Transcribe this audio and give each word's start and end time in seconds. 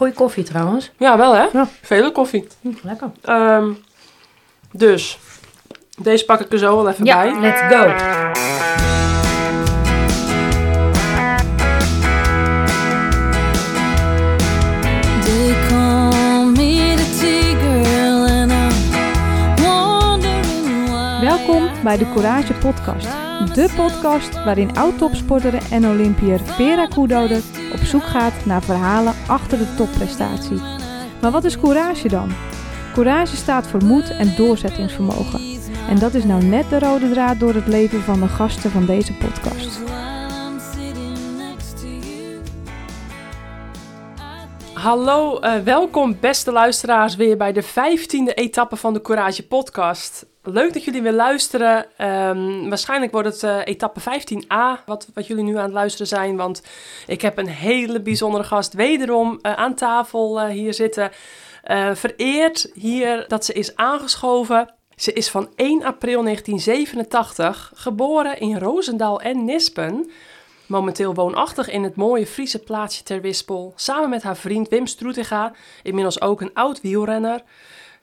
Goeie 0.00 0.14
koffie 0.14 0.44
trouwens. 0.44 0.90
Ja, 0.96 1.16
wel 1.16 1.34
hè? 1.34 1.46
Ja. 1.52 1.68
Vele 1.82 2.12
koffie. 2.12 2.46
Hm, 2.60 2.68
lekker. 2.82 3.10
Ehm, 3.22 3.68
dus, 4.72 5.18
deze 6.02 6.24
pak 6.24 6.40
ik 6.40 6.52
er 6.52 6.58
zo 6.58 6.76
wel 6.76 6.88
even 6.88 7.04
Ja, 7.04 7.22
bij. 7.22 7.40
let's 7.40 7.60
go. 7.74 7.86
Welkom 21.20 21.68
bij 21.82 21.98
de 21.98 22.10
Courage 22.12 22.52
Podcast. 22.52 23.08
De 23.54 23.72
podcast 23.76 24.44
waarin 24.44 24.76
oud-topsporter 24.76 25.54
en 25.70 25.86
Olympiër 25.88 26.40
Vera 26.40 26.86
Koedoder 26.86 27.40
op 27.72 27.84
zoek 27.84 28.02
gaat 28.02 28.44
naar 28.44 28.62
verhalen 28.62 29.14
achter 29.26 29.58
de 29.58 29.74
topprestatie. 29.74 30.60
Maar 31.20 31.30
wat 31.30 31.44
is 31.44 31.58
courage 31.58 32.08
dan? 32.08 32.32
Courage 32.92 33.36
staat 33.36 33.66
voor 33.66 33.84
moed 33.84 34.10
en 34.10 34.36
doorzettingsvermogen. 34.36 35.40
En 35.88 35.98
dat 35.98 36.14
is 36.14 36.24
nou 36.24 36.44
net 36.44 36.70
de 36.70 36.78
rode 36.78 37.10
draad 37.10 37.40
door 37.40 37.54
het 37.54 37.66
leven 37.66 38.00
van 38.00 38.20
de 38.20 38.28
gasten 38.28 38.70
van 38.70 38.86
deze 38.86 39.12
podcast. 39.12 39.80
Hallo, 44.72 45.38
eh, 45.38 45.58
welkom 45.58 46.16
beste 46.20 46.52
luisteraars 46.52 47.16
weer 47.16 47.36
bij 47.36 47.52
de 47.52 47.62
vijftiende 47.62 48.34
etappe 48.34 48.76
van 48.76 48.92
de 48.92 49.00
Courage 49.00 49.46
podcast. 49.46 50.29
Leuk 50.42 50.72
dat 50.72 50.84
jullie 50.84 51.02
weer 51.02 51.12
luisteren. 51.12 51.86
Ehm, 51.96 52.68
waarschijnlijk 52.68 53.12
wordt 53.12 53.28
het 53.28 53.42
eh, 53.42 53.58
etappe 53.64 54.00
15a, 54.00 54.84
wat, 54.86 55.08
wat 55.14 55.26
jullie 55.26 55.44
nu 55.44 55.56
aan 55.56 55.64
het 55.64 55.72
luisteren 55.72 56.06
zijn. 56.06 56.36
Want 56.36 56.62
ik 57.06 57.22
heb 57.22 57.38
een 57.38 57.48
hele 57.48 58.00
bijzondere 58.00 58.44
gast 58.44 58.72
wederom 58.72 59.38
eh, 59.42 59.52
aan 59.52 59.74
tafel 59.74 60.40
eh, 60.40 60.48
hier 60.48 60.74
zitten. 60.74 61.10
Vereerd 61.92 62.70
hier 62.74 63.24
dat 63.28 63.44
ze 63.44 63.52
is 63.52 63.76
aangeschoven. 63.76 64.74
Ze 64.96 65.12
is 65.12 65.30
van 65.30 65.48
1 65.56 65.84
april 65.84 66.22
1987, 66.22 67.72
geboren 67.74 68.40
in 68.40 68.58
Roosendaal 68.58 69.20
en 69.20 69.44
Nispen. 69.44 70.10
Momenteel 70.66 71.14
woonachtig 71.14 71.70
in 71.70 71.82
het 71.82 71.96
mooie 71.96 72.26
Friese 72.26 72.58
plaatsje 72.58 73.02
Ter 73.02 73.20
Wispel, 73.20 73.72
samen 73.76 74.08
met 74.08 74.22
haar 74.22 74.36
vriend 74.36 74.68
Wim 74.68 74.86
Stroetega, 74.86 75.52
inmiddels 75.82 76.20
ook 76.20 76.40
een 76.40 76.54
oud 76.54 76.80
wielrenner. 76.80 77.42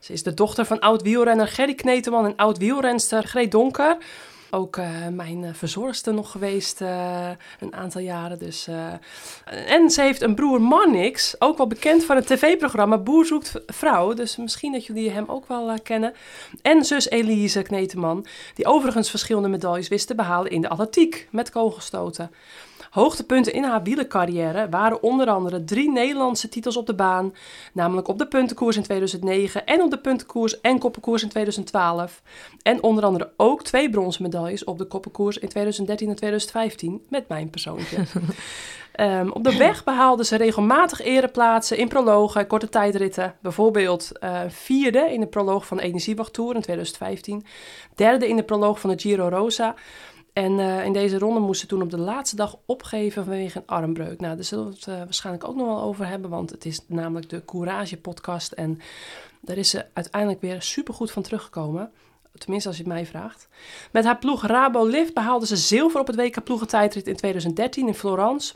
Ze 0.08 0.14
is 0.14 0.24
de 0.24 0.34
dochter 0.34 0.66
van 0.66 0.80
oud 0.80 1.02
wielrenner 1.02 1.48
Gerry 1.48 1.74
Kneteman 1.74 2.26
en 2.26 2.36
oud 2.36 2.58
wielrenster 2.58 3.24
Greet 3.24 3.52
Donker. 3.52 3.98
Ook 4.50 4.78
eh, 4.78 5.08
mijn 5.12 5.44
eh, 5.44 5.50
verzorgster 5.54 6.14
nog 6.14 6.32
geweest 6.32 6.82
eh, 6.82 7.30
een 7.60 7.74
aantal 7.76 8.02
jaren. 8.02 8.40
Dus. 8.40 8.68
En 9.46 9.90
ze 9.90 10.02
heeft 10.02 10.22
een 10.22 10.36
broer 10.36 10.62
Mannix, 10.62 11.36
ook 11.40 11.58
wel 11.58 11.68
bekend 11.68 12.04
van 12.04 12.16
het 12.16 12.28
tv-programma 12.28 12.98
Boer 12.98 13.26
zoekt 13.26 13.54
vrouw. 13.66 14.14
Dus 14.14 14.38
misschien 14.38 14.72
dat 14.72 14.86
jullie 14.86 15.10
hem 15.10 15.26
ook 15.28 15.48
wel 15.48 15.74
kennen. 15.84 16.14
En 16.62 16.86
zus 16.86 17.10
Elise 17.10 17.62
Kneteman, 17.62 18.26
die 18.54 18.66
overigens 18.66 19.10
verschillende 19.10 19.50
medailles 19.50 19.88
wist 19.88 20.08
te 20.08 20.16
behalen 20.16 20.52
in 20.52 20.62
de 20.62 20.70
atletiek 20.70 21.28
met 21.32 21.50
kogelstoten. 21.50 22.32
Hoogtepunten 22.98 23.54
in 23.54 23.64
haar 23.64 23.84
wielercarrière 23.84 24.70
waren 24.70 25.04
onder 25.04 25.30
andere 25.30 25.64
drie 25.64 25.92
Nederlandse 25.92 26.50
titels 26.50 26.78
op 26.78 26.86
de 26.86 26.96
baan, 26.96 27.34
namelijk 27.74 28.08
op 28.08 28.18
de 28.18 28.28
puntenkoers 28.28 28.76
in 28.76 28.84
2009 28.84 29.66
en 29.66 29.82
op 29.82 29.92
de 29.92 29.98
puntenkoers 29.98 30.62
en 30.62 30.80
koppenkoers 30.80 31.24
in 31.24 31.30
2012. 31.30 32.22
En 32.62 32.84
onder 32.84 33.04
andere 33.04 33.32
ook 33.36 33.64
twee 33.64 33.90
bronzen 33.90 34.24
medailles 34.24 34.64
op 34.64 34.78
de 34.78 34.86
koppenkoers 34.86 35.38
in 35.38 35.50
2013 35.50 36.10
en 36.10 36.16
2015 36.16 37.02
met 37.10 37.28
mijn 37.28 37.50
persoontje. 37.50 37.98
Ehm, 38.92 39.30
op 39.30 39.44
de 39.44 39.58
weg 39.58 39.84
behaalde 39.84 40.26
ze 40.26 40.36
regelmatig 40.36 41.02
ereplaatsen 41.02 41.78
in 41.78 41.88
prologen 41.88 42.42
en 42.42 42.48
korte 42.48 42.70
tijdritten. 42.70 43.36
Bijvoorbeeld 43.42 44.12
eh, 44.20 44.42
vierde 44.48 45.14
in 45.14 45.20
de 45.20 45.28
proloog 45.28 45.66
van 45.66 45.78
de 45.78 45.84
Energiewacht 45.84 46.34
Tour 46.34 46.56
in 46.56 46.62
2015, 46.62 47.46
derde 47.96 48.28
in 48.28 48.36
de 48.36 48.44
proloog 48.44 48.80
van 48.80 48.90
de 48.90 49.00
Giro 49.00 49.28
Rosa. 49.30 49.76
En 50.38 50.60
eh, 50.60 50.86
in 50.86 50.94
deze 50.94 51.18
ronde 51.18 51.40
moest 51.40 51.60
ze 51.60 51.68
toen 51.68 51.82
op 51.82 51.90
de 51.90 51.98
laatste 51.98 52.36
dag 52.36 52.58
opgeven 52.66 53.24
vanwege 53.24 53.58
een 53.58 53.66
armbreuk. 53.66 54.20
Nou, 54.20 54.36
daar 54.36 54.44
zullen 54.44 54.66
we 54.66 54.72
het 54.72 54.88
eh, 54.88 54.98
waarschijnlijk 54.98 55.48
ook 55.48 55.56
nog 55.56 55.66
wel 55.68 55.82
over 55.82 56.08
hebben, 56.08 56.30
want 56.30 56.50
het 56.50 56.66
is 56.66 56.80
namelijk 56.88 57.30
de 57.30 57.46
Courage 57.46 57.98
podcast. 57.98 58.52
En 58.52 58.80
daar 59.42 59.58
is 59.58 59.70
ze 59.70 59.86
uiteindelijk 59.94 60.42
weer 60.42 60.62
supergoed 60.62 61.12
van 61.12 61.24
teruggekomen. 61.24 61.92
Tenminste, 62.34 62.68
als 62.68 62.78
je 62.78 62.84
het 62.84 62.94
mij 62.94 63.06
vraagt. 63.06 63.48
Met 63.92 64.06
haar 64.06 64.18
ploeg 64.18 64.46
Rabo 64.46 64.86
Lift 64.86 65.14
behaalde 65.14 65.46
ze 65.46 65.56
zilver 65.56 66.00
op 66.00 66.08
het 66.08 66.16
WK 66.16 66.44
ploegentijdrit 66.44 67.08
in 67.08 67.16
2013 67.16 67.88
in 67.88 67.94
Florence. 67.94 68.54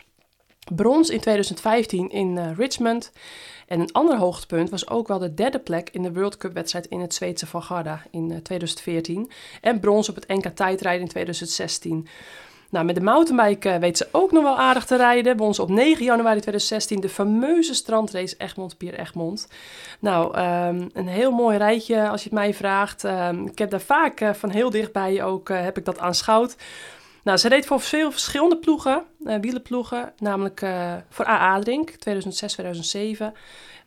Brons 0.76 1.10
in 1.10 1.20
2015 1.20 2.10
in 2.10 2.38
eh, 2.38 2.58
Richmond. 2.58 3.12
En 3.72 3.80
een 3.80 3.92
ander 3.92 4.18
hoogtepunt 4.18 4.70
was 4.70 4.90
ook 4.90 5.08
wel 5.08 5.20
de 5.20 5.34
derde 5.34 5.60
plek 5.60 5.90
in 5.92 6.02
de 6.02 6.14
World 6.14 6.38
Cup 6.38 6.54
wedstrijd 6.54 6.86
in 6.86 7.00
het 7.00 7.14
Zweedse 7.14 7.48
Van 7.48 7.64
Garda 7.64 8.02
in 8.10 8.32
eh, 8.32 8.38
2014. 8.38 9.32
En 9.62 9.80
brons 9.80 10.10
op 10.10 10.16
het 10.16 10.28
NK 10.28 10.46
tijdrijden 10.46 11.02
in 11.02 11.08
2016. 11.08 12.08
Nou, 12.72 12.86
met 12.86 12.96
de 12.96 13.02
mountainbike 13.02 13.70
eh, 13.70 13.80
weet 13.80 13.98
ze 13.98 14.08
ook 14.12 14.32
nog 14.32 14.44
wel 14.44 14.58
aardig 14.58 14.86
te 14.86 14.96
rijden. 14.96 15.38
Bij 15.38 15.46
ons 15.46 15.60
op 15.60 15.70
9 15.70 16.06
januari 16.06 16.40
2016 16.40 17.00
de 17.00 17.10
fameuze 17.10 17.74
strandrace 17.74 18.36
Egmond-Pier 18.38 19.00
Egmond. 19.00 19.48
Nou, 20.00 20.36
ehm, 20.36 20.88
een 20.94 21.08
heel 21.08 21.32
mooi 21.32 21.58
rijtje 21.58 22.10
als 22.10 22.24
je 22.24 22.30
het 22.30 22.38
mij 22.38 22.54
vraagt. 22.54 23.04
Ehm, 23.04 23.46
ik 23.46 23.58
heb 23.58 23.70
daar 23.70 23.82
vaak 23.82 24.20
eh, 24.20 24.34
van 24.34 24.50
heel 24.50 24.70
dichtbij 24.70 25.24
ook 25.24 25.50
eh, 25.50 25.62
heb 25.62 25.78
ik 25.78 25.86
dat 25.86 26.00
aanschouwd. 26.00 26.56
Nou, 27.24 27.38
ze 27.38 27.48
reed 27.48 27.66
voor 27.66 27.80
veel 27.80 28.12
verschillende 28.12 28.58
ploegen, 28.58 29.06
eh 29.26 29.36
wielenploegen, 29.42 30.14
namelijk 30.18 30.62
eh, 30.62 30.94
voor 31.10 31.26
AA 31.26 31.60
Drink 31.60 31.90
2006, 31.90 32.54
2007. 32.54 33.34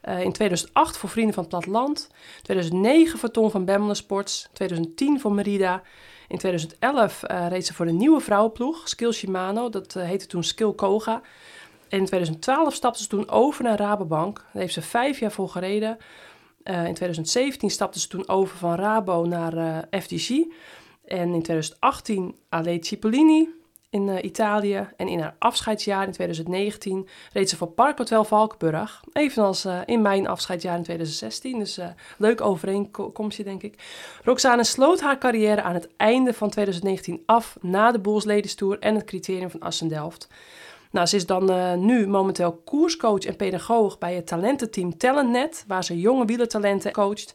Eh, 0.01 0.21
in 0.21 0.33
2008 0.33 0.97
voor 0.97 1.09
Vrienden 1.09 1.35
van 1.35 1.43
het 1.43 1.53
Platteland. 1.53 2.09
2009 2.43 3.19
voor 3.19 3.31
Ton 3.31 3.51
van 3.51 3.65
Bemmelen 3.65 3.97
Sports. 3.97 4.49
2010 4.53 5.21
voor 5.21 5.33
Merida. 5.33 5.83
In 6.29 6.39
2011 6.39 7.23
eh, 7.23 7.49
reed 7.49 7.67
ze 7.67 7.75
voor 7.75 7.87
de 7.87 7.93
nieuwe 7.93 8.21
vrouwenploeg, 8.21 8.89
Skill 8.89 9.13
Shimano. 9.13 9.69
Dat 9.69 9.95
heette 9.95 10.27
toen 10.27 10.45
Skill 10.45 10.73
Koga. 10.73 11.23
En 11.89 11.99
in 11.99 12.07
2012 12.07 12.75
stapte 12.75 13.03
ze 13.03 13.09
toen 13.09 13.29
over 13.29 13.65
naar 13.65 13.79
Rabobank. 13.79 14.37
Daar 14.37 14.63
heeft 14.63 14.75
ze 14.75 14.83
vijf 14.83 15.19
jaar 15.21 15.33
voor 15.33 15.49
gereden. 15.49 15.99
In 16.63 16.95
2017 16.95 17.71
stapte 17.71 18.01
ze 18.01 18.09
toen 18.09 18.29
over 18.29 18.57
van 18.57 18.75
Rabo 18.75 19.25
naar 19.25 19.85
FDG. 19.91 20.31
En 21.07 21.35
in 21.35 21.43
2018 21.43 22.37
Ale 22.49 22.79
Cipollini 22.81 23.49
in 23.95 24.09
eh, 24.09 24.25
Italië. 24.25 24.89
En 24.97 25.09
in 25.09 25.21
haar 25.21 25.35
afscheidsjaar 25.39 26.07
in 26.07 26.13
2019 26.13 27.09
reed 27.33 27.49
ze 27.49 27.57
voor 27.57 27.69
Parkhotel 27.69 28.25
Valkenburg. 28.25 29.03
Evenals 29.13 29.65
eh, 29.65 29.79
in 29.85 30.03
mijn 30.03 30.29
afscheidsjaar 30.29 30.77
in 30.77 30.83
2016. 30.83 31.59
Dus 31.59 31.79
eh, 31.79 31.87
leuk 32.19 32.41
overeenkomstje, 32.41 33.45
denk 33.45 33.63
ik. 33.63 33.83
Roxane 34.25 34.65
sloot 34.65 35.01
haar 35.01 35.19
carrière 35.19 35.63
aan 35.63 35.75
het 35.75 35.89
einde 35.97 36.33
van 36.33 36.51
2019 36.51 37.23
af... 37.27 37.57
na 37.61 37.93
de 37.93 38.01
Bulls 38.01 38.25
Ladies 38.25 38.55
Tour 38.55 38.79
en 38.79 38.95
het 38.95 39.05
criterium 39.05 39.51
van 39.51 39.61
Assen-Delft. 39.61 40.29
Nou, 40.91 41.07
ze 41.07 41.17
is 41.17 41.27
dan 41.27 41.81
nu 41.87 42.07
momenteel 42.07 42.53
koerscoach 42.65 43.25
en 43.25 43.37
pedagoog 43.37 43.99
bij 43.99 44.15
het 44.15 44.27
talententeam 44.27 44.97
Talentnet... 44.97 45.65
waar 45.67 45.85
ze 45.85 46.01
jonge 46.01 46.25
wielertalenten 46.25 46.93
coacht... 46.93 47.35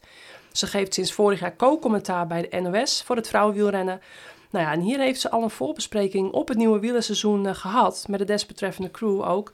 Ze 0.60 0.68
geeft 0.68 0.94
sinds 0.94 1.14
vorig 1.14 1.40
jaar 1.40 1.56
co-commentaar 1.56 2.28
bij 2.28 2.48
de 2.50 2.60
NOS 2.60 3.04
voor 3.06 3.16
het 3.16 3.28
vrouwenwielrennen. 3.28 4.02
Nou 4.50 4.66
ja, 4.66 4.72
en 4.72 4.80
hier 4.80 5.00
heeft 5.00 5.22
ze 5.22 5.30
al 5.30 5.44
een 5.44 5.50
voorbespreking 5.50 6.32
op 6.32 6.48
het 6.48 6.58
nieuwe 6.58 6.80
wielerseizoen 6.80 7.48
eh, 7.48 7.56
gehad, 7.56 8.06
met 8.10 8.20
de 8.20 8.26
desbetreffende 8.26 8.92
crew 8.92 9.22
ook. 9.22 9.52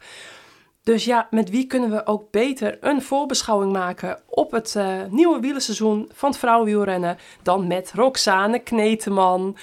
Dus 0.83 1.05
ja, 1.05 1.27
met 1.29 1.49
wie 1.49 1.67
kunnen 1.67 1.89
we 1.89 2.05
ook 2.05 2.31
beter 2.31 2.77
een 2.81 3.01
voorbeschouwing 3.01 3.71
maken 3.71 4.19
op 4.29 4.51
het 4.51 4.75
eh, 4.75 4.88
nieuwe 5.09 5.39
wielerseizoen 5.39 6.09
van 6.13 6.29
het 6.29 6.39
vrouwenwielrennen 6.39 7.17
dan 7.43 7.67
met 7.67 7.91
Roxane 7.95 8.59
Kneteman. 8.59 9.57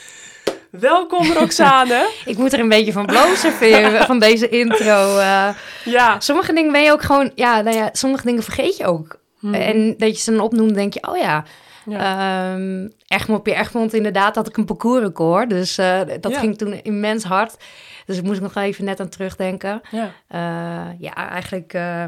Welkom 0.70 1.32
Roxane. 1.38 2.10
Ik 2.24 2.36
moet 2.38 2.53
er 2.53 2.60
een 2.60 2.69
beetje 2.69 2.92
van 2.92 3.06
blozen 3.06 3.53
van 4.06 4.19
deze 4.19 4.48
intro. 4.48 5.19
eh. 5.19 5.48
ja, 5.84 6.20
sommige 6.20 6.53
dingen 6.53 6.72
ben 6.72 6.82
je 6.82 6.92
ook 6.92 7.03
gewoon... 7.03 7.32
Ja, 7.34 7.60
nou 7.60 7.77
ja, 7.77 7.89
sommige 7.92 8.24
dingen 8.24 8.42
vergeet 8.42 8.77
je 8.77 8.86
ook. 8.86 9.21
En 9.42 9.94
dat 9.98 10.16
je 10.16 10.22
ze 10.22 10.30
dan 10.30 10.41
opnoemt, 10.41 10.74
denk 10.74 10.94
je, 10.94 11.09
oh 11.09 11.16
ja... 11.16 11.44
ja. 11.86 12.53
Ehm, 12.54 12.89
Egmond 13.44 13.94
inderdaad, 13.94 14.34
had 14.34 14.48
ik 14.48 14.56
een 14.56 14.65
parcoursrecord. 14.65 15.50
Dus 15.50 15.78
eh, 15.78 16.00
dat 16.21 16.33
Ja. 16.33 16.39
ging 16.39 16.59
toen 16.59 16.83
immens 16.83 17.24
hard. 17.24 17.56
Dus 18.06 18.16
ik 18.16 18.22
moest 18.22 18.41
nog 18.41 18.54
even 18.54 18.84
net 18.84 19.00
aan 19.00 19.09
terugdenken. 19.09 19.80
ja. 19.91 20.10
Eh, 20.28 20.98
ja, 21.00 21.30
eigenlijk... 21.30 21.72
eh, 21.74 22.04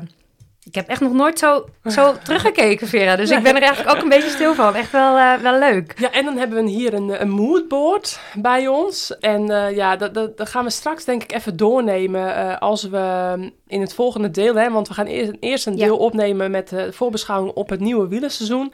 ik 0.65 0.75
heb 0.75 0.89
echt 0.89 1.01
nog 1.01 1.13
nooit 1.13 1.39
zo, 1.39 1.65
zo 1.87 2.15
teruggekeken, 2.25 2.89
Vera. 2.89 3.17
Dus 3.17 3.31
ik 3.31 3.43
ben 3.43 3.57
er 3.57 3.63
eigenlijk 3.63 3.97
ook 3.97 4.03
een 4.03 4.09
beetje 4.09 4.29
stil 4.31 4.55
van. 4.55 4.75
Echt 4.75 4.91
wel, 4.93 5.17
eh, 5.17 5.35
wel 5.35 5.59
leuk. 5.59 5.95
Ja, 5.99 6.13
en 6.13 6.25
dan 6.25 6.37
hebben 6.37 6.65
we 6.65 6.71
hier 6.71 6.95
een, 6.95 7.21
een 7.21 7.31
moodboard 7.31 8.21
bij 8.35 8.69
ons. 8.69 9.19
En 9.19 9.51
eh, 9.51 9.77
ja, 9.77 9.97
dat, 9.97 10.15
dat, 10.15 10.37
dat 10.37 10.49
gaan 10.49 10.65
we 10.65 10.71
straks 10.71 11.05
denk 11.05 11.23
ik 11.23 11.33
even 11.33 11.57
doornemen 11.57 12.37
eh, 12.37 12.59
als 12.59 12.83
we 12.83 13.37
in 13.67 13.81
het 13.81 13.95
volgende 13.95 14.31
deel... 14.31 14.55
Hè, 14.55 14.71
want 14.71 14.89
we 14.89 14.95
gaan 14.95 15.07
eerst, 15.07 15.33
eerst 15.41 15.67
een 15.67 15.77
Ja. 15.77 15.85
deel 15.85 15.97
opnemen 15.97 16.51
met 16.51 16.69
de 16.69 16.93
voorbeschouwing 16.93 17.53
op 17.55 17.69
het 17.69 17.81
nieuwe 17.81 18.09
wielerseizoen. 18.09 18.73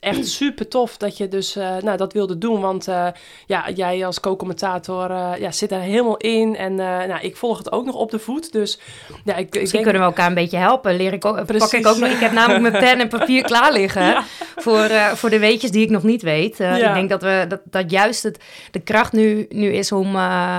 Echt 0.00 0.28
super 0.28 0.68
tof 0.68 0.96
dat 0.96 1.16
je 1.16 1.28
dus 1.28 1.56
eh, 1.56 1.76
nou, 1.76 1.96
dat 1.96 2.12
wilde 2.12 2.38
doen. 2.38 2.60
Want 2.60 2.88
eh, 2.88 3.06
ja, 3.46 3.70
jij 3.74 4.06
als 4.06 4.20
co-commentator 4.20 5.10
eh, 5.10 5.30
ja, 5.38 5.50
zit 5.52 5.72
er 5.72 5.80
helemaal 5.80 6.16
in. 6.16 6.56
En 6.56 6.74
nou, 6.74 7.20
ik 7.20 7.36
volg 7.36 7.58
het 7.58 7.72
ook 7.72 7.84
nog 7.84 7.94
op 7.94 8.10
de 8.10 8.18
voet. 8.18 8.52
Dus 8.52 8.78
ja, 9.24 9.34
ik, 9.36 9.46
ik 9.46 9.60
Misschien 9.60 9.70
denk... 9.70 9.82
kunnen 9.82 10.02
we 10.02 10.08
elkaar 10.08 10.26
een 10.26 10.34
beetje 10.34 10.56
helpen. 10.56 10.96
Leer 10.96 11.12
ik 11.12 11.24
ook, 11.24 11.46
pak 11.58 11.72
ik 11.72 11.86
ook 11.86 11.98
nog. 11.98 12.08
Ik 12.10 12.18
heb 12.18 12.32
namelijk 12.32 12.60
mijn 12.70 12.84
pen 12.84 13.00
en 13.00 13.08
papier 13.08 13.42
klaar 13.52 13.72
liggen 13.72 14.02
Ja. 14.02 14.24
voor, 14.56 14.88
voor 15.14 15.30
de 15.30 15.38
weetjes 15.38 15.70
die 15.70 15.82
ik 15.82 15.90
nog 15.90 16.02
niet 16.02 16.22
weet. 16.22 16.56
Ja. 16.58 16.76
Ik 16.88 16.94
denk 16.94 17.08
dat, 17.08 17.22
we, 17.22 17.44
dat, 17.48 17.60
dat 17.64 17.90
juist 17.90 18.22
het, 18.22 18.44
de 18.70 18.80
kracht 18.80 19.12
nu, 19.12 19.46
nu 19.48 19.72
is 19.72 19.92
om, 19.92 20.16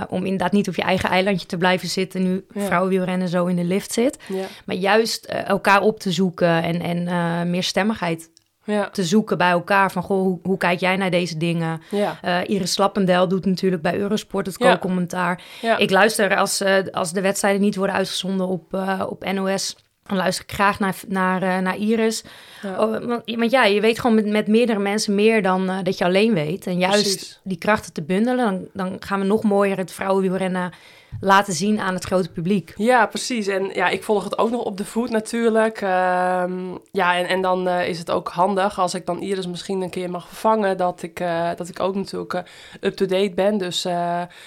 om 0.09 0.23
inderdaad 0.23 0.51
niet 0.51 0.67
op 0.67 0.75
je 0.75 0.81
eigen 0.81 1.09
eilandje 1.09 1.47
te 1.47 1.57
blijven 1.57 1.87
zitten. 1.87 2.23
Nu 2.23 2.45
Ja. 2.53 2.61
vrouwenwielrennen 2.61 3.27
zo 3.27 3.45
in 3.45 3.55
de 3.55 3.63
lift 3.63 3.93
zit. 3.93 4.17
Maar 4.65 4.75
juist 4.75 5.25
elkaar 5.25 5.81
op 5.81 5.99
te 5.99 6.11
zoeken 6.11 6.63
en, 6.63 6.81
en 6.81 7.49
meer 7.49 7.63
stemmigheid 7.63 8.29
ja, 8.69 8.89
te 8.89 9.03
zoeken 9.03 9.37
bij 9.37 9.49
elkaar. 9.49 9.91
Van, 9.91 10.03
goh, 10.03 10.21
hoe, 10.21 10.39
hoe 10.43 10.57
kijk 10.57 10.79
jij 10.79 10.95
naar 10.95 11.11
deze 11.11 11.37
dingen? 11.37 11.81
ja, 11.91 12.17
Eh, 12.21 12.37
Iris 12.47 12.71
Slappendel 12.71 13.27
doet 13.27 13.45
natuurlijk 13.45 13.81
bij 13.81 13.97
Eurosport 13.97 14.45
het 14.45 14.55
Ja. 14.59 14.71
co-commentaar. 14.73 15.41
ja. 15.61 15.77
Ik 15.77 15.89
luister 15.91 16.35
als, 16.37 16.61
eh, 16.61 16.75
als 16.91 17.11
de 17.13 17.21
wedstrijden 17.21 17.61
niet 17.61 17.75
worden 17.75 17.95
uitgezonden 17.95 18.47
op, 18.47 18.73
eh, 18.73 19.03
op 19.09 19.31
NOS. 19.33 19.75
Dan 20.03 20.17
luister 20.17 20.43
ik 20.47 20.51
graag 20.51 20.79
naar, 20.79 20.95
naar, 21.07 21.61
naar 21.61 21.77
Iris. 21.77 22.23
Ja. 22.61 22.71
Oh, 22.83 22.91
want, 23.07 23.21
want 23.25 23.51
ja, 23.51 23.63
je 23.65 23.81
weet 23.81 23.99
gewoon 23.99 24.15
met, 24.15 24.25
met 24.25 24.47
meerdere 24.47 24.79
mensen 24.79 25.15
meer 25.15 25.41
dan 25.41 25.71
dat 25.83 25.97
je 25.97 26.03
alleen 26.05 26.33
weet. 26.33 26.67
En 26.67 26.77
juist 26.77 27.01
Precies. 27.01 27.39
die 27.43 27.57
krachten 27.57 27.93
te 27.93 28.01
bundelen, 28.03 28.45
dan, 28.45 28.67
dan 28.87 28.95
gaan 28.99 29.19
we 29.19 29.25
nog 29.25 29.43
mooier 29.43 29.77
het 29.77 29.91
vrouwenwielrennen 29.91 30.71
laten 31.21 31.53
zien 31.53 31.79
aan 31.79 31.93
het 31.93 32.03
grote 32.03 32.29
publiek. 32.29 32.73
Ja, 32.75 33.05
precies. 33.05 33.47
En 33.47 33.69
ja, 33.73 33.87
ik 33.89 34.03
volg 34.03 34.23
het 34.23 34.37
ook 34.37 34.49
nog 34.51 34.61
op 34.61 34.77
de 34.77 34.85
voet 34.85 35.09
natuurlijk. 35.09 35.81
Ehm, 35.81 36.75
ja, 36.91 37.15
en, 37.15 37.27
en 37.27 37.41
dan 37.41 37.67
eh, 37.67 37.87
is 37.87 37.99
het 37.99 38.11
ook 38.11 38.29
handig 38.29 38.79
als 38.79 38.93
ik 38.93 39.05
dan 39.05 39.21
Iris 39.21 39.47
misschien 39.47 39.81
een 39.81 39.89
keer 39.89 40.09
mag 40.09 40.27
vervangen, 40.27 40.77
dat 40.77 41.03
ik, 41.03 41.19
eh, 41.19 41.49
dat 41.55 41.69
ik 41.69 41.79
ook 41.79 41.95
natuurlijk 41.95 42.33
eh, 42.33 42.41
up-to-date 42.81 43.31
ben. 43.35 43.57
Dus 43.57 43.81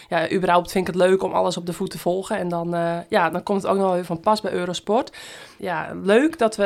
ja, 0.08 0.30
überhaupt 0.32 0.70
vind 0.70 0.88
ik 0.88 0.94
het 0.94 1.02
leuk 1.02 1.22
om 1.22 1.32
alles 1.32 1.56
op 1.56 1.66
de 1.66 1.72
voet 1.72 1.90
te 1.90 1.98
volgen. 1.98 2.36
En 2.36 2.48
dan, 2.48 2.74
ja, 3.08 3.30
dan 3.30 3.42
komt 3.42 3.62
het 3.62 3.70
ook 3.70 3.76
nog 3.76 3.86
wel 3.86 3.94
weer 3.94 4.04
van 4.04 4.20
pas 4.20 4.40
bij 4.40 4.52
Eurosport. 4.52 5.16
Ja, 5.62 5.90
leuk 6.02 6.38
dat 6.38 6.56
we 6.56 6.64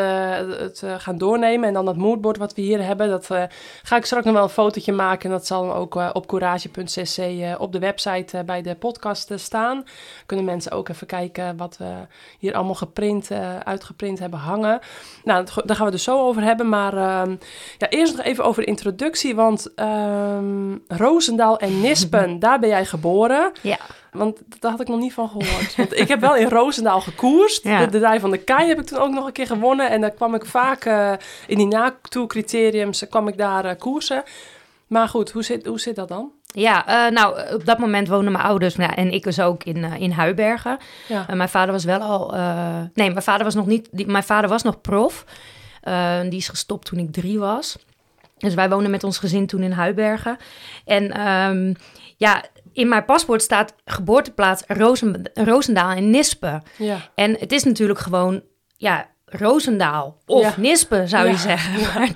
het 0.58 0.82
eh, 0.82 0.94
gaan 0.98 1.18
doornemen. 1.18 1.68
En 1.68 1.74
dan 1.74 1.84
dat 1.84 1.96
moodboard 1.96 2.36
wat 2.36 2.54
we 2.54 2.62
hier 2.62 2.84
hebben, 2.84 3.08
dat 3.08 3.30
eh, 3.30 3.42
ga 3.82 3.96
ik 3.96 4.04
straks 4.04 4.24
nog 4.24 4.34
wel 4.34 4.42
een 4.42 4.48
fotootje 4.48 4.92
maken. 4.92 5.24
En 5.24 5.36
dat 5.36 5.46
zal 5.46 5.66
dan 5.66 5.76
ook 5.76 5.96
eh, 5.96 6.10
op 6.12 6.26
courage.cc 6.26 7.58
op 7.58 7.72
de 7.72 7.78
website 7.78 8.42
bij 8.46 8.62
de 8.62 8.74
podcast 8.74 9.32
staan 9.34 9.84
kunnen 10.26 10.44
mensen 10.44 10.72
ook 10.72 10.88
even 10.88 11.06
kijken 11.06 11.56
wat 11.56 11.76
we 11.76 11.92
hier 12.38 12.54
allemaal 12.54 12.74
geprint, 12.74 13.30
uitgeprint 13.64 14.18
hebben 14.18 14.38
hangen. 14.38 14.80
Nou, 15.24 15.46
daar 15.64 15.76
gaan 15.76 15.86
we 15.86 15.92
dus 15.92 16.02
zo 16.02 16.26
over 16.26 16.42
hebben. 16.42 16.68
Maar 16.68 16.96
ehm, 16.96 17.36
ja, 17.78 17.88
eerst 17.88 18.16
nog 18.16 18.26
even 18.26 18.44
over 18.44 18.62
de 18.62 18.68
introductie. 18.68 19.34
Want 19.34 19.74
ehm 19.74 20.76
Roosendaal 20.88 21.58
en 21.58 21.80
Nispen, 21.80 22.38
daar 22.46 22.58
ben 22.58 22.68
jij 22.68 22.84
geboren. 22.84 23.52
Ja, 23.62 23.78
Want 24.16 24.38
daar 24.58 24.70
had 24.70 24.80
ik 24.80 24.88
nog 24.88 24.98
niet 24.98 25.12
van 25.12 25.28
gehoord. 25.28 25.76
Want 25.76 25.98
ik 25.98 26.08
heb 26.08 26.20
wel 26.20 26.36
in 26.36 26.48
Roosendaal 26.48 27.00
gekoerst. 27.00 27.64
Ja. 27.64 27.78
De, 27.84 27.90
de 27.90 27.98
Dij 27.98 28.20
van 28.20 28.30
de 28.30 28.38
Kei 28.38 28.68
heb 28.68 28.78
ik 28.80 28.86
toen 28.86 28.98
ook 28.98 29.10
nog 29.12 29.26
een 29.26 29.32
keer 29.32 29.46
gewonnen. 29.46 29.90
En 29.90 30.00
daar 30.00 30.10
kwam 30.10 30.34
ik 30.34 30.44
vaak 30.46 30.84
eh, 30.84 31.12
in 31.46 31.56
die 31.56 31.66
na-tour-criteriums 31.66 33.04
kwam 33.10 33.28
ik 33.28 33.38
daar 33.38 33.64
eh, 33.64 33.78
koersen. 33.78 34.22
Maar 34.86 35.08
goed, 35.08 35.30
hoe 35.30 35.42
zit, 35.44 35.66
hoe 35.66 35.80
zit 35.80 35.96
dat 35.96 36.08
dan? 36.08 36.30
ja 36.46 36.86
eh, 37.06 37.12
nou, 37.12 37.54
op 37.54 37.64
dat 37.64 37.78
moment 37.78 38.08
woonden 38.08 38.32
mijn 38.32 38.44
ouders 38.44 38.74
en 38.76 39.10
ik 39.12 39.22
dus 39.22 39.40
ook 39.40 39.64
in, 39.64 39.84
eh, 39.84 40.00
in 40.00 40.10
Huibergen. 40.10 40.78
Ja, 41.08 41.26
Uh, 41.30 41.36
mijn 41.36 41.48
vader 41.48 41.72
was 41.72 41.84
wel 41.84 42.00
al. 42.00 42.34
eh, 42.34 42.80
nee, 42.94 43.10
mijn 43.10 43.22
vader 43.22 43.44
was 43.44 43.54
nog 43.54 43.66
niet. 43.66 43.88
Die, 43.90 44.06
mijn 44.06 44.24
vader 44.24 44.50
was 44.50 44.62
nog 44.62 44.80
prof. 44.80 45.24
Die 46.28 46.38
is 46.38 46.48
gestopt 46.48 46.86
toen 46.86 46.98
ik 46.98 47.12
drie 47.12 47.38
was. 47.38 47.78
Dus 48.38 48.54
wij 48.54 48.68
woonden 48.68 48.90
met 48.90 49.04
ons 49.04 49.18
gezin 49.18 49.46
toen 49.46 49.62
in 49.62 49.72
Huibergen. 49.72 50.36
En 50.84 51.12
ehm, 51.12 51.74
ja, 52.16 52.42
in 52.76 52.88
mijn 52.88 53.04
paspoort 53.04 53.42
staat 53.42 53.74
geboorteplaats 53.84 54.62
Rozen, 54.66 55.30
Roosendaal 55.34 55.90
en 55.90 56.10
Nispen. 56.10 56.62
ja, 56.78 56.98
En 57.14 57.36
het 57.38 57.52
is 57.52 57.64
natuurlijk 57.64 57.98
gewoon. 57.98 58.42
Ja, 58.76 59.06
Roosendaal 59.24 60.16
of 60.26 60.42
Ja. 60.42 60.54
Nispen 60.56 61.08
zou 61.08 61.24
Ja. 61.24 61.30
je 61.30 61.36
zeggen. 61.36 61.72
Maar 61.94 62.10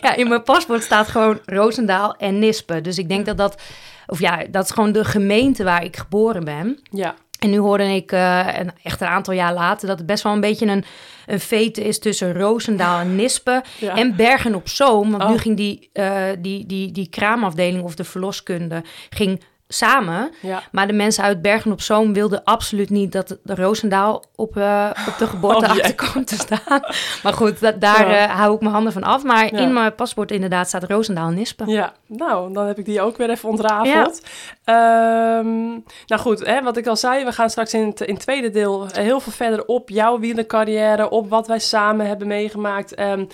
ja, 0.00 0.14
in 0.14 0.28
mijn 0.28 0.42
paspoort 0.42 0.82
staat 0.82 1.08
gewoon 1.08 1.40
Roosendaal 1.46 2.16
en 2.16 2.38
Nispen. 2.38 2.82
Dus 2.82 2.98
ik 2.98 3.08
denk 3.08 3.26
dat 3.26 3.36
dat. 3.36 3.62
Of 4.06 4.20
ja, 4.20 4.44
dat 4.50 4.64
is 4.64 4.70
gewoon 4.70 4.92
de 4.92 5.04
gemeente 5.04 5.64
waar 5.64 5.84
ik 5.84 5.96
geboren 5.96 6.44
ben. 6.44 6.80
ja, 6.90 7.14
En 7.38 7.50
nu 7.50 7.58
hoorde 7.58 7.94
ik 7.94 8.12
eh, 8.12 8.46
een, 8.58 8.70
echt 8.82 9.00
een 9.00 9.06
aantal 9.06 9.34
jaar 9.34 9.52
later 9.54 9.88
dat 9.88 9.98
het 9.98 10.06
best 10.06 10.22
wel 10.22 10.32
een 10.32 10.40
beetje 10.40 10.66
een, 10.66 10.84
een 11.26 11.40
vete 11.40 11.84
is 11.84 11.98
tussen 11.98 12.32
Roosendaal 12.34 13.00
en 13.00 13.16
Nispen 13.16 13.62
ja. 13.78 13.96
en 13.96 14.16
Bergen 14.16 14.54
op 14.54 14.68
Zoom. 14.68 15.10
Want 15.10 15.28
nu 15.28 15.34
Oh. 15.34 15.40
ging 15.40 15.56
die, 15.56 15.90
eh, 15.92 16.22
die, 16.38 16.66
die, 16.66 16.92
die 16.92 17.08
kraamafdeling 17.08 17.82
of 17.82 17.94
de 17.94 18.04
verloskunde 18.04 18.82
ging 19.10 19.42
samen. 19.72 20.30
ja. 20.40 20.62
Maar 20.72 20.86
de 20.86 20.92
mensen 20.92 21.24
uit 21.24 21.42
Bergen 21.42 21.72
op 21.72 21.80
Zoom 21.80 22.12
wilden 22.12 22.44
absoluut 22.44 22.90
niet 22.90 23.12
dat 23.12 23.38
de 23.42 23.54
Roosendaal 23.54 24.24
op, 24.36 24.56
eh, 24.56 24.90
op 25.08 25.14
de 25.18 25.26
geboorteakte 25.34 25.88
Oh, 25.90 25.96
kwam 25.96 26.24
te 26.24 26.34
staan. 26.34 26.80
Maar 27.22 27.32
goed, 27.32 27.60
da- 27.60 27.70
daar 27.72 28.08
Ja. 28.10 28.16
eh, 28.28 28.36
hou 28.36 28.54
ik 28.54 28.60
mijn 28.60 28.72
handen 28.72 28.92
van 28.92 29.02
af. 29.02 29.22
Maar 29.24 29.52
Ja. 29.54 29.58
in 29.60 29.72
mijn 29.72 29.94
paspoort 29.94 30.30
inderdaad 30.30 30.68
staat 30.68 30.84
Roosendaal 30.84 31.28
en 31.28 31.34
Nispen. 31.34 31.68
Ja, 31.68 31.92
nou, 32.06 32.52
dan 32.52 32.66
heb 32.66 32.78
ik 32.78 32.84
die 32.84 33.00
ook 33.00 33.16
weer 33.16 33.30
even 33.30 33.48
ontrafeld. 33.48 34.20
Ehm, 34.64 35.68
nou 36.06 36.20
goed, 36.20 36.46
hè, 36.46 36.62
wat 36.62 36.76
ik 36.76 36.86
al 36.86 36.96
zei, 36.96 37.24
we 37.24 37.32
gaan 37.32 37.50
straks 37.50 37.74
in 37.74 37.86
het, 37.86 38.00
in 38.00 38.14
het 38.14 38.22
tweede 38.22 38.50
deel 38.50 38.86
heel 38.92 39.20
veel 39.20 39.32
verder 39.32 39.64
op 39.64 39.88
jouw 39.88 40.18
wielercarrière, 40.18 41.10
op 41.10 41.28
wat 41.28 41.46
wij 41.46 41.58
samen 41.58 42.06
hebben 42.06 42.26
meegemaakt. 42.26 42.94
Ehm, 42.94 43.24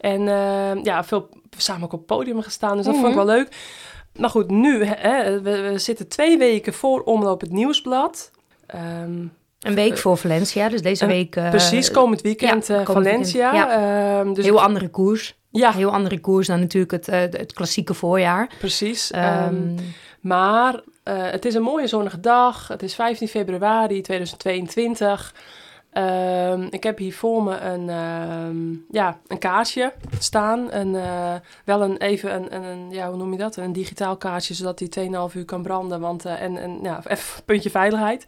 en 0.00 0.28
ehm, 0.28 0.78
ja, 0.82 1.04
veel 1.04 1.28
samen 1.56 1.82
ook 1.84 1.92
op 1.92 1.98
het 1.98 2.06
podium 2.06 2.42
gestaan, 2.42 2.76
dus 2.76 2.86
dat 2.86 2.94
vond 2.94 3.06
ik 3.08 3.14
wel 3.14 3.24
leuk. 3.26 3.48
Maar 4.18 4.30
goed, 4.30 4.50
nu, 4.50 4.84
hè, 4.84 5.40
we, 5.42 5.60
we 5.60 5.78
zitten 5.78 6.08
twee 6.08 6.38
weken 6.38 6.72
voor 6.72 7.02
Omloop 7.02 7.40
het 7.40 7.50
Nieuwsblad. 7.52 8.30
Ehm, 8.66 9.24
Een 9.60 9.74
week 9.74 9.98
voor 9.98 10.16
Valencia, 10.16 10.68
dus 10.68 10.82
deze 10.82 11.02
Eh, 11.04 11.10
week... 11.10 11.36
eh, 11.36 11.50
precies, 11.50 11.90
komend 11.90 12.20
weekend 12.20 12.66
ja, 12.66 12.78
eh, 12.78 12.84
komend 12.84 13.06
Valencia. 13.06 13.50
weekend, 13.50 13.72
Ehm, 13.72 14.32
dus 14.34 14.44
heel 14.44 14.62
andere 14.62 14.88
koers. 14.88 15.36
ja, 15.50 15.72
Heel 15.72 15.90
andere 15.92 16.20
koers 16.20 16.46
dan 16.46 16.60
natuurlijk 16.60 16.92
het, 16.92 17.08
eh, 17.08 17.20
het 17.20 17.52
klassieke 17.52 17.94
voorjaar. 17.94 18.50
precies. 18.58 19.10
Ehm, 19.10 19.74
Maar 20.20 20.80
eh, 21.02 21.14
het 21.30 21.44
is 21.44 21.54
een 21.54 21.62
mooie 21.62 21.86
zonnige 21.86 22.20
dag. 22.20 22.68
Het 22.68 22.82
is 22.82 22.94
15 22.94 23.28
februari 23.28 24.00
2022. 24.00 25.34
Ehm, 25.96 26.66
ik 26.70 26.82
heb 26.82 26.98
hier 26.98 27.14
voor 27.14 27.42
me 27.42 27.60
een, 27.60 27.88
ehm, 27.88 28.72
ja, 28.90 29.18
een 29.26 29.38
kaartje 29.38 29.92
staan. 30.18 30.72
Een, 30.72 30.94
eh, 30.94 31.34
wel 31.64 31.82
een, 31.82 31.96
even 31.96 32.34
een, 32.34 32.64
een, 32.64 32.90
ja, 32.90 33.08
hoe 33.08 33.16
noem 33.16 33.32
je 33.32 33.38
dat? 33.38 33.56
Een 33.56 33.72
digitaal 33.72 34.16
kaartje, 34.16 34.54
zodat 34.54 34.78
die 34.78 34.88
2,5 34.88 35.34
uur 35.34 35.44
kan 35.44 35.62
branden. 35.62 36.00
Want, 36.00 36.24
eh, 36.24 36.42
en, 36.42 36.56
en 36.56 36.78
ja, 36.82 37.00
even 37.08 37.44
puntje 37.44 37.70
veiligheid. 37.70 38.26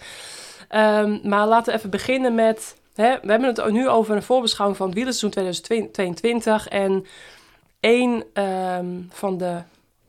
Ehm, 0.68 1.18
maar 1.28 1.46
laten 1.46 1.72
we 1.72 1.78
even 1.78 1.90
beginnen 1.90 2.34
met... 2.34 2.76
Hè, 2.94 3.18
we 3.22 3.30
hebben 3.30 3.48
het 3.48 3.70
nu 3.70 3.88
over 3.88 4.16
een 4.16 4.22
voorbeschouwing 4.22 4.78
van 4.78 4.86
het 4.86 4.96
wielerseizoen 4.96 5.30
2022. 5.30 6.68
En 6.68 7.06
één 7.80 8.24
van 9.10 9.38
de 9.38 9.62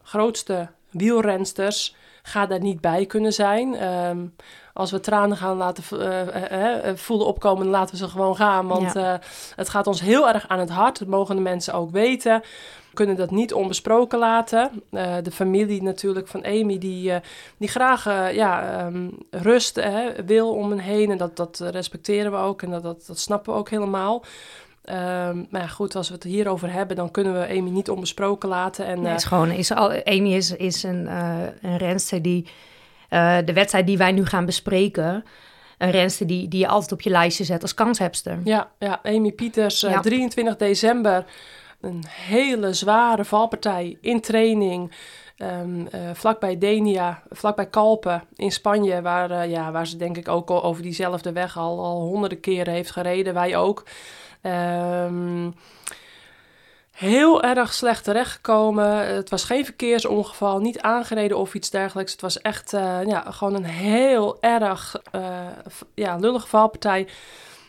grootste 0.04 0.68
wielrensters 0.89 1.96
gaat 2.24 2.50
daar 2.50 2.60
niet 2.60 2.82
bij 2.82 3.06
kunnen 3.06 3.34
zijn. 3.34 3.75
Ehm, 3.75 4.25
als 4.74 4.92
we 4.92 5.00
tranen 5.00 5.38
gaan 5.38 5.58
laten 5.58 5.84
eh, 6.00 6.22
eh, 6.22 6.90
eh, 6.90 6.96
voelen 6.96 7.28
opkomen, 7.28 7.64
dan 7.64 7.72
laten 7.72 7.92
we 7.92 8.02
ze 8.02 8.10
gewoon 8.10 8.36
gaan. 8.36 8.68
Want 8.68 8.94
het 9.56 9.70
gaat 9.70 9.88
ons 9.88 10.02
heel 10.02 10.28
erg 10.30 10.48
aan 10.48 10.60
het 10.60 10.70
hart. 10.70 11.00
Dat 11.00 11.08
mogen 11.08 11.36
de 11.36 11.42
mensen 11.42 11.74
ook 11.74 11.92
weten. 11.92 12.42
We 12.90 12.96
kunnen 12.96 13.16
dat 13.16 13.32
niet 13.32 13.54
onbesproken 13.54 14.20
laten. 14.20 14.84
De 15.24 15.32
familie 15.32 15.84
natuurlijk 15.84 16.28
van 16.28 16.46
Amy, 16.46 16.78
die, 16.78 17.14
die 17.58 17.68
graag 17.68 18.04
ja, 18.34 18.78
ehm, 18.78 19.10
rust 19.32 19.76
hè, 19.76 20.26
wil 20.26 20.54
om 20.54 20.70
hen 20.70 20.80
heen. 20.80 21.12
En 21.12 21.18
dat, 21.18 21.38
dat 21.38 21.60
respecteren 21.60 22.32
we 22.32 22.38
ook 22.38 22.62
en 22.62 22.70
dat, 22.70 22.84
dat, 22.84 23.04
dat 23.08 23.20
snappen 23.20 23.54
we 23.54 23.60
ook 23.60 23.70
helemaal. 23.70 24.24
Ehm, 24.84 25.44
maar 25.50 25.62
ja, 25.62 25.68
goed, 25.68 25.96
als 25.96 26.08
we 26.08 26.14
het 26.14 26.24
hierover 26.24 26.72
hebben, 26.72 26.96
dan 26.96 27.12
kunnen 27.12 27.34
we 27.34 27.48
Amy 27.48 27.70
niet 27.70 27.90
onbesproken 27.90 28.50
laten. 28.50 28.86
En, 28.86 29.02
Nee, 29.02 29.16
is 29.16 29.24
gewoon, 29.24 29.52
is 29.52 29.72
al, 29.72 30.04
Amy 30.04 30.34
is, 30.34 30.56
is 30.56 30.84
een, 30.84 31.08
een 31.62 31.78
renster 31.78 32.22
die 32.22 32.46
eh, 33.10 33.38
de 33.46 33.54
wedstrijd 33.54 33.86
die 33.88 33.98
wij 33.98 34.12
nu 34.12 34.25
gaan 34.25 34.46
bespreken, 34.46 35.24
een 35.78 35.92
renster 35.92 36.28
die, 36.28 36.48
die 36.48 36.60
je 36.60 36.68
altijd 36.68 36.92
op 36.92 37.01
je 37.01 37.10
lijstje 37.10 37.44
zet 37.44 37.62
als 37.62 37.74
kanshebster. 37.74 38.39
Ja, 38.44 38.72
ja 38.80 39.00
Amy 39.04 39.32
Pieters, 39.32 39.84
eh, 39.84 39.92
Ja. 39.92 40.00
23 40.00 40.56
december. 40.56 41.25
Een 41.82 42.04
hele 42.10 42.74
zware 42.74 43.25
valpartij 43.25 43.98
in 44.01 44.22
training. 44.22 44.92
ehm, 45.38 45.86
eh, 45.92 46.00
vlakbij 46.13 46.58
Denia, 46.58 47.22
vlakbij 47.30 47.66
Kalpen 47.68 48.24
in 48.36 48.51
Spanje. 48.51 49.01
Waar, 49.01 49.32
eh, 49.32 49.50
ja, 49.50 49.72
waar 49.72 49.88
ze 49.88 49.98
denk 49.98 50.18
ik 50.18 50.28
ook 50.28 50.50
al 50.50 50.63
over 50.63 50.82
diezelfde 50.84 51.32
weg 51.32 51.58
al, 51.58 51.84
al 51.84 52.01
honderden 52.01 52.39
keren 52.39 52.74
heeft 52.74 52.92
gereden. 52.92 53.34
Wij 53.34 53.58
ook. 53.58 53.84
Ehm, 54.42 55.50
heel 57.00 57.44
erg 57.44 57.74
slecht 57.74 58.03
terechtgekomen. 58.03 59.15
Het 59.15 59.29
was 59.29 59.44
geen 59.44 59.65
verkeersongeval, 59.65 60.60
niet 60.60 60.79
aangereden 60.82 61.38
of 61.38 61.53
iets 61.53 61.70
dergelijks. 61.70 62.12
Het 62.12 62.22
was 62.22 62.41
echt 62.41 62.74
eh, 62.74 63.00
ja, 63.06 63.24
gewoon 63.32 63.56
een 63.56 63.65
heel 63.65 64.38
erg 64.41 64.96
v- 65.68 65.82
ja, 65.94 66.15
lullige 66.15 66.48
valpartij. 66.48 67.08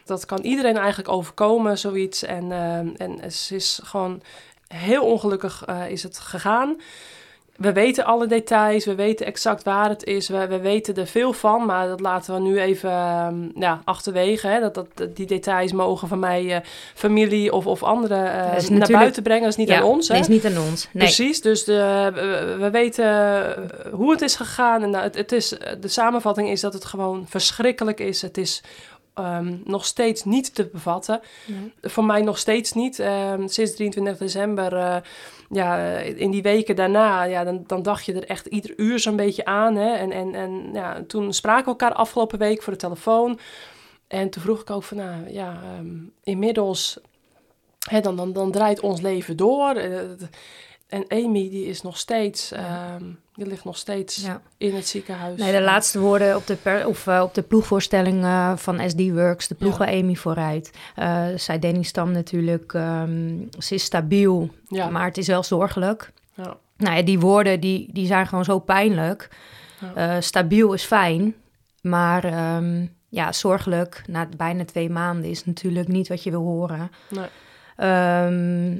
Dat 0.04 0.24
kan 0.26 0.38
iedereen 0.40 0.76
eigenlijk 0.76 1.08
overkomen, 1.08 1.78
zoiets. 1.78 2.22
En, 2.22 2.52
eh, 2.52 3.06
en 3.06 3.32
ze 3.32 3.54
is 3.54 3.80
gewoon 3.84 4.22
heel 4.68 5.04
ongelukkig 5.04 5.64
is 5.88 6.02
het 6.02 6.18
gegaan. 6.18 6.76
We 7.60 7.72
weten 7.72 8.04
alle 8.04 8.26
details, 8.26 8.84
we 8.84 8.94
weten 8.94 9.26
exact 9.26 9.62
waar 9.62 9.88
het 9.88 10.04
is, 10.04 10.28
we, 10.28 10.46
we 10.46 10.58
weten 10.60 10.94
er 10.96 11.06
veel 11.06 11.32
van, 11.32 11.64
maar 11.66 11.88
dat 11.88 12.00
laten 12.00 12.34
we 12.34 12.40
nu 12.40 12.60
even 12.60 12.90
ehm, 12.90 13.34
ja, 13.54 13.80
achterwege. 13.84 14.46
Hè? 14.46 14.60
Dat, 14.60 14.74
dat, 14.74 14.86
die 15.16 15.26
details 15.26 15.72
mogen 15.72 16.08
van 16.08 16.18
mij 16.18 16.54
eh, 16.54 16.60
familie 16.94 17.52
of, 17.52 17.66
of 17.66 17.82
anderen 17.82 18.32
eh, 18.32 18.54
Dat 18.54 18.68
naar 18.70 18.88
buiten 18.90 19.22
brengen. 19.22 19.42
Dat 19.42 19.50
is 19.50 19.56
niet 19.56 19.68
Ja, 19.68 19.76
aan 19.76 19.82
ons. 19.84 20.08
Hè? 20.08 20.12
Nee, 20.14 20.22
is 20.22 20.28
niet 20.28 20.44
aan 20.46 20.58
ons. 20.68 20.88
Nee. 20.92 21.02
Precies, 21.04 21.40
dus 21.40 21.64
de, 21.64 22.10
we- 22.14 22.56
we 22.58 22.70
weten 22.70 23.04
eh, 23.04 23.92
hoe 23.92 24.10
het 24.10 24.22
is 24.22 24.34
gegaan. 24.36 24.82
En 24.82 24.90
nou, 24.90 25.04
het, 25.04 25.14
het 25.16 25.32
is, 25.32 25.48
de 25.80 25.88
samenvatting 25.88 26.48
is 26.48 26.60
dat 26.60 26.72
het 26.72 26.84
gewoon 26.84 27.24
verschrikkelijk 27.28 28.00
is. 28.00 28.22
Het 28.22 28.38
is 28.38 28.62
ehm, 29.14 29.56
nog 29.64 29.84
steeds 29.84 30.24
niet 30.24 30.54
te 30.54 30.68
bevatten. 30.72 31.20
Nee. 31.46 31.72
Voor 31.82 32.04
mij 32.04 32.22
nog 32.22 32.38
steeds 32.38 32.72
niet. 32.72 32.98
Ehm, 32.98 33.46
sinds 33.46 33.74
23 33.74 34.18
december, 34.18 34.76
eh, 34.76 34.96
ja, 35.50 35.98
in 35.98 36.30
die 36.30 36.42
weken 36.42 36.76
daarna, 36.76 37.22
ja, 37.22 37.44
dan, 37.44 37.64
dan 37.66 37.82
dacht 37.82 38.04
je 38.04 38.12
er 38.12 38.26
echt 38.26 38.46
ieder 38.46 38.72
uur 38.76 38.98
zo'n 38.98 39.16
beetje 39.16 39.44
aan. 39.44 39.76
Hè? 39.76 39.94
En, 39.94 40.12
en, 40.12 40.34
en 40.34 40.70
ja, 40.72 41.02
toen 41.06 41.32
spraken 41.32 41.64
we 41.64 41.70
elkaar 41.70 41.92
afgelopen 41.92 42.38
week 42.38 42.62
voor 42.62 42.72
de 42.72 42.78
telefoon. 42.78 43.38
En 44.08 44.30
toen 44.30 44.42
vroeg 44.42 44.60
ik 44.60 44.70
ook 44.70 44.82
van, 44.82 44.96
nou 44.96 45.32
ja, 45.32 45.60
ehm, 45.62 45.96
inmiddels, 46.22 46.98
hè, 47.88 48.00
dan, 48.00 48.16
dan, 48.16 48.32
dan 48.32 48.50
draait 48.50 48.80
ons 48.80 49.00
leven 49.00 49.36
door. 49.36 49.74
Eh, 49.74 50.00
en 50.86 51.04
Amy, 51.08 51.50
die 51.50 51.66
is 51.66 51.82
nog 51.82 51.98
steeds, 51.98 52.52
ligt 53.46 53.64
nog 53.64 53.76
steeds 53.76 54.16
Ja. 54.16 54.40
in 54.56 54.74
het 54.74 54.88
ziekenhuis. 54.88 55.38
Nee, 55.40 55.52
de 55.52 55.60
laatste 55.62 55.98
woorden 56.00 56.36
op 56.36 56.46
de, 56.46 56.54
per, 56.54 56.86
of, 56.86 57.06
eh, 57.06 57.20
op 57.22 57.34
de 57.34 57.42
ploegvoorstelling 57.42 58.24
eh, 58.24 58.56
van 58.56 58.80
SD 58.90 59.00
Works, 59.10 59.48
de 59.48 59.54
ploeg 59.54 59.72
Ja. 59.72 59.78
waar 59.78 59.88
Amy 59.94 60.14
vooruit. 60.14 60.70
Eh 60.94 61.26
zei 61.36 61.58
Danny 61.58 61.82
Stam 61.82 62.10
natuurlijk, 62.12 62.72
ehm, 62.74 63.36
ze 63.58 63.74
is 63.74 63.84
stabiel, 63.84 64.50
Ja, 64.68 64.88
maar 64.88 65.04
het 65.04 65.18
is 65.18 65.26
wel 65.26 65.42
zorgelijk. 65.42 66.12
ja, 66.34 66.56
Nou 66.76 66.96
ja, 66.96 67.02
die 67.02 67.18
woorden 67.20 67.60
die, 67.60 67.88
die 67.92 68.06
zijn 68.06 68.26
gewoon 68.26 68.44
zo 68.44 68.58
pijnlijk. 68.58 69.28
Stabiel 70.18 70.72
is 70.72 70.84
fijn, 70.84 71.34
maar 71.82 72.24
ehm, 72.24 72.86
ja, 73.08 73.32
zorgelijk 73.32 74.02
na 74.06 74.28
bijna 74.36 74.64
twee 74.64 74.90
maanden 74.90 75.30
is 75.30 75.44
natuurlijk 75.44 75.88
niet 75.88 76.08
wat 76.08 76.22
je 76.22 76.30
wil 76.30 76.42
horen. 76.42 76.90
nee. 77.08 77.26
Ehm, 77.76 78.78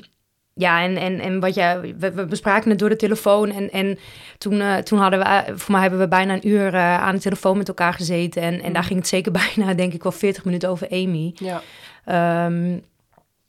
ja, 0.61 0.83
en, 0.83 0.97
en, 0.97 1.21
en 1.21 1.40
wat 1.40 1.55
jij, 1.55 1.81
we, 1.99 2.12
we 2.12 2.25
bespraken 2.26 2.71
het 2.71 2.79
door 2.79 2.88
de 2.88 2.97
telefoon. 2.97 3.50
En, 3.52 3.71
en 3.71 3.99
toen, 4.38 4.61
eh, 4.61 4.76
toen 4.76 4.99
hadden 4.99 5.19
we, 5.19 5.25
eh, 5.25 5.38
voor 5.57 5.71
mij 5.73 5.81
hebben 5.81 5.99
we 6.00 6.09
bijna 6.09 6.33
een 6.35 6.49
uur 6.49 6.75
eh, 6.75 7.00
aan 7.02 7.14
de 7.14 7.21
telefoon 7.21 7.57
met 7.59 7.69
elkaar 7.69 7.95
gezeten. 7.95 8.43
En, 8.43 8.61
en 8.62 8.73
daar 8.73 8.83
Mm. 8.83 8.88
ging 8.88 8.99
het 8.99 9.09
zeker 9.09 9.33
bijna, 9.57 9.75
denk 9.75 9.93
ik, 9.93 10.02
wel 10.02 10.12
40 10.12 10.45
minuten 10.45 10.69
over 10.69 10.88
Amy. 10.90 11.35
ja, 11.35 11.62
Ehm, 12.05 12.79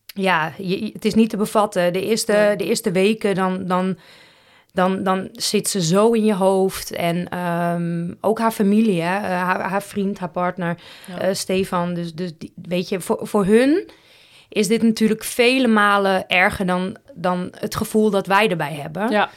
ja, 0.05 0.53
je- 0.57 0.89
het 0.93 1.05
is 1.05 1.13
niet 1.13 1.29
te 1.29 1.37
bevatten. 1.37 1.93
De 1.93 2.05
eerste, 2.05 2.31
Nee. 2.31 2.55
de 2.55 2.65
eerste 2.65 2.91
weken, 2.91 3.35
dan, 3.35 3.65
dan, 3.65 3.97
dan, 4.73 5.03
dan 5.03 5.29
zit 5.31 5.69
ze 5.69 5.81
zo 5.81 6.11
in 6.11 6.25
je 6.25 6.33
hoofd. 6.33 6.91
En 6.91 7.29
ehm, 7.29 8.13
ook 8.21 8.39
haar 8.39 8.51
familie, 8.51 9.01
hè? 9.01 9.07
haar, 9.27 9.61
haar 9.61 9.83
vriend, 9.83 10.19
haar 10.19 10.29
partner, 10.29 10.77
Ja. 11.19 11.33
Stefan. 11.33 11.93
Dus, 11.93 12.13
dus 12.13 12.31
die- 12.37 12.53
weet 12.55 12.89
je, 12.89 12.99
voor, 12.99 13.19
voor 13.21 13.45
hun 13.45 13.89
is 14.53 14.67
dit 14.67 14.81
natuurlijk 14.83 15.23
vele 15.23 15.67
malen 15.67 16.27
erger 16.27 16.65
dan, 16.65 16.97
dan 17.13 17.51
het 17.59 17.75
gevoel 17.75 18.09
dat 18.09 18.27
wij 18.27 18.49
erbij 18.49 18.73
hebben. 18.73 19.09
ja, 19.11 19.29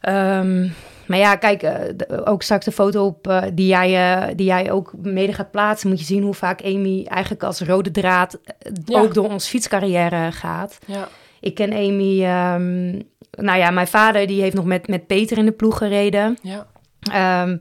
Ehm, 0.00 0.68
maar 1.06 1.18
ja, 1.18 1.36
kijk, 1.36 1.62
eh, 1.62 1.74
de- 1.96 2.26
ook 2.26 2.42
straks 2.42 2.64
de 2.64 2.72
foto 2.72 3.04
op 3.06 3.28
eh, 3.28 3.42
die, 3.54 3.66
jij, 3.66 4.14
eh, 4.28 4.34
die 4.36 4.46
jij 4.46 4.70
ook 4.70 4.92
mede 5.02 5.32
gaat 5.32 5.50
plaatsen, 5.50 5.88
moet 5.88 5.98
je 5.98 6.04
zien 6.04 6.22
hoe 6.22 6.34
vaak 6.34 6.62
Amy 6.64 7.04
eigenlijk 7.06 7.42
als 7.42 7.60
rode 7.60 7.90
draad 7.90 8.38
Ja. 8.84 9.00
ook 9.00 9.14
door 9.14 9.28
ons 9.28 9.48
fietscarrière 9.48 10.32
gaat. 10.32 10.78
ja, 10.86 11.08
Ik 11.40 11.54
ken 11.54 11.72
Amy, 11.72 12.24
ehm, 12.24 12.90
nou 13.30 13.58
ja, 13.58 13.70
mijn 13.70 13.86
vader 13.86 14.26
die 14.26 14.40
heeft 14.42 14.54
nog 14.54 14.64
met, 14.64 14.88
met 14.88 15.06
Peter 15.06 15.38
in 15.38 15.44
de 15.44 15.52
ploeg 15.52 15.78
gereden. 15.78 16.38
ja, 16.42 16.66
Ehm, 17.12 17.56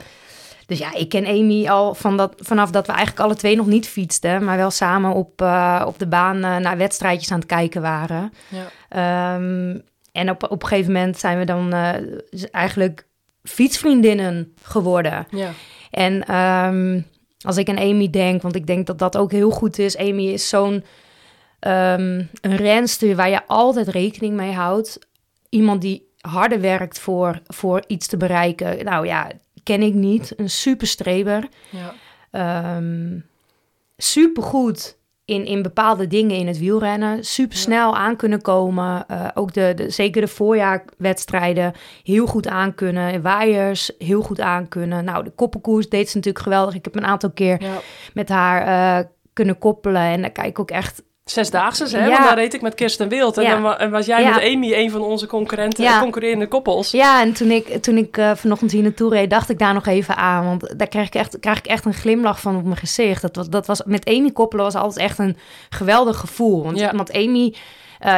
dus 0.69 0.79
ja, 0.79 0.93
ik 0.93 1.09
ken 1.09 1.25
Amy 1.25 1.67
al 1.67 1.93
van 1.93 2.17
dat, 2.17 2.33
vanaf 2.37 2.71
dat 2.71 2.87
we 2.87 2.93
eigenlijk 2.93 3.25
alle 3.25 3.35
twee 3.35 3.55
nog 3.55 3.65
niet 3.65 3.87
fietsten, 3.87 4.43
maar 4.43 4.57
wel 4.57 4.71
samen 4.71 5.13
op, 5.13 5.41
eh, 5.41 5.83
op 5.85 5.99
de 5.99 6.07
baan 6.07 6.43
eh, 6.43 6.57
naar 6.57 6.77
wedstrijdjes 6.77 7.31
aan 7.31 7.39
het 7.39 7.47
kijken 7.47 7.81
waren. 7.81 8.33
ja, 8.47 8.65
Ehm, 8.89 9.77
en 10.11 10.29
op, 10.29 10.43
op 10.43 10.61
een 10.61 10.67
gegeven 10.67 10.91
moment 10.91 11.17
zijn 11.17 11.39
we 11.39 11.45
dan 11.45 11.73
eh, 11.73 11.93
eigenlijk 12.51 13.07
fietsvriendinnen 13.43 14.53
geworden. 14.61 15.27
ja, 15.29 15.51
En 15.91 16.23
ehm, 16.23 17.01
als 17.41 17.57
ik 17.57 17.69
aan 17.69 17.79
Amy 17.79 18.09
denk, 18.09 18.41
want 18.41 18.55
ik 18.55 18.67
denk 18.67 18.87
dat 18.87 18.99
dat 18.99 19.17
ook 19.17 19.31
heel 19.31 19.49
goed 19.49 19.79
is. 19.79 19.97
Amy 19.97 20.27
is 20.27 20.49
zo'n 20.49 20.83
ehm, 21.59 22.23
een 22.41 22.55
renster 22.55 23.15
waar 23.15 23.29
je 23.29 23.45
altijd 23.47 23.87
rekening 23.87 24.35
mee 24.35 24.51
houdt. 24.51 24.99
Iemand 25.49 25.81
die 25.81 26.07
harder 26.21 26.61
werkt 26.61 26.99
voor, 26.99 27.41
voor 27.47 27.83
iets 27.87 28.07
te 28.07 28.17
bereiken. 28.17 28.85
Nou 28.85 29.05
ja, 29.05 29.31
ken 29.69 29.81
ik 29.81 29.93
niet. 29.93 30.33
Een 30.35 30.49
superstreber. 30.49 31.47
ja, 31.69 31.93
Ehm 32.31 33.19
supergoed 34.01 34.97
in, 35.25 35.45
in 35.45 35.61
bepaalde 35.61 36.07
dingen 36.07 36.35
in 36.35 36.47
het 36.47 36.57
wielrennen. 36.57 37.25
Super 37.25 37.57
snel 37.57 37.97
aan 37.97 38.15
kunnen 38.15 38.41
komen. 38.41 39.07
Eh, 39.07 39.27
ook 39.33 39.53
de, 39.53 39.73
de, 39.75 39.89
zeker 39.89 40.21
de 40.21 40.27
voorjaarwedstrijden 40.27 41.73
heel 42.03 42.25
goed 42.25 42.47
aan 42.47 42.75
kunnen. 42.75 43.21
Waaiers 43.21 43.91
heel 43.97 44.21
goed 44.21 44.39
aan 44.39 44.67
kunnen. 44.67 45.03
Nou, 45.03 45.23
de 45.23 45.29
koppenkoers 45.29 45.89
deed 45.89 46.09
ze 46.09 46.15
natuurlijk 46.17 46.43
geweldig. 46.43 46.75
Ik 46.75 46.85
heb 46.85 46.95
een 46.95 47.05
aantal 47.05 47.31
keer 47.31 47.61
ja. 47.61 47.79
met 48.13 48.29
haar 48.29 48.61
eh, 48.61 49.05
kunnen 49.33 49.57
koppelen. 49.57 50.01
En 50.01 50.21
daar 50.21 50.31
kijk 50.31 50.47
ik 50.47 50.59
ook 50.59 50.71
echt... 50.71 51.03
Zesdaagse, 51.31 51.97
hè? 51.97 52.05
Ja. 52.05 52.11
Want 52.11 52.23
dan 52.23 52.35
reed 52.35 52.53
ik 52.53 52.61
met 52.61 52.75
Kirsten 52.75 53.07
Wild. 53.09 53.37
En 53.37 53.43
Ja. 53.43 53.75
dan 53.77 53.89
was 53.89 54.05
jij 54.05 54.21
Ja. 54.21 54.29
met 54.33 54.43
Amy 54.43 54.73
een 54.73 54.91
van 54.91 55.01
onze 55.01 55.27
concurrenten, 55.27 55.99
concurrerende 55.99 56.47
koppels. 56.47 56.91
Ja, 56.91 57.21
en 57.21 57.33
toen 57.33 57.51
ik, 57.51 57.81
toen 57.83 57.97
ik 57.97 58.17
eh, 58.17 58.31
vanochtend 58.35 58.71
hier 58.71 58.83
naartoe 58.83 59.09
reed, 59.13 59.29
dacht 59.29 59.49
ik 59.49 59.59
daar 59.59 59.73
nog 59.73 59.85
even 59.87 60.15
aan. 60.15 60.45
Want 60.45 60.79
daar 60.79 60.87
krijg 60.87 61.07
ik 61.07 61.15
echt, 61.15 61.39
krijg 61.39 61.57
ik 61.57 61.65
echt 61.67 61.85
een 61.85 61.93
glimlach 61.93 62.39
van 62.41 62.55
op 62.57 62.63
mijn 62.63 62.77
gezicht. 62.77 63.21
Dat 63.21 63.35
was, 63.35 63.49
dat 63.49 63.67
was, 63.67 63.81
met 63.85 64.05
Amy 64.07 64.31
koppelen 64.31 64.65
was 64.65 64.75
altijd 64.75 65.05
echt 65.05 65.19
een 65.19 65.37
geweldig 65.69 66.17
gevoel. 66.17 66.63
Want, 66.63 66.91
want 66.91 67.13
Amy, 67.13 67.53
eh, 67.99 68.15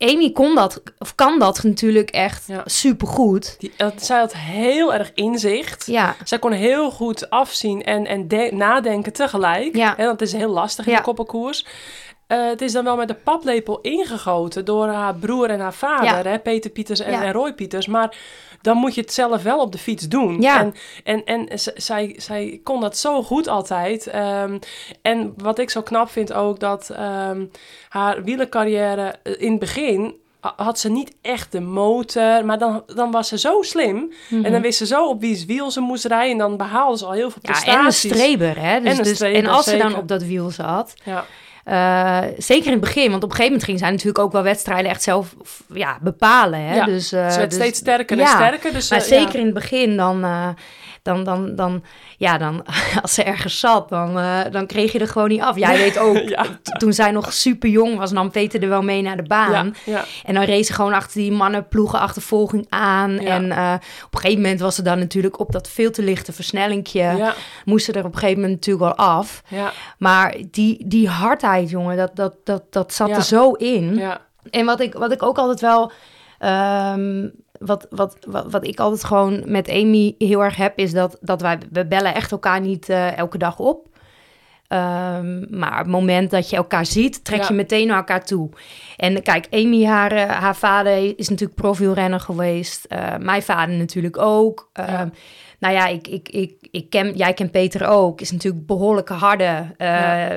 Amy 0.00 0.32
kon 0.32 0.54
dat, 0.54 0.82
of 0.98 1.14
kan 1.14 1.38
dat 1.38 1.62
natuurlijk 1.62 2.10
echt 2.10 2.44
Ja. 2.46 2.62
supergoed. 2.64 3.56
Die, 3.58 3.72
zij 3.96 4.18
had 4.18 4.34
heel 4.36 4.94
erg 4.94 5.10
inzicht. 5.14 5.86
Ja, 5.86 6.16
Zij 6.24 6.38
kon 6.38 6.52
heel 6.52 6.90
goed 6.90 7.30
afzien 7.30 7.84
en, 7.84 8.06
en 8.06 8.28
de- 8.28 8.50
nadenken 8.54 9.12
tegelijk. 9.12 9.76
Ja. 9.76 9.94
Het 9.96 10.20
is 10.22 10.32
heel 10.32 10.50
lastig 10.50 10.84
in 10.86 10.90
Ja. 10.92 10.98
de 10.98 11.04
koppenkoers. 11.04 11.66
Eh, 12.28 12.46
het 12.46 12.60
is 12.62 12.72
dan 12.72 12.84
wel 12.84 12.96
met 12.96 13.08
de 13.08 13.14
paplepel 13.14 13.80
ingegoten 13.80 14.64
door 14.64 14.86
haar 14.88 15.14
broer 15.14 15.50
en 15.50 15.60
haar 15.60 15.74
vader, 15.74 16.04
Ja. 16.04 16.22
hè, 16.30 16.38
Peter 16.38 16.70
Pieters 16.70 17.00
en, 17.00 17.10
Ja. 17.12 17.22
en 17.24 17.32
Roy 17.32 17.52
Pieters. 17.52 17.86
Maar 17.86 18.16
dan 18.62 18.76
moet 18.76 18.94
je 18.94 19.00
het 19.00 19.12
zelf 19.12 19.42
wel 19.42 19.58
op 19.60 19.72
de 19.72 19.78
fiets 19.78 20.08
doen. 20.08 20.40
Ja. 20.40 20.60
En, 20.60 20.74
en, 21.04 21.24
en 21.24 21.58
zij, 21.74 22.14
zij 22.16 22.60
kon 22.62 22.80
dat 22.80 22.96
zo 22.96 23.22
goed 23.22 23.48
altijd. 23.48 24.06
Ehm, 24.06 24.58
en 25.02 25.34
wat 25.36 25.58
ik 25.58 25.70
zo 25.70 25.82
knap 25.82 26.10
vind 26.10 26.32
ook, 26.32 26.60
dat 26.60 26.90
ehm, 26.90 27.44
haar 27.88 28.22
wielercarrière 28.24 29.14
eh, 29.22 29.32
in 29.38 29.50
het 29.50 29.60
begin 29.60 30.14
ha- 30.40 30.52
had 30.56 30.78
ze 30.78 30.90
niet 30.90 31.14
echt 31.22 31.52
de 31.52 31.60
motor, 31.60 32.44
maar 32.44 32.58
dan, 32.58 32.82
dan 32.94 33.10
was 33.10 33.28
ze 33.28 33.38
zo 33.38 33.62
slim. 33.62 34.12
En 34.30 34.52
dan 34.52 34.60
wist 34.62 34.78
ze 34.78 34.86
zo 34.86 35.06
op 35.08 35.20
wie's 35.20 35.44
wiel 35.44 35.70
ze 35.70 35.80
moest 35.80 36.04
rijden. 36.04 36.32
En 36.32 36.38
dan 36.38 36.56
behaalde 36.56 36.98
ze 36.98 37.04
al 37.04 37.12
heel 37.12 37.30
veel 37.30 37.42
Mhm. 37.42 37.52
ja 37.52 37.60
prestaties. 37.60 38.04
en 38.04 38.10
een 38.10 38.16
streber, 38.16 38.60
hè. 38.62 38.80
Dus, 38.80 38.98
En 38.98 39.02
dus, 39.04 39.14
streber, 39.14 39.42
en 39.42 39.46
als 39.50 39.64
ze 39.64 39.76
dan 39.76 39.96
op 39.96 40.08
dat 40.08 40.22
wiel 40.22 40.50
zat, 40.50 40.94
Ja, 41.04 41.24
eh, 41.68 42.18
zeker 42.38 42.66
in 42.66 42.72
het 42.72 42.80
begin, 42.80 43.10
want 43.10 43.22
op 43.22 43.30
een 43.30 43.36
gegeven 43.36 43.44
moment 43.44 43.64
ging 43.64 43.78
zij 43.78 43.90
natuurlijk 43.90 44.18
ook 44.18 44.32
wel 44.32 44.42
wedstrijden 44.42 44.90
echt 44.90 45.02
zelf 45.02 45.34
ja, 45.72 45.98
bepalen. 46.00 46.60
Hè? 46.60 46.74
Ja, 46.74 46.84
Dus, 46.84 47.12
eh, 47.12 47.30
ze 47.30 47.38
werd 47.38 47.50
dus- 47.50 47.58
steeds 47.58 47.78
sterker 47.78 48.18
en 48.18 48.24
ja. 48.24 48.34
sterker. 48.34 48.72
Dus, 48.72 48.90
Maar 48.90 48.98
eh, 48.98 49.04
zeker 49.04 49.38
in 49.38 49.44
het 49.44 49.54
begin, 49.54 49.96
dan, 49.96 50.24
dan, 51.02 51.24
dan, 51.24 51.54
dan, 51.56 51.82
ja, 52.16 52.38
dan, 52.38 52.64
als 53.02 53.14
ze 53.14 53.22
ergens 53.22 53.60
zat, 53.60 53.88
dan, 53.88 54.18
eh, 54.18 54.40
dan 54.50 54.66
kreeg 54.66 54.92
je 54.92 54.98
er 54.98 55.08
gewoon 55.08 55.28
niet 55.28 55.40
af. 55.40 55.56
Jij 55.58 55.76
weet 55.76 55.98
ook, 55.98 56.16
Ja. 56.28 56.44
toen 56.78 56.92
zij 56.92 57.10
nog 57.10 57.32
super 57.32 57.68
jong 57.68 57.98
was, 57.98 58.12
nam 58.12 58.30
Peter 58.30 58.62
er 58.62 58.68
wel 58.68 58.82
mee 58.82 59.02
naar 59.02 59.16
de 59.16 59.22
baan. 59.22 59.74
Ja, 59.84 59.92
ja, 59.92 60.04
En 60.24 60.34
dan 60.34 60.42
reed 60.44 60.66
ze 60.66 60.72
gewoon 60.72 60.92
achter 60.92 61.20
die 61.20 61.32
mannenploegen 61.32 61.98
achtervolging 62.00 62.66
aan. 62.68 63.18
En 63.18 63.50
eh, 63.52 63.74
op 64.04 64.14
een 64.14 64.20
gegeven 64.20 64.42
moment 64.42 64.60
was 64.60 64.74
ze 64.74 64.82
dan 64.82 64.98
natuurlijk 64.98 65.38
op 65.40 65.52
dat 65.52 65.68
veel 65.68 65.90
te 65.90 66.02
lichte 66.02 66.32
versnellingje. 66.32 67.34
Moest 67.64 67.84
ze 67.84 67.92
er 67.92 68.04
op 68.04 68.12
een 68.12 68.18
gegeven 68.18 68.40
moment 68.40 68.66
natuurlijk 68.66 68.96
wel 68.96 69.06
af. 69.06 69.42
ja, 69.48 69.72
Maar 69.98 70.36
die, 70.50 70.84
die 70.88 71.08
hardheid, 71.08 71.70
jongen, 71.70 71.96
dat, 71.96 72.10
dat, 72.16 72.34
dat, 72.44 72.62
dat 72.70 72.92
zat 72.94 73.10
er 73.10 73.22
zo 73.22 73.52
in. 73.52 73.94
ja, 73.94 74.20
En 74.50 74.64
wat 74.66 74.80
ik, 74.80 74.94
wat 74.94 75.12
ik 75.12 75.22
ook 75.22 75.38
altijd 75.38 75.60
wel. 75.60 75.92
ehm, 76.38 77.28
wat, 77.58 77.86
wat, 77.90 78.16
wat, 78.26 78.50
wat 78.50 78.66
ik 78.66 78.78
altijd 78.80 79.04
gewoon 79.04 79.42
met 79.46 79.70
Amy 79.70 80.14
heel 80.18 80.44
erg 80.44 80.56
heb, 80.56 80.78
is 80.78 80.92
dat, 80.92 81.18
dat 81.20 81.40
wij. 81.40 81.58
We 81.70 81.86
bellen 81.86 82.14
echt 82.14 82.32
elkaar 82.32 82.60
niet 82.60 82.88
eh, 82.88 83.16
elke 83.18 83.38
dag 83.38 83.58
op. 83.58 83.86
Ehm, 84.68 85.58
maar 85.58 85.72
op 85.72 85.78
het 85.78 85.86
moment 85.86 86.30
dat 86.30 86.50
je 86.50 86.56
elkaar 86.56 86.86
ziet, 86.86 87.24
trek 87.24 87.42
je 87.42 87.54
meteen 87.54 87.86
naar 87.86 87.96
elkaar 87.96 88.24
toe. 88.24 88.48
En 88.96 89.22
kijk, 89.22 89.46
Amy, 89.50 89.84
haar, 89.84 90.12
eh, 90.12 90.30
haar 90.30 90.56
vader 90.56 91.18
is 91.18 91.28
natuurlijk 91.28 91.60
profielrenner 91.60 92.20
geweest. 92.20 92.84
Eh, 92.84 93.16
mijn 93.16 93.42
vader 93.42 93.74
natuurlijk 93.74 94.18
ook. 94.18 94.70
Ehm, 94.72 94.90
Ja. 94.92 95.10
Nou 95.60 95.74
ja, 95.74 95.86
ik, 95.86 96.08
ik, 96.08 96.28
ik, 96.28 96.68
ik 96.70 96.90
ken, 96.90 97.16
jij 97.16 97.34
kent 97.34 97.50
Peter 97.50 97.88
ook. 97.88 98.20
Is 98.20 98.32
natuurlijk 98.32 98.66
behoorlijke 98.66 99.12
harde. 99.12 99.74
Ja. 99.78 100.28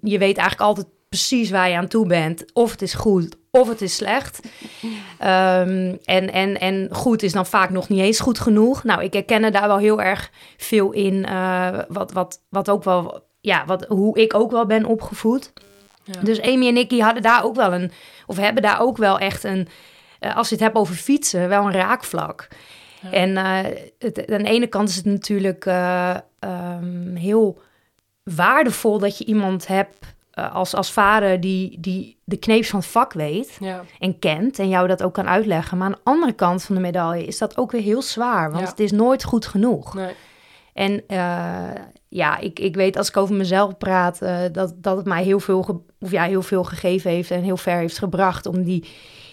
Je 0.00 0.18
weet 0.18 0.36
eigenlijk 0.36 0.60
altijd 0.60 0.86
precies 1.10 1.50
waar 1.50 1.68
je 1.68 1.76
aan 1.76 1.88
toe 1.88 2.06
bent. 2.06 2.44
Of 2.52 2.70
het 2.70 2.82
is 2.82 2.94
goed, 2.94 3.36
of 3.50 3.68
het 3.68 3.80
is 3.80 3.96
slecht. 3.96 4.40
Ehm, 5.18 5.96
en, 6.04 6.32
en, 6.32 6.60
en 6.60 6.88
goed 6.92 7.22
is 7.22 7.32
dan 7.32 7.46
vaak 7.46 7.70
nog 7.70 7.88
niet 7.88 8.00
eens 8.00 8.20
goed 8.20 8.38
genoeg. 8.38 8.84
Nou, 8.84 9.02
ik 9.02 9.12
herken 9.12 9.44
er 9.44 9.52
daar 9.52 9.66
wel 9.66 9.78
heel 9.78 10.02
erg 10.02 10.30
veel 10.56 10.92
in. 10.92 11.24
eh, 11.24 11.78
wat, 11.88 12.12
wat, 12.12 12.40
wat 12.48 12.70
ook 12.70 12.84
wel, 12.84 13.24
ja, 13.40 13.64
wat, 13.66 13.84
hoe 13.88 14.18
ik 14.18 14.34
ook 14.34 14.50
wel 14.50 14.66
ben 14.66 14.84
opgevoed. 14.84 15.52
Ja. 16.04 16.20
Dus 16.20 16.40
Amy 16.40 16.66
en 16.66 16.74
Nicky 16.74 16.98
hadden 16.98 17.22
daar 17.22 17.44
ook 17.44 17.54
wel 17.54 17.72
een, 17.72 17.92
of 18.26 18.36
hebben 18.36 18.62
daar 18.62 18.80
ook 18.80 18.96
wel 18.96 19.18
echt 19.18 19.44
een, 19.44 19.68
eh, 20.18 20.36
als 20.36 20.48
je 20.48 20.54
het 20.54 20.64
hebt 20.64 20.76
over 20.76 20.94
fietsen, 20.94 21.48
wel 21.48 21.66
een 21.66 21.72
raakvlak. 21.72 22.48
Ja. 23.02 23.10
En 23.10 23.36
eh, 23.36 23.72
het, 23.98 24.30
aan 24.30 24.42
de 24.42 24.50
ene 24.50 24.66
kant 24.66 24.88
is 24.88 24.96
het 24.96 25.04
natuurlijk 25.04 25.66
eh, 25.66 26.16
ehm, 26.38 27.14
heel 27.14 27.60
waardevol 28.22 28.98
dat 28.98 29.18
je 29.18 29.24
iemand 29.24 29.66
hebt 29.66 30.18
eh, 30.40 30.54
als, 30.54 30.74
als 30.74 30.92
vader 30.92 31.40
die, 31.40 31.76
die 31.80 32.16
de 32.24 32.36
kneepjes 32.36 32.70
van 32.70 32.78
het 32.80 32.88
vak 32.88 33.12
weet 33.12 33.56
Ja, 33.60 33.84
en 33.98 34.18
kent 34.18 34.58
en 34.58 34.68
jou 34.68 34.86
dat 34.88 35.02
ook 35.02 35.14
kan 35.14 35.28
uitleggen. 35.28 35.78
Maar 35.78 35.86
aan 35.86 35.92
de 35.92 36.00
andere 36.10 36.32
kant 36.32 36.62
van 36.62 36.74
de 36.74 36.80
medaille 36.80 37.24
is 37.24 37.38
dat 37.38 37.56
ook 37.56 37.70
weer 37.72 37.82
heel 37.82 38.02
zwaar, 38.02 38.50
want 38.50 38.62
Ja. 38.64 38.70
het 38.70 38.80
is 38.80 38.92
nooit 38.92 39.24
goed 39.24 39.46
genoeg. 39.46 39.94
nee. 39.94 40.14
En 40.72 41.02
eh, 41.06 41.80
ja, 42.08 42.38
ik, 42.38 42.58
ik 42.58 42.74
weet 42.74 42.96
als 42.96 43.08
ik 43.08 43.16
over 43.16 43.34
mezelf 43.34 43.78
praat, 43.78 44.22
eh, 44.22 44.38
dat, 44.52 44.74
dat 44.76 44.96
het 44.96 45.06
mij 45.06 45.22
heel 45.22 45.40
veel, 45.40 45.84
of 46.00 46.10
ja, 46.10 46.24
heel 46.24 46.42
veel 46.42 46.64
gegeven 46.64 47.10
heeft 47.10 47.30
en 47.30 47.42
heel 47.42 47.56
ver 47.56 47.76
heeft 47.76 47.98
gebracht 47.98 48.46
om 48.46 48.62
die, 48.64 48.88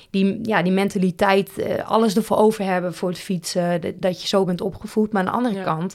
die, 0.10 0.40
ja, 0.42 0.62
die 0.62 0.72
mentaliteit, 0.72 1.52
alles 1.86 2.16
ervoor 2.16 2.38
over 2.38 2.64
hebben 2.66 2.94
voor 2.94 3.10
het 3.10 3.20
fietsen, 3.20 3.82
dat, 3.82 3.94
dat 3.96 4.22
je 4.22 4.28
zo 4.28 4.44
bent 4.44 4.62
opgevoed. 4.62 5.12
Maar 5.12 5.22
aan 5.22 5.32
de 5.32 5.38
andere 5.38 5.56
Ja. 5.56 5.64
kant 5.64 5.94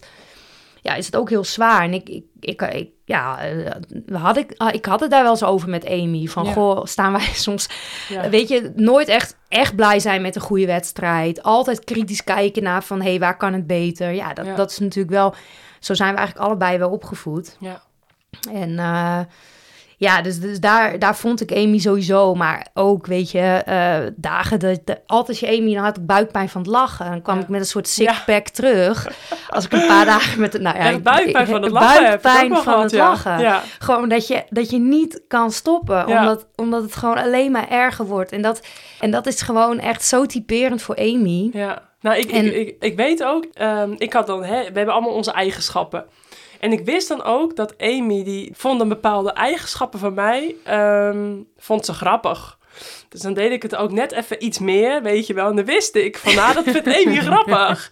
ja, 0.83 0.95
is 0.95 1.07
het 1.07 1.17
ook 1.17 1.29
heel 1.31 1.45
zwaar. 1.45 1.83
En 1.83 1.93
ik, 1.93 2.09
ik, 2.09 2.25
ik, 2.41 2.63
ik 2.63 2.91
ja, 3.05 3.39
eh, 3.41 4.23
had 4.23 4.37
ik, 4.37 4.55
ah, 4.57 4.75
ik 4.75 4.85
had 4.85 5.01
het 5.01 5.11
daar 5.11 5.23
wel 5.23 5.31
eens 5.31 5.45
over 5.45 5.69
met 5.69 5.87
Amy. 5.87 6.27
Van, 6.27 6.45
Ja. 6.45 6.53
goh, 6.53 6.85
staan 6.85 7.13
wij 7.13 7.29
soms 7.47 7.69
Ja. 8.09 8.29
Weet 8.29 8.49
je, 8.49 8.73
nooit 8.77 9.09
echt, 9.09 9.37
echt 9.49 9.77
blij 9.77 10.01
zijn 10.01 10.23
met 10.23 10.35
een 10.37 10.43
goede 10.43 10.67
wedstrijd. 10.67 11.43
Altijd 11.43 11.85
kritisch 11.85 12.25
kijken 12.25 12.63
naar 12.63 12.83
van, 12.83 13.01
hé, 13.03 13.09
hey, 13.11 13.19
waar 13.19 13.37
kan 13.37 13.53
het 13.53 13.67
beter? 13.67 14.11
Ja 14.13 14.33
dat, 14.35 14.47
Ja. 14.47 14.55
dat 14.55 14.71
is 14.71 14.79
natuurlijk 14.79 15.15
wel... 15.15 15.35
Zo 15.81 15.95
zijn 15.95 16.11
we 16.13 16.19
eigenlijk 16.19 16.47
allebei 16.49 16.79
wel 16.79 16.91
opgevoed. 16.91 17.57
Ja. 17.61 17.83
En 18.53 18.79
eh, 18.79 19.21
ja, 20.03 20.23
dus, 20.23 20.41
dus 20.41 20.61
daar, 20.61 20.99
daar 20.99 21.17
vond 21.17 21.41
ik 21.41 21.53
Amy 21.53 21.79
sowieso. 21.79 22.35
Maar 22.35 22.67
ook, 22.75 23.07
weet 23.07 23.31
je, 23.31 23.39
eh, 23.67 23.97
dagen... 24.17 24.59
Dat, 24.59 24.81
altijd 25.07 25.29
als 25.29 25.41
je 25.41 25.59
Amy, 25.59 25.75
dan 25.75 25.85
had 25.85 25.97
ik 25.97 26.07
buikpijn 26.07 26.49
van 26.49 26.61
het 26.61 26.71
lachen. 26.71 27.11
Dan 27.11 27.23
kwam 27.23 27.37
Ja. 27.37 27.43
ik 27.43 27.49
met 27.49 27.61
een 27.61 27.67
soort 27.67 27.89
sixpack 27.89 28.49
terug. 28.49 29.09
Als 29.49 29.65
ik 29.65 29.73
een 29.73 29.87
paar 29.87 30.05
dagen 30.05 30.41
met... 30.41 30.61
Nou 30.61 30.77
ja, 30.79 30.85
ik- 30.89 31.03
buikpijn 31.03 31.45
ik- 31.45 31.51
van 31.53 31.63
het 31.63 31.73
lachen 31.73 32.03
Buikpijn 32.03 32.49
van 32.49 32.63
gehad, 32.63 32.83
het 32.83 32.91
ja. 32.91 33.09
lachen. 33.09 33.39
Ja. 33.39 33.63
Gewoon 33.79 34.09
dat 34.09 34.27
je, 34.27 34.43
dat 34.51 34.71
je 34.71 34.79
niet 34.79 35.23
kan 35.29 35.51
stoppen. 35.51 36.09
Ja. 36.09 36.19
Omdat, 36.21 36.47
omdat 36.57 36.83
het 36.83 36.97
gewoon 36.97 37.19
alleen 37.19 37.51
maar 37.53 37.69
erger 37.69 38.07
wordt. 38.07 38.33
En 38.33 38.43
dat, 38.43 38.61
en 39.01 39.11
dat 39.11 39.27
is 39.27 39.41
gewoon 39.43 39.79
echt 39.79 40.05
zo 40.05 40.27
typerend 40.27 40.83
voor 40.83 40.97
Amy. 40.97 41.51
Ja, 41.53 41.83
nou, 42.01 42.17
ik, 42.17 42.31
En- 42.31 42.45
ik, 42.47 42.55
ik, 42.69 42.77
ik 42.81 42.97
weet 42.97 43.25
ook, 43.25 43.45
ehm, 43.53 43.95
ik 43.99 44.13
had 44.13 44.27
dan, 44.27 44.45
hè, 44.45 44.59
we 44.59 44.77
hebben 44.77 44.95
allemaal 44.95 45.13
onze 45.13 45.33
eigenschappen. 45.33 46.05
En 46.63 46.73
ik 46.73 46.85
wist 46.85 47.09
dan 47.09 47.23
ook 47.23 47.57
dat 47.57 47.79
Amy, 47.79 48.25
die 48.25 48.53
vond 48.55 48.81
een 48.81 48.89
bepaalde 48.89 49.33
eigenschappen 49.33 49.99
van 49.99 50.15
mij, 50.15 50.55
ehm, 50.65 51.37
vond 51.57 51.85
ze 51.85 51.93
grappig. 51.93 52.59
Dus 53.13 53.21
dan 53.21 53.35
deed 53.35 53.51
ik 53.53 53.63
het 53.63 53.77
ook 53.77 53.91
net 53.93 54.13
even 54.13 54.45
iets 54.45 54.59
meer, 54.59 55.03
weet 55.03 55.27
je 55.27 55.35
wel. 55.35 55.49
En 55.49 55.57
dan 55.57 55.65
wist 55.65 55.95
ik 55.95 56.17
van, 56.19 56.35
nou, 56.35 56.55
dat 56.55 56.65
vindt 56.65 56.87
Amy 57.07 57.17
grappig. 57.31 57.91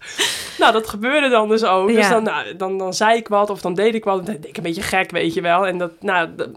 Nou, 0.59 0.73
dat 0.73 0.87
gebeurde 0.87 1.29
dan 1.29 1.49
dus 1.49 1.63
ook. 1.63 1.87
Dus 1.87 2.09
dan, 2.09 2.23
nou, 2.23 2.55
dan, 2.55 2.77
dan 2.77 2.93
zei 2.93 3.17
ik 3.17 3.27
wat 3.27 3.49
of 3.49 3.61
dan 3.61 3.73
deed 3.73 3.95
ik 3.95 4.03
wat. 4.03 4.25
Dan 4.25 4.35
deed 4.35 4.47
ik 4.47 4.57
een 4.57 4.63
beetje 4.63 4.81
gek, 4.81 5.11
weet 5.11 5.33
je 5.33 5.41
wel. 5.41 5.67
En 5.67 5.77
dat, 5.77 5.91
nou, 5.99 6.29
dat- 6.35 6.49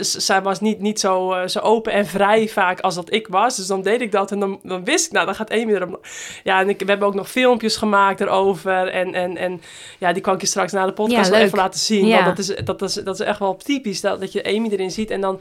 zij 0.00 0.42
was 0.42 0.60
niet, 0.60 0.80
niet 0.80 1.00
zo, 1.00 1.32
eh, 1.32 1.46
zo 1.48 1.58
open 1.58 1.92
en 1.92 2.06
vrij 2.06 2.48
vaak 2.48 2.80
als 2.80 2.94
dat 2.94 3.12
ik 3.12 3.28
was. 3.28 3.56
Dus 3.56 3.66
dan 3.66 3.82
deed 3.82 4.00
ik 4.00 4.12
dat 4.12 4.30
en 4.32 4.40
dan, 4.40 4.60
dan 4.62 4.84
wist 4.84 5.06
ik, 5.06 5.12
nou, 5.12 5.26
dan 5.26 5.34
gaat 5.34 5.50
Amy 5.50 5.72
erom. 5.74 5.98
Ja, 6.44 6.60
en 6.60 6.68
ik, 6.68 6.78
we 6.80 6.84
hebben 6.86 7.08
ook 7.08 7.14
nog 7.14 7.30
filmpjes 7.30 7.76
gemaakt 7.76 8.20
erover. 8.20 8.88
En, 8.88 9.14
en, 9.14 9.36
en 9.36 9.62
ja, 9.98 10.12
die 10.12 10.22
kan 10.22 10.34
ik 10.34 10.40
je 10.40 10.46
straks 10.46 10.72
na 10.72 10.86
de 10.86 10.92
podcast 10.92 11.24
Ja, 11.24 11.30
wel 11.30 11.38
leuk. 11.38 11.46
even 11.46 11.58
laten 11.58 11.80
zien. 11.80 12.06
Ja. 12.06 12.14
Want 12.24 12.36
dat 12.36 12.38
is, 12.38 12.64
dat, 12.64 12.82
is, 12.82 12.94
dat 12.94 13.20
is 13.20 13.26
echt 13.26 13.38
wel 13.38 13.56
typisch, 13.56 14.00
dat, 14.00 14.20
dat 14.20 14.32
je 14.32 14.44
Amy 14.44 14.68
erin 14.70 14.90
ziet. 14.90 15.10
En 15.10 15.20
dan, 15.20 15.40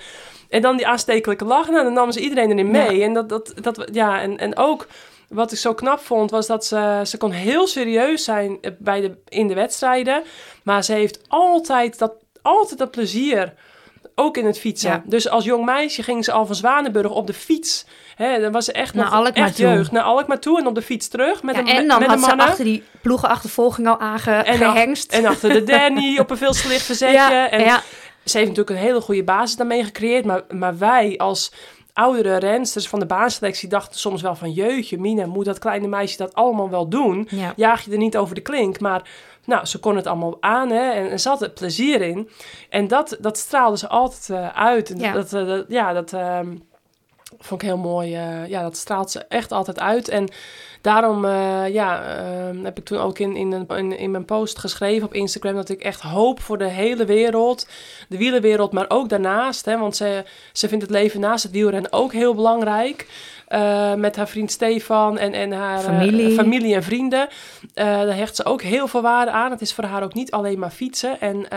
en 0.50 0.62
dan 0.62 0.78
die 0.78 0.88
aanstekelijke 0.88 1.46
lach, 1.46 1.70
nou, 1.70 1.84
dan 1.84 1.94
namen 1.94 2.14
ze 2.14 2.20
iedereen 2.20 2.52
erin 2.52 2.72
mee. 2.72 3.04
En 3.04 3.14
dat, 3.14 3.30
dat, 3.30 3.54
dat, 3.62 3.88
ja, 3.92 4.22
en, 4.22 4.38
en 4.38 4.58
ook 4.58 4.88
wat 5.30 5.52
ik 5.52 5.58
zo 5.58 5.74
knap 5.74 6.00
vond, 6.00 6.32
was 6.32 6.48
dat 6.48 6.66
ze, 6.66 7.02
ze 7.06 7.18
kon 7.18 7.32
heel 7.32 7.68
serieus 7.68 8.24
zijn 8.24 8.58
eh, 8.62 8.72
bij 8.80 9.02
de, 9.02 9.18
in 9.28 9.48
de 9.48 9.54
wedstrijden. 9.54 10.24
Maar 10.64 10.84
ze 10.84 10.94
heeft 10.94 11.20
altijd 11.28 12.00
dat, 12.00 12.14
altijd 12.42 12.80
dat 12.80 12.92
plezier. 12.92 13.54
Ook 14.16 14.38
in 14.38 14.46
het 14.46 14.60
fietsen. 14.60 14.90
Ja. 14.90 15.04
Dus 15.06 15.30
als 15.30 15.44
jong 15.44 15.66
meisje 15.66 16.04
ging 16.04 16.26
ze 16.26 16.32
al 16.32 16.46
van 16.46 16.56
Zwanenburg 16.56 17.12
op 17.12 17.28
de 17.28 17.34
fiets. 17.34 17.86
Hè, 18.16 18.40
dan 18.40 18.52
was 18.52 18.66
ze 18.66 18.72
echt 18.72 18.94
Naar 18.94 19.12
nog 19.12 19.30
echt 19.30 19.56
toe. 19.56 19.66
jeugd. 19.66 19.92
Naar 19.92 20.04
Alkmaar 20.04 20.40
toe 20.40 20.60
en 20.60 20.68
op 20.68 20.76
de 20.76 20.82
fiets 20.82 21.08
terug. 21.08 21.44
Met 21.44 21.56
Ja, 21.56 21.62
een, 21.62 21.68
en 21.68 21.88
dan 21.88 22.00
met 22.00 22.10
had 22.10 22.20
ze 22.20 22.38
achter 22.38 22.64
die 22.64 22.84
ploegenachtervolging 23.02 23.88
al 23.88 24.00
En 24.00 24.02
aangehengst. 24.02 25.12
En 25.12 25.26
achter 25.26 25.50
de 25.50 25.64
Danny 25.64 26.20
op 26.20 26.30
een 26.30 26.38
veel 26.38 26.54
verzetje. 26.54 27.12
ja, 27.12 27.50
en 27.50 27.60
ja, 27.60 27.82
ze 28.30 28.38
heeft 28.38 28.50
natuurlijk 28.50 28.78
een 28.80 28.86
hele 28.86 29.02
goede 29.02 29.24
basis 29.24 29.56
daarmee 29.58 29.84
gecreëerd. 29.84 30.26
Maar, 30.26 30.44
maar 30.50 30.78
wij 30.78 31.18
als 31.18 31.52
oudere 31.94 32.38
rensters 32.38 32.88
van 32.88 33.00
de 33.00 33.06
baanselectie 33.06 33.70
dachten 33.70 34.00
soms 34.00 34.22
wel 34.22 34.36
van... 34.36 34.52
Jeutje, 34.52 35.00
Mina, 35.00 35.26
moet 35.26 35.46
dat 35.46 35.60
kleine 35.60 35.88
meisje 35.88 36.18
dat 36.18 36.34
allemaal 36.36 36.70
wel 36.70 36.88
doen? 36.88 37.28
ja. 37.32 37.54
Jaag 37.56 37.86
je 37.86 37.92
er 37.92 37.98
niet 37.98 38.18
over 38.18 38.36
de 38.36 38.42
klink. 38.42 38.80
Maar 38.80 39.10
nou, 39.46 39.66
ze 39.66 39.80
kon 39.80 39.96
het 39.96 40.08
allemaal 40.08 40.38
aan 40.40 40.70
hè, 40.70 40.92
en, 40.92 41.10
en 41.10 41.20
ze 41.20 41.30
had 41.30 41.42
er 41.42 41.50
plezier 41.50 42.02
in. 42.02 42.30
En 42.70 42.88
dat, 42.88 43.18
dat 43.20 43.38
straalde 43.38 43.78
ze 43.78 43.88
altijd 43.88 44.30
eh, 44.30 44.48
uit. 44.48 44.90
En 44.90 45.00
Ja. 45.00 45.14
Dat, 45.14 45.34
eh, 45.34 45.48
dat, 45.48 45.66
ja, 45.68 45.94
dat 45.94 46.14
ehm, 46.14 46.56
vond 47.40 47.62
ik 47.62 47.68
heel 47.68 47.78
mooi. 47.78 48.16
eh, 48.16 48.48
ja, 48.48 48.62
dat 48.62 48.78
straalt 48.78 49.12
ze 49.12 49.20
echt 49.20 49.52
altijd 49.52 49.80
uit. 49.80 50.08
En 50.08 50.32
daarom 50.82 51.26
eh, 51.26 51.68
ja, 51.74 52.04
ehm, 52.04 52.64
heb 52.64 52.78
ik 52.78 52.86
toen 52.86 52.98
ook 52.98 53.20
in, 53.20 53.36
in, 53.36 53.66
een, 53.68 53.98
in, 53.98 54.12
mijn 54.12 54.26
post 54.26 54.60
geschreven 54.60 55.08
op 55.08 55.14
Instagram... 55.14 55.56
dat 55.56 55.70
ik 55.70 55.82
echt 55.82 56.02
hoop 56.02 56.40
voor 56.40 56.58
de 56.58 56.70
hele 56.70 57.06
wereld, 57.06 57.68
de 58.10 58.18
wielenwereld, 58.18 58.72
maar 58.72 58.86
ook 58.88 59.10
daarnaast. 59.10 59.66
Hè, 59.66 59.78
want 59.78 59.96
ze, 59.96 60.24
ze 60.54 60.68
vindt 60.68 60.84
het 60.84 60.94
leven 60.94 61.20
naast 61.20 61.44
het 61.44 61.52
wielrennen 61.52 61.94
ook 61.94 62.14
heel 62.14 62.36
belangrijk... 62.36 63.08
Eh, 63.48 63.94
met 63.94 64.16
haar 64.16 64.28
vriend 64.28 64.52
Stefan 64.52 65.18
en, 65.18 65.34
en 65.34 65.52
haar 65.52 65.78
eh, 65.78 65.84
Familie. 65.84 66.34
familie 66.34 66.76
en 66.76 66.84
vrienden. 66.84 67.28
Daar 67.74 68.16
hecht 68.16 68.36
ze 68.36 68.46
ook 68.46 68.62
heel 68.62 68.88
veel 68.88 69.02
waarde 69.02 69.32
aan. 69.32 69.52
Het 69.52 69.62
is 69.62 69.74
voor 69.74 69.84
haar 69.84 70.04
ook 70.04 70.14
niet 70.14 70.32
alleen 70.32 70.60
maar 70.60 70.70
fietsen. 70.70 71.20
En 71.20 71.48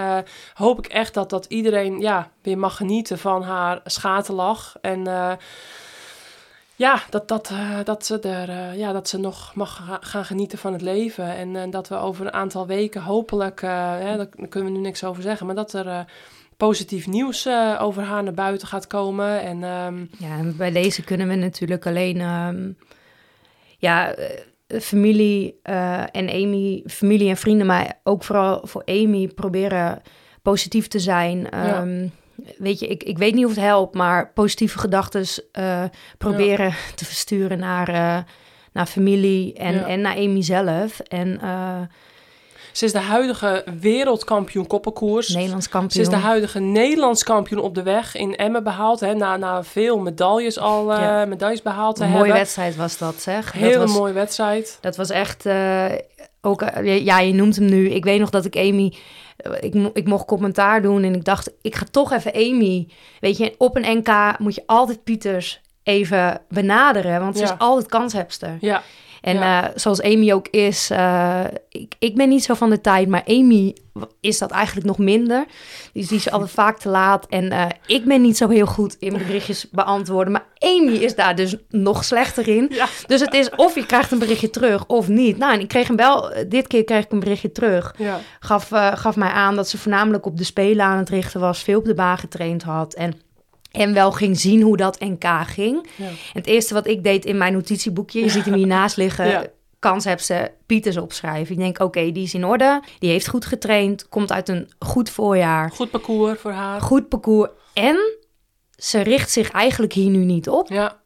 hoop 0.55 0.79
ik 0.79 0.87
echt 0.87 1.15
dat, 1.15 1.31
dat 1.31 1.47
iedereen 1.49 2.01
ja, 2.01 2.31
weer 2.43 2.59
mag 2.59 2.77
genieten 2.77 3.19
van 3.19 3.43
haar 3.43 3.81
schaterlach. 3.85 4.75
En 4.81 5.07
ja, 6.77 7.03
dat, 7.11 7.29
dat, 7.29 7.51
eh, 7.51 7.79
dat, 7.85 8.07
ze 8.07 8.19
er, 8.21 8.49
eh, 8.49 8.79
ja, 8.79 8.93
dat 8.93 9.09
ze 9.09 9.19
nog 9.19 9.55
mag 9.55 9.77
ga- 9.87 9.99
gaan 10.01 10.25
genieten 10.25 10.59
van 10.59 10.73
het 10.73 10.83
leven. 10.83 11.37
En 11.37 11.57
eh, 11.57 11.71
dat 11.71 11.89
we 11.89 11.97
over 11.97 12.27
een 12.27 12.33
aantal 12.33 12.67
weken 12.67 13.03
hopelijk, 13.03 13.61
hè, 13.61 14.17
daar 14.17 14.29
kunnen 14.49 14.73
we 14.73 14.79
nu 14.79 14.83
niks 14.85 15.05
over 15.05 15.23
zeggen, 15.23 15.47
maar 15.47 15.55
dat 15.55 15.73
er... 15.73 16.05
positief 16.57 17.07
nieuws 17.07 17.49
over 17.79 18.03
haar 18.03 18.23
naar 18.23 18.35
buiten 18.35 18.69
gaat 18.69 18.87
komen. 18.87 19.41
En 19.43 19.63
ehm, 19.65 19.99
Ja, 20.19 20.39
en 20.39 20.57
bij 20.57 20.71
deze 20.71 21.03
kunnen 21.05 21.29
we 21.29 21.35
natuurlijk 21.35 21.87
alleen... 21.87 22.21
ehm, 22.21 22.71
ja, 23.79 24.15
familie 24.81 25.59
en 26.13 26.29
Amy, 26.29 26.83
familie 26.87 27.29
en 27.29 27.37
vrienden, 27.37 27.67
maar 27.67 27.99
ook 28.03 28.25
vooral 28.25 28.61
voor 28.67 28.83
Amy 28.85 29.29
proberen 29.29 30.03
positief 30.43 30.89
te 30.89 30.99
zijn. 30.99 31.51
Ehm, 31.51 32.07
Weet 32.59 32.79
je, 32.81 32.87
ik, 32.87 33.03
ik 33.03 33.19
weet 33.19 33.35
niet 33.35 33.45
of 33.45 33.51
het 33.51 33.61
helpt, 33.61 33.95
maar 33.95 34.31
positieve 34.35 34.79
gedachten 34.79 35.25
proberen 36.19 36.75
te 36.95 37.05
versturen 37.05 37.59
naar, 37.59 37.89
eh, 37.89 38.19
naar 38.73 38.87
familie 38.87 39.53
en, 39.55 39.75
Ja. 39.75 39.87
en 39.87 40.01
naar 40.01 40.17
Amy 40.17 40.43
zelf. 40.43 40.99
En 41.01 41.41
eh, 41.41 41.81
ze 42.73 42.85
is 42.85 42.93
de 42.93 42.99
huidige 43.01 43.65
wereldkampioen 43.81 44.67
koppenkoers. 44.67 45.29
Nederlands 45.29 45.65
Ze 45.65 45.71
kampioen. 45.71 46.03
is 46.03 46.09
de 46.09 46.17
huidige 46.17 46.59
Nederlands 46.61 47.23
kampioen 47.25 47.61
op 47.61 47.75
de 47.75 47.83
weg 47.83 48.17
in 48.17 48.37
Emmen 48.37 48.63
behaald. 48.65 49.01
Hè, 49.01 49.15
na, 49.15 49.37
na 49.37 49.65
veel 49.65 49.99
medailles 49.99 50.59
al 50.59 50.93
eh, 50.93 51.01
Ja. 51.01 51.25
medailles 51.25 51.63
behaald 51.63 51.97
te 51.97 52.03
Een 52.03 52.09
mooie 52.09 52.21
hebben. 52.23 52.39
wedstrijd 52.41 52.77
was 52.77 52.99
dat, 52.99 53.15
zeg. 53.21 53.53
Hele 53.53 53.71
dat 53.79 53.83
was, 53.89 53.97
mooie 53.99 54.13
wedstrijd. 54.13 54.79
Dat 54.81 54.97
was 54.97 55.11
echt 55.11 55.47
eh, 55.47 55.85
ook, 56.43 56.63
eh, 56.63 57.05
ja, 57.05 57.19
je 57.21 57.35
noemt 57.35 57.57
hem 57.57 57.65
nu. 57.65 57.89
Ik 57.91 58.05
weet 58.05 58.21
nog 58.21 58.31
dat 58.31 58.45
ik 58.45 58.57
Amy, 58.57 58.93
eh, 59.37 59.53
ik, 59.61 59.75
ik 59.95 60.07
mocht 60.07 60.25
commentaar 60.27 60.83
doen 60.83 61.03
en 61.03 61.15
ik 61.15 61.25
dacht, 61.25 61.51
ik 61.63 61.75
ga 61.75 61.85
toch 61.91 62.13
even 62.13 62.35
Amy. 62.35 62.89
Weet 63.21 63.37
je, 63.37 63.55
op 63.59 63.77
een 63.77 63.97
NK 63.99 64.39
moet 64.39 64.55
je 64.55 64.63
altijd 64.67 65.05
Pieters 65.05 65.61
even 65.83 66.41
benaderen, 66.49 67.21
want 67.21 67.37
ze 67.37 67.43
Ja. 67.45 67.53
is 67.53 67.59
altijd 67.59 67.87
kanshebster. 67.91 68.57
Ja, 68.61 68.83
En 69.23 69.37
Ja. 69.37 69.65
eh, 69.65 69.71
zoals 69.75 70.03
Amy 70.03 70.33
ook 70.33 70.49
is, 70.49 70.91
eh, 70.91 71.41
ik, 71.69 71.95
ik 71.99 72.15
ben 72.17 72.29
niet 72.29 72.45
zo 72.45 72.55
van 72.55 72.71
de 72.71 72.81
tijd, 72.81 73.09
maar 73.09 73.23
Amy 73.27 73.77
is 74.21 74.39
dat 74.39 74.51
eigenlijk 74.51 74.87
nog 74.87 74.99
minder. 74.99 75.45
Dus 75.93 76.09
die 76.09 76.19
is 76.19 76.31
altijd 76.31 76.51
vaak 76.63 76.79
te 76.79 76.89
laat. 76.89 77.27
En 77.29 77.51
eh, 77.51 77.67
ik 77.87 78.05
ben 78.05 78.21
niet 78.23 78.37
zo 78.37 78.49
heel 78.49 78.67
goed 78.67 78.97
in 78.99 79.13
berichtjes 79.13 79.71
beantwoorden. 79.71 80.33
Maar 80.33 80.47
Amy 80.59 80.93
is 80.93 81.15
daar 81.15 81.35
dus 81.37 81.57
nog 81.69 82.05
slechter 82.05 82.49
in. 82.49 82.67
Ja. 82.71 82.87
Dus 83.07 83.21
het 83.21 83.35
is 83.35 83.51
of 83.57 83.75
je 83.75 83.87
krijgt 83.87 84.11
een 84.13 84.19
berichtje 84.19 84.51
terug 84.51 84.87
of 84.87 85.09
niet. 85.09 85.39
Nou, 85.39 85.53
en 85.55 85.61
ik 85.61 85.69
kreeg 85.69 85.87
hem 85.87 85.97
wel, 85.97 86.33
dit 86.49 86.67
keer 86.67 86.85
kreeg 86.85 87.05
ik 87.05 87.13
een 87.13 87.21
berichtje 87.21 87.53
terug. 87.53 87.95
ja, 87.99 88.21
Gaf, 88.41 88.69
gaf 88.95 89.17
mij 89.17 89.31
aan 89.31 89.57
dat 89.57 89.69
ze 89.69 89.79
voornamelijk 89.79 90.27
op 90.27 90.37
de 90.39 90.45
spelen 90.45 90.85
aan 90.87 90.99
het 90.99 91.09
richten 91.09 91.41
was. 91.41 91.63
Veel 91.63 91.79
op 91.79 91.85
de 91.85 91.95
baan 91.95 92.19
getraind 92.19 92.63
had. 92.63 92.95
En 92.95 93.21
En 93.73 93.95
wel 93.95 94.13
ging 94.13 94.39
zien 94.41 94.63
hoe 94.63 94.77
dat 94.77 95.01
NK 95.01 95.25
ging. 95.47 95.87
Ja. 95.97 96.09
Het 96.33 96.47
eerste 96.47 96.75
wat 96.75 96.87
ik 96.87 97.03
deed 97.05 97.25
in 97.25 97.37
mijn 97.39 97.53
notitieboekje, 97.53 98.21
je 98.21 98.29
ziet 98.31 98.45
hem 98.45 98.55
hiernaast 98.55 98.97
liggen, 99.03 99.27
Ja. 99.29 99.45
kans 99.79 100.05
heb 100.05 100.21
ze 100.21 100.51
Pieters 100.67 100.97
opschrijven. 100.97 101.55
Ik 101.55 101.61
denk, 101.61 101.79
oké, 101.79 102.13
die 102.13 102.23
is 102.25 102.35
in 102.35 102.45
orde, 102.45 102.83
die 102.99 103.11
heeft 103.11 103.29
goed 103.29 103.45
getraind, 103.47 104.09
komt 104.09 104.33
uit 104.33 104.49
een 104.49 104.71
goed 104.79 105.11
voorjaar, 105.11 105.71
Goed 105.71 105.91
parcours 105.91 106.41
voor 106.41 106.53
haar. 106.53 106.81
goed 106.81 107.09
parcours. 107.09 107.51
En 107.75 107.97
ze 108.77 109.01
richt 109.01 109.31
zich 109.31 109.51
eigenlijk 109.51 109.93
hier 109.93 110.11
nu 110.11 110.25
niet 110.25 110.49
op. 110.49 110.69
Ja, 110.69 111.01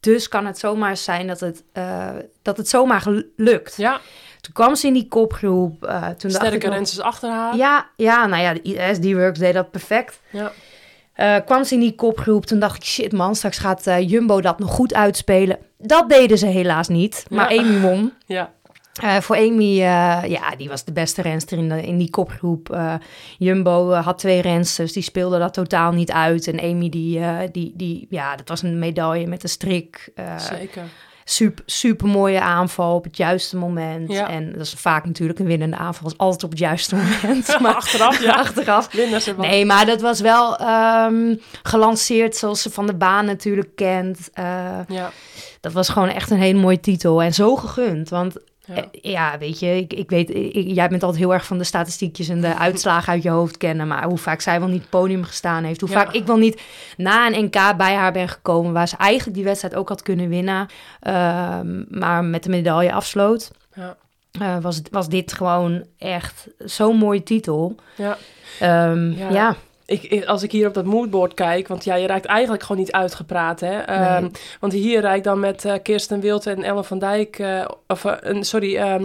Dus 0.00 0.28
kan 0.28 0.46
het 0.46 0.58
zomaar 0.58 0.96
zijn 0.96 1.26
dat 1.26 1.40
het, 1.40 1.64
eh, 1.72 2.08
dat 2.42 2.56
het 2.56 2.68
zomaar 2.68 3.22
lukt. 3.36 3.76
ja. 3.76 4.00
Toen 4.40 4.52
kwam 4.52 4.74
ze 4.74 4.86
in 4.86 4.92
die 4.92 5.08
kopgroep. 5.08 5.84
eh, 5.84 6.08
toen 6.08 6.30
sterke 6.30 6.68
rensters 6.68 7.00
achter 7.06 7.30
haar. 7.30 7.56
Ja, 7.56 7.90
ja, 7.96 8.26
nou 8.26 8.42
ja, 8.42 8.52
de 8.54 8.62
ISD-Works 8.62 9.38
deed 9.38 9.54
dat 9.54 9.70
perfect. 9.70 10.20
Ja. 10.30 10.52
Eh, 11.12 11.36
kwam 11.44 11.64
ze 11.64 11.74
in 11.74 11.80
die 11.80 11.94
kopgroep, 11.94 12.46
toen 12.46 12.58
dacht 12.58 12.76
ik, 12.76 12.84
shit 12.84 13.12
man, 13.12 13.34
straks 13.34 13.58
gaat 13.58 13.86
eh, 13.86 14.08
Jumbo 14.08 14.40
dat 14.40 14.58
nog 14.58 14.70
goed 14.70 14.94
uitspelen. 14.94 15.58
Dat 15.78 16.08
deden 16.08 16.38
ze 16.38 16.46
helaas 16.46 16.88
niet, 16.88 17.24
maar 17.30 17.54
Ja. 17.54 17.60
Amy 17.60 17.80
won. 17.80 18.12
ja. 18.26 18.52
Eh, 19.00 19.16
voor 19.16 19.36
Amy, 19.36 19.74
ja, 19.74 20.56
die 20.56 20.68
was 20.68 20.84
de 20.84 20.92
beste 20.92 21.22
renster 21.22 21.58
in, 21.58 21.68
de, 21.68 21.82
in 21.82 21.98
die 21.98 22.10
kopgroep. 22.10 22.78
Jumbo 23.38 23.92
had 23.92 24.18
twee 24.18 24.40
rensters, 24.40 24.92
die 24.92 25.02
speelden 25.02 25.40
dat 25.40 25.54
totaal 25.54 25.92
niet 25.92 26.10
uit. 26.10 26.46
En 26.46 26.60
Amy, 26.60 26.88
die, 26.88 27.20
die, 27.52 27.72
die, 27.76 28.06
ja, 28.10 28.36
dat 28.36 28.48
was 28.48 28.62
een 28.62 28.78
medaille 28.78 29.26
met 29.26 29.42
een 29.42 29.48
strik. 29.48 30.12
Zeker. 30.36 30.82
Super, 31.24 31.64
super 31.66 32.06
mooie 32.08 32.40
aanval 32.40 32.94
op 32.94 33.04
het 33.04 33.16
juiste 33.16 33.56
moment. 33.56 34.12
Ja. 34.12 34.28
En 34.28 34.52
dat 34.52 34.60
is 34.60 34.72
vaak 34.76 35.04
natuurlijk 35.04 35.38
een 35.38 35.46
winnende 35.46 35.76
aanval, 35.76 36.06
is 36.10 36.18
altijd 36.18 36.44
op 36.44 36.50
het 36.50 36.58
juiste 36.58 36.96
moment. 36.96 37.56
maar 37.60 37.74
Achteraf, 37.74 38.22
ja. 38.22 38.34
achteraf. 38.44 38.88
Nee, 39.36 39.64
maar 39.66 39.86
dat 39.86 40.00
was 40.00 40.20
wel 40.20 40.56
ehm, 40.56 41.34
gelanceerd 41.62 42.36
zoals 42.36 42.62
ze 42.62 42.70
van 42.70 42.86
de 42.86 42.94
baan 42.94 43.24
natuurlijk 43.24 43.76
kent. 43.76 44.30
Eh, 44.32 44.44
Ja. 44.88 45.10
dat 45.60 45.72
was 45.72 45.88
gewoon 45.88 46.08
echt 46.08 46.30
een 46.30 46.38
hele 46.40 46.58
mooie 46.58 46.80
titel 46.80 47.22
en 47.22 47.34
zo 47.34 47.56
gegund. 47.56 48.08
Want 48.08 48.36
Ja. 48.74 48.82
eh, 48.82 48.82
ja, 49.12 49.38
weet 49.38 49.58
je, 49.58 49.76
ik, 49.76 49.92
ik 49.92 50.10
weet, 50.10 50.30
ik- 50.30 50.54
jij 50.74 50.88
bent 50.88 51.02
altijd 51.02 51.22
heel 51.22 51.32
erg 51.32 51.44
van 51.46 51.58
de 51.58 51.64
statistiekjes 51.64 52.28
en 52.28 52.40
de 52.40 52.56
uitslagen 52.66 53.12
uit 53.12 53.22
je 53.22 53.30
hoofd 53.30 53.56
kennen. 53.56 53.86
Maar 53.86 54.04
hoe 54.04 54.18
vaak 54.18 54.40
zij 54.40 54.58
wel 54.60 54.68
niet 54.68 54.88
podium 54.90 55.24
gestaan 55.24 55.64
heeft. 55.64 55.80
Hoe 55.80 55.90
Ja. 55.90 55.94
vaak 56.04 56.12
ik 56.14 56.26
wel 56.26 56.36
niet 56.36 56.60
na 56.96 57.26
een 57.26 57.44
NK 57.44 57.76
bij 57.76 57.94
haar 57.94 58.12
ben 58.12 58.28
gekomen. 58.28 58.72
Waar 58.72 58.88
ze 58.88 58.96
eigenlijk 58.96 59.36
die 59.36 59.46
wedstrijd 59.46 59.74
ook 59.74 59.88
had 59.88 60.02
kunnen 60.02 60.28
winnen. 60.28 60.66
ehm, 61.00 61.82
maar 61.98 62.24
met 62.24 62.42
de 62.42 62.50
medaille 62.50 62.92
afsloot. 62.92 63.50
Ja. 63.74 63.96
eh, 64.40 64.56
was, 64.60 64.80
was 64.90 65.08
dit 65.08 65.32
gewoon 65.32 65.84
echt 65.98 66.46
zo'n 66.58 66.96
mooie 66.96 67.22
titel. 67.22 67.74
Ja. 67.96 68.16
Ehm, 68.60 69.10
Ja. 69.10 69.30
ja. 69.30 69.56
Ik, 70.00 70.24
als 70.24 70.42
ik 70.42 70.52
hier 70.52 70.66
op 70.68 70.74
dat 70.74 70.84
moodboard 70.84 71.34
kijk, 71.34 71.68
want 71.68 71.84
ja, 71.84 71.94
je 71.94 72.06
raakt 72.06 72.24
eigenlijk 72.24 72.62
gewoon 72.62 72.80
niet 72.82 72.92
uitgepraat, 72.92 73.60
hè. 73.60 73.78
Ehm. 73.78 74.28
Want 74.60 74.72
hier 74.72 75.00
rijd 75.00 75.16
ik 75.16 75.24
dan 75.24 75.40
met 75.40 75.64
eh, 75.64 75.74
Kirsten 75.82 76.20
Wild 76.20 76.46
en 76.46 76.62
Ellen 76.62 76.84
van 76.84 76.98
Dijk, 76.98 77.38
eh, 77.38 77.64
of 77.88 78.04
eh, 78.04 78.12
een, 78.20 78.44
sorry, 78.44 78.76
ehm, 78.76 79.04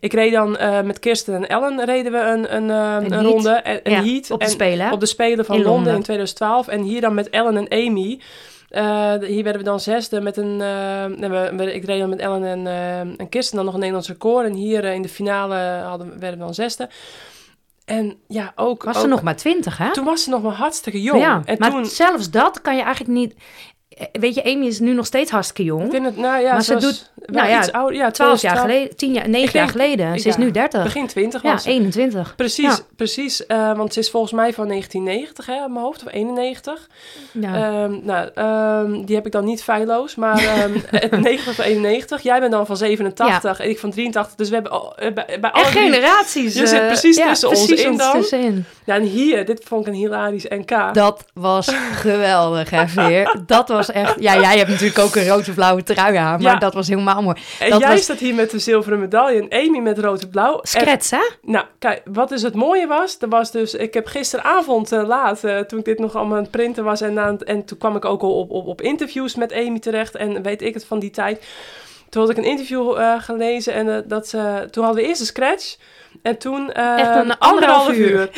ik 0.00 0.12
reed 0.12 0.32
dan 0.32 0.50
met 0.84 0.98
Kirsten 0.98 1.34
en 1.34 1.48
Ellen 1.48 1.84
reden 1.84 2.12
we 2.12 2.18
een, 2.18 2.54
een, 2.56 2.70
ehm, 2.70 3.04
Een 3.04 3.04
een 3.04 3.12
heat. 3.12 3.24
ronde, 3.24 3.50
en, 3.50 3.80
een 3.82 3.92
Ja, 3.92 4.02
heat. 4.02 4.30
op 4.30 4.38
de 4.38 4.44
en- 4.44 4.50
Spelen? 4.50 4.92
Op 4.92 5.00
de 5.00 5.06
Spelen 5.06 5.44
van 5.44 5.56
In 5.56 5.62
Londen. 5.62 5.74
Londen. 5.82 5.94
in 5.94 6.02
2012. 6.02 6.68
En 6.68 6.82
hier 6.82 7.00
dan 7.00 7.14
met 7.14 7.30
Ellen 7.30 7.56
en 7.56 7.86
Amy. 7.86 8.20
Eh, 8.68 9.12
hier 9.20 9.42
werden 9.42 9.62
we 9.62 9.68
dan 9.68 9.80
zesde 9.80 10.20
met 10.20 10.36
een... 10.36 10.56
nee, 10.56 11.30
we, 11.30 11.52
we- 11.56 11.74
ik 11.74 11.84
reed 11.84 12.00
dan 12.00 12.08
met 12.08 12.18
Ellen 12.20 12.44
en, 12.44 12.66
en 13.16 13.28
Kirsten 13.28 13.56
dan 13.56 13.64
nog 13.64 13.74
een 13.74 13.80
Nederlands 13.80 14.08
record. 14.08 14.46
En 14.46 14.52
hier 14.52 14.84
in 14.84 15.02
de 15.02 15.08
finale 15.08 15.56
hadden, 15.84 16.08
werden 16.08 16.38
we 16.38 16.44
dan 16.44 16.54
zesde. 16.54 16.88
En 17.88 18.18
ja, 18.26 18.52
ook... 18.56 18.82
Was 18.82 18.96
ook, 18.96 19.02
ze 19.02 19.08
nog 19.08 19.22
maar 19.22 19.36
twintig, 19.36 19.78
hè? 19.78 19.92
Toen 19.92 20.04
was 20.04 20.22
ze 20.22 20.30
nog 20.30 20.42
maar 20.42 20.52
hartstikke 20.52 21.02
jong. 21.02 21.20
Ja, 21.20 21.42
en 21.44 21.56
maar 21.58 21.70
toen... 21.70 21.86
zelfs 21.86 22.30
dat 22.30 22.60
kan 22.60 22.76
je 22.76 22.82
eigenlijk 22.82 23.18
niet... 23.18 23.34
eh, 23.98 24.06
Weet 24.20 24.34
je, 24.34 24.44
Amy 24.44 24.66
is 24.66 24.78
nu 24.80 24.92
nog 24.92 25.06
steeds 25.06 25.30
hartstikke 25.30 25.62
Ik 25.62 25.68
jong. 25.68 25.90
vind 25.90 26.04
het, 26.04 26.16
nou 26.16 26.42
ja, 26.42 26.52
Maar 26.52 26.62
ze 26.62 26.76
doet- 26.76 27.10
wel 27.14 27.42
nou 27.42 27.48
ja, 27.52 27.58
iets 27.58 27.72
ouder. 27.72 27.96
Ja, 27.96 28.10
12 28.10 28.40
jaar 28.40 28.52
2012. 28.54 28.60
geleden, 28.70 28.96
10 28.96 29.12
jaar, 29.12 29.28
9 29.28 29.46
Ik 29.48 29.54
jaar 29.54 29.68
geleden. 29.68 30.20
Ze 30.20 30.28
is 30.28 30.34
ja, 30.34 30.40
nu 30.40 30.50
30. 30.50 30.82
Begin 30.82 31.06
20 31.06 31.42
ja, 31.42 31.52
was 31.52 31.62
ze. 31.62 31.68
21. 31.68 32.34
Precies, 32.36 32.64
Ja. 32.64 32.78
precies. 32.96 33.46
eh, 33.46 33.76
want 33.76 33.92
ze 33.92 34.00
is 34.00 34.10
volgens 34.10 34.32
mij 34.32 34.52
van 34.52 34.66
1990 34.68 35.46
hè, 35.46 35.68
mijn 35.68 35.84
hoofd, 35.84 36.04
of 36.06 36.12
91. 36.12 36.88
Ja. 37.32 37.54
Ehm, 37.54 37.92
nou, 38.02 38.28
ehm, 38.34 39.04
die 39.04 39.16
heb 39.16 39.26
ik 39.26 39.32
dan 39.32 39.44
niet 39.44 39.62
feilloos, 39.62 40.14
maar 40.14 40.38
ehm, 40.38 40.72
het 41.00 41.20
90 41.20 41.48
of 41.48 41.58
91. 41.64 42.22
Jij 42.22 42.40
bent 42.40 42.52
dan 42.52 42.66
van 42.66 42.76
87 42.76 43.60
en 43.60 43.68
ik 43.70 43.78
van 43.78 43.90
83. 43.90 44.34
Dus 44.36 44.48
we 44.48 44.54
hebben 44.54 44.72
al, 44.72 44.96
eh, 44.96 45.12
bij, 45.12 45.36
bij 45.40 45.50
alle 45.50 45.64
drie- 45.64 45.82
generaties. 45.82 46.54
Je 46.54 46.66
zit 46.66 46.80
eh, 46.80 46.86
precies 46.86 47.16
ja, 47.16 47.28
tussen 47.28 47.48
ons 47.48 47.64
precies 47.66 47.84
in 47.84 47.90
ons 47.90 47.98
dan. 47.98 48.12
tussenin. 48.12 48.64
Ja, 48.84 48.94
en 48.94 49.02
hier, 49.02 49.44
dit 49.44 49.64
vond 49.64 49.86
ik 49.86 49.92
een 49.92 49.98
hilarisch 49.98 50.46
NK. 50.48 50.94
Dat 50.94 51.24
was 51.34 51.68
geweldig, 51.92 52.70
hè, 52.70 52.88
Veer? 52.88 53.36
Dat 53.46 53.68
was 53.68 53.87
echt... 53.90 54.14
Ja, 54.20 54.40
jij 54.40 54.56
hebt 54.56 54.68
natuurlijk 54.70 54.98
ook 54.98 55.14
een 55.16 55.28
rood-blauwe 55.28 55.82
trui 55.82 56.16
aan, 56.16 56.42
maar 56.42 56.52
Ja. 56.52 56.58
dat 56.58 56.74
was 56.74 56.88
helemaal 56.88 57.22
mooi. 57.22 57.36
en 57.60 57.70
dat 57.70 57.80
jij 57.80 57.88
was- 57.90 58.02
staat 58.02 58.18
hier 58.18 58.34
met 58.34 58.50
de 58.50 58.58
zilveren 58.58 59.00
medaille 59.00 59.48
en 59.48 59.66
Amy 59.68 59.78
met 59.78 59.98
rood 59.98 60.22
en 60.22 60.28
blauw. 60.30 60.54
En- 60.60 60.66
Screts, 60.68 61.10
hè? 61.10 61.20
Nou, 61.42 61.64
kijk, 61.78 62.02
wat 62.04 62.28
dus 62.28 62.42
het 62.42 62.54
mooie 62.54 62.86
was, 62.86 63.16
er 63.20 63.28
was 63.28 63.50
dus, 63.50 63.74
ik 63.74 63.94
heb 63.94 64.06
gisteravond 64.06 64.92
eh, 64.92 65.06
laat, 65.06 65.44
eh, 65.44 65.58
toen 65.58 65.78
ik 65.78 65.84
dit 65.84 65.98
nog 65.98 66.16
allemaal 66.16 66.36
aan 66.36 66.42
het 66.42 66.50
printen 66.50 66.84
was 66.84 67.00
en, 67.00 67.18
aan 67.18 67.40
en 67.40 67.64
toen 67.64 67.78
kwam 67.78 67.96
ik 67.96 68.04
ook 68.04 68.22
al 68.22 68.38
op, 68.38 68.50
op, 68.50 68.66
op 68.66 68.80
interviews 68.82 69.34
met 69.34 69.52
Amy 69.52 69.78
terecht 69.78 70.14
en 70.16 70.42
weet 70.42 70.62
ik 70.62 70.74
het 70.74 70.84
van 70.84 70.98
die 70.98 71.10
tijd. 71.10 71.46
Toen 72.08 72.22
had 72.22 72.30
ik 72.30 72.36
een 72.36 72.44
interview 72.44 72.96
eh, 72.98 73.14
gelezen 73.22 73.72
en 73.72 74.04
dat 74.06 74.28
ze, 74.28 74.68
toen 74.70 74.84
hadden 74.84 75.02
we 75.02 75.08
eerst 75.08 75.20
een 75.20 75.26
scratch 75.26 75.76
en 76.22 76.38
toen 76.38 76.72
Echt 76.72 77.08
een 77.08 77.38
anderhalf 77.38 77.38
anderhalf 77.38 77.92
uur. 77.92 78.30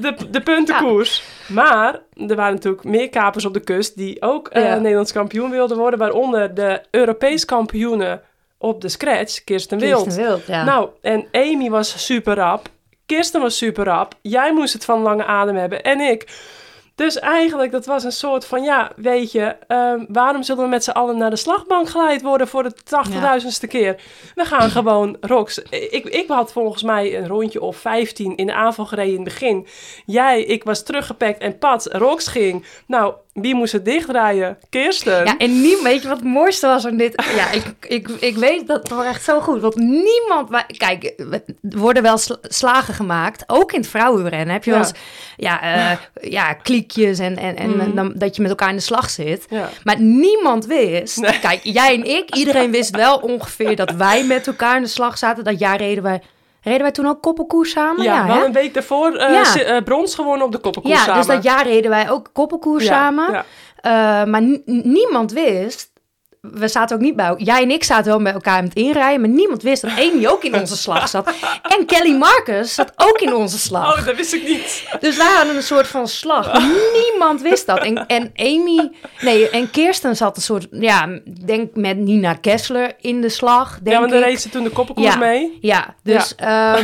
De, 0.00 0.14
de 0.30 0.40
puntenkoers. 0.40 1.22
Maar 1.48 2.00
er 2.28 2.36
waren 2.36 2.54
natuurlijk 2.54 2.84
meer 2.84 3.08
kapers 3.08 3.44
op 3.44 3.54
de 3.54 3.60
kust 3.60 3.96
die 3.96 4.22
ook 4.22 4.50
Ja. 4.52 4.76
Nederlands 4.76 5.12
kampioen 5.12 5.50
wilden 5.50 5.76
worden, 5.76 5.98
waaronder 5.98 6.54
de 6.54 6.80
Europees 6.90 7.44
kampioenen 7.44 8.22
op 8.58 8.80
de 8.80 8.88
scratch, 8.88 9.44
Kirsten 9.44 9.78
Wild. 9.78 10.02
Kirsten 10.02 10.24
Wild, 10.24 10.46
ja. 10.46 10.64
Nou, 10.64 10.88
en 11.00 11.26
Amy 11.32 11.70
was 11.70 12.06
super 12.06 12.34
rap. 12.34 12.68
Kirsten 13.06 13.40
was 13.40 13.56
super 13.56 13.84
rap. 13.84 14.14
Jij 14.20 14.52
moest 14.52 14.72
het 14.72 14.84
van 14.84 15.02
lange 15.02 15.24
adem 15.24 15.56
hebben. 15.56 15.82
En 15.82 16.00
ik. 16.00 16.28
Dus 17.00 17.18
eigenlijk, 17.18 17.72
dat 17.72 17.86
was 17.86 18.04
een 18.04 18.12
soort 18.12 18.44
van, 18.44 18.62
ja, 18.62 18.92
weet 18.96 19.32
je, 19.32 19.56
ehm, 19.66 20.04
waarom 20.08 20.42
zullen 20.42 20.62
we 20.62 20.68
met 20.68 20.84
z'n 20.84 20.90
allen 20.90 21.18
naar 21.18 21.30
de 21.30 21.36
slagbank 21.36 21.88
geleid 21.88 22.22
worden 22.22 22.48
voor 22.48 22.62
de 22.62 22.74
80.000ste 22.84 23.66
keer? 23.68 24.02
We 24.34 24.44
gaan 24.44 24.70
gewoon, 24.70 25.16
Rox, 25.20 25.58
ik, 25.70 26.04
ik 26.04 26.28
had 26.28 26.52
volgens 26.52 26.82
mij 26.82 27.18
een 27.18 27.28
rondje 27.28 27.60
of 27.60 27.76
15 27.76 28.36
in 28.36 28.46
de 28.46 28.54
aanval 28.54 28.86
gereden 28.86 29.14
in 29.14 29.20
het 29.20 29.24
begin. 29.24 29.66
Jij, 30.06 30.42
ik 30.42 30.64
was 30.64 30.82
teruggepakt 30.82 31.38
en 31.38 31.58
Pat, 31.58 31.88
Rox 31.92 32.26
ging. 32.26 32.64
Nou, 32.86 33.14
wie 33.32 33.54
moest 33.54 33.72
het 33.72 33.84
dichtdraaien? 33.84 34.58
Kirsten. 34.70 35.24
Ja, 35.24 35.36
en 35.38 35.60
nie, 35.60 35.76
weet 35.82 36.02
je 36.02 36.08
wat 36.08 36.16
het 36.16 36.26
mooiste 36.26 36.66
was 36.66 36.86
aan 36.86 36.96
dit? 36.96 37.24
Ja, 37.36 37.50
ik, 37.50 37.64
ik, 37.80 38.08
ik 38.08 38.36
weet 38.36 38.66
dat 38.66 38.84
toch 38.84 39.04
echt 39.04 39.24
zo 39.24 39.40
goed. 39.40 39.60
Want 39.60 39.76
niemand... 39.76 40.48
maar- 40.48 40.66
Kijk, 40.76 41.04
er 41.04 41.42
worden 41.60 42.02
wel 42.02 42.18
sla- 42.18 42.38
slagen 42.42 42.94
gemaakt. 42.94 43.44
Ook 43.46 43.72
in 43.72 43.80
het 43.80 43.88
vrouwenrennen 43.88 44.52
heb 44.54 44.64
je 44.64 44.70
Ja. 44.70 44.76
wel 44.76 44.86
eens... 44.86 44.98
Ja, 45.36 45.62
eh, 45.62 46.30
ja 46.30 46.52
kliekjes 46.52 47.18
en, 47.18 47.36
en, 47.36 47.56
en 47.56 47.76
Mhm. 47.76 47.94
dan, 47.94 48.12
dat 48.14 48.36
je 48.36 48.42
met 48.42 48.50
elkaar 48.50 48.70
in 48.70 48.76
de 48.76 48.82
slag 48.82 49.10
zit. 49.10 49.46
Ja. 49.50 49.68
Maar 49.84 50.00
niemand 50.00 50.66
wist... 50.66 51.16
Nee. 51.16 51.38
Kijk, 51.38 51.60
jij 51.62 51.94
en 51.94 52.04
ik, 52.04 52.34
iedereen 52.36 52.70
wist 52.70 52.96
wel 52.96 53.16
ongeveer 53.16 53.76
dat 53.76 53.90
wij 53.90 54.24
met 54.24 54.46
elkaar 54.46 54.76
in 54.76 54.82
de 54.82 54.88
slag 54.88 55.18
zaten. 55.18 55.44
Dat 55.44 55.58
jaar 55.58 55.76
reden 55.76 56.02
wij... 56.02 56.22
Reden 56.62 56.82
wij 56.82 56.90
toen 56.90 57.06
ook 57.06 57.22
koppelkoers 57.22 57.70
samen? 57.70 58.02
Ja, 58.02 58.12
we 58.14 58.20
hè? 58.20 58.26
hadden 58.28 58.46
een 58.46 58.52
week 58.52 58.74
daarvoor 58.74 59.14
eh, 59.14 59.32
Ja. 59.54 59.54
eh, 59.62 59.82
brons 59.82 60.14
gewonnen 60.14 60.46
op 60.46 60.52
de 60.52 60.58
koppelkoers 60.58 60.94
Ja, 60.94 61.00
samen. 61.04 61.16
dus 61.16 61.26
dat 61.34 61.42
jaar 61.42 61.62
reden 61.66 61.90
wij 61.90 62.10
ook 62.10 62.30
koppelkoers 62.32 62.84
Ja, 62.84 62.90
samen. 62.90 63.32
ja. 63.32 63.44
Eh, 63.76 64.24
maar 64.30 64.42
ni- 64.42 64.62
niemand 64.84 65.32
wist. 65.32 65.89
We 66.40 66.68
zaten 66.68 66.96
ook 66.96 67.02
niet 67.02 67.16
bij 67.16 67.26
elkaar. 67.26 67.44
Jij 67.44 67.62
en 67.62 67.70
ik 67.70 67.84
zaten 67.84 68.04
wel 68.04 68.22
bij 68.22 68.32
elkaar 68.32 68.62
met 68.62 68.74
inrijden, 68.74 69.20
maar 69.20 69.28
niemand 69.30 69.62
wist 69.62 69.82
dat 69.82 69.90
Amy 69.90 70.26
ook 70.26 70.44
in 70.44 70.54
onze 70.54 70.76
slag 70.76 71.08
zat. 71.08 71.30
En 71.78 71.86
Kelly 71.86 72.16
Marcus 72.16 72.74
zat 72.74 72.92
ook 72.96 73.20
in 73.20 73.34
onze 73.34 73.58
slag. 73.58 73.98
Oh, 73.98 74.06
dat 74.06 74.16
wist 74.16 74.32
ik 74.34 74.48
niet. 74.48 74.84
Dus 75.00 75.16
wij 75.16 75.26
hadden 75.36 75.56
een 75.56 75.62
soort 75.62 75.86
van 75.86 76.08
slag. 76.08 76.52
Niemand 77.10 77.42
wist 77.42 77.66
dat. 77.66 77.78
En, 77.84 78.06
en 78.06 78.32
Amy, 78.36 78.90
nee, 79.20 79.50
en 79.50 79.70
Kirsten 79.70 80.16
zat 80.16 80.36
een 80.36 80.42
soort, 80.42 80.66
ja, 80.70 81.20
denk 81.44 81.74
met 81.74 81.96
Nina 81.98 82.34
Kessler 82.34 82.92
in 83.00 83.20
de 83.20 83.28
slag. 83.28 83.78
Denk 83.82 83.94
ja, 83.96 83.98
want 84.00 84.10
dan 84.12 84.20
ik. 84.20 84.26
reed 84.26 84.40
ze 84.40 84.48
toen 84.48 84.64
de 84.64 84.70
koppelkoers 84.70 85.06
Ja. 85.12 85.16
mee. 85.18 85.58
Ja, 85.60 85.94
dus 86.02 86.32
ja, 86.36 86.78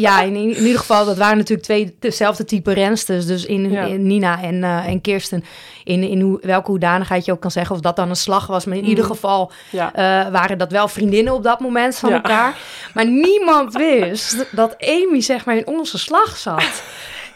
ja 0.00 0.20
in, 0.22 0.34
in 0.36 0.48
ieder 0.48 0.78
geval, 0.78 1.04
dat 1.04 1.16
waren 1.16 1.36
natuurlijk 1.36 1.66
twee 1.66 1.96
dezelfde 2.00 2.44
type 2.44 2.72
rensters. 2.72 3.26
Dus 3.26 3.44
in, 3.46 3.70
Ja. 3.70 3.82
in 3.84 4.06
Nina 4.06 4.42
en, 4.42 4.64
eh, 4.64 4.86
en 4.86 5.00
Kirsten, 5.00 5.44
in, 5.84 6.02
in 6.02 6.20
hoe, 6.20 6.38
welke 6.42 6.70
hoedanigheid 6.70 7.24
je 7.24 7.32
ook 7.32 7.40
kan 7.40 7.50
zeggen, 7.50 7.74
of 7.74 7.80
dat 7.80 7.96
dan 7.96 8.08
een 8.08 8.16
slag 8.16 8.46
was. 8.46 8.64
Maar 8.64 8.76
in 8.76 8.84
ieder 8.84 9.04
Mm. 9.04 9.10
geval 9.10 9.52
Ja. 9.70 9.92
eh, 9.94 10.32
waren 10.32 10.58
dat 10.58 10.70
wel 10.70 10.88
vriendinnen 10.88 11.34
op 11.34 11.42
dat 11.42 11.60
moment 11.60 11.96
van 11.96 12.08
Ja. 12.10 12.14
elkaar. 12.14 12.56
Maar 12.94 13.06
niemand 13.06 13.72
wist 13.84 14.46
dat 14.50 14.76
Amy 14.80 15.20
zeg 15.20 15.44
maar 15.44 15.56
in 15.56 15.66
onze 15.66 15.98
slag 15.98 16.36
zat. 16.36 16.82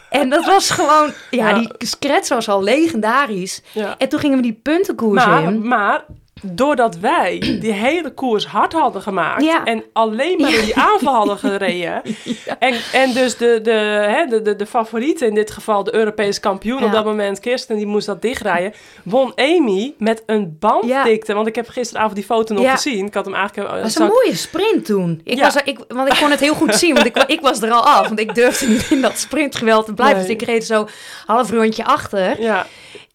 En 0.09 0.29
dat 0.29 0.45
was 0.45 0.69
gewoon, 0.69 1.11
ja, 1.29 1.53
die 1.53 1.69
scratch 1.77 2.29
was 2.29 2.49
al 2.49 2.63
legendarisch. 2.63 3.61
En 3.97 4.09
toen 4.09 4.19
gingen 4.19 4.37
we 4.37 4.43
die 4.43 4.59
puntenkoers 4.63 5.25
Maar, 5.25 5.43
in. 5.43 5.67
maar 5.67 6.03
doordat 6.43 6.97
wij 6.97 7.57
die 7.61 7.71
hele 7.71 8.11
koers 8.13 8.45
hard 8.47 8.73
hadden 8.73 9.01
gemaakt 9.01 9.43
Ja. 9.43 9.63
en 9.65 9.83
alleen 9.93 10.37
maar 10.41 10.53
in 10.53 10.61
die 10.65 10.75
aanval 10.75 11.13
hadden 11.13 11.37
gereden. 11.37 12.01
en, 12.59 12.73
en 12.93 13.13
dus 13.13 13.37
de, 13.37 13.59
de, 13.63 13.71
hè, 13.71 14.25
de, 14.25 14.41
de, 14.41 14.55
de 14.55 14.65
favoriete, 14.65 15.25
in 15.25 15.33
dit 15.33 15.51
geval 15.51 15.83
de 15.83 15.93
Europese 15.95 16.39
kampioen 16.39 16.79
Ja. 16.79 16.85
op 16.85 16.91
dat 16.91 17.05
moment, 17.05 17.39
Kirsten, 17.39 17.77
die 17.77 17.85
moest 17.85 18.05
dat 18.05 18.21
dichtrijden, 18.21 18.73
won 19.03 19.31
Amy 19.35 19.93
met 19.97 20.23
een 20.25 20.57
banddikte. 20.59 21.33
Want 21.33 21.47
ik 21.47 21.55
heb 21.55 21.67
gisteravond 21.69 22.15
die 22.15 22.23
foto 22.23 22.53
nog 22.53 22.71
gezien. 22.71 23.05
Ik 23.05 23.13
had 23.13 23.25
hem 23.25 23.35
eigenlijk... 23.35 23.69
Dat 23.69 23.81
was 23.81 23.93
zag- 23.93 24.07
een 24.07 24.13
mooie 24.23 24.35
sprint 24.35 24.85
toen. 24.85 25.21
Ik 25.23 25.39
was 25.41 25.55
er, 25.55 25.61
ik, 25.67 25.79
want 25.87 26.11
ik 26.11 26.17
kon 26.21 26.31
het 26.31 26.39
heel 26.39 26.53
goed 26.55 26.75
zien, 26.75 26.93
want 26.93 27.05
ik, 27.05 27.17
ik 27.27 27.41
was 27.41 27.61
er 27.61 27.71
al 27.71 27.83
af. 27.85 28.07
Want 28.07 28.19
ik 28.19 28.35
durfde 28.35 28.67
niet 28.67 28.91
in 28.91 29.01
dat 29.01 29.17
sprintgeweld 29.17 29.85
te 29.85 29.93
blijven. 29.93 30.17
Nee. 30.17 30.25
Dus 30.27 30.35
ik 30.35 30.41
reed 30.41 30.65
zo 30.65 30.87
half 31.25 31.51
rondje 31.51 31.85
achter. 31.85 32.41
Ja. 32.41 32.65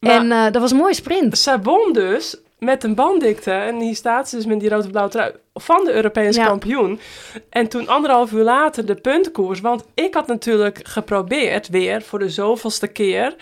Maar 0.00 0.12
en 0.12 0.32
eh, 0.32 0.44
dat 0.52 0.62
was 0.62 0.70
een 0.70 0.76
mooie 0.76 0.94
sprint. 0.94 1.38
zij 1.38 1.58
won 1.62 1.92
dus 1.92 2.37
met 2.64 2.85
een 2.85 2.94
banddikte. 2.94 3.50
En 3.50 3.81
hier 3.81 3.94
staat 3.94 4.29
ze 4.29 4.37
dus 4.37 4.46
met 4.46 4.61
die 4.61 4.68
rood-blauwe 4.68 5.11
trui 5.11 5.33
van 5.55 5.85
de 5.85 5.92
Europese 5.92 6.40
Ja. 6.40 6.46
kampioen. 6.46 7.00
En 7.50 7.68
toen 7.68 7.88
anderhalf 7.88 8.33
uur 8.33 8.42
later 8.42 8.87
de 8.87 8.94
puntenkoers. 8.94 9.61
Want 9.61 9.85
ik 9.94 10.14
had 10.14 10.27
natuurlijk 10.27 10.81
geprobeerd 10.83 11.68
weer 11.68 12.03
voor 12.03 12.18
de 12.18 12.29
zoveelste 12.31 12.87
keer... 12.87 13.35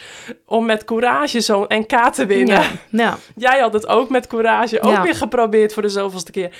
om 0.47 0.65
met 0.65 0.85
courage 0.85 1.41
zo'n 1.41 1.65
NK 1.69 2.13
te 2.13 2.27
winnen. 2.27 2.61
Ja, 2.61 2.69
ja. 2.91 3.19
Jij 3.37 3.61
had 3.61 3.73
het 3.73 3.87
ook 3.87 4.09
met 4.11 4.27
courage 4.27 4.81
ook 4.81 4.91
Ja. 4.91 5.03
weer 5.03 5.15
geprobeerd 5.15 5.73
voor 5.73 5.83
de 5.83 5.89
zoveelste 5.89 6.31
keer. 6.31 6.55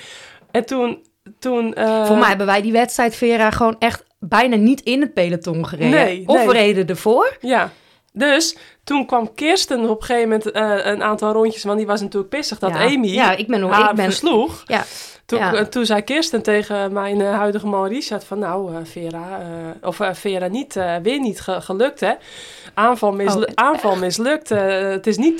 En 0.51 0.65
toen... 0.65 1.03
toen 1.39 1.73
eh, 1.73 2.05
Voor 2.05 2.17
mij 2.17 2.27
hebben 2.27 2.45
wij 2.45 2.61
die 2.61 2.71
wedstrijd, 2.71 3.15
Vera, 3.15 3.51
gewoon 3.51 3.75
echt 3.79 4.03
bijna 4.19 4.55
niet 4.55 4.81
in 4.81 5.01
het 5.01 5.13
peloton 5.13 5.67
gereden. 5.67 5.89
Nee, 5.89 6.23
of 6.25 6.37
nee. 6.37 6.47
we 6.47 6.53
reden 6.53 6.87
ervoor. 6.87 7.37
Ja. 7.39 7.71
Dus 8.13 8.55
toen 8.83 9.05
kwam 9.05 9.33
Kirsten 9.33 9.89
op 9.89 9.99
een 9.99 10.05
gegeven 10.05 10.29
moment 10.29 10.51
eh, 10.51 10.91
een 10.91 11.03
aantal 11.03 11.31
rondjes... 11.31 11.63
want 11.63 11.77
die 11.77 11.87
was 11.87 12.01
natuurlijk 12.01 12.29
pissig 12.29 12.59
dat 12.59 12.69
ja. 12.73 12.83
Amy 12.85 13.07
Ja, 13.07 13.31
ik 13.35 13.47
ben 13.47 13.59
nog... 13.59 13.71
haar 13.71 13.89
Ik 13.89 13.95
ben, 13.95 14.05
versloeg. 14.05 14.63
ja, 14.65 14.83
Toen, 15.25 15.39
Ja. 15.39 15.53
eh, 15.55 15.61
toen 15.65 15.85
zei 15.85 16.01
Kirsten 16.01 16.41
tegen 16.41 16.93
mijn 16.93 17.21
eh, 17.21 17.33
huidige 17.37 17.67
man 17.67 17.87
Richard 17.87 18.23
van... 18.23 18.39
nou, 18.39 18.71
Vera, 18.83 19.39
of 19.81 19.99
Vera 20.13 20.47
niet, 20.47 20.73
weer 21.01 21.19
niet 21.19 21.41
ge- 21.41 21.61
gelukt, 21.61 21.99
hè? 21.99 22.11
Aanval, 22.73 23.11
mislu- 23.11 23.41
Oh, 23.43 23.51
aanval 23.55 23.95
mislukt. 23.95 24.49
het 24.49 25.07
is 25.07 25.17
niet 25.17 25.37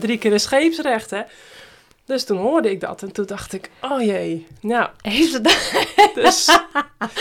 drie 0.00 0.18
keer 0.18 0.32
een 0.32 0.40
scheepsrecht, 0.40 1.10
hè? 1.10 1.20
Dus 2.06 2.24
toen 2.24 2.38
hoorde 2.38 2.70
ik 2.70 2.80
dat 2.80 3.02
en 3.02 3.12
toen 3.12 3.26
dacht 3.26 3.52
ik, 3.52 3.70
oh 3.80 4.00
jee. 4.02 4.46
Nou, 4.60 4.88
heeft 5.02 5.32
het, 5.32 5.42
dus... 6.14 6.58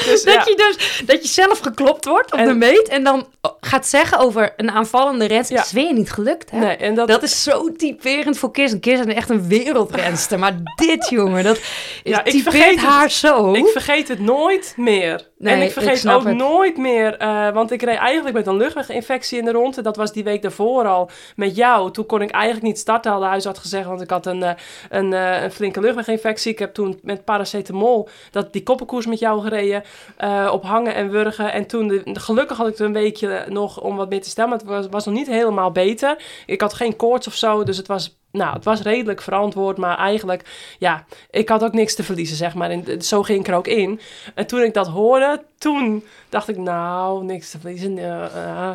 dus 0.05 0.23
dat, 0.23 0.33
ja. 0.33 0.43
je 0.45 0.53
dus, 0.55 1.01
dat 1.05 1.21
je 1.21 1.27
zelf 1.27 1.59
geklopt 1.59 2.05
wordt 2.05 2.31
op 2.33 2.39
En- 2.39 2.47
de 2.47 2.53
meet 2.53 2.87
en 2.87 3.03
dan 3.03 3.27
gaat 3.59 3.87
zeggen 3.87 4.19
over 4.19 4.53
een 4.57 4.71
aanvallende 4.71 5.25
renster. 5.25 5.55
Ja. 5.55 5.63
Is 5.63 5.71
weer 5.71 5.93
niet 5.93 6.11
gelukt, 6.11 6.51
hè? 6.51 6.59
Nee, 6.59 6.75
en 6.75 6.95
dat, 6.95 7.07
Dat 7.07 7.23
is 7.23 7.43
zo 7.43 7.71
typerend 7.71 8.37
voor 8.37 8.51
Kirsten. 8.51 8.79
Kirsten 8.79 9.09
is 9.09 9.15
echt 9.15 9.29
een 9.29 9.47
wereldrenster. 9.47 10.39
Maar 10.39 10.55
dit, 10.75 11.09
jongen, 11.09 11.43
dat 11.43 11.57
is, 11.57 11.63
Ja, 12.03 12.23
ik 12.23 12.41
vergeet 12.41 12.69
het. 12.69 12.79
haar 12.89 13.09
zo. 13.09 13.53
Ik 13.53 13.67
vergeet 13.67 14.07
het 14.07 14.19
nooit 14.19 14.73
meer. 14.77 15.31
Nee, 15.37 15.53
en 15.53 15.61
ik 15.61 15.67
ik 15.67 15.73
vergeet 15.73 15.97
snap 15.97 16.19
ook 16.19 16.25
het. 16.27 16.35
nooit 16.37 16.77
meer, 16.77 17.17
eh, 17.17 17.49
want 17.53 17.71
ik 17.71 17.81
reed 17.81 17.97
eigenlijk 17.97 18.35
met 18.35 18.47
een 18.47 18.57
luchtweginfectie 18.57 19.39
in 19.39 19.45
de 19.45 19.51
ronde. 19.51 19.81
Dat 19.81 19.95
was 19.95 20.11
die 20.13 20.23
week 20.23 20.41
daarvoor 20.41 20.85
al 20.87 21.09
met 21.35 21.55
jou. 21.55 21.91
Toen 21.91 22.05
kon 22.05 22.21
ik 22.21 22.31
eigenlijk 22.31 22.65
niet 22.65 22.79
starten, 22.79 23.11
had 23.11 23.21
de 23.21 23.27
huisarts 23.27 23.59
gezegd, 23.59 23.85
want 23.87 24.01
ik 24.01 24.09
had 24.09 24.25
een, 24.25 24.43
eh, 24.43 24.51
een, 24.89 25.13
eh, 25.13 25.43
een 25.43 25.51
flinke 25.51 25.79
luchtweginfectie. 25.79 26.51
Ik 26.51 26.59
heb 26.59 26.73
toen 26.73 26.99
met 27.03 27.25
paracetamol 27.25 28.09
dat, 28.31 28.53
die 28.53 28.63
koppenkoers 28.63 29.05
met 29.05 29.19
jou 29.19 29.41
gereden, 29.41 29.83
eh, 30.17 30.49
op 30.51 30.63
hangen 30.63 30.95
en 30.95 31.09
wurgen. 31.09 31.53
En 31.53 31.65
toen, 31.65 32.01
gelukkig 32.03 32.57
had 32.57 32.67
ik 32.67 32.77
er 32.77 32.85
een 32.85 32.93
weekje 32.93 33.45
nog 33.49 33.81
om 33.81 33.95
wat 33.95 34.09
meer 34.09 34.21
te 34.21 34.29
stemmen. 34.29 34.57
Het 34.57 34.67
was, 34.67 34.87
was 34.89 35.05
nog 35.05 35.15
niet 35.15 35.27
helemaal 35.27 35.71
beter. 35.71 36.17
Ik 36.45 36.61
had 36.61 36.73
geen 36.73 36.95
koorts 36.95 37.27
of 37.27 37.35
zo, 37.35 37.63
dus 37.63 37.77
het 37.77 37.87
was 37.87 38.17
nou, 38.33 38.53
het 38.53 38.63
was 38.63 38.81
redelijk 38.81 39.21
verantwoord, 39.21 39.77
maar 39.77 39.97
eigenlijk, 39.97 40.75
ja, 40.79 41.05
ik 41.29 41.49
had 41.49 41.63
ook 41.63 41.73
niks 41.73 41.95
te 41.95 42.03
verliezen, 42.03 42.35
zeg 42.35 42.53
maar. 42.53 42.69
En 42.69 43.01
zo 43.01 43.23
ging 43.23 43.39
ik 43.39 43.47
er 43.47 43.55
ook 43.55 43.67
in. 43.67 43.99
En 44.35 44.47
toen 44.47 44.61
ik 44.61 44.73
dat 44.73 44.87
hoorde, 44.87 45.43
toen 45.57 46.03
dacht 46.29 46.47
ik, 46.47 46.57
nou, 46.57 47.23
niks 47.23 47.51
te 47.51 47.59
verliezen. 47.59 47.97
eh. 47.97 48.71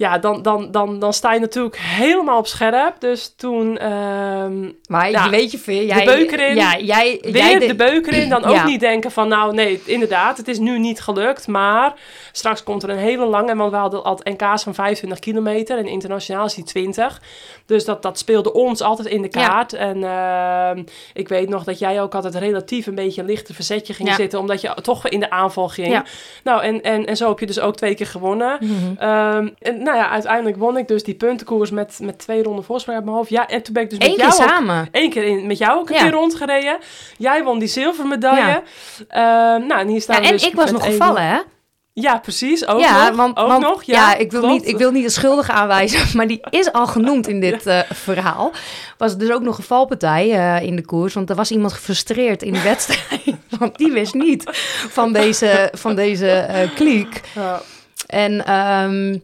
Ja, 0.00 0.18
dan, 0.18 0.42
dan, 0.42 0.70
dan, 0.70 0.98
dan 0.98 1.12
sta 1.12 1.32
je 1.32 1.40
natuurlijk 1.40 1.76
helemaal 1.78 2.38
op 2.38 2.46
scherp. 2.46 3.00
Dus 3.00 3.34
toen 3.36 3.78
ehm, 3.78 4.70
maar 4.86 5.10
Ja, 5.10 5.30
weet 5.30 5.50
je 5.50 5.58
veel. 5.58 5.82
Jij, 5.84 6.04
beuk 6.04 6.30
erin. 6.32 6.54
Ja, 6.56 6.78
jij, 6.78 7.18
weer 7.22 7.36
jij 7.36 7.58
de 7.58 7.74
beuk 7.74 8.06
erin. 8.06 8.28
Dan 8.28 8.44
ook 8.48 8.54
Ja. 8.54 8.64
niet 8.64 8.80
denken 8.80 9.10
van, 9.10 9.28
nou 9.28 9.54
nee, 9.54 9.82
inderdaad, 9.84 10.36
het 10.36 10.48
is 10.48 10.58
nu 10.58 10.78
niet 10.78 11.00
gelukt. 11.00 11.46
Maar 11.46 11.94
straks 12.32 12.62
komt 12.62 12.82
er 12.82 12.90
een 12.90 12.96
hele 12.98 13.24
lange, 13.24 13.56
want 13.56 13.70
we 13.70 13.76
hadden 13.76 14.04
altijd 14.04 14.40
NK's 14.40 14.62
van 14.62 14.74
25 14.74 15.18
kilometer. 15.18 15.78
En 15.78 15.86
internationaal 15.86 16.44
is 16.44 16.54
die 16.54 16.64
20. 16.64 17.22
Dus 17.66 17.84
dat, 17.84 18.02
dat 18.02 18.18
speelde 18.18 18.52
ons 18.52 18.80
altijd 18.80 19.08
in 19.08 19.22
de 19.22 19.28
Ja. 19.30 19.46
kaart. 19.46 19.72
En 19.72 20.04
ehm, 20.04 20.82
ik 21.14 21.28
weet 21.28 21.48
nog 21.48 21.64
dat 21.64 21.78
jij 21.78 22.02
ook 22.02 22.14
altijd 22.14 22.34
relatief 22.34 22.86
een 22.86 22.94
beetje 22.94 23.20
een 23.20 23.26
lichter 23.26 23.54
verzetje 23.54 23.94
ging 23.94 24.14
zitten. 24.14 24.38
Omdat 24.38 24.60
je 24.60 24.74
toch 24.82 25.08
in 25.08 25.20
de 25.20 25.30
aanval 25.30 25.68
ging. 25.68 26.02
Nou, 26.44 26.62
en, 26.62 26.82
en, 26.82 27.06
en 27.06 27.16
zo 27.16 27.28
heb 27.28 27.38
je 27.38 27.46
dus 27.46 27.60
ook 27.60 27.76
twee 27.76 27.94
keer 27.94 28.06
gewonnen. 28.06 28.58
Mhm. 28.60 28.96
Ehm, 28.98 29.48
en 29.58 29.82
nou 29.82 29.89
ja, 29.96 30.08
uiteindelijk 30.10 30.56
won 30.56 30.76
ik 30.76 30.88
dus 30.88 31.02
die 31.02 31.14
puntenkoers 31.14 31.70
met, 31.70 31.98
met 32.02 32.18
twee 32.18 32.42
ronden 32.42 32.64
voorsprong 32.64 32.96
uit 32.96 33.06
mijn 33.06 33.16
hoofd. 33.18 33.30
Ja, 33.30 33.48
en 33.48 33.62
toen 33.62 33.74
ben 33.74 33.82
ik 33.82 33.90
dus 33.90 33.98
met 33.98 34.08
Eén 34.08 34.14
keer 34.14 34.24
jou 34.26 34.40
ook 34.42 34.48
samen. 34.48 34.88
Eén 34.92 35.10
keer 35.10 35.22
in, 35.24 35.46
met 35.46 35.58
jou 35.58 35.78
ook 35.80 35.88
een 35.88 35.94
Ja. 35.94 36.02
keer 36.02 36.10
rondgereden. 36.12 36.78
Jij 37.18 37.44
won 37.44 37.58
die 37.58 37.68
zilvermedaille. 37.68 38.62
Ja. 39.08 39.54
Ehm, 39.54 39.66
nou, 39.66 39.80
en 39.80 39.88
hier 39.88 40.00
staan 40.00 40.22
Ja, 40.22 40.28
en 40.28 40.32
dus 40.34 40.46
ik 40.46 40.54
was 40.54 40.70
nog 40.70 40.84
gevallen, 40.84 41.22
hè? 41.22 41.38
Ja, 41.92 42.18
precies. 42.18 42.66
Ook 42.66 42.80
ja, 42.80 43.06
nog. 43.08 43.16
want, 43.16 43.36
ook 43.36 43.48
want- 43.48 43.62
nog. 43.62 43.82
Ja, 43.82 44.10
Ja, 44.10 44.16
ik, 44.16 44.30
wil 44.30 44.40
klopt. 44.40 44.54
niet, 44.54 44.66
ik 44.68 44.76
wil 44.76 44.90
niet 44.90 45.04
de 45.04 45.10
schuldige 45.10 45.52
aanwijzen, 45.52 46.06
maar 46.16 46.26
die 46.26 46.40
is 46.50 46.72
al 46.72 46.86
genoemd 46.86 47.28
in 47.28 47.40
dit 47.50 47.66
eh, 47.66 47.80
verhaal. 47.92 48.50
Was 48.98 49.16
dus 49.16 49.30
ook 49.30 49.42
nog 49.42 49.58
een 49.58 49.64
valpartij 49.64 50.30
eh, 50.32 50.66
in 50.66 50.76
de 50.76 50.84
koers, 50.84 51.14
want 51.14 51.30
er 51.30 51.36
was 51.36 51.50
iemand 51.50 51.72
gefrustreerd 51.72 52.42
in 52.42 52.52
de 52.52 52.62
wedstrijd. 52.62 53.22
Want 53.58 53.78
die 53.78 53.92
wist 53.92 54.14
niet 54.14 54.44
van 54.90 55.12
deze, 55.12 55.68
van 55.72 55.94
deze 55.94 56.28
eh 56.30 56.74
kliek. 56.74 57.20
Ja. 57.34 57.60
En 58.06 58.44
ehm, 58.46 59.18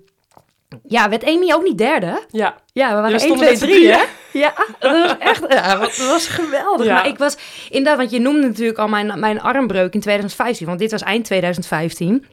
ja, 0.82 1.08
werd 1.08 1.24
Amy 1.24 1.52
ook 1.52 1.62
niet 1.62 1.78
derde? 1.78 2.22
ja. 2.30 2.56
Ja, 2.72 2.88
we 2.88 2.94
waren 2.94 3.10
1, 3.10 3.20
stonden 3.20 3.38
2, 3.38 3.50
met 3.50 3.58
z'n 3.58 3.64
3, 3.64 3.74
drieën. 3.74 3.92
hè? 3.92 4.04
Ja, 4.38 4.54
dat 4.78 4.92
was 4.92 5.18
echt 5.18 5.44
ja, 5.48 5.76
dat 5.76 5.96
was 5.96 6.26
geweldig. 6.26 6.86
Ja. 6.86 6.92
Maar 6.94 7.06
ik 7.06 7.18
was 7.18 7.36
inderdaad, 7.70 7.96
want 7.96 8.10
je 8.10 8.20
noemde 8.20 8.46
natuurlijk 8.46 8.78
al 8.78 8.88
mijn, 8.88 9.20
mijn 9.20 9.40
armbreuk 9.40 9.94
in 9.94 10.00
2015, 10.00 10.66
want 10.66 10.78
dit 10.78 10.90
was 10.90 11.02
eind 11.02 11.24
2015. 11.24 12.26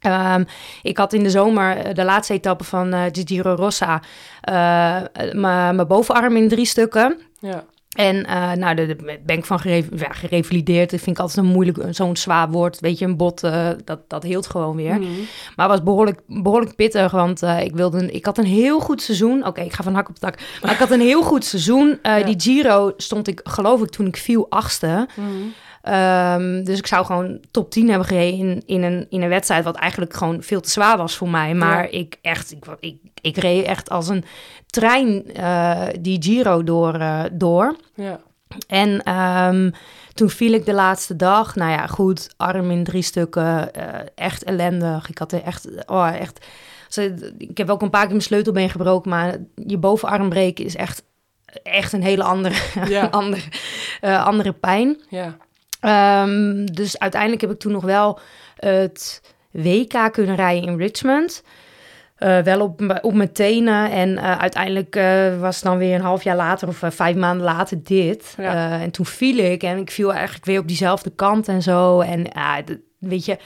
Ehm, 0.00 0.44
ik 0.82 0.96
had 0.98 1.12
in 1.12 1.22
de 1.22 1.30
zomer 1.30 1.76
eh, 1.76 1.94
de 1.94 2.04
laatste 2.04 2.32
etappe 2.34 2.64
van 2.64 2.92
eh 2.92 3.02
de 3.12 3.22
Giro 3.24 3.54
Rossa 3.54 4.02
eh, 4.40 5.00
mijn 5.32 5.86
bovenarm 5.86 6.36
in 6.36 6.48
drie 6.48 6.66
stukken. 6.66 7.20
Ja. 7.40 7.64
En 7.96 8.24
eh, 8.24 8.52
nou, 8.52 8.74
daar 8.74 8.96
ben 9.24 9.38
ik 9.38 9.44
van 9.44 9.60
ja, 9.64 10.12
gerevalideerd. 10.12 10.90
Dat 10.90 11.00
vind 11.00 11.16
ik 11.16 11.22
altijd 11.22 11.46
een 11.46 11.52
moeilijk, 11.52 11.78
zo'n 11.90 12.16
zwaar 12.16 12.50
woord. 12.50 12.80
Weet 12.80 12.98
je, 12.98 13.04
een 13.04 13.16
bot, 13.16 13.42
eh, 13.42 13.68
dat, 13.84 14.00
dat 14.08 14.22
hield 14.22 14.46
gewoon 14.46 14.76
weer. 14.76 14.94
Mhm. 14.94 15.10
Maar 15.56 15.68
het 15.68 15.76
was 15.76 15.82
behoorlijk, 15.82 16.20
behoorlijk 16.26 16.74
pittig, 16.74 17.12
want 17.12 17.42
eh, 17.42 17.60
ik, 17.60 17.74
wilde 17.74 17.98
een, 17.98 18.14
ik 18.14 18.24
had 18.24 18.38
een 18.38 18.44
heel 18.44 18.80
goed 18.80 19.02
seizoen. 19.02 19.46
Oké, 19.46 19.60
ik 19.60 19.72
ga 19.72 19.82
van 19.82 19.94
hak 19.94 20.08
op 20.08 20.18
tak. 20.18 20.38
Maar 20.62 20.72
ik 20.72 20.78
had 20.78 20.90
een 20.90 21.00
heel 21.00 21.22
goed 21.22 21.44
seizoen. 21.44 21.98
Ja. 22.16 22.22
Die 22.22 22.40
Giro 22.40 22.92
stond 22.96 23.28
ik, 23.28 23.40
geloof 23.44 23.82
ik, 23.82 23.90
toen 23.90 24.06
ik 24.06 24.16
viel 24.16 24.46
achtste. 24.48 25.08
Mhm. 25.14 25.28
Ehm, 25.86 26.64
dus 26.64 26.78
ik 26.78 26.86
zou 26.86 27.04
gewoon 27.04 27.40
top 27.50 27.70
10 27.70 27.88
hebben 27.88 28.06
gereden 28.06 28.38
in, 28.38 28.62
in, 28.66 28.82
een, 28.82 29.06
in 29.10 29.22
een 29.22 29.28
wedstrijd... 29.28 29.64
wat 29.64 29.76
eigenlijk 29.76 30.14
gewoon 30.14 30.42
veel 30.42 30.60
te 30.60 30.70
zwaar 30.70 30.96
was 30.96 31.16
voor 31.16 31.28
mij. 31.28 31.54
Maar 31.54 31.82
Ja. 31.82 31.98
ik, 31.98 32.18
echt, 32.22 32.52
ik, 32.52 32.64
ik, 32.80 32.96
ik 33.20 33.36
reed 33.36 33.64
echt 33.64 33.90
als 33.90 34.08
een 34.08 34.24
trein 34.66 35.32
eh, 35.34 35.82
die 36.00 36.22
Giro 36.22 36.64
door. 36.64 36.94
eh, 36.94 37.22
door. 37.32 37.76
Ja. 37.94 38.20
En 38.68 39.02
ehm, 39.02 39.70
toen 40.14 40.30
viel 40.30 40.52
ik 40.52 40.64
de 40.66 40.72
laatste 40.74 41.16
dag. 41.16 41.54
Nou 41.56 41.70
ja, 41.70 41.86
goed, 41.86 42.28
arm 42.36 42.70
in 42.70 42.84
drie 42.84 43.02
stukken. 43.02 43.74
eh, 43.74 44.00
echt 44.14 44.44
ellendig. 44.44 45.08
Ik 45.08 45.18
had 45.18 45.32
er 45.32 45.42
echt, 45.42 45.68
oh, 45.86 46.08
echt. 46.14 46.46
Ik 47.38 47.58
heb 47.58 47.70
ook 47.70 47.82
een 47.82 47.90
paar 47.90 48.00
keer 48.00 48.10
mijn 48.10 48.22
sleutelbeen 48.22 48.70
gebroken, 48.70 49.10
maar 49.10 49.36
je 49.66 49.76
bovenarm 49.78 50.28
breken 50.28 50.64
is 50.64 50.76
echt, 50.76 51.02
echt 51.62 51.92
een 51.92 52.02
hele 52.02 52.22
andere, 52.22 52.54
Ja. 52.88 53.06
andere, 53.20 53.42
andere 54.18 54.52
pijn. 54.52 55.00
Ja. 55.08 55.36
Ehm, 55.86 56.64
dus 56.64 56.98
uiteindelijk 56.98 57.40
heb 57.40 57.50
ik 57.50 57.58
toen 57.58 57.72
nog 57.72 57.84
wel 57.84 58.18
het 58.56 59.20
WK 59.50 60.12
kunnen 60.12 60.36
rijden 60.36 60.68
in 60.70 60.76
Richmond. 60.78 61.42
Eh, 62.16 62.38
wel 62.38 62.60
op, 62.60 62.98
op 63.02 63.14
mijn 63.14 63.32
tenen. 63.32 63.90
En 63.90 64.18
eh, 64.18 64.38
uiteindelijk 64.38 64.96
eh, 64.96 65.38
was 65.40 65.54
het 65.54 65.64
dan 65.64 65.78
weer 65.78 65.94
een 65.94 66.00
half 66.00 66.22
jaar 66.24 66.36
later 66.36 66.68
of 66.68 66.82
vijf 66.88 67.16
maanden 67.16 67.44
later 67.44 67.82
dit. 67.82 68.34
Ja. 68.36 68.80
En 68.80 68.90
toen 68.90 69.06
viel 69.06 69.36
ik 69.36 69.62
en 69.62 69.78
ik 69.78 69.90
viel 69.90 70.12
eigenlijk 70.14 70.44
weer 70.44 70.58
op 70.58 70.68
diezelfde 70.68 71.10
kant 71.10 71.48
en 71.48 71.62
zo. 71.62 72.00
En 72.00 72.24
weet 72.98 73.24
je, 73.24 73.36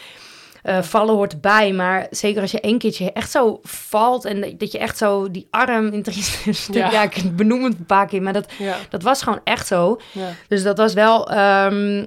vallen 0.81 1.14
hoort 1.14 1.33
erbij. 1.33 1.72
Maar 1.72 2.07
zeker 2.11 2.40
als 2.42 2.50
je 2.50 2.61
één 2.61 2.79
keertje 2.79 3.12
echt 3.12 3.31
zo 3.31 3.59
valt 3.62 4.24
en 4.24 4.57
dat- 4.59 4.72
je 4.72 4.79
echt 4.79 4.98
zo 4.98 5.31
die 5.31 5.46
arm 5.50 5.87
in 5.87 6.05
stukken... 6.55 6.74
Ja. 6.74 6.90
Ja. 6.90 7.03
ik 7.03 7.37
benoem 7.37 7.64
het 7.64 7.79
een 7.79 7.87
paar 7.87 8.07
keer, 8.07 8.22
maar 8.22 8.33
dat, 8.33 8.53
Ja. 8.59 8.76
dat 8.90 9.03
was 9.03 9.22
gewoon 9.22 9.40
echt 9.44 9.66
zo. 9.66 10.00
Dus 10.48 10.62
dat 10.62 10.76
was 10.79 10.92
wel, 10.94 11.31
ehm, 11.31 12.05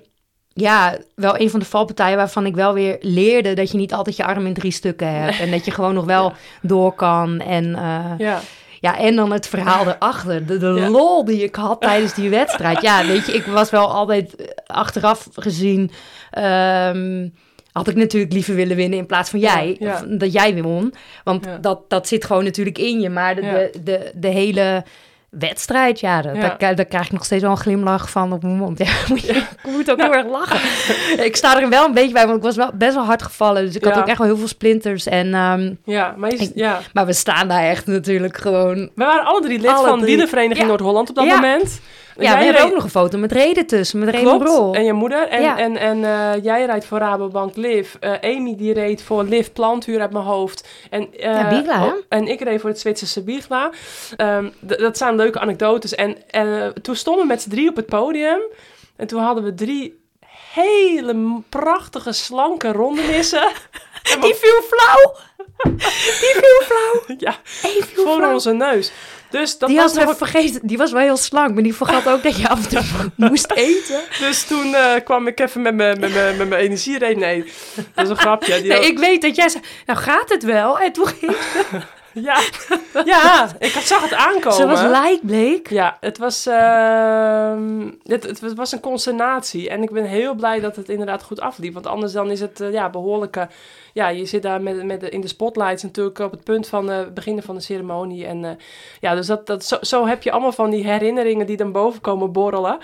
ja, 0.53 0.97
wel 1.15 1.39
een 1.39 1.49
van 1.49 1.59
de 1.59 1.65
valpartijen 1.65 2.17
waarvan 2.17 2.45
ik 2.45 2.55
wel 2.55 2.73
weer 2.73 2.97
leerde 2.99 3.53
dat 3.53 3.71
je 3.71 3.77
niet 3.77 3.93
altijd 3.93 4.15
je 4.15 4.23
arm 4.25 4.45
in 4.45 4.53
drie 4.53 4.71
stukken 4.71 5.21
hebt. 5.21 5.39
En 5.39 5.51
dat 5.51 5.65
je 5.65 5.71
gewoon 5.71 5.93
nog 5.93 6.05
wel 6.15 6.23
Ja. 6.29 6.33
door 6.61 6.93
kan. 6.93 7.39
En 7.39 7.75
eh, 7.75 8.11
Ja. 8.17 8.39
Ja, 8.79 8.97
en 8.97 9.15
dan 9.15 9.31
het 9.31 9.47
verhaal 9.47 9.87
erachter. 9.87 10.45
De, 10.45 10.57
de 10.57 10.65
Ja. 10.67 10.89
lol 10.89 11.25
die 11.25 11.43
ik 11.43 11.55
had 11.55 11.81
tijdens 11.81 12.13
die 12.13 12.29
wedstrijd. 12.29 12.81
Ja, 12.81 13.05
weet 13.05 13.25
je, 13.25 13.31
ik 13.33 13.45
was 13.45 13.69
wel 13.69 13.87
altijd 13.91 14.35
eh, 14.35 14.45
achteraf 14.65 15.27
gezien... 15.33 15.91
ehm, 16.31 17.27
had 17.71 17.87
ik 17.87 17.95
natuurlijk 17.95 18.33
liever 18.33 18.55
willen 18.55 18.75
winnen 18.75 18.99
in 18.99 19.05
plaats 19.05 19.29
van 19.29 19.39
jij. 19.39 19.77
Of 19.79 20.03
dat 20.07 20.33
jij 20.33 20.61
won. 20.63 20.93
Want 21.23 21.47
dat, 21.61 21.89
dat 21.89 22.07
zit 22.07 22.25
gewoon 22.25 22.43
natuurlijk 22.43 22.77
in 22.77 22.99
je. 22.99 23.09
Maar 23.09 23.35
de, 23.35 23.71
de, 23.83 24.11
de 24.15 24.27
hele 24.27 24.83
wedstrijd, 25.39 25.99
ja, 25.99 26.21
dat, 26.21 26.35
Ja. 26.35 26.55
Daar, 26.57 26.75
daar 26.75 26.85
krijg 26.85 27.05
ik 27.05 27.11
nog 27.11 27.25
steeds 27.25 27.41
wel 27.41 27.51
een 27.51 27.57
glimlach 27.57 28.09
van 28.09 28.33
op 28.33 28.43
mijn 28.43 28.55
mond. 28.57 28.77
Ja, 28.77 28.91
moet 29.09 29.21
je, 29.21 29.33
ik 29.33 29.47
moet 29.63 29.91
ook 29.91 30.01
heel 30.01 30.13
erg 30.13 30.25
lachen. 30.27 30.59
ik 31.25 31.35
sta 31.35 31.61
er 31.61 31.69
wel 31.69 31.85
een 31.85 31.93
beetje 31.93 32.13
bij, 32.13 32.25
want 32.25 32.37
ik 32.37 32.43
was 32.43 32.55
wel 32.55 32.71
best 32.73 32.93
wel 32.93 33.05
hard 33.05 33.21
gevallen. 33.21 33.65
Dus 33.65 33.75
ik 33.75 33.83
had 33.83 33.97
ook 33.97 34.07
echt 34.07 34.17
wel 34.17 34.27
heel 34.27 34.37
veel 34.37 34.47
splinters. 34.47 35.05
En, 35.05 35.33
ehm, 35.33 35.73
Ja, 35.85 36.13
maar 36.17 36.31
je, 36.31 36.37
Ik- 36.37 36.51
ja. 36.55 36.79
maar 36.93 37.05
we 37.05 37.13
staan 37.13 37.47
daar 37.47 37.63
echt 37.63 37.85
natuurlijk 37.87 38.37
gewoon... 38.37 38.75
We 38.75 39.03
waren 39.03 39.25
alle 39.25 39.41
drie 39.41 39.59
lid 39.59 39.69
Alle 39.69 39.87
van 39.87 39.99
drie. 39.99 40.17
Noord-Holland 40.67 41.09
op 41.09 41.15
dat 41.15 41.25
Ja. 41.25 41.39
Ja, 42.17 42.37
we 42.37 42.43
hebben 42.43 42.63
ook 42.63 42.73
nog 42.73 42.83
een 42.83 42.89
foto 42.89 43.17
met 43.17 43.31
Reden 43.31 43.65
tussen, 43.65 43.99
met 43.99 44.09
Reden 44.09 44.73
en 44.73 44.83
je 44.83 44.93
moeder. 44.93 45.27
En, 45.27 45.41
Ja. 45.41 45.57
en, 45.57 45.77
en 45.77 46.03
eh, 46.03 46.43
jij 46.43 46.65
rijdt 46.65 46.85
voor 46.85 46.97
Rabobank 46.97 47.55
Liv. 47.55 47.93
Eh, 47.99 48.11
Amy 48.21 48.55
die 48.55 48.73
reed 48.73 49.03
voor 49.03 49.23
Liv 49.23 49.47
Planthuur 49.53 50.01
uit 50.01 50.11
mijn 50.11 50.25
hoofd. 50.25 50.67
En, 50.89 51.07
Ja, 51.11 51.85
oh, 51.85 51.93
en 52.09 52.27
ik 52.27 52.41
reed 52.41 52.61
voor 52.61 52.69
het 52.69 52.79
Zwitserse 52.79 53.23
Bigla. 53.23 53.69
Ehm, 54.17 54.49
dat 54.59 54.97
zijn 54.97 55.15
leuke 55.15 55.39
anekdotes. 55.39 55.95
En, 55.95 56.29
en 56.29 56.73
toen 56.81 56.95
stonden 56.95 57.21
we 57.23 57.27
met 57.27 57.41
z'n 57.41 57.49
drie 57.49 57.69
op 57.69 57.75
het 57.75 57.85
podium. 57.85 58.39
En 58.95 59.07
toen 59.07 59.21
hadden 59.21 59.43
we 59.43 59.53
drie 59.53 60.01
hele 60.53 61.41
prachtige, 61.49 62.11
slanke 62.11 62.71
rondenissen. 62.71 63.47
Die 64.21 64.35
viel 64.35 64.61
flauw! 64.61 65.15
Die 66.19 66.35
viel 66.41 66.61
flauw! 66.63 67.15
ja, 67.27 67.35
viel 67.43 68.05
voor 68.05 68.15
flauw. 68.15 68.33
onze 68.33 68.53
neus. 68.53 68.91
Dus 69.41 69.57
dat 69.57 69.69
die 69.69 69.77
was 69.77 69.93
was 69.93 70.03
nog 70.03 70.11
we 70.11 70.25
vergeten. 70.25 70.59
Die 70.63 70.77
was 70.77 70.91
wel 70.91 71.01
heel 71.01 71.17
slank, 71.17 71.53
maar 71.53 71.63
die 71.63 71.75
vergat 71.75 72.07
ook 72.07 72.23
dat 72.23 72.37
je 72.37 72.49
af 72.49 72.63
en 72.63 72.69
toe 72.69 73.11
moest 73.29 73.51
eten. 73.51 73.99
Dus 74.19 74.43
toen 74.43 74.73
eh, 74.75 75.03
kwam 75.03 75.27
ik 75.27 75.39
even 75.39 75.61
met 75.61 75.75
mijn 75.75 75.99
met 75.99 76.13
mijn- 76.13 76.37
met 76.37 76.49
mijn. 76.49 76.69
Nee, 77.17 77.43
dat 77.93 78.03
is 78.05 78.09
een 78.09 78.17
grapje. 78.17 78.53
Die 78.61 78.67
Nee, 78.67 78.77
had- 78.77 78.85
ik 78.87 78.99
weet 78.99 79.21
dat 79.21 79.35
jij 79.35 79.49
zei, 79.49 79.63
nou 79.85 79.99
gaat 79.99 80.29
het 80.29 80.43
wel? 80.43 80.79
En 80.79 80.91
toen 80.91 81.07
ging 81.07 81.35
ja. 82.29 82.39
ja, 83.05 83.49
ik 83.59 83.71
zag 83.71 84.01
het 84.01 84.13
aankomen. 84.13 84.53
ze 84.57 84.65
was 84.65 84.81
lijkbleek. 84.81 85.69
Ja, 85.69 85.97
het 85.99 86.17
was, 86.17 86.45
ehm, 86.45 87.89
het, 88.03 88.23
het 88.23 88.53
was 88.55 88.71
een 88.71 88.79
consternatie. 88.79 89.69
En 89.69 89.83
ik 89.83 89.91
ben 89.91 90.05
heel 90.05 90.33
blij 90.33 90.59
dat 90.59 90.75
het 90.75 90.89
inderdaad 90.89 91.23
goed 91.23 91.39
afliep. 91.39 91.73
Want 91.73 91.87
anders 91.87 92.11
dan 92.13 92.31
is 92.31 92.39
het 92.39 92.59
eh, 92.61 92.71
ja, 92.71 92.89
behoorlijke... 92.89 93.47
Ja, 93.93 94.07
je 94.07 94.25
zit 94.25 94.41
daar 94.41 94.61
met, 94.61 94.83
met 94.83 95.03
in 95.03 95.21
de 95.21 95.27
spotlights 95.27 95.83
natuurlijk 95.83 96.19
op 96.19 96.31
het 96.31 96.43
punt 96.43 96.67
van 96.67 96.89
het 96.89 97.13
beginnen 97.13 97.43
van 97.43 97.55
de 97.55 97.61
ceremonie. 97.61 98.25
En 98.25 98.45
eh, 98.45 98.51
ja, 98.99 99.15
dus 99.15 99.27
dat, 99.27 99.47
dat, 99.47 99.63
zo, 99.63 99.77
zo 99.81 100.05
heb 100.05 100.23
je 100.23 100.31
allemaal 100.31 100.51
van 100.51 100.69
die 100.69 100.87
herinneringen 100.87 101.45
die 101.45 101.57
dan 101.57 101.71
boven 101.71 102.01
komen 102.01 102.31
borrelen. 102.31 102.77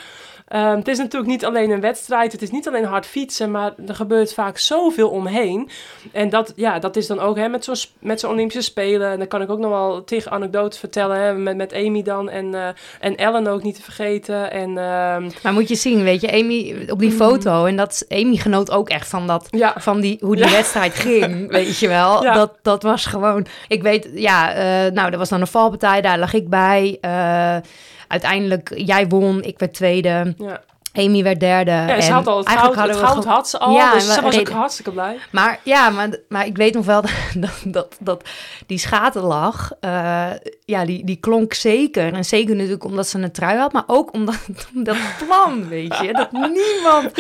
Ehm, 0.49 0.77
het 0.77 0.87
is 0.87 0.97
natuurlijk 0.97 1.31
niet 1.31 1.45
alleen 1.45 1.69
een 1.71 1.81
wedstrijd, 1.81 2.31
het 2.31 2.41
is 2.41 2.51
niet 2.51 2.67
alleen 2.67 2.85
hard 2.85 3.05
fietsen, 3.05 3.51
maar 3.51 3.73
er 3.87 3.95
gebeurt 3.95 4.33
vaak 4.33 4.57
zoveel 4.57 5.09
omheen. 5.09 5.69
En 6.11 6.29
dat, 6.29 6.53
ja, 6.55 6.79
dat 6.79 6.95
is 6.95 7.07
dan 7.07 7.19
ook 7.19 7.37
hè, 7.37 7.47
met 7.47 7.63
zo'n 7.63 7.75
met 7.99 8.19
zo'n 8.19 8.31
Olympische 8.31 8.61
Spelen. 8.61 9.09
En 9.11 9.17
dan 9.17 9.27
kan 9.27 9.41
ik 9.41 9.49
ook 9.49 9.59
nog 9.59 9.69
wel 9.71 10.03
tegen 10.03 10.31
anekdotes 10.31 10.79
vertellen, 10.79 11.17
hè, 11.21 11.33
met, 11.33 11.55
met 11.57 11.73
Amy 11.73 12.01
dan 12.01 12.29
en, 12.29 12.55
eh, 12.55 12.67
en 12.99 13.15
Ellen 13.15 13.47
ook 13.47 13.63
niet 13.63 13.75
te 13.75 13.81
vergeten. 13.81 14.51
En 14.51 14.77
ehm, 14.77 15.29
Maar 15.43 15.53
moet 15.53 15.67
je 15.69 15.75
zien, 15.75 16.03
weet 16.03 16.21
je, 16.21 16.31
Amy 16.31 16.85
op 16.89 16.99
die 16.99 17.09
Mm. 17.09 17.15
foto. 17.15 17.65
En 17.65 17.75
dat 17.75 18.05
Amy 18.09 18.35
genoot 18.35 18.71
ook 18.71 18.89
echt 18.89 19.07
van 19.07 19.27
dat 19.27 19.47
ja, 19.49 19.73
van 19.77 19.99
die, 19.99 20.17
hoe 20.21 20.35
die 20.35 20.45
Ja. 20.45 20.51
wedstrijd 20.51 20.93
ging, 20.93 21.47
weet 21.51 21.77
je 21.77 21.87
wel. 21.87 22.23
Ja. 22.23 22.33
Dat, 22.33 22.51
dat 22.61 22.83
was 22.83 23.05
gewoon... 23.05 23.45
Ik 23.67 23.81
weet, 23.81 24.09
ja, 24.13 24.53
eh, 24.53 24.91
nou, 24.91 25.11
er 25.11 25.17
was 25.17 25.29
dan 25.29 25.41
een 25.41 25.47
valpartij, 25.47 26.01
daar 26.01 26.19
lag 26.19 26.33
ik 26.33 26.49
bij. 26.49 26.97
Eh, 27.01 27.55
uiteindelijk, 28.09 28.71
jij 28.75 29.07
won, 29.07 29.43
ik 29.43 29.59
werd 29.59 29.73
tweede. 29.73 30.33
ja. 30.37 30.61
Amy 31.05 31.23
werd 31.23 31.39
derde. 31.39 31.71
ja 31.71 31.87
en 31.95 32.03
ze 32.03 32.11
had 32.11 32.27
al 32.27 32.37
het 32.37 32.49
goud, 32.49 32.75
het 32.87 32.95
goud 32.95 33.25
had 33.25 33.49
ze 33.49 33.57
al, 33.59 33.73
Ja, 33.75 33.93
dus 33.93 34.13
ze 34.13 34.21
was 34.21 34.33
ook 34.33 34.39
reden- 34.39 34.53
hartstikke 34.53 34.91
blij. 34.91 35.17
Maar 35.31 35.59
ja, 35.63 35.89
maar, 35.89 36.09
maar 36.29 36.45
ik 36.45 36.57
weet 36.57 36.73
nog 36.73 36.85
wel 36.85 37.01
dat, 37.65 37.97
dat, 37.99 38.23
die 38.67 38.77
schaterlach, 38.77 39.71
eh 39.79 40.27
ja, 40.65 40.85
die, 40.85 41.05
die 41.05 41.15
klonk 41.19 41.53
zeker. 41.53 42.13
En 42.13 42.25
zeker 42.25 42.55
natuurlijk 42.55 42.83
omdat 42.83 43.07
ze 43.07 43.19
een 43.19 43.31
trui 43.31 43.57
had, 43.57 43.71
maar 43.73 43.83
ook 43.87 44.13
omdat 44.13 44.35
dat 44.73 44.97
plan, 45.27 45.67
weet 45.67 45.97
je. 45.97 46.13
Dat 46.13 46.31
niemand 46.61 47.11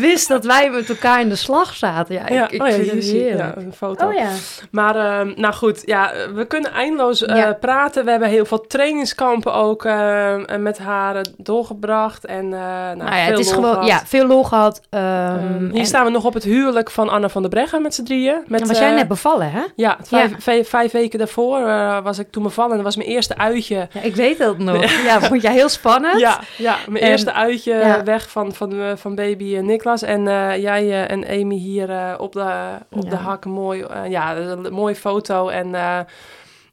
wist 0.00 0.28
dat 0.28 0.44
wij 0.44 0.70
met 0.70 0.88
elkaar 0.88 1.20
in 1.20 1.28
de 1.28 1.36
slag 1.36 1.74
zaten. 1.74 2.14
Ja, 2.14 2.24
Ja, 2.28 2.44
ik, 2.44 2.50
ik 2.52 2.62
oh 2.62 2.68
ja, 2.68 2.74
vind 2.74 2.90
het 2.90 3.04
heerlijk. 3.04 3.54
ja, 3.54 3.62
een 3.62 3.72
foto. 3.72 4.06
Oh 4.08 4.14
ja. 4.14 4.28
Maar 4.70 4.96
ehm, 4.96 5.32
nou 5.36 5.54
goed, 5.54 5.82
ja, 5.84 6.12
we 6.34 6.44
kunnen 6.46 6.72
eindeloos 6.72 7.22
eh, 7.24 7.48
praten. 7.60 8.04
We 8.04 8.10
hebben 8.10 8.28
heel 8.28 8.44
veel 8.44 8.60
trainingskampen 8.66 9.54
ook 9.54 9.84
ehm, 9.84 10.62
met 10.62 10.78
haar 10.78 11.16
eh, 11.16 11.22
doorgebracht. 11.36 12.24
En 12.24 12.48
nou, 12.48 13.07
Nou 13.08 13.20
ja, 13.20 13.26
veel 13.26 13.36
het 13.36 13.46
is 13.46 13.52
gewoon, 13.52 13.72
gehad. 13.72 13.86
ja, 13.88 14.02
veel 14.06 14.26
lol 14.26 14.44
gehad. 14.44 14.80
ehm, 14.90 15.04
Ehm, 15.04 15.70
hier 15.70 15.78
en- 15.80 15.86
staan 15.86 16.04
we 16.04 16.10
nog 16.10 16.24
op 16.24 16.34
het 16.34 16.44
huwelijk 16.44 16.90
van 16.90 17.08
Anna 17.08 17.28
van 17.28 17.42
der 17.42 17.50
Breggen 17.50 17.82
met 17.82 17.94
z'n 17.94 18.02
drieën. 18.04 18.42
Met, 18.46 18.58
dan 18.58 18.68
was 18.68 18.78
jij 18.78 18.88
eh, 18.90 18.94
net 18.94 19.08
bevallen, 19.08 19.50
hè? 19.50 19.62
Ja, 19.76 19.96
vijf, 20.02 20.30
Ja. 20.30 20.36
Vijf, 20.38 20.68
vijf 20.68 20.92
weken 20.92 21.18
daarvoor 21.18 21.58
eh, 21.66 21.98
was 22.02 22.18
ik 22.18 22.30
toen 22.30 22.42
bevallen. 22.42 22.70
En 22.70 22.76
dat 22.76 22.86
was 22.86 22.96
mijn 22.96 23.08
eerste 23.08 23.36
uitje. 23.38 23.88
Ja, 23.92 24.00
ik 24.00 24.14
weet 24.16 24.38
dat 24.38 24.58
nog. 24.58 24.84
Ja, 25.04 25.20
vond 25.20 25.42
jij 25.42 25.52
heel 25.52 25.68
spannend? 25.68 26.20
Ja, 26.20 26.40
ja, 26.56 26.76
mijn 26.88 27.04
En- 27.04 27.10
eerste 27.10 27.32
uitje 27.32 28.00
weg 28.04 28.30
van, 28.30 28.54
van, 28.54 28.72
eh, 28.80 28.86
van 28.96 29.14
baby 29.14 29.56
Niklas. 29.56 30.02
En 30.02 30.22
jij 30.60 31.06
en 31.06 31.26
Amy 31.28 31.56
hier 31.56 32.14
op, 32.18 32.32
de, 32.32 32.52
op 32.90 33.10
de 33.10 33.16
hak. 33.16 33.44
Mooi, 33.44 33.84
ja, 34.08 34.36
een 34.36 34.66
mooie 34.72 34.94
foto. 34.96 35.48
En 35.48 35.74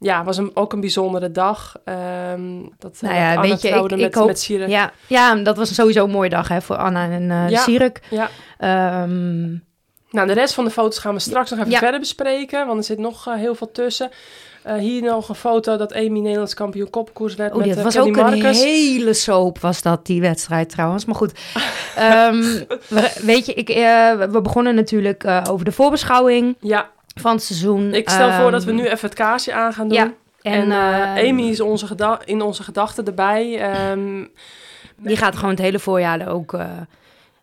ja, 0.05 0.23
was 0.23 0.37
een, 0.37 0.51
ook 0.53 0.73
een 0.73 0.79
bijzondere 0.79 1.31
dag. 1.31 1.75
Em, 1.85 2.69
dat, 2.79 2.95
eh, 2.95 3.01
Nou 3.01 3.15
ja, 3.15 3.27
dat 3.29 3.37
Anna 3.37 3.49
weet 3.49 3.61
je, 3.61 3.67
ik- 3.67 3.73
trouwde 3.73 3.95
ik 3.95 4.01
met, 4.01 4.15
hoop- 4.15 4.27
met. 4.27 4.45
Ja, 4.67 4.91
ja, 5.07 5.35
dat 5.35 5.57
was 5.57 5.73
sowieso 5.75 6.03
een 6.03 6.09
mooie 6.11 6.29
dag 6.29 6.47
hè, 6.47 6.61
voor 6.61 6.75
Anna 6.75 7.09
en 7.09 7.31
eh 7.31 7.49
Ja. 7.49 7.61
Sierk. 7.61 8.01
Ja. 8.09 8.29
Ehm, 8.57 9.51
Nou, 10.09 10.27
de 10.27 10.33
rest 10.33 10.53
van 10.53 10.65
de 10.65 10.71
foto's 10.71 10.99
gaan 10.99 11.13
we 11.13 11.19
straks 11.19 11.49
nog 11.49 11.59
even 11.59 11.71
Ja. 11.71 11.79
verder 11.79 11.99
bespreken. 11.99 12.65
Want 12.67 12.77
er 12.79 12.83
zit 12.85 12.97
nog 12.97 13.27
eh, 13.27 13.33
heel 13.33 13.55
veel 13.55 13.71
tussen. 13.71 14.09
Hier 14.79 15.01
nog 15.01 15.29
een 15.29 15.35
foto 15.35 15.77
dat 15.77 15.93
Amy 15.93 16.19
Nederlands 16.19 16.53
kampioen 16.53 16.89
kopkoers 16.89 17.35
werd 17.35 17.51
oh, 17.53 17.57
met 17.65 17.77
eh, 17.77 17.83
was 17.83 17.93
Kelly 17.93 18.09
ook 18.09 18.15
een 18.17 18.23
Marcus. 18.23 18.63
hele 18.63 19.13
soap, 19.13 19.59
was 19.59 19.81
dat, 19.81 20.05
die 20.05 20.21
wedstrijd 20.21 20.69
trouwens. 20.69 21.05
Maar 21.05 21.15
goed, 21.15 21.31
Ehm, 21.95 22.41
we- 22.87 23.19
weet 23.21 23.45
je, 23.45 23.53
ik, 23.53 23.67
we 24.31 24.39
begonnen 24.43 24.75
natuurlijk 24.75 25.25
over 25.49 25.65
de 25.65 25.71
voorbeschouwing 25.71 26.55
Ja, 26.59 26.89
van 27.21 27.31
het 27.31 27.43
seizoen. 27.43 27.93
ik 27.93 28.09
stel 28.09 28.31
voor 28.31 28.51
dat 28.51 28.63
we 28.63 28.71
Ehm, 28.71 28.79
nu 28.79 28.85
even 28.87 29.07
het 29.09 29.17
kaarsje 29.17 29.53
aan 29.53 29.73
gaan 29.73 29.87
doen. 29.87 29.97
Ja, 29.97 30.13
En, 30.41 30.53
en, 30.61 30.71
eh, 30.71 31.21
eh, 31.23 31.29
Amy 31.29 31.41
is 31.49 31.59
onze 31.59 31.87
in 32.25 32.41
onze 32.41 32.63
gedachten 32.63 33.05
erbij. 33.05 33.59
Ehm, 33.59 34.25
Die 34.97 35.17
gaat 35.17 35.35
gewoon 35.35 35.49
het 35.49 35.59
hele 35.59 35.79
voorjaar 35.79 36.27
ook, 36.27 36.53
eh, 36.53 36.65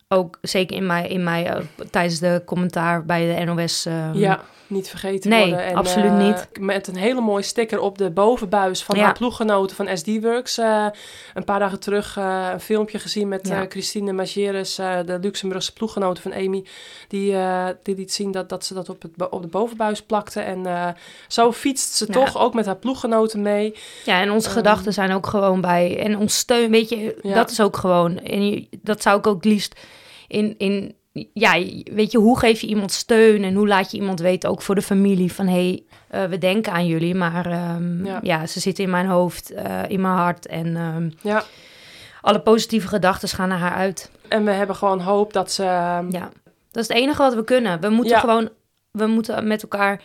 ook 0.08 0.38
zeker 0.42 0.76
in 0.76 0.86
mij, 0.86 1.08
in 1.08 1.22
mij 1.24 1.46
eh, 1.46 1.60
tijdens 1.90 2.18
de 2.18 2.42
commentaar 2.46 3.04
bij 3.04 3.34
de 3.36 3.44
NOS. 3.44 3.86
ehm, 3.86 4.14
ja, 4.14 4.40
niet 4.72 4.88
vergeten 4.88 5.30
Nee, 5.30 5.48
worden. 5.48 5.64
En, 5.66 5.74
absoluut 5.74 6.10
eh, 6.10 6.18
niet. 6.18 6.48
Met 6.60 6.86
een 6.86 6.96
hele 6.96 7.20
mooie 7.20 7.42
sticker 7.42 7.80
op 7.80 7.98
de 7.98 8.10
bovenbuis 8.10 8.82
van 8.82 8.96
Ja. 8.96 9.02
haar 9.04 9.12
ploeggenoten 9.12 9.76
van 9.76 9.96
SD 9.96 10.06
Works. 10.22 10.58
Eh, 10.58 10.86
een 11.34 11.44
paar 11.44 11.58
dagen 11.58 11.80
terug 11.80 12.16
eh, 12.16 12.48
een 12.52 12.60
filmpje 12.60 12.98
gezien 12.98 13.28
met 13.28 13.48
Ja. 13.48 13.60
eh, 13.62 13.68
Christine 13.70 14.12
Mageres, 14.12 14.78
eh, 14.78 14.98
de 15.06 15.18
Luxemburgse 15.20 15.72
ploeggenote 15.72 16.20
van 16.20 16.32
Amy. 16.34 16.64
Die, 17.08 17.34
eh, 17.34 17.66
die 17.82 17.96
liet 17.96 18.12
zien 18.12 18.30
dat, 18.30 18.48
dat 18.48 18.64
ze 18.64 18.74
dat 18.74 18.88
op, 18.88 19.02
het, 19.02 19.30
op 19.30 19.42
de 19.42 19.48
bovenbuis 19.48 20.02
plakte. 20.02 20.40
En 20.40 20.66
eh, 20.66 20.88
zo 21.28 21.52
fietst 21.52 21.94
ze 21.94 22.04
Ja. 22.08 22.12
toch 22.12 22.38
ook 22.38 22.54
met 22.54 22.66
haar 22.66 22.76
ploeggenoten 22.76 23.42
mee. 23.42 23.74
Ja, 24.04 24.20
en 24.20 24.30
onze 24.30 24.46
Ehm. 24.48 24.56
gedachten 24.56 24.92
zijn 24.92 25.12
ook 25.12 25.26
gewoon 25.26 25.60
bij. 25.60 25.98
En 25.98 26.18
ons 26.18 26.36
steun, 26.36 26.70
weet 26.70 26.88
je, 26.88 27.18
dat 27.22 27.50
is 27.50 27.60
ook 27.60 27.76
gewoon. 27.76 28.18
En 28.18 28.50
je- 28.50 28.68
dat 28.82 29.02
zou 29.02 29.18
ik 29.18 29.26
ook 29.26 29.44
liefst 29.44 29.80
in. 30.28 30.54
in 30.58 30.94
ja, 31.32 31.52
weet 31.84 32.12
je, 32.12 32.18
hoe 32.18 32.38
geef 32.38 32.60
je 32.60 32.66
iemand 32.66 32.92
steun 32.92 33.44
en 33.44 33.54
hoe 33.54 33.68
laat 33.68 33.90
je 33.90 33.96
iemand 33.96 34.20
weten, 34.20 34.50
ook 34.50 34.62
voor 34.62 34.74
de 34.74 34.82
familie, 34.82 35.32
van 35.32 35.46
hé, 35.46 35.52
hey, 35.52 35.82
eh, 36.08 36.28
we 36.30 36.38
denken 36.38 36.72
aan 36.72 36.86
jullie, 36.86 37.14
maar 37.14 37.46
ehm, 37.46 38.04
Ja. 38.04 38.18
ja. 38.22 38.46
ze 38.46 38.60
zitten 38.60 38.84
in 38.84 38.90
mijn 38.90 39.06
hoofd, 39.06 39.50
eh, 39.50 39.80
in 39.88 40.00
mijn 40.00 40.14
hart 40.14 40.46
en 40.46 40.76
ehm, 40.76 41.10
Ja. 41.28 41.44
alle 42.20 42.40
positieve 42.40 42.88
gedachten 42.88 43.28
gaan 43.28 43.48
naar 43.48 43.58
haar 43.58 43.74
uit. 43.74 44.10
En 44.28 44.44
we 44.44 44.50
hebben 44.50 44.76
gewoon 44.76 45.00
hoop 45.00 45.32
dat 45.32 45.52
ze... 45.52 45.62
ehm, 45.64 46.10
Ja, 46.10 46.30
dat 46.70 46.82
is 46.82 46.88
het 46.88 46.96
enige 46.96 47.22
wat 47.22 47.34
we 47.34 47.44
kunnen. 47.44 47.80
We 47.80 47.88
moeten 47.88 48.12
Ja. 48.14 48.20
gewoon, 48.20 48.48
we 48.90 49.06
moeten 49.06 49.46
met 49.46 49.62
elkaar 49.62 50.00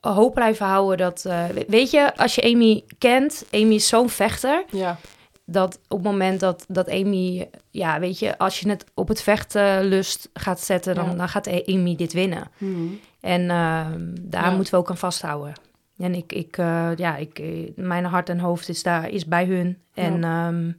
hoop 0.00 0.34
blijven 0.34 0.66
houden 0.66 0.96
dat, 0.98 1.24
eh, 1.24 1.44
weet 1.68 1.90
je, 1.90 2.16
als 2.16 2.34
je 2.34 2.42
Amy 2.42 2.84
kent, 2.98 3.44
Amy 3.52 3.74
is 3.74 3.88
zo'n 3.88 4.08
vechter, 4.08 4.64
ja. 4.70 4.98
Dat 5.48 5.78
op 5.88 5.98
het 5.98 6.06
moment 6.10 6.40
dat, 6.40 6.64
dat 6.68 6.88
Amy, 6.90 7.48
ja, 7.70 8.00
weet 8.00 8.18
je, 8.18 8.38
als 8.38 8.60
je 8.60 8.68
het 8.68 8.84
op 8.94 9.08
het 9.08 9.22
vechtlust 9.22 10.28
gaat 10.34 10.60
zetten, 10.60 10.94
dan, 10.94 11.04
Ja. 11.10 11.14
dan 11.14 11.28
gaat 11.28 11.48
Amy 11.66 11.96
dit 11.96 12.12
winnen. 12.12 12.50
Mhm. 12.58 12.86
En 13.20 13.50
ehm, 13.50 14.00
daar 14.20 14.44
Ja. 14.44 14.50
moeten 14.50 14.72
we 14.74 14.78
ook 14.80 14.90
aan 14.90 14.96
vasthouden. 14.96 15.52
En 15.98 16.14
ik, 16.14 16.32
ik 16.32 16.58
eh, 16.58 16.90
ja, 16.96 17.16
ik, 17.16 17.38
eh, 17.38 17.70
mijn 17.76 18.04
hart 18.04 18.28
en 18.28 18.38
hoofd 18.38 18.68
is 18.68 18.82
daar, 18.82 19.08
is 19.08 19.26
bij 19.26 19.44
hun. 19.44 19.78
En 19.94 20.24
ehm, 20.24 20.70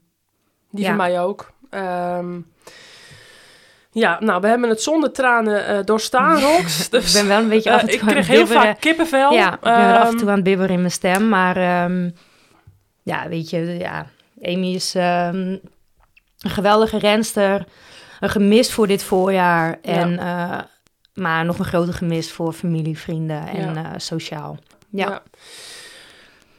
Die 0.72 0.86
van 0.86 0.95
mij 0.95 1.22
ook. 1.22 1.51
Ehm, 1.70 2.39
Ja, 3.91 4.18
nou, 4.20 4.41
we 4.41 4.47
hebben 4.47 4.70
het 4.70 4.82
zonder 4.82 5.11
tranen 5.11 5.65
eh, 5.68 5.84
doorstaan, 5.86 6.39
Rox. 6.49 6.89
Dus, 6.89 7.15
ik 7.15 7.20
ben 7.22 7.28
wel 7.30 7.41
een 7.41 7.49
beetje 7.49 7.72
af 7.72 7.82
en 7.82 7.88
toe 7.88 7.95
ik 7.95 8.01
aan 8.01 8.07
het 8.07 8.15
kreeg 8.15 8.28
heel 8.28 8.38
bibberen. 8.38 8.61
vaak 8.63 8.80
kippenvel. 8.80 9.32
Ja, 9.32 9.53
ik 9.53 9.59
ben 9.59 9.74
er 9.74 9.97
af 9.99 10.09
en 10.11 10.18
toe 10.18 10.28
aan 10.30 10.36
het 10.36 10.43
bibberen 10.43 10.72
in 10.74 10.80
mijn 10.80 10.91
stem. 10.91 11.30
Maar 11.30 11.59
ja, 13.03 13.30
weet 13.30 13.49
je, 13.49 13.78
ja, 13.78 14.07
Amy 14.42 14.74
is 14.74 14.96
ehm, 14.96 15.38
een 16.40 16.50
geweldige 16.50 16.98
renster. 16.98 17.66
Een 18.20 18.30
gemis 18.30 18.72
voor 18.72 18.88
dit 18.88 19.04
voorjaar. 19.04 19.80
En, 19.82 20.20
eh, 20.20 20.60
maar 21.14 21.46
nog 21.46 21.60
een 21.60 21.66
grote 21.66 21.94
gemis 21.94 22.32
voor 22.32 22.54
familie, 22.54 22.98
vrienden 22.98 23.48
en 23.48 23.74
Ja. 23.74 23.84
eh, 23.84 23.92
sociaal. 23.98 24.58
Ja. 24.90 25.22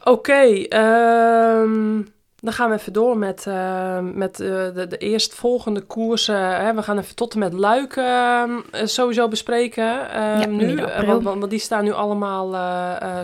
Oké, 0.05 0.43
ehm, 0.69 2.01
dan 2.41 2.53
gaan 2.53 2.71
we 2.71 2.77
even 2.77 2.93
door 2.93 3.17
met, 3.17 3.47
eh, 3.47 3.99
met 4.01 4.41
eh, 4.41 4.49
de, 4.49 4.87
de 4.89 4.97
eerstvolgende 4.97 5.81
koersen. 5.81 6.57
Hè. 6.57 6.75
We 6.75 6.83
gaan 6.83 6.99
even 6.99 7.15
tot 7.15 7.33
en 7.33 7.39
met 7.39 7.53
Luik 7.53 7.97
eh, 7.97 8.45
sowieso 8.73 9.29
bespreken. 9.29 9.85
Ja, 9.85 10.47
nu, 10.47 10.81
want, 11.23 11.51
die 11.51 11.59
staan 11.59 11.85
nu 11.85 11.93
allemaal 11.93 12.51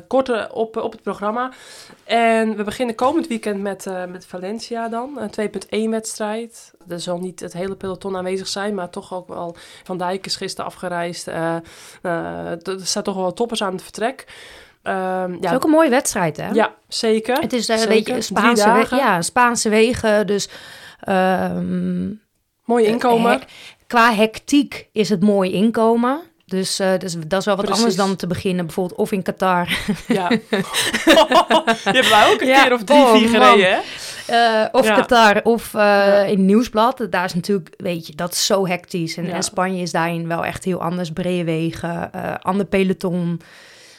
korter 0.07 0.53
op, 0.53 0.77
op 0.77 0.93
het 0.93 1.03
programma. 1.03 1.53
En 2.05 2.57
we 2.57 2.65
beginnen 2.65 2.95
komend 2.95 3.27
weekend 3.27 3.63
met, 3.63 3.87
met 4.09 4.27
Valencia 4.27 4.89
dan. 4.89 5.19
Een 5.19 5.51
2.1 5.87 5.91
wedstrijd. 5.91 6.73
Er 6.89 7.01
zal 7.01 7.19
niet 7.19 7.41
het 7.41 7.53
hele 7.53 7.77
peloton 7.77 8.17
aanwezig 8.17 8.49
zijn, 8.49 8.75
maar 8.75 8.91
toch 8.91 9.15
ook 9.15 9.29
wel... 9.29 9.57
Van 9.85 9.99
Dijk 9.99 10.27
is 10.27 10.37
gisteren 10.37 10.67
afgereisd. 10.71 11.27
er 11.27 11.63
staan 12.83 13.03
toch 13.03 13.17
wel 13.17 13.33
toppers 13.33 13.63
aan 13.63 13.73
het 13.73 13.83
vertrek. 13.83 14.25
Het 14.93 15.37
ja, 15.41 15.49
is 15.51 15.55
ook 15.57 15.65
een 15.65 15.71
mooie 15.71 15.89
wedstrijd, 15.91 16.37
hè? 16.37 16.49
ja, 16.51 16.75
zeker. 16.89 17.37
Het 17.41 17.53
is 17.53 17.69
eh, 17.69 17.75
een 17.75 17.81
Zeker. 17.81 17.95
beetje 17.97 18.13
een 18.15 18.23
Spaanse, 18.23 18.87
we- 18.91 18.97
ja, 18.97 19.23
Spaanse 19.23 19.69
wegen. 19.69 20.27
Dus 20.27 20.49
ehm, 21.01 22.09
Mooi 22.65 22.85
inkomen. 22.85 23.31
hek- 23.33 23.45
qua 23.87 24.13
hectiek 24.15 24.89
is 24.93 25.09
het 25.09 25.21
mooi 25.23 25.53
inkomen. 25.53 26.21
Dus, 26.47 26.79
eh, 26.79 26.99
dus 26.99 27.17
dat 27.27 27.39
is 27.41 27.45
wel 27.47 27.57
wat 27.57 27.65
Precies. 27.65 27.83
anders 27.85 27.97
dan 28.07 28.17
te 28.17 28.27
beginnen, 28.27 28.65
bijvoorbeeld 28.67 28.99
of 28.99 29.13
in 29.13 29.23
Qatar. 29.23 29.79
Ja. 30.09 30.29
Die 30.29 30.39
hebben 31.83 32.11
wij 32.11 32.33
ook 32.33 32.41
een 32.41 32.47
Ja, 32.47 32.63
keer 32.63 32.73
of 32.73 32.85
drie, 32.85 32.99
oh, 32.99 33.13
vier 33.17 33.29
gereden, 33.29 33.73
hè? 33.73 33.79
Eh, 34.27 34.69
of 34.73 34.87
Ja. 34.87 34.95
Qatar 34.95 35.41
of 35.43 35.75
eh, 35.75 35.81
Ja. 35.81 36.23
in 36.23 36.45
Nieuwsblad. 36.45 37.07
Daar 37.11 37.25
is 37.25 37.35
natuurlijk, 37.35 37.75
weet 37.77 38.07
je, 38.07 38.15
dat 38.15 38.33
is 38.33 38.47
zo 38.47 38.67
hectisch. 38.67 39.17
En, 39.17 39.31
en 39.33 39.43
Spanje 39.43 39.83
is 39.83 39.93
daarin 39.93 40.29
wel 40.29 40.45
echt 40.45 40.65
heel 40.65 40.83
anders. 40.83 41.11
Brede 41.13 41.45
wegen, 41.45 42.13
eh 42.13 42.35
ander 42.43 42.67
peloton. 42.67 43.41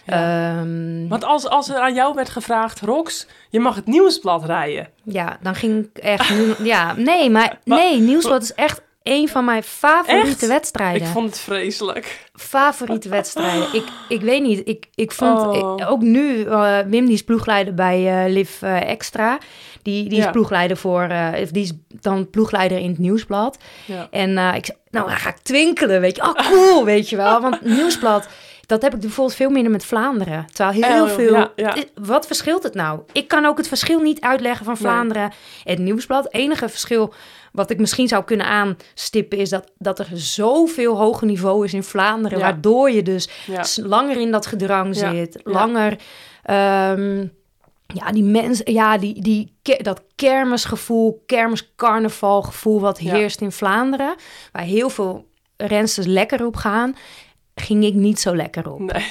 Ja. 0.06 0.58
Ehm, 0.58 1.08
Want 1.08 1.24
als, 1.24 1.48
als 1.48 1.70
er 1.70 1.76
aan 1.78 1.94
jou 1.94 2.14
werd 2.16 2.30
gevraagd, 2.30 2.80
Rox, 2.82 3.28
je 3.50 3.60
mag 3.60 3.76
het 3.76 3.86
nieuwsblad 3.88 4.46
rijden. 4.46 4.88
ja, 5.04 5.38
dan 5.42 5.56
ging 5.56 5.86
ik 5.94 5.98
echt... 6.04 6.34
ja, 6.64 6.94
nee, 6.98 7.30
maar 7.36 7.60
nee, 7.64 8.00
Nieuwsblad 8.00 8.42
is 8.42 8.54
echt 8.54 8.82
een 9.04 9.28
van 9.30 9.46
mijn 9.46 9.64
favoriete 9.64 10.30
Echt? 10.30 10.48
wedstrijden. 10.48 11.02
Ik 11.02 11.08
vond 11.14 11.26
het 11.30 11.40
vreselijk. 11.40 12.30
favoriete 12.34 13.10
wedstrijden. 13.10 13.68
Ik, 13.74 13.84
ik 14.10 14.22
weet 14.22 14.42
niet, 14.42 14.68
ik, 14.68 14.86
ik 14.96 15.12
vond 15.12 15.40
Oh. 15.40 15.56
ik- 15.80 15.90
ook 15.90 16.02
nu, 16.02 16.44
eh, 16.44 16.78
Wim 16.88 17.06
die 17.06 17.14
is 17.14 17.24
ploegleider 17.24 17.74
bij 17.74 18.24
eh 18.26 18.32
Liv 18.32 18.62
eh, 18.62 18.90
Extra. 18.90 19.38
Die, 19.82 20.10
die 20.10 20.18
Ja. 20.20 20.26
is 20.26 20.32
ploegleider 20.32 20.78
voor, 20.78 21.10
of 21.42 21.50
die 21.52 21.64
is 21.64 21.72
dan 22.02 22.30
ploegleider 22.30 22.78
in 22.78 22.90
het 22.90 22.98
nieuwsblad. 22.98 23.58
Ja. 23.86 24.08
En 24.12 24.30
ik 24.56 24.66
zei, 24.66 24.78
nou 24.90 25.08
dan 25.08 25.18
ga 25.18 25.30
ik 25.30 25.38
twinkelen, 25.38 26.02
weet 26.02 26.16
je. 26.16 26.22
Oh, 26.24 26.34
cool, 26.34 26.86
weet 26.86 27.10
je 27.10 27.16
wel. 27.16 27.42
Want 27.42 27.62
nieuwsblad, 27.78 28.28
dat 28.66 28.82
heb 28.82 28.94
ik 28.94 29.00
bijvoorbeeld 29.00 29.38
veel 29.38 29.50
minder 29.50 29.72
met 29.72 29.86
Vlaanderen. 29.86 30.46
Terwijl 30.54 30.84
heel 30.94 31.04
Oh, 31.04 31.10
veel... 31.10 31.34
ja, 31.34 31.52
ja. 31.56 31.74
Dit- 31.74 31.92
Wat 31.96 32.28
verschilt 32.28 32.64
het 32.64 32.74
nou? 32.74 33.00
Ik 33.12 33.28
kan 33.28 33.46
ook 33.46 33.58
het 33.58 33.68
verschil 33.68 34.00
niet 34.00 34.22
uitleggen 34.22 34.66
van 34.66 34.74
Nee. 34.80 34.84
Vlaanderen 34.84 35.24
en 35.24 35.32
het 35.64 35.80
nieuwsblad. 35.80 36.24
Het 36.24 36.34
enige 36.34 36.70
verschil 36.70 37.14
wat 37.52 37.70
ik 37.70 37.80
misschien 37.80 38.08
zou 38.08 38.24
kunnen 38.24 38.46
aanstippen... 38.46 39.38
is 39.38 39.50
dat, 39.50 39.72
dat 39.78 40.00
er 40.00 40.08
zoveel 40.14 40.98
hoger 40.98 41.28
niveau 41.28 41.66
is 41.66 41.74
in 41.74 41.84
Vlaanderen... 41.84 42.40
Waardoor 42.40 42.92
je 42.92 43.02
dus 43.02 43.30
langer 43.84 44.18
in 44.18 44.32
dat 44.32 44.46
gedrang 44.46 44.96
zit. 44.96 45.40
Langer... 45.44 45.98
ehm, 46.44 47.28
ja, 47.94 48.12
die 48.12 48.24
mensen, 48.24 48.74
ja, 48.74 48.98
die, 48.98 49.22
die, 49.22 49.54
dat 49.82 50.02
kermisgevoel, 50.16 51.24
kermiscarnavalgevoel 51.26 52.80
wat 52.80 53.00
Ja. 53.02 53.14
heerst 53.14 53.42
in 53.42 53.52
Vlaanderen, 53.52 54.16
waar 54.52 54.64
heel 54.64 54.90
veel 54.90 55.26
rensters 55.58 56.08
lekker 56.08 56.46
op 56.46 56.56
gaan, 56.56 56.96
ging 57.56 57.84
ik 57.86 57.94
niet 57.94 58.20
zo 58.20 58.36
lekker 58.36 58.72
op. 58.72 58.80
Nee. 58.80 59.06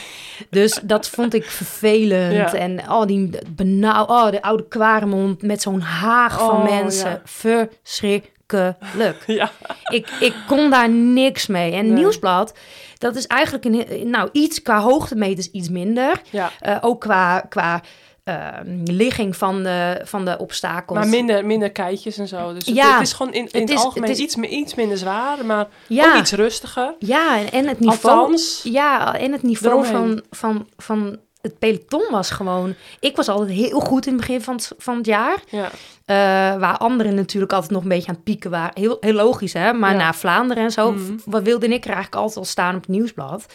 Dus 0.50 0.80
dat 0.82 1.08
vond 1.08 1.34
ik 1.34 1.44
vervelend. 1.44 2.32
Ja. 2.34 2.52
En 2.54 2.90
oh, 2.90 3.06
die 3.06 3.30
benauw, 3.48 4.04
oh, 4.04 4.30
de 4.30 4.42
oude 4.42 4.68
Kwaremond 4.68 5.42
met 5.42 5.62
zo'n 5.62 5.80
haag 5.80 6.38
van 6.38 6.50
Oh, 6.56 6.80
mensen. 6.80 7.10
ja. 7.10 7.20
Verschrikkelijk. 7.24 8.32
Ja. 9.26 9.50
ik, 9.84 10.08
ik 10.20 10.34
kon 10.46 10.70
daar 10.70 10.88
niks 10.90 11.46
mee. 11.46 11.72
En 11.72 11.86
Nee. 11.86 11.94
Nieuwsblad, 11.94 12.54
dat 12.98 13.16
is 13.16 13.26
eigenlijk 13.26 13.64
een, 13.64 14.10
nou, 14.10 14.28
iets 14.32 14.62
qua 14.62 14.80
hoogtemeters 14.80 15.50
iets 15.50 15.68
minder. 15.68 16.20
ja. 16.30 16.50
Eh, 16.60 16.76
ook 16.80 17.00
qua, 17.00 17.40
qua 17.48 17.80
ehm, 18.24 18.82
ligging 18.84 19.36
van 19.36 19.62
de, 19.62 20.00
van 20.04 20.24
de 20.24 20.38
obstakels. 20.38 20.98
Maar 20.98 21.08
minder, 21.08 21.46
minder 21.46 21.70
keitjes 21.72 22.18
en 22.18 22.28
zo. 22.28 22.52
Dus 22.52 22.66
het, 22.66 22.74
Ja. 22.76 22.92
het 22.92 23.02
is 23.06 23.12
gewoon 23.12 23.32
in, 23.32 23.48
in 23.50 23.60
Het 23.60 23.76
algemeen 23.76 24.08
het 24.10 24.18
is- 24.18 24.24
iets, 24.24 24.36
iets 24.36 24.74
minder 24.74 24.98
zwaar, 24.98 25.44
maar 25.46 25.66
ja, 25.86 26.12
ook 26.14 26.20
iets 26.20 26.32
rustiger. 26.32 26.94
ja, 26.98 27.38
en, 27.38 27.50
en 27.52 27.66
het 27.68 27.80
niveau. 27.80 28.18
Althans, 28.18 28.60
Ja, 28.64 29.18
en 29.18 29.32
het 29.32 29.42
niveau 29.42 29.86
Eromheen. 29.86 30.22
van, 30.30 30.56
van, 30.56 30.68
van 30.76 31.18
het 31.40 31.58
peloton 31.58 32.04
was 32.10 32.30
gewoon... 32.30 32.74
Ik 33.00 33.16
was 33.16 33.28
altijd 33.28 33.50
heel 33.50 33.80
goed 33.80 34.06
in 34.06 34.12
het 34.12 34.20
begin 34.20 34.40
van 34.42 34.54
het, 34.54 34.72
van 34.78 34.96
het 34.96 35.06
jaar. 35.06 35.36
ja. 35.48 35.70
eh, 36.04 36.60
waar 36.60 36.76
anderen 36.76 37.14
natuurlijk 37.14 37.52
altijd 37.52 37.72
nog 37.72 37.82
een 37.82 37.88
beetje 37.88 38.08
aan 38.08 38.14
het 38.14 38.24
pieken 38.24 38.50
waren. 38.50 38.70
Heel, 38.80 38.96
heel 39.00 39.12
logisch, 39.12 39.52
hè? 39.52 39.72
Maar 39.72 39.90
Ja. 39.92 39.96
na 39.96 40.12
Vlaanderen 40.12 40.62
en 40.64 40.70
zo... 40.70 40.94
Wat 41.24 41.42
wilde 41.42 41.66
ik 41.66 41.84
er 41.84 41.90
eigenlijk 41.92 42.14
altijd 42.14 42.36
al 42.36 42.44
staan 42.44 42.74
op 42.74 42.80
het 42.80 42.90
nieuwsblad? 42.90 43.46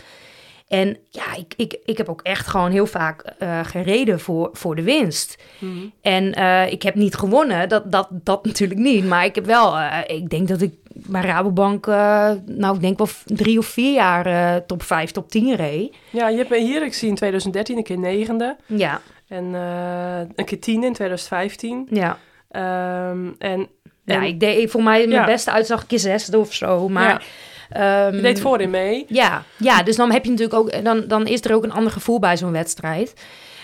En 0.70 0.98
ja, 1.10 1.36
ik, 1.36 1.54
ik, 1.58 1.78
ik 1.86 1.98
heb 1.98 2.10
ook 2.10 2.22
echt 2.22 2.48
gewoon 2.48 2.72
heel 2.72 2.86
vaak 2.86 3.22
eh, 3.38 3.60
gereden 3.64 4.20
voor, 4.20 4.50
voor 4.54 4.76
de 4.76 4.84
winst. 4.84 5.38
Mhm. 5.60 5.74
En 6.02 6.34
eh, 6.34 6.72
ik 6.72 6.82
heb 6.84 6.96
niet 6.96 7.16
gewonnen, 7.16 7.70
dat, 7.70 7.92
dat, 7.92 8.08
dat 8.12 8.46
natuurlijk 8.46 8.80
niet. 8.80 9.06
Maar 9.06 9.26
ik 9.26 9.36
heb 9.36 9.46
wel, 9.46 9.78
eh, 9.78 9.98
ik 10.18 10.30
denk 10.30 10.48
dat 10.48 10.62
ik 10.62 10.74
bij 10.94 11.22
Rabobank, 11.22 11.86
nou 12.46 12.76
ik 12.76 12.82
denk 12.82 12.98
wel 12.98 13.08
drie 13.26 13.58
of 13.58 13.66
vier 13.66 13.94
jaar 13.94 14.66
top 14.66 14.84
5, 14.84 15.12
top 15.12 15.30
10 15.30 15.56
reed. 15.56 15.96
ja, 16.10 16.30
je 16.30 16.38
hebt 16.38 16.56
hier, 16.56 16.84
ik 16.84 16.94
zie 16.94 17.10
in 17.10 17.16
2013 17.16 17.78
een 17.78 17.84
keer 17.84 18.00
negende. 18.00 18.56
Ja, 18.66 19.02
En 19.28 19.54
een 20.36 20.46
keer 20.46 20.60
tiende 20.60 20.86
in 20.88 20.94
2015. 20.94 21.88
ja. 21.90 22.18
Ehm, 22.50 23.28
en 23.38 23.68
ja 24.06 24.16
en 24.16 24.24
ik 24.24 24.40
deed 24.40 24.72
voor 24.72 24.84
mij 24.84 24.98
mijn 25.08 25.20
Ja. 25.20 25.26
beste 25.26 25.52
uitzag 25.52 25.82
een 25.82 25.88
keer 25.88 26.00
zesde 26.00 26.38
of 26.38 26.54
zo. 26.54 26.90
Maar, 26.90 27.26
ehm, 27.70 28.16
je 28.16 28.22
deed 28.22 28.42
voorin 28.42 28.70
mee. 28.70 29.06
Ja, 29.08 29.44
ja, 29.58 29.84
dus 29.84 29.96
dan 29.96 30.12
heb 30.12 30.24
je 30.24 30.30
natuurlijk 30.32 30.60
ook, 30.60 30.84
dan, 30.84 31.04
dan 31.08 31.28
is 31.28 31.46
er 31.46 31.54
ook 31.54 31.64
een 31.64 31.72
ander 31.72 31.92
gevoel 31.92 32.20
bij 32.20 32.38
zo'n 32.38 32.52
wedstrijd. 32.52 33.14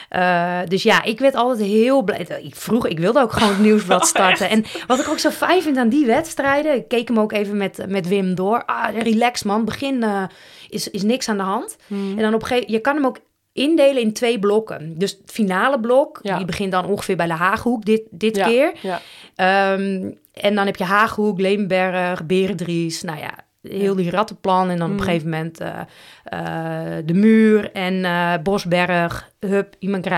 Eh, 0.09 0.59
dus 0.67 0.83
ja, 0.83 1.03
ik 1.03 1.19
werd 1.19 1.35
altijd 1.35 1.67
heel 1.69 2.01
blij. 2.03 2.27
Ik 2.41 2.55
vroeg, 2.55 2.87
ik 2.87 2.99
wilde 2.99 3.21
ook 3.21 3.31
gewoon 3.31 3.49
het 3.49 3.59
nieuwsblad 3.59 4.01
Oh, 4.03 4.07
starten. 4.07 4.49
en 4.49 4.65
wat 4.87 4.99
ik 4.99 5.07
ook 5.07 5.19
zo 5.19 5.29
fijn 5.29 5.61
vind 5.61 5.77
aan 5.77 5.89
die 5.89 6.05
wedstrijden, 6.05 6.75
ik 6.75 6.87
keek 6.87 7.07
hem 7.07 7.19
ook 7.19 7.31
even 7.31 7.57
met, 7.57 7.85
met 7.87 8.07
Wim 8.07 8.35
door. 8.35 8.65
Ah, 8.65 8.97
relax 9.01 9.43
man, 9.43 9.65
begin 9.65 10.03
eh, 10.03 10.23
is, 10.69 10.89
is 10.89 11.03
niks 11.03 11.29
aan 11.29 11.37
de 11.37 11.43
hand. 11.43 11.75
Mhm. 11.87 12.09
En 12.09 12.23
dan 12.23 12.33
op 12.33 12.41
een 12.41 12.47
gegeven 12.47 12.71
je 12.71 12.79
kan 12.79 12.95
hem 12.95 13.05
ook 13.05 13.17
indelen 13.53 14.01
in 14.01 14.13
twee 14.13 14.39
blokken. 14.39 14.93
Dus 14.97 15.11
het 15.11 15.31
finale 15.31 15.79
blok, 15.79 16.19
Ja. 16.21 16.37
die 16.37 16.45
begint 16.45 16.71
dan 16.71 16.85
ongeveer 16.85 17.15
bij 17.15 17.27
de 17.27 17.33
Haaghoek 17.33 17.85
dit, 17.85 18.01
dit 18.11 18.35
Ja, 18.35 18.47
keer. 18.47 18.71
Ja. 18.81 19.01
Ehm, 19.35 20.11
en 20.33 20.55
dan 20.55 20.65
heb 20.65 20.75
je 20.75 20.83
Haaghoek, 20.83 21.39
Leemberg, 21.39 22.25
Berendries, 22.25 23.01
nou 23.01 23.19
ja, 23.19 23.33
heel 23.69 23.95
die 23.95 24.09
rattenplan. 24.09 24.69
En 24.69 24.77
dan 24.77 24.87
op 24.87 24.93
Mm. 24.93 24.99
een 24.99 25.05
gegeven 25.05 25.29
moment 25.29 25.59
eh, 25.59 25.79
eh, 26.23 27.05
de 27.05 27.13
muur 27.13 27.71
en 27.71 28.05
eh, 28.05 28.33
Bosberg, 28.43 29.29
Hup, 29.39 29.75
Iemand 29.79 30.09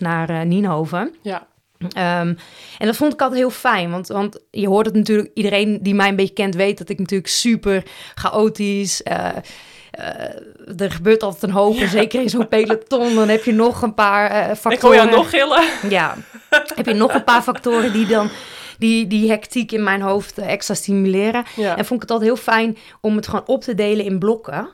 naar 0.00 0.28
eh, 0.28 0.40
Nienhoven. 0.40 1.14
Ja. 1.22 1.46
Ehm, 1.92 2.34
en 2.78 2.86
dat 2.86 2.96
vond 2.96 3.12
ik 3.12 3.20
altijd 3.20 3.40
heel 3.40 3.50
fijn, 3.50 3.90
want, 3.90 4.08
want 4.08 4.40
je 4.50 4.68
hoort 4.68 4.86
het 4.86 4.94
natuurlijk, 4.94 5.30
iedereen 5.34 5.78
die 5.82 5.94
mij 5.94 6.08
een 6.08 6.16
beetje 6.16 6.34
kent 6.34 6.54
weet 6.54 6.78
dat 6.78 6.88
ik 6.88 6.98
natuurlijk 6.98 7.28
super 7.30 7.82
chaotisch... 8.14 9.02
er 10.76 10.90
gebeurt 10.90 11.22
altijd 11.22 11.42
een 11.42 11.50
hoop, 11.50 11.76
en 11.76 11.88
zeker 11.88 12.20
in 12.22 12.28
zo'n 12.30 12.48
peloton, 12.48 13.14
dan 13.14 13.28
heb 13.28 13.44
je 13.44 13.52
nog 13.52 13.82
een 13.82 13.94
paar 13.94 14.30
eh, 14.30 14.44
factoren. 14.56 14.72
Ik 14.72 14.80
hoor 14.80 14.94
jou 14.94 15.10
nog 15.10 15.30
gillen. 15.30 15.62
Ja, 15.88 16.16
heb 16.74 16.86
je 16.86 16.94
nog 16.94 17.14
een 17.14 17.24
paar 17.24 17.42
factoren 17.42 17.92
die 17.92 18.06
dan 18.06 18.30
die, 18.78 19.06
die 19.06 19.30
hectiek 19.30 19.72
in 19.72 19.82
mijn 19.82 20.00
hoofd 20.00 20.38
eh, 20.38 20.52
extra 20.52 20.74
stimuleren. 20.74 21.44
Ja. 21.56 21.76
En 21.76 21.84
vond 21.84 22.02
ik 22.02 22.08
het 22.08 22.10
altijd 22.10 22.30
heel 22.30 22.42
fijn 22.54 22.76
om 23.00 23.16
het 23.16 23.26
gewoon 23.26 23.46
op 23.46 23.62
te 23.62 23.74
delen 23.74 24.04
in 24.04 24.18
blokken. 24.18 24.68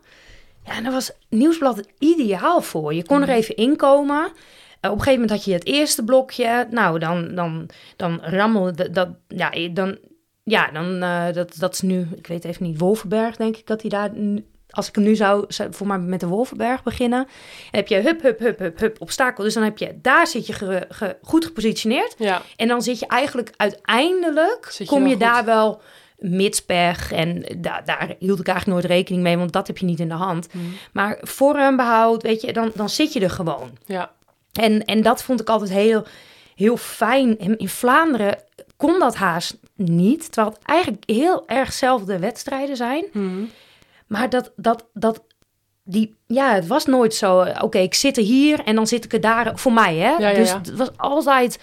Ja, 0.64 0.76
en 0.76 0.82
daar 0.82 0.92
was 0.92 1.12
Nieuwsblad 1.28 1.88
ideaal 1.98 2.61
voor. 2.61 2.94
Je 2.94 3.07
kon 3.07 3.22
er 3.22 3.28
even 3.28 3.57
inkomen. 3.57 4.32
Eh, 4.80 4.90
op 4.90 4.96
een 4.96 5.03
gegeven 5.03 5.20
moment 5.20 5.30
had 5.30 5.44
je 5.44 5.53
het 5.53 5.66
eerste 5.66 6.05
blokje. 6.05 6.66
Nou, 6.70 6.98
dan, 6.98 7.34
dan, 7.34 7.68
dan 7.96 8.20
rammelde 8.22 8.90
dat, 8.90 9.09
ja, 9.28 9.51
dan, 9.72 9.98
ja, 10.44 10.70
dan, 10.70 11.03
eh, 11.03 11.32
dat, 11.32 11.57
dat 11.59 11.72
is 11.72 11.80
nu, 11.80 12.09
ik 12.16 12.26
weet 12.26 12.44
even 12.44 12.66
niet, 12.66 12.78
Wolvenberg 12.78 13.36
denk 13.36 13.57
ik 13.57 13.66
dat 13.66 13.80
hij 13.80 13.90
daar, 13.90 14.11
als 14.70 14.88
ik 14.88 14.94
hem 14.94 15.04
nu 15.04 15.14
zou, 15.14 15.44
voor 15.70 15.86
mij 15.86 15.98
met 15.98 16.20
de 16.20 16.26
Wolvenberg 16.26 16.82
beginnen, 16.82 17.26
heb 17.70 17.88
je 17.88 17.96
hup, 18.00 18.22
hup, 18.22 18.38
hup, 18.38 18.58
hup, 18.58 18.78
hup, 18.78 19.00
obstakel. 19.00 19.44
Dus 19.44 19.54
dan 19.54 19.62
heb 19.62 19.78
je, 19.78 19.98
daar 20.02 20.26
zit 20.26 20.46
je 20.46 20.52
ge- 20.52 20.86
ge- 20.88 21.16
goed 21.22 21.44
gepositioneerd. 21.44 22.14
Ja. 22.18 22.42
En 22.56 22.68
dan 22.68 22.82
zit 22.82 22.98
je 22.98 23.06
eigenlijk 23.06 23.50
uiteindelijk, 23.56 24.70
je 24.78 24.84
kom 24.86 25.02
je 25.04 25.10
goed. 25.10 25.20
daar 25.20 25.44
wel 25.44 25.80
mitspech. 26.18 27.12
En 27.12 27.44
da 27.58 27.80
daar 27.84 28.14
hield 28.18 28.40
ik 28.40 28.46
eigenlijk 28.48 28.80
nooit 28.80 28.92
rekening 28.98 29.22
mee, 29.22 29.36
want 29.38 29.52
dat 29.52 29.66
heb 29.66 29.78
je 29.78 29.86
niet 29.86 30.00
in 30.00 30.08
de 30.08 30.14
hand. 30.14 30.54
Mhm. 30.54 30.64
Maar 30.92 31.18
vormbehoud, 31.20 32.22
weet 32.22 32.40
je, 32.40 32.52
dan, 32.52 32.70
dan 32.74 32.88
zit 32.88 33.12
je 33.12 33.20
er 33.20 33.30
gewoon. 33.30 33.70
Ja, 33.86 34.10
En, 34.52 34.84
en 34.84 35.02
dat 35.02 35.22
vond 35.22 35.40
ik 35.40 35.48
altijd 35.48 35.70
heel, 35.70 36.04
heel 36.54 36.76
fijn. 36.76 37.38
En 37.38 37.58
in 37.58 37.68
Vlaanderen 37.68 38.38
kon 38.76 38.98
dat 38.98 39.14
haast 39.16 39.56
niet. 39.74 40.32
Terwijl 40.32 40.54
het 40.56 40.64
eigenlijk 40.66 41.02
heel 41.06 41.42
erg 41.48 41.72
zelfde 41.72 42.18
wedstrijden 42.18 42.76
zijn. 42.76 43.04
Mhm. 43.12 43.42
Maar 44.11 44.30
dat, 44.30 44.52
dat, 44.56 44.86
dat, 44.92 45.24
die, 45.84 46.16
ja, 46.26 46.54
het 46.54 46.66
was 46.66 46.86
nooit 46.86 47.14
zo. 47.14 47.40
eh, 47.40 47.62
Oké, 47.62 47.78
ik 47.78 47.94
zit 47.94 48.16
er 48.16 48.22
hier 48.22 48.61
en 48.64 48.74
dan 48.74 48.86
zit 48.86 49.04
ik 49.04 49.12
er 49.12 49.20
daar. 49.20 49.58
Voor 49.58 49.72
mij, 49.72 49.96
hè? 49.96 50.11
ja, 50.11 50.32
dus 50.34 50.48
ja. 50.50 50.56
het 50.58 50.76
was 50.76 50.90
altijd. 50.96 51.58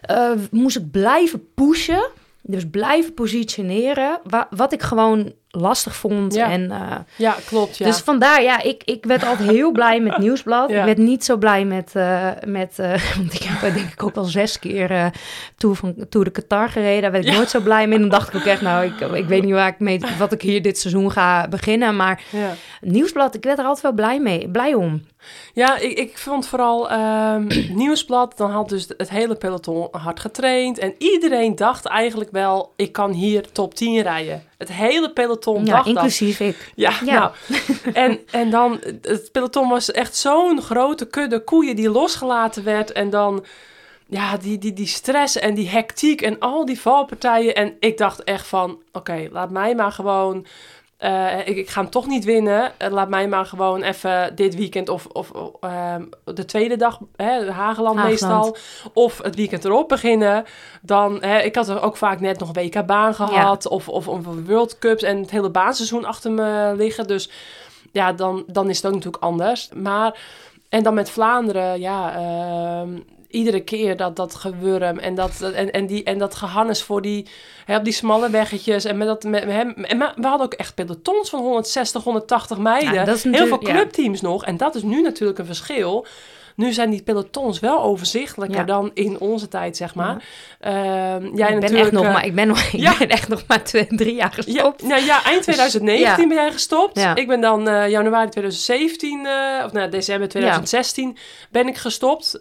eh, 0.00 0.30
moest 0.50 0.76
ik 0.76 0.90
blijven 0.90 1.52
pushen. 1.54 2.08
Dus 2.42 2.70
blijven 2.70 3.14
positioneren. 3.14 4.20
Wa 4.24 4.46
wat 4.50 4.72
ik 4.72 4.82
gewoon 4.82 5.32
lastig 5.50 5.96
vond. 5.96 6.34
Ja. 6.34 6.50
En, 6.50 6.70
eh, 6.70 6.96
ja 7.16 7.36
klopt. 7.46 7.76
Ja. 7.76 7.86
Dus 7.86 7.98
vandaar, 7.98 8.42
ja, 8.42 8.62
ik, 8.62 8.82
ik 8.84 9.04
werd 9.04 9.24
altijd 9.24 9.48
heel 9.48 9.72
blij 9.72 10.00
met 10.00 10.18
Nieuwsblad. 10.24 10.70
Ja. 10.70 10.78
Ik 10.78 10.84
werd 10.84 10.98
niet 10.98 11.24
zo 11.24 11.36
blij 11.36 11.64
met, 11.64 11.90
eh, 11.94 12.28
met 12.46 12.78
eh, 12.78 12.88
want 13.16 13.34
ik 13.34 13.42
heb 13.42 13.74
denk 13.74 13.92
ik 13.92 14.02
ook 14.02 14.16
al 14.16 14.24
zes 14.24 14.58
keer 14.58 15.12
Tour, 15.56 15.76
van, 15.76 15.94
Tour 16.08 16.26
de 16.26 16.32
Qatar 16.32 16.68
gereden. 16.68 17.02
Daar 17.02 17.10
werd 17.12 17.24
ik 17.24 17.30
Ja. 17.30 17.36
nooit 17.36 17.50
zo 17.50 17.60
blij 17.60 17.86
mee. 17.86 17.94
En 17.94 18.00
dan 18.00 18.10
dacht 18.10 18.28
ik 18.28 18.40
ook 18.40 18.46
echt, 18.46 18.60
nou, 18.60 18.84
ik, 18.84 19.00
ik 19.00 19.26
weet 19.26 19.42
niet 19.42 19.52
waar 19.52 19.68
ik 19.68 19.78
mee, 19.78 20.00
wat 20.18 20.32
ik 20.32 20.42
hier 20.42 20.62
dit 20.62 20.78
seizoen 20.78 21.10
ga 21.12 21.48
beginnen. 21.48 21.96
Maar 21.96 22.22
ja. 22.30 22.54
Nieuwsblad, 22.80 23.34
ik 23.34 23.44
werd 23.44 23.58
er 23.58 23.64
altijd 23.64 23.82
wel 23.82 23.92
blij 23.92 24.20
mee, 24.20 24.48
blij 24.48 24.74
om. 24.74 25.06
Ja, 25.52 25.78
ik, 25.78 25.98
ik 25.98 26.18
vond 26.18 26.46
vooral 26.46 26.90
ehm 26.90 27.46
Nieuwsblad, 27.82 28.36
dan 28.36 28.50
had 28.50 28.68
dus 28.68 28.88
het 28.96 29.10
hele 29.10 29.34
peloton 29.34 29.88
hard 29.90 30.20
getraind. 30.20 30.78
En 30.78 30.94
iedereen 30.98 31.54
dacht 31.54 31.86
eigenlijk 31.86 32.30
wel, 32.30 32.72
ik 32.76 32.92
kan 32.92 33.12
hier 33.12 33.52
top 33.52 33.74
10 33.74 34.02
rijden. 34.02 34.42
Het 34.58 34.72
hele 34.72 35.12
peloton 35.12 35.64
Ja, 35.64 35.70
dacht 35.72 35.84
dat. 35.84 35.94
inclusief 35.94 36.40
ik. 36.40 36.72
Ja, 36.74 36.92
Ja. 37.04 37.18
nou. 37.18 37.32
En, 37.92 38.18
en 38.30 38.50
dan, 38.50 38.80
het 39.02 39.28
peloton 39.32 39.68
was 39.68 39.90
echt 39.90 40.16
zo'n 40.16 40.62
grote 40.62 41.06
kudde 41.06 41.44
koeien 41.44 41.76
die 41.76 41.90
losgelaten 41.90 42.64
werd. 42.64 42.92
En 42.92 43.10
dan, 43.10 43.44
ja, 44.06 44.36
die, 44.36 44.58
die, 44.58 44.72
die 44.72 44.86
stress 44.86 45.36
en 45.38 45.54
die 45.54 45.68
hectiek 45.68 46.22
en 46.22 46.38
al 46.38 46.64
die 46.64 46.80
valpartijen. 46.80 47.54
En 47.54 47.76
ik 47.80 47.98
dacht 47.98 48.24
echt 48.24 48.46
van, 48.46 48.82
oké, 48.92 49.28
laat 49.32 49.50
mij 49.50 49.74
maar 49.74 49.92
gewoon... 49.92 50.46
eh, 50.98 51.38
ik, 51.38 51.56
ik 51.56 51.68
ga 51.68 51.80
hem 51.80 51.90
toch 51.90 52.06
niet 52.06 52.24
winnen. 52.24 52.72
Eh, 52.76 52.90
laat 52.90 53.08
mij 53.08 53.28
maar 53.28 53.46
gewoon 53.46 53.82
even 53.82 54.36
dit 54.36 54.54
weekend 54.54 54.88
of, 54.88 55.06
of 55.06 55.32
ehm, 55.60 56.04
de 56.24 56.44
tweede 56.44 56.76
dag, 56.76 56.98
hè, 57.16 57.50
Hageland, 57.50 58.02
meestal. 58.02 58.56
Of 58.92 59.18
het 59.22 59.34
weekend 59.34 59.64
erop 59.64 59.88
beginnen. 59.88 60.44
Dan, 60.82 61.18
hè, 61.20 61.38
ik 61.38 61.54
had 61.54 61.68
er 61.68 61.82
ook 61.82 61.96
vaak 61.96 62.20
net 62.20 62.38
nog 62.38 62.52
WK 62.52 62.86
baan 62.86 63.14
gehad. 63.14 63.68
Of, 63.68 63.88
of, 63.88 64.08
of 64.08 64.24
World 64.46 64.78
Cups 64.78 65.02
en 65.02 65.18
het 65.20 65.30
hele 65.30 65.50
baanseizoen 65.50 66.04
achter 66.04 66.32
me 66.32 66.74
liggen. 66.76 67.06
Dus 67.06 67.30
ja, 67.92 68.12
dan, 68.12 68.44
dan 68.46 68.68
is 68.68 68.76
het 68.76 68.86
ook 68.86 68.94
natuurlijk 68.94 69.22
anders. 69.22 69.68
Maar, 69.74 70.18
en 70.68 70.82
dan 70.82 70.94
met 70.94 71.10
Vlaanderen, 71.10 71.80
ja, 71.80 72.14
ehm, 72.14 72.98
iedere 73.30 73.60
keer 73.60 73.96
dat, 73.96 74.16
dat 74.16 74.34
gewurm 74.34 74.98
en 74.98 75.14
dat, 75.14 75.40
en, 75.40 75.72
en, 75.72 75.86
die, 75.86 76.04
en 76.04 76.18
dat 76.18 76.34
gehannes 76.34 76.82
voor 76.82 77.02
die, 77.02 77.26
hè, 77.64 77.76
op 77.76 77.84
die 77.84 77.92
smalle 77.92 78.30
weggetjes. 78.30 78.84
En 78.84 78.96
met 78.96 79.06
dat, 79.06 79.22
met 79.22 79.44
hem, 79.44 79.70
en 79.70 79.96
maar 79.96 80.12
we 80.16 80.26
hadden 80.26 80.46
ook 80.46 80.54
echt 80.54 80.74
pelotons 80.74 81.30
van 81.30 81.40
160, 81.40 82.04
160 82.04 82.58
meiden. 82.58 82.94
Ja, 82.94 83.04
Heel 83.22 83.46
veel 83.46 83.58
clubteams 83.58 84.20
nog. 84.20 84.44
En 84.44 84.56
dat 84.56 84.74
is 84.74 84.82
nu 84.82 85.02
natuurlijk 85.02 85.38
een 85.38 85.46
verschil. 85.46 86.06
Nu 86.58 86.72
zijn 86.72 86.90
die 86.90 87.02
pelotons 87.02 87.60
wel 87.60 87.82
overzichtelijker 87.82 88.58
Ja. 88.58 88.64
dan 88.64 88.90
in 88.94 89.18
onze 89.20 89.48
tijd, 89.48 89.76
zeg 89.76 89.94
maar. 89.94 90.24
Ehm, 90.60 91.36
jij 91.36 91.52
ik 91.52 91.60
ben 91.60 91.74
echt 91.74 91.92
nog 91.92 92.04
eh, 92.04 92.12
maar, 92.12 92.24
ik 92.26 92.34
ben, 92.34 92.46
nog, 92.46 92.60
ik 92.72 92.80
ja. 92.80 92.94
ben 92.98 93.08
echt 93.08 93.28
nog 93.28 93.44
maar 93.46 93.64
twee, 93.64 93.86
drie 93.86 94.14
jaar 94.14 94.32
ja, 94.36 94.42
gestopt. 94.42 94.82
nou 94.82 95.04
ja, 95.04 95.24
eind 95.24 95.42
2019 95.42 96.06
Ja. 96.06 96.16
ben 96.16 96.36
jij 96.36 96.52
gestopt. 96.52 96.98
Ja. 96.98 97.14
Ik 97.14 97.26
ben 97.26 97.40
dan 97.40 97.68
eh, 97.68 97.88
januari 97.88 98.28
2017, 98.28 99.26
eh, 99.26 99.64
of 99.64 99.72
nou, 99.72 99.90
december 99.90 100.28
2016 100.28 101.16
ben 101.50 101.68
ik 101.68 101.76
gestopt. 101.76 102.38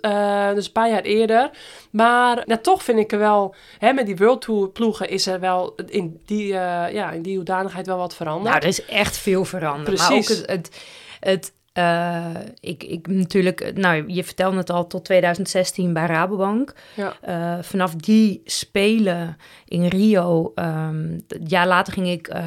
Dus 0.54 0.66
een 0.66 0.72
paar 0.72 0.90
jaar 0.90 1.02
eerder. 1.02 1.50
Maar 1.92 2.44
ja, 2.46 2.58
toch 2.58 2.84
vind 2.84 3.00
ik 3.00 3.12
er 3.12 3.20
wel, 3.20 3.56
hè, 3.78 3.94
met 3.94 4.06
die 4.06 4.16
World 4.18 4.42
Tour 4.42 4.70
ploegen 4.70 5.10
is 5.10 5.28
er 5.28 5.40
wel 5.40 5.76
in 5.88 6.22
die, 6.26 6.48
ja, 6.48 7.12
in 7.12 7.22
die 7.22 7.36
hoedanigheid 7.36 7.88
wel 7.88 7.98
wat 7.98 8.16
veranderd. 8.16 8.50
Nou, 8.50 8.58
er 8.62 8.68
is 8.68 8.86
echt 8.86 9.18
veel 9.18 9.46
veranderd. 9.46 9.98
Maar 9.98 10.12
ook 10.12 10.14
Precies. 10.14 10.38
het... 10.38 10.50
het, 10.50 10.82
het 11.20 11.56
eh, 11.78 12.26
ik, 12.60 12.84
ik 12.84 13.08
natuurlijk, 13.08 13.72
nou, 13.76 14.04
je 14.08 14.24
vertelde 14.24 14.58
het 14.58 14.70
al 14.70 14.88
tot 14.88 15.06
2016 15.06 15.94
bij 15.94 16.06
Rabobank. 16.06 16.74
Ja. 16.94 17.14
Eh, 17.22 17.64
vanaf 17.64 17.96
die 17.96 18.42
spelen 18.46 19.38
in 19.66 19.86
Rio, 19.88 20.52
ehm 20.56 21.20
het 21.28 21.50
jaar 21.50 21.68
later 21.68 21.94
ging 21.94 22.08
ik 22.08 22.28
eh, 22.28 22.46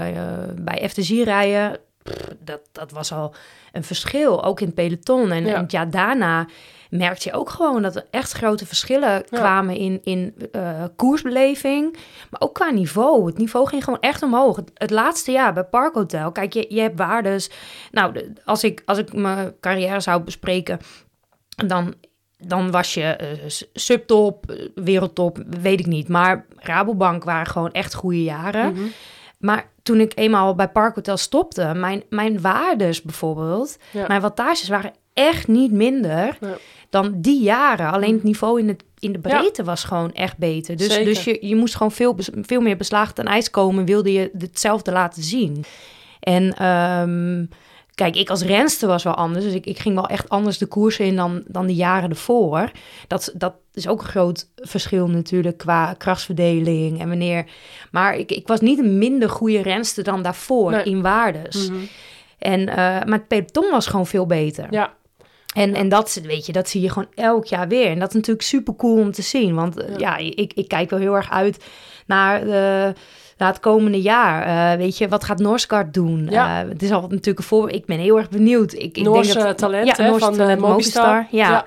bij 0.57 0.89
FTZ 0.89 1.11
rijden. 1.11 1.79
Pff, 2.03 2.29
dat, 2.45 2.61
dat 2.73 2.91
was 2.91 3.13
al 3.13 3.35
een 3.73 3.85
verschil, 3.85 4.45
ook 4.45 4.61
in 4.61 4.67
het 4.67 4.75
peloton. 4.75 5.31
En, 5.33 5.45
Ja. 5.45 5.55
en 5.55 5.61
het 5.63 5.73
jaar 5.73 5.91
daarna 5.91 6.47
merkte 6.91 7.29
je 7.29 7.35
ook 7.35 7.51
gewoon 7.51 7.83
dat 7.83 7.97
er 7.97 8.07
echt 8.11 8.33
grote 8.33 8.67
verschillen 8.67 9.25
kwamen 9.25 9.77
in, 9.77 10.01
in 10.05 10.35
eh, 10.53 10.85
koersbeleving. 10.97 11.97
Maar 12.31 12.41
ook 12.41 12.55
qua 12.55 12.71
niveau. 12.71 13.27
Het 13.27 13.39
niveau 13.39 13.67
ging 13.69 13.85
gewoon 13.85 14.01
echt 14.01 14.23
omhoog. 14.23 14.57
Het, 14.57 14.71
het 14.75 14.91
laatste 14.91 15.33
jaar 15.33 15.53
bij 15.53 15.65
Park 15.65 15.95
Hotel, 15.95 16.33
kijk, 16.33 16.53
je, 16.53 16.67
je 16.69 16.81
hebt 16.81 16.99
waardes. 16.99 17.51
Nou, 17.91 18.13
de- 18.13 18.33
als 18.45 18.65
ik, 18.65 18.83
als 18.85 18.99
ik 18.99 19.13
mijn 19.13 19.55
carrière 19.61 20.01
zou 20.01 20.23
bespreken, 20.23 20.79
dan, 21.67 21.95
dan 22.39 22.71
was 22.71 22.95
je 22.95 23.03
eh, 23.03 23.29
subtop, 23.73 24.51
eh, 24.51 24.69
wereldtop, 24.75 25.43
weet 25.61 25.81
ik 25.81 25.87
niet. 25.87 26.09
Maar 26.09 26.47
Rabobank 26.57 27.25
waren 27.25 27.47
gewoon 27.47 27.73
echt 27.73 27.95
goede 27.95 28.23
jaren. 28.23 28.73
Mhm. 28.73 28.83
Maar 29.39 29.71
toen 29.83 30.01
ik 30.01 30.13
eenmaal 30.15 30.55
bij 30.55 30.69
Park 30.69 30.95
Hotel 30.95 31.17
stopte, 31.17 31.73
mijn, 31.75 32.03
mijn 32.09 32.41
waardes 32.41 33.03
bijvoorbeeld, 33.03 33.77
Ja. 33.93 34.07
mijn 34.07 34.21
wattages 34.21 34.69
waren 34.69 34.93
echt 35.15 35.49
niet 35.49 35.73
minder 35.73 36.37
Ja. 36.41 36.57
Dan 36.91 37.15
die 37.21 37.43
jaren. 37.43 37.93
Alleen 37.93 38.15
het 38.15 38.23
niveau 38.23 38.61
in, 38.61 38.69
het, 38.69 38.85
in 38.99 39.13
de 39.13 39.19
breedte 39.19 39.65
was 39.65 39.85
gewoon 39.85 40.13
echt 40.13 40.39
beter. 40.39 40.77
Dus, 40.77 40.87
Zeker. 40.87 41.05
dus 41.05 41.25
je, 41.25 41.39
je 41.41 41.57
moest 41.57 41.77
gewoon 41.77 41.93
veel, 41.93 42.17
veel 42.43 42.61
meer 42.61 42.77
beslagen 42.77 43.15
ten 43.15 43.27
ijs 43.27 43.51
komen, 43.51 43.85
wilde 43.85 44.13
je 44.13 44.31
hetzelfde 44.39 44.93
laten 44.93 45.23
zien. 45.23 45.65
En 46.21 46.55
ehm, 46.55 47.45
kijk, 47.95 48.17
ik 48.17 48.31
als 48.31 48.43
renster 48.43 48.89
was 48.89 49.03
wel 49.03 49.15
anders. 49.15 49.45
Dus 49.45 49.55
ik, 49.55 49.67
ik 49.67 49.79
ging 49.79 49.95
wel 49.95 50.09
echt 50.09 50.29
anders 50.29 50.59
de 50.59 50.67
koersen 50.67 51.05
in 51.05 51.17
dan, 51.17 51.43
dan 51.47 51.67
de 51.67 51.75
jaren 51.75 52.11
ervoor. 52.11 52.71
Dat, 53.07 53.33
dat 53.35 53.55
is 53.73 53.89
ook 53.89 54.01
een 54.01 54.09
groot 54.09 54.49
verschil 54.57 55.09
natuurlijk 55.09 55.59
qua 55.59 55.95
krachtsverdeling 55.95 57.01
en 57.01 57.09
wanneer. 57.09 57.47
Maar 57.91 58.17
ik, 58.17 58.33
ik 58.33 58.47
was 58.47 58.61
niet 58.61 58.79
een 58.79 58.99
minder 58.99 59.31
goede 59.31 59.63
renster 59.63 60.05
dan 60.05 60.23
daarvoor 60.23 60.71
Nee. 60.71 60.85
in 60.85 61.03
waardes. 61.03 61.69
Mhm. 61.69 61.79
En, 62.39 62.69
eh, 62.69 62.77
maar 62.77 63.19
het 63.19 63.29
peloton 63.29 63.71
was 63.71 63.87
gewoon 63.87 64.07
veel 64.07 64.27
beter. 64.27 64.67
Ja, 64.71 64.95
En, 65.55 65.75
en 65.75 65.89
dat, 65.89 66.21
weet 66.23 66.47
je, 66.47 66.53
dat 66.53 66.69
zie 66.69 66.81
je 66.81 66.89
gewoon 66.91 67.09
elk 67.15 67.45
jaar 67.45 67.69
weer. 67.69 67.87
En 67.87 67.99
dat 67.99 68.09
is 68.09 68.15
natuurlijk 68.15 68.47
super 68.47 68.77
cool 68.77 68.99
om 68.99 69.13
te 69.13 69.23
zien. 69.23 69.55
Want 69.55 69.81
eh, 69.81 69.89
Ja. 69.89 70.19
ja, 70.19 70.33
ik, 70.35 70.53
ik 70.55 70.69
kijk 70.69 70.91
wel 70.91 70.99
heel 70.99 71.15
erg 71.17 71.31
uit 71.31 71.65
naar, 72.07 72.45
de, 72.45 72.93
naar 73.37 73.49
het 73.49 73.61
komende 73.61 74.01
jaar. 74.01 74.73
Eh, 74.73 74.79
weet 74.79 74.99
je, 74.99 75.09
wat 75.09 75.25
gaat 75.25 75.39
Norsgaard 75.39 75.95
doen? 75.95 76.27
Ja. 76.31 76.63
Eh, 76.63 76.69
het 76.69 76.83
is 76.83 76.91
al 76.91 77.01
natuurlijk 77.01 77.39
een 77.39 77.45
voorbeeld. 77.45 77.75
Ik 77.75 77.87
ben 77.87 77.99
heel 77.99 78.19
erg 78.19 78.29
benieuwd. 78.29 78.73
Ik, 78.73 78.97
ik 78.97 79.03
Noorse 79.03 79.33
denk 79.33 79.45
dat, 79.45 79.59
talent, 79.59 79.97
hè, 79.97 80.07
Noorse 80.07 80.25
van, 80.25 80.33
eh, 80.33 80.39
talent, 80.39 80.61
Mobistar. 80.61 81.27
Ja. 81.31 81.51
Ja. 81.51 81.65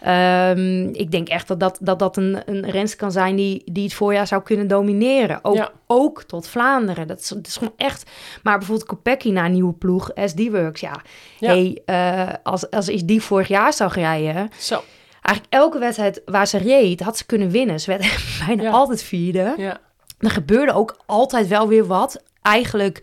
Ehm, 0.00 0.88
ik 0.92 1.10
denk 1.10 1.28
echt 1.28 1.48
dat 1.48 1.60
dat, 1.60 1.78
dat, 1.80 1.98
dat 1.98 2.16
een, 2.16 2.42
een 2.46 2.70
rens 2.70 2.96
kan 2.96 3.12
zijn 3.12 3.36
die, 3.36 3.62
die 3.64 3.84
het 3.84 3.94
voorjaar 3.94 4.26
zou 4.26 4.42
kunnen 4.42 4.68
domineren. 4.68 5.38
Ook, 5.42 5.56
Ja. 5.56 5.70
ook 5.86 6.22
tot 6.22 6.48
Vlaanderen. 6.48 7.06
Dat 7.06 7.20
is, 7.20 7.28
dat 7.28 7.46
is 7.46 7.56
gewoon 7.56 7.72
echt... 7.76 8.10
Maar 8.42 8.58
bijvoorbeeld 8.58 8.88
Kopecky 8.88 9.30
naar 9.30 9.44
een 9.44 9.52
nieuwe 9.52 9.72
ploeg, 9.72 10.10
SD-Works, 10.24 10.80
ja. 10.80 11.00
Ja. 11.38 11.48
Hey, 11.52 11.82
eh, 11.84 12.34
als, 12.42 12.70
als 12.70 12.88
ik 12.88 13.08
die 13.08 13.22
vorig 13.22 13.48
jaar 13.48 13.72
zou 13.72 13.92
rijden... 13.92 14.48
Zo. 14.58 14.82
Eigenlijk 15.22 15.54
elke 15.54 15.78
wedstrijd 15.78 16.22
waar 16.24 16.46
ze 16.46 16.58
reed, 16.58 17.00
had 17.00 17.16
ze 17.18 17.26
kunnen 17.26 17.50
winnen. 17.50 17.80
Ze 17.80 17.90
werd 17.90 18.24
bijna 18.46 18.62
Ja. 18.62 18.70
altijd 18.70 19.02
vierde. 19.02 19.54
Ja. 19.56 19.78
Er 20.18 20.30
gebeurde 20.30 20.72
ook 20.72 20.96
altijd 21.06 21.48
wel 21.48 21.68
weer 21.68 21.86
wat. 21.86 22.22
Eigenlijk 22.42 23.02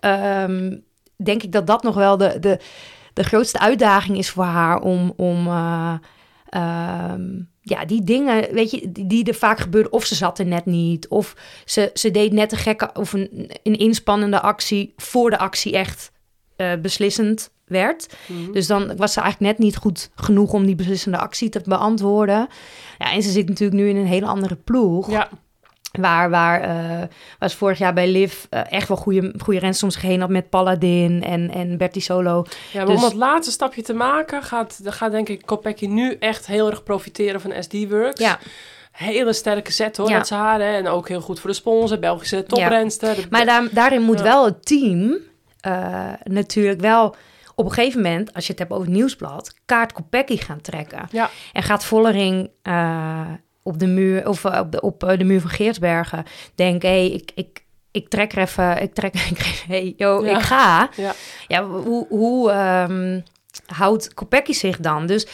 ehm, 0.00 0.76
denk 1.16 1.42
ik 1.42 1.52
dat 1.52 1.66
dat 1.66 1.82
nog 1.82 1.94
wel 1.94 2.16
de, 2.16 2.38
de, 2.38 2.58
de 3.12 3.24
grootste 3.24 3.58
uitdaging 3.58 4.18
is 4.18 4.30
voor 4.30 4.44
haar 4.44 4.80
om... 4.80 5.12
om 5.16 5.46
eh, 5.46 5.94
ehm, 6.52 7.40
ja, 7.60 7.84
die 7.84 8.04
dingen, 8.04 8.54
weet 8.54 8.70
je, 8.70 8.92
die, 8.92 9.06
die 9.06 9.24
er 9.24 9.34
vaak 9.34 9.58
gebeurden. 9.58 9.92
Of 9.92 10.04
ze 10.04 10.14
zat 10.14 10.38
er 10.38 10.46
net 10.46 10.66
niet. 10.66 11.08
Of 11.08 11.36
ze, 11.64 11.90
ze 11.94 12.10
deed 12.10 12.32
net 12.32 12.52
een 12.52 12.58
gekke 12.58 12.90
of 12.94 13.12
een, 13.12 13.50
een 13.62 13.78
inspannende 13.78 14.40
actie 14.40 14.92
voor 14.96 15.30
de 15.30 15.38
actie 15.38 15.72
echt 15.72 16.12
eh, 16.56 16.72
beslissend 16.82 17.50
werd. 17.64 18.14
Mhm. 18.26 18.52
Dus 18.52 18.66
dan 18.66 18.96
was 18.96 19.12
ze 19.12 19.20
eigenlijk 19.20 19.52
net 19.52 19.64
niet 19.66 19.76
goed 19.76 20.10
genoeg 20.14 20.52
om 20.52 20.66
die 20.66 20.74
beslissende 20.74 21.18
actie 21.18 21.48
te 21.48 21.62
beantwoorden. 21.64 22.48
Ja, 22.98 23.12
en 23.12 23.22
ze 23.22 23.30
zit 23.30 23.48
natuurlijk 23.48 23.80
nu 23.80 23.88
in 23.88 23.96
een 23.96 24.06
hele 24.06 24.26
andere 24.26 24.56
ploeg. 24.56 25.10
Ja. 25.10 25.28
Waar, 26.00 26.30
waar, 26.30 26.60
eh, 27.40 27.48
ze 27.48 27.56
vorig 27.56 27.78
jaar 27.78 27.94
bij 27.94 28.08
Liv 28.08 28.44
eh, 28.50 28.60
echt 28.72 28.88
wel 28.88 28.96
goede, 28.96 29.34
goede 29.38 29.58
rens 29.58 29.82
om 29.82 29.90
zich 29.90 30.02
heen 30.02 30.20
had 30.20 30.28
met 30.30 30.50
Paladin 30.50 31.22
en, 31.24 31.50
en 31.50 31.76
Bertie 31.78 32.02
Solo. 32.02 32.44
Ja, 32.72 32.78
maar 32.78 32.86
Dus- 32.86 32.94
om 32.96 33.02
dat 33.02 33.14
laatste 33.14 33.52
stapje 33.52 33.82
te 33.82 33.92
maken, 33.94 34.42
gaat, 34.42 34.80
gaat 34.84 35.10
denk 35.10 35.28
ik 35.28 35.42
Kopecky 35.46 35.86
nu 35.86 36.16
echt 36.18 36.46
heel 36.46 36.70
erg 36.70 36.82
profiteren 36.82 37.40
van 37.40 37.52
SD-Works. 37.62 38.20
Ja, 38.20 38.38
hele 38.92 39.32
sterke 39.32 39.72
set 39.72 39.96
hoor, 39.96 40.08
Ja. 40.08 40.18
met 40.18 40.30
haar. 40.30 40.60
Hè? 40.60 40.76
En 40.76 40.88
ook 40.88 41.08
heel 41.08 41.20
goed 41.20 41.40
voor 41.40 41.50
de 41.50 41.56
sponsor, 41.56 41.98
Belgische 41.98 42.42
toprenster. 42.44 43.16
Maar 43.30 43.44
daar, 43.44 43.68
daarin 43.72 44.02
moet 44.02 44.18
Ja. 44.18 44.24
wel 44.24 44.44
het 44.44 44.66
team 44.66 45.16
eh, 45.60 46.08
natuurlijk 46.24 46.80
wel 46.80 47.14
op 47.54 47.64
een 47.64 47.72
gegeven 47.72 48.02
moment, 48.02 48.34
als 48.34 48.44
je 48.44 48.50
het 48.50 48.60
hebt 48.60 48.72
over 48.72 48.84
het 48.84 48.94
nieuwsblad, 48.94 49.54
kaart 49.66 49.92
Kopecky 49.92 50.36
gaan 50.36 50.60
trekken. 50.60 51.08
Ja. 51.10 51.30
En 51.52 51.62
gaat 51.62 51.84
Vollering 51.84 52.50
op 53.62 53.78
de 53.78 53.86
muur 53.86 54.28
of 54.28 54.44
eh, 54.44 54.60
op, 54.60 54.72
de, 54.72 54.80
op 54.80 55.04
eh, 55.04 55.18
de 55.18 55.24
muur 55.24 55.40
van 55.40 55.50
Geertsbergen 55.50 56.24
denken, 56.54 56.88
hé, 56.88 56.94
hey, 56.94 57.10
ik, 57.10 57.30
ik, 57.34 57.62
ik 57.90 58.08
trek 58.08 58.32
er 58.32 58.38
even, 58.38 58.82
ik 58.82 58.94
trek, 58.94 59.14
ik, 59.30 59.64
hey, 59.68 59.94
yo, 59.96 60.24
Ja. 60.24 60.36
ik 60.36 60.42
ga. 60.42 60.90
Ja. 60.96 61.12
Ja, 61.48 61.64
hoe, 61.64 62.06
hoe 62.08 62.50
ehm, 62.50 63.20
houdt 63.66 64.14
Kopecky 64.14 64.52
zich 64.52 64.76
dan? 64.76 65.06
Dus, 65.06 65.26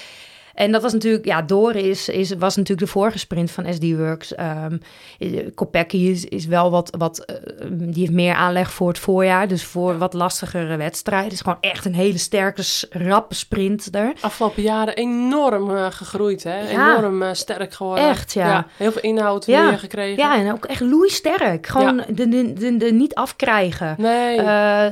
en 0.58 0.72
dat 0.72 0.82
was 0.82 0.92
natuurlijk, 0.92 1.24
ja, 1.24 1.42
Doris 1.42 2.08
is, 2.08 2.32
was 2.38 2.56
natuurlijk 2.56 2.86
de 2.86 2.92
vorige 2.92 3.18
sprint 3.18 3.50
van 3.50 3.72
SD 3.72 3.96
Works. 3.96 4.34
Ehm 4.34 4.76
eh, 5.18 5.46
Kopecky 5.54 5.96
is, 5.96 6.24
is 6.24 6.46
wel 6.46 6.70
wat, 6.70 6.94
wat 6.98 7.18
eh, 7.18 7.36
die 7.70 8.00
heeft 8.00 8.12
meer 8.12 8.34
aanleg 8.34 8.72
voor 8.72 8.88
het 8.88 8.98
voorjaar. 8.98 9.48
Dus 9.48 9.64
voor 9.64 9.98
wat 9.98 10.12
lastigere 10.12 10.76
wedstrijden. 10.76 11.32
is 11.32 11.40
gewoon 11.40 11.58
echt 11.60 11.84
een 11.84 11.94
hele 11.94 12.18
sterke, 12.18 12.62
rappe 12.90 13.34
sprinter. 13.34 14.12
Afgelopen 14.20 14.62
jaren 14.62 14.96
enorm 14.96 15.76
eh, 15.76 15.86
gegroeid, 15.90 16.42
hè? 16.42 16.70
Ja. 16.70 16.96
Enorm 16.96 17.22
eh, 17.22 17.28
sterk 17.32 17.74
geworden. 17.74 18.08
Echt, 18.08 18.32
ja. 18.32 18.66
Heel 18.76 18.92
veel 18.92 19.02
inhoud 19.02 19.46
Ja. 19.46 19.68
meer 19.68 19.78
gekregen. 19.78 20.16
Ja, 20.16 20.36
en 20.36 20.52
ook 20.52 20.64
echt 20.64 20.80
loeisterk. 20.80 21.66
Gewoon 21.66 22.02
de, 22.08 22.28
de, 22.28 22.52
de, 22.52 22.76
de 22.76 22.92
niet 22.92 23.14
afkrijgen. 23.14 23.94
Nee, 23.98 24.36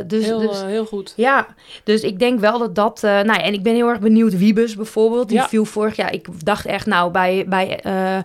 dus, 0.06 0.24
heel, 0.24 0.38
dus, 0.38 0.62
heel 0.62 0.86
goed. 0.86 1.12
Ja, 1.16 1.46
dus 1.84 2.00
ik 2.02 2.18
denk 2.18 2.40
wel 2.40 2.58
dat 2.58 2.74
dat... 2.74 3.02
nou 3.02 3.26
ja, 3.26 3.42
en 3.42 3.52
ik 3.52 3.62
ben 3.62 3.74
heel 3.74 3.88
erg 3.88 4.00
benieuwd. 4.00 4.38
Wiebes 4.38 4.76
bijvoorbeeld, 4.76 5.28
die 5.28 5.42
Vorig 5.64 5.96
jaar... 5.96 6.12
Ik 6.12 6.44
dacht 6.44 6.66
echt, 6.66 6.86
nou, 6.86 7.10
bij, 7.10 7.44
bij 7.48 7.80
eh, 7.80 8.18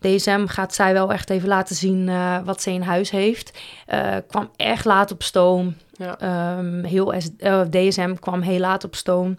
DSM 0.00 0.46
gaat 0.46 0.74
zij 0.74 0.92
wel 0.92 1.12
echt 1.12 1.30
even 1.30 1.48
laten 1.48 1.76
zien 1.76 2.08
eh, 2.08 2.38
wat 2.44 2.62
ze 2.62 2.70
in 2.70 2.82
huis 2.82 3.10
heeft. 3.10 3.58
Eh, 3.86 4.16
kwam 4.28 4.50
echt 4.56 4.84
laat 4.84 5.10
op 5.10 5.22
stoom. 5.22 5.76
Ja. 5.92 6.18
Ehm, 6.18 6.84
heel 6.84 7.14
DSM 7.70 8.14
kwam 8.14 8.40
heel 8.40 8.58
laat 8.58 8.84
op 8.84 8.94
stoom. 8.94 9.38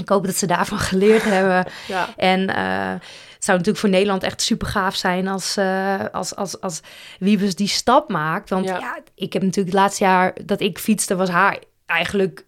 Ik 0.00 0.08
hoop 0.08 0.26
dat 0.26 0.34
ze 0.34 0.46
daarvan 0.46 0.78
geleerd 0.78 1.22
hebben. 1.36 1.72
Ja. 1.88 2.08
En 2.16 2.40
het 2.40 3.44
zou 3.44 3.58
natuurlijk 3.58 3.78
voor 3.78 3.88
Nederland 3.88 4.22
echt 4.22 4.42
super 4.42 4.66
gaaf 4.66 4.94
zijn 4.94 5.28
als, 5.28 5.58
als, 6.12 6.36
als, 6.36 6.60
als 6.60 6.80
Wiebes 7.18 7.54
die 7.54 7.68
stap 7.68 8.08
maakt. 8.08 8.50
Want 8.50 8.64
Ja. 8.64 8.78
ja. 8.78 8.98
ik 9.14 9.32
heb 9.32 9.42
natuurlijk 9.42 9.74
het 9.74 9.82
laatste 9.84 10.04
jaar 10.04 10.34
dat 10.44 10.60
ik 10.60 10.78
fietste, 10.78 11.16
was 11.16 11.28
haar 11.28 11.58
eigenlijk 11.86 12.44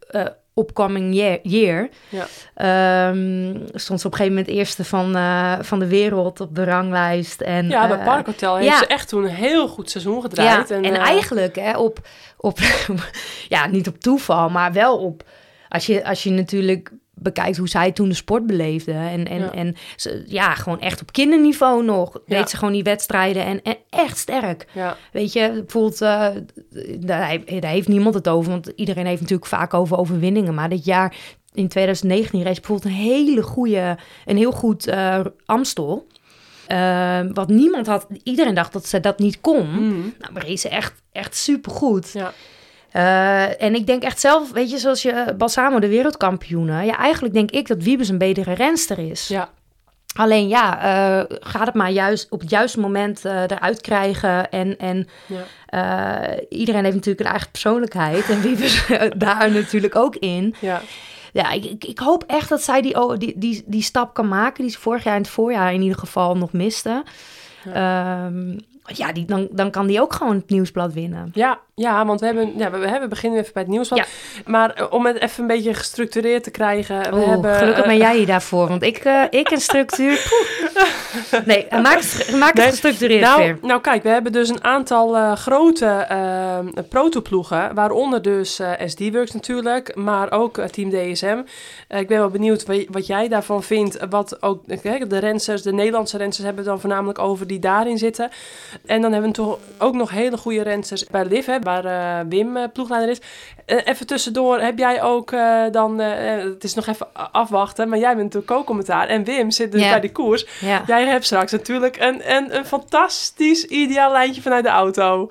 upcoming 0.55 1.15
year. 1.15 1.39
year. 1.43 1.89
Ja. 2.09 2.27
Ehm, 2.55 3.57
stond 3.73 4.01
ze 4.01 4.07
op 4.07 4.13
een 4.13 4.19
gegeven 4.19 4.39
moment 4.39 4.49
eerste 4.49 4.85
van, 4.85 5.17
eh, 5.17 5.55
van 5.61 5.79
de 5.79 5.87
wereld 5.87 6.41
op 6.41 6.55
de 6.55 6.65
ranglijst. 6.65 7.41
En, 7.41 7.69
Ja, 7.69 7.89
bij 7.89 7.99
eh, 7.99 8.05
Parkhotel 8.05 8.57
heeft 8.57 8.69
ja. 8.69 8.79
ze 8.79 8.87
echt 8.87 9.09
toen 9.09 9.25
een 9.25 9.31
heel 9.31 9.69
goed 9.69 9.91
seizoen 9.91 10.15
ja, 10.15 10.21
gedraaid. 10.21 10.71
en, 10.71 10.85
eh, 10.85 10.99
eigenlijk 10.99 11.57
hè, 11.57 11.77
op, 11.77 11.99
op 12.37 12.59
ja, 13.49 13.67
niet 13.67 13.89
op 13.89 14.01
toeval, 14.01 14.49
maar 14.49 14.73
wel 14.73 14.99
op, 14.99 15.23
als 15.69 15.87
je, 15.87 16.05
als 16.05 16.23
je 16.23 16.31
natuurlijk 16.31 16.93
bekijkt 17.23 17.57
hoe 17.57 17.69
zij 17.69 17.93
toen 17.93 18.09
de 18.09 18.15
sport 18.15 18.47
beleefde. 18.47 18.93
En, 18.93 19.29
en, 19.29 19.39
Ja. 19.41 19.53
en 19.53 19.75
ze, 19.97 20.25
ja, 20.27 20.55
gewoon 20.55 20.81
echt 20.81 21.01
op 21.01 21.13
kinderniveau 21.13 21.85
nog. 21.85 22.21
Ja. 22.27 22.37
Deed 22.39 22.51
ze 22.51 22.57
gewoon 22.57 22.73
die 22.73 22.83
wedstrijden 22.83 23.45
en, 23.45 23.63
en 23.63 23.77
echt 23.91 24.19
sterk. 24.19 24.67
Ja, 24.73 24.97
Weet 25.13 25.33
je, 25.33 25.51
bijvoorbeeld, 25.53 26.01
eh, 26.01 26.29
daar, 26.99 27.31
he- 27.47 27.59
daar 27.61 27.71
heeft 27.71 27.89
niemand 27.89 28.15
het 28.15 28.29
over, 28.29 28.51
want 28.51 28.73
iedereen 28.77 29.07
heeft 29.07 29.21
natuurlijk 29.21 29.49
vaak 29.49 29.75
over 29.75 29.97
overwinningen. 29.97 30.55
Maar 30.55 30.69
dit 30.69 30.85
jaar 30.85 31.15
in 31.53 31.69
2019 31.69 32.43
reed 32.43 32.55
bijvoorbeeld 32.55 32.85
een 32.95 33.01
hele 33.01 33.43
goede, 33.43 33.99
een 34.27 34.37
heel 34.37 34.53
goed 34.53 34.87
eh, 34.87 35.21
Amstel. 35.47 36.07
Eh, 36.67 37.21
wat 37.33 37.49
niemand 37.49 37.87
had, 37.87 38.07
iedereen 38.23 38.55
dacht 38.55 38.73
dat 38.73 38.87
ze 38.87 39.01
dat 39.01 39.19
niet 39.19 39.41
kon. 39.41 39.71
Mm. 39.71 40.15
Nou, 40.19 40.33
maar 40.33 40.47
reed 40.47 40.61
ze 40.61 40.69
echt, 40.69 41.03
echt 41.13 41.37
supergoed. 41.37 42.11
ja. 42.13 42.33
Eh, 42.93 43.63
en 43.63 43.75
ik 43.75 43.87
denk 43.87 44.03
echt 44.03 44.21
zelf, 44.21 44.53
weet 44.53 44.71
je, 44.71 44.79
zoals 44.79 45.03
je 45.03 45.11
eh, 45.11 45.35
Balsamo 45.37 45.79
de 45.79 45.89
wereldkampioenen. 45.89 46.85
Ja, 46.85 46.97
eigenlijk 46.97 47.35
denk 47.35 47.51
ik 47.51 47.67
dat 47.69 47.83
Wiebes 47.83 48.09
een 48.09 48.19
betere 48.19 48.53
renster 48.53 48.99
is. 48.99 49.29
ja. 49.29 49.49
Alleen 50.17 50.49
ja, 50.49 50.79
eh, 50.83 51.37
gaat 51.41 51.67
het 51.67 51.75
maar 51.75 51.91
juist 51.91 52.27
op 52.31 52.41
het 52.41 52.51
juiste 52.51 52.81
moment 52.81 53.25
eruit 53.25 53.81
krijgen. 53.81 54.51
En, 54.51 54.79
en 54.79 55.09
Ja. 55.27 56.39
iedereen 56.49 56.83
heeft 56.85 56.95
natuurlijk 56.97 57.25
een 57.25 57.31
eigen 57.33 57.51
persoonlijkheid. 57.51 58.29
En 58.31 58.41
Wiebes 58.41 58.87
daar 59.17 59.51
natuurlijk 59.51 59.97
ook 59.97 60.17
in. 60.17 60.55
ja. 60.61 60.81
Ja, 61.33 61.51
ik, 61.51 61.85
ik, 61.85 61.99
hoop 61.99 62.25
echt 62.27 62.49
dat 62.49 62.63
zij 62.63 62.83
die, 62.83 63.03
oh, 63.03 63.19
die, 63.19 63.33
die, 63.37 63.63
die 63.67 63.83
stap 63.83 64.15
kan 64.15 64.29
maken. 64.29 64.63
Die 64.63 64.73
ze 64.73 64.79
vorig 64.81 65.05
jaar 65.05 65.15
in 65.17 65.21
het 65.23 65.31
voorjaar 65.31 65.73
in 65.75 65.83
ieder 65.83 65.99
geval 65.99 66.37
nog 66.37 66.53
miste. 66.53 67.03
Ja, 67.65 68.31
ja 68.93 69.13
die, 69.13 69.25
dan, 69.25 69.49
dan 69.51 69.71
kan 69.71 69.87
die 69.87 70.01
ook 70.01 70.13
gewoon 70.13 70.35
het 70.35 70.51
nieuwsblad 70.51 70.93
winnen. 70.93 71.31
Ja, 71.35 71.59
ja, 71.75 72.07
want 72.07 72.21
we 72.21 72.27
hebben, 72.27 72.53
ja, 72.57 72.71
we, 72.71 72.79
we 73.01 73.07
beginnen 73.09 73.39
even 73.41 73.53
bij 73.53 73.63
het 73.63 73.71
nieuws. 73.71 73.89
Ja. 73.89 74.05
Maar 74.47 74.71
eh, 74.75 74.87
om 74.91 75.07
het 75.07 75.17
even 75.21 75.41
een 75.43 75.47
beetje 75.47 75.75
gestructureerd 75.75 76.45
te 76.45 76.51
krijgen. 76.51 77.15
We 77.15 77.21
hebben, 77.21 77.55
gelukkig 77.55 77.83
eh, 77.83 77.89
ben 77.89 77.97
jij 77.99 78.17
hier 78.17 78.27
daarvoor, 78.27 78.69
want 78.69 78.83
ik, 78.83 78.97
eh, 78.99 79.23
ik 79.31 79.51
en 79.51 79.61
structuur. 79.61 80.21
poeh. 80.29 81.47
Nee, 81.47 81.67
eh, 81.67 81.83
maak 81.83 82.01
het, 82.01 82.31
maak 82.39 82.49
het 82.49 82.57
Nee, 82.59 82.67
gestructureerd 82.71 83.21
Nou, 83.23 83.43
weer. 83.43 83.59
nou 83.63 83.81
kijk, 83.81 84.03
we 84.03 84.09
hebben 84.09 84.33
dus 84.33 84.49
een 84.49 84.65
aantal 84.65 85.17
eh, 85.17 85.33
grote 85.37 85.87
eh 85.87 86.59
protoploegen, 86.89 87.75
waaronder 87.75 88.23
dus 88.23 88.59
eh 88.59 88.71
SD-Works 88.87 89.33
natuurlijk, 89.33 89.95
maar 89.97 90.33
ook 90.33 90.59
eh, 90.59 90.65
Team 90.67 90.91
DSM. 90.91 91.41
Eh, 91.89 92.01
ik 92.01 92.09
ben 92.09 92.19
wel 92.19 92.29
benieuwd 92.31 92.67
wa- 92.67 92.85
wat 92.91 93.07
jij 93.07 93.29
daarvan 93.29 93.63
vindt, 93.63 93.99
wat 94.11 94.43
ook 94.43 94.67
eh, 94.67 95.03
de 95.09 95.19
rensers, 95.19 95.63
de 95.63 95.73
Nederlandse 95.73 96.17
rensers 96.17 96.45
hebben 96.45 96.63
het 96.63 96.73
dan 96.73 96.81
voornamelijk 96.81 97.19
over 97.19 97.47
die 97.47 97.59
daarin 97.59 97.99
zitten. 97.99 98.31
En 98.87 99.03
dan 99.03 99.13
hebben 99.13 99.31
we 99.31 99.37
toch 99.37 99.59
ook 99.79 99.95
nog 99.95 100.11
hele 100.11 100.37
goede 100.37 100.63
rensers 100.63 101.05
bij 101.07 101.25
Liv, 101.25 101.47
hè, 101.47 101.59
waar 101.61 101.85
eh, 101.85 102.27
Wim 102.29 102.57
eh, 102.57 102.65
ploegleider 102.73 103.11
is. 103.11 103.21
Eh, 103.67 103.79
even 103.85 104.07
tussendoor, 104.07 104.61
heb 104.61 104.79
jij 104.79 105.03
ook 105.03 105.31
dan, 105.73 105.99
het 105.99 106.65
is 106.65 106.75
nog 106.75 106.87
even 106.87 107.07
afwachten, 107.33 107.89
maar 107.89 107.99
jij 107.99 108.11
bent 108.17 108.23
natuurlijk 108.23 108.51
ook 108.51 108.67
commentaar 108.67 109.09
en 109.09 109.25
Wim 109.25 109.51
zit 109.51 109.73
dus 109.73 109.83
Ja. 109.83 109.91
bij 109.91 110.01
die 110.01 110.13
koers. 110.13 110.47
Ja. 110.61 110.83
Jij 110.87 111.07
hebt 111.07 111.25
straks 111.25 111.53
natuurlijk 111.53 111.97
een, 112.01 112.37
een, 112.37 112.57
een 112.57 112.65
fantastisch 112.65 113.65
ideaal 113.65 114.13
lijntje 114.13 114.43
vanuit 114.43 114.65
de 114.65 114.71
auto. 114.71 115.31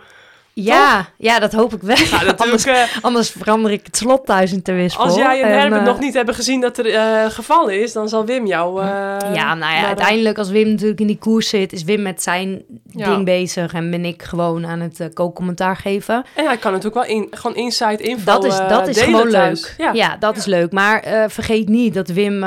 Ja, 0.54 1.08
ja, 1.18 1.40
dat 1.40 1.52
hoop 1.54 1.74
ik 1.74 1.82
wel. 1.82 1.96
Nou, 2.12 2.34
anders, 2.38 2.66
eh, 2.66 2.82
anders 3.02 3.30
verander 3.30 3.72
ik 3.72 3.86
het 3.86 3.98
slot 3.98 4.26
thuis 4.26 4.52
in 4.54 4.62
Terwispel. 4.62 5.04
als 5.04 5.16
jij 5.16 5.42
en 5.42 5.50
En, 5.50 5.60
Herbert 5.60 5.82
eh, 5.82 5.88
nog 5.88 6.00
niet 6.00 6.14
hebben 6.14 6.36
gezien 6.36 6.62
dat 6.62 6.78
er 6.78 6.94
eh, 6.94 7.26
gevallen 7.30 7.82
is, 7.82 7.94
dan 7.94 8.10
zal 8.10 8.26
Wim 8.26 8.46
jou... 8.48 8.86
Ja, 9.34 9.56
nou 9.56 9.74
ja, 9.76 9.86
uiteindelijk 9.86 10.38
als 10.38 10.50
Wim 10.50 10.70
natuurlijk 10.70 11.00
in 11.00 11.08
die 11.08 11.18
koers 11.18 11.50
zit, 11.50 11.74
is 11.74 11.84
Wim 11.84 12.02
met 12.02 12.24
zijn 12.24 12.62
Ja. 12.86 13.10
ding 13.10 13.26
bezig 13.26 13.74
en 13.74 13.90
ben 13.92 14.06
ik 14.06 14.24
gewoon 14.24 14.66
aan 14.66 14.80
het 14.80 15.00
uh, 15.00 15.08
co-commentaar 15.14 15.76
geven. 15.76 16.26
En 16.36 16.46
hij 16.46 16.58
kan 16.58 16.72
natuurlijk 16.72 17.08
wel 17.08 17.18
in, 17.18 17.28
gewoon 17.32 17.56
inside 17.56 18.04
info 18.04 18.26
Dat 18.26 18.44
is, 18.44 18.58
dat 18.58 18.88
is 18.88 19.02
gewoon 19.02 19.30
thuis. 19.30 19.62
leuk. 19.62 19.74
Ja, 19.78 19.92
Ja. 19.94 20.18
dat 20.20 20.38
is 20.38 20.46
leuk. 20.46 20.72
Maar 20.72 21.04
vergeet 21.28 21.70
niet 21.70 21.94
dat 21.94 22.08
Wim 22.08 22.40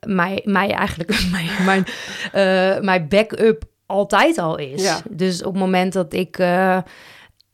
mij, 0.00 0.40
mij 0.44 0.70
eigenlijk 0.70 1.24
mijn, 1.32 1.48
mijn, 1.64 1.84
mijn 2.84 3.08
backup 3.08 3.62
altijd 3.86 4.38
al 4.38 4.58
is. 4.58 4.92
Dus 5.10 5.42
op 5.42 5.52
het 5.52 5.62
moment 5.62 5.92
dat 5.92 6.12
ik, 6.12 6.38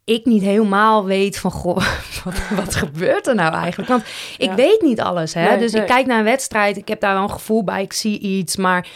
ik 0.04 0.24
niet 0.24 0.42
helemaal 0.42 1.04
weet 1.04 1.38
van... 1.38 1.50
Goh, 1.50 1.76
wat, 2.24 2.34
wat 2.56 2.74
gebeurt 2.84 3.26
er 3.26 3.34
nou 3.34 3.54
eigenlijk? 3.54 3.88
Want 3.88 4.02
ik 4.38 4.48
Ja. 4.48 4.54
weet 4.54 4.80
niet 4.82 5.00
alles. 5.00 5.34
Hè? 5.34 5.48
Nee, 5.48 5.58
dus 5.58 5.72
nee. 5.72 5.80
ik 5.82 5.88
kijk 5.88 6.06
naar 6.06 6.18
een 6.18 6.24
wedstrijd. 6.24 6.76
Ik 6.76 6.88
heb 6.88 7.00
daar 7.00 7.14
wel 7.14 7.22
een 7.22 7.30
gevoel 7.30 7.64
bij. 7.64 7.82
Ik 7.82 7.92
zie 7.92 8.18
iets. 8.18 8.56
Maar 8.56 8.88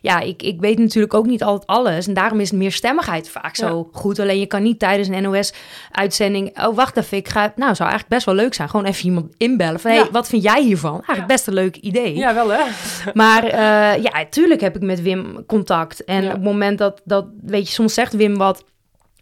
ja, 0.00 0.20
ik, 0.20 0.42
ik 0.42 0.60
weet 0.60 0.78
natuurlijk 0.78 1.14
ook 1.14 1.26
niet 1.26 1.42
altijd 1.42 1.66
alles. 1.66 2.06
En 2.06 2.14
daarom 2.14 2.40
is 2.40 2.52
meer 2.52 2.72
stemmigheid 2.72 3.28
vaak 3.30 3.56
Ja. 3.56 3.66
zo 3.68 3.88
goed. 3.92 4.18
Alleen 4.18 4.38
je 4.40 4.46
kan 4.46 4.62
niet 4.62 4.78
tijdens 4.78 5.08
een 5.08 5.22
NOS-uitzending... 5.22 6.58
Oh, 6.66 6.74
wacht 6.76 6.96
even. 6.96 7.16
Ik 7.16 7.28
ga... 7.28 7.40
Nou, 7.56 7.74
zou 7.74 7.88
eigenlijk 7.90 8.08
best 8.08 8.24
wel 8.26 8.34
leuk 8.34 8.54
zijn. 8.54 8.68
Gewoon 8.68 8.86
even 8.86 9.04
iemand 9.04 9.34
inbellen. 9.36 9.80
Van, 9.80 9.92
Ja. 9.92 10.00
hey, 10.02 10.08
wat 10.10 10.28
vind 10.28 10.42
jij 10.42 10.62
hiervan? 10.62 10.92
Eigenlijk 10.94 11.26
best 11.26 11.46
een 11.46 11.54
leuk 11.54 11.76
idee. 11.76 12.14
Ja, 12.16 12.34
wel 12.34 12.48
hè? 12.52 12.62
Maar 13.14 13.44
eh, 13.44 14.02
ja, 14.02 14.24
tuurlijk 14.30 14.60
heb 14.60 14.76
ik 14.76 14.82
met 14.82 15.02
Wim 15.02 15.46
contact. 15.46 16.04
En 16.04 16.24
op 16.24 16.32
het 16.32 16.42
moment 16.42 16.78
dat, 16.78 17.00
dat, 17.04 17.26
weet 17.42 17.66
je, 17.66 17.72
soms 17.74 17.94
zegt 17.94 18.12
Wim 18.12 18.36
wat 18.36 18.64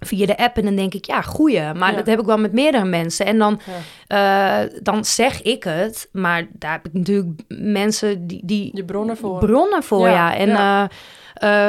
via 0.06 0.26
de 0.26 0.36
app 0.36 0.56
en 0.56 0.64
dan 0.64 0.76
denk 0.76 0.94
ik, 0.94 1.04
ja, 1.04 1.20
goeie. 1.22 1.72
Maar 1.74 1.90
Ja. 1.90 1.96
dat 1.96 2.06
heb 2.06 2.20
ik 2.20 2.26
wel 2.26 2.38
met 2.38 2.52
meerdere 2.52 2.84
mensen. 2.84 3.26
En 3.26 3.38
dan, 3.38 3.60
Ja. 4.08 4.62
eh, 4.64 4.70
dan 4.82 5.04
zeg 5.04 5.42
ik 5.42 5.64
het, 5.64 6.08
maar 6.12 6.46
daar 6.52 6.72
heb 6.72 6.86
ik 6.86 6.92
natuurlijk 6.92 7.28
mensen 7.48 8.26
die, 8.26 8.40
die 8.44 8.70
Je 8.76 8.84
bronnen 8.84 9.16
voor. 9.16 9.38
bronnen 9.38 9.82
voor, 9.82 10.08
ja. 10.08 10.32
Ja, 10.32 10.36
En 10.36 10.50
eh, 10.50 10.84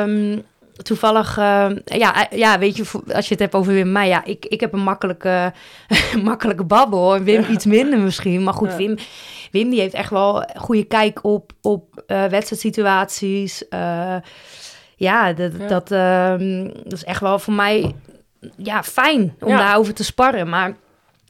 ehm, 0.02 0.40
toevallig, 0.84 1.38
eh, 1.38 1.70
ja, 1.86 2.28
ja, 2.30 2.60
weet 2.60 2.78
je, 2.78 2.84
als 3.14 3.26
je 3.28 3.32
het 3.34 3.40
hebt 3.40 3.56
over 3.56 3.74
Wim, 3.74 3.92
maar 3.92 4.08
ja, 4.08 4.24
ik, 4.26 4.46
ik 4.46 4.60
heb 4.60 4.74
een 4.74 4.84
makkelijke, 4.84 5.54
makkelijke 6.24 6.64
babbel. 6.64 7.16
En 7.16 7.24
Wim 7.24 7.46
iets 7.50 7.66
minder 7.66 8.00
misschien. 8.00 8.44
Maar 8.44 8.54
goed. 8.54 8.76
Wim, 8.76 8.96
Wim 9.52 9.70
die 9.70 9.80
heeft 9.80 9.94
echt 9.94 10.10
wel 10.10 10.46
goede 10.56 10.84
kijk 10.84 11.24
op, 11.24 11.52
op 11.62 12.04
wedstrijdsituaties. 12.08 13.64
Ja, 14.96 15.34
dat, 15.34 15.52
Ja. 15.60 15.68
Dat, 15.68 15.92
ehm, 15.92 16.64
dat 16.84 16.94
is 16.94 17.04
echt 17.04 17.20
wel 17.22 17.40
voor 17.40 17.54
mij 17.54 17.96
ja, 18.58 18.84
fijn 18.84 19.36
om 19.40 19.50
Ja. 19.50 19.58
daarover 19.58 19.94
te 19.94 20.04
sparren. 20.04 20.50
Maar 20.50 20.76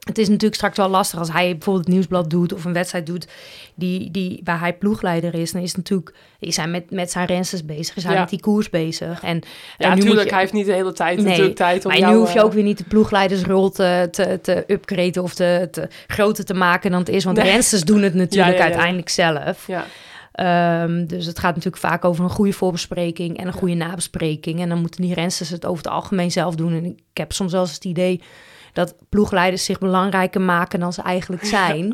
het 0.04 0.18
is 0.18 0.28
natuurlijk 0.28 0.56
straks 0.56 0.78
wel 0.78 0.88
lastig 0.90 1.20
als 1.20 1.32
hij 1.32 1.52
bijvoorbeeld 1.52 1.86
het 1.86 1.94
nieuwsblad 1.94 2.30
doet 2.30 2.54
of 2.54 2.66
een 2.66 2.74
wedstrijd 2.74 3.06
doet 3.06 3.28
die, 3.76 4.12
die, 4.12 4.42
waar 4.44 4.60
hij 4.60 4.74
ploegleider 4.74 5.34
is. 5.34 5.52
Dan 5.52 5.62
is 5.62 5.76
natuurlijk, 5.76 6.14
is 6.40 6.58
hij 6.58 6.68
met, 6.68 6.92
met 6.92 7.12
zijn 7.12 7.26
rensters 7.26 7.66
bezig, 7.66 7.96
is 7.96 8.04
hij 8.04 8.14
Ja. 8.14 8.20
met 8.20 8.30
die 8.30 8.40
koers 8.40 8.70
bezig. 8.70 9.22
En, 9.24 9.42
Ja, 9.78 9.86
en 9.86 9.90
nu 9.90 9.96
natuurlijk. 9.96 10.24
je- 10.24 10.30
Hij 10.32 10.40
heeft 10.40 10.54
niet 10.54 10.66
de 10.66 10.72
hele 10.74 10.94
tijd 10.94 11.18
Nee, 11.18 11.26
natuurlijk 11.26 11.56
tijd 11.56 11.86
om 11.86 11.92
maar 11.92 12.00
jou, 12.00 12.14
nu 12.14 12.20
hoef 12.20 12.34
je 12.34 12.40
eh, 12.40 12.46
ook 12.46 12.54
weer 12.54 12.64
niet 12.64 12.78
de 12.78 12.84
ploegleidersrol 12.84 13.70
te, 13.70 14.08
te, 14.12 14.40
te 14.42 14.64
upgraden 14.68 15.24
of 15.24 15.34
te, 15.34 15.68
te 15.72 15.88
groter 16.08 16.46
te 16.46 16.54
maken 16.54 16.92
dan 16.92 17.00
het 17.00 17.10
is. 17.10 17.24
Want 17.24 17.38
Nee. 17.38 17.84
doen 17.84 18.02
het 18.02 18.14
natuurlijk 18.24 18.58
ja. 18.58 18.64
uiteindelijk 18.64 19.10
zelf. 19.10 19.68
Ja, 19.68 19.86
Ehm, 20.34 21.06
dus 21.06 21.26
het 21.26 21.40
gaat 21.40 21.56
natuurlijk 21.56 21.84
vaak 21.84 22.06
over 22.06 22.24
een 22.24 22.30
goede 22.30 22.54
voorbespreking 22.54 23.38
en 23.38 23.48
een 23.48 23.54
goede 23.54 23.74
nabespreking. 23.74 24.60
En 24.60 24.70
dan 24.70 24.80
moeten 24.80 25.02
die 25.02 25.14
rensters 25.14 25.50
het 25.50 25.66
over 25.66 25.84
het 25.84 25.94
algemeen 25.94 26.32
zelf 26.32 26.56
doen. 26.56 26.74
En 26.74 26.86
ik 26.86 26.98
heb 27.14 27.32
soms 27.32 27.52
wel 27.52 27.62
eens 27.62 27.74
het 27.74 27.86
idee 27.86 28.22
dat 28.74 28.96
ploegleiders 29.10 29.66
zich 29.66 29.80
belangrijker 29.80 30.42
maken 30.42 30.80
dan 30.80 30.94
ze 30.94 31.02
eigenlijk 31.02 31.46
zijn. 31.46 31.92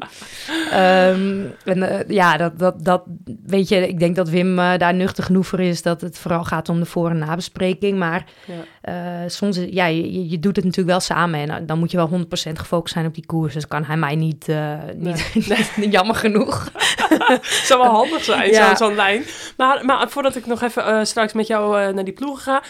Ehm, 0.71 1.45
en 1.65 1.83
eh, 1.83 1.99
ja, 2.07 2.37
dat, 2.37 2.59
dat, 2.59 2.83
dat 2.85 3.03
weet 3.45 3.67
je, 3.69 3.87
ik 3.87 3.99
denk 3.99 4.15
dat 4.15 4.29
Wim 4.29 4.59
eh, 4.59 4.77
daar 4.77 4.93
nuchter 4.93 5.23
genoeg 5.23 5.47
voor 5.47 5.59
is 5.59 5.81
dat 5.81 6.01
het 6.01 6.17
vooral 6.19 6.43
gaat 6.43 6.69
om 6.69 6.79
de 6.79 6.85
voor- 6.85 7.09
en 7.09 7.17
nabespreking. 7.17 7.97
Maar 7.97 8.25
ja. 8.45 9.23
eh, 9.23 9.29
soms, 9.29 9.57
ja, 9.69 9.85
je, 9.85 10.29
je- 10.29 10.39
doet 10.39 10.55
het 10.55 10.65
natuurlijk 10.65 10.91
wel 10.91 10.99
samen 10.99 11.49
en 11.49 11.65
dan 11.65 11.79
moet 11.79 11.91
je 11.91 11.97
wel 11.97 12.09
100% 12.09 12.59
gefocust 12.59 12.93
zijn 12.93 13.05
op 13.05 13.13
die 13.13 13.25
koers. 13.25 13.53
Dus 13.53 13.67
kan 13.67 13.83
hij 13.83 13.97
mij 13.97 14.15
niet, 14.15 14.47
niet, 14.95 15.71
niet 15.75 15.91
jammer 15.91 16.15
genoeg. 16.15 16.71
Het 17.09 17.45
zou 17.65 17.81
wel 17.81 17.91
handig 17.91 18.23
zijn, 18.23 18.49
Ja. 18.51 18.75
zo- 18.75 18.85
zo'n 18.85 18.95
lijn. 18.95 19.23
Maar, 19.57 19.85
maar 19.85 20.09
voordat 20.09 20.35
ik 20.35 20.45
nog 20.45 20.61
even 20.61 21.07
straks 21.07 21.33
met 21.33 21.47
jou 21.47 21.93
naar 21.93 22.03
die 22.03 22.13
ploegen 22.13 22.61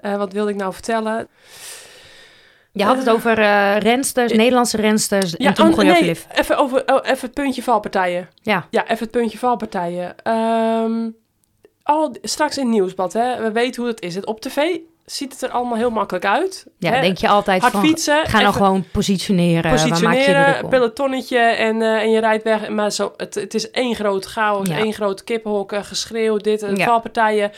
ga. 0.00 0.16
wat 0.16 0.32
wilde 0.32 0.50
ik 0.50 0.56
nou 0.56 0.72
vertellen? 0.72 1.28
Je 2.76 2.84
had 2.84 2.96
het 2.96 3.10
over 3.10 3.38
eh 3.38 3.76
rensters, 3.78 4.32
Nederlandse 4.32 4.76
rensters 4.76 5.36
en 5.36 5.54
toen 5.54 5.64
oh, 5.64 5.70
begon 5.70 5.86
je 5.86 5.92
nee, 5.92 6.16
even, 6.34 6.56
over, 6.56 6.82
oh, 6.86 6.98
even 7.02 7.20
het 7.20 7.34
puntje 7.34 7.62
valpartijen. 7.62 8.28
Ja. 8.42 8.66
Ja, 8.70 8.82
even 8.82 8.98
het 8.98 9.10
puntje 9.10 9.38
valpartijen. 9.38 10.14
Ehm, 10.22 11.10
al, 11.82 12.16
straks 12.22 12.56
in 12.56 12.62
het 12.62 12.72
nieuwsblad, 12.72 13.12
hè. 13.12 13.42
We 13.42 13.52
weten 13.52 13.82
hoe 13.82 13.90
het 13.90 14.00
is. 14.02 14.14
Het 14.14 14.26
op 14.26 14.40
tv 14.40 14.78
ziet 15.06 15.32
het 15.32 15.42
er 15.42 15.48
allemaal 15.50 15.76
heel 15.76 15.90
makkelijk 15.90 16.24
uit. 16.24 16.66
Ja, 16.78 16.92
hè. 16.92 17.00
denk 17.00 17.18
je 17.18 17.28
altijd 17.28 17.60
Hard 17.60 17.72
van, 17.72 17.82
fietsen. 17.84 18.26
ga 18.26 18.40
nou 18.40 18.52
gewoon 18.54 18.84
positioneren. 18.92 19.62
Waar 19.62 19.72
maak 19.88 19.98
je 19.98 20.04
positioneren, 20.04 20.68
pelotonnetje 20.68 21.38
en, 21.38 21.82
eh, 21.82 21.94
en 22.02 22.10
je 22.10 22.20
rijdt 22.20 22.44
weg. 22.44 22.68
Maar 22.68 22.90
zo, 22.92 23.12
het, 23.16 23.34
het 23.34 23.54
is 23.54 23.70
één 23.70 23.94
groot 23.94 24.24
chaos, 24.24 24.68
Ja. 24.68 24.78
één 24.78 24.92
groot 24.92 25.24
kippenhok, 25.24 25.72
eh, 25.72 25.82
geschreeuw, 25.82 26.36
dit, 26.36 26.62
eh, 26.62 26.76
Ja. 26.76 26.84
valpartijen. 26.84 27.50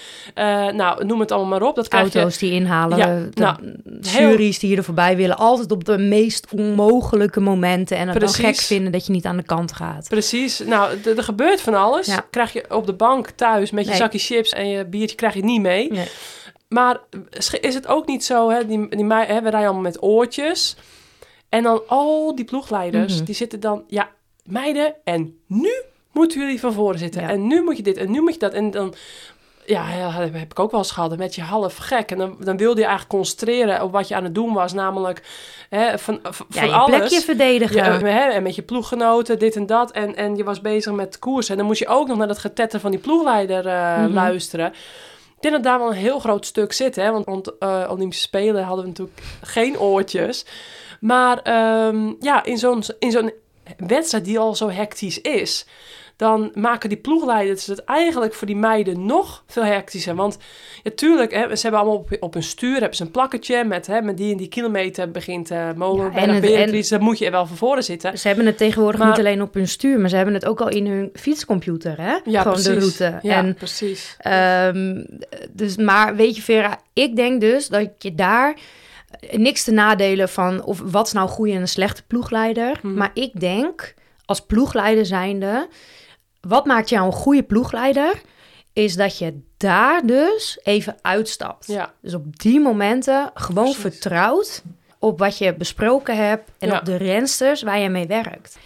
Nou, 0.75 1.05
noem 1.05 1.21
het 1.21 1.31
allemaal 1.33 1.59
maar 1.59 1.69
op. 1.69 1.77
Dat 1.77 1.89
krijg 1.89 2.13
je 2.13 2.19
Auto's 2.19 2.39
die 2.39 2.53
inhalen, 2.53 2.99
Ja, 2.99 3.07
de 3.07 3.41
nou, 3.41 3.57
juries 4.01 4.59
die 4.59 4.77
er 4.77 4.85
voorbij 4.85 5.17
willen. 5.17 5.37
Altijd 5.37 5.71
op 5.71 5.85
de 5.85 5.99
meest 5.99 6.47
onmogelijke 6.53 7.41
momenten. 7.41 7.97
En 7.97 8.09
het 8.09 8.21
dan 8.21 8.29
gek 8.29 8.57
vinden 8.57 8.93
dat 8.93 9.07
je 9.07 9.13
niet 9.13 9.25
aan 9.25 9.37
de 9.37 9.43
kant 9.43 9.73
gaat. 9.73 10.09
Precies. 10.09 10.59
Nou, 10.59 10.91
er 11.17 11.23
gebeurt 11.23 11.61
van 11.61 11.75
alles. 11.75 12.11
Krijg 12.31 12.53
je 12.53 12.65
op 12.69 12.87
de 12.87 12.93
bank 12.95 13.31
thuis 13.31 13.71
met 13.71 13.85
je 13.85 13.91
Nee. 13.91 13.99
zakje 13.99 14.19
chips 14.19 14.51
en 14.53 14.69
je 14.69 14.85
biertje 14.85 15.17
krijg 15.17 15.35
je 15.35 15.45
niet 15.45 15.61
mee. 15.61 15.93
Nee. 15.93 16.09
Maar 16.69 16.99
is 17.61 17.75
het 17.75 17.87
ook 17.87 18.07
niet 18.07 18.25
zo, 18.25 18.51
hè, 18.51 18.67
die, 18.67 18.89
die, 18.89 19.05
mei- 19.05 19.27
hè, 19.27 19.35
we 19.35 19.41
rijden 19.51 19.61
allemaal 19.61 19.81
met 19.83 20.03
oortjes. 20.03 20.77
En 21.49 21.63
dan 21.63 21.83
al 21.87 22.35
die 22.35 22.45
ploegleiders, 22.45 23.15
Mhm. 23.17 23.25
die 23.25 23.35
zitten 23.35 23.61
dan, 23.61 23.85
ja, 23.87 24.09
meiden, 24.45 24.95
en 25.05 25.39
nu 25.47 25.73
moeten 26.13 26.41
jullie 26.41 26.61
van 26.61 26.73
voren 26.73 26.99
zitten. 26.99 27.23
Ja. 27.23 27.29
En 27.29 27.47
nu 27.47 27.63
moet 27.63 27.77
je 27.77 27.83
dit, 27.83 27.97
en 27.97 28.11
nu 28.11 28.21
moet 28.21 28.33
je 28.33 28.39
dat. 28.39 28.53
En 28.53 28.71
dan, 28.71 28.95
ja, 29.67 30.11
dat 30.21 30.33
heb 30.33 30.51
ik 30.51 30.59
ook 30.59 30.71
wel 30.71 30.81
eens 30.81 30.91
gehad. 30.91 31.15
Werd 31.15 31.35
je 31.35 31.43
half 31.43 31.77
gek. 31.77 32.11
En 32.11 32.19
dan, 32.19 32.37
dan 32.41 32.57
wilde 32.57 32.81
je 32.81 32.87
eigenlijk 32.87 33.15
concentreren 33.17 33.83
op 33.83 33.93
wat 33.93 34.09
je 34.09 34.15
aan 34.15 34.25
het 34.25 34.35
doen 34.35 34.53
was. 34.55 34.73
Namelijk 34.73 35.23
hè, 35.71 35.99
van, 35.99 36.19
van 36.23 36.47
Ja, 36.49 36.63
je 36.65 36.73
alles. 36.73 36.97
plekje 36.97 37.21
verdedigen. 37.21 37.77
Ja, 37.77 37.99
hè, 37.99 38.31
en 38.31 38.43
met 38.43 38.55
je 38.55 38.63
ploeggenoten, 38.63 39.39
dit 39.39 39.57
en 39.57 39.67
dat. 39.67 39.91
En, 39.91 40.17
en 40.17 40.37
je 40.37 40.45
was 40.45 40.61
bezig 40.61 40.93
met 40.93 41.19
koersen. 41.19 41.51
En 41.53 41.59
dan 41.59 41.67
moest 41.67 41.79
je 41.81 41.89
ook 41.89 42.09
nog 42.09 42.17
naar 42.19 42.29
dat 42.29 42.39
getetter 42.39 42.81
van 42.81 42.91
die 42.91 43.01
ploegleider 43.01 43.65
Mhm. 43.65 44.13
luisteren. 44.13 44.73
Ik 45.39 45.45
denk 45.45 45.55
dat 45.55 45.63
daar 45.65 45.79
wel 45.79 45.89
een 45.89 45.95
heel 45.95 46.19
groot 46.19 46.47
stuk 46.47 46.73
zit. 46.73 46.97
Hè? 46.97 47.13
Want 47.13 47.27
rond 47.27 47.59
eh, 47.59 47.89
Olympische 47.91 48.23
Spelen 48.23 48.65
hadden 48.65 48.85
we 48.85 48.91
natuurlijk 48.91 49.21
geen 49.43 49.79
oortjes. 49.79 50.45
Maar 51.01 51.43
ehm, 51.43 52.13
ja, 52.21 52.45
in 52.45 52.59
zo'n, 52.59 52.83
in 52.99 53.11
zo'n 53.11 53.33
wedstrijd 53.77 54.25
die 54.25 54.39
al 54.39 54.55
zo 54.55 54.71
hectisch 54.71 55.21
is... 55.21 55.67
dan 56.19 56.51
maken 56.55 56.89
die 56.89 56.99
ploegleiders 56.99 57.67
het 57.67 57.85
eigenlijk 57.85 58.35
voor 58.35 58.47
die 58.47 58.57
meiden 58.57 59.07
nog 59.07 59.43
veel 59.47 59.65
hectischer. 59.65 60.15
Want 60.15 60.39
natuurlijk, 60.83 61.33
hè, 61.33 61.57
ze 61.57 61.63
hebben 61.63 61.81
allemaal 61.81 61.99
op, 61.99 62.17
op 62.21 62.35
hun 62.35 62.43
stuur 62.43 62.79
hebben 62.79 62.97
ze 62.97 63.03
een 63.03 63.11
plakketje... 63.11 63.65
met, 63.65 63.87
hè, 63.87 64.01
met 64.03 64.17
die 64.17 64.31
en 64.33 64.37
die 64.37 64.49
kilometer 64.49 65.11
begint 65.11 65.51
uh, 65.51 65.73
Molenberg, 65.77 66.25
Ja, 66.27 66.33
en 66.33 66.41
Beatrice, 66.41 66.95
dan 66.97 67.05
moet 67.05 67.19
je 67.19 67.25
er 67.25 67.31
wel 67.31 67.47
van 67.47 67.57
voren 67.57 67.85
zitten. 67.85 68.19
Ze 68.19 68.29
hebben 68.29 68.47
het 68.47 68.57
tegenwoordig 68.57 69.01
Maar- 69.01 69.09
niet 69.09 69.19
alleen 69.19 69.43
op 69.43 69.55
hun 69.55 69.69
stuur, 69.69 70.01
maar 70.01 70.09
ze 70.09 70.17
hebben 70.17 70.35
het 70.35 70.47
ook 70.47 70.61
al 70.61 70.69
in 70.69 70.87
hun 70.87 71.11
fietscomputer, 71.15 72.01
hè? 72.01 72.17
Ja, 72.25 72.43
Gewoon 72.43 72.63
de 72.63 72.79
route. 72.79 73.19
Ja, 73.23 73.37
En 73.37 73.55
precies. 73.55 74.17
Ehm, 74.19 75.05
dus, 75.51 75.77
maar 75.77 76.17
weet 76.17 76.37
je, 76.37 76.43
Vera, 76.43 76.79
ik 76.93 77.17
denk 77.17 77.41
dus 77.41 77.69
dat 77.69 77.91
je 77.99 78.15
daar 78.15 78.57
niks 79.31 79.65
te 79.65 79.71
nadelen 79.73 80.29
van 80.29 80.65
of 80.65 80.81
wat 80.85 81.07
is 81.07 81.13
nou 81.13 81.29
goede 81.29 81.53
en 81.53 81.61
een 81.61 81.69
slechte 81.69 82.03
ploegleider. 82.07 82.79
Mhm. 82.83 82.95
Maar 82.95 83.11
ik 83.15 83.41
denk 83.41 83.95
als 84.25 84.41
ploegleider 84.41 85.07
zijnde, 85.07 85.69
wat 86.49 86.65
maakt 86.67 86.89
jou 86.89 87.07
een 87.07 87.13
goede 87.13 87.43
ploegleider? 87.43 88.21
Is 88.73 88.97
dat 88.97 89.19
je 89.19 89.41
daar 89.57 90.07
dus 90.07 90.59
even 90.63 90.97
uitstapt. 91.03 91.67
Ja, 91.67 91.93
Dus 92.03 92.15
op 92.15 92.39
die 92.39 92.61
momenten 92.61 93.31
gewoon 93.35 93.65
Precies. 93.73 93.81
vertrouwt 93.83 94.63
op 94.99 95.19
wat 95.19 95.39
je 95.39 95.55
besproken 95.55 96.17
hebt 96.17 96.51
en 96.59 96.69
Ja. 96.69 96.79
op 96.79 96.85
de 96.85 96.97
rensters 96.97 97.63
waar 97.63 97.79
je 97.79 97.89
mee 97.89 98.07
werkt. 98.07 98.59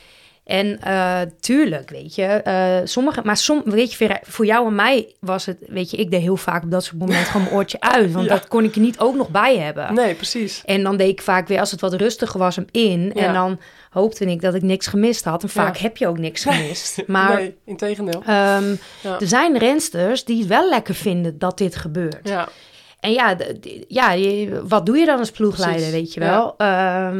En 0.44 0.80
eh, 0.80 1.20
tuurlijk, 1.40 1.90
weet 1.90 2.14
je, 2.14 2.22
eh, 2.24 2.76
sommige, 2.84 3.20
maar 3.24 3.36
som, 3.36 3.62
weet 3.64 3.92
je, 3.92 4.18
voor 4.22 4.46
jou 4.46 4.66
en 4.66 4.74
mij 4.74 5.14
was 5.20 5.46
het, 5.46 5.56
weet 5.66 5.90
je, 5.90 5.96
ik 5.96 6.10
deed 6.10 6.20
heel 6.20 6.36
vaak 6.36 6.62
op 6.64 6.70
dat 6.70 6.84
soort 6.84 6.98
momenten 6.98 7.26
gewoon 7.26 7.42
mijn 7.42 7.54
oortje 7.56 7.80
uit, 7.80 8.12
want 8.12 8.26
Ja. 8.28 8.32
dat 8.34 8.48
kon 8.48 8.64
ik 8.64 8.74
er 8.74 8.80
niet 8.80 8.98
ook 8.98 9.14
nog 9.14 9.28
bij 9.28 9.58
hebben. 9.58 9.94
nee, 9.94 10.14
precies. 10.14 10.62
En 10.64 10.82
dan 10.82 10.96
deed 10.96 11.08
ik 11.08 11.22
vaak 11.22 11.48
weer, 11.48 11.58
als 11.60 11.70
het 11.70 11.80
wat 11.80 11.94
rustiger 11.94 12.38
was, 12.38 12.56
hem 12.56 12.66
in. 12.70 13.12
Ja. 13.14 13.26
En 13.26 13.32
dan 13.32 13.60
hoopte 13.92 14.24
ik 14.24 14.40
dat 14.40 14.54
ik 14.54 14.62
niks 14.62 14.86
gemist 14.86 15.24
had. 15.24 15.42
En 15.42 15.48
vaak 15.48 15.76
Ja. 15.76 15.82
heb 15.82 15.96
je 15.96 16.06
ook 16.08 16.18
niks 16.18 16.42
gemist. 16.44 17.02
Maar 17.06 17.34
nee, 17.36 17.56
integendeel. 17.64 18.22
ehm, 18.26 18.74
Ja. 19.02 19.20
er 19.20 19.26
zijn 19.26 19.58
rensters 19.58 20.24
die 20.24 20.38
het 20.38 20.46
wel 20.48 20.68
lekker 20.68 20.94
vinden 20.94 21.38
dat 21.38 21.58
dit 21.58 21.76
gebeurt. 21.76 22.28
Ja, 22.28 22.48
En 23.00 23.12
ja, 23.12 23.36
ja 23.88 24.14
wat 24.68 24.86
doe 24.86 24.96
je 24.98 25.06
dan 25.06 25.18
als 25.18 25.30
ploegleider, 25.30 25.76
Precies, 25.88 25.92
weet 26.00 26.14
je 26.14 26.20
wel? 26.20 26.54
Ja, 26.58 27.12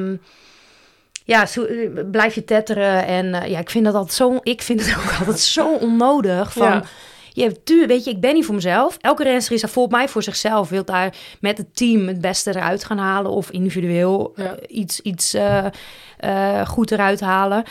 ja 1.24 1.46
zo, 1.46 1.64
eh, 1.64 1.88
blijf 2.10 2.34
je 2.34 2.44
tetteren. 2.44 3.06
En 3.06 3.34
eh, 3.34 3.50
ja, 3.50 3.58
ik 3.58 3.70
vind 3.70 3.84
dat 3.84 3.94
altijd 3.94 4.14
zo... 4.14 4.38
Ik 4.42 4.62
vind 4.62 4.86
het 4.86 4.96
ook 4.96 5.12
altijd 5.18 5.38
zo 5.40 5.74
onnodig. 5.74 6.52
Van, 6.52 6.66
Ja. 6.66 6.82
Je, 7.32 7.62
tuur, 7.62 7.86
weet 7.86 8.04
je, 8.04 8.10
ik 8.10 8.20
ben 8.20 8.34
niet 8.34 8.44
voor 8.44 8.54
mezelf. 8.54 8.96
Elke 9.00 9.22
renster 9.22 9.54
is 9.54 9.60
daar 9.60 9.70
volgens 9.70 9.94
mij 9.96 10.08
voor 10.08 10.22
zichzelf. 10.22 10.68
Wil 10.68 10.84
daar 10.84 11.14
met 11.40 11.58
het 11.58 11.76
team 11.76 12.06
het 12.08 12.20
beste 12.20 12.50
eruit 12.56 12.84
gaan 12.84 12.98
halen. 12.98 13.30
Of 13.30 13.50
individueel 13.50 14.32
Ja. 14.36 14.44
eh, 14.44 14.76
iets, 14.78 15.00
iets 15.00 15.34
eh, 15.34 15.66
eh, 16.18 16.66
goed 16.68 16.90
eruit 16.90 17.20
halen. 17.20 17.62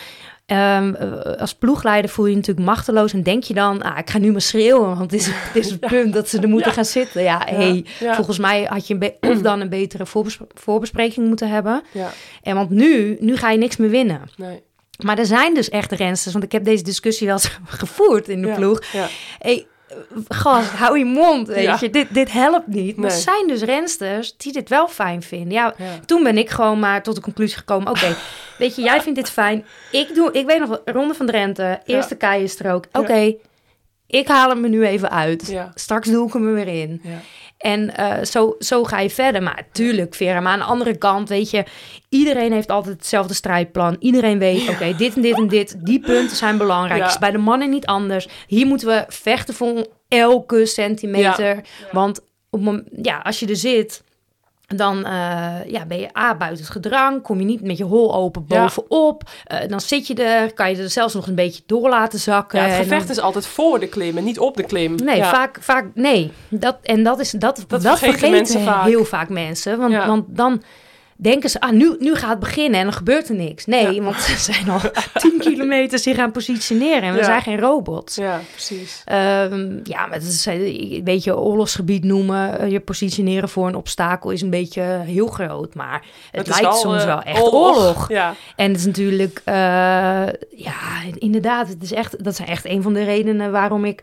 Ehm, 0.45 0.93
eh, 0.95 1.39
als 1.39 1.53
ploegleider 1.55 2.09
voel 2.11 2.25
je 2.25 2.31
je 2.31 2.37
natuurlijk 2.37 2.65
machteloos 2.67 3.13
en 3.13 3.23
denk 3.23 3.43
je 3.43 3.53
dan, 3.53 3.81
ah, 3.81 3.97
ik 3.97 4.09
ga 4.09 4.17
nu 4.17 4.31
maar 4.31 4.41
schreeuwen, 4.41 4.87
want 4.97 4.99
het 5.11 5.13
is, 5.13 5.25
het 5.47 5.55
is 5.55 5.69
het 5.69 5.79
punt 5.79 6.13
dat 6.13 6.29
ze 6.29 6.39
er 6.39 6.49
moeten 6.49 6.67
Ja. 6.69 6.75
gaan 6.75 6.85
zitten. 6.85 7.23
Ja, 7.23 7.41
hey, 7.45 7.85
ja. 7.99 8.15
volgens 8.15 8.37
mij 8.39 8.63
had 8.63 8.87
je 8.87 8.95
een 9.19 9.29
of 9.31 9.41
dan 9.41 9.59
een 9.61 9.69
betere 9.69 10.05
voorbes- 10.05 10.39
voorbespreking 10.53 11.27
moeten 11.27 11.49
hebben. 11.49 11.83
ja, 11.91 12.09
En 12.41 12.55
want 12.55 12.69
nu, 12.69 13.17
nu 13.19 13.37
ga 13.37 13.51
je 13.51 13.57
niks 13.57 13.77
meer 13.77 13.89
winnen. 13.89 14.21
nee. 14.37 14.61
Maar 15.03 15.17
er 15.17 15.25
zijn 15.25 15.53
dus 15.53 15.69
echt 15.69 15.91
rensters, 15.91 16.33
want 16.33 16.45
ik 16.45 16.51
heb 16.51 16.63
deze 16.63 16.83
discussie 16.83 17.27
wel 17.27 17.35
eens 17.35 17.57
gevoerd 17.83 18.27
in 18.29 18.41
de 18.41 18.47
ja. 18.47 18.55
ploeg. 18.55 18.83
Ja, 18.91 19.07
Hey, 19.39 19.65
gast, 20.29 20.69
hou 20.71 20.97
je 20.97 21.05
mond, 21.05 21.47
weet 21.47 21.63
Ja. 21.63 21.77
je. 21.79 21.89
Dit, 21.89 22.07
dit 22.13 22.31
helpt 22.31 22.67
niet. 22.67 22.95
Maar 22.95 23.05
Nee. 23.09 23.15
er 23.15 23.21
zijn 23.23 23.47
dus 23.47 23.61
rensters 23.61 24.37
die 24.37 24.53
dit 24.53 24.69
wel 24.69 24.87
fijn 24.87 25.21
vinden. 25.23 25.51
Ja, 25.51 25.73
ja. 25.77 25.99
toen 26.05 26.23
ben 26.23 26.37
ik 26.37 26.49
gewoon 26.49 26.79
maar 26.79 27.03
tot 27.03 27.15
de 27.15 27.21
conclusie 27.21 27.57
gekomen. 27.57 27.89
Oké, 27.89 28.15
weet 28.57 28.75
je, 28.75 28.81
jij 28.81 29.01
vindt 29.01 29.19
dit 29.19 29.29
fijn. 29.29 29.65
Ik 29.91 30.15
doe, 30.15 30.31
ik 30.31 30.45
weet 30.45 30.59
nog 30.59 30.81
Ronde 30.85 31.13
van 31.13 31.25
Drenthe, 31.25 31.79
eerste 31.85 32.15
keihenstrook. 32.15 32.85
Oké, 32.91 33.35
ik 34.07 34.27
haal 34.27 34.49
hem 34.49 34.63
er 34.63 34.69
nu 34.69 34.85
even 34.85 35.09
uit. 35.11 35.47
Ja. 35.47 35.71
Straks 35.75 36.09
doe 36.09 36.27
ik 36.27 36.33
hem 36.33 36.47
er 36.47 36.53
weer 36.53 36.67
in. 36.81 37.01
En 37.61 37.95
eh, 37.95 38.23
zo, 38.23 38.55
zo 38.59 38.83
ga 38.83 38.99
je 38.99 39.09
verder. 39.09 39.43
Maar 39.43 39.63
tuurlijk, 39.71 40.15
Vera, 40.15 40.39
maar 40.39 40.53
aan 40.53 40.59
de 40.59 40.65
andere 40.65 40.97
kant, 40.97 41.29
weet 41.29 41.49
je, 41.49 41.63
iedereen 42.09 42.51
heeft 42.51 42.71
altijd 42.71 42.95
hetzelfde 42.95 43.33
strijdplan. 43.33 43.95
Iedereen 43.99 44.39
weet, 44.39 44.69
oké, 44.69 44.95
dit 44.95 45.15
en 45.15 45.21
dit 45.21 45.37
en 45.37 45.47
dit, 45.47 45.75
die 45.85 45.99
punten 45.99 46.37
zijn 46.37 46.57
belangrijk. 46.57 47.01
Ja. 47.01 47.07
Is 47.07 47.17
bij 47.17 47.31
de 47.31 47.37
mannen 47.37 47.69
niet 47.69 47.85
anders. 47.85 48.27
Hier 48.47 48.65
moeten 48.65 48.87
we 48.87 49.05
vechten 49.07 49.53
voor 49.53 49.87
elke 50.07 50.65
centimeter. 50.65 51.61
Want 51.91 52.19
op, 52.49 52.83
ja, 53.01 53.17
als 53.17 53.39
je 53.39 53.47
er 53.47 53.55
zit, 53.55 54.03
dan 54.75 55.05
eh, 55.05 55.11
ja, 55.65 55.85
ben 55.85 55.99
je 55.99 56.17
A, 56.17 56.35
buiten 56.35 56.63
het 56.63 56.73
gedrang. 56.73 57.21
Kom 57.21 57.39
je 57.39 57.45
niet 57.45 57.61
met 57.61 57.77
je 57.77 57.83
hol 57.83 58.13
open 58.15 58.45
Ja. 58.47 58.61
bovenop. 58.61 59.23
Eh, 59.43 59.67
dan 59.67 59.81
zit 59.81 60.07
je 60.07 60.13
er, 60.13 60.53
kan 60.53 60.69
je 60.75 60.81
er 60.83 60.89
zelfs 60.89 61.13
nog 61.13 61.27
een 61.27 61.35
beetje 61.35 61.61
door 61.65 61.89
laten 61.89 62.19
zakken. 62.19 62.59
Ja, 62.59 62.65
het 62.65 62.75
gevecht 62.75 63.07
dan- 63.07 63.15
is 63.15 63.21
altijd 63.21 63.45
voor 63.47 63.79
de 63.79 63.87
klim 63.87 64.17
en 64.17 64.23
niet 64.23 64.39
op 64.39 64.57
de 64.57 64.63
klim. 64.63 64.95
Nee, 64.95 65.17
ja. 65.17 65.29
vaak, 65.29 65.57
vaak 65.61 65.85
nee. 65.93 66.31
Dat, 66.49 66.77
en 66.83 67.03
dat, 67.03 67.19
is, 67.19 67.31
dat, 67.31 67.39
dat, 67.67 67.81
vergeten 67.81 67.97
vergeten 67.97 68.31
mensen 68.31 68.61
vaak. 68.61 68.85
heel 68.85 69.05
vaak 69.05 69.29
mensen. 69.29 69.77
Want, 69.79 69.95
want 70.05 70.23
dan, 70.27 70.61
denken 71.21 71.49
ze, 71.49 71.59
ah, 71.59 71.71
nu, 71.71 71.95
nu 71.99 72.15
gaat 72.15 72.29
het 72.29 72.39
beginnen 72.39 72.79
en 72.79 72.85
dan 72.85 72.93
gebeurt 72.93 73.29
er 73.29 73.35
niks. 73.35 73.65
Nee, 73.65 73.93
Ja. 73.93 74.01
want 74.01 74.15
ze 74.15 74.37
zijn 74.51 74.69
al 74.69 74.79
10 75.21 75.33
kilometer 75.39 75.99
zich 75.99 76.15
gaan 76.15 76.31
positioneren 76.31 77.01
en 77.01 77.11
we 77.11 77.17
Ja. 77.17 77.23
zijn 77.23 77.41
geen 77.41 77.59
robots. 77.59 78.15
Ja, 78.15 78.39
precies. 78.51 79.01
Ehm, 79.05 79.79
ja, 79.83 80.05
maar 80.05 80.11
het 80.17 80.23
is 80.23 80.47
eh, 80.47 80.93
een 80.95 81.03
beetje 81.03 81.37
oorlogsgebied 81.37 82.03
noemen. 82.03 82.59
eh, 82.59 82.71
Je 82.71 82.79
positioneren 82.79 83.49
voor 83.49 83.67
een 83.67 83.75
obstakel 83.75 84.29
is 84.29 84.41
een 84.41 84.49
beetje 84.49 84.81
heel 85.05 85.27
groot. 85.27 85.73
Maar 85.75 86.05
het, 86.31 86.47
lijkt 86.47 86.75
soms 86.77 86.99
eh, 87.01 87.05
wel 87.05 87.21
echt 87.21 87.41
oorlog. 87.41 88.09
Ja, 88.09 88.33
En 88.55 88.71
het 88.71 88.79
is 88.79 88.85
natuurlijk, 88.85 89.41
ja, 90.55 90.75
inderdaad, 91.17 91.67
het 91.67 91.83
is 91.83 91.91
echt, 91.93 92.23
dat 92.23 92.35
zijn 92.35 92.47
echt 92.47 92.65
een 92.65 92.81
van 92.81 92.93
de 92.93 93.03
redenen 93.03 93.51
waarom 93.51 93.85
ik 93.85 94.01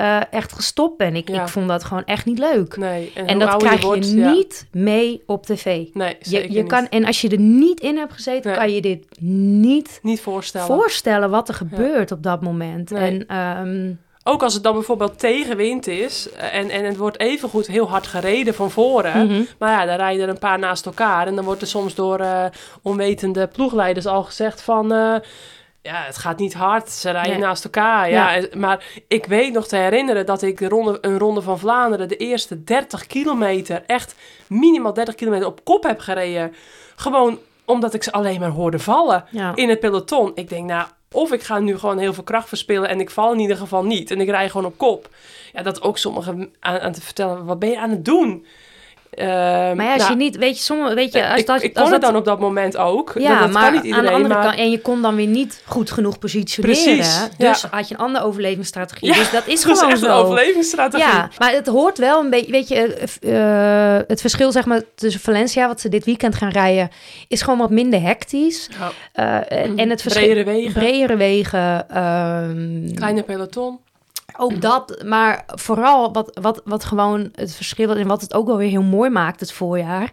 eh, 0.00 0.20
echt 0.30 0.52
gestopt 0.52 0.96
ben. 0.96 1.16
Ik, 1.16 1.28
Ja. 1.28 1.42
ik 1.42 1.48
vond 1.48 1.68
dat 1.68 1.84
gewoon 1.84 2.04
echt 2.04 2.24
niet 2.24 2.38
leuk. 2.38 2.76
nee. 2.76 3.12
En, 3.14 3.38
dat 3.38 3.56
krijg 3.56 3.80
je, 3.80 3.86
wordt, 3.86 4.10
ja. 4.12 4.30
niet 4.32 4.66
mee 4.72 5.22
op 5.26 5.46
tv. 5.46 5.64
Nee, 5.92 6.16
zeker 6.20 6.50
Je, 6.50 6.56
je 6.56 6.64
kan, 6.64 6.88
en 6.88 7.04
als 7.04 7.20
je 7.20 7.28
er 7.28 7.38
niet 7.40 7.80
in 7.80 7.96
hebt 7.96 8.12
gezeten, 8.12 8.50
Nee. 8.50 8.58
kan 8.60 8.72
je 8.74 8.80
dit 8.80 9.06
niet 9.20 9.98
niet 10.02 10.20
voorstellen. 10.20 10.66
voorstellen 10.66 11.30
wat 11.30 11.48
er 11.48 11.54
gebeurt 11.54 12.12
op 12.12 12.22
dat 12.22 12.40
moment. 12.42 12.92
En 12.92 13.26
ehm, 13.26 13.92
Ook 14.24 14.42
als 14.42 14.54
het 14.54 14.62
dan 14.62 14.72
bijvoorbeeld 14.74 15.18
tegenwind 15.18 15.86
is 15.86 16.30
eh, 16.32 16.54
en, 16.54 16.70
en 16.70 16.84
het 16.84 16.96
wordt 16.96 17.18
evengoed 17.20 17.66
heel 17.66 17.88
hard 17.88 18.06
gereden 18.06 18.54
van 18.54 18.70
voren. 18.70 19.26
mhm. 19.26 19.42
Maar 19.58 19.70
ja, 19.70 19.86
dan 19.86 19.96
rijden 19.96 20.22
er 20.22 20.28
een 20.28 20.38
paar 20.38 20.58
naast 20.58 20.86
elkaar. 20.86 21.26
En 21.26 21.34
dan 21.34 21.44
wordt 21.44 21.60
er 21.60 21.66
soms 21.66 21.94
door 21.94 22.18
eh, 22.18 22.44
onwetende 22.82 23.46
ploegleiders 23.46 24.06
al 24.06 24.22
gezegd 24.22 24.62
van... 24.62 24.92
ja, 25.82 26.02
het 26.04 26.18
gaat 26.18 26.38
niet 26.38 26.54
hard. 26.54 26.90
Ze 26.90 27.10
rijden 27.10 27.32
Nee. 27.32 27.40
naast 27.40 27.64
elkaar. 27.64 28.10
Ja. 28.10 28.40
Maar 28.56 28.84
ik 29.08 29.26
weet 29.26 29.52
nog 29.52 29.66
te 29.66 29.76
herinneren 29.76 30.26
dat 30.26 30.42
ik 30.42 30.58
de 30.58 30.68
ronde, 30.68 30.98
een 31.00 31.18
ronde 31.18 31.42
van 31.42 31.58
Vlaanderen... 31.58 32.08
de 32.08 32.16
eerste 32.16 32.64
30 32.64 33.06
kilometer, 33.06 33.82
echt 33.86 34.14
minimaal 34.46 34.92
30 34.92 35.14
kilometer 35.14 35.46
op 35.46 35.64
kop 35.64 35.82
heb 35.82 36.00
gereden. 36.00 36.54
Gewoon 36.96 37.38
omdat 37.64 37.94
ik 37.94 38.02
ze 38.02 38.12
alleen 38.12 38.40
maar 38.40 38.50
hoorde 38.50 38.78
vallen 38.78 39.24
ja. 39.30 39.52
in 39.54 39.68
het 39.68 39.80
peloton. 39.80 40.32
Ik 40.34 40.48
denk, 40.48 40.66
nou, 40.66 40.88
of 41.12 41.32
ik 41.32 41.42
ga 41.42 41.58
nu 41.58 41.78
gewoon 41.78 41.98
heel 41.98 42.14
veel 42.14 42.22
kracht 42.22 42.48
verspillen 42.48 42.88
en 42.88 43.00
ik 43.00 43.10
val 43.10 43.32
in 43.32 43.38
ieder 43.38 43.56
geval 43.56 43.84
niet. 43.84 44.10
En 44.10 44.20
ik 44.20 44.28
rij 44.28 44.48
gewoon 44.48 44.66
op 44.66 44.78
kop. 44.78 45.08
Ja, 45.52 45.62
dat 45.62 45.82
ook 45.82 45.98
sommigen 45.98 46.54
aan, 46.60 46.80
aan 46.80 46.92
te 46.92 47.00
vertellen, 47.00 47.44
wat 47.44 47.58
ben 47.58 47.68
je 47.68 47.78
aan 47.78 47.90
het 47.90 48.04
doen? 48.04 48.46
Ehm, 49.10 49.28
Maar 49.76 49.84
ja, 49.84 49.92
als 49.92 50.02
nou, 50.02 50.10
je 50.12 50.16
niet, 50.18 50.36
weet 50.36 50.56
je, 50.58 50.62
sommige, 50.64 50.94
weet 50.94 51.12
je, 51.12 51.28
als 51.28 51.40
ik, 51.40 51.46
dat, 51.46 51.62
ik 51.62 51.74
als 51.76 51.82
kon 51.84 51.92
het 51.92 52.00
dat, 52.02 52.10
dan 52.10 52.20
op 52.20 52.24
dat 52.24 52.40
moment 52.40 52.76
ook. 52.76 53.12
ja, 53.18 53.30
dat, 53.30 53.38
dat 53.40 53.50
maar 53.50 53.62
kan 53.62 53.72
niet 53.72 53.80
aan 53.80 53.86
iedereen, 53.86 54.06
de 54.08 54.14
andere 54.14 54.34
maar... 54.34 54.42
kant, 54.44 54.58
en 54.58 54.70
je 54.70 54.80
kon 54.80 55.02
dan 55.02 55.16
weer 55.16 55.26
niet 55.26 55.62
goed 55.66 55.90
genoeg 55.90 56.18
positioneren. 56.18 56.82
Precies, 56.82 57.20
Dus 57.38 57.60
ja. 57.62 57.68
had 57.70 57.88
je 57.88 57.94
een 57.94 58.00
andere 58.00 58.24
overlevingsstrategie. 58.24 59.08
Ja, 59.08 59.14
dus 59.14 59.30
dat 59.30 59.46
is 59.46 59.62
dat 59.62 59.72
is 59.72 59.78
gewoon 59.78 59.92
echt 59.92 60.02
een 60.02 60.08
zo. 60.08 60.16
overlevingsstrategie. 60.22 61.06
Ja, 61.06 61.28
maar 61.38 61.52
het 61.52 61.66
hoort 61.66 61.98
wel 61.98 62.20
een 62.20 62.30
beetje, 62.30 62.50
weet 62.52 62.68
je, 62.68 62.76
eh, 63.20 64.08
het 64.08 64.20
verschil 64.20 64.52
zeg 64.52 64.64
maar 64.64 64.82
tussen 64.94 65.20
Valencia, 65.20 65.66
wat 65.66 65.80
ze 65.80 65.88
dit 65.88 66.04
weekend 66.04 66.34
gaan 66.34 66.50
rijden, 66.50 66.88
is 67.28 67.42
gewoon 67.42 67.58
wat 67.58 67.70
minder 67.70 68.00
hectisch. 68.02 68.68
Ja. 68.78 68.90
Eh, 69.48 69.58
en, 69.62 69.70
Mhm. 69.70 69.78
en 69.78 69.90
het 69.90 70.02
verschil, 70.02 70.24
Bredere 70.24 70.44
wegen. 70.50 70.72
bredere 70.72 71.16
wegen, 71.16 71.88
ehm, 71.88 72.94
Kleine 72.94 73.22
peloton. 73.22 73.78
Ook 74.40 74.60
dat, 74.60 75.02
maar 75.04 75.44
vooral 75.46 76.12
wat, 76.12 76.38
wat, 76.42 76.60
wat 76.64 76.84
gewoon 76.84 77.28
het 77.34 77.54
verschil 77.54 77.96
en 77.96 78.06
wat 78.06 78.20
het 78.20 78.34
ook 78.34 78.46
wel 78.46 78.56
weer 78.56 78.68
heel 78.68 78.82
mooi 78.82 79.10
maakt 79.10 79.40
het 79.40 79.52
voorjaar, 79.52 80.12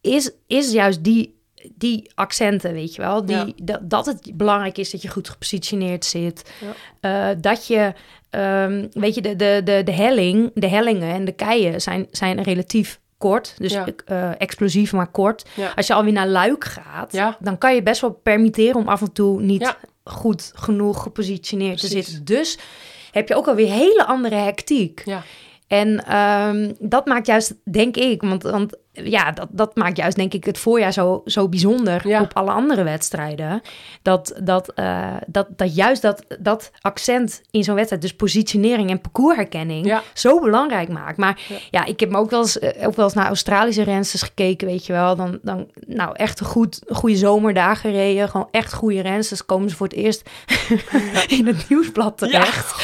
is, 0.00 0.30
is 0.46 0.72
juist 0.72 1.04
die, 1.04 1.40
die 1.74 2.10
accenten, 2.14 2.72
weet 2.72 2.94
je 2.94 3.02
wel. 3.02 3.26
Die, 3.26 3.36
Ja. 3.36 3.46
dat, 3.62 3.80
dat 3.90 4.06
het 4.06 4.30
belangrijk 4.34 4.78
is 4.78 4.90
dat 4.90 5.02
je 5.02 5.08
goed 5.08 5.28
gepositioneerd 5.28 6.04
zit. 6.04 6.50
Ja. 7.00 7.30
Eh, 7.30 7.36
dat 7.40 7.66
je, 7.66 7.92
ehm, 8.30 8.86
weet 8.92 9.14
je, 9.14 9.20
de, 9.22 9.36
de, 9.36 9.60
de, 9.64 9.82
de 9.84 9.92
helling, 9.92 10.50
de 10.54 10.68
hellingen 10.68 11.12
en 11.14 11.24
de 11.24 11.32
keien 11.32 11.80
zijn, 11.80 12.06
zijn 12.10 12.42
relatief 12.42 13.00
kort. 13.18 13.54
Dus 13.58 13.72
Ja. 13.72 13.86
eh, 14.04 14.30
explosief, 14.38 14.92
maar 14.92 15.10
kort. 15.10 15.44
Als 15.76 15.86
je 15.86 15.94
alweer 15.94 16.12
naar 16.12 16.28
Luik 16.28 16.64
gaat, 16.64 17.12
Ja. 17.12 17.36
dan 17.40 17.58
kan 17.58 17.74
je 17.74 17.82
best 17.82 18.00
wel 18.00 18.10
permitteren 18.12 18.74
om 18.76 18.88
af 18.88 19.00
en 19.00 19.12
toe 19.12 19.40
niet 19.42 19.76
goed 20.04 20.52
genoeg 20.54 21.02
gepositioneerd 21.02 21.80
te 21.80 21.86
zitten. 21.86 22.24
Dus 22.24 22.58
heb 23.12 23.28
je 23.28 23.34
ook 23.34 23.48
alweer 23.48 23.72
hele 23.72 24.04
andere 24.06 24.34
hectiek. 24.36 25.02
Ja. 25.04 25.22
En 25.66 26.04
ehm, 26.04 26.72
dat 26.78 27.06
maakt 27.06 27.26
juist, 27.26 27.54
denk 27.64 27.96
ik, 27.96 28.22
want, 28.22 28.42
want 28.42 28.76
ja, 28.92 29.30
dat, 29.30 29.48
dat 29.50 29.76
maakt 29.76 29.96
juist, 29.96 30.16
denk 30.16 30.34
ik, 30.34 30.44
het 30.44 30.58
voorjaar 30.58 30.92
zo, 30.92 31.22
zo 31.24 31.48
bijzonder 31.48 32.08
Ja. 32.08 32.20
op 32.20 32.34
alle 32.36 32.50
andere 32.50 32.82
wedstrijden. 32.82 33.62
Dat, 34.02 34.40
dat, 34.42 34.68
eh, 34.72 35.14
dat, 35.26 35.46
dat 35.56 35.74
juist 35.74 36.02
dat, 36.02 36.24
dat 36.40 36.70
accent 36.80 37.42
in 37.50 37.64
zo'n 37.64 37.74
wedstrijd, 37.74 38.02
dus 38.02 38.14
positionering 38.14 38.90
en 38.90 39.00
parcoursherkenning, 39.00 39.86
Ja. 39.86 40.02
zo 40.14 40.40
belangrijk 40.40 40.88
maakt. 40.88 41.16
Maar 41.16 41.40
Ja. 41.48 41.56
ja, 41.70 41.84
ik 41.84 42.00
heb 42.00 42.10
me 42.10 42.16
ook 42.18 42.30
wel 42.30 42.40
eens, 42.40 42.58
eh, 42.58 42.86
ook 42.86 42.96
wel 42.96 43.04
eens 43.04 43.14
naar 43.14 43.26
Australische 43.26 43.82
rensters 43.82 44.22
gekeken, 44.22 44.66
weet 44.66 44.86
je 44.86 44.92
wel. 44.92 45.16
Dan, 45.16 45.38
dan 45.42 45.66
nou, 45.86 46.14
echt 46.16 46.40
een, 46.40 46.46
goed, 46.46 46.80
goede 46.88 47.16
zomer 47.16 47.54
daar 47.54 47.76
gereden. 47.76 48.28
Gewoon 48.28 48.48
echt 48.50 48.72
goede 48.72 49.00
rensters. 49.00 49.46
Komen 49.46 49.70
ze 49.70 49.76
voor 49.76 49.86
het 49.86 49.96
eerst 49.96 50.30
in 51.38 51.46
het 51.46 51.68
nieuwsblad 51.68 52.18
terecht. 52.18 52.74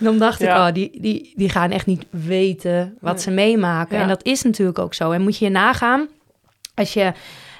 Dan 0.00 0.18
dacht 0.18 0.42
ik, 0.42 0.48
oh, 0.48 0.68
die, 0.72 1.00
die, 1.00 1.32
die 1.36 1.48
gaan 1.48 1.70
echt 1.70 1.86
niet 1.86 2.04
weten 2.10 2.96
wat 3.00 3.12
Nee. 3.14 3.22
ze 3.22 3.30
meemaken. 3.30 3.98
En 3.98 4.08
dat 4.08 4.24
is 4.24 4.42
natuurlijk 4.42 4.78
ook 4.78 4.94
zo. 4.94 5.10
En 5.10 5.22
moet 5.22 5.36
je 5.38 5.43
je 5.44 5.50
nagaan, 5.50 6.08
als 6.74 6.92
je... 6.92 7.12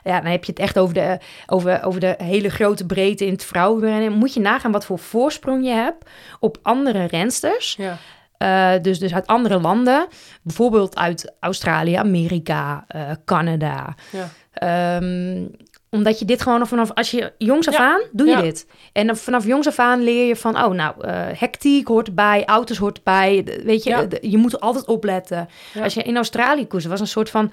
Ja, 0.04 0.20
dan 0.20 0.30
heb 0.30 0.44
je 0.44 0.50
het 0.50 0.60
echt 0.60 0.78
over 0.78 0.94
de, 0.94 1.18
over, 1.46 1.84
over 1.84 2.00
de 2.00 2.14
hele 2.18 2.48
grote 2.48 2.86
breedte 2.86 3.26
in 3.26 3.32
het 3.32 3.44
vrouwenrennen. 3.44 4.12
Moet 4.12 4.34
je 4.34 4.40
nagaan 4.40 4.72
wat 4.72 4.84
voor 4.84 4.98
voorsprong 4.98 5.64
je 5.64 5.70
hebt 5.70 6.10
op 6.40 6.58
andere 6.62 7.04
rensters. 7.04 7.76
Ja. 7.78 7.98
Eh, 8.44 8.82
dus, 8.82 8.98
dus 8.98 9.14
uit 9.14 9.26
andere 9.26 9.60
landen. 9.60 10.06
Bijvoorbeeld 10.42 10.96
uit 10.96 11.32
Australië, 11.40 11.94
Amerika, 11.94 12.84
eh, 12.88 13.10
Canada. 13.24 13.94
Ja. 14.10 14.28
Ehm, 14.52 15.46
omdat 15.94 16.18
je 16.18 16.24
dit 16.24 16.42
gewoon 16.42 16.66
vanaf, 16.66 16.90
als 16.94 17.10
je 17.10 17.32
jongs 17.38 17.68
af 17.68 17.76
Ja. 17.76 17.92
aan, 17.92 18.00
doe 18.12 18.26
je 18.26 18.32
Ja. 18.32 18.40
dit. 18.40 18.66
En 18.92 19.06
dan 19.06 19.16
vanaf 19.16 19.46
jongs 19.46 19.66
af 19.66 19.78
aan 19.78 20.02
leer 20.02 20.26
je 20.26 20.36
van, 20.36 20.64
oh 20.64 20.70
nou, 20.72 20.94
eh, 21.00 21.22
hectiek 21.32 21.88
hoort 21.88 22.06
erbij, 22.06 22.44
auto's 22.44 22.76
hoort. 22.78 23.00
De- 23.04 23.60
Weet 23.64 23.82
je, 23.84 23.90
Ja. 23.90 24.02
de- 24.02 24.18
je 24.20 24.36
moet 24.38 24.60
altijd 24.60 24.86
opletten. 24.86 25.48
Als 25.82 25.94
je 25.94 26.02
in 26.02 26.16
Australië 26.16 26.66
koers, 26.66 26.84
was 26.84 27.00
een 27.00 27.06
soort 27.06 27.30
van, 27.30 27.52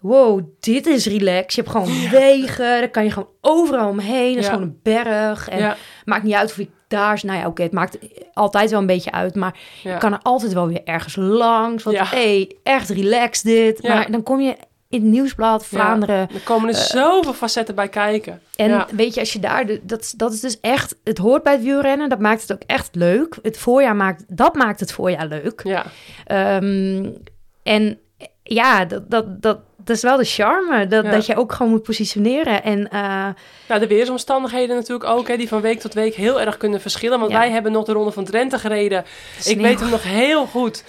wow, 0.00 0.40
dit 0.60 0.86
is 0.86 1.06
relax. 1.06 1.54
Je 1.54 1.60
hebt 1.60 1.72
gewoon 1.76 2.10
wegen, 2.10 2.64
daar 2.80 2.88
kan 2.90 3.04
je 3.04 3.10
gewoon 3.10 3.28
overal 3.40 3.88
omheen. 3.88 4.34
Dat 4.34 4.42
is 4.42 4.48
gewoon 4.48 4.62
een 4.62 4.80
berg. 4.82 5.48
En 5.48 5.76
maakt 6.04 6.22
niet 6.22 6.34
uit 6.34 6.50
of 6.50 6.58
ik 6.58 6.70
daar 6.88 7.14
is. 7.14 7.22
Nou 7.22 7.38
ja, 7.38 7.46
oké, 7.46 7.62
het 7.62 7.72
maakt 7.72 7.98
altijd 8.32 8.70
wel 8.70 8.80
een 8.80 8.86
beetje 8.86 9.12
uit. 9.12 9.34
Maar 9.34 9.58
je 9.82 9.96
kan 9.98 10.12
er 10.12 10.18
altijd 10.22 10.52
wel 10.52 10.66
weer 10.68 10.80
ergens 10.84 11.16
langs. 11.16 11.82
Want 11.82 11.96
Ja. 11.96 12.04
hey, 12.04 12.56
echt 12.62 12.88
relaxed 12.88 13.44
dit. 13.44 13.82
Maar 13.82 14.10
dan 14.10 14.22
kom 14.22 14.40
je 14.40 14.56
in 14.94 15.00
het 15.00 15.10
nieuwsblad 15.10 15.66
Vlaanderen. 15.66 16.16
Er 16.34 16.40
komen 16.44 16.68
er 16.68 16.74
zoveel 16.74 17.32
facetten 17.32 17.74
bij 17.74 17.88
kijken. 17.88 18.40
En 18.56 18.68
Ja. 18.68 18.86
weet 18.92 19.14
je, 19.14 19.20
als 19.20 19.32
je 19.32 19.38
daar, 19.38 19.66
de- 19.66 19.80
dat, 19.82 20.14
dat 20.16 20.32
is 20.32 20.40
dus 20.40 20.60
echt, 20.60 20.96
het 21.04 21.18
hoort 21.18 21.42
bij 21.42 21.52
het 21.52 21.62
wielrennen. 21.62 22.08
Dat 22.08 22.18
maakt 22.18 22.42
het 22.42 22.52
ook 22.52 22.62
echt 22.66 22.94
leuk. 22.94 23.36
Het 23.42 23.58
voorjaar 23.58 23.96
maakt, 23.96 24.24
dat 24.28 24.54
maakt 24.54 24.80
het 24.80 24.92
voorjaar 24.92 25.26
leuk. 25.26 25.60
Ja. 25.64 25.84
Ehm, 26.26 27.06
en 27.62 27.98
ja, 28.42 28.84
dat, 28.84 29.10
dat, 29.10 29.42
dat, 29.42 29.58
dat 29.76 29.96
is 29.96 30.02
wel 30.02 30.16
de 30.16 30.24
charme. 30.24 30.86
Dat, 30.86 31.04
Ja. 31.04 31.10
dat 31.10 31.26
je 31.26 31.36
ook 31.36 31.52
gewoon 31.52 31.72
moet 31.72 31.82
positioneren. 31.82 32.62
En 32.62 32.88
eh, 32.90 33.26
Ja, 33.68 33.78
de 33.78 33.86
weersomstandigheden 33.86 34.76
natuurlijk 34.76 35.10
ook, 35.10 35.28
hè, 35.28 35.36
die 35.36 35.48
van 35.48 35.60
week 35.60 35.80
tot 35.80 35.94
week 35.94 36.14
heel 36.14 36.40
erg 36.40 36.56
kunnen 36.56 36.80
verschillen. 36.80 37.18
Want 37.18 37.30
Ja. 37.30 37.38
wij 37.38 37.50
hebben 37.50 37.72
nog 37.72 37.84
de 37.84 37.92
Ronde 37.92 38.10
van 38.12 38.24
Drenthe 38.24 38.58
gereden. 38.58 39.04
Ik 39.44 39.60
weet 39.60 39.80
hem 39.80 39.90
nog 39.90 40.02
heel 40.02 40.46
goed. 40.46 40.84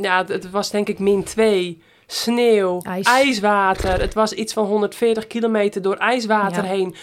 Ja, 0.00 0.18
het- 0.18 0.28
het 0.28 0.50
was 0.50 0.70
denk 0.70 0.88
ik 0.88 0.98
min 0.98 1.24
2. 1.24 1.82
Sneeuw, 2.06 2.80
IJs. 2.82 3.06
ijswater. 3.08 4.00
Het 4.00 4.14
was 4.14 4.32
iets 4.32 4.52
van 4.52 4.64
140 4.64 5.26
kilometer 5.26 5.82
door 5.82 5.96
ijswater 5.96 6.62
Ja. 6.64 6.68
heen. 6.68 6.94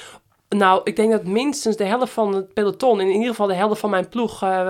Nou, 0.49 0.81
ik 0.83 0.95
denk 0.95 1.11
dat 1.11 1.23
minstens 1.23 1.75
de 1.77 1.83
helft 1.83 2.13
van 2.13 2.35
het 2.35 2.53
peloton, 2.53 2.99
in 3.01 3.07
ieder 3.09 3.27
geval 3.27 3.47
de 3.47 3.53
helft 3.53 3.79
van 3.79 3.89
mijn 3.89 4.09
ploeg. 4.09 4.43
eh, 4.43 4.67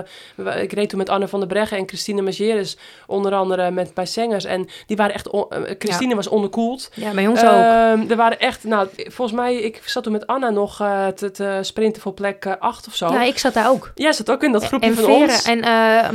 ik 0.61 0.73
reed 0.73 0.89
toen 0.89 0.97
met 0.97 1.09
Anne 1.09 1.27
van 1.27 1.39
der 1.39 1.47
Breggen 1.47 1.77
en 1.77 1.87
Christine 1.87 2.21
Mageres, 2.21 2.77
onder 3.07 3.33
andere 3.33 3.71
met 3.71 3.93
bij 3.93 4.05
Sengers. 4.05 4.45
En 4.45 4.67
die 4.87 4.97
waren 4.97 5.13
echt, 5.13 5.29
on- 5.29 5.49
eh, 5.49 5.75
Christine 5.79 6.15
was 6.15 6.27
onderkoeld. 6.27 6.89
ja, 6.93 7.11
bij 7.11 7.27
ons 7.27 7.39
ook. 7.43 7.49
Ehm, 7.49 8.09
er 8.09 8.15
waren 8.15 8.39
echt, 8.39 8.63
nou, 8.63 8.87
volgens 8.95 9.37
mij, 9.37 9.55
ik 9.55 9.81
zat 9.85 10.03
toen 10.03 10.11
met 10.13 10.27
Anna 10.27 10.49
nog 10.49 10.79
eh, 10.81 11.07
te, 11.07 11.31
te 11.31 11.59
sprinten 11.61 12.01
voor 12.01 12.13
plek 12.13 12.45
8 12.59 12.87
of 12.87 12.95
zo. 12.95 13.07
Ja, 13.13 13.23
ik 13.23 13.37
zat 13.37 13.53
daar 13.53 13.69
ook. 13.69 13.91
Jij 13.95 14.13
zat 14.13 14.31
ook 14.31 14.43
in 14.43 14.51
dat 14.51 14.65
groepje 14.65 14.89
en 14.89 14.95
van 14.95 15.11
ons. 15.11 15.43
en 15.43 15.59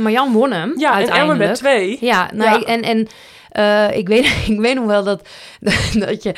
Marjan 0.01 0.31
won 0.33 0.51
hem 0.51 0.73
ja, 0.77 0.89
en 0.89 0.95
uiteindelijk. 0.95 1.39
Ellen 1.39 1.47
met 1.49 1.57
twee. 1.57 1.97
Ja, 2.01 2.29
nou, 2.33 2.59
Ja. 2.59 2.65
en, 2.65 2.81
en 2.81 3.07
eh, 3.49 3.97
ik, 3.97 4.07
weet, 4.07 4.25
ik 4.47 4.59
weet 4.59 4.75
nog 4.75 4.85
wel 4.85 5.03
dat, 5.03 5.27
dat 6.07 6.23
je... 6.23 6.33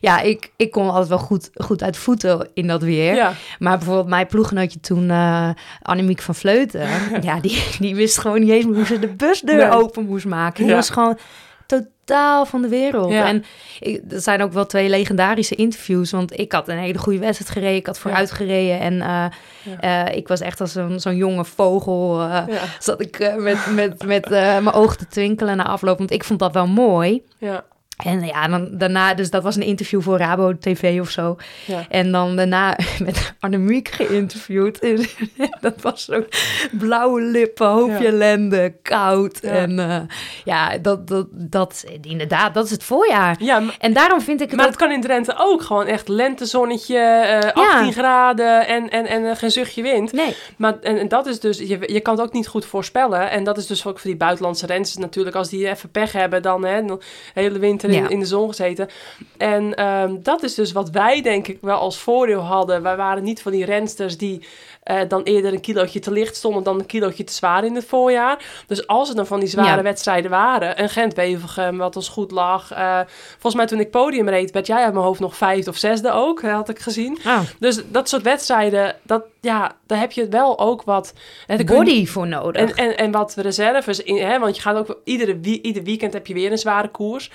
Ja, 0.00 0.20
ik, 0.20 0.50
ik 0.56 0.70
kon 0.70 0.88
altijd 0.88 1.08
wel 1.08 1.18
goed, 1.18 1.50
goed 1.54 1.82
uit 1.82 1.96
voeten 1.96 2.48
in 2.54 2.66
dat 2.66 2.82
weer. 2.82 3.14
Ja, 3.14 3.32
Maar 3.58 3.76
bijvoorbeeld 3.76 4.06
mijn 4.08 4.26
ploeggenootje 4.26 4.80
toen, 4.80 5.10
eh 5.10 5.48
Annemiek 5.82 6.20
van 6.22 6.34
Vleuten... 6.34 6.88
ja, 7.22 7.40
die, 7.40 7.64
die 7.78 7.94
wist 7.94 8.18
gewoon 8.18 8.40
niet 8.40 8.50
eens 8.50 8.64
hoe 8.64 8.84
ze 8.86 8.98
de 8.98 9.06
busdeur 9.14 9.56
Nee. 9.68 9.70
open 9.70 10.06
moest 10.06 10.24
maken. 10.26 10.56
Die 10.62 10.66
Ja. 10.70 10.74
was 10.74 10.90
gewoon 10.90 11.18
totaal 11.66 12.46
van 12.46 12.62
de 12.62 12.68
wereld. 12.68 13.12
Ja. 13.12 13.26
En 13.26 13.44
ik, 13.80 14.02
er 14.10 14.20
zijn 14.20 14.42
ook 14.42 14.52
wel 14.52 14.66
twee 14.66 14.88
legendarische 14.88 15.54
interviews. 15.54 16.10
Want 16.10 16.38
ik 16.38 16.52
had 16.52 16.68
een 16.68 16.78
hele 16.78 16.98
goede 16.98 17.18
wedstrijd 17.18 17.52
gereden. 17.52 17.76
Ik 17.76 17.86
had 17.86 17.98
vooruit 17.98 18.30
gereden. 18.30 18.80
En 18.80 19.00
eh, 19.00 20.06
eh, 20.06 20.16
ik 20.16 20.28
was 20.28 20.40
echt 20.40 20.60
als 20.60 20.72
zo'n 20.72 21.00
zo'n 21.00 21.16
jonge 21.16 21.44
vogel... 21.44 22.20
eh, 22.20 22.42
ja, 22.46 22.62
zat 22.78 23.00
ik 23.00 23.34
met, 23.36 23.66
met, 23.74 24.04
met 24.04 24.28
mijn 24.28 24.72
ogen 24.72 24.98
te 24.98 25.06
twinkelen 25.06 25.56
na 25.56 25.66
afloop. 25.66 25.98
Want 25.98 26.10
ik 26.10 26.24
vond 26.24 26.38
dat 26.38 26.52
wel 26.52 26.66
mooi. 26.66 27.22
ja. 27.38 27.64
En 27.96 28.24
ja, 28.26 28.48
dan, 28.48 28.68
daarna, 28.72 29.14
dus 29.14 29.30
dat 29.30 29.42
was 29.42 29.56
een 29.56 29.62
interview 29.62 30.02
voor 30.02 30.18
Rabo 30.18 30.58
TV 30.58 31.00
of 31.00 31.10
zo. 31.10 31.36
Ja. 31.64 31.86
En 31.88 32.12
dan 32.12 32.36
daarna 32.36 32.76
met 33.04 33.34
Annemiek 33.40 33.88
geïnterviewd. 33.88 34.78
En 34.78 35.06
dat 35.60 35.74
was 35.82 36.04
zo 36.04 36.24
blauwe 36.72 37.20
lippen, 37.20 37.66
hoofdje 37.68 38.04
Ja. 38.04 38.08
ellende, 38.10 38.74
koud. 38.82 39.38
Ja. 39.42 39.48
En 39.48 39.78
eh, 39.78 40.00
ja, 40.44 40.78
dat, 40.78 41.08
dat, 41.08 41.26
dat, 41.30 41.84
inderdaad, 42.02 42.54
dat 42.54 42.64
is 42.64 42.70
het 42.70 42.84
voorjaar. 42.84 43.36
Ja, 43.38 43.58
maar, 43.60 43.76
En 43.78 43.92
daarom 43.92 44.20
vind 44.20 44.40
ik 44.40 44.46
het 44.46 44.56
maar 44.56 44.64
ook... 44.66 44.72
het 44.72 44.80
kan 44.80 44.92
in 44.92 45.00
Drenthe 45.00 45.34
ook 45.36 45.62
gewoon 45.62 45.86
echt 45.86 46.08
lentezonnetje, 46.08 46.98
eh 46.98 47.52
18 47.52 47.92
graden 47.92 48.66
en, 48.66 48.90
en, 48.90 49.06
en 49.06 49.24
eh, 49.24 49.36
geen 49.36 49.50
zuchtje 49.50 49.82
wind. 49.82 50.12
Nee, 50.12 50.36
Maar 50.56 50.78
en, 50.80 50.98
en 50.98 51.08
dat 51.08 51.26
is 51.26 51.40
dus, 51.40 51.58
je, 51.58 51.78
je 51.92 52.00
kan 52.00 52.14
het 52.16 52.26
ook 52.26 52.32
niet 52.32 52.48
goed 52.48 52.66
voorspellen. 52.66 53.30
En 53.30 53.44
dat 53.44 53.58
is 53.58 53.66
dus 53.66 53.86
ook 53.86 53.98
voor 53.98 54.10
die 54.10 54.18
buitenlandse 54.18 54.66
rensters 54.66 55.04
natuurlijk. 55.04 55.36
Als 55.36 55.48
die 55.48 55.68
even 55.68 55.90
pech 55.90 56.12
hebben, 56.12 56.42
dan 56.42 56.64
hè, 56.64 56.84
de 56.84 56.98
hele 57.34 57.58
winter 57.58 57.85
in, 57.90 58.02
Ja. 58.02 58.08
in 58.08 58.18
de 58.20 58.26
zon 58.26 58.48
gezeten. 58.48 58.88
En 59.36 59.74
ehm, 59.74 60.14
dat 60.22 60.42
is 60.42 60.54
dus 60.54 60.72
wat 60.72 60.90
wij 60.90 61.22
denk 61.22 61.48
ik 61.48 61.58
wel 61.60 61.78
als 61.78 61.98
voordeel 61.98 62.40
hadden. 62.40 62.82
Wij 62.82 62.96
waren 62.96 63.22
niet 63.24 63.42
van 63.42 63.52
die 63.52 63.64
rensters 63.64 64.16
die 64.18 64.46
eh, 64.82 65.00
dan 65.08 65.22
eerder 65.22 65.52
een 65.52 65.60
kilootje 65.60 65.98
te 65.98 66.10
licht 66.10 66.36
stonden 66.36 66.62
dan 66.62 66.78
een 66.78 66.86
kilootje 66.86 67.24
te 67.24 67.32
zwaar 67.32 67.64
in 67.64 67.74
het 67.74 67.84
voorjaar. 67.84 68.44
Dus 68.66 68.86
als 68.86 69.08
er 69.08 69.14
dan 69.16 69.26
van 69.26 69.40
die 69.40 69.48
zware 69.48 69.76
Ja. 69.76 69.82
wedstrijden 69.82 70.30
waren, 70.30 70.82
een 70.82 70.88
Gent-Wevelgem 70.88 71.76
wat 71.78 71.96
ons 71.96 72.08
goed 72.08 72.30
lag. 72.30 72.70
eh, 72.72 73.00
volgens 73.32 73.54
mij 73.54 73.66
toen 73.66 73.80
ik 73.80 73.90
podium 73.90 74.28
reed, 74.28 74.50
werd 74.50 74.66
jij 74.66 74.82
uit 74.84 74.92
mijn 74.92 75.04
hoofd 75.04 75.20
nog 75.20 75.36
vijfde 75.36 75.70
of 75.70 75.76
zesde 75.76 76.10
ook, 76.12 76.42
had 76.42 76.68
ik 76.68 76.78
gezien. 76.78 77.18
ah, 77.24 77.40
Dus 77.58 77.80
dat 77.88 78.08
soort 78.08 78.22
wedstrijden, 78.22 78.96
dat, 79.02 79.22
ja, 79.40 79.76
daar 79.86 79.98
heb 79.98 80.12
je 80.12 80.28
wel 80.28 80.58
ook 80.58 80.82
wat... 80.82 81.12
hè, 81.46 81.56
kun 81.56 81.66
body 81.76 82.06
voor 82.06 82.26
nodig. 82.26 82.62
En, 82.62 82.74
en, 82.74 82.96
en 82.96 83.10
wat 83.10 83.34
reserves, 83.34 84.02
in, 84.02 84.16
hè, 84.26 84.38
want 84.38 84.56
je 84.56 84.62
gaat 84.62 84.76
ook 84.76 85.00
iedere, 85.04 85.38
ieder 85.62 85.82
weekend 85.82 86.12
heb 86.12 86.26
je 86.26 86.34
weer 86.34 86.50
een 86.52 86.58
zware 86.58 86.88
koers. 86.88 87.30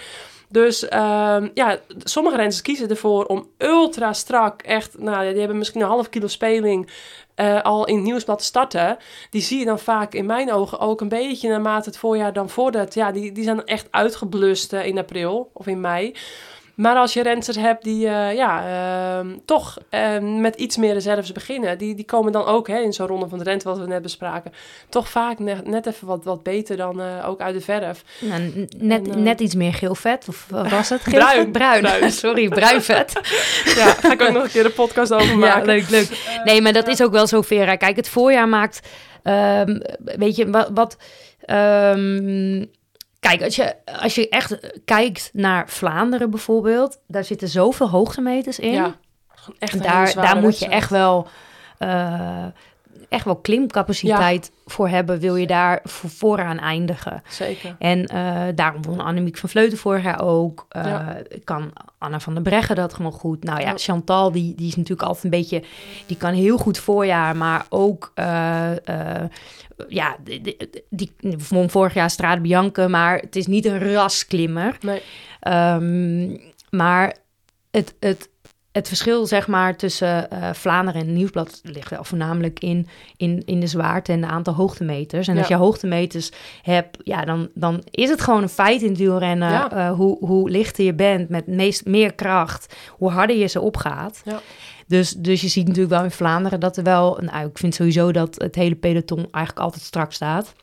Dus 0.52 0.88
ehm, 0.88 1.50
ja, 1.54 1.80
sommige 2.04 2.36
renners 2.36 2.62
kiezen 2.62 2.90
ervoor 2.90 3.26
om 3.26 3.48
ultra 3.58 4.14
strak, 4.14 4.62
echt, 4.62 5.00
nou, 5.00 5.30
die 5.30 5.40
hebben 5.40 5.58
misschien 5.58 5.82
een 5.82 5.88
half 5.88 6.10
kilo 6.10 6.28
speling 6.28 6.90
eh, 7.36 7.62
al 7.62 7.86
in 7.86 7.96
het 7.96 8.04
nieuwsblad 8.04 8.40
te 8.40 8.44
starten. 8.44 8.98
Die 9.30 9.42
zie 9.42 9.60
je 9.60 9.66
dan 9.66 9.80
vaak 9.80 10.14
in 10.14 10.26
mijn 10.26 10.52
ogen 10.52 10.80
ook 10.80 11.02
een 11.02 11.10
beetje 11.10 11.50
naarmate 11.50 11.90
het 11.90 11.98
voorjaar 11.98 12.34
dan 12.34 12.50
voordat. 12.50 12.94
Ja, 12.94 13.12
die, 13.12 13.32
die 13.32 13.44
zijn 13.44 13.66
echt 13.66 13.88
uitgeblust 13.92 14.74
eh, 14.74 14.86
in 14.86 14.98
april 14.98 15.50
of 15.54 15.68
in 15.68 15.82
mei. 15.82 16.16
Maar 16.82 16.96
als 16.96 17.14
je 17.14 17.24
rensters 17.24 17.58
hebt 17.58 17.84
die 17.84 18.08
eh, 18.08 18.36
ja, 18.36 18.64
ehm, 19.20 19.38
toch 19.46 19.78
eh, 19.90 20.20
met 20.20 20.56
iets 20.56 20.78
meer 20.78 20.94
reserves 20.94 21.32
beginnen, 21.32 21.78
die, 21.78 21.96
die 21.96 22.06
komen 22.06 22.32
dan 22.32 22.46
ook 22.46 22.68
hè, 22.68 22.80
in 22.80 22.94
zo'n 22.94 23.08
ronde 23.08 23.28
van 23.28 23.38
de 23.38 23.44
rente, 23.44 23.68
wat 23.68 23.78
we 23.78 23.86
net 23.88 24.02
bespraken, 24.02 24.52
toch 24.90 25.10
vaak 25.10 25.40
net, 25.40 25.68
net 25.68 25.86
even 25.86 26.08
wat, 26.08 26.24
wat 26.24 26.44
beter 26.44 26.78
dan 26.78 27.02
eh, 27.02 27.30
ook 27.30 27.42
uit 27.42 27.54
de 27.54 27.62
verf. 27.62 28.04
Nou, 28.20 28.68
net, 28.78 29.08
En, 29.08 29.14
eh, 29.14 29.18
net 29.18 29.40
iets 29.40 29.56
meer 29.56 29.74
geel 29.74 29.96
vet, 29.96 30.28
of 30.28 30.48
was 30.50 30.90
het? 30.90 31.02
Geel 31.02 31.20
Bruin. 31.20 31.42
vet? 31.42 31.52
Bruin. 31.52 31.82
Bruin. 31.82 32.12
Sorry, 32.24 32.48
bruin 32.48 32.82
vet. 32.82 33.14
Ja, 33.76 33.86
ga 33.94 34.12
ik 34.12 34.22
ook 34.22 34.32
nog 34.32 34.44
een 34.44 34.50
keer 34.50 34.66
een 34.66 34.74
podcast 34.74 35.14
over 35.14 35.28
Ja, 35.32 35.36
maken. 35.38 35.66
leuk, 35.66 35.90
leuk. 35.90 36.40
Nee, 36.44 36.62
maar 36.62 36.74
dat 36.74 36.88
is 36.88 37.02
ook 37.04 37.12
wel 37.12 37.28
zo, 37.28 37.42
Vera. 37.42 37.76
Kijk, 37.76 37.96
het 37.96 38.10
voorjaar 38.10 38.50
maakt... 38.50 38.88
ehm, 39.24 39.80
weet 40.18 40.36
je, 40.36 40.50
wat... 40.50 40.70
wat 40.74 40.98
ehm, 41.46 42.66
kijk, 43.22 43.44
als 43.44 43.56
je, 43.56 43.76
als 44.02 44.16
je 44.16 44.30
echt 44.30 44.58
kijkt 44.86 45.30
naar 45.34 45.70
Vlaanderen 45.70 46.30
bijvoorbeeld... 46.30 47.00
daar 47.08 47.24
zitten 47.24 47.48
zoveel 47.48 47.90
hoogtemeters 47.90 48.60
in. 48.60 48.74
Ja, 48.74 48.96
echt 49.60 49.84
daar, 49.84 50.14
daar 50.14 50.38
moet 50.38 50.60
je 50.60 50.68
echt 50.68 50.90
wel... 50.90 51.28
eh, 51.78 52.46
echt 53.12 53.26
wel 53.26 53.36
klimcapaciteit 53.36 54.52
voor 54.66 54.88
hebben... 54.90 55.20
wil 55.20 55.36
je 55.36 55.48
daar 55.48 55.80
voor, 55.84 56.10
vooraan 56.10 56.60
eindigen. 56.60 57.24
Zeker. 57.30 57.76
En 57.80 58.06
eh, 58.06 58.44
daarom 58.56 58.82
won 58.82 59.00
Annemiek 59.00 59.38
van 59.38 59.50
Vleuten 59.50 59.78
vorig 59.78 60.04
jaar 60.04 60.22
ook. 60.22 60.66
Eh, 60.70 60.84
Ja. 60.86 61.22
Kan 61.44 61.72
Anna 61.98 62.20
van 62.20 62.34
der 62.34 62.44
Breggen 62.44 62.76
dat 62.76 62.94
gewoon 62.94 63.12
goed. 63.12 63.44
Nou 63.44 63.60
ja. 63.62 63.74
Chantal, 63.78 64.32
die, 64.32 64.56
die 64.56 64.68
is 64.68 64.76
natuurlijk 64.76 65.08
altijd 65.08 65.24
een 65.24 65.30
beetje... 65.30 65.64
Die 66.06 66.18
kan 66.18 66.34
heel 66.34 66.58
goed 66.58 66.78
voorjaar, 66.78 67.36
maar 67.36 67.66
ook... 67.70 68.12
eh, 68.14 68.72
ja, 69.88 70.16
die, 70.24 70.42
die, 70.42 70.58
die 70.90 71.12
won 71.50 71.70
vorig 71.70 71.94
jaar 71.94 72.10
Strade 72.10 72.42
Bianche, 72.42 72.88
maar 72.88 73.18
het 73.18 73.36
is 73.36 73.48
niet 73.48 73.66
een 73.66 73.94
rasklimmer. 73.94 74.78
Nee. 74.82 75.02
Ehm, 75.40 76.38
maar 76.70 77.16
het, 77.72 77.96
het, 78.00 78.30
het 78.72 78.88
verschil, 78.88 79.26
zeg 79.26 79.48
maar, 79.48 79.76
tussen 79.78 80.30
eh, 80.30 80.54
Vlaanderen 80.54 81.02
en 81.02 81.08
het 81.08 81.16
Nieuwsblad 81.16 81.60
ligt 81.64 81.90
wel 81.90 82.04
voornamelijk 82.04 82.60
in, 82.60 82.88
in, 83.18 83.44
in 83.46 83.60
de 83.60 83.68
zwaarte 83.68 84.12
en 84.12 84.22
de 84.22 84.28
aantal 84.28 84.54
hoogtemeters. 84.54 85.28
En 85.28 85.38
als 85.38 85.48
je 85.48 85.56
hoogtemeters 85.56 86.32
hebt, 86.62 86.98
ja, 87.04 87.26
dan, 87.26 87.50
dan 87.54 87.84
is 87.92 88.10
het 88.10 88.22
gewoon 88.22 88.42
een 88.42 88.50
feit 88.50 88.82
in 88.82 88.90
het 88.90 88.98
wielrennen. 88.98 89.50
Ja. 89.50 89.72
eh, 89.72 89.92
hoe, 89.92 90.26
hoe 90.26 90.50
lichter 90.50 90.84
je 90.84 90.94
bent, 90.94 91.30
met 91.30 91.48
meest, 91.48 91.86
meer 91.86 92.14
kracht, 92.14 92.76
hoe 92.90 93.10
harder 93.10 93.36
je 93.36 93.48
ze 93.48 93.62
opgaat. 93.62 94.22
Ja. 94.26 94.40
Dus, 94.88 95.12
dus 95.12 95.42
je 95.42 95.48
ziet 95.48 95.68
natuurlijk 95.68 95.94
wel 95.94 96.04
in 96.04 96.12
Vlaanderen 96.12 96.60
dat 96.60 96.78
er 96.78 96.84
wel... 96.84 97.18
Nou, 97.22 97.48
ik 97.48 97.58
vind 97.58 97.76
sowieso 97.76 98.12
dat 98.12 98.36
het 98.38 98.56
hele 98.56 98.76
peloton 98.76 99.28
eigenlijk 99.32 99.66
altijd 99.66 99.84
strak 99.84 100.12
staat. 100.12 100.54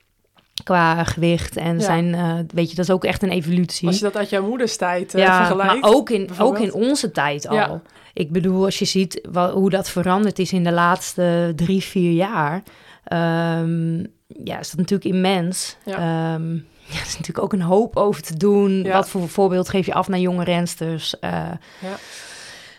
Qua 0.64 1.04
gewicht 1.04 1.56
en 1.56 1.74
Ja. 1.78 1.84
zijn... 1.84 2.14
eh, 2.14 2.34
weet 2.54 2.70
je, 2.70 2.76
dat 2.76 2.84
is 2.84 2.90
ook 2.90 3.04
echt 3.04 3.22
een 3.22 3.30
evolutie 3.30 3.86
Als 3.88 3.96
je 3.98 4.04
dat 4.04 4.16
uit 4.16 4.30
jouw 4.30 4.46
moeders 4.48 4.76
tijd 4.76 5.14
eh, 5.14 5.22
ja, 5.22 5.36
vergelijkt. 5.36 5.80
maar 5.80 5.90
ook 5.90 6.10
in, 6.10 6.28
ook 6.38 6.58
in 6.58 6.72
onze 6.72 7.10
tijd 7.10 7.48
al. 7.48 7.54
Ja. 7.56 7.80
Ik 8.12 8.32
bedoel, 8.32 8.64
als 8.64 8.78
je 8.78 8.84
ziet 8.84 9.20
wa- 9.30 9.50
hoe 9.52 9.70
dat 9.70 9.88
veranderd 9.90 10.38
is 10.38 10.52
in 10.52 10.64
de 10.64 10.72
laatste 10.72 11.52
drie, 11.56 11.82
vier 11.82 12.12
jaar... 12.12 12.62
ehm, 13.04 13.98
ja, 14.44 14.58
is 14.58 14.68
dat 14.70 14.76
natuurlijk 14.78 15.04
immens. 15.14 15.76
Ja. 15.84 15.94
Ehm, 15.94 16.52
ja, 16.92 16.94
er 16.94 17.06
is 17.06 17.12
natuurlijk 17.18 17.42
ook 17.42 17.52
een 17.52 17.62
hoop 17.62 17.96
over 17.96 18.22
te 18.22 18.36
doen. 18.36 18.82
Ja. 18.82 18.92
Wat 18.92 19.08
voor 19.08 19.28
voorbeeld 19.28 19.68
geef 19.68 19.86
je 19.86 19.94
af 19.94 20.08
naar 20.08 20.18
jonge 20.18 20.44
rensters? 20.44 21.18
Eh, 21.18 21.30
Ja. 21.80 21.96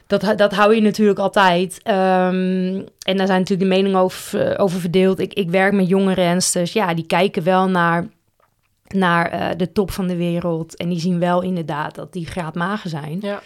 Dat, 0.10 0.38
dat 0.38 0.54
hou 0.54 0.76
je 0.76 0.82
natuurlijk 0.82 1.20
altijd. 1.20 1.80
Ehm, 1.84 2.82
en 3.00 3.18
daar 3.18 3.28
zijn 3.28 3.40
natuurlijk 3.40 3.70
de 3.70 3.76
meningen 3.76 4.00
over, 4.00 4.60
over 4.60 4.80
verdeeld. 4.80 5.20
Ik, 5.20 5.34
ik 5.34 5.50
werk 5.50 5.74
met 5.74 5.88
jonge 5.88 6.14
rensters. 6.14 6.74
Ja, 6.74 6.94
die 6.94 7.06
kijken 7.06 7.44
wel 7.44 7.70
naar, 7.70 8.08
naar 8.88 9.32
eh, 9.32 9.58
de 9.58 9.72
top 9.72 9.92
van 9.92 10.08
de 10.08 10.16
wereld. 10.16 10.76
En 10.76 10.90
die 10.90 11.00
zien 11.00 11.20
wel 11.20 11.42
inderdaad 11.42 11.96
dat 11.96 12.14
die 12.14 12.26
graadmagen 12.26 12.90
zijn. 12.90 13.18
Ja. 13.22 13.42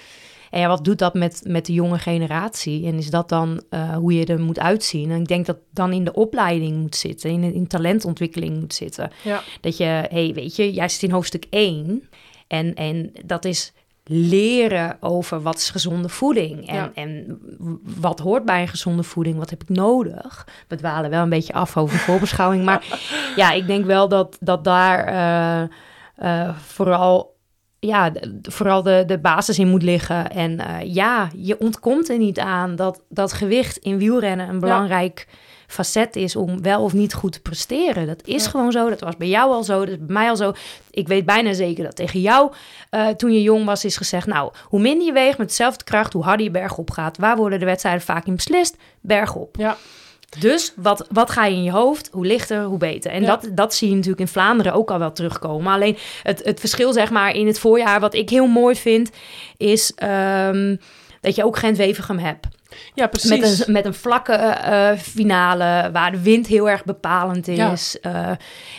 En 0.49 0.59
ja, 0.59 0.67
wat 0.67 0.85
doet 0.85 0.99
dat 0.99 1.13
met, 1.13 1.41
met 1.47 1.65
de 1.65 1.73
jonge 1.73 1.97
generatie? 1.97 2.85
En 2.85 2.97
is 2.97 3.09
dat 3.09 3.29
dan 3.29 3.63
eh, 3.69 3.95
hoe 3.95 4.13
je 4.13 4.25
er 4.25 4.39
moet 4.39 4.59
uitzien? 4.59 5.11
En 5.11 5.19
ik 5.19 5.27
denk 5.27 5.45
dat 5.45 5.57
dan 5.71 5.93
in 5.93 6.03
de 6.03 6.13
opleiding 6.13 6.77
moet 6.77 6.95
zitten, 6.95 7.29
in, 7.29 7.53
in 7.53 7.67
talentontwikkeling 7.67 8.59
moet 8.59 8.73
zitten. 8.73 9.11
Ja. 9.23 9.41
Dat 9.61 9.77
je, 9.77 10.05
hey, 10.09 10.31
weet 10.33 10.55
je, 10.55 10.73
jij 10.73 10.89
zit 10.89 11.03
in 11.03 11.11
hoofdstuk 11.11 11.45
1 11.49 12.09
en, 12.47 12.73
en 12.73 13.11
dat 13.25 13.45
is 13.45 13.73
leren 14.05 14.97
over 14.99 15.41
wat 15.41 15.55
is 15.57 15.69
gezonde 15.69 16.09
voeding 16.09 16.67
en, 16.69 16.75
Ja. 16.75 16.91
en 16.93 17.39
wat 17.99 18.19
hoort 18.19 18.45
bij 18.45 18.61
een 18.61 18.67
gezonde 18.67 19.03
voeding, 19.03 19.37
wat 19.37 19.49
heb 19.49 19.61
ik 19.61 19.69
nodig. 19.69 20.47
We 20.67 20.75
dwalen 20.75 21.09
wel 21.09 21.23
een 21.23 21.29
beetje 21.29 21.53
af 21.53 21.77
over 21.77 21.97
voorbeschouwing, 22.09 22.65
maar 22.65 22.85
ja, 23.35 23.51
ik 23.51 23.67
denk 23.67 23.85
wel 23.85 24.07
dat, 24.07 24.37
dat 24.39 24.63
daar 24.63 25.05
eh, 25.05 25.61
eh, 26.47 26.55
vooral 26.57 27.31
ja, 27.79 28.09
de- 28.09 28.39
vooral 28.41 28.83
de, 28.83 29.03
de 29.07 29.19
basis 29.19 29.59
in 29.59 29.67
moet 29.69 29.83
liggen. 29.83 30.29
En 30.31 30.59
eh, 30.59 30.93
ja, 30.93 31.29
je 31.35 31.59
ontkomt 31.59 32.09
er 32.09 32.17
niet 32.17 32.39
aan 32.39 32.75
dat, 32.75 33.03
dat 33.09 33.33
gewicht 33.33 33.77
in 33.77 33.97
wielrennen 33.97 34.49
een 34.49 34.59
belangrijk 34.59 35.27
facet 35.73 36.15
is 36.15 36.35
om 36.35 36.61
wel 36.61 36.81
of 36.83 36.93
niet 36.93 37.13
goed 37.13 37.31
te 37.31 37.41
presteren. 37.41 38.07
Dat 38.07 38.21
is 38.27 38.43
Ja. 38.43 38.49
gewoon 38.49 38.71
zo. 38.71 38.89
Dat 38.89 38.99
was 38.99 39.17
bij 39.17 39.27
jou 39.27 39.51
al 39.51 39.63
zo. 39.63 39.79
Dat 39.79 39.89
is 39.89 39.97
bij 39.97 40.13
mij 40.13 40.29
al 40.29 40.35
zo. 40.35 40.53
Ik 40.91 41.07
weet 41.07 41.25
bijna 41.25 41.53
zeker 41.53 41.83
dat 41.83 41.95
tegen 41.95 42.21
jou, 42.21 42.51
eh, 42.89 43.07
toen 43.07 43.33
je 43.33 43.41
jong 43.41 43.65
was, 43.65 43.85
is 43.85 43.97
gezegd: 43.97 44.27
Nou, 44.27 44.51
hoe 44.63 44.79
minder 44.79 45.05
je 45.07 45.13
weegt 45.13 45.37
met 45.37 45.47
dezelfde 45.47 45.83
kracht, 45.83 46.13
hoe 46.13 46.23
harder 46.23 46.45
je 46.45 46.51
bergop 46.51 46.91
gaat. 46.91 47.17
Waar 47.17 47.35
worden 47.37 47.59
de 47.59 47.65
wedstrijden 47.65 48.01
vaak 48.01 48.25
in 48.25 48.35
beslist? 48.35 48.75
Bergop. 49.01 49.55
Ja. 49.57 49.77
Dus 50.39 50.73
wat, 50.75 51.07
wat 51.11 51.29
ga 51.29 51.45
je 51.45 51.55
in 51.55 51.63
je 51.63 51.71
hoofd? 51.71 52.09
Hoe 52.11 52.25
lichter, 52.25 52.63
hoe 52.63 52.77
beter. 52.77 53.11
En 53.11 53.21
Ja. 53.21 53.27
dat, 53.27 53.47
dat 53.51 53.73
zie 53.73 53.87
je 53.89 53.93
natuurlijk 53.93 54.21
in 54.21 54.27
Vlaanderen 54.27 54.73
ook 54.73 54.91
al 54.91 54.99
wel 54.99 55.11
terugkomen. 55.11 55.73
Alleen 55.73 55.97
het, 56.23 56.43
het 56.43 56.59
verschil, 56.59 56.93
zeg 56.93 57.11
maar, 57.11 57.35
in 57.35 57.47
het 57.47 57.59
voorjaar, 57.59 57.99
wat 57.99 58.13
ik 58.13 58.29
heel 58.29 58.47
mooi 58.47 58.75
vind, 58.75 59.09
is 59.57 59.91
ehm, 59.95 60.75
dat 61.21 61.35
je 61.35 61.43
ook 61.45 61.57
Gent-Wevergem 61.57 62.17
hebt. 62.19 62.47
Ja, 62.93 63.07
precies. 63.07 63.29
Met 63.29 63.67
een, 63.67 63.73
met 63.73 63.85
een 63.85 63.93
vlakke 63.93 64.33
eh, 64.33 64.97
finale, 64.97 65.89
waar 65.91 66.11
de 66.11 66.21
wind 66.21 66.47
heel 66.47 66.69
erg 66.69 66.83
bepalend 66.85 67.45
Ja. 67.45 67.71
is. 67.71 67.99
Eh, 68.01 68.29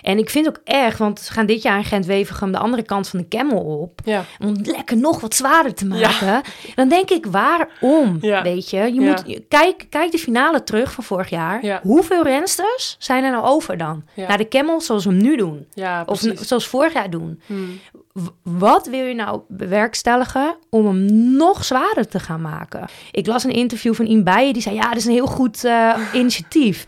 en 0.03 0.19
ik 0.19 0.31
vind 0.31 0.49
ook 0.49 0.61
erg, 0.65 0.99
want 0.99 1.21
ze 1.21 1.33
gaan 1.33 1.47
dit 1.47 1.63
jaar 1.63 1.77
in 1.79 1.85
Gent-Wevergem 1.85 2.53
de 2.53 2.59
andere 2.59 2.83
kant 2.83 3.09
van 3.09 3.19
de 3.19 3.25
Kemmel 3.29 3.59
op. 3.81 4.01
Ja. 4.05 4.25
Om 4.41 4.49
het 4.49 4.67
lekker 4.67 4.97
nog 4.97 5.21
wat 5.21 5.35
zwaarder 5.35 5.75
te 5.75 5.89
Ja. 5.89 5.95
maken. 6.11 6.41
Dan 6.75 6.89
denk 6.89 7.11
ik, 7.11 7.27
waarom? 7.27 8.21
Weet 8.21 8.71
je, 8.71 8.95
je 8.95 9.01
moet, 9.01 9.23
kijk, 9.49 9.87
kijk 9.91 10.11
de 10.11 10.19
finale 10.19 10.65
terug 10.65 10.93
van 10.93 11.05
vorig 11.05 11.29
jaar. 11.31 11.65
Ja. 11.65 11.81
Hoeveel 11.83 12.23
rensters 12.23 12.97
zijn 12.99 13.25
er 13.25 13.31
nou 13.31 13.45
over 13.45 13.77
dan? 13.77 14.05
Naar 14.15 14.39
de 14.39 14.45
Kemmel 14.45 14.81
zoals 14.81 15.05
we 15.05 15.11
hem 15.11 15.23
nu 15.23 15.37
doen. 15.37 15.67
Of 16.07 16.23
zoals 16.41 16.67
vorig 16.67 16.93
jaar 16.93 17.11
doen. 17.11 17.41
Hmm. 17.47 17.81
Wat 18.43 18.87
wil 18.87 19.05
je 19.05 19.15
nou 19.15 19.41
bewerkstelligen 19.49 20.57
om 20.71 20.87
hem 20.87 21.07
nog 21.37 21.65
zwaarder 21.65 22.09
te 22.09 22.19
gaan 22.21 22.41
maken? 22.41 22.85
Ik 23.11 23.27
las 23.27 23.45
een 23.45 23.51
interview 23.51 23.95
van 23.95 24.07
Ian 24.07 24.25
Bijen, 24.25 24.53
die 24.53 24.63
zei, 24.63 24.75
ja, 24.75 24.89
dat 24.89 24.97
is 24.97 25.05
een 25.05 25.13
heel 25.13 25.27
goed 25.27 25.65
eh, 25.65 25.99
initiatief. 26.13 26.87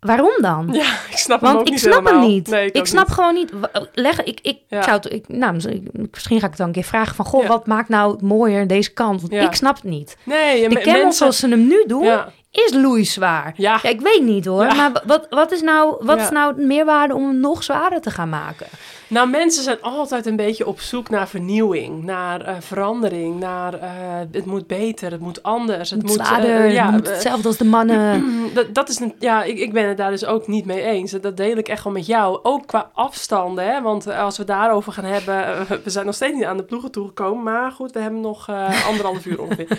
waarom 0.00 0.32
dan? 0.40 0.68
Ja, 0.72 0.92
ik 1.10 1.16
snap 1.16 1.40
hem 1.40 1.50
ook 1.50 1.56
Want 1.56 1.68
ik 1.70 1.78
snap 1.78 1.92
helemaal. 1.92 2.20
hem 2.20 2.30
niet. 2.30 2.46
Nee, 2.48 2.70
ik 2.70 2.86
snap 2.86 3.06
niet. 3.06 3.14
gewoon 3.14 3.34
niet. 3.34 3.52
Leg, 3.94 4.22
ik, 4.24 4.38
ik, 4.42 4.58
Ja. 4.68 4.82
zou 4.82 4.96
het, 4.96 5.12
ik, 5.12 5.28
nou, 5.28 5.52
misschien 5.92 6.40
ga 6.40 6.44
ik 6.44 6.50
het 6.50 6.56
dan 6.58 6.66
een 6.66 6.72
keer 6.72 6.84
vragen 6.84 7.14
van... 7.14 7.24
Goh, 7.24 7.42
Ja. 7.42 7.48
wat 7.48 7.66
maakt 7.66 7.88
nou 7.88 8.24
mooier 8.24 8.66
deze 8.66 8.92
kant? 8.92 9.20
Want 9.20 9.32
Ja. 9.32 9.42
ik 9.46 9.54
snap 9.54 9.74
het 9.74 9.84
niet. 9.84 10.16
Nee, 10.24 10.64
en 10.64 10.70
De 10.70 10.80
camel 10.80 10.92
mensen... 11.00 11.12
zoals 11.18 11.38
ze 11.38 11.48
hem 11.48 11.66
nu 11.66 11.84
doen, 11.86 12.04
is 12.50 12.72
loeizwaar. 12.74 13.52
ja. 13.56 13.78
Ja, 13.82 13.88
ik 13.90 14.00
weet 14.00 14.22
niet 14.22 14.44
hoor. 14.44 14.64
Maar 14.66 15.02
wat, 15.06 15.26
wat 15.30 15.52
is 15.52 15.60
nou, 15.62 15.96
wat 16.04 16.18
is 16.20 16.30
nou 16.30 16.54
de 16.56 16.62
meerwaarde 16.64 17.14
om 17.14 17.26
hem 17.26 17.40
nog 17.40 17.62
zwaarder 17.62 18.00
te 18.00 18.10
gaan 18.10 18.28
maken? 18.28 18.66
Nou, 19.08 19.28
mensen 19.28 19.62
zijn 19.62 19.80
altijd 19.80 20.26
een 20.26 20.36
beetje 20.36 20.66
op 20.66 20.80
zoek 20.80 21.10
naar 21.10 21.28
vernieuwing, 21.28 22.04
naar 22.04 22.40
eh, 22.40 22.54
verandering, 22.60 23.40
naar 23.40 23.74
eh, 23.74 23.90
het 24.32 24.44
moet 24.46 24.66
beter, 24.66 25.10
het 25.10 25.20
moet 25.20 25.42
anders, 25.42 25.90
het 25.90 26.02
Het 26.02 26.10
moet... 26.10 26.18
eh, 26.18 26.26
zwaarder, 26.26 26.70
ja, 26.70 26.84
het 26.84 26.92
moet 26.94 27.08
hetzelfde 27.08 27.48
als 27.48 27.56
de 27.56 27.64
mannen. 27.64 28.24
dat, 28.54 28.74
dat 28.74 28.88
is 28.88 29.00
een, 29.00 29.14
ja, 29.18 29.42
ik, 29.42 29.58
ik 29.58 29.72
ben 29.72 29.88
het 29.88 29.96
daar 29.96 30.10
dus 30.10 30.24
ook 30.24 30.46
niet 30.46 30.64
mee 30.64 30.82
eens. 30.82 31.10
Dat 31.10 31.36
deel 31.36 31.56
ik 31.56 31.68
echt 31.68 31.84
wel 31.84 31.92
met 31.92 32.06
jou. 32.06 32.38
Ook 32.42 32.66
qua 32.66 32.90
afstanden, 32.94 33.64
hè? 33.66 33.82
want 33.82 34.06
als 34.10 34.38
we 34.38 34.44
daarover 34.44 34.92
gaan 34.92 35.04
hebben, 35.04 35.66
we 35.84 35.90
zijn 35.90 36.06
nog 36.06 36.14
steeds 36.14 36.34
niet 36.34 36.44
aan 36.44 36.56
de 36.56 36.62
ploegen 36.62 36.90
toegekomen, 36.90 37.42
maar 37.42 37.70
goed, 37.72 37.92
we 37.92 38.00
hebben 38.00 38.20
nog 38.20 38.48
anderhalf 38.88 39.26
uur 39.26 39.40
ongeveer. 39.42 39.66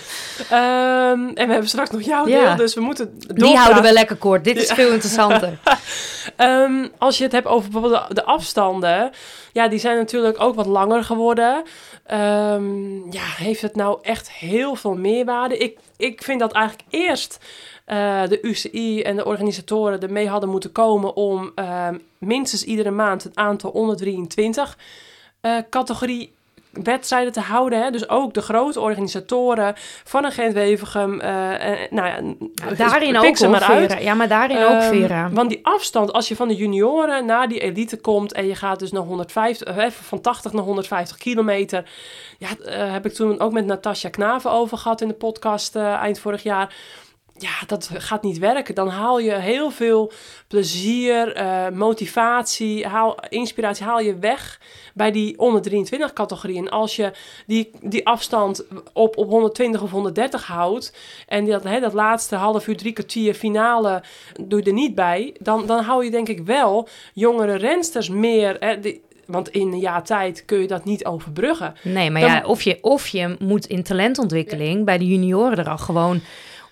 Ehm, 0.50 1.28
en 1.28 1.46
we 1.46 1.52
hebben 1.52 1.68
straks 1.68 1.90
nog 1.90 2.02
jouw 2.02 2.28
Ja. 2.28 2.46
deel, 2.48 2.56
dus 2.56 2.74
we 2.74 2.82
moeten 2.82 3.14
Die 3.20 3.28
doorpraten. 3.28 3.58
houden 3.62 3.84
we 3.84 3.94
lekker 3.94 4.16
kort. 4.16 4.44
Dit 4.44 4.58
is 4.58 4.72
veel 4.82 4.92
interessanter. 4.92 5.58
Ehm, 6.36 6.88
als 6.98 7.18
je 7.18 7.24
het 7.24 7.32
hebt 7.32 7.48
over 7.48 7.70
bijvoorbeeld 7.70 8.16
de 8.16 8.24
afstanden, 8.24 9.12
ja, 9.54 9.68
die 9.68 9.80
zijn 9.80 9.98
natuurlijk 9.98 10.42
ook 10.42 10.56
wat 10.56 10.66
langer 10.66 11.04
geworden. 11.04 11.64
Ehm, 12.06 13.12
ja, 13.12 13.24
heeft 13.24 13.62
het 13.62 13.76
nou 13.76 14.00
echt 14.02 14.32
heel 14.32 14.76
veel 14.76 14.96
meerwaarde? 14.96 15.58
Ik, 15.58 15.78
ik 15.98 16.24
vind 16.24 16.40
dat 16.40 16.52
eigenlijk 16.52 16.88
eerst 16.90 17.46
eh, 17.86 18.28
de 18.28 18.42
UCI 18.42 19.02
en 19.02 19.16
de 19.16 19.26
organisatoren 19.26 20.00
ermee 20.00 20.28
hadden 20.28 20.50
moeten 20.50 20.72
komen 20.72 21.16
om 21.16 21.52
ehm, 21.56 21.98
minstens 22.18 22.64
iedere 22.64 22.92
maand 22.92 23.26
een 23.26 23.38
aantal 23.38 23.70
onder 23.72 23.98
23 23.98 24.78
eh, 25.42 25.58
categorie 25.70 26.34
wedstrijden 26.84 27.32
te 27.34 27.40
houden. 27.40 27.84
Hè? 27.84 27.92
Dus 27.92 28.10
ook 28.10 28.34
de 28.34 28.42
grote 28.42 28.80
organisatoren 28.80 29.74
van 30.04 30.26
een 30.26 30.32
Gent-Wevergem. 30.32 31.20
eh, 31.22 31.30
nou 31.90 32.08
ja, 32.08 32.22
daarin 32.76 33.20
pik 33.20 33.44
ook 33.44 33.52
maar 33.52 33.64
uit. 33.64 33.92
Vera. 33.92 34.04
Ja, 34.04 34.14
maar 34.14 34.28
daarin 34.28 34.58
ook, 34.64 34.70
Ehm, 34.70 34.90
Vera. 34.90 35.30
Want 35.32 35.50
die 35.50 35.60
afstand, 35.62 36.14
als 36.14 36.28
je 36.28 36.36
van 36.36 36.48
de 36.48 36.56
junioren 36.56 37.26
naar 37.26 37.48
die 37.48 37.60
elite 37.60 37.98
komt 37.98 38.34
en 38.34 38.48
je 38.48 38.56
gaat 38.56 38.80
dus 38.80 38.92
naar 38.92 39.02
150, 39.04 39.68
eh, 39.68 39.84
even 39.84 40.04
van 40.04 40.22
80 40.22 40.54
naar 40.54 40.64
150 40.64 41.18
kilometer. 41.18 41.90
Ja, 42.38 42.48
eh, 42.66 42.92
heb 42.92 43.06
ik 43.06 43.14
toen 43.14 43.40
ook 43.40 43.52
met 43.52 43.66
Natasja 43.66 44.10
Knaven 44.10 44.52
over 44.52 44.78
gehad 44.78 45.02
in 45.02 45.08
de 45.08 45.14
podcast 45.14 45.76
eind 45.76 46.20
vorig 46.20 46.44
jaar. 46.44 46.76
Ja, 47.42 47.66
dat 47.68 47.90
gaat 47.94 48.24
niet 48.24 48.38
werken. 48.38 48.76
Dan 48.76 48.88
haal 48.88 49.20
je 49.20 49.34
heel 49.34 49.72
veel 49.72 50.12
plezier, 50.48 51.34
eh, 51.34 51.70
motivatie, 51.70 52.86
haal, 52.88 53.18
inspiratie 53.30 53.86
haal 53.86 54.00
je 54.00 54.18
weg 54.20 54.60
bij 54.94 55.12
die 55.12 55.40
onder 55.40 55.62
23 55.62 56.14
categorie. 56.14 56.58
En 56.58 56.70
als 56.70 56.96
je 56.96 57.12
die, 57.48 57.70
die 57.82 58.08
afstand 58.08 58.66
op, 58.94 59.18
op 59.18 59.30
120 59.30 59.82
of 59.82 59.92
130 59.92 60.46
houdt 60.48 60.94
en 61.28 61.46
dat, 61.46 61.64
hè, 61.64 61.80
dat 61.80 61.94
laatste 61.94 62.36
half 62.36 62.68
uur, 62.68 62.78
drie 62.78 62.94
kwartier 62.94 63.34
finale 63.34 64.04
doe 64.42 64.60
je 64.60 64.66
er 64.66 64.74
niet 64.74 64.96
bij, 64.96 65.36
dan, 65.40 65.66
dan 65.66 65.84
hou 65.84 66.04
je 66.06 66.12
denk 66.12 66.28
ik 66.30 66.40
wel 66.46 66.88
jongere 67.14 67.56
rensters 67.56 68.10
meer. 68.10 68.56
Hè, 68.60 68.80
die- 68.80 69.02
want 69.26 69.50
in 69.50 69.68
een 69.72 69.80
jaar 69.80 70.04
tijd 70.04 70.46
kun 70.46 70.60
je 70.60 70.68
dat 70.68 70.86
niet 70.86 71.06
overbruggen. 71.06 71.74
Nee, 71.84 72.12
maar 72.12 72.22
dan- 72.22 72.30
ja, 72.32 72.44
of 72.46 72.62
je, 72.62 72.78
of 72.82 73.08
je 73.08 73.36
moet 73.40 73.66
in 73.66 73.84
talentontwikkeling 73.84 74.86
bij 74.86 74.98
de 74.98 75.06
junioren 75.08 75.58
er 75.58 75.70
al 75.70 75.78
gewoon 75.78 76.22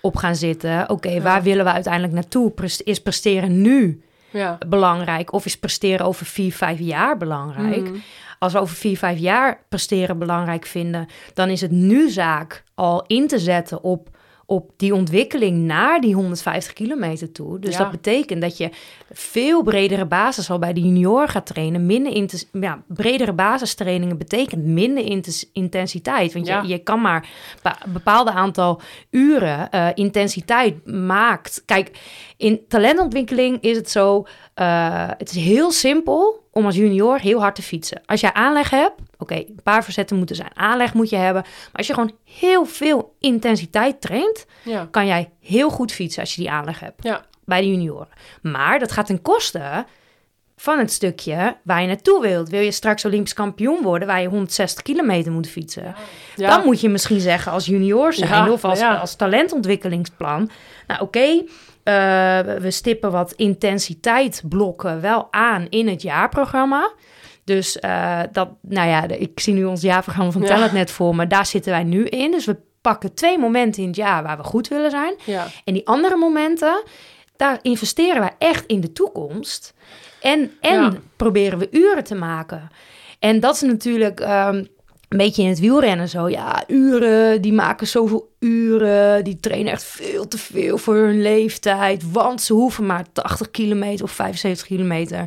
op 0.00 0.16
gaan 0.16 0.36
zitten. 0.36 0.90
Oké, 0.90 1.20
waar 1.20 1.42
willen 1.42 1.64
we 1.64 1.72
uiteindelijk 1.72 2.12
naartoe? 2.12 2.52
Is 2.84 3.00
presteren 3.02 3.60
nu 3.60 4.02
Ja. 4.30 4.58
belangrijk? 4.68 5.32
Of 5.32 5.44
is 5.44 5.58
presteren 5.58 6.06
over 6.06 6.26
vier, 6.26 6.52
vijf 6.52 6.78
jaar 6.78 7.16
belangrijk? 7.16 7.82
Mhm. 7.88 7.96
Als 8.38 8.52
we 8.52 8.58
over 8.58 8.76
vier, 8.76 8.96
vijf 8.98 9.18
jaar 9.18 9.60
presteren 9.68 10.18
belangrijk 10.18 10.66
vinden, 10.66 11.06
dan 11.34 11.48
is 11.48 11.60
het 11.60 11.70
nu 11.70 12.10
zaak 12.10 12.62
al 12.74 13.04
in 13.06 13.26
te 13.26 13.38
zetten 13.38 13.82
op, 13.82 14.08
op 14.50 14.70
die 14.76 14.94
ontwikkeling 14.94 15.58
naar 15.58 16.00
die 16.00 16.14
150 16.14 16.72
kilometer 16.72 17.32
toe. 17.32 17.58
Dus 17.58 17.72
Ja. 17.76 17.78
dat 17.82 17.90
betekent 17.90 18.40
dat 18.40 18.56
je 18.56 18.70
veel 19.10 19.62
bredere 19.62 20.06
basis 20.06 20.50
al 20.50 20.58
bij 20.58 20.72
de 20.72 20.80
junior 20.80 21.28
gaat 21.28 21.46
trainen. 21.46 21.86
Minder 21.86 22.12
intes- 22.12 22.48
ja, 22.52 22.82
bredere 22.86 23.32
basistrainingen 23.32 24.18
betekent 24.18 24.64
minder 24.64 25.04
intensiteit. 25.52 26.32
Want 26.32 26.46
Ja. 26.46 26.62
je, 26.62 26.68
je 26.68 26.78
kan 26.78 27.00
maar 27.00 27.28
een 27.62 27.92
bepaalde 27.92 28.30
aantal 28.30 28.80
uren 29.10 29.70
eh, 29.70 29.86
intensiteit 29.94 30.86
maakt. 30.86 31.62
Kijk, 31.66 31.90
in 32.36 32.60
talentontwikkeling 32.68 33.58
is 33.60 33.76
het 33.76 33.90
zo, 33.90 34.26
eh, 34.54 35.08
het 35.18 35.30
is 35.30 35.36
heel 35.36 35.70
simpel 35.70 36.46
om 36.52 36.64
als 36.64 36.76
junior 36.76 37.18
heel 37.20 37.40
hard 37.40 37.54
te 37.54 37.62
fietsen. 37.62 38.00
Als 38.06 38.20
jij 38.20 38.32
aanleg 38.32 38.70
hebt, 38.70 39.00
oké, 39.18 39.34
een 39.34 39.60
paar 39.62 39.84
verzetten 39.84 40.16
moeten 40.16 40.36
zijn. 40.36 40.50
Aanleg 40.54 40.94
moet 40.94 41.10
je 41.10 41.16
hebben. 41.16 41.42
Maar 41.42 41.70
als 41.72 41.86
je 41.86 41.94
gewoon 41.94 42.12
heel 42.24 42.64
veel 42.64 43.14
intensiteit 43.18 44.00
traint, 44.00 44.46
Ja. 44.62 44.88
kan 44.90 45.06
jij 45.06 45.30
heel 45.40 45.70
goed 45.70 45.92
fietsen 45.92 46.20
als 46.22 46.34
je 46.34 46.40
die 46.40 46.50
aanleg 46.50 46.80
hebt 46.80 47.02
Ja. 47.04 47.24
bij 47.44 47.60
de 47.60 47.68
junioren. 47.70 48.08
Maar 48.42 48.78
dat 48.78 48.92
gaat 48.92 49.06
ten 49.06 49.22
koste 49.22 49.84
van 50.56 50.78
het 50.78 50.92
stukje 50.92 51.56
waar 51.64 51.80
je 51.80 51.86
naartoe 51.86 52.20
wilt. 52.22 52.48
Wil 52.48 52.60
je 52.60 52.72
straks 52.72 53.04
Olympisch 53.04 53.32
kampioen 53.34 53.82
worden, 53.82 54.08
waar 54.08 54.20
je 54.20 54.28
160 54.28 54.82
kilometer 54.82 55.32
moet 55.32 55.48
fietsen? 55.48 55.94
Ja. 56.36 56.48
Dan 56.50 56.64
moet 56.64 56.80
je 56.80 56.88
misschien 56.88 57.20
zeggen 57.20 57.52
als 57.52 57.66
junior 57.66 58.12
zijn 58.12 58.50
of 58.50 58.64
als, 58.64 58.80
als 58.82 59.14
talentontwikkelingsplan. 59.16 60.50
Nou 60.86 61.00
oké, 61.00 61.42
eh, 61.82 62.40
we 62.40 62.70
stippen 62.70 63.10
wat 63.10 63.32
intensiteitsblokken 63.32 65.00
wel 65.00 65.28
aan 65.30 65.66
in 65.68 65.88
het 65.88 66.02
jaarprogramma. 66.02 66.92
Dus 67.48 67.78
eh, 67.78 68.20
dat, 68.32 68.48
nou 68.62 68.88
ja, 68.88 69.08
ik 69.08 69.40
zie 69.40 69.54
nu 69.54 69.64
ons 69.64 69.80
jaarprogramma 69.82 70.30
van. 70.32 70.44
Talent 70.44 70.72
net 70.72 70.90
voor 70.90 71.14
me. 71.16 71.26
Daar 71.26 71.46
zitten 71.46 71.72
wij 71.72 71.84
nu 71.84 72.04
in. 72.04 72.30
Dus 72.30 72.44
we 72.44 72.56
pakken 72.80 73.14
twee 73.14 73.38
momenten 73.38 73.82
in 73.82 73.88
het 73.88 73.96
jaar 73.96 74.22
waar 74.22 74.36
we 74.36 74.42
goed 74.42 74.68
willen 74.68 74.90
zijn. 74.90 75.14
Ja. 75.24 75.46
En 75.64 75.74
die 75.74 75.86
andere 75.86 76.16
momenten, 76.16 76.82
daar 77.36 77.58
investeren 77.62 78.20
wij 78.20 78.32
echt 78.38 78.66
in 78.66 78.80
de 78.80 78.92
toekomst. 78.92 79.74
En, 80.20 80.50
en 80.60 80.80
Ja. 80.82 80.92
proberen 81.16 81.58
we 81.58 81.68
uren 81.70 82.04
te 82.04 82.14
maken. 82.14 82.68
En 83.18 83.40
dat 83.40 83.54
is 83.54 83.60
natuurlijk 83.60 84.20
ehm, 84.20 84.64
een 85.08 85.18
beetje 85.18 85.42
in 85.42 85.48
het 85.48 85.58
wielrennen 85.60 86.08
zo. 86.08 86.28
Ja, 86.28 86.64
uren, 86.66 87.42
die 87.42 87.52
maken 87.52 87.86
zoveel 87.86 88.32
uren. 88.38 89.24
Die 89.24 89.40
trainen 89.40 89.72
echt 89.72 89.84
veel 89.84 90.28
te 90.28 90.38
veel 90.38 90.78
voor 90.78 90.94
hun 90.94 91.22
leeftijd. 91.22 92.12
Want 92.12 92.42
ze 92.42 92.52
hoeven 92.52 92.86
maar 92.86 93.04
80 93.12 93.50
kilometer 93.50 94.04
of 94.04 94.10
75 94.10 94.66
kilometer 94.66 95.26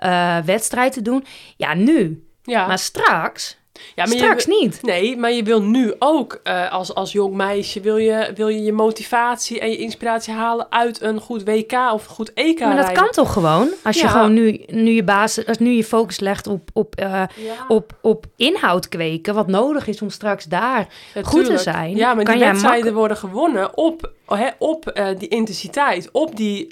eh, 0.00 0.38
wedstrijd 0.38 0.92
te 0.92 1.02
doen. 1.02 1.24
Ja, 1.56 1.74
nu. 1.74 2.28
Ja. 2.42 2.66
Maar 2.66 2.78
straks, 2.78 3.58
ja, 3.94 4.04
maar 4.04 4.12
je- 4.12 4.18
straks 4.18 4.46
niet. 4.46 4.78
Nee, 4.82 5.16
maar 5.16 5.32
je 5.32 5.42
wil 5.42 5.62
nu 5.62 5.92
ook 5.98 6.40
eh, 6.42 6.72
als, 6.72 6.94
als 6.94 7.12
jong 7.12 7.34
meisje, 7.34 7.80
wil 7.80 7.96
je, 7.96 8.32
wil 8.34 8.48
je 8.48 8.62
je 8.62 8.72
motivatie 8.72 9.60
en 9.60 9.70
je 9.70 9.76
inspiratie 9.76 10.34
halen 10.34 10.66
uit 10.70 11.00
een 11.02 11.20
goed 11.20 11.44
WK 11.44 11.72
of 11.92 12.04
een 12.08 12.14
goed 12.14 12.32
EK 12.34 12.60
Maar 12.60 12.76
dat 12.76 12.84
rijden. 12.84 13.02
kan 13.02 13.12
toch 13.12 13.32
gewoon? 13.32 13.68
Als 13.84 14.00
je 14.00 14.08
gewoon 14.08 14.32
nu, 14.32 14.60
nu 14.66 14.90
je 14.90 15.04
basis, 15.04 15.46
als 15.46 15.58
nu 15.58 15.70
je 15.70 15.84
focus 15.84 16.20
legt 16.20 16.46
op, 16.46 16.68
op, 16.72 16.94
eh, 16.94 17.06
Ja, 17.12 17.26
op, 17.68 17.92
op 18.02 18.24
inhoud 18.36 18.88
kweken, 18.88 19.34
wat 19.34 19.46
nodig 19.46 19.86
is 19.86 20.02
om 20.02 20.10
straks 20.10 20.44
daar 20.44 20.86
ja, 21.14 21.22
goed 21.22 21.44
te 21.44 21.58
zijn, 21.58 21.96
Ja, 21.96 22.14
maar 22.14 22.24
kan 22.24 22.36
die 22.36 22.44
wedstrijden 22.44 22.94
worden 22.94 23.16
gewonnen 23.16 23.76
op, 23.76 24.12
hè, 24.26 24.48
op 24.58 24.86
eh, 24.88 25.06
die 25.18 25.28
intensiteit, 25.28 26.08
op 26.12 26.36
die, 26.36 26.68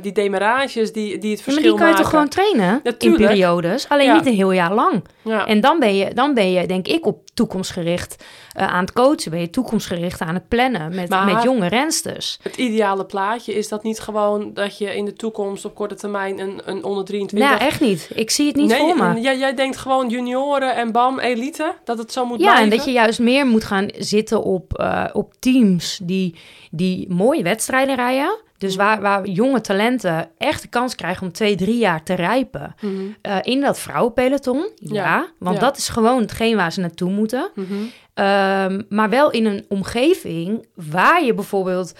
die 0.00 0.12
demarages 0.12 0.92
die, 0.92 1.18
die 1.18 1.30
het 1.30 1.38
Ja, 1.38 1.44
maar 1.44 1.54
verschil 1.54 1.62
die 1.62 1.70
kan 1.70 1.78
je 1.78 1.84
maken. 1.84 1.96
toch 2.02 2.08
gewoon 2.10 2.28
trainen 2.28 2.80
in 2.98 3.16
periodes, 3.16 3.88
alleen 3.88 4.12
niet 4.12 4.26
een 4.26 4.34
heel 4.34 4.52
jaar 4.52 4.74
lang. 4.74 5.04
Ja. 5.22 5.46
En 5.46 5.60
dan 5.60 5.78
ben 5.78 5.96
je, 5.96 6.14
dan 6.14 6.34
ben 6.34 6.45
je 6.45 6.45
denk 6.66 6.88
ik 6.88 7.06
op 7.06 7.30
toekomstgericht 7.34 8.24
eh, 8.52 8.66
aan 8.72 8.80
het 8.80 8.92
coachen, 8.92 9.30
ben 9.30 9.40
je 9.40 9.50
toekomstgericht 9.50 10.20
aan 10.20 10.34
het 10.34 10.48
plannen 10.48 10.94
met, 10.94 11.08
Maar- 11.08 11.34
met 11.34 11.42
jonge 11.42 11.66
rensters. 11.68 12.38
Het 12.42 12.56
ideale 12.56 13.04
plaatje 13.04 13.54
is 13.54 13.68
dat 13.68 13.82
niet 13.82 14.00
gewoon 14.00 14.50
dat 14.54 14.78
je 14.78 14.96
in 14.96 15.04
de 15.04 15.12
toekomst 15.12 15.64
op 15.64 15.74
korte 15.74 15.94
termijn 15.94 16.38
een, 16.38 16.60
een 16.64 16.84
onder 16.84 17.04
23... 17.04 17.48
Nou, 17.48 17.60
echt 17.70 17.80
niet. 17.80 18.10
Ik 18.14 18.30
zie 18.30 18.46
het 18.46 18.56
niet 18.56 18.68
nee, 18.68 18.78
voor 18.78 18.96
me. 18.96 19.20
jij, 19.20 19.38
jij 19.38 19.54
denkt 19.54 19.76
gewoon 19.76 20.08
junioren 20.08 20.74
en 20.76 20.92
bam, 20.92 21.18
elite, 21.18 21.74
dat 21.84 21.98
het 21.98 22.12
zo 22.12 22.24
moet 22.24 22.38
Ja, 22.38 22.44
blijven? 22.44 22.64
en 22.70 22.76
dat 22.76 22.84
je 22.86 22.92
juist 22.92 23.18
meer 23.18 23.46
moet 23.46 23.64
gaan 23.64 23.88
zitten 23.98 24.42
op, 24.42 24.78
eh, 24.78 25.04
op 25.12 25.32
teams 25.38 26.00
die, 26.02 26.34
die 26.70 27.12
mooie 27.12 27.42
wedstrijden 27.42 27.94
rijden. 27.96 28.44
Dus 28.58 28.76
waar, 28.76 29.00
waar 29.00 29.26
jonge 29.26 29.60
talenten 29.60 30.28
echt 30.38 30.62
de 30.62 30.68
kans 30.68 30.94
krijgen 30.94 31.26
om 31.26 31.32
twee, 31.32 31.56
drie 31.56 31.78
jaar 31.78 32.02
te 32.02 32.14
rijpen. 32.14 32.74
Mhm, 32.80 32.94
Eh, 33.22 33.36
in 33.42 33.60
dat 33.60 33.78
vrouwenpeloton, 33.78 34.70
ja. 34.76 34.94
Ja, 35.04 35.26
want 35.38 35.54
ja. 35.56 35.62
dat 35.62 35.76
is 35.76 35.88
gewoon 35.88 36.20
hetgeen 36.20 36.56
waar 36.56 36.72
ze 36.72 36.80
naartoe 36.80 37.10
moeten. 37.10 37.50
mhm. 37.54 37.74
Ehm, 38.14 38.82
maar 38.88 39.08
wel 39.10 39.30
in 39.30 39.46
een 39.46 39.64
omgeving 39.68 40.66
waar 40.74 41.24
je 41.24 41.34
bijvoorbeeld 41.34 41.92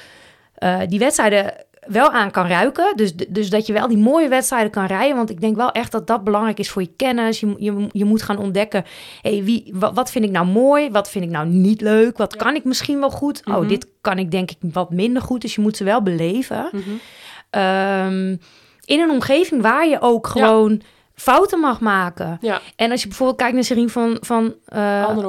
eh, 0.55 0.79
die 0.89 0.99
wedstrijden 0.99 1.53
wel 1.87 2.11
aan 2.11 2.31
kan 2.31 2.47
ruiken. 2.47 2.93
Dus, 2.97 3.15
dus 3.29 3.51
dat 3.51 3.67
je 3.67 3.73
wel 3.73 3.89
die 3.89 3.99
mooie 3.99 4.29
wedstrijden 4.29 4.71
kan 4.71 4.87
rijden. 4.87 5.17
Want 5.17 5.31
ik 5.31 5.41
denk 5.41 5.57
wel 5.57 5.71
echt 5.73 5.93
dat 5.93 6.07
dat 6.07 6.25
belangrijk 6.25 6.59
is 6.59 6.71
voor 6.71 6.83
je 6.83 6.93
kennis. 6.97 7.41
Je, 7.41 7.55
je, 7.59 7.87
je 7.93 8.05
moet 8.05 8.23
gaan 8.23 8.39
ontdekken, 8.39 8.85
hey, 9.23 9.45
wie, 9.45 9.71
wat, 9.73 9.95
wat 9.95 10.11
vind 10.11 10.25
ik 10.25 10.31
nou 10.31 10.47
mooi? 10.47 10.91
Wat 10.91 11.11
vind 11.11 11.25
ik 11.25 11.31
nou 11.31 11.47
niet 11.47 11.81
leuk? 11.81 12.17
Wat 12.17 12.37
kan 12.37 12.55
ik 12.55 12.65
misschien 12.65 12.99
wel 12.99 13.11
goed? 13.11 13.47
Mhm. 13.47 13.57
Oh, 13.57 13.69
dit 13.69 13.87
kan 14.01 14.19
ik 14.19 14.31
denk 14.31 14.51
ik 14.51 14.57
wat 14.61 14.91
minder 14.91 15.23
goed. 15.23 15.41
Dus 15.41 15.55
je 15.55 15.61
moet 15.61 15.77
ze 15.77 15.85
wel 15.85 16.03
beleven. 16.03 16.69
Mhm. 16.73 16.83
ehm, 17.51 18.37
in 18.85 19.01
een 19.01 19.11
omgeving 19.11 19.63
waar 19.63 19.89
je 19.89 20.01
ook 20.01 20.27
gewoon 20.27 20.83
fouten 21.15 21.61
mag 21.61 21.81
maken. 21.81 22.39
Ja, 22.41 22.61
En 22.77 22.91
als 22.91 23.03
je 23.03 23.09
bijvoorbeeld 23.09 23.39
kijkt 23.39 23.55
naar 23.55 23.65
Serien 23.65 23.91
van, 23.91 24.17
van. 24.21 24.55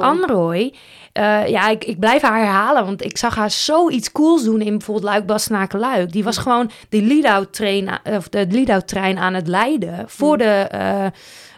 Anrooy, 0.02 0.74
eh, 1.18 1.46
ja, 1.48 1.68
ik, 1.68 1.84
ik 1.84 1.98
blijf 1.98 2.22
haar 2.22 2.38
herhalen, 2.38 2.84
want 2.84 3.04
ik 3.04 3.16
zag 3.18 3.34
haar 3.34 3.50
zoiets 3.50 4.12
cools 4.12 4.44
doen 4.44 4.60
in 4.60 4.76
bijvoorbeeld 4.78 5.06
Luik, 5.06 5.26
Bastenaken, 5.26 5.78
Luik. 5.78 6.12
Die 6.12 6.24
was 6.24 6.38
gewoon 6.38 6.70
de 6.88 7.02
lead-out 7.02 7.52
train, 7.52 7.88
a- 7.88 8.00
of 8.16 8.28
de 8.28 8.46
lead-out 8.50 8.88
trein 8.88 9.18
aan 9.18 9.34
het 9.34 9.46
leiden 9.46 10.04
voor 10.06 10.32
Mm. 10.32 10.38
de, 10.38 10.44
eh 10.70 11.06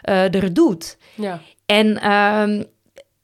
eh 0.01 0.31
de 0.31 0.39
redoute. 0.39 0.95
ja. 1.15 1.39
En 1.65 2.01
ehm, 2.01 2.63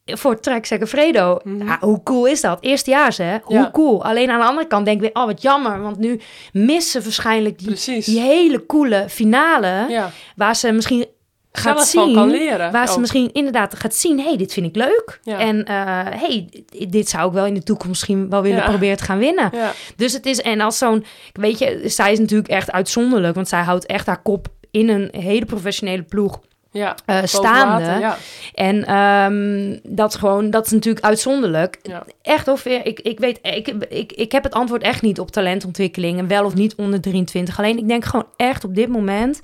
voor 0.05 0.39
Trek 0.39 0.65
Segafredo, 0.65 1.39
Mhm. 1.43 1.67
ja, 1.67 1.77
hoe 1.79 2.03
cool 2.03 2.25
is 2.27 2.41
dat? 2.41 2.57
Eerstejaars, 2.61 3.17
hè? 3.17 3.37
Hoe 3.43 3.55
Ja. 3.55 3.69
cool. 3.71 4.03
Alleen 4.05 4.29
aan 4.29 4.39
de 4.39 4.45
andere 4.45 4.67
kant 4.67 4.85
denk 4.85 4.97
ik 4.97 5.01
weer, 5.13 5.21
oh, 5.23 5.25
wat 5.25 5.41
jammer. 5.41 5.81
Want 5.81 5.97
nu 5.97 6.19
missen 6.51 7.03
waarschijnlijk 7.03 7.59
die, 8.05 8.19
hele 8.21 8.65
coole 8.65 9.05
finale... 9.09 9.85
ja. 9.89 10.09
waar 10.35 10.55
ze 10.55 10.71
misschien 10.71 11.05
gaat 11.51 11.87
Zelf 11.89 12.05
zien... 12.05 12.15
kan 12.15 12.29
leren. 12.29 12.71
Waar 12.71 12.87
ze 12.87 12.93
ook. 12.93 12.99
misschien 12.99 13.29
inderdaad 13.33 13.75
gaat 13.75 13.95
zien, 13.95 14.19
hey, 14.19 14.37
dit 14.37 14.53
vind 14.53 14.65
ik 14.65 14.75
leuk. 14.75 15.19
Ja. 15.23 15.39
En 15.39 15.63
eh, 15.65 15.75
hey, 16.21 16.49
dit- 16.89 17.09
zou 17.09 17.27
ik 17.27 17.33
wel 17.33 17.45
in 17.45 17.53
de 17.53 17.63
toekomst 17.63 17.89
misschien 17.89 18.29
wel 18.29 18.41
willen 18.41 18.57
Ja. 18.57 18.67
proberen 18.69 18.97
te 18.97 19.03
gaan 19.03 19.17
winnen. 19.17 19.49
Ja, 19.53 19.71
Dus 19.95 20.13
het 20.13 20.25
is, 20.25 20.41
en 20.41 20.61
als 20.61 20.77
zo'n, 20.77 21.05
weet 21.33 21.59
je, 21.59 21.81
zij 21.85 22.11
is 22.11 22.19
natuurlijk 22.19 22.49
echt 22.49 22.71
uitzonderlijk, 22.71 23.35
want 23.35 23.47
zij 23.47 23.61
houdt 23.61 23.85
echt 23.85 24.05
haar 24.07 24.21
kop 24.21 24.47
in 24.71 24.89
een 24.89 25.09
hele 25.21 25.45
professionele 25.45 26.03
ploeg 26.03 26.39
ja. 26.71 26.95
eh, 27.05 27.17
staande. 27.23 27.85
water, 27.85 27.99
Ja, 27.99 28.17
En 28.53 28.85
ehm, 28.85 29.77
dat 29.95 30.13
is 30.13 30.19
gewoon, 30.19 30.49
dat 30.49 30.65
is 30.65 30.71
natuurlijk 30.71 31.05
uitzonderlijk. 31.05 31.79
ja. 31.83 32.03
Echt 32.21 32.47
of 32.47 32.65
ik, 32.65 32.99
ik 32.99 33.19
weet, 33.19 33.39
ik, 33.41 33.67
ik, 33.89 34.11
ik 34.11 34.31
heb 34.31 34.43
het 34.43 34.53
antwoord 34.53 34.81
echt 34.81 35.01
niet 35.01 35.19
op 35.19 35.31
talentontwikkeling 35.31 36.19
en 36.19 36.27
wel 36.27 36.45
of 36.45 36.53
niet 36.53 36.75
onder 36.75 37.01
23. 37.01 37.57
Alleen 37.57 37.77
ik 37.77 37.87
denk 37.87 38.05
gewoon 38.05 38.27
echt 38.35 38.63
op 38.63 38.75
dit 38.75 38.87
moment, 38.89 39.39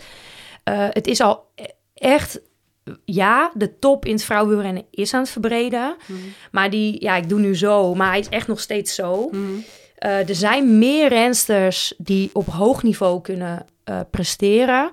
eh, 0.63 0.85
het 0.89 1.07
is 1.07 1.21
al 1.21 1.45
echt, 2.03 2.39
ja, 3.05 3.51
de 3.53 3.79
top 3.79 4.05
in 4.05 4.13
het 4.13 4.23
vrouwenwielrennen 4.23 4.85
is 4.91 5.13
aan 5.13 5.21
het 5.21 5.29
verbreden. 5.29 5.95
Mhm. 6.07 6.19
Maar 6.51 6.69
die, 6.69 7.01
ja, 7.03 7.15
ik 7.15 7.29
doe 7.29 7.39
nu 7.39 7.55
zo, 7.55 7.95
maar 7.95 8.09
hij 8.09 8.19
is 8.19 8.29
echt 8.29 8.47
nog 8.47 8.59
steeds 8.59 8.95
zo. 8.95 9.29
Mhm. 9.31 9.41
Eh, 9.95 10.29
er 10.29 10.35
zijn 10.35 10.77
meer 10.77 11.07
rensters 11.09 11.93
die 11.97 12.29
op 12.33 12.45
hoog 12.47 12.83
niveau 12.83 13.21
kunnen 13.21 13.65
eh, 13.83 13.99
presteren. 14.11 14.89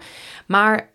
Maar 0.47 0.91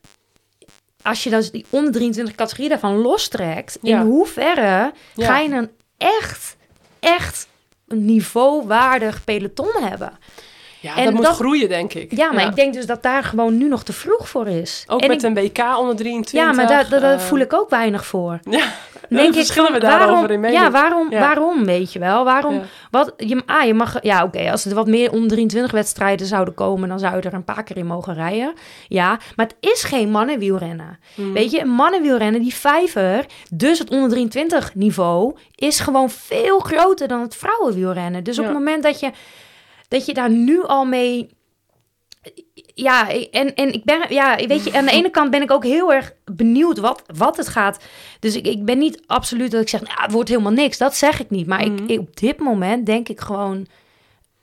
als 1.01 1.23
je 1.23 1.29
dan 1.29 1.43
die 1.51 1.65
onder 1.69 1.91
23 1.91 2.35
categorie 2.35 2.69
daarvan 2.69 2.95
lostrekt, 2.97 3.77
Ja. 3.81 3.99
in 3.99 4.05
hoeverre 4.05 4.93
Ja. 5.15 5.25
ga 5.25 5.39
je 5.39 5.49
een 5.49 5.69
echt, 5.97 6.55
echt 6.99 7.47
niveauwaardig 7.87 9.23
peloton 9.23 9.71
hebben? 9.83 10.17
Ja, 10.85 10.95
En 10.95 11.03
dat 11.05 11.13
moet 11.13 11.23
dat- 11.25 11.35
groeien, 11.35 11.69
denk 11.69 11.93
ik. 11.93 12.15
Ja, 12.15 12.31
maar 12.33 12.45
ik 12.47 12.55
denk 12.55 12.73
dus 12.73 12.85
dat 12.85 13.03
daar 13.03 13.23
gewoon 13.23 13.57
nu 13.57 13.67
nog 13.67 13.83
te 13.83 13.93
vroeg 13.93 14.29
voor 14.29 14.47
is. 14.47 14.83
Ook 14.87 15.01
En 15.01 15.07
met 15.07 15.23
ik- 15.23 15.29
een 15.29 15.33
WK 15.33 15.77
onder 15.79 15.95
23. 15.95 16.31
ja, 16.49 16.51
maar 16.55 16.67
daar, 16.67 16.89
daar, 16.89 17.13
eh, 17.13 17.19
voel 17.19 17.39
ik 17.39 17.53
ook 17.53 17.69
weinig 17.69 18.05
voor. 18.05 18.39
Ja, 18.49 18.65
Denk 19.09 19.27
ik 19.27 19.33
verschillen 19.33 19.71
we 19.71 19.79
daarover 19.79 20.07
waarom, 20.13 20.29
in 20.31 20.39
mening. 20.39 20.61
Ja, 20.61 20.71
waarom, 20.71 21.11
Ja. 21.11 21.19
waarom, 21.19 21.65
weet 21.65 21.93
je 21.93 21.99
wel? 21.99 22.23
Waarom, 22.23 22.53
Ja. 22.53 22.61
wat, 22.91 23.13
je, 23.17 23.41
ah, 23.45 23.65
je 23.65 23.73
mag, 23.73 23.97
ja, 24.03 24.23
oké, 24.23 24.51
als 24.51 24.65
er 24.65 24.75
wat 24.75 24.87
meer 24.87 25.11
onder 25.11 25.29
23 25.29 25.71
wedstrijden 25.71 26.27
zouden 26.27 26.53
komen, 26.53 26.89
dan 26.89 26.99
zou 26.99 27.15
je 27.15 27.21
er 27.21 27.33
een 27.33 27.43
paar 27.43 27.63
keer 27.63 27.77
in 27.77 27.85
mogen 27.85 28.13
rijden. 28.13 28.53
Ja, 28.87 29.19
maar 29.35 29.45
het 29.45 29.55
is 29.71 29.83
geen 29.83 30.09
mannenwielrennen. 30.09 30.99
Mhm. 31.15 31.31
Weet 31.31 31.51
je, 31.51 31.59
een 31.61 31.69
mannenwielrennen, 31.69 32.41
die 32.41 32.55
vijver, 32.55 33.25
dus 33.51 33.79
het 33.79 33.89
onder 33.89 34.09
23 34.09 34.75
niveau, 34.75 35.35
is 35.55 35.79
gewoon 35.79 36.09
veel 36.09 36.59
groter 36.59 37.07
dan 37.07 37.21
het 37.21 37.35
vrouwenwielrennen. 37.35 38.23
Dus 38.23 38.39
op 38.39 38.45
het 38.45 38.53
moment 38.53 38.83
dat 38.83 38.99
je, 38.99 39.11
dat 39.95 40.05
je 40.05 40.13
daar 40.13 40.29
nu 40.29 40.63
al 40.63 40.85
mee 40.85 41.29
ja, 42.73 43.09
en, 43.31 43.55
en 43.55 43.73
ik 43.73 43.83
ben, 43.83 44.05
ja, 44.13 44.35
weet 44.47 44.63
je, 44.63 44.73
aan 44.73 44.85
de 44.85 44.91
ene 44.91 45.09
kant 45.09 45.31
ben 45.31 45.41
ik 45.41 45.51
ook 45.51 45.63
heel 45.63 45.93
erg 45.93 46.13
benieuwd 46.25 46.77
wat, 46.79 47.01
wat 47.17 47.37
het 47.37 47.47
gaat. 47.47 47.83
Dus 48.19 48.35
ik, 48.35 48.47
ik 48.47 48.65
ben 48.65 48.77
niet 48.77 49.01
absoluut 49.07 49.51
dat 49.51 49.61
ik 49.61 49.69
zeg, 49.69 49.81
nou, 49.81 50.01
het 50.01 50.11
wordt 50.11 50.29
helemaal 50.29 50.51
niks. 50.51 50.77
Dat 50.77 50.95
zeg 50.95 51.19
ik 51.19 51.29
niet. 51.29 51.47
Maar 51.47 51.61
ik, 51.65 51.71
Mhm. 51.71 51.83
ik- 51.91 51.99
op 51.99 52.15
dit 52.17 52.39
moment 52.39 52.85
denk 52.85 53.09
ik 53.09 53.19
gewoon, 53.19 53.67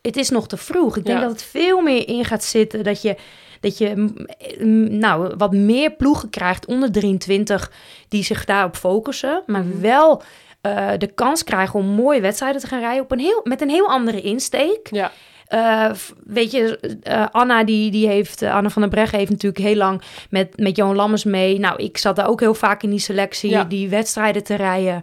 het 0.02 0.16
is 0.16 0.28
nog 0.30 0.48
te 0.48 0.56
vroeg. 0.56 0.96
Ik 0.96 1.04
denk 1.04 1.18
Ja. 1.18 1.24
dat 1.24 1.32
het 1.32 1.42
veel 1.42 1.80
meer 1.80 2.08
in 2.08 2.24
gaat 2.24 2.44
zitten 2.44 2.84
dat 2.84 3.02
je, 3.02 3.16
dat 3.60 3.78
je 3.78 3.92
mm, 3.96 4.14
mm, 4.60 4.98
nou, 4.98 5.34
wat 5.36 5.52
meer 5.52 5.90
ploegen 5.92 6.30
krijgt 6.30 6.66
onder 6.66 6.92
23 6.92 7.72
die 8.08 8.24
zich 8.24 8.44
daarop 8.44 8.76
focussen. 8.76 9.42
Maar 9.46 9.64
Mhm. 9.64 9.80
wel 9.80 10.22
eh, 10.60 10.90
de 10.98 11.06
kans 11.14 11.44
krijgen 11.44 11.78
om 11.78 11.86
mooie 11.86 12.20
wedstrijden 12.20 12.60
te 12.60 12.66
gaan 12.66 12.80
rijden 12.80 13.02
op 13.02 13.10
een 13.12 13.18
heel, 13.18 13.40
met 13.44 13.60
een 13.60 13.70
heel 13.70 13.88
andere 13.88 14.20
insteek. 14.20 14.88
Ja, 14.90 15.12
Eh, 15.52 15.90
weet 16.24 16.50
je, 16.50 16.78
eh, 17.02 17.26
Anna, 17.30 17.64
die, 17.64 17.90
die 17.90 18.06
heeft, 18.06 18.42
eh, 18.42 18.54
Anna 18.54 18.68
van 18.68 18.82
der 18.82 18.90
Breggen 18.90 19.18
heeft 19.18 19.30
natuurlijk 19.30 19.64
heel 19.64 19.76
lang 19.76 20.02
met, 20.30 20.56
met 20.58 20.76
Johan 20.76 20.94
Lammers 20.96 21.24
mee. 21.24 21.58
Nou, 21.58 21.82
ik 21.82 21.98
zat 21.98 22.16
daar 22.16 22.28
ook 22.28 22.40
heel 22.40 22.54
vaak 22.54 22.82
in 22.82 22.90
die 22.90 22.98
selectie, 22.98 23.50
Ja. 23.50 23.64
die 23.64 23.88
wedstrijden 23.88 24.44
te 24.44 24.54
rijden. 24.54 25.02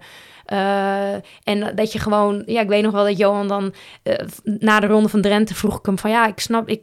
En 1.43 1.71
dat 1.76 1.91
je 1.91 1.99
gewoon, 1.99 2.43
ja, 2.45 2.61
ik 2.61 2.67
weet 2.67 2.84
nog 2.84 2.91
wel 2.91 3.03
dat 3.05 3.17
Johan 3.17 3.47
dan 3.47 3.73
na 4.43 4.80
de 4.80 4.88
ronde 4.88 5.09
van 5.09 5.21
Drenthe 5.21 5.55
vroeg 5.55 5.80
ik 5.80 5.85
hem 5.85 5.97
van 5.97 6.09
ja, 6.09 6.27
ik 6.27 6.39
snap, 6.39 6.67
ik, 6.69 6.81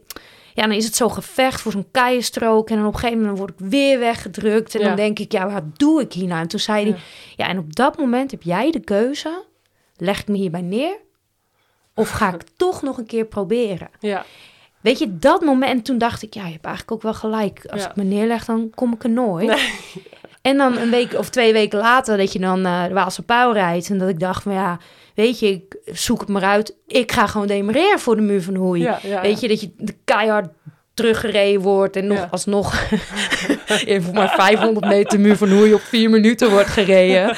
ja, 0.53 0.63
dan 0.63 0.71
is 0.75 0.85
het 0.85 0.95
zo 0.95 1.09
gevecht 1.09 1.61
voor 1.61 1.71
zo'n 1.71 1.87
keienstrook 1.91 2.69
en 2.69 2.75
dan 2.77 2.85
op 2.85 2.93
een 2.93 2.99
gegeven 2.99 3.19
moment 3.21 3.37
word 3.37 3.51
ik 3.59 3.65
weer 3.69 3.99
weggedrukt 3.99 4.75
en 4.75 4.81
Ja. 4.81 4.87
dan 4.87 4.95
denk 4.95 5.19
ik, 5.19 5.31
ja, 5.31 5.49
wat 5.51 5.79
doe 5.79 6.01
ik 6.01 6.13
hier 6.13 6.27
nou? 6.27 6.41
En 6.41 6.47
toen 6.47 6.59
zei 6.59 6.81
hij, 6.83 6.91
Ja. 6.91 6.97
ja, 7.45 7.47
en 7.51 7.57
op 7.57 7.75
dat 7.75 7.97
moment 7.97 8.31
heb 8.31 8.41
jij 8.43 8.71
de 8.71 8.79
keuze, 8.79 9.43
leg 9.97 10.19
ik 10.19 10.27
me 10.27 10.37
hierbij 10.37 10.61
neer 10.61 11.05
of 11.97 12.09
ga 12.09 12.33
ik 12.33 12.41
toch 12.57 12.81
nog 12.81 12.97
een 12.97 13.05
keer 13.05 13.25
proberen? 13.25 13.89
ja, 13.99 14.25
Weet 14.81 14.99
je, 14.99 15.17
dat 15.17 15.41
moment, 15.41 15.85
toen 15.85 15.97
dacht 15.97 16.23
ik, 16.23 16.33
ja, 16.33 16.45
je 16.45 16.51
hebt 16.51 16.65
eigenlijk 16.65 16.95
ook 16.95 17.01
wel 17.01 17.13
gelijk. 17.13 17.61
Als 17.69 17.81
Ja. 17.81 17.89
ik 17.89 17.95
me 17.95 18.03
neerleg, 18.03 18.45
dan 18.45 18.69
kom 18.75 18.93
ik 18.93 19.03
er 19.03 19.09
nooit. 19.09 19.47
Nee. 19.47 19.73
En 20.41 20.57
dan 20.57 20.77
een 20.77 20.89
week 20.89 21.13
of 21.13 21.29
twee 21.29 21.53
weken 21.53 21.79
later, 21.79 22.17
dat 22.17 22.33
je 22.33 22.39
dan 22.39 22.65
eh 22.65 22.83
de 22.87 22.93
Waalse 22.93 23.21
Pauw 23.21 23.51
rijdt. 23.51 23.89
En 23.89 23.97
dat 23.97 24.09
ik 24.09 24.19
dacht 24.19 24.43
van, 24.43 24.53
ja, 24.53 24.77
weet 25.15 25.39
je, 25.39 25.47
ik 25.51 25.77
zoek 25.85 26.19
het 26.19 26.29
maar 26.29 26.43
uit. 26.43 26.75
Ik 26.87 27.11
ga 27.11 27.27
gewoon 27.27 27.47
demereren 27.47 27.99
voor 27.99 28.15
de 28.15 28.21
muur 28.21 28.41
van 28.41 28.55
Hoei. 28.55 28.81
ja, 28.81 28.99
ja, 29.03 29.21
weet 29.21 29.39
je, 29.39 29.47
dat 29.47 29.61
je 29.61 29.71
de 29.77 29.95
keihard 30.05 30.47
teruggereden 30.93 31.61
wordt 31.61 31.95
en 31.95 32.07
nog 32.07 32.27
alsnog 32.31 32.73
voor 34.03 34.13
maar 34.13 34.33
500 34.35 34.85
meter 34.85 35.19
muur 35.19 35.37
van 35.37 35.49
Hoei 35.49 35.73
op 35.73 35.81
vier 35.81 36.09
minuten 36.09 36.49
wordt 36.49 36.69
gereden. 36.69 37.35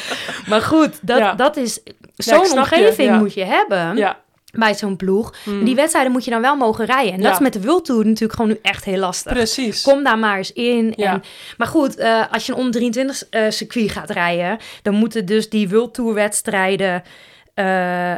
Maar 0.47 0.61
goed, 0.61 0.99
dat, 1.01 1.37
dat 1.37 1.57
is... 1.57 1.79
Zo'n 2.15 2.43
je, 2.43 2.51
omgeving 2.53 3.17
moet 3.17 3.33
je 3.33 3.43
hebben 3.45 3.97
Ja, 3.97 4.19
bij 4.51 4.75
zo'n 4.75 4.95
ploeg. 4.95 5.33
mm, 5.45 5.63
Die 5.65 5.75
wedstrijden 5.75 6.11
moet 6.11 6.25
je 6.25 6.31
dan 6.31 6.41
wel 6.41 6.55
mogen 6.55 6.85
rijden. 6.85 7.13
En 7.13 7.21
dat 7.21 7.33
is 7.33 7.39
met 7.39 7.53
de 7.53 7.61
World 7.61 7.85
Tour 7.85 8.05
natuurlijk 8.05 8.33
gewoon 8.33 8.47
nu 8.51 8.59
echt 8.61 8.85
heel 8.85 8.97
lastig. 8.99 9.33
precies. 9.33 9.81
Kom 9.81 10.03
daar 10.03 10.17
maar 10.19 10.37
eens 10.37 10.53
in. 10.53 10.93
Ja. 10.95 11.13
En, 11.13 11.23
maar 11.57 11.67
goed, 11.67 11.95
eh, 11.95 12.23
als 12.31 12.45
je 12.45 12.51
een 12.51 12.57
onder 12.57 12.73
23 12.73 13.23
eh, 13.29 13.43
circuit 13.49 13.91
gaat 13.91 14.09
rijden, 14.09 14.57
dan 14.81 14.93
moeten 14.93 15.25
dus 15.25 15.49
die 15.49 15.69
World 15.69 15.93
Tour 15.93 16.13
wedstrijden 16.13 17.03
eh, 17.53 18.15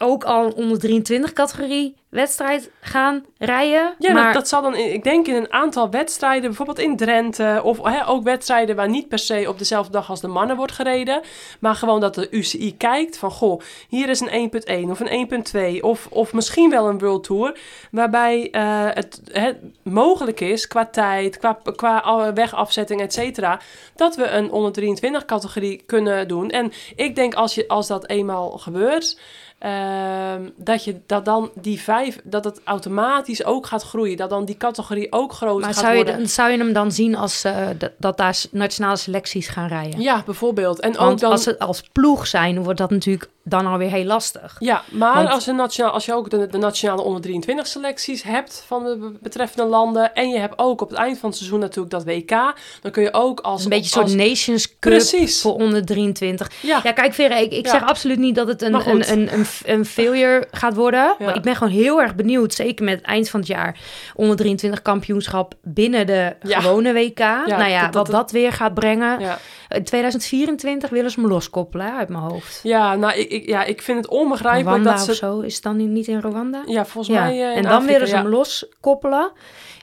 ook 0.00 0.24
al 0.24 0.50
onder 0.50 0.78
23 0.78 1.32
categorie 1.32 1.96
wedstrijd 2.08 2.70
gaan 2.80 3.24
rijden. 3.38 3.94
Ja, 3.98 4.12
maar 4.12 4.24
dat, 4.24 4.34
dat 4.34 4.48
zal 4.48 4.62
dan, 4.62 4.74
in- 4.76 4.92
ik 4.92 5.04
denk 5.04 5.26
in 5.26 5.34
een 5.34 5.52
aantal 5.52 5.90
wedstrijden, 5.90 6.42
bijvoorbeeld 6.42 6.78
in 6.78 6.96
Drenthe, 6.96 7.60
of 7.64 7.82
hè, 7.82 8.08
ook 8.08 8.22
wedstrijden 8.24 8.76
waar 8.76 8.88
niet 8.88 9.08
per 9.08 9.18
se 9.18 9.44
op 9.48 9.58
dezelfde 9.58 9.92
dag 9.92 10.10
als 10.10 10.20
de 10.20 10.28
mannen 10.28 10.56
wordt 10.56 10.72
gereden, 10.72 11.20
maar 11.60 11.74
gewoon 11.74 12.00
dat 12.00 12.14
de 12.14 12.28
UCI 12.30 12.76
kijkt 12.76 13.18
van, 13.18 13.30
goh, 13.30 13.60
hier 13.88 14.08
is 14.08 14.20
een 14.20 14.50
1.1 14.86 14.90
of 14.90 15.00
een 15.00 15.28
1.2 15.76 15.80
of, 15.80 16.06
of 16.10 16.32
misschien 16.32 16.70
wel 16.70 16.88
een 16.88 16.98
World 16.98 17.24
Tour, 17.24 17.58
waarbij 17.90 18.48
eh, 18.50 18.86
het 18.94 19.20
hè, 19.32 19.52
mogelijk 19.82 20.40
is 20.40 20.66
qua 20.66 20.86
tijd, 20.86 21.38
qua, 21.38 21.58
qua 21.76 22.32
wegafzetting, 22.34 23.00
et 23.00 23.12
cetera, 23.12 23.60
dat 23.96 24.16
we 24.16 24.26
een 24.28 24.50
onder 24.50 24.72
23 24.72 25.24
categorie 25.24 25.82
kunnen 25.86 26.28
doen. 26.28 26.50
En 26.50 26.72
ik 26.96 27.14
denk 27.14 27.34
als, 27.34 27.54
je, 27.54 27.68
als 27.68 27.86
dat 27.86 28.08
eenmaal 28.08 28.50
gebeurt, 28.50 29.18
ehm, 29.60 30.42
dat 30.56 30.84
je 30.84 31.00
dat 31.06 31.24
dan 31.24 31.50
die 31.60 31.80
vijf, 31.80 32.20
dat 32.24 32.44
het 32.44 32.60
automatisch 32.64 33.44
ook 33.44 33.66
gaat 33.66 33.82
groeien. 33.82 34.16
Dat 34.16 34.30
dan 34.30 34.44
die 34.44 34.56
categorie 34.56 35.12
ook 35.12 35.32
groter 35.32 35.60
maar 35.60 35.74
gaat 35.74 35.82
zou 35.82 35.90
je, 35.90 35.96
worden. 36.02 36.18
dan- 36.18 36.28
zou 36.28 36.50
je 36.50 36.58
hem 36.58 36.72
dan 36.72 36.92
zien 36.92 37.14
als 37.16 37.44
eh, 37.44 37.66
dat, 37.78 37.92
dat 37.98 38.16
daar 38.16 38.42
nationale 38.50 38.96
selecties 38.96 39.48
gaan 39.48 39.68
rijden? 39.68 40.00
Ja, 40.00 40.22
bijvoorbeeld. 40.24 40.80
En 40.80 40.98
ook 40.98 41.18
dan. 41.20 41.30
als 41.30 41.44
het 41.44 41.58
als 41.58 41.82
ploeg 41.92 42.26
zijn, 42.26 42.62
wordt 42.62 42.78
dat 42.78 42.90
natuurlijk 42.90 43.28
dan 43.44 43.66
alweer 43.66 43.90
heel 43.90 44.04
lastig. 44.04 44.56
Ja, 44.58 44.82
maar 44.90 45.14
Want- 45.14 45.28
als, 45.28 45.46
een 45.46 45.56
nationaal, 45.56 45.92
als 45.92 46.04
je 46.06 46.14
ook 46.14 46.30
de, 46.30 46.46
de 46.46 46.58
nationale 46.58 47.02
onder 47.02 47.20
23 47.22 47.66
selecties 47.66 48.22
hebt 48.22 48.64
van 48.66 48.84
de 48.84 48.96
be- 48.96 49.12
betreffende 49.20 49.64
landen. 49.70 50.14
En 50.14 50.28
je 50.28 50.38
hebt 50.38 50.54
ook 50.58 50.80
op 50.80 50.88
het 50.88 50.98
eind 50.98 51.18
van 51.18 51.28
het 51.28 51.38
seizoen 51.38 51.60
natuurlijk 51.60 51.90
dat 51.90 52.04
WK. 52.04 52.54
Dan 52.82 52.90
kun 52.92 53.02
je 53.02 53.12
ook 53.12 53.40
als. 53.40 53.62
een 53.64 53.68
beetje 53.70 53.96
een 53.96 54.02
als, 54.02 54.12
soort 54.12 54.28
Nations 54.28 54.68
Cup 54.68 54.78
Precies. 54.92 55.40
voor 55.40 55.54
onder 55.54 55.84
23. 55.86 56.50
Ja, 56.62 56.80
Ja, 56.82 56.92
kijk, 56.92 57.14
Vera, 57.14 57.36
ik, 57.36 57.52
ik 57.52 57.64
Ja. 57.64 57.70
zeg 57.72 57.84
absoluut 57.86 58.18
niet 58.18 58.34
dat 58.34 58.48
het 58.48 58.62
een, 58.62 58.74
een, 58.74 59.10
een, 59.12 59.32
een, 59.32 59.46
een 59.64 59.84
failure 59.84 60.46
gaat 60.50 60.74
worden. 60.74 61.14
Ja. 61.18 61.24
Maar 61.24 61.36
ik 61.36 61.42
ben 61.42 61.56
gewoon 61.56 61.72
heel 61.72 62.00
erg 62.00 62.14
benieuwd, 62.14 62.54
zeker 62.54 62.84
met 62.84 62.94
het 62.96 63.04
eind 63.06 63.28
van 63.30 63.40
het 63.40 63.48
jaar, 63.48 63.78
onder 64.14 64.36
23 64.36 64.82
kampioenschap 64.82 65.54
binnen 65.62 66.06
de 66.06 66.36
gewone 66.40 66.92
WK. 66.92 67.18
nou 67.18 67.64
ja, 67.68 67.82
dat- 67.82 67.92
dat- 67.92 68.06
wat 68.08 68.16
dat 68.16 68.30
weer 68.30 68.52
gaat 68.52 68.74
brengen. 68.74 69.20
ja. 69.20 69.38
In 69.68 69.84
2024 69.84 70.90
willen 70.90 71.10
ze 71.10 71.20
me 71.20 71.28
loskoppelen 71.28 71.96
uit 71.96 72.08
mijn 72.08 72.22
hoofd. 72.22 72.60
Ja, 72.62 72.94
nou, 72.94 73.14
ik, 73.18 73.29
ik, 73.30 73.46
ja, 73.46 73.64
ik 73.64 73.82
vind 73.82 73.96
het 73.98 74.08
onbegrijpelijk 74.08 74.68
Rwanda 74.82 74.90
dat 74.90 75.04
ze... 75.04 75.10
of 75.10 75.16
zo. 75.16 75.40
Is 75.40 75.54
het 75.54 75.62
dan 75.62 75.92
niet 75.92 76.06
in 76.06 76.18
Rwanda? 76.20 76.62
Ja, 76.66 76.86
volgens 76.86 77.16
Ja, 77.16 77.24
mij 77.24 77.40
eh, 77.40 77.56
en 77.56 77.62
dan 77.62 77.72
Afrika, 77.72 77.92
willen 77.92 78.08
ze 78.08 78.14
ja. 78.14 78.22
hem 78.22 78.30
loskoppelen. 78.30 79.32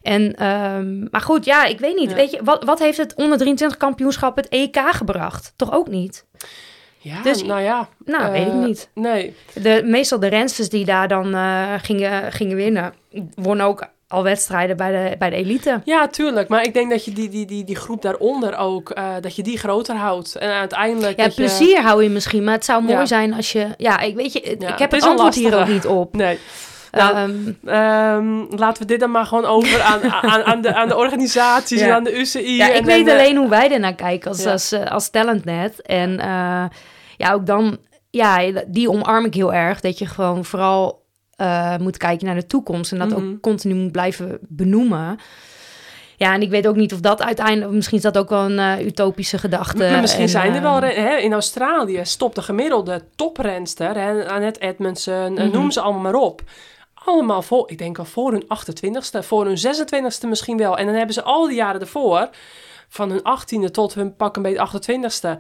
En, 0.01 0.35
ehm, 0.35 1.07
maar 1.11 1.21
goed, 1.21 1.45
ja, 1.45 1.65
ik 1.65 1.79
weet 1.79 1.95
niet. 1.95 2.13
Weet 2.13 2.31
je, 2.31 2.43
wat, 2.43 2.63
wat 2.63 2.79
heeft 2.79 2.97
het 2.97 3.13
onder 3.15 3.37
23 3.37 3.77
kampioenschap 3.77 4.35
het 4.35 4.47
EK 4.47 4.77
gebracht? 4.77 5.53
Toch 5.55 5.73
ook 5.73 5.87
niet? 5.87 6.25
Ja, 6.97 7.21
Dus- 7.21 7.43
nou 7.43 7.61
ja. 7.61 7.89
Nou, 8.05 8.31
weet 8.31 8.47
ik 8.47 8.53
eh, 8.53 8.59
niet. 8.59 8.89
Nee. 8.93 9.35
De, 9.53 9.81
meestal 9.85 10.19
de 10.19 10.27
rensters 10.27 10.69
die 10.69 10.85
daar 10.85 11.07
dan 11.07 11.33
eh, 11.33 11.73
gingen, 11.77 12.31
gingen 12.31 12.55
winnen, 12.55 12.93
wonnen 13.35 13.65
ook 13.65 13.87
al 14.07 14.23
wedstrijden 14.23 14.77
bij 14.77 14.91
de, 15.09 15.15
bij 15.17 15.29
de 15.29 15.35
elite. 15.35 15.81
Ja, 15.83 16.07
tuurlijk. 16.07 16.47
Maar 16.49 16.63
ik 16.63 16.73
denk 16.73 16.89
dat 16.89 17.05
je 17.05 17.11
die, 17.11 17.29
die, 17.29 17.45
die, 17.45 17.63
die 17.63 17.75
groep 17.75 18.01
daaronder 18.01 18.57
ook, 18.57 18.89
eh, 18.89 19.05
dat 19.21 19.35
je 19.35 19.43
die 19.43 19.57
groter 19.57 19.95
houdt. 19.95 20.35
En 20.35 20.51
uiteindelijk 20.51 21.17
Ja, 21.17 21.23
je- 21.23 21.31
plezier 21.33 21.81
hou 21.81 22.03
je 22.03 22.09
misschien, 22.09 22.43
maar 22.43 22.53
het 22.53 22.65
zou 22.65 22.81
mooi 22.83 22.97
Ja. 22.97 23.05
zijn 23.05 23.33
als 23.33 23.51
je... 23.51 23.67
Ja, 23.77 23.99
ik 23.99 24.15
weet 24.15 24.33
je, 24.33 24.41
Ja, 24.43 24.51
ik 24.51 24.59
het 24.61 24.79
heb 24.79 24.91
het 24.91 25.03
een 25.03 25.09
antwoord 25.09 25.35
hier 25.35 25.59
ook 25.59 25.67
niet 25.67 25.85
op. 25.85 26.15
Nee. 26.15 26.39
Nou, 26.91 27.15
Ehm, 27.15 27.33
Ehm, 27.65 28.55
laten 28.57 28.81
we 28.81 28.87
dit 28.87 28.99
dan 28.99 29.11
maar 29.11 29.25
gewoon 29.25 29.45
over 29.45 29.81
aan, 29.81 30.03
aan, 30.31 30.43
aan, 30.43 30.61
de, 30.61 30.73
aan 30.75 30.87
de 30.87 30.95
organisaties 30.97 31.79
Ja. 31.79 31.87
en 31.87 31.93
aan 31.93 32.03
de 32.03 32.19
UCI. 32.19 32.55
ja, 32.55 32.69
en, 32.69 32.75
ik 32.75 32.85
weet 32.85 33.07
en, 33.07 33.13
eh, 33.13 33.19
alleen 33.19 33.35
hoe 33.37 33.49
wij 33.49 33.71
ernaar 33.71 33.95
kijken 33.95 34.29
als, 34.31 34.45
als, 34.45 34.71
eh, 34.71 34.85
als 34.91 35.09
talentnet. 35.09 35.81
En 35.81 36.11
ja, 37.17 37.33
ook 37.33 37.45
dan... 37.45 37.77
Ja, 38.09 38.39
die 38.67 38.89
omarm 38.89 39.25
ik 39.25 39.33
heel 39.33 39.53
erg. 39.53 39.79
Dat 39.81 39.97
je 39.97 40.05
gewoon 40.05 40.45
vooral 40.45 41.05
eh, 41.37 41.77
moet 41.77 41.97
kijken 41.97 42.25
naar 42.25 42.35
de 42.35 42.45
toekomst. 42.45 42.91
En 42.91 42.97
dat 42.99 43.09
Mhm. 43.09 43.17
ook 43.17 43.41
continu 43.41 43.73
moet 43.73 43.91
blijven 43.91 44.37
benoemen. 44.41 45.17
Ja, 46.15 46.33
en 46.33 46.41
ik 46.41 46.49
weet 46.49 46.67
ook 46.67 46.75
niet 46.75 46.93
of 46.93 46.99
dat 46.99 47.21
uiteindelijk... 47.21 47.71
Misschien 47.71 47.97
is 47.97 48.03
dat 48.03 48.17
ook 48.17 48.29
wel 48.29 48.45
een 48.45 48.59
eh, 48.59 48.85
utopische 48.85 49.37
gedachte. 49.37 49.77
Maar 49.89 50.01
misschien 50.01 50.21
En, 50.23 50.29
zijn 50.29 50.53
er 50.55 50.61
wel... 50.61 50.81
ehm, 50.81 51.01
Hè, 51.01 51.15
in 51.17 51.33
Australië 51.33 51.99
stopt 52.03 52.35
de 52.35 52.41
gemiddelde 52.41 53.01
toprenster, 53.15 53.95
hè, 53.97 54.29
Annette 54.29 54.59
Edmondson, 54.59 55.37
eh, 55.37 55.43
Mhm. 55.45 55.51
noem 55.51 55.71
ze 55.71 55.81
allemaal 55.81 56.01
maar 56.01 56.21
op. 56.21 56.41
Allemaal 56.93 57.41
voor, 57.41 57.69
ik 57.71 57.77
denk 57.77 57.97
al 57.97 58.05
voor 58.05 58.31
hun 58.31 58.43
28ste, 58.47 59.23
voor 59.23 59.45
hun 59.45 59.57
26ste 59.57 60.27
misschien 60.27 60.57
wel. 60.57 60.77
En 60.77 60.85
dan 60.85 60.95
hebben 60.95 61.13
ze 61.13 61.23
al 61.23 61.47
die 61.47 61.55
jaren 61.55 61.81
ervoor, 61.81 62.29
van 62.89 63.09
hun 63.09 63.21
18e 63.23 63.71
tot 63.71 63.93
hun 63.93 64.15
pak 64.15 64.35
een 64.35 64.41
beetje 64.41 64.59
28ste, 64.59 65.37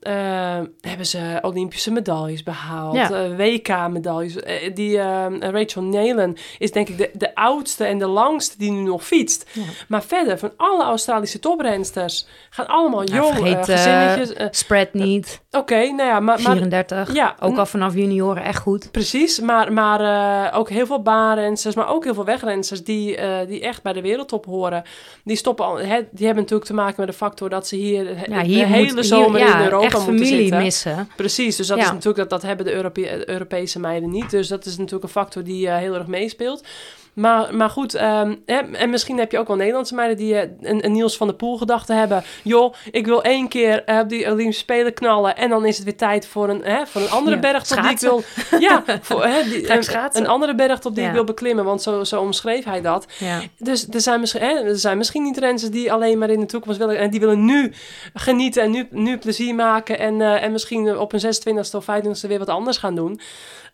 eh, 0.00 0.58
hebben 0.80 1.06
ze 1.06 1.38
Olympische 1.42 1.90
medailles 1.92 2.42
behaald, 2.42 2.94
Ja. 2.94 3.10
eh, 3.10 3.36
WK-medailles. 3.36 4.36
Eh, 4.36 4.74
die 4.74 4.98
eh, 4.98 5.26
Rachel 5.38 5.82
Nelen 5.82 6.36
is 6.58 6.72
denk 6.72 6.88
ik 6.88 6.98
de, 6.98 7.10
de 7.12 7.34
oudste 7.34 7.84
en 7.84 7.98
de 7.98 8.06
langste 8.06 8.58
die 8.58 8.70
nu 8.70 8.80
nog 8.82 9.04
fietst. 9.04 9.50
Ja. 9.52 9.62
Maar 9.88 10.02
verder, 10.02 10.38
van 10.38 10.52
alle 10.56 10.84
Australische 10.84 11.38
toprensters, 11.38 12.26
gaan 12.50 12.66
allemaal 12.66 13.02
Ja, 13.08 13.14
jong, 13.14 13.34
vergeet, 13.34 13.68
eh, 13.68 13.76
gezinnetjes. 13.76 14.58
Spread 14.58 14.92
niet, 14.92 15.40
Oké, 15.50 15.74
nou 15.80 16.08
ja, 16.08 16.20
maar, 16.20 16.40
maar 16.42 16.52
34. 16.56 17.14
ja, 17.14 17.34
Ook 17.40 17.52
n- 17.54 17.58
al 17.58 17.66
vanaf 17.66 17.94
junioren 17.94 18.42
echt 18.44 18.58
goed. 18.62 18.90
precies. 18.90 19.40
Maar, 19.40 19.72
maar 19.72 20.54
ook 20.54 20.68
heel 20.68 20.86
veel 20.86 21.02
baanrensters, 21.02 21.74
maar 21.74 21.88
ook 21.88 22.04
heel 22.04 22.14
veel 22.14 22.24
wegrensters 22.24 22.84
die, 22.84 23.18
die 23.46 23.60
echt 23.60 23.82
bij 23.82 23.92
de 23.92 24.00
wereldtop 24.00 24.44
horen. 24.44 24.82
Die 25.24 25.36
stoppen 25.36 25.64
al, 25.64 25.76
die 25.76 25.86
hebben 26.26 26.34
natuurlijk 26.42 26.64
te 26.64 26.74
maken 26.74 26.94
met 26.96 27.08
de 27.08 27.14
factor 27.16 27.48
dat 27.48 27.66
ze 27.66 27.76
hier, 27.76 28.04
de 28.04 28.16
Ja, 28.30 28.40
hier 28.42 28.66
de 28.66 28.72
hele 28.72 28.94
moet, 28.94 29.06
zomer 29.06 29.40
hier, 29.40 29.54
in 29.56 29.64
Europa 29.64 29.89
echt 29.94 30.04
familie 30.04 30.54
missen. 30.54 31.08
Precies, 31.16 31.56
dus 31.56 31.66
dat 31.66 31.76
Ja. 31.78 31.84
is 31.84 31.90
natuurlijk 31.90 32.16
dat, 32.16 32.30
dat 32.30 32.42
hebben 32.42 32.66
de 32.66 32.72
Europe- 32.72 33.00
de 33.00 33.30
Europese 33.30 33.78
meiden 33.80 34.10
niet. 34.10 34.30
Dus 34.30 34.48
dat 34.48 34.66
is 34.66 34.76
natuurlijk 34.76 35.02
een 35.04 35.08
factor 35.08 35.44
die 35.44 35.68
eh, 35.68 35.76
heel 35.76 35.94
erg 35.94 36.06
meespeelt. 36.06 36.64
Maar, 37.12 37.54
maar 37.54 37.70
goed, 37.70 37.94
ehm, 37.94 38.34
hè, 38.46 38.58
en 38.58 38.90
misschien 38.90 39.18
heb 39.18 39.32
je 39.32 39.38
ook 39.38 39.46
wel 39.46 39.56
Nederlandse 39.56 39.94
meiden 39.94 40.16
die 40.16 40.34
eh, 40.34 40.50
een, 40.60 40.84
een 40.84 40.92
Niels 40.92 41.16
van 41.16 41.26
der 41.26 41.36
Poel 41.36 41.58
gedachte 41.58 41.92
hebben. 41.92 42.24
Joh, 42.42 42.74
ik 42.90 43.06
wil 43.06 43.22
één 43.22 43.48
keer 43.48 43.84
eh, 43.84 44.00
die 44.06 44.30
Olympische 44.30 44.60
Spelen 44.60 44.94
knallen 44.94 45.36
en 45.36 45.48
dan 45.48 45.66
is 45.66 45.76
het 45.76 45.84
weer 45.84 45.96
tijd 45.96 46.26
voor 46.26 46.48
een, 46.48 46.64
hè, 46.64 46.86
voor 46.86 47.00
een 47.00 47.10
andere 47.10 47.36
Ja, 47.36 47.42
bergtop 47.42 47.82
die 47.82 47.90
ik 47.90 47.98
wil... 47.98 48.22
Ja, 48.58 48.84
voor, 49.02 49.24
hè, 49.24 49.42
die, 49.42 49.72
een, 50.12 50.26
andere 50.26 50.54
bergtop 50.54 50.94
die 50.94 51.02
Ja. 51.02 51.08
ik 51.08 51.14
wil 51.14 51.24
beklimmen, 51.24 51.64
want 51.64 51.82
zo, 51.82 52.04
zo 52.04 52.20
omschreef 52.20 52.64
hij 52.64 52.80
dat. 52.80 53.06
Ja. 53.18 53.40
Dus 53.58 53.86
er 53.90 54.00
zijn, 54.00 54.20
misschien, 54.20 54.42
hè, 54.42 54.52
er 54.52 54.78
zijn 54.78 54.98
misschien 54.98 55.22
niet 55.22 55.38
renners 55.38 55.70
die 55.70 55.92
alleen 55.92 56.18
maar 56.18 56.30
in 56.30 56.40
de 56.40 56.46
toekomst 56.46 56.78
willen. 56.78 56.98
En 56.98 57.10
die 57.10 57.20
willen 57.20 57.44
nu 57.44 57.72
genieten 58.14 58.62
en 58.62 58.70
nu, 58.70 58.86
nu 58.90 59.18
plezier 59.18 59.54
maken. 59.54 59.98
En, 59.98 60.20
eh, 60.20 60.42
en 60.42 60.52
misschien 60.52 60.98
op 60.98 61.12
een 61.12 61.20
26e 61.20 61.76
of 61.76 61.84
25e 61.84 62.28
weer 62.28 62.38
wat 62.38 62.48
anders 62.48 62.76
gaan 62.76 62.94
doen. 62.94 63.20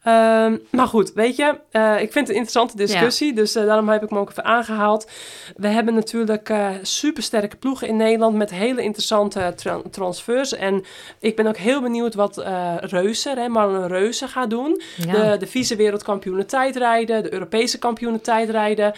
Ehm, 0.06 0.56
maar 0.70 0.86
goed, 0.86 1.12
weet 1.12 1.36
je, 1.36 1.58
eh, 1.70 1.92
ik 1.92 2.12
vind 2.12 2.14
het 2.14 2.28
een 2.28 2.42
interessante 2.42 2.76
discussie. 2.76 3.32
Dus 3.32 3.54
eh, 3.54 3.66
daarom 3.66 3.88
heb 3.88 4.02
ik 4.02 4.10
me 4.10 4.18
ook 4.18 4.30
even 4.30 4.44
aangehaald. 4.44 5.10
We 5.56 5.68
hebben 5.68 5.94
natuurlijk 5.94 6.48
eh 6.48 6.70
supersterke 6.82 7.56
ploegen 7.56 7.88
in 7.88 7.96
Nederland 7.96 8.36
met 8.36 8.50
hele 8.50 8.82
interessante 8.82 9.52
tra- 9.56 9.82
transfers. 9.90 10.54
En 10.54 10.84
ik 11.20 11.36
ben 11.36 11.46
ook 11.46 11.56
heel 11.56 11.80
benieuwd 11.82 12.14
wat 12.14 12.44
Reuser, 12.80 13.36
hè, 13.36 13.48
Marlon 13.48 13.86
Reuser 13.86 14.28
gaat 14.28 14.50
doen. 14.50 14.80
Ja. 14.96 15.12
De, 15.12 15.36
de 15.36 15.46
vice-wereldkampioenen 15.46 16.46
tijdrijden, 16.46 17.22
de 17.22 17.32
Europese 17.32 17.78
kampioenen 17.78 18.20
tijdrijden. 18.20 18.92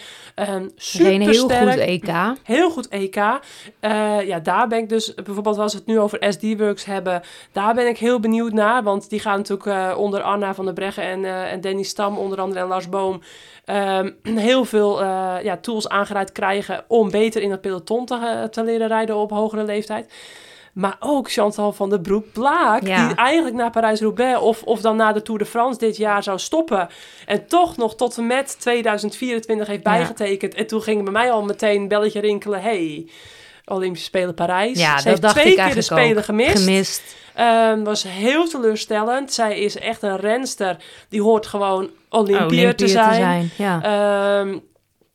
Um, 0.49 0.71
heel 0.75 1.33
supersterk. 1.33 1.69
goed 1.69 1.79
EK. 1.79 2.11
Heel 2.43 2.69
goed 2.69 2.87
EK. 2.87 3.15
Ja, 4.25 4.39
daar 4.43 4.67
ben 4.67 4.79
ik 4.79 4.89
dus, 4.89 5.13
bijvoorbeeld 5.13 5.57
als 5.57 5.71
we 5.73 5.77
het 5.77 5.87
nu 5.87 5.99
over 5.99 6.33
SD-Works 6.33 6.85
hebben, 6.85 7.21
daar 7.51 7.73
ben 7.73 7.87
ik 7.87 7.97
heel 7.97 8.19
benieuwd 8.19 8.53
naar. 8.53 8.83
Want 8.83 9.09
die 9.09 9.19
gaan 9.19 9.37
natuurlijk 9.37 9.97
onder 9.97 10.21
Anna 10.21 10.53
van 10.53 10.65
der 10.65 10.73
Breggen 10.73 10.97
en, 11.01 11.25
eh, 11.25 11.51
en 11.51 11.61
Danny 11.61 11.83
Stam 11.83 12.17
onder 12.17 12.39
andere 12.41 12.59
en 12.59 12.67
Lars 12.67 12.89
Boom 12.89 13.21
ehm, 13.65 14.11
heel 14.49 14.65
veel 14.65 15.01
eh, 15.01 15.35
ja, 15.43 15.57
tools 15.57 15.89
aangereikt 15.89 16.31
krijgen 16.31 16.83
om 16.87 17.11
beter 17.11 17.41
in 17.41 17.51
het 17.51 17.61
peloton 17.61 18.05
te, 18.05 18.15
eh, 18.15 18.43
te 18.43 18.63
leren 18.63 18.87
rijden 18.87 19.15
op 19.15 19.29
hogere 19.31 19.63
leeftijd. 19.63 20.13
Maar 20.73 20.95
ook 20.99 21.31
Chantal 21.31 21.71
van 21.73 21.89
der 21.89 21.99
Broek-Blaak, 22.01 22.87
Ja. 22.87 23.07
die 23.07 23.15
eigenlijk 23.15 23.55
naar 23.55 23.69
Parijs-Roubaix 23.71 24.39
of, 24.39 24.63
of 24.63 24.81
dan 24.81 24.95
na 24.95 25.11
de 25.11 25.21
Tour 25.21 25.39
de 25.39 25.45
France 25.45 25.79
dit 25.79 25.97
jaar 25.97 26.23
zou 26.23 26.39
stoppen. 26.39 26.87
En 27.25 27.47
toch 27.47 27.77
nog 27.77 27.95
tot 27.95 28.17
en 28.17 28.27
met 28.27 28.59
2024 28.59 29.67
heeft 29.67 29.83
Ja. 29.83 29.91
bijgetekend. 29.91 30.53
En 30.53 30.67
toen 30.67 30.81
ging 30.81 31.03
bij 31.03 31.11
mij 31.11 31.31
al 31.31 31.43
meteen 31.43 31.81
een 31.81 31.87
belletje 31.87 32.19
rinkelen. 32.19 32.61
hey, 32.61 33.07
Olympische 33.69 34.05
Spelen 34.05 34.33
Parijs. 34.33 34.79
Ja, 34.79 34.97
Ze 34.97 35.09
heeft 35.09 35.21
dacht 35.21 35.35
twee 35.35 35.51
ik 35.51 35.57
keer 35.57 35.73
de 35.73 35.81
Spelen 35.81 36.23
gemist. 36.23 36.57
Gemist. 36.57 37.15
Ehm, 37.33 37.83
was 37.83 38.03
heel 38.03 38.47
teleurstellend. 38.47 39.33
Zij 39.33 39.59
is 39.59 39.77
echt 39.77 40.01
een 40.01 40.17
renster. 40.17 40.77
Die 41.09 41.21
hoort 41.21 41.47
gewoon 41.47 41.89
Olympiër 42.09 42.45
Olympiër 42.45 42.75
te 42.75 42.87
zijn. 42.87 43.51
Ja. 43.55 43.81
Ehm, 43.81 44.57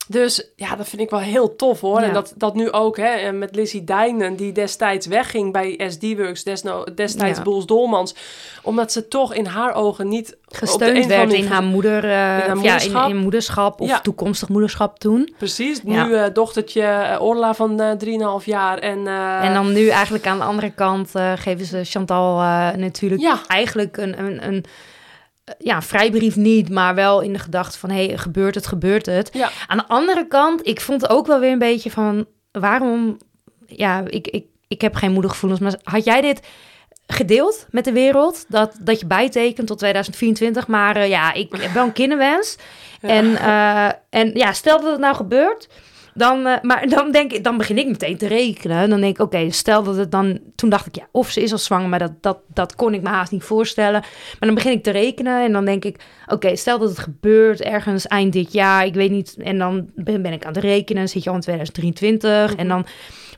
dus 0.09 0.49
ja, 0.57 0.77
dat 0.77 0.89
vind 0.89 1.03
ik 1.03 1.11
wel 1.11 1.19
heel 1.21 1.57
tof 1.57 1.81
hoor. 1.81 2.01
Ja. 2.01 2.07
En 2.07 2.13
dat, 2.13 2.33
dat 2.37 2.55
nu 2.55 2.71
ook 2.73 2.97
hè, 2.97 3.07
en 3.09 3.39
met 3.39 3.55
Lizzie 3.57 3.85
Dijnen, 3.85 4.37
die 4.37 4.53
destijds 4.53 5.07
wegging 5.07 5.53
bij 5.53 5.81
SD-Works, 5.89 6.43
desno, 6.45 6.85
destijds 6.95 7.39
Ja. 7.39 7.45
Boels 7.45 7.67
Dolmans. 7.67 8.15
Omdat 8.63 8.93
ze 8.93 9.09
toch 9.09 9.35
in 9.35 9.47
haar 9.47 9.75
ogen 9.75 10.09
niet 10.09 10.33
op 10.33 10.39
de 10.51 10.57
een 10.61 10.69
Gesteund 10.69 11.07
werd 11.07 11.33
in 11.33 11.47
haar 11.47 11.63
moeder, 11.63 12.05
eh, 12.05 12.11
haar 12.11 12.39
of 12.41 12.47
ja, 12.47 12.53
in, 12.53 12.57
moederschap. 12.59 13.09
in 13.11 13.17
moederschap 13.17 13.81
of 13.81 13.89
Ja. 13.89 14.01
toekomstig 14.01 14.49
moederschap 14.49 14.99
toen. 14.99 15.35
Precies, 15.39 15.83
nu 15.83 15.93
Ja. 15.93 16.25
eh, 16.25 16.35
dochtertje 16.35 16.83
eh, 16.83 17.23
Orla 17.23 17.55
van 17.55 17.81
eh 17.81 17.91
3,5 18.39 18.45
jaar. 18.45 18.79
En, 18.79 19.07
en 19.43 19.55
dan 19.55 19.73
nu 19.73 19.89
eigenlijk 19.89 20.27
aan 20.27 20.39
de 20.39 20.45
andere 20.45 20.71
kant 20.71 21.11
geven 21.37 21.67
ze 21.67 21.85
Chantal 21.85 22.37
natuurlijk 22.77 23.39
eigenlijk 23.49 23.97
een, 23.97 24.19
een, 24.19 24.47
een 24.47 24.65
ja, 25.59 25.83
vrijbrief 25.83 26.37
niet, 26.37 26.71
maar 26.71 26.95
wel 26.95 27.21
in 27.21 27.33
de 27.33 27.39
gedachte 27.39 27.79
van 27.79 27.91
hé, 27.91 28.07
hey, 28.07 28.19
gebeurt 28.19 28.55
het, 28.55 28.67
gebeurt 28.67 29.07
het. 29.07 29.31
Ja. 29.33 29.51
Aan 29.67 29.77
de 29.77 29.87
andere 29.87 30.27
kant, 30.27 30.67
ik 30.67 30.81
vond 30.81 31.09
ook 31.09 31.27
wel 31.27 31.41
weer 31.41 31.53
een 31.53 31.59
beetje 31.59 31.91
van 31.91 32.27
waarom, 32.53 33.19
ja, 33.67 34.03
ik, 34.07 34.29
ik, 34.29 34.45
ik 34.69 34.81
heb 34.81 34.95
geen 34.95 35.13
moedergevoelens, 35.13 35.61
maar 35.61 35.79
had 35.83 36.05
jij 36.05 36.21
dit 36.21 36.41
gedeeld 37.07 37.67
met 37.71 37.85
de 37.85 37.93
wereld, 37.93 38.45
dat, 38.49 38.77
dat 38.81 39.01
je 39.01 39.07
bijtekent 39.07 39.67
tot 39.67 39.79
2024, 39.79 40.67
maar 40.67 40.97
eh, 40.97 41.09
ja, 41.09 41.33
ik 41.33 41.53
heb 41.57 41.73
wel 41.73 41.85
een 41.85 41.93
kinderwens. 41.93 42.57
En, 43.01 43.37
eh, 43.37 43.89
en 44.11 44.31
ja, 44.35 44.53
stel 44.53 44.81
dat 44.81 44.91
het 44.91 45.01
nou 45.01 45.15
gebeurt, 45.15 45.69
dan, 46.15 46.47
eh, 46.47 46.63
maar 46.63 46.89
dan 46.89 47.13
denk 47.13 47.33
ik, 47.33 47.45
dan 47.45 47.57
begin 47.57 47.79
ik 47.79 47.87
meteen 47.87 48.19
te 48.19 48.27
rekenen. 48.27 48.91
Dan 48.91 49.01
denk 49.01 49.19
ik, 49.19 49.23
oké, 49.23 49.51
stel 49.51 49.83
dat 49.83 49.97
het 49.97 50.11
dan, 50.11 50.39
toen 50.57 50.69
dacht 50.69 50.87
ik, 50.87 50.95
ja, 50.95 51.07
of 51.11 51.31
ze 51.31 51.43
is 51.43 51.53
al 51.53 51.59
zwanger, 51.59 51.89
maar 51.89 51.99
dat, 51.99 52.13
dat, 52.21 52.39
dat 52.47 52.75
kon 52.75 52.95
ik 52.95 53.03
me 53.03 53.09
haast 53.09 53.33
niet 53.33 53.43
voorstellen. 53.43 54.01
Maar 54.01 54.39
dan 54.39 54.55
begin 54.55 54.73
ik 54.73 54.83
te 54.83 54.91
rekenen 54.91 55.45
en 55.45 55.53
dan 55.53 55.65
denk 55.65 55.85
ik, 55.85 56.01
oké, 56.27 56.57
stel 56.57 56.79
dat 56.79 56.89
het 56.89 56.99
gebeurt 56.99 57.61
ergens 57.61 58.07
eind 58.07 58.33
dit 58.33 58.53
jaar, 58.53 58.87
ik 58.87 58.95
weet 58.95 59.11
niet, 59.11 59.37
en 59.39 59.59
dan 59.59 59.91
ben, 59.95 60.23
ben 60.23 60.33
ik 60.33 60.45
aan 60.45 60.53
het 60.53 60.63
rekenen, 60.63 61.09
zit 61.09 61.23
je 61.23 61.29
al 61.29 61.35
in 61.35 61.43
2023 61.43 62.55
en 62.55 62.69
dan 62.69 62.87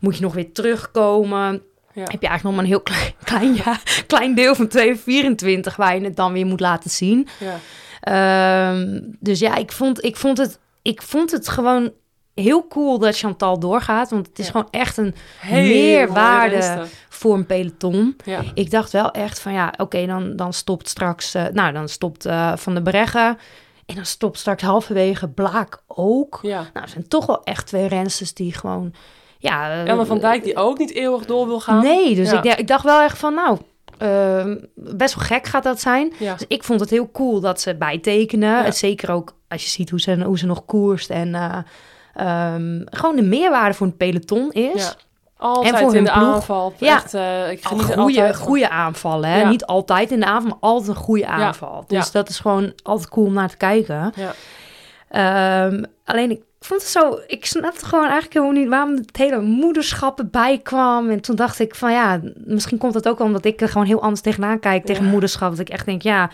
moet 0.00 0.16
je 0.16 0.22
nog 0.22 0.34
weer 0.34 0.52
terugkomen. 0.52 1.62
Ja. 1.92 2.02
Heb 2.02 2.22
je 2.22 2.28
eigenlijk 2.28 2.42
nog 2.42 2.54
maar 2.54 2.64
een 2.64 2.70
heel 2.70 2.80
klein, 2.80 3.12
klein, 3.24 3.54
jaar, 3.54 4.04
klein 4.06 4.34
deel 4.34 4.54
van 4.54 4.68
2024 4.68 5.76
waar 5.76 5.94
je 5.94 6.04
het 6.04 6.16
dan 6.16 6.32
weer 6.32 6.46
moet 6.46 6.60
laten 6.60 6.90
zien. 6.90 7.28
ja. 7.38 7.58
Ehm, 8.00 9.00
dus 9.20 9.38
ja, 9.38 9.56
ik 9.56 9.72
vond, 9.72 10.04
ik, 10.04 10.16
vond 10.16 10.38
het, 10.38 10.58
ik 10.82 11.02
vond 11.02 11.30
het 11.30 11.48
gewoon 11.48 11.92
heel 12.42 12.66
cool 12.68 12.98
dat 12.98 13.16
Chantal 13.18 13.58
doorgaat. 13.58 14.10
Want 14.10 14.26
het 14.26 14.38
is 14.38 14.44
Ja. 14.46 14.50
gewoon 14.50 14.68
echt 14.70 14.96
een 14.96 15.14
meerwaarde. 15.50 16.84
voor 17.08 17.34
een 17.34 17.46
peloton. 17.46 18.16
Ja. 18.24 18.40
Ik 18.54 18.70
dacht 18.70 18.92
wel 18.92 19.10
echt 19.10 19.40
van 19.40 19.52
ja, 19.52 19.72
oké, 19.76 20.06
dan, 20.06 20.36
dan 20.36 20.52
stopt 20.52 20.88
straks... 20.88 21.34
eh, 21.34 21.44
nou, 21.52 21.72
dan 21.72 21.88
stopt 21.88 22.24
eh, 22.26 22.52
Van 22.56 22.74
de 22.74 22.82
Breggen. 22.82 23.38
En 23.86 23.94
dan 23.94 24.04
stopt 24.06 24.38
straks 24.38 24.62
halverwege 24.62 25.28
Blaak 25.28 25.82
ook. 25.86 26.38
ja. 26.42 26.56
Nou, 26.58 26.68
er 26.84 26.88
zijn 26.88 27.08
toch 27.08 27.26
wel 27.26 27.44
echt 27.44 27.66
twee 27.66 27.86
rensters 27.88 28.34
die 28.34 28.52
gewoon... 28.52 28.94
Ja, 29.38 29.84
Ellen 29.84 30.06
van 30.06 30.18
Dijk 30.18 30.44
die 30.44 30.56
ook 30.56 30.78
niet 30.78 30.92
eeuwig 30.94 31.24
door 31.24 31.46
wil 31.46 31.60
gaan. 31.60 31.82
Nee, 31.82 32.14
dus 32.14 32.30
Ja. 32.30 32.42
ik, 32.42 32.58
ik 32.58 32.66
dacht 32.66 32.84
wel 32.84 33.00
echt 33.02 33.18
van 33.18 33.34
nou... 33.34 33.58
Ehm, 33.98 34.56
best 34.74 35.14
wel 35.14 35.24
gek 35.24 35.46
gaat 35.46 35.62
dat 35.62 35.80
zijn. 35.80 36.12
Ja. 36.18 36.32
Dus 36.32 36.44
ik 36.48 36.64
vond 36.64 36.80
het 36.80 36.90
heel 36.90 37.10
cool 37.10 37.40
dat 37.40 37.60
ze 37.60 37.74
bijtekenen. 37.76 38.64
Ja. 38.64 38.70
Zeker 38.70 39.10
ook 39.10 39.34
als 39.48 39.62
je 39.64 39.70
ziet 39.70 39.90
hoe 39.90 40.00
ze, 40.00 40.22
hoe 40.24 40.38
ze 40.38 40.46
nog 40.46 40.64
koerst. 40.64 41.10
En 41.10 41.34
ehm, 42.16 42.80
gewoon 42.84 43.16
de 43.16 43.22
meerwaarde 43.22 43.74
voor 43.74 43.86
een 43.86 43.96
peloton 43.96 44.52
is. 44.52 44.82
Ja. 44.84 44.94
Altijd 45.38 45.74
En 45.74 45.80
voor 45.80 45.88
in 45.88 45.94
hun 45.94 46.04
de 46.04 46.10
ploeg. 46.10 46.34
aanval. 46.34 46.74
Ja. 46.78 46.94
Echt, 46.94 47.14
eh, 47.14 47.50
ik 47.50 47.66
geniet 47.66 47.84
goede, 47.84 48.34
goede 48.34 48.68
aanvallen. 48.70 49.30
Hè? 49.30 49.40
Ja. 49.40 49.48
Niet 49.48 49.66
altijd 49.66 50.10
in 50.10 50.20
de 50.20 50.26
aanval, 50.26 50.48
maar 50.50 50.58
altijd 50.60 50.88
een 50.88 51.02
goede 51.02 51.26
aanval. 51.26 51.84
Dus 51.86 52.10
dat 52.10 52.28
is 52.28 52.38
gewoon 52.38 52.72
altijd 52.82 53.08
cool 53.08 53.26
om 53.26 53.32
naar 53.32 53.48
te 53.48 53.56
kijken. 53.56 54.12
Ja. 54.16 54.32
Ehm, 55.08 55.82
alleen 56.04 56.30
ik 56.30 56.42
vond 56.60 56.80
het 56.80 56.90
zo, 56.90 57.18
ik 57.26 57.46
snapte 57.46 57.84
gewoon 57.84 58.04
eigenlijk 58.04 58.32
helemaal 58.32 58.60
niet 58.62 58.68
waarom 58.68 58.94
het 58.96 59.16
hele 59.16 59.40
moederschap 59.40 60.18
erbij 60.18 60.58
kwam. 60.62 61.10
En 61.10 61.20
toen 61.20 61.36
dacht 61.36 61.58
ik 61.58 61.74
van 61.74 61.92
ja, 61.92 62.20
misschien 62.44 62.78
komt 62.78 62.94
het 62.94 63.08
ook 63.08 63.20
omdat 63.20 63.44
ik 63.44 63.60
er 63.60 63.68
gewoon 63.68 63.86
heel 63.86 64.02
anders 64.02 64.20
tegenaan 64.20 64.58
kijk 64.58 64.84
tegen 64.84 65.04
moederschap. 65.04 65.50
Dat 65.50 65.58
ik 65.58 65.68
echt 65.68 65.86
denk, 65.86 66.02
ja, 66.02 66.30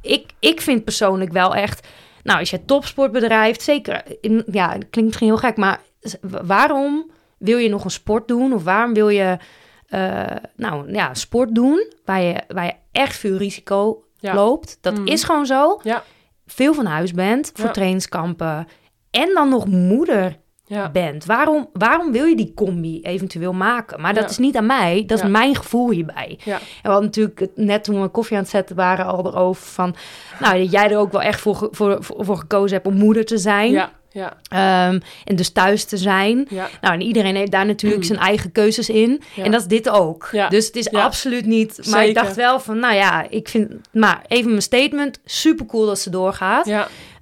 ik, 0.00 0.30
ik 0.38 0.60
vind 0.60 0.84
persoonlijk 0.84 1.32
wel 1.32 1.54
echt, 1.54 1.86
nou 2.26 2.38
als 2.38 2.50
je 2.50 2.64
topsport 2.64 3.12
bedrijft, 3.12 3.62
zeker, 3.62 4.02
in, 4.20 4.44
ja, 4.50 4.66
het 4.72 4.86
klinkt 4.90 5.04
misschien 5.04 5.26
heel 5.28 5.36
gek, 5.36 5.56
maar 5.56 5.80
waarom 6.46 7.10
wil 7.38 7.58
je 7.58 7.68
nog 7.68 7.84
een 7.84 7.90
sport 7.90 8.28
doen? 8.28 8.52
Of 8.52 8.64
waarom 8.64 8.94
wil 8.94 9.08
je, 9.08 9.36
eh, 9.86 10.24
nou 10.56 10.92
ja, 10.92 11.14
sport 11.14 11.54
doen 11.54 11.92
waar 12.04 12.20
je, 12.22 12.34
waar 12.48 12.64
je 12.64 12.74
echt 12.92 13.16
veel 13.16 13.36
risico 13.36 14.04
Ja. 14.18 14.34
loopt? 14.34 14.78
Dat 14.80 14.94
Mhm. 14.98 15.06
is 15.06 15.24
gewoon 15.24 15.46
zo. 15.46 15.80
Ja. 15.82 16.02
Veel 16.46 16.74
van 16.74 16.86
huis 16.86 17.12
bent 17.12 17.50
voor 17.54 17.70
trainingskampen 17.70 18.66
en 19.10 19.30
dan 19.34 19.48
nog 19.48 19.66
moeder 19.66 20.36
Ja. 20.68 20.90
bent. 20.90 21.24
Waarom, 21.24 21.68
waarom 21.72 22.12
wil 22.12 22.24
je 22.24 22.36
die 22.36 22.52
combi 22.54 23.00
eventueel 23.02 23.52
maken? 23.52 24.00
Maar 24.00 24.14
dat 24.14 24.22
Ja. 24.22 24.28
is 24.30 24.38
niet 24.38 24.56
aan 24.56 24.66
mij, 24.66 25.04
dat 25.06 25.18
is 25.18 25.24
Ja. 25.24 25.30
mijn 25.30 25.56
gevoel 25.56 25.90
hierbij. 25.90 26.38
Ja. 26.44 26.54
En 26.54 26.60
we 26.82 26.88
hadden 26.88 27.04
natuurlijk 27.04 27.46
net 27.54 27.84
toen 27.84 28.02
we 28.02 28.08
koffie 28.08 28.36
aan 28.36 28.42
het 28.42 28.50
zetten 28.52 28.76
waren 28.76 29.06
al 29.06 29.26
erover 29.26 29.66
van... 29.66 29.94
nou, 30.40 30.58
dat 30.58 30.70
jij 30.70 30.90
er 30.90 30.98
ook 30.98 31.12
wel 31.12 31.22
echt 31.22 31.40
voor, 31.40 31.68
voor, 31.70 31.96
voor, 32.00 32.36
gekozen 32.36 32.76
hebt 32.76 32.86
om 32.88 32.94
moeder 32.96 33.24
te 33.24 33.38
zijn. 33.38 33.70
Ja. 33.70 33.90
Ja. 34.10 34.36
Ehm, 34.48 35.00
en 35.24 35.36
dus 35.36 35.50
thuis 35.50 35.84
te 35.84 35.96
zijn. 35.96 36.46
Ja. 36.48 36.68
Nou, 36.80 36.94
en 36.94 37.00
iedereen 37.00 37.36
heeft 37.36 37.50
daar 37.50 37.66
natuurlijk 37.66 38.04
zijn 38.04 38.18
eigen 38.18 38.52
keuzes 38.52 38.88
in. 38.88 39.22
Ja. 39.34 39.44
En 39.44 39.50
dat 39.50 39.60
is 39.60 39.66
dit 39.66 39.88
ook. 39.88 40.28
Ja. 40.32 40.48
Dus 40.48 40.66
het 40.66 40.76
is 40.76 40.88
Ja. 40.90 41.02
absoluut 41.04 41.46
niet... 41.46 41.86
Maar 41.90 42.06
ik 42.06 42.14
dacht 42.14 42.36
wel 42.36 42.60
van, 42.60 42.78
nou 42.78 42.94
ja, 42.94 43.26
ik 43.30 43.48
vind... 43.48 43.72
Maar 43.92 44.22
even 44.28 44.50
mijn 44.50 44.62
statement, 44.62 45.20
super 45.24 45.66
cool 45.66 45.86
dat 45.86 45.98
ze 45.98 46.10
doorgaat. 46.10 46.66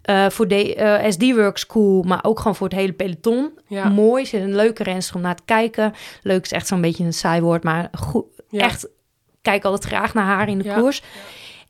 Eh, 0.05 0.29
voor 0.31 0.49
de 0.49 0.75
eh, 0.75 1.11
SD-Works 1.11 1.67
cool, 1.67 2.03
maar 2.03 2.19
ook 2.25 2.39
gewoon 2.39 2.55
voor 2.57 2.69
het 2.69 2.77
hele 2.77 2.93
peloton. 2.93 3.59
Ja. 3.67 3.89
Mooi, 3.89 4.25
ze 4.25 4.37
is 4.37 4.43
een 4.43 4.55
leuke 4.55 4.83
renster 4.83 5.17
om 5.17 5.23
naar 5.23 5.35
te 5.37 5.43
kijken. 5.45 5.93
Leuk 6.23 6.45
is 6.45 6.53
echt 6.53 6.67
zo'n 6.67 6.81
beetje 6.81 7.05
een 7.05 7.13
saai 7.13 7.41
woord, 7.41 7.63
maar 7.63 7.89
goed, 7.99 8.25
Ja. 8.49 8.61
echt 8.61 8.89
kijk 9.43 9.65
altijd 9.65 9.85
graag 9.93 10.15
naar 10.15 10.25
haar 10.25 10.49
in 10.49 10.59
de 10.59 10.75
koers. 10.75 11.03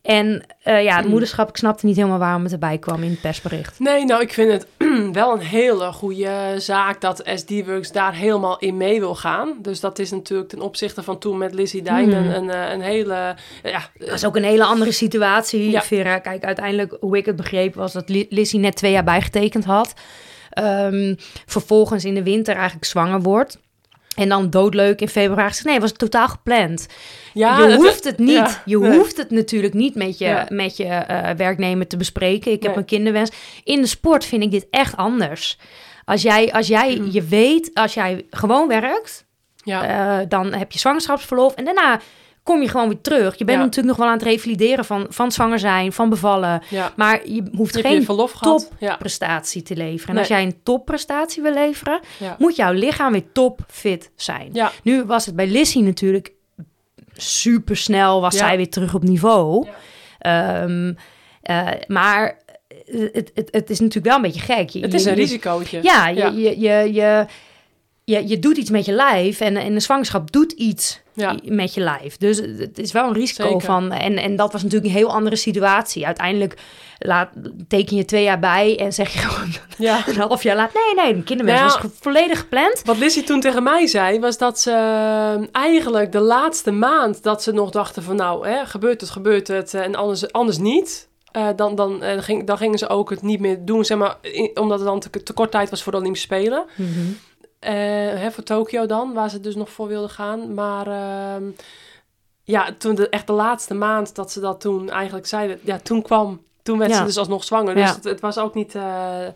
En 0.05 0.43
eh, 0.63 0.83
ja, 0.83 0.95
het 0.95 1.05
Mm. 1.05 1.11
moederschap, 1.11 1.49
ik 1.49 1.57
snapte 1.57 1.85
niet 1.85 1.95
helemaal 1.95 2.17
waarom 2.19 2.43
het 2.43 2.51
erbij 2.51 2.77
kwam 2.77 3.03
in 3.03 3.09
het 3.09 3.21
persbericht. 3.21 3.79
Nee, 3.79 4.05
nou, 4.05 4.21
ik 4.21 4.33
vind 4.33 4.51
het 4.51 4.67
wel 5.11 5.33
een 5.33 5.39
hele 5.45 5.91
goede 5.91 6.53
zaak 6.57 7.01
dat 7.01 7.21
SD-Works 7.35 7.91
daar 7.91 8.13
helemaal 8.13 8.59
in 8.59 8.77
mee 8.77 8.99
wil 8.99 9.15
gaan. 9.15 9.53
Dus 9.61 9.79
dat 9.79 9.99
is 9.99 10.11
natuurlijk 10.11 10.49
ten 10.49 10.61
opzichte 10.61 11.03
van 11.03 11.19
toen 11.19 11.37
met 11.37 11.53
Lizzie 11.53 11.81
Dijn 11.81 12.13
Hmm. 12.13 12.25
een, 12.25 12.35
een, 12.35 12.49
eh, 12.49 12.71
een 12.73 12.81
hele... 12.81 13.35
Ja, 13.63 13.89
Dat 13.97 14.09
is 14.13 14.25
ook 14.25 14.35
een 14.35 14.43
hele 14.43 14.63
andere 14.65 14.91
situatie, 14.91 15.69
Ja. 15.69 15.81
Vera. 15.81 16.19
Kijk, 16.19 16.43
uiteindelijk, 16.45 16.97
hoe 16.99 17.17
ik 17.17 17.25
het 17.25 17.35
begreep, 17.35 17.75
was 17.75 17.93
dat 17.93 18.09
Li- 18.09 18.27
Lizzie 18.29 18.59
net 18.59 18.75
twee 18.75 18.91
jaar 18.91 19.03
bijgetekend 19.03 19.65
had. 19.65 19.93
Ehm, 20.49 21.15
vervolgens 21.45 22.05
in 22.05 22.13
de 22.15 22.23
winter 22.23 22.55
eigenlijk 22.55 22.85
zwanger 22.85 23.21
wordt. 23.21 23.59
En 24.15 24.29
dan 24.29 24.49
doodleuk 24.49 25.01
in 25.01 25.09
februari. 25.09 25.53
Nee, 25.63 25.79
was 25.79 25.89
het 25.89 25.99
totaal 25.99 26.27
gepland. 26.27 26.87
ja, 27.33 27.59
je 27.67 27.75
hoeft 27.75 28.03
het 28.03 28.17
niet. 28.17 28.29
ja, 28.35 28.61
je 28.65 28.77
nee. 28.77 28.97
hoeft 28.97 29.17
het 29.17 29.31
natuurlijk 29.31 29.73
niet 29.73 29.95
met 29.95 30.17
je, 30.17 30.25
Ja. 30.25 30.45
met 30.49 30.77
je 30.77 30.83
eh, 30.85 31.35
werknemer 31.35 31.87
te 31.87 31.97
bespreken. 31.97 32.51
Ik 32.51 32.63
heb 32.63 32.75
een 32.75 32.85
kinderwens. 32.85 33.31
In 33.63 33.81
de 33.81 33.87
sport 33.87 34.25
vind 34.25 34.43
ik 34.43 34.51
dit 34.51 34.67
echt 34.69 34.97
anders. 34.97 35.57
Als 36.05 36.21
jij, 36.21 36.53
als 36.53 36.67
jij 36.67 36.95
Mm. 36.95 37.09
je 37.11 37.21
weet, 37.23 37.69
als 37.73 37.93
jij 37.93 38.25
gewoon 38.29 38.67
werkt, 38.67 39.23
Ja, 39.63 39.83
eh, 40.19 40.25
dan 40.29 40.53
heb 40.53 40.71
je 40.71 40.79
zwangerschapsverlof. 40.79 41.53
En 41.53 41.65
daarna 41.65 41.99
kom 42.45 42.61
je 42.61 42.67
gewoon 42.69 42.87
weer 42.87 43.01
terug. 43.01 43.37
Je 43.37 43.45
bent 43.45 43.57
Ja. 43.57 43.63
natuurlijk 43.63 43.87
nog 43.87 44.05
wel 44.05 44.07
aan 44.07 44.19
het 44.19 44.27
revalideren 44.27 44.85
van, 44.85 45.05
van 45.09 45.31
zwanger 45.31 45.59
zijn, 45.59 45.93
van 45.93 46.09
bevallen. 46.09 46.61
ja. 46.69 46.93
Maar 46.95 47.27
je 47.29 47.43
hoeft 47.55 47.73
geen. 47.81 48.05
Ja, 48.79 48.89
topprestatie 48.89 49.61
te 49.61 49.75
leveren. 49.75 50.07
En 50.07 50.13
Nee. 50.13 50.19
als 50.19 50.27
jij 50.27 50.43
een 50.43 50.59
topprestatie 50.63 51.41
wil 51.41 51.53
leveren, 51.53 51.99
moet 52.37 52.55
jouw 52.55 52.71
lichaam 52.73 53.11
weer 53.11 53.31
topfit 53.33 54.11
zijn. 54.15 54.49
Nu 54.83 55.03
was 55.03 55.25
het 55.25 55.35
bij 55.35 55.47
Lissy 55.47 55.79
natuurlijk 55.79 56.31
super 57.13 57.77
snel, 57.77 58.21
was 58.21 58.37
zij 58.37 58.57
weer 58.57 58.69
terug 58.69 58.93
op 58.93 59.03
niveau. 59.03 59.67
Ehm, 60.19 60.93
eh, 61.41 61.67
maar 61.87 62.39
het, 63.11 63.31
het, 63.33 63.47
het 63.51 63.69
is 63.69 63.79
natuurlijk 63.79 64.05
wel 64.05 64.15
een 64.15 64.21
beetje 64.21 64.53
gek. 64.53 64.69
Je- 64.69 64.79
Het 64.79 64.93
is 64.93 65.03
je- 65.03 65.09
een 65.09 65.15
je- 65.15 65.21
risicootje. 65.21 65.79
Ja, 65.83 66.07
je, 66.07 66.15
Ja. 66.17 66.27
Je, 66.27 66.59
je, 66.59 66.93
je, 66.93 67.25
je, 68.03 68.27
je 68.27 68.39
doet 68.39 68.57
iets 68.57 68.69
met 68.69 68.85
je 68.85 68.91
lijf 68.91 69.39
en, 69.41 69.57
en 69.57 69.73
de 69.73 69.79
zwangerschap 69.79 70.31
doet 70.31 70.51
iets 70.51 71.03
Ja. 71.15 71.35
met 71.43 71.73
je 71.73 71.81
lijf. 71.81 72.17
Dus 72.17 72.37
het 72.37 72.79
is 72.79 72.91
wel 72.91 73.07
een 73.07 73.13
risico 73.13 73.43
Zeker. 73.47 73.61
van. 73.61 73.91
En, 73.91 74.17
en 74.17 74.35
dat 74.35 74.51
was 74.51 74.63
natuurlijk 74.63 74.91
een 74.91 74.97
heel 74.97 75.13
andere 75.13 75.35
situatie. 75.35 76.05
Uiteindelijk 76.05 76.57
laat, 76.99 77.29
teken 77.67 77.95
je 77.97 78.05
twee 78.05 78.23
jaar 78.23 78.39
bij 78.39 78.79
en 78.79 78.93
zeg 78.93 79.13
je 79.13 79.19
gewoon 79.19 79.53
ja. 79.77 80.03
een 80.07 80.15
half 80.17 80.43
jaar 80.43 80.55
laat. 80.55 80.71
Nee, 80.73 81.05
nee, 81.05 81.15
de 81.15 81.23
kinderwens 81.23 81.59
Nou 81.59 81.79
was 81.81 81.91
volledig 81.99 82.39
gepland. 82.39 82.81
Wat 82.85 82.97
Lizzie 82.97 83.23
toen 83.23 83.39
tegen 83.39 83.63
mij 83.63 83.87
zei, 83.87 84.19
was 84.19 84.37
dat 84.37 84.59
ze 84.59 84.71
eh, 84.71 85.47
eigenlijk 85.51 86.11
de 86.11 86.19
laatste 86.19 86.71
maand 86.71 87.23
dat 87.23 87.43
ze 87.43 87.51
nog 87.51 87.69
dachten 87.69 88.03
van 88.03 88.15
nou, 88.15 88.47
hè, 88.47 88.65
gebeurt 88.65 89.01
het, 89.01 89.09
gebeurt 89.09 89.47
het 89.47 89.73
eh, 89.73 89.81
en 89.83 89.95
anders, 89.95 90.31
anders 90.31 90.57
niet. 90.57 91.07
Eh, 91.31 91.47
dan, 91.55 91.75
dan, 91.75 92.03
eh, 92.03 92.21
ging, 92.21 92.47
dan 92.47 92.57
gingen 92.57 92.77
ze 92.77 92.87
ook 92.87 93.09
het 93.09 93.21
niet 93.21 93.39
meer 93.39 93.57
doen, 93.65 93.85
zeg 93.85 93.97
maar, 93.97 94.15
in- 94.21 94.51
omdat 94.53 94.79
het 94.79 94.87
dan 94.87 94.99
te, 94.99 95.23
te 95.23 95.33
kort 95.33 95.51
tijd 95.51 95.69
was 95.69 95.83
voor 95.83 95.91
de 95.91 95.97
Olympische 95.97 96.27
Spelen. 96.27 96.65
Eh, 96.77 96.85
hè, 97.71 98.31
voor 98.31 98.43
Tokio 98.43 98.85
dan, 98.85 99.13
waar 99.13 99.29
ze 99.29 99.39
dus 99.39 99.55
nog 99.55 99.69
voor 99.69 99.87
wilden 99.87 100.09
gaan. 100.09 100.53
Maar 100.53 100.87
ehm, 100.87 101.43
ja, 102.43 102.69
toen 102.77 102.95
de, 102.95 103.09
echt 103.09 103.27
de 103.27 103.33
laatste 103.33 103.73
maand 103.73 104.15
dat 104.15 104.31
ze 104.31 104.39
dat 104.39 104.61
toen 104.61 104.89
eigenlijk 104.89 105.27
zeiden, 105.27 105.59
ja, 105.61 105.77
toen 105.79 106.01
kwam, 106.01 106.41
toen 106.63 106.77
werd 106.77 106.91
Ja. 106.91 106.97
ze 106.97 107.03
dus 107.03 107.17
alsnog 107.17 107.43
zwanger. 107.43 107.75
Dus 107.75 107.83
Ja. 107.89 107.95
het, 107.95 108.03
het 108.03 108.19
was 108.19 108.37
ook 108.37 108.53
niet... 108.53 108.75
eh, 108.75 108.81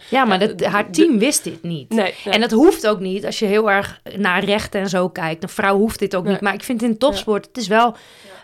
Ja, 0.09 0.25
maar 0.25 0.41
Ja, 0.41 0.47
dat, 0.47 0.65
haar 0.65 0.85
de- 0.85 0.91
team 0.91 1.19
wist 1.19 1.43
dit 1.43 1.63
niet. 1.63 1.89
nee, 1.89 2.13
nee. 2.25 2.33
En 2.33 2.41
dat 2.41 2.51
hoeft 2.51 2.87
ook 2.87 2.99
niet 2.99 3.25
als 3.25 3.39
je 3.39 3.45
heel 3.45 3.71
erg 3.71 4.01
naar 4.17 4.43
rechten 4.43 4.81
en 4.81 4.89
zo 4.89 5.09
kijkt. 5.09 5.43
Een 5.43 5.49
vrouw 5.49 5.77
hoeft 5.77 5.99
dit 5.99 6.15
ook 6.15 6.23
Nee. 6.23 6.31
niet. 6.31 6.41
Maar 6.41 6.53
ik 6.53 6.63
vind 6.63 6.81
in 6.81 6.97
topsport, 6.97 7.45
het 7.47 7.57
is 7.57 7.67
wel... 7.67 7.95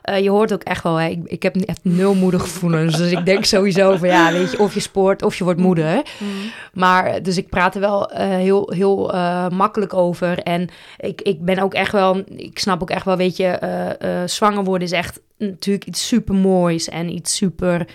eh, 0.06 0.24
je 0.24 0.30
hoort 0.30 0.54
ook 0.54 0.64
echt 0.64 0.84
wel, 0.84 0.96
hè, 0.96 1.08
ik, 1.08 1.20
ik 1.24 1.44
heb 1.44 1.56
echt 1.56 1.80
nul 1.82 2.14
moedergevoelens. 2.14 2.98
dus 2.98 3.12
ik 3.12 3.26
denk 3.26 3.46
sowieso 3.46 3.98
van 3.98 4.08
ja, 4.08 4.32
weet 4.32 4.52
je, 4.52 4.60
of 4.60 4.74
je 4.74 4.80
sport 4.80 5.24
of 5.24 5.36
je 5.36 5.44
wordt 5.44 5.60
moeder. 5.60 5.94
Mm. 5.96 6.28
Maar 6.74 7.22
dus 7.22 7.38
ik 7.38 7.50
praat 7.50 7.76
er 7.76 7.82
wel 7.82 8.12
eh, 8.12 8.28
heel, 8.28 8.72
heel 8.76 9.14
eh, 9.14 9.50
makkelijk 9.50 9.94
over. 9.94 10.40
En 10.40 10.70
ik, 10.98 11.22
ik 11.22 11.42
ben 11.42 11.60
ook 11.60 11.74
echt 11.74 11.92
wel, 11.92 12.24
ik 12.36 12.60
snap 12.60 12.82
ook 12.82 12.90
echt 12.90 13.06
wel, 13.06 13.18
weet 13.18 13.38
je, 13.38 13.48
eh, 13.48 14.22
eh, 14.22 14.28
zwanger 14.28 14.64
worden 14.64 14.88
is 14.88 14.94
echt 14.94 15.22
natuurlijk 15.38 15.86
iets 15.86 16.08
super 16.08 16.36
moois 16.36 16.90
en 16.90 17.10
iets 17.10 17.36
super 17.36 17.88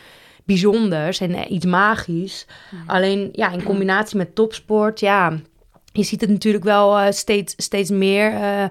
bijzonders 0.45 1.21
en 1.21 1.35
eh, 1.35 1.51
iets 1.51 1.65
magisch. 1.65 2.47
Alleen 2.87 3.29
ja, 3.33 3.53
in 3.53 3.63
combinatie 3.63 4.17
met 4.17 4.35
topsport, 4.35 5.01
ja. 5.01 5.41
Je 5.93 6.03
ziet 6.03 6.21
het 6.21 6.31
natuurlijk 6.31 6.65
wel 6.65 6.99
eh, 6.99 7.07
steeds, 7.13 7.55
steeds 7.57 7.91
meer. 7.91 8.33
Eh, 8.33 8.63
eh, 8.63 8.69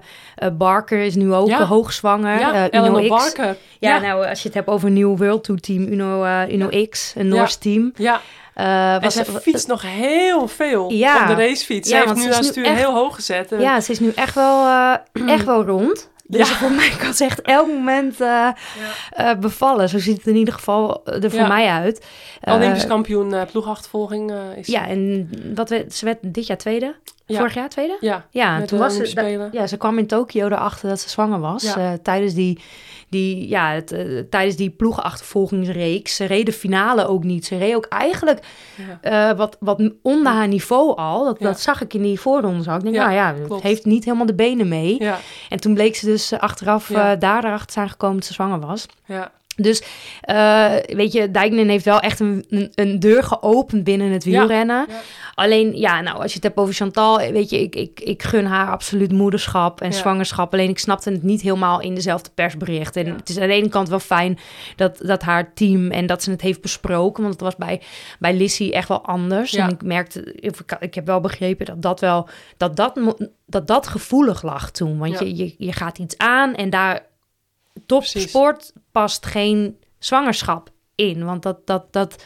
Barker 0.52 0.98
is 1.02 1.14
nu 1.14 1.32
ook 1.34 1.48
Ja. 1.48 1.64
hoogzwanger. 1.64 2.38
ja, 2.38 2.72
Uno 2.72 3.00
X. 3.00 3.08
Barker. 3.08 3.56
Ja, 3.78 3.94
Ja. 3.94 3.98
nou, 4.00 4.26
als 4.26 4.38
je 4.40 4.46
het 4.46 4.54
hebt 4.56 4.68
over 4.68 4.86
een 4.88 4.94
nieuw 4.94 5.16
World 5.16 5.44
Tour 5.44 5.60
team, 5.60 5.86
Uno, 5.92 6.44
Uno 6.48 6.68
X, 6.90 7.12
een 7.16 7.28
Noors 7.28 7.56
team. 7.56 7.92
Ja, 7.96 8.20
Eh, 8.54 8.94
en 8.94 9.00
was, 9.00 9.14
ze 9.14 9.24
fietst 9.24 9.66
nog 9.68 9.82
heel 9.82 10.48
veel 10.48 10.90
Ja. 10.92 11.20
op 11.20 11.26
de 11.36 11.42
racefiets. 11.48 11.88
Ze 11.88 11.94
Ja, 11.94 12.00
heeft 12.02 12.14
nu 12.14 12.32
haar 12.32 12.44
stuur 12.44 12.64
echt- 12.64 12.78
heel 12.78 12.94
hoog 12.94 13.14
gezet. 13.14 13.52
En- 13.52 13.60
ja, 13.60 13.80
ze 13.80 13.92
is 13.92 14.00
nu 14.00 14.12
echt 14.14 14.34
wel, 14.34 14.66
echt 15.36 15.44
wel 15.44 15.64
rond. 15.64 16.09
Dus 16.30 16.48
Ja. 16.48 16.54
voor 16.54 16.70
mij 16.70 16.90
kan 16.98 17.14
ze 17.14 17.24
echt 17.24 17.40
elk 17.40 17.66
moment 17.66 18.20
eh, 18.20 18.48
eh, 19.10 19.38
bevallen. 19.38 19.88
Zo 19.88 19.98
ziet 19.98 20.16
het 20.16 20.26
in 20.26 20.36
ieder 20.36 20.54
geval 20.54 21.04
er 21.06 21.30
voor 21.30 21.40
Ja. 21.40 21.46
mij 21.46 21.66
uit. 21.68 22.06
Eh, 22.40 22.54
Olympisch 22.54 22.86
kampioen 22.86 23.34
ploegachtervolging 23.52 24.32
is 24.56 24.66
Ja, 24.66 24.86
en 24.88 25.30
wat 25.54 25.68
werd, 25.68 25.94
ze 25.94 26.04
werd 26.04 26.18
dit 26.22 26.46
jaar 26.46 26.56
tweede? 26.58 26.94
Ja. 27.30 27.38
Vorig 27.38 27.54
jaar 27.54 27.68
tweede? 27.68 27.96
Ja, 28.00 28.26
Ja, 28.30 28.56
toen 28.58 28.66
de 28.78 28.84
was 28.84 28.94
ze, 28.96 29.48
ja, 29.52 29.66
ze 29.66 29.76
kwam 29.76 29.98
in 29.98 30.06
Tokio 30.06 30.46
erachter 30.46 30.88
dat 30.88 31.00
ze 31.00 31.08
zwanger 31.08 31.40
was. 31.40 31.62
Ja. 31.62 31.76
eh, 31.76 31.92
tijdens 32.02 32.34
die, 32.34 32.60
die, 33.08 33.48
ja, 33.48 33.70
het, 33.72 33.92
eh, 33.92 34.18
tijdens 34.30 34.56
die 34.56 34.70
ploegenachtervolgingsreeks. 34.70 36.16
Ze 36.16 36.24
reed 36.24 36.46
de 36.46 36.52
finale 36.52 37.06
ook 37.06 37.24
niet. 37.24 37.46
Ze 37.46 37.58
reed 37.58 37.74
ook 37.74 37.86
eigenlijk 37.86 38.40
Ja. 39.02 39.30
eh, 39.30 39.36
wat, 39.36 39.56
wat 39.60 39.82
onder 40.02 40.32
haar 40.32 40.48
niveau 40.48 40.96
al. 40.96 41.24
Dat, 41.24 41.38
dat 41.38 41.60
zag 41.60 41.80
ik 41.82 41.94
in 41.94 42.02
die 42.02 42.20
voorronde. 42.20 42.70
al. 42.70 42.76
Ik 42.76 42.82
denk, 42.82 42.94
nou 42.96 43.12
ja, 43.12 43.34
het 43.54 43.62
heeft 43.62 43.84
niet 43.84 44.04
helemaal 44.04 44.26
de 44.26 44.34
benen 44.34 44.68
mee. 44.68 44.96
Ja, 45.02 45.18
En 45.48 45.60
toen 45.60 45.74
bleek 45.74 45.96
ze 45.96 46.06
dus 46.06 46.32
eh, 46.32 46.38
achteraf 46.38 46.90
eh, 46.90 47.10
daar 47.18 47.44
erachter 47.44 47.72
zijn 47.72 47.90
gekomen 47.90 48.16
dat 48.16 48.24
ze 48.26 48.32
zwanger 48.32 48.60
was. 48.60 48.86
ja. 49.06 49.30
Dus 49.62 49.82
eh, 50.20 50.72
weet 50.86 51.12
je, 51.12 51.30
Dijknen 51.30 51.68
heeft 51.68 51.84
wel 51.84 52.00
echt 52.00 52.20
een, 52.20 52.44
een, 52.48 52.72
een 52.74 52.98
deur 53.00 53.22
geopend 53.22 53.84
binnen 53.84 54.10
het 54.10 54.24
wielrennen. 54.24 54.86
Ja. 54.88 54.94
Alleen, 55.34 55.76
ja, 55.76 56.00
nou, 56.00 56.16
als 56.22 56.30
je 56.30 56.34
het 56.34 56.42
hebt 56.42 56.56
over 56.56 56.74
Chantal, 56.74 57.18
weet 57.18 57.50
je, 57.50 57.60
ik, 57.60 57.74
ik, 57.76 58.00
ik 58.00 58.22
gun 58.22 58.44
haar 58.44 58.70
absoluut 58.70 59.12
moederschap 59.12 59.80
en 59.80 59.90
Ja. 59.90 59.96
zwangerschap. 59.96 60.52
Alleen 60.52 60.68
ik 60.68 60.78
snapte 60.78 61.10
het 61.10 61.22
niet 61.22 61.40
helemaal 61.42 61.80
in 61.80 61.94
dezelfde 61.94 62.30
persbericht. 62.34 62.96
En 62.96 63.06
het 63.06 63.28
is 63.28 63.38
aan 63.38 63.48
de 63.48 63.54
ene 63.54 63.68
kant 63.68 63.88
wel 63.88 63.98
fijn 64.00 64.38
dat, 64.76 64.98
dat 65.02 65.22
haar 65.22 65.54
team 65.54 65.90
en 65.90 66.06
dat 66.06 66.22
ze 66.22 66.30
het 66.30 66.40
heeft 66.40 66.60
besproken. 66.60 67.22
Want 67.22 67.34
het 67.34 67.42
was 67.42 67.56
bij, 67.56 67.80
bij 68.18 68.34
Lissy 68.34 68.70
echt 68.70 68.88
wel 68.88 69.04
anders. 69.04 69.50
Ja. 69.50 69.64
En 69.64 69.70
ik 69.70 69.82
merkte, 69.82 70.32
ik, 70.34 70.54
ik 70.80 70.94
heb 70.94 71.06
wel 71.06 71.20
begrepen 71.20 71.66
dat 71.66 71.82
dat 71.82 72.00
wel, 72.00 72.28
dat 72.56 72.76
dat, 72.76 73.16
dat, 73.46 73.66
dat 73.66 73.86
gevoelig 73.86 74.42
lag 74.42 74.70
toen. 74.70 74.98
Want 74.98 75.18
Ja. 75.18 75.26
je, 75.26 75.36
je, 75.36 75.54
je 75.58 75.72
gaat 75.72 75.98
iets 75.98 76.18
aan 76.18 76.54
en 76.54 76.70
daar 76.70 77.08
topsport 77.86 78.72
past 78.92 79.26
geen 79.26 79.76
zwangerschap 79.98 80.68
in. 80.94 81.24
Want 81.24 81.42
dat, 81.42 81.66
dat, 81.66 81.92
dat, 81.92 82.24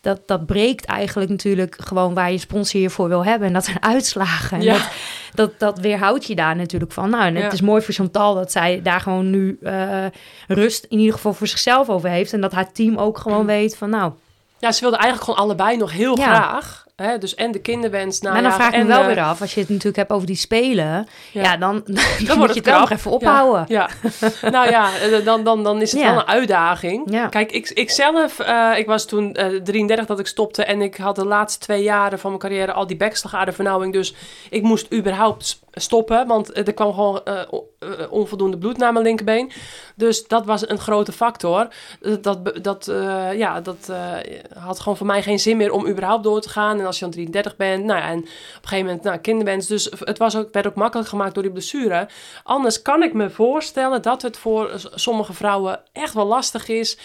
dat, 0.00 0.20
dat 0.26 0.46
breekt 0.46 0.84
eigenlijk 0.84 1.30
natuurlijk 1.30 1.76
gewoon 1.84 2.14
waar 2.14 2.32
je 2.32 2.38
sponsor 2.38 2.80
je 2.80 2.90
voor 2.90 3.08
wil 3.08 3.24
hebben. 3.24 3.46
En 3.48 3.54
dat 3.54 3.64
zijn 3.64 3.82
uitslagen. 3.82 4.60
En 4.60 4.66
dat, 4.66 4.88
dat, 5.34 5.58
dat 5.58 5.78
weerhoudt 5.78 6.24
je 6.26 6.34
daar 6.34 6.56
natuurlijk 6.56 6.92
van. 6.92 7.10
Nou, 7.10 7.24
en 7.24 7.34
Ja. 7.34 7.40
het 7.40 7.52
is 7.52 7.60
mooi 7.60 7.82
voor 7.82 7.94
Chantal 7.94 8.34
dat 8.34 8.52
zij 8.52 8.82
daar 8.82 9.00
gewoon 9.00 9.30
nu 9.30 9.58
eh, 9.62 10.04
rust 10.48 10.84
in 10.84 10.98
ieder 10.98 11.14
geval 11.14 11.32
voor 11.32 11.46
zichzelf 11.46 11.88
over 11.88 12.08
heeft. 12.08 12.32
En 12.32 12.40
dat 12.40 12.52
haar 12.52 12.72
team 12.72 12.96
ook 12.96 13.18
gewoon 13.18 13.46
weet 13.56 13.76
van 13.76 13.90
nou... 13.90 14.12
Ja, 14.58 14.72
ze 14.72 14.80
wilden 14.80 14.98
eigenlijk 15.00 15.30
gewoon 15.30 15.46
allebei 15.48 15.76
nog 15.76 15.92
heel 15.92 16.18
Ja. 16.18 16.24
graag. 16.34 16.85
Hè? 16.96 17.18
Dus 17.18 17.34
en 17.34 17.52
de 17.52 17.58
kinderwens. 17.58 18.20
Nou, 18.20 18.32
maar 18.34 18.42
dan 18.42 18.50
ja, 18.50 18.56
vraag 18.56 18.68
ik 18.68 18.74
me 18.74 18.80
en, 18.80 18.86
wel 18.86 19.00
eh, 19.00 19.06
weer 19.06 19.20
af, 19.20 19.40
als 19.40 19.54
je 19.54 19.60
het 19.60 19.68
natuurlijk 19.68 19.96
hebt 19.96 20.10
over 20.10 20.26
die 20.26 20.36
spelen... 20.36 21.06
Ja, 21.32 21.56
dan, 21.66 21.82
dan, 22.26 22.38
moet 22.38 22.48
je 22.48 22.54
het 22.54 22.64
wel 22.64 22.80
nog 22.80 22.90
even 22.90 23.10
ophouden. 23.10 23.64
Ja, 23.68 23.90
ja. 24.40 24.50
nou 24.50 24.70
ja, 24.70 24.98
eh, 24.98 25.24
dan, 25.24 25.44
dan, 25.44 25.64
dan 25.64 25.80
is 25.80 25.92
het 25.92 26.02
wel 26.02 26.12
een 26.12 26.26
uitdaging. 26.26 27.28
Kijk, 27.30 27.52
ik, 27.52 27.68
ik 27.68 27.90
zelf, 27.90 28.38
eh, 28.38 28.72
ik 28.76 28.86
was 28.86 29.06
toen 29.06 29.34
eh 29.34 29.46
33 29.62 30.06
dat 30.06 30.18
ik 30.18 30.26
stopte 30.26 30.64
en 30.64 30.80
ik 30.80 30.96
had 30.96 31.16
de 31.16 31.24
laatste 31.24 31.58
twee 31.60 31.82
jaren 31.82 32.18
van 32.18 32.30
mijn 32.30 32.42
carrière 32.42 32.72
al 32.72 32.86
die 32.86 32.96
bekslagadervernauwing. 32.96 33.92
Dus 33.92 34.14
ik 34.50 34.62
moest 34.62 34.92
überhaupt 34.92 35.60
stoppen, 35.80 36.26
want 36.26 36.56
er 36.56 36.74
kwam 36.74 36.94
gewoon 36.94 37.20
eh, 37.24 37.40
eh, 37.78 38.12
onvoldoende 38.12 38.58
bloed 38.58 38.76
naar 38.76 38.92
mijn 38.92 39.04
linkerbeen. 39.04 39.52
Dus 39.94 40.26
dat 40.26 40.44
was 40.46 40.68
een 40.68 40.78
grote 40.78 41.12
factor. 41.12 41.68
Eh, 42.00 42.14
Dat, 42.20 42.62
dat, 42.62 42.88
eh, 42.88 43.32
ja, 43.32 43.60
dat 43.60 43.88
eh, 43.88 44.12
had 44.58 44.80
gewoon 44.80 44.96
voor 44.96 45.06
mij 45.06 45.22
geen 45.22 45.38
zin 45.38 45.56
meer 45.56 45.72
om 45.72 45.86
überhaupt 45.86 46.24
door 46.24 46.40
te 46.40 46.48
gaan. 46.48 46.78
En 46.78 46.86
als 46.86 46.98
je 46.98 47.04
dan 47.04 47.10
33 47.10 47.56
bent, 47.56 47.84
nou 47.84 48.00
ja, 48.00 48.08
en 48.08 48.18
op 48.18 48.24
een 48.24 48.68
gegeven 48.68 48.86
moment 48.86 49.02
nou, 49.02 49.18
kinderwens. 49.18 49.66
Dus 49.66 49.90
het 49.98 50.18
was 50.18 50.36
ook, 50.36 50.52
werd 50.52 50.66
ook 50.66 50.74
makkelijk 50.74 51.08
gemaakt 51.08 51.34
door 51.34 51.42
die 51.42 51.52
blessure. 51.52 52.08
Anders 52.42 52.82
kan 52.82 53.02
ik 53.02 53.12
me 53.12 53.30
voorstellen 53.30 54.02
dat 54.02 54.22
het 54.22 54.36
voor 54.36 54.70
sommige 54.94 55.32
vrouwen 55.32 55.80
echt 55.92 56.14
wel 56.14 56.26
lastig 56.26 56.68
is. 56.68 56.98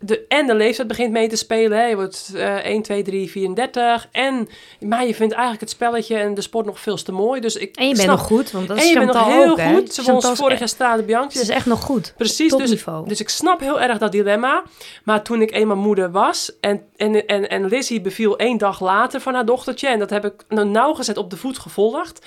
De, 0.00 0.24
en 0.28 0.46
de 0.46 0.54
leeftijd 0.54 0.88
begint 0.88 1.12
mee 1.12 1.28
te 1.28 1.36
spelen. 1.36 1.78
Hè. 1.78 1.84
Je 1.84 1.96
wordt 1.96 2.32
eh 2.34 2.64
1, 2.64 2.82
2, 2.82 3.02
3, 3.02 3.30
34. 3.30 4.08
En, 4.12 4.48
maar 4.80 5.06
je 5.06 5.14
vindt 5.14 5.32
eigenlijk 5.32 5.60
het 5.60 5.70
spelletje 5.70 6.16
en 6.16 6.34
de 6.34 6.40
sport 6.40 6.66
nog 6.66 6.80
veel 6.80 6.96
te 6.96 7.12
mooi. 7.12 7.40
Dus 7.40 7.56
ik 7.56 7.76
En 7.76 7.88
je 7.88 7.92
bent 7.92 8.02
snap- 8.02 8.16
nog 8.16 8.26
goed, 8.26 8.50
want 8.50 8.68
dat 8.68 8.76
is 8.76 8.82
en 8.82 8.88
je 8.88 8.98
bent 8.98 9.12
nog 9.12 9.26
heel 9.26 9.50
ook, 9.50 9.60
goed. 9.60 9.94
Ze 9.94 10.02
won 10.02 10.16
is 10.16 10.38
vorig 10.38 10.58
jaar 10.58 10.68
Strade 10.68 11.02
Bianchi. 11.02 11.36
Ze 11.36 11.42
is 11.42 11.48
echt 11.48 11.66
nog 11.66 11.80
goed. 11.82 12.14
Precies, 12.16 12.54
dus, 12.54 12.84
dus 13.06 13.20
ik 13.20 13.28
snap 13.28 13.60
heel 13.60 13.80
erg 13.80 13.98
dat 13.98 14.12
dilemma. 14.12 14.62
Maar 15.04 15.22
toen 15.22 15.42
ik 15.42 15.52
eenmaal 15.52 15.76
moeder 15.76 16.10
was 16.10 16.52
en, 16.60 16.82
en, 16.96 17.26
en, 17.26 17.48
en 17.48 17.66
Lizzie 17.66 18.00
beviel 18.00 18.38
één 18.38 18.58
dag 18.58 18.80
later 18.80 19.20
van 19.20 19.34
haar 19.34 19.44
dochtertje... 19.46 19.88
en 19.88 19.98
dat 19.98 20.10
heb 20.10 20.24
ik 20.24 20.44
nou 20.48 20.68
nauwgezet 20.68 21.16
op 21.16 21.30
de 21.30 21.36
voet 21.36 21.58
gevolgd... 21.58 22.26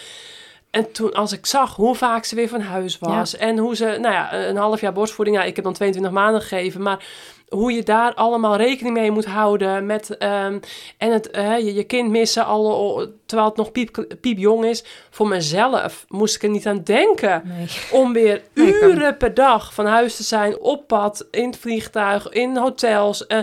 En 0.72 0.92
toen 0.92 1.14
als 1.14 1.32
ik 1.32 1.46
zag 1.46 1.76
hoe 1.76 1.96
vaak 1.96 2.26
ze 2.26 2.36
weer 2.36 2.48
van 2.48 2.62
huis 2.62 3.00
was... 3.00 3.38
en 3.38 3.58
hoe 3.58 3.76
ze, 3.76 3.86
nou 3.86 4.14
ja, 4.14 4.34
een 4.34 4.56
half 4.56 4.82
jaar 4.82 4.94
borstvoeding... 4.94 5.38
ja, 5.38 5.44
ik 5.44 5.56
heb 5.56 5.66
dan 5.66 5.74
22 5.74 6.12
maanden 6.12 6.42
gegeven, 6.42 6.82
maar... 6.82 7.06
Hoe 7.56 7.72
je 7.74 7.84
daar 7.84 8.14
allemaal 8.14 8.56
rekening 8.56 8.96
mee 8.96 9.12
moet 9.12 9.26
houden 9.26 9.86
met 9.86 10.18
ehm, 10.18 10.60
en 10.98 11.12
het, 11.12 11.30
eh, 11.32 11.58
je, 11.58 11.74
je 11.74 11.84
kind 11.84 12.10
missen 12.10 12.46
al, 12.46 13.06
terwijl 13.26 13.48
het 13.50 13.58
nog 13.58 13.72
piep, 13.72 14.06
piepjong 14.22 14.66
is. 14.66 14.84
Voor 15.10 15.28
mezelf 15.28 16.06
moest 16.08 16.36
ik 16.36 16.44
er 16.44 16.50
niet 16.50 16.68
aan 16.68 16.82
denken 16.84 17.42
Nee. 17.46 17.68
om 17.92 18.14
weer 18.14 18.42
Nee, 18.54 18.82
uren 18.82 19.18
per 19.18 19.34
dag 19.34 19.74
van 19.74 19.86
huis 19.86 20.16
te 20.16 20.24
zijn, 20.24 20.60
op 20.60 20.88
pad, 20.88 21.28
in 21.32 21.46
het 21.46 21.58
vliegtuig, 21.58 22.30
in 22.30 22.58
hotels, 22.58 23.28
eh, 23.28 23.40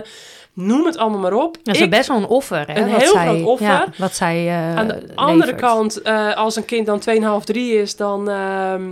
noem 0.53 0.85
het 0.85 0.97
allemaal 0.97 1.19
maar 1.19 1.33
op. 1.33 1.57
Dat 1.63 1.75
is 1.75 1.81
Ik- 1.81 1.89
best 1.89 2.07
wel 2.07 2.17
een 2.17 2.25
offer. 2.27 2.67
Hè, 2.71 2.81
Een 2.81 2.91
wat 2.91 3.01
heel 3.01 3.11
zij, 3.11 3.25
groot 3.27 3.45
offer. 3.45 3.67
Ja, 3.67 3.85
wat 3.97 4.15
zij 4.15 4.47
eh, 4.47 4.75
aan 4.75 4.87
de 4.87 5.01
andere 5.15 5.55
kant, 5.55 6.03
als 6.35 6.55
een 6.55 6.65
kind 6.65 6.85
dan 6.85 6.99
2,5, 6.99 7.43
3 7.45 7.73
is, 7.81 7.95
dan, 7.95 8.29
ehm, 8.29 8.91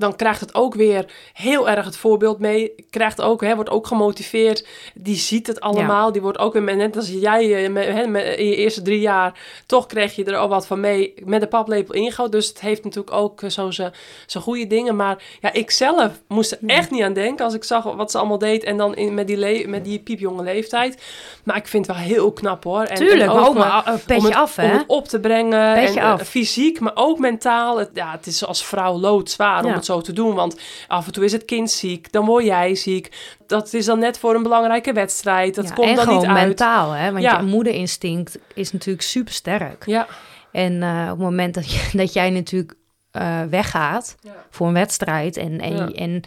dan 0.00 0.16
krijgt 0.16 0.40
het 0.40 0.54
ook 0.54 0.74
weer 0.74 1.04
heel 1.32 1.68
erg 1.68 1.84
het 1.84 1.96
voorbeeld 1.96 2.38
mee. 2.38 2.74
Krijgt 2.90 3.20
ook, 3.20 3.40
hè, 3.40 3.54
wordt 3.54 3.70
ook 3.70 3.86
gemotiveerd. 3.86 4.66
Die 4.94 5.16
ziet 5.16 5.46
het 5.46 5.60
allemaal. 5.60 6.12
Die 6.12 6.22
wordt 6.22 6.38
ook 6.38 6.52
weer, 6.52 6.76
net 6.76 6.96
als 6.96 7.08
jij 7.08 7.64
eh, 7.64 7.70
met, 7.70 7.84
hè, 7.86 8.02
in 8.36 8.46
je 8.46 8.56
eerste 8.56 8.82
drie 8.82 9.00
jaar, 9.00 9.38
toch 9.66 9.86
kreeg 9.86 10.14
je 10.16 10.24
er 10.24 10.36
al 10.36 10.48
wat 10.48 10.66
van 10.66 10.80
mee 10.80 11.14
met 11.24 11.40
de 11.40 11.46
paplepel 11.46 11.94
ingehouwd. 11.94 12.32
Dus 12.32 12.48
het 12.48 12.60
heeft 12.60 12.84
natuurlijk 12.84 13.16
ook 13.16 13.42
eh, 13.42 13.50
zo 13.50 13.70
zijn 13.70 13.92
goede 14.40 14.66
dingen. 14.66 14.96
Maar 14.96 15.22
ja, 15.40 15.52
ik 15.52 15.70
zelf 15.70 16.12
moest 16.28 16.52
er 16.52 16.58
echt 16.66 16.90
niet 16.90 17.02
aan 17.02 17.12
denken 17.12 17.44
als 17.44 17.54
ik 17.54 17.64
zag 17.64 17.82
wat 17.84 18.10
ze 18.10 18.18
allemaal 18.18 18.38
deed. 18.38 18.64
En 18.64 18.76
dan 18.76 18.94
in, 18.96 19.14
met, 19.14 19.26
die 19.26 19.36
le- 19.36 19.66
met 19.66 19.84
die 19.84 19.98
piepjonge 19.98 20.42
leeftijd. 20.42 21.02
Maar 21.44 21.56
ik 21.56 21.66
vind 21.66 21.86
het 21.86 21.96
wel 21.96 22.04
heel 22.04 22.32
knap 22.32 22.64
hoor. 22.64 22.82
En, 22.82 22.96
Tuurlijk, 22.96 23.30
en 23.30 23.38
ook 23.38 23.54
maar 23.54 23.86
een 23.86 23.92
om 23.92 24.00
petje 24.06 24.26
het, 24.26 24.36
af, 24.36 24.58
om 24.58 24.64
hè? 24.64 24.70
het 24.70 24.84
op 24.86 25.08
te 25.08 25.20
brengen. 25.20 25.74
Petje 25.74 26.00
en, 26.00 26.06
eh, 26.06 26.12
af. 26.12 26.22
fysiek, 26.22 26.80
maar 26.80 26.92
ook 26.94 27.18
mentaal. 27.18 27.78
Het, 27.78 27.90
ja, 27.94 28.10
het 28.10 28.26
is 28.26 28.46
als 28.46 28.64
vrouw 28.64 28.98
loodzwaar 28.98 29.62
om 29.64 29.68
Ja. 29.70 29.74
het 29.74 29.84
zo 29.90 30.00
te 30.00 30.12
doen. 30.12 30.34
Want 30.34 30.60
af 30.88 31.06
en 31.06 31.12
toe 31.12 31.24
is 31.24 31.32
het 31.32 31.44
kind 31.44 31.70
ziek, 31.70 32.12
dan 32.12 32.24
word 32.26 32.44
jij 32.44 32.74
ziek. 32.74 33.34
Dat 33.46 33.72
is 33.74 33.84
dan 33.84 33.98
net 33.98 34.18
voor 34.18 34.34
een 34.34 34.42
belangrijke 34.42 34.92
wedstrijd. 34.92 35.54
Dat 35.54 35.68
Ja, 35.68 35.74
komt 35.74 35.96
dan 35.96 36.08
niet 36.16 36.24
uit. 36.26 36.46
mentaal, 36.46 36.90
hè? 36.92 37.10
Want 37.12 37.22
Ja. 37.24 37.38
je 37.40 37.46
moederinstinct 37.46 38.38
is 38.54 38.72
natuurlijk 38.72 39.02
super 39.04 39.32
sterk. 39.32 39.86
Ja, 39.86 40.06
En 40.52 40.82
eh, 40.82 41.02
op 41.02 41.08
het 41.08 41.18
moment 41.18 41.54
dat, 41.54 41.70
je, 41.72 41.88
dat 42.02 42.12
jij 42.12 42.30
natuurlijk 42.30 42.74
eh, 43.10 43.40
weggaat 43.50 44.16
Ja. 44.20 44.44
voor 44.50 44.66
een 44.66 44.72
wedstrijd 44.72 45.36
en, 45.36 45.60
en, 45.60 45.76
Ja. 45.76 45.88
en 45.90 46.20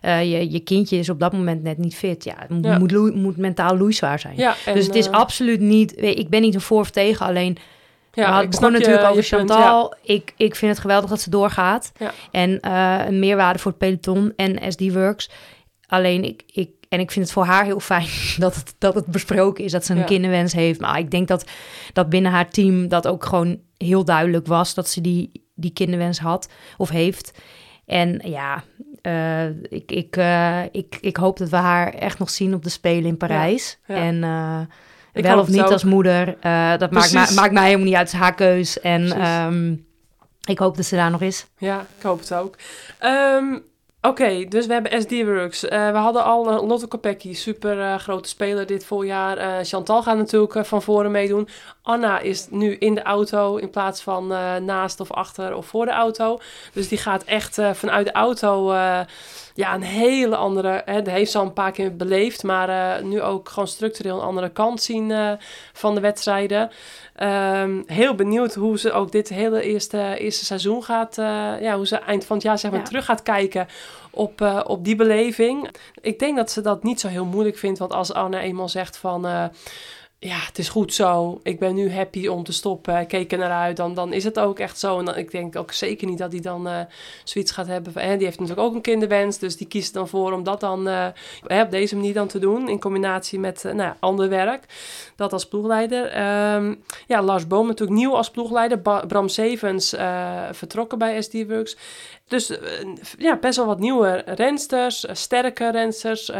eh, 0.00 0.32
je, 0.32 0.50
je 0.50 0.60
kindje 0.60 0.96
is 0.96 1.08
op 1.08 1.20
dat 1.20 1.32
moment 1.32 1.62
net 1.62 1.78
niet 1.78 1.94
fit, 1.94 2.24
ja, 2.24 2.34
het 2.38 2.50
moet, 2.50 2.90
Ja. 2.90 3.10
moet, 3.14 3.36
mentaal 3.36 3.76
loeizwaar 3.76 4.18
zijn. 4.18 4.38
en, 4.38 4.74
dus 4.74 4.86
het 4.86 4.94
is 4.94 5.10
absoluut 5.10 5.60
niet, 5.60 5.94
weet- 5.94 6.18
ik 6.18 6.28
ben 6.28 6.40
niet 6.40 6.54
een 6.54 6.60
voor 6.60 6.80
of 6.80 6.90
tegen, 6.90 7.26
alleen 7.26 7.56
ja, 8.12 8.48
we 8.48 8.56
hadden 8.56 8.72
natuurlijk 8.72 9.02
over 9.08 9.14
punt, 9.14 9.26
Chantal. 9.26 9.94
Ik, 10.02 10.34
ik 10.36 10.54
vind 10.54 10.72
het 10.72 10.80
geweldig 10.80 11.10
dat 11.10 11.20
ze 11.20 11.30
doorgaat. 11.30 11.92
Ja. 11.98 12.12
En 12.30 12.60
eh, 12.60 13.06
een 13.06 13.18
meerwaarde 13.18 13.58
voor 13.58 13.70
het 13.70 13.80
peloton 13.80 14.32
en 14.36 14.72
SD 14.72 14.92
Works. 14.92 15.30
Alleen 15.86 16.24
ik, 16.24 16.42
ik, 16.46 16.70
en 16.88 17.00
ik 17.00 17.10
vind 17.10 17.24
het 17.24 17.34
voor 17.34 17.44
haar 17.44 17.64
heel 17.64 17.80
fijn 17.80 18.08
dat 18.38 18.54
het, 18.54 18.74
dat 18.78 18.94
het 18.94 19.06
besproken 19.06 19.64
is, 19.64 19.72
dat 19.72 19.84
ze 19.84 19.92
een 19.92 19.98
Ja. 19.98 20.04
kinderwens 20.04 20.52
heeft. 20.52 20.80
Maar 20.80 20.98
ik 20.98 21.10
denk 21.10 21.28
dat, 21.28 21.44
dat 21.92 22.08
binnen 22.08 22.32
haar 22.32 22.50
team 22.50 22.88
dat 22.88 23.06
ook 23.06 23.24
gewoon 23.24 23.60
heel 23.76 24.04
duidelijk 24.04 24.46
was 24.46 24.74
dat 24.74 24.88
ze 24.88 25.00
die, 25.00 25.48
die 25.54 25.72
kinderwens 25.72 26.18
had 26.18 26.48
of 26.76 26.88
heeft. 26.88 27.38
En 27.86 28.20
ja, 28.24 28.62
eh, 29.02 29.48
ik, 29.48 29.92
ik, 29.92 30.16
eh, 30.16 30.62
ik, 30.72 30.98
ik 31.00 31.16
hoop 31.16 31.38
dat 31.38 31.48
we 31.48 31.56
haar 31.56 31.94
echt 31.94 32.18
nog 32.18 32.30
zien 32.30 32.54
op 32.54 32.62
de 32.62 32.68
Spelen 32.70 33.04
in 33.04 33.16
Parijs. 33.16 33.78
En 33.86 34.22
Ik 35.12 35.22
wel 35.24 35.38
of 35.38 35.48
niet 35.48 35.60
ook. 35.60 35.70
als 35.70 35.84
moeder, 35.84 36.36
eh, 36.40 36.76
dat 36.78 36.90
maakt, 36.90 37.12
ma- 37.12 37.30
maakt 37.34 37.52
mij 37.52 37.64
helemaal 37.64 37.86
niet 37.86 37.94
uit. 37.94 38.12
Haar 38.12 38.34
keus. 38.34 38.80
En 38.80 39.12
ehm, 39.12 39.72
ik 40.44 40.58
hoop 40.58 40.76
dat 40.76 40.84
ze 40.84 40.96
daar 40.96 41.10
nog 41.10 41.20
is. 41.20 41.46
Ja, 41.58 41.80
ik 41.96 42.02
hoop 42.02 42.18
het 42.20 42.34
ook. 42.34 42.56
Ehm, 42.98 43.58
Oké, 44.02 44.44
dus 44.48 44.66
we 44.66 44.72
hebben 44.72 45.02
SD 45.02 45.10
Works. 45.24 45.64
Eh, 45.68 45.90
we 45.90 45.96
hadden 45.96 46.24
al 46.24 46.50
eh, 46.50 46.66
Lotte 46.68 46.86
Kopecky, 46.86 47.34
super 47.34 47.80
eh, 47.80 47.98
grote 47.98 48.28
speler 48.28 48.66
dit 48.66 48.84
voorjaar. 48.84 49.64
Chantal 49.64 50.02
gaat 50.02 50.16
natuurlijk 50.16 50.66
van 50.66 50.82
voren 50.82 51.10
meedoen. 51.10 51.48
Anna 51.90 52.18
is 52.18 52.46
nu 52.50 52.76
in 52.76 52.94
de 52.94 53.02
auto 53.02 53.56
in 53.56 53.70
plaats 53.70 54.02
van 54.02 54.32
eh, 54.32 54.56
naast 54.56 55.00
of 55.00 55.12
achter 55.12 55.56
of 55.56 55.66
voor 55.66 55.84
de 55.84 55.90
auto. 55.90 56.40
Dus 56.72 56.88
die 56.88 56.98
gaat 56.98 57.24
echt 57.24 57.58
eh, 57.58 57.70
vanuit 57.72 58.06
de 58.06 58.12
auto 58.12 58.70
eh, 58.72 59.00
ja, 59.54 59.74
een 59.74 59.82
hele 59.82 60.36
andere... 60.36 60.82
Hè, 60.84 61.02
dat 61.02 61.14
heeft 61.14 61.30
ze 61.30 61.38
al 61.38 61.44
een 61.44 61.52
paar 61.52 61.72
keer 61.72 61.96
beleefd, 61.96 62.42
maar 62.42 63.04
nu 63.04 63.22
ook 63.22 63.48
gewoon 63.48 63.68
structureel 63.68 64.16
een 64.16 64.26
andere 64.26 64.48
kant 64.48 64.82
zien 64.82 65.38
van 65.72 65.94
de 65.94 66.00
wedstrijden. 66.00 66.70
Ehm, 67.14 67.82
heel 67.86 68.14
benieuwd 68.14 68.54
hoe 68.54 68.78
ze 68.78 68.92
ook 68.92 69.12
dit 69.12 69.28
hele 69.28 69.62
eerste, 69.62 70.16
eerste 70.18 70.44
seizoen 70.44 70.84
gaat... 70.84 71.14
ja, 71.60 71.76
hoe 71.76 71.86
ze 71.86 71.96
eind 71.96 72.24
van 72.24 72.36
het 72.36 72.44
jaar 72.44 72.58
zeg 72.58 72.70
maar 72.70 72.80
Ja. 72.80 72.86
terug 72.86 73.04
gaat 73.04 73.22
kijken 73.22 73.66
op, 74.10 74.62
op 74.66 74.84
die 74.84 74.96
beleving. 74.96 75.70
Ik 76.00 76.18
denk 76.18 76.36
dat 76.36 76.50
ze 76.50 76.60
dat 76.60 76.82
niet 76.82 77.00
zo 77.00 77.08
heel 77.08 77.24
moeilijk 77.24 77.58
vindt. 77.58 77.78
Want 77.78 77.92
als 77.92 78.12
Anne 78.12 78.38
eenmaal 78.38 78.68
zegt 78.68 78.96
van... 78.96 79.50
ja, 80.22 80.38
het 80.38 80.58
is 80.58 80.68
goed 80.68 80.94
zo. 80.94 81.40
Ik 81.42 81.58
ben 81.58 81.74
nu 81.74 81.92
happy 81.92 82.26
om 82.26 82.44
te 82.44 82.52
stoppen. 82.52 83.06
Keek 83.06 83.32
er 83.32 83.38
naar 83.38 83.50
uit. 83.50 83.76
Dan, 83.76 83.94
dan 83.94 84.12
is 84.12 84.24
het 84.24 84.38
ook 84.38 84.58
echt 84.58 84.78
zo. 84.78 84.98
En 84.98 85.04
dan, 85.04 85.16
ik 85.16 85.30
denk 85.30 85.56
ook 85.56 85.72
zeker 85.72 86.06
niet 86.06 86.18
dat 86.18 86.32
hij 86.32 86.40
dan 86.40 86.68
eh, 86.68 86.80
zoiets 87.24 87.52
gaat 87.52 87.66
hebben. 87.66 87.92
hè, 87.92 88.16
die 88.16 88.24
heeft 88.26 88.40
natuurlijk 88.40 88.68
ook 88.68 88.74
een 88.74 88.80
kinderwens. 88.80 89.38
Dus 89.38 89.56
die 89.56 89.66
kiest 89.66 89.92
dan 89.92 90.08
voor 90.08 90.32
om 90.32 90.42
dat 90.42 90.60
dan 90.60 90.88
eh, 90.88 91.06
hè, 91.46 91.62
op 91.62 91.70
deze 91.70 91.96
manier 91.96 92.14
dan 92.14 92.28
te 92.28 92.38
doen. 92.38 92.68
In 92.68 92.80
combinatie 92.80 93.38
met 93.38 93.64
eh, 93.64 93.72
nou, 93.72 93.94
ander 94.00 94.28
werk. 94.28 94.64
Dat 95.16 95.32
als 95.32 95.48
ploegleider. 95.48 96.06
Ehm, 96.06 96.74
ja, 97.06 97.22
Lars 97.22 97.46
Boom 97.46 97.66
natuurlijk 97.66 97.98
nieuw 97.98 98.16
als 98.16 98.30
ploegleider. 98.30 98.78
Bram 99.06 99.28
Sevens 99.28 99.94
vertrokken 100.50 100.98
bij 100.98 101.22
SD 101.22 101.34
Works. 101.48 101.76
Dus 102.26 102.52
ja, 103.18 103.36
best 103.36 103.56
wel 103.56 103.66
wat 103.66 103.78
nieuwe 103.78 104.22
rensters. 104.26 105.06
sterke 105.12 105.70
rensters. 105.70 106.30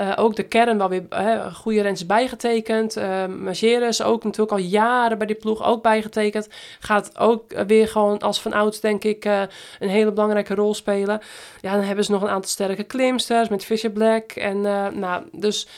Eh, 0.00 0.10
eh, 0.10 0.12
ook 0.16 0.36
de 0.36 0.42
kern 0.42 0.78
wel 0.78 0.88
weer 0.88 1.04
hè, 1.08 1.52
goede 1.52 1.82
rensters 1.82 2.08
bijgetekend. 2.08 2.96
Uh, 2.96 3.26
Mageres 3.26 4.02
ook 4.02 4.24
natuurlijk 4.24 4.52
al 4.52 4.58
jaren 4.58 5.18
bij 5.18 5.26
die 5.26 5.36
ploeg 5.36 5.64
ook 5.64 5.82
bijgetekend. 5.82 6.48
Gaat 6.80 7.18
ook 7.18 7.52
eh, 7.52 7.64
weer 7.66 7.88
gewoon 7.88 8.18
als 8.18 8.40
van 8.40 8.52
ouds 8.52 8.80
denk 8.80 9.04
ik 9.04 9.24
eh, 9.24 9.42
een 9.78 9.88
hele 9.88 10.12
belangrijke 10.12 10.54
rol 10.54 10.74
spelen. 10.74 11.20
Ja, 11.60 11.74
dan 11.74 11.84
hebben 11.84 12.04
ze 12.04 12.10
nog 12.10 12.22
een 12.22 12.28
aantal 12.28 12.50
sterke 12.50 12.84
klimsters 12.84 13.48
met 13.48 13.64
Fisher 13.64 13.90
Black. 13.90 14.32
En 14.32 14.66
eh, 14.66 14.86
nou, 14.88 15.24
dus... 15.32 15.68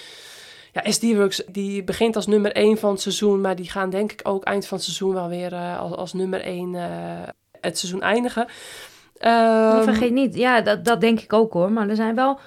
Ja, 0.75 0.91
SD 0.91 1.03
Works 1.03 1.43
die 1.47 1.85
begint 1.85 2.17
als 2.17 2.27
nummer 2.27 2.53
1 2.53 2.79
van 2.79 2.91
het 2.91 3.01
seizoen, 3.01 3.41
maar 3.41 3.57
die 3.57 3.71
gaan 3.71 3.91
denk 3.91 4.13
ik 4.13 4.21
ook 4.23 4.45
eind 4.45 4.67
van 4.67 4.77
het 4.77 4.87
seizoen 4.87 5.15
wel 5.15 5.29
weer 5.29 5.53
eh, 5.53 5.81
als, 5.81 5.97
als 5.97 6.13
nummer 6.13 6.41
1 6.41 6.75
het 7.61 7.79
seizoen 7.79 8.03
eindigen. 8.03 8.47
Ehm, 9.19 9.83
vergeet 9.83 10.13
niet, 10.13 10.35
ja, 10.35 10.61
dat, 10.61 10.85
dat 10.85 11.01
denk 11.01 11.21
ik 11.21 11.33
ook 11.33 11.53
hoor. 11.53 11.73
Maar 11.73 11.89
er 11.89 11.97
zijn 11.97 12.15
wel, 12.15 12.39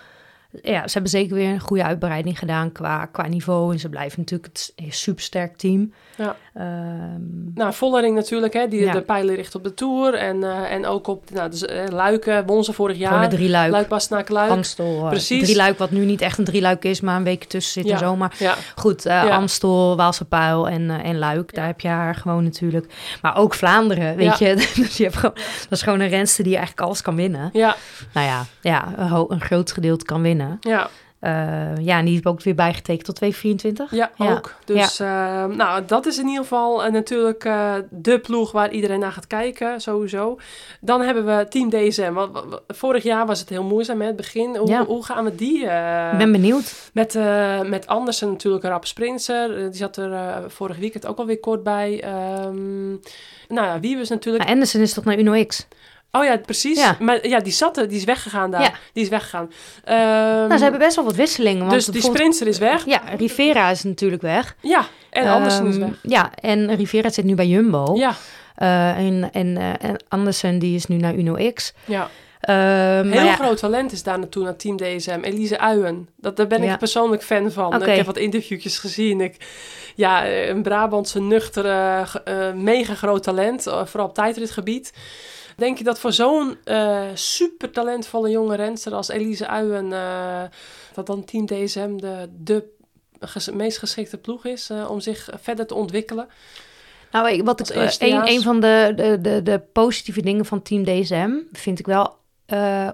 ja, 0.62 0.88
ze 0.88 0.94
hebben 0.94 1.12
zeker 1.12 1.36
weer 1.36 1.50
een 1.50 1.60
goede 1.60 1.84
uitbreiding 1.84 2.40
gedaan 2.40 2.72
qua, 2.72 3.06
qua 3.06 3.28
niveau. 3.28 3.74
En 3.74 3.80
ze 3.80 3.90
blijven 3.90 4.20
natuurlijk 4.20 4.50
het 4.54 4.74
supersterk 4.96 5.58
team. 5.58 5.94
Ja. 6.18 6.36
Ehm, 6.54 7.44
Nou, 7.56 7.74
Vollering 7.74 8.16
natuurlijk, 8.16 8.54
hè, 8.54 8.68
die 8.68 8.84
Ja. 8.84 8.92
de 8.92 9.02
pijlen 9.02 9.36
richt 9.36 9.56
op 9.56 9.64
de 9.64 9.74
Tour. 9.74 10.14
En, 10.14 10.44
eh, 10.44 10.72
en 10.72 10.86
ook 10.86 11.08
op 11.08 11.32
nou, 11.32 11.50
dus, 11.50 11.66
eh, 11.66 11.84
Luiken, 11.90 12.46
won 12.46 12.64
ze 12.64 12.74
vorig 12.74 12.98
gewoon 12.98 13.12
jaar. 13.14 13.24
een 13.24 13.30
drieluik. 13.30 13.72
Luik, 13.72 13.88
Bastenaken, 13.88 14.34
Luik. 14.34 14.50
Amstel, 14.52 15.06
Precies. 15.10 15.44
drieluik 15.44 15.78
wat 15.78 15.92
nu 15.92 16.06
niet 16.06 16.22
echt 16.22 16.38
een 16.38 16.44
drieluik 16.46 16.84
is, 16.86 17.02
maar 17.02 17.16
een 17.16 17.24
week 17.24 17.44
tussen 17.44 17.74
zit 17.74 17.84
en 17.84 17.90
Ja. 17.90 17.98
zo. 17.98 18.16
Maar 18.16 18.36
Ja, 18.40 18.56
goed, 18.76 19.04
Ja. 19.04 19.28
Amstel, 19.28 19.96
Waalse 19.96 20.26
Pijl 20.26 20.70
en, 20.70 20.90
en 20.90 21.18
Luik, 21.18 21.54
daar 21.54 21.66
heb 21.66 21.80
je 21.80 21.88
haar 21.88 22.16
gewoon 22.16 22.44
natuurlijk. 22.44 22.94
Maar 23.22 23.38
ook 23.38 23.54
Vlaanderen, 23.54 24.16
weet 24.16 24.38
je. 24.38 24.54
dus 24.76 24.98
je 24.98 25.04
hebt 25.04 25.16
gewoon, 25.16 25.36
dat 25.36 25.72
is 25.72 25.82
gewoon 25.82 26.00
een 26.00 26.10
renster 26.10 26.44
die 26.44 26.56
eigenlijk 26.56 26.88
alles 26.88 27.02
kan 27.02 27.16
winnen. 27.16 27.50
ja, 27.54 27.76
Nou 28.14 28.28
ja, 28.28 28.46
ja 28.62 28.94
een, 28.98 29.26
een 29.28 29.42
groot 29.42 29.72
gedeelte 29.72 30.06
kan 30.06 30.22
winnen. 30.22 30.58
ja, 30.62 30.90
Eh, 31.26 31.32
ja, 31.86 31.98
en 31.98 32.06
die 32.06 32.14
heeft 32.14 32.26
ook 32.26 32.44
weer 32.44 32.56
bijgetekend 32.56 33.06
tot 33.06 33.16
2024. 33.16 33.92
ja, 33.92 34.12
Ja. 34.26 34.34
ook. 34.34 34.54
Dus 34.66 35.00
eh, 35.00 35.46
nou, 35.46 35.86
dat 35.86 36.06
is 36.06 36.18
in 36.18 36.28
ieder 36.28 36.42
geval 36.42 36.84
eh, 36.84 36.92
natuurlijk 36.92 37.44
de 37.90 38.20
ploeg 38.20 38.52
waar 38.52 38.72
iedereen 38.72 39.00
naar 39.00 39.12
gaat 39.12 39.28
kijken, 39.28 39.82
sowieso. 39.82 40.40
Dan 40.82 41.02
hebben 41.02 41.26
we 41.26 41.48
Team 41.50 41.70
DSM. 41.70 42.14
Vorig 42.68 43.04
jaar 43.04 43.26
was 43.26 43.40
het 43.40 43.50
heel 43.50 43.64
moeizaam 43.64 43.98
met 43.98 44.08
het 44.08 44.16
begin. 44.16 44.56
Hoe, 44.56 44.68
Ja. 44.68 44.86
hoe 44.86 45.06
gaan 45.06 45.24
we 45.24 45.36
die... 45.36 45.60
Ik 46.12 46.18
ben 46.18 46.32
benieuwd. 46.32 46.90
Met, 46.94 47.20
met 47.66 47.88
Andersen 47.88 48.30
natuurlijk 48.30 48.64
een 48.64 48.70
rap 48.70 48.86
sprinter. 48.86 49.56
Die 49.72 49.80
zat 49.80 49.98
er 49.98 50.44
vorig 50.52 50.78
weekend 50.78 51.06
ook 51.06 51.18
alweer 51.18 51.40
kort 51.40 51.64
bij. 51.64 52.02
Ehm 52.04 52.90
nou 53.48 53.68
ja, 53.68 53.80
Wiebes 53.80 54.10
natuurlijk. 54.10 54.44
Maar 54.44 54.54
Anderson 54.54 54.82
is 54.82 54.94
toch 54.94 55.04
naar 55.04 55.20
Uno 55.20 55.46
X? 55.46 55.68
Oh 56.18 56.24
ja, 56.24 56.38
precies. 56.38 56.78
Ja. 56.80 56.96
Maar 57.00 57.28
ja, 57.28 57.40
die 57.40 57.54
zat 57.54 57.78
er, 57.78 57.88
die 57.88 57.98
is 57.98 58.04
weggegaan 58.04 58.52
daar. 58.52 58.62
Ja. 58.62 58.72
Die 58.94 59.04
is 59.04 59.10
weggegaan. 59.10 59.52
Ehm, 59.84 59.98
nou, 60.48 60.56
ze 60.58 60.62
hebben 60.64 60.80
best 60.80 60.96
wel 60.96 61.06
wat 61.06 61.16
wisselingen. 61.16 61.60
Want 61.60 61.72
dus 61.72 61.84
die 61.84 61.94
bijvoorbeeld- 61.94 62.36
sprinter 62.36 62.54
is 62.54 62.58
weg. 62.72 62.86
Ja, 62.86 63.02
Rivera 63.18 63.70
is 63.70 63.84
natuurlijk 63.84 64.22
weg. 64.22 64.56
Ja, 64.62 64.86
en 65.10 65.28
Andersen 65.28 65.68
is 65.68 65.76
Ehm, 65.76 65.86
weg. 65.86 66.00
Ja, 66.02 66.32
en 66.42 66.76
Rivera 66.76 67.10
zit 67.10 67.26
nu 67.26 67.36
bij 67.36 67.48
Jumbo. 67.48 67.94
Ja, 67.96 68.14
Eh, 68.56 68.98
en, 68.98 69.30
en, 69.32 69.58
eh, 69.58 69.90
en 69.90 70.04
Andersen 70.08 70.60
die 70.60 70.76
is 70.76 70.86
nu 70.86 70.96
naar 70.96 71.14
Uno 71.16 71.52
X. 71.54 71.74
ja. 71.86 72.10
Ehm, 72.42 73.12
Heel 73.12 73.24
ja, 73.24 73.36
groot 73.36 73.58
talent 73.58 73.92
is 73.92 74.04
daar 74.04 74.20
naartoe 74.20 74.44
naar 74.44 74.56
Team 74.56 74.78
DSM. 74.78 75.20
Elise 75.22 75.60
Uien. 75.60 76.10
Dat, 76.18 76.38
daar 76.38 76.48
ben 76.48 76.64
ik 76.64 76.70
Ja. 76.70 76.78
persoonlijk 76.78 77.24
fan 77.24 77.52
van. 77.52 77.82
Ik 77.84 77.96
heb 77.96 78.06
wat 78.06 78.18
interviewtjes 78.18 78.78
gezien. 78.80 79.22
Ik, 79.22 79.38
ja, 79.96 80.28
een 80.30 80.62
Brabantse 80.62 81.22
nuchtere, 81.22 82.06
eh, 82.24 82.54
mega 82.54 82.94
groot 82.94 83.24
talent. 83.24 83.62
vooral 83.64 84.08
op 84.08 84.14
tijdritgebied. 84.14 84.94
Denk 85.56 85.78
je 85.78 85.84
dat 85.84 86.00
voor 86.00 86.14
zo'n 86.14 86.58
eh, 86.64 87.04
super 87.14 87.72
talentvolle 87.72 88.30
jonge 88.30 88.56
renster 88.56 88.94
als 88.94 89.08
Elise 89.10 89.48
Uien... 89.48 89.94
eh, 89.94 90.44
dat 90.94 91.06
dan 91.06 91.26
Team 91.26 91.46
DSM 91.46 91.98
de, 91.98 92.30
de 92.40 92.64
ges- 93.20 93.50
meest 93.52 93.78
geschikte 93.78 94.18
ploeg 94.18 94.46
is 94.46 94.70
eh, 94.70 94.90
om 94.90 95.00
zich 95.00 95.30
verder 95.42 95.68
te 95.68 95.76
ontwikkelen? 95.76 96.28
nou, 97.12 97.44
wat 97.44 97.70
ik, 97.70 97.76
een, 98.00 98.28
een 98.28 98.42
van 98.42 98.60
de, 98.60 98.94
de, 98.96 99.22
de, 99.22 99.44
de 99.44 99.62
positieve 99.74 100.22
dingen 100.22 100.46
van 100.46 100.62
Team 100.62 100.84
DSM 100.84 101.32
vind 101.52 101.80
ik 101.80 101.86
wel 101.86 102.16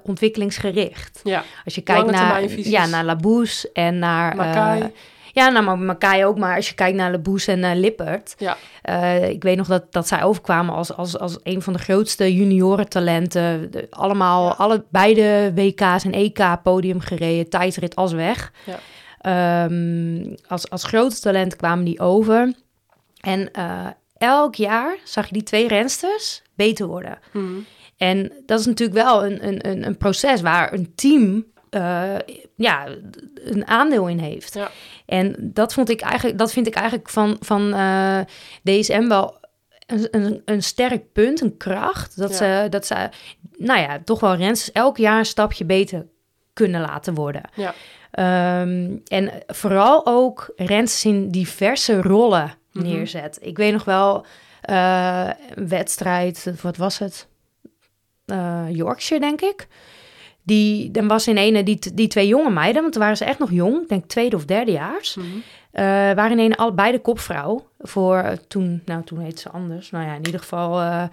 ontwikkelingsgericht. 0.04 1.20
Ja, 1.24 1.44
Als 1.66 1.76
je 1.76 1.82
kijkt 1.82 2.12
naar, 2.12 2.50
ja, 2.50 2.86
naar 2.86 3.06
Laboes 3.06 3.72
en 3.72 4.00
naar... 4.00 4.36
Makai. 4.36 4.92
Ja, 5.34 5.50
nou, 5.50 5.66
maar 5.66 5.78
Makai 5.78 6.26
ook. 6.26 6.38
Maar 6.38 6.56
als 6.56 6.70
je 6.70 6.76
kijkt 6.76 6.98
naar 6.98 7.12
Laboes 7.12 7.48
en 7.48 7.60
naar 7.60 7.76
Lippert... 7.76 8.36
Ja. 8.38 8.58
eh, 8.82 9.30
ik 9.30 9.44
weet 9.44 9.58
nog 9.58 9.68
dat, 9.68 9.94
dat 9.94 10.08
zij 10.08 10.24
overkwamen 10.24 10.76
als, 10.76 10.94
als, 10.96 11.18
als 11.20 11.38
een 11.44 11.62
van 11.62 11.74
de 11.74 11.80
grootste 11.80 12.36
juniorentalenten. 12.36 13.72
De- 13.72 13.88
allemaal, 13.90 14.46
Ja. 14.46 14.54
alle, 14.58 14.84
beide 14.90 15.52
WK's 15.56 16.04
en 16.04 16.14
EK 16.14 16.40
podium 16.64 17.00
gereden. 17.00 17.50
Tijdrit 17.50 17.96
als 17.96 18.12
weg. 18.14 18.52
Ja. 18.66 18.80
Ehm, 19.22 20.36
als, 20.48 20.70
als 20.70 20.84
grote 20.84 21.20
talent 21.20 21.56
kwamen 21.56 21.86
die 21.86 22.00
over. 22.00 22.54
En 23.20 23.52
eh, 23.54 23.88
elk 24.18 24.56
jaar 24.56 24.98
zag 25.04 25.28
je 25.28 25.34
die 25.34 25.44
twee 25.44 25.68
rensters 25.68 26.42
beter 26.56 26.86
worden. 26.88 27.20
Mhm. 27.34 27.46
En 27.98 28.32
dat 28.46 28.60
is 28.60 28.66
natuurlijk 28.66 29.00
wel 29.06 29.26
een, 29.26 29.48
een, 29.48 29.68
een, 29.70 29.86
een 29.86 29.98
proces 29.98 30.42
waar 30.42 30.74
een 30.74 30.92
team 30.96 31.46
eh, 31.70 32.04
ja, 32.62 32.88
een 33.36 33.68
aandeel 33.68 34.08
in 34.08 34.20
heeft. 34.20 34.54
Ja. 34.54 34.72
En 35.06 35.36
dat, 35.40 35.74
vond 35.74 35.90
ik 35.90 36.02
eigenlijk, 36.02 36.38
dat 36.38 36.52
vind 36.54 36.68
ik 36.68 36.74
eigenlijk 36.76 37.10
van, 37.10 37.38
van 37.40 37.74
eh, 37.74 38.20
DSM 38.64 39.08
wel 39.08 39.40
een, 39.86 40.08
een, 40.12 40.42
een 40.46 40.64
sterk 40.64 41.12
punt, 41.12 41.42
een 41.42 41.58
kracht. 41.58 42.18
Dat, 42.18 42.30
Ja. 42.30 42.36
ze, 42.64 42.70
dat 42.70 42.86
ze, 42.86 43.10
nou 43.58 43.80
ja, 43.80 44.00
toch 44.06 44.20
wel 44.20 44.36
rensters 44.36 44.72
elk 44.72 44.98
jaar 44.98 45.18
een 45.18 45.26
stapje 45.26 45.66
beter 45.66 46.06
kunnen 46.54 46.82
laten 46.82 47.14
worden. 47.14 47.42
Ja. 47.56 47.74
Ehm, 48.12 48.96
en 49.08 49.32
vooral 49.48 50.06
ook 50.06 50.54
rensters 50.56 51.06
in 51.06 51.30
diverse 51.30 52.02
rollen 52.02 52.54
Mhm. 52.72 52.86
neerzet. 52.86 53.38
Ik 53.42 53.58
weet 53.58 53.74
nog 53.74 53.84
wel 53.84 54.26
eh, 54.62 55.30
een 55.56 55.68
wedstrijd, 55.68 56.52
wat 56.62 56.78
was 56.78 56.98
het? 57.00 57.28
Eh, 58.26 58.66
Yorkshire, 58.70 59.22
denk 59.22 59.42
ik. 59.42 59.68
Die, 60.44 60.92
dan 60.92 61.08
was 61.08 61.28
in 61.28 61.38
ene 61.38 61.64
die, 61.64 61.80
die 61.94 62.08
twee 62.08 62.28
jonge 62.28 62.50
meiden, 62.50 62.82
want 62.82 62.94
toen 62.94 63.02
waren 63.02 63.18
ze 63.18 63.26
echt 63.26 63.40
nog 63.40 63.52
jong, 63.52 63.82
ik 63.82 63.90
denk 63.90 64.06
tweede 64.06 64.36
of 64.36 64.46
derdejaars. 64.46 65.18
Eh 65.72 65.84
waren 65.86 66.32
in 66.32 66.40
ene 66.40 66.58
allebei 66.58 66.92
de 66.92 67.00
kopvrouw 67.00 67.66
voor 67.80 68.18
eh, 68.18 68.32
toen, 68.48 68.82
nou 68.86 69.04
toen 69.04 69.20
heette 69.20 69.42
ze 69.42 69.50
anders. 69.50 69.92
Nou 69.92 70.06
ja, 70.06 70.14
in 70.14 70.26
ieder 70.26 70.40
geval. 70.40 70.80
eh, 70.80 71.04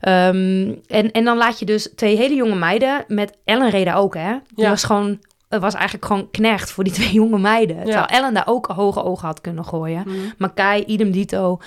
ehm, 0.00 0.74
en, 0.86 1.10
en 1.12 1.24
dan 1.24 1.36
laat 1.36 1.58
je 1.58 1.64
dus 1.64 1.88
twee 1.94 2.16
hele 2.16 2.34
jonge 2.34 2.54
meiden 2.54 3.04
met 3.08 3.36
Ellen 3.44 3.70
reden 3.70 3.94
ook, 3.94 4.14
hè? 4.14 4.32
Die 4.54 4.64
Ja. 4.64 4.70
was 4.70 4.84
gewoon, 4.84 5.18
het 5.48 5.60
was 5.60 5.74
eigenlijk 5.74 6.04
gewoon 6.04 6.30
knecht 6.30 6.70
voor 6.70 6.84
die 6.84 6.92
twee 6.98 7.12
jonge 7.12 7.38
meiden. 7.38 7.76
Ja. 7.76 7.82
Terwijl 7.82 8.06
Ellen 8.06 8.34
daar 8.34 8.46
ook 8.48 8.66
hoge 8.66 9.02
ogen 9.02 9.26
had 9.26 9.40
kunnen 9.40 9.64
gooien. 9.64 10.02
Mhm. 10.06 10.16
Makai, 10.38 10.82
idem 10.84 11.10
dito. 11.10 11.58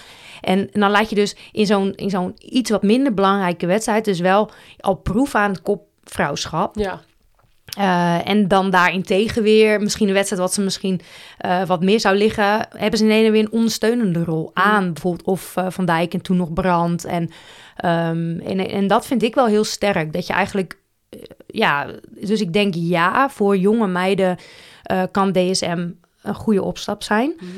En, 0.42 0.70
en 0.72 0.80
dan 0.80 0.92
laat 0.92 1.10
je 1.10 1.16
dus 1.16 1.36
in 1.52 1.66
zo'n, 1.66 1.94
in 1.96 2.10
zo'n 2.10 2.34
iets 2.40 2.70
wat 2.70 2.84
minder 2.84 3.14
belangrijke 3.14 3.66
wedstrijd... 3.66 4.06
dus 4.06 4.20
wel 4.20 4.50
al 4.80 4.96
proef 4.96 5.36
aan 5.36 5.52
het 5.52 5.62
kopvrouwschap. 6.06 6.76
Ja, 6.76 7.02
Eh, 7.78 8.28
en 8.28 8.48
dan 8.48 8.70
daarentegen 8.70 9.44
weer 9.44 9.82
misschien 9.82 10.08
een 10.08 10.14
wedstrijd... 10.14 10.42
wat 10.42 10.54
ze 10.54 10.62
misschien 10.62 11.02
eh, 11.38 11.66
wat 11.66 11.84
meer 11.84 12.00
zou 12.00 12.16
liggen... 12.16 12.68
hebben 12.70 13.00
ze 13.00 13.06
in 13.06 13.12
ene 13.12 13.32
weer 13.32 13.42
een 13.42 13.52
ondersteunende 13.52 14.24
rol 14.24 14.52
aan. 14.54 14.94
Bijvoorbeeld 14.94 15.28
of 15.28 15.56
eh, 15.56 15.66
Van 15.70 15.86
Dijk 15.86 16.14
en 16.14 16.22
toen 16.22 16.38
nog 16.38 16.54
Brand. 16.54 17.06
En, 17.06 17.30
ehm, 17.76 18.40
en, 18.40 18.70
en 18.70 18.88
dat 18.88 19.06
vind 19.06 19.24
ik 19.24 19.36
wel 19.36 19.46
heel 19.46 19.64
sterk. 19.64 20.14
Dat 20.14 20.28
je 20.28 20.34
eigenlijk... 20.34 20.78
ja, 21.48 21.88
dus 22.10 22.42
ik 22.42 22.54
denk 22.54 22.74
ja, 22.76 23.30
voor 23.30 23.58
jonge 23.58 23.88
meiden... 23.88 24.38
kan 25.12 25.32
DSM 25.32 25.90
een 26.22 26.36
goede 26.36 26.64
opstap 26.64 27.04
zijn. 27.04 27.34
Mhm. 27.40 27.50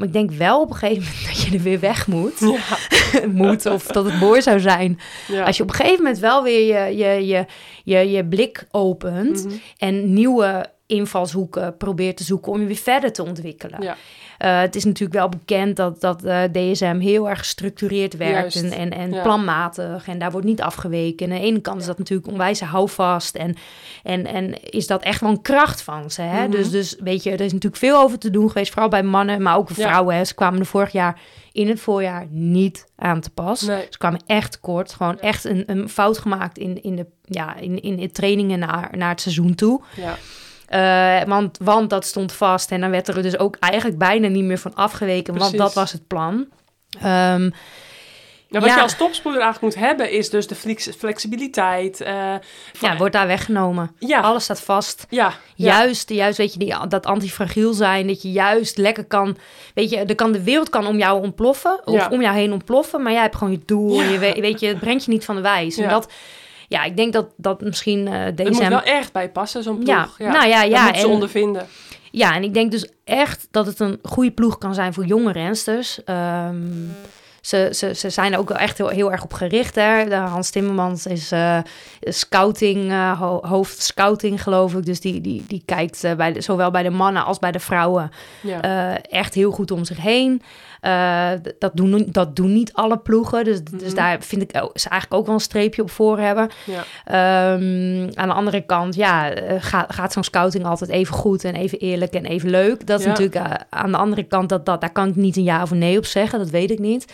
Maar 0.00 0.08
ik 0.08 0.14
denk 0.14 0.30
wel 0.30 0.60
op 0.60 0.70
een 0.70 0.76
gegeven 0.76 1.02
moment 1.04 1.26
dat 1.26 1.42
je 1.42 1.56
er 1.56 1.62
weer 1.62 1.80
weg 1.80 2.06
moet. 2.06 2.38
ja, 2.38 2.78
moet 3.44 3.66
of 3.66 3.86
dat 3.86 4.04
het 4.04 4.20
mooi 4.20 4.42
zou 4.42 4.60
zijn. 4.60 4.98
ja. 5.28 5.44
Als 5.44 5.56
je 5.56 5.62
op 5.62 5.68
een 5.68 5.74
gegeven 5.74 5.98
moment 6.02 6.18
wel 6.18 6.42
weer 6.42 6.66
je, 6.88 6.96
je, 6.96 7.26
je, 7.26 7.44
je, 7.84 8.10
je 8.10 8.24
blik 8.24 8.66
opent 8.70 9.44
Mhm. 9.44 9.54
en 9.78 10.12
nieuwe 10.12 10.66
invalshoeken 10.86 11.76
probeert 11.76 12.16
te 12.16 12.24
zoeken 12.24 12.52
om 12.52 12.60
je 12.60 12.66
weer 12.66 12.76
verder 12.76 13.12
te 13.12 13.22
ontwikkelen. 13.24 13.82
Ja. 13.82 13.96
Eh, 14.40 14.60
het 14.60 14.76
is 14.76 14.84
natuurlijk 14.84 15.18
wel 15.18 15.28
bekend 15.28 15.76
dat, 15.76 16.00
dat 16.00 16.24
eh, 16.24 16.42
DSM 16.52 16.98
heel 16.98 17.28
erg 17.28 17.38
gestructureerd 17.38 18.16
werkt 18.16 18.52
Juist. 18.54 18.72
en, 18.72 18.72
en, 18.72 18.90
en 18.90 19.12
Ja. 19.12 19.22
planmatig. 19.22 20.08
En 20.08 20.18
daar 20.18 20.30
wordt 20.30 20.46
niet 20.46 20.60
afgeweken. 20.60 21.26
En 21.26 21.32
aan 21.32 21.40
de 21.40 21.46
ene 21.46 21.60
kant 21.60 21.80
is 21.80 21.86
dat 21.86 21.98
natuurlijk 21.98 22.28
onwijs 22.28 22.60
houvast. 22.60 23.36
En, 23.36 23.54
en, 24.02 24.26
en 24.26 24.62
is 24.70 24.86
dat 24.86 25.02
echt 25.02 25.20
wel 25.20 25.30
een 25.30 25.42
kracht 25.42 25.82
van 25.82 26.10
ze. 26.10 26.22
Hè? 26.22 26.42
Mhm. 26.42 26.50
dus, 26.50 26.70
dus 26.70 26.96
weet 27.00 27.22
je, 27.22 27.30
er 27.30 27.40
is 27.40 27.52
natuurlijk 27.52 27.82
veel 27.82 28.00
over 28.00 28.18
te 28.18 28.30
doen 28.30 28.48
geweest. 28.48 28.70
Vooral 28.72 28.88
bij 28.90 29.02
mannen, 29.02 29.42
maar 29.42 29.56
ook 29.56 29.68
Ja. 29.68 29.74
vrouwen. 29.74 30.16
Hè? 30.16 30.24
Ze 30.24 30.34
kwamen 30.34 30.60
er 30.60 30.66
vorig 30.66 30.92
jaar 30.92 31.20
in 31.52 31.68
het 31.68 31.80
voorjaar 31.80 32.26
niet 32.30 32.86
aan 32.96 33.20
te 33.20 33.30
pas. 33.30 33.60
Nee. 33.62 33.86
Ze 33.90 33.98
kwamen 33.98 34.20
echt 34.26 34.52
tekort. 34.52 34.92
Gewoon 34.92 35.18
echt 35.20 35.44
een, 35.44 35.62
een 35.66 35.88
fout 35.88 36.18
gemaakt 36.18 36.58
in, 36.58 36.82
in, 36.82 36.96
de, 36.96 37.06
ja, 37.24 37.56
in, 37.56 37.82
in 37.82 37.96
de 37.96 38.10
trainingen 38.10 38.58
naar, 38.58 38.90
naar 38.96 39.10
het 39.10 39.20
seizoen 39.20 39.54
toe. 39.54 39.80
Ja. 39.96 40.16
Eh, 40.70 41.22
want, 41.26 41.58
want 41.62 41.90
dat 41.90 42.04
stond 42.06 42.32
vast 42.32 42.70
en 42.70 42.80
dan 42.80 42.90
werd 42.90 43.08
er 43.08 43.22
dus 43.22 43.38
ook 43.38 43.56
eigenlijk 43.60 43.98
bijna 43.98 44.28
niet 44.28 44.44
meer 44.44 44.58
van 44.58 44.74
afgeweken, 44.74 45.36
want 45.38 45.56
dat 45.56 45.74
was 45.74 45.92
het 45.92 46.06
plan. 46.06 46.46
Ehm, 47.02 47.50
Ja, 48.52 48.60
wat 48.60 48.68
Ja. 48.68 48.74
je 48.76 48.82
als 48.82 48.96
topspoeder 48.96 49.40
eigenlijk 49.42 49.74
moet 49.74 49.84
hebben, 49.84 50.10
is 50.10 50.30
dus 50.30 50.46
de 50.46 50.54
flex- 50.54 50.90
flexibiliteit. 50.98 52.00
eh, 52.00 52.34
ja, 52.80 52.96
wordt 52.96 53.12
daar 53.14 53.26
weggenomen. 53.26 53.94
ja, 53.98 54.20
Alles 54.20 54.44
staat 54.44 54.60
vast. 54.60 55.06
ja. 55.08 55.32
Juist, 55.54 56.08
juist, 56.10 56.38
weet 56.38 56.52
je, 56.52 56.58
die, 56.58 56.74
dat 56.88 57.06
antifragiel 57.06 57.72
zijn, 57.72 58.06
dat 58.06 58.22
je 58.22 58.32
juist 58.32 58.76
lekker 58.76 59.04
kan, 59.04 59.36
weet 59.74 59.90
je, 59.90 59.96
er 59.96 60.14
kan, 60.14 60.32
de 60.32 60.42
wereld 60.42 60.68
kan 60.70 60.86
om 60.86 60.98
jou 60.98 61.22
ontploffen, 61.22 61.80
of 61.84 62.08
om 62.08 62.20
jou 62.22 62.34
heen 62.36 62.52
ontploffen, 62.52 63.02
maar 63.02 63.12
jij 63.12 63.20
hebt 63.22 63.36
gewoon 63.36 63.52
je 63.52 63.60
doel, 63.66 64.02
je 64.02 64.18
weet, 64.18 64.60
je, 64.60 64.66
het 64.66 64.80
brengt 64.80 65.04
je 65.04 65.10
niet 65.10 65.24
van 65.24 65.34
de 65.34 65.42
wijs. 65.42 65.76
En 65.76 65.88
dat, 65.88 66.12
ja, 66.70 66.84
ik 66.84 66.96
denk 66.96 67.12
dat, 67.12 67.26
dat 67.36 67.60
misschien 67.60 68.08
Het 68.08 68.36
deze 68.36 68.50
moet 68.50 68.68
wel 68.68 68.82
echt 68.82 69.12
bij 69.12 69.30
passen, 69.30 69.62
zo'n 69.62 69.74
ploeg. 69.78 69.88
Ja, 70.18 70.30
nou 70.32 70.48
ja, 70.48 70.60
Dat 70.62 70.70
ja, 70.70 70.86
ze 70.94 71.00
en- 71.00 71.08
ondervinden. 71.08 71.66
Ja, 72.10 72.34
en 72.34 72.42
ik 72.42 72.54
denk 72.54 72.70
dus 72.70 72.88
echt 73.04 73.48
dat 73.50 73.66
het 73.66 73.80
een 73.80 73.98
goede 74.02 74.30
ploeg 74.30 74.58
kan 74.58 74.74
zijn 74.74 74.92
voor 74.94 75.04
jonge 75.04 75.32
rensters. 75.32 76.04
Ehm, 76.04 76.56
ze, 77.40 77.68
ze, 77.72 77.94
ze 77.94 78.10
zijn 78.10 78.32
er 78.32 78.38
ook 78.38 78.48
wel 78.48 78.58
echt 78.58 78.78
heel, 78.78 78.88
heel 78.88 79.12
erg 79.12 79.22
op 79.22 79.32
gericht. 79.32 79.74
Hè? 79.74 80.04
De 80.08 80.14
Hans 80.14 80.50
Timmermans 80.50 81.06
is 81.06 81.32
eh, 81.32 81.58
scouting, 82.00 82.92
ho- 83.18 83.40
hoofd 83.46 83.82
scouting, 83.82 84.42
geloof 84.42 84.74
ik. 84.74 84.84
Dus 84.86 85.00
die, 85.00 85.20
die, 85.20 85.44
die 85.46 85.62
kijkt 85.64 86.16
bij 86.16 86.32
de, 86.32 86.40
zowel 86.40 86.70
bij 86.70 86.82
de 86.82 86.90
mannen 86.90 87.24
als 87.24 87.38
bij 87.38 87.52
de 87.52 87.60
vrouwen 87.60 88.10
Ja. 88.42 88.60
echt 89.02 89.34
heel 89.34 89.50
goed 89.50 89.70
om 89.70 89.84
zich 89.84 90.00
heen. 90.00 90.42
Eh, 90.80 91.30
dat, 91.58 91.70
doen, 91.76 92.06
dat 92.10 92.36
doen 92.36 92.52
niet 92.52 92.72
alle 92.72 92.98
ploegen. 92.98 93.44
Dus, 93.44 93.64
dus 93.64 93.82
Mhm. 93.82 93.94
daar 93.94 94.22
vind 94.22 94.42
ik 94.42 94.50
ze 94.74 94.88
eigenlijk 94.88 95.14
ook 95.20 95.26
wel 95.26 95.34
een 95.34 95.40
streepje 95.40 95.82
op 95.82 95.90
voor 95.90 96.18
hebben. 96.18 96.48
ja. 96.66 96.84
Ehm, 97.04 98.10
aan 98.14 98.28
de 98.28 98.34
andere 98.34 98.60
kant, 98.60 98.94
ja, 98.94 99.30
eh, 99.30 99.56
gaat, 99.60 99.92
gaat 99.94 100.12
zo'n 100.12 100.24
scouting 100.24 100.64
altijd 100.64 100.90
even 100.90 101.14
goed 101.14 101.44
en 101.44 101.54
even 101.54 101.78
eerlijk 101.78 102.12
en 102.12 102.24
even 102.24 102.50
leuk. 102.50 102.86
Dat 102.86 102.98
is 102.98 103.04
Ja. 103.04 103.10
natuurlijk 103.10 103.46
eh, 103.46 103.54
aan 103.70 103.90
de 103.90 103.96
andere 103.96 104.22
kant, 104.22 104.48
dat, 104.48 104.66
dat, 104.66 104.80
daar 104.80 104.92
kan 104.92 105.08
ik 105.08 105.16
niet 105.16 105.36
een 105.36 105.42
ja 105.42 105.62
of 105.62 105.70
een 105.70 105.78
nee 105.78 105.98
op 105.98 106.04
zeggen, 106.06 106.38
dat 106.38 106.50
weet 106.50 106.70
ik 106.70 106.78
niet. 106.78 107.12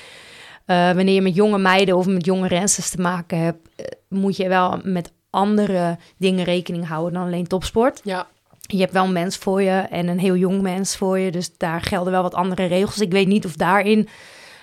Wanneer 0.67 1.15
je 1.15 1.23
met 1.23 1.35
jonge 1.35 1.59
meiden 1.59 1.97
of 1.97 2.07
met 2.07 2.25
jonge 2.25 2.49
rensters 2.49 2.91
te 2.91 3.01
maken 3.01 3.39
hebt, 3.39 3.69
moet 4.09 4.37
je 4.37 4.49
wel 4.49 4.81
met 4.83 5.13
andere 5.31 5.99
dingen 6.19 6.45
rekening 6.45 6.87
houden 6.89 7.13
dan 7.15 7.23
alleen 7.27 7.47
topsport. 7.47 8.01
ja. 8.05 8.27
Je 8.67 8.79
hebt 8.79 8.93
wel 8.93 9.05
een 9.05 9.13
mens 9.13 9.37
voor 9.37 9.63
je 9.63 9.71
en 9.91 10.09
een 10.09 10.19
heel 10.19 10.37
jong 10.37 10.61
mens 10.63 10.97
voor 10.97 11.19
je, 11.19 11.31
dus 11.31 11.57
daar 11.57 11.81
gelden 11.81 12.13
wel 12.13 12.23
wat 12.23 12.35
andere 12.35 12.65
regels. 12.67 12.99
Ik 13.01 13.13
weet 13.13 13.27
niet 13.27 13.45
of 13.45 13.53
daarin 13.53 14.09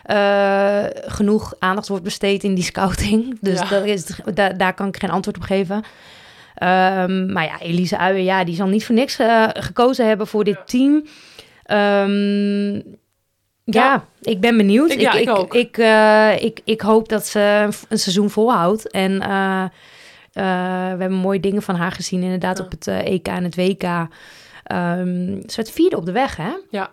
eh, 0.03 0.83
genoeg 1.05 1.53
aandacht 1.59 1.87
wordt 1.87 2.03
besteed 2.03 2.43
in 2.43 2.53
die 2.55 2.63
scouting. 2.63 3.37
Dus 3.41 3.59
Ja. 3.59 3.67
dat 3.69 3.85
is, 3.85 4.05
daar, 4.33 4.57
daar 4.57 4.73
kan 4.73 4.87
ik 4.87 4.97
geen 4.97 5.09
antwoord 5.11 5.37
op 5.37 5.43
geven. 5.43 5.83
Ehm, 6.55 7.31
maar 7.31 7.43
ja, 7.43 7.59
Elise 7.59 7.97
Uijen, 7.97 8.23
ja, 8.23 8.43
die 8.43 8.55
zal 8.55 8.67
niet 8.67 8.85
voor 8.85 8.95
niks 8.95 9.19
eh, 9.19 9.47
gekozen 9.53 10.07
hebben 10.07 10.27
voor 10.27 10.43
dit 10.43 10.57
team. 10.65 11.05
Ehm, 11.63 12.73
ja, 12.75 12.81
Ja. 13.63 14.05
ik 14.21 14.39
ben 14.39 14.57
benieuwd. 14.57 14.91
Ik- 14.91 14.99
ja, 14.99 15.13
ik 15.13 15.21
ik, 15.21 15.29
ook. 15.29 15.53
Ik, 15.55 15.77
eh, 15.77 16.41
ik, 16.43 16.59
ik 16.63 16.81
hoop 16.81 17.09
dat 17.09 17.27
ze 17.27 17.67
een 17.89 17.99
seizoen 17.99 18.29
volhoudt. 18.29 18.91
En 18.91 19.21
eh, 20.33 20.43
we 20.83 20.99
hebben 20.99 21.11
mooie 21.13 21.39
dingen 21.39 21.61
van 21.61 21.75
haar 21.75 21.91
gezien, 21.91 22.23
inderdaad, 22.23 22.57
Ja. 22.57 22.63
op 22.63 22.71
het 22.71 22.87
eh, 22.87 23.05
EK 23.05 23.27
en 23.27 23.43
het 23.43 23.55
WK. 23.55 23.83
Ehm, 24.63 25.41
ze 25.47 25.55
werd 25.55 25.71
vierde 25.71 25.97
op 25.97 26.05
de 26.05 26.11
weg, 26.11 26.35
hè? 26.35 26.51
Ja. 26.69 26.91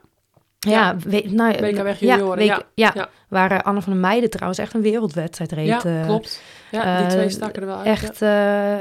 Ja, 0.59 0.97
Ja. 1.09 1.21
nou, 1.31 1.53
WK 1.61 1.83
weg 1.83 2.01
junioren, 2.01 2.45
ja. 2.45 2.63
ja. 2.75 2.91
Ja. 2.95 3.09
Waar 3.29 3.51
eh, 3.51 3.59
Anne 3.59 3.83
van 3.83 3.93
der 3.93 4.01
Meijden 4.01 4.31
trouwens 4.31 4.59
echt 4.59 4.75
een 4.75 4.83
wereldwedstrijd 4.83 5.53
reed. 5.53 5.67
ja, 5.67 6.03
klopt. 6.05 6.43
Ja, 6.71 6.99
die 7.01 7.09
twee 7.09 7.31
staken 7.31 7.61
er 7.63 7.69
wel 7.69 7.77
uit. 7.77 7.87
Echt, 7.87 8.23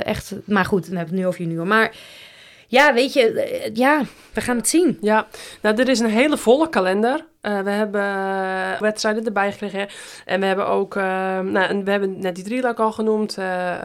echt, 0.05 0.33
maar 0.45 0.65
goed, 0.65 0.87
dan 0.87 0.95
hebben 0.95 1.13
we 1.15 1.21
het 1.21 1.21
nu 1.21 1.27
over 1.27 1.41
junior. 1.41 1.67
Maar 1.67 1.95
ja, 2.67 2.93
weet 2.93 3.13
je, 3.13 3.69
ja, 3.73 4.01
we 4.33 4.41
gaan 4.41 4.55
het 4.57 4.67
zien. 4.67 4.97
Ja, 5.01 5.27
nou, 5.61 5.75
er 5.81 5.89
is 5.89 5.99
een 5.99 6.09
hele 6.09 6.37
volle 6.37 6.69
kalender. 6.69 7.25
Eh, 7.41 7.59
we 7.59 7.69
hebben 7.69 8.01
eh, 8.01 8.79
wedstrijden 8.79 9.25
erbij 9.25 9.51
gekregen. 9.51 9.87
En 10.25 10.39
we 10.39 10.45
hebben 10.45 10.67
ook, 10.67 10.95
eh, 10.95 11.03
nou, 11.39 11.83
we 11.83 11.91
hebben 11.91 12.19
net 12.19 12.35
die 12.35 12.43
drieluik 12.43 12.79
al 12.79 12.91
genoemd. 12.91 13.37
eh, 13.37 13.77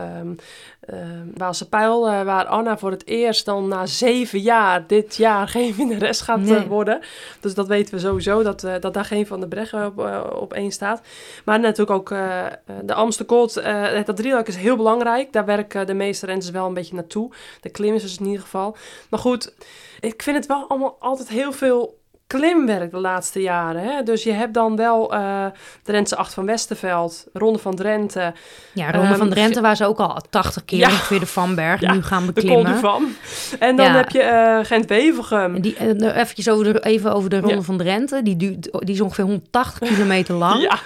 Waalse 1.34 1.68
Pijl, 1.68 2.00
waar 2.24 2.44
Anna 2.46 2.78
voor 2.78 2.90
het 2.90 3.06
eerst 3.06 3.44
dan 3.44 3.68
na 3.68 3.86
zeven 3.86 4.40
jaar 4.40 4.86
dit 4.86 5.16
jaar 5.16 5.48
geen 5.48 5.74
winnares 5.76 6.20
gaat 6.20 6.40
Nee. 6.40 6.66
worden. 6.66 7.00
Dus 7.40 7.54
dat 7.54 7.66
weten 7.66 7.94
we 7.94 8.00
sowieso, 8.00 8.42
dat, 8.42 8.60
dat 8.80 8.94
daar 8.94 9.04
geen 9.04 9.26
Van 9.26 9.40
de 9.40 9.48
Breggen 9.48 9.86
op, 9.86 9.98
op 10.40 10.52
één 10.52 10.72
staat. 10.72 11.00
Maar 11.44 11.60
natuurlijk 11.60 11.90
ook 11.98 12.08
de 12.84 12.94
Amsterdam 12.94 13.36
Gold. 13.36 13.54
dat 14.06 14.16
drieluik 14.16 14.48
is 14.48 14.56
heel 14.56 14.76
belangrijk. 14.76 15.32
Daar 15.32 15.44
werken 15.44 15.86
de 15.86 15.94
meeste 15.94 16.26
renners 16.26 16.50
wel 16.50 16.66
een 16.66 16.74
beetje 16.74 16.94
naartoe. 16.94 17.32
De 17.60 17.68
klimmers 17.70 18.02
dus 18.02 18.18
in 18.18 18.26
ieder 18.26 18.40
geval. 18.42 18.76
Maar 19.10 19.20
goed, 19.20 19.54
ik 20.00 20.22
vind 20.22 20.36
het 20.36 20.46
wel 20.46 20.64
allemaal 20.68 20.96
altijd 20.98 21.28
heel 21.28 21.52
veel 21.52 22.02
klimwerk 22.26 22.90
de 22.90 22.98
laatste 22.98 23.40
jaren. 23.42 23.82
Hè? 23.82 24.02
Dus 24.02 24.22
je 24.22 24.32
hebt 24.32 24.54
dan 24.54 24.76
wel 24.76 25.08
de 25.08 25.50
Drentse 25.82 26.16
8 26.16 26.34
van 26.34 26.46
Westerveld, 26.46 27.26
Ronde 27.32 27.58
van 27.58 27.74
Drenthe, 27.74 28.32
Ja, 28.72 28.90
Ronde 28.90 29.08
Ehm, 29.08 29.16
van 29.18 29.28
Drenthe 29.30 29.60
waar 29.60 29.76
ze 29.76 29.86
ook 29.86 29.98
al 29.98 30.20
80 30.30 30.64
keer 30.64 30.78
Ja. 30.78 30.86
ongeveer 30.88 31.20
de 31.20 31.26
Vanberg 31.26 31.80
Ja, 31.80 31.92
nu 31.92 32.02
gaan 32.02 32.26
de 32.26 32.32
beklimmen. 32.32 32.72
du 32.72 32.78
Van. 32.78 33.08
En 33.58 33.76
dan 33.76 33.86
Ja. 33.86 33.94
heb 33.96 34.10
je 34.10 34.22
eh 34.22 34.58
Gent-Wevelgem. 34.62 35.54
En 35.54 35.60
die, 35.62 35.76
eh, 35.76 35.86
nou, 35.86 36.12
eventjes 36.12 36.48
over 36.48 36.72
de, 36.72 36.80
even 36.84 37.12
over 37.14 37.30
de 37.30 37.40
Ronde 37.40 37.62
van 37.62 37.76
Drenthe. 37.78 38.22
Die, 38.22 38.36
duurt, 38.36 38.68
die 38.72 38.94
is 38.94 39.00
ongeveer 39.00 39.24
180 39.24 39.88
kilometer 39.88 40.34
lang. 40.34 40.62
Ja, 40.62 40.78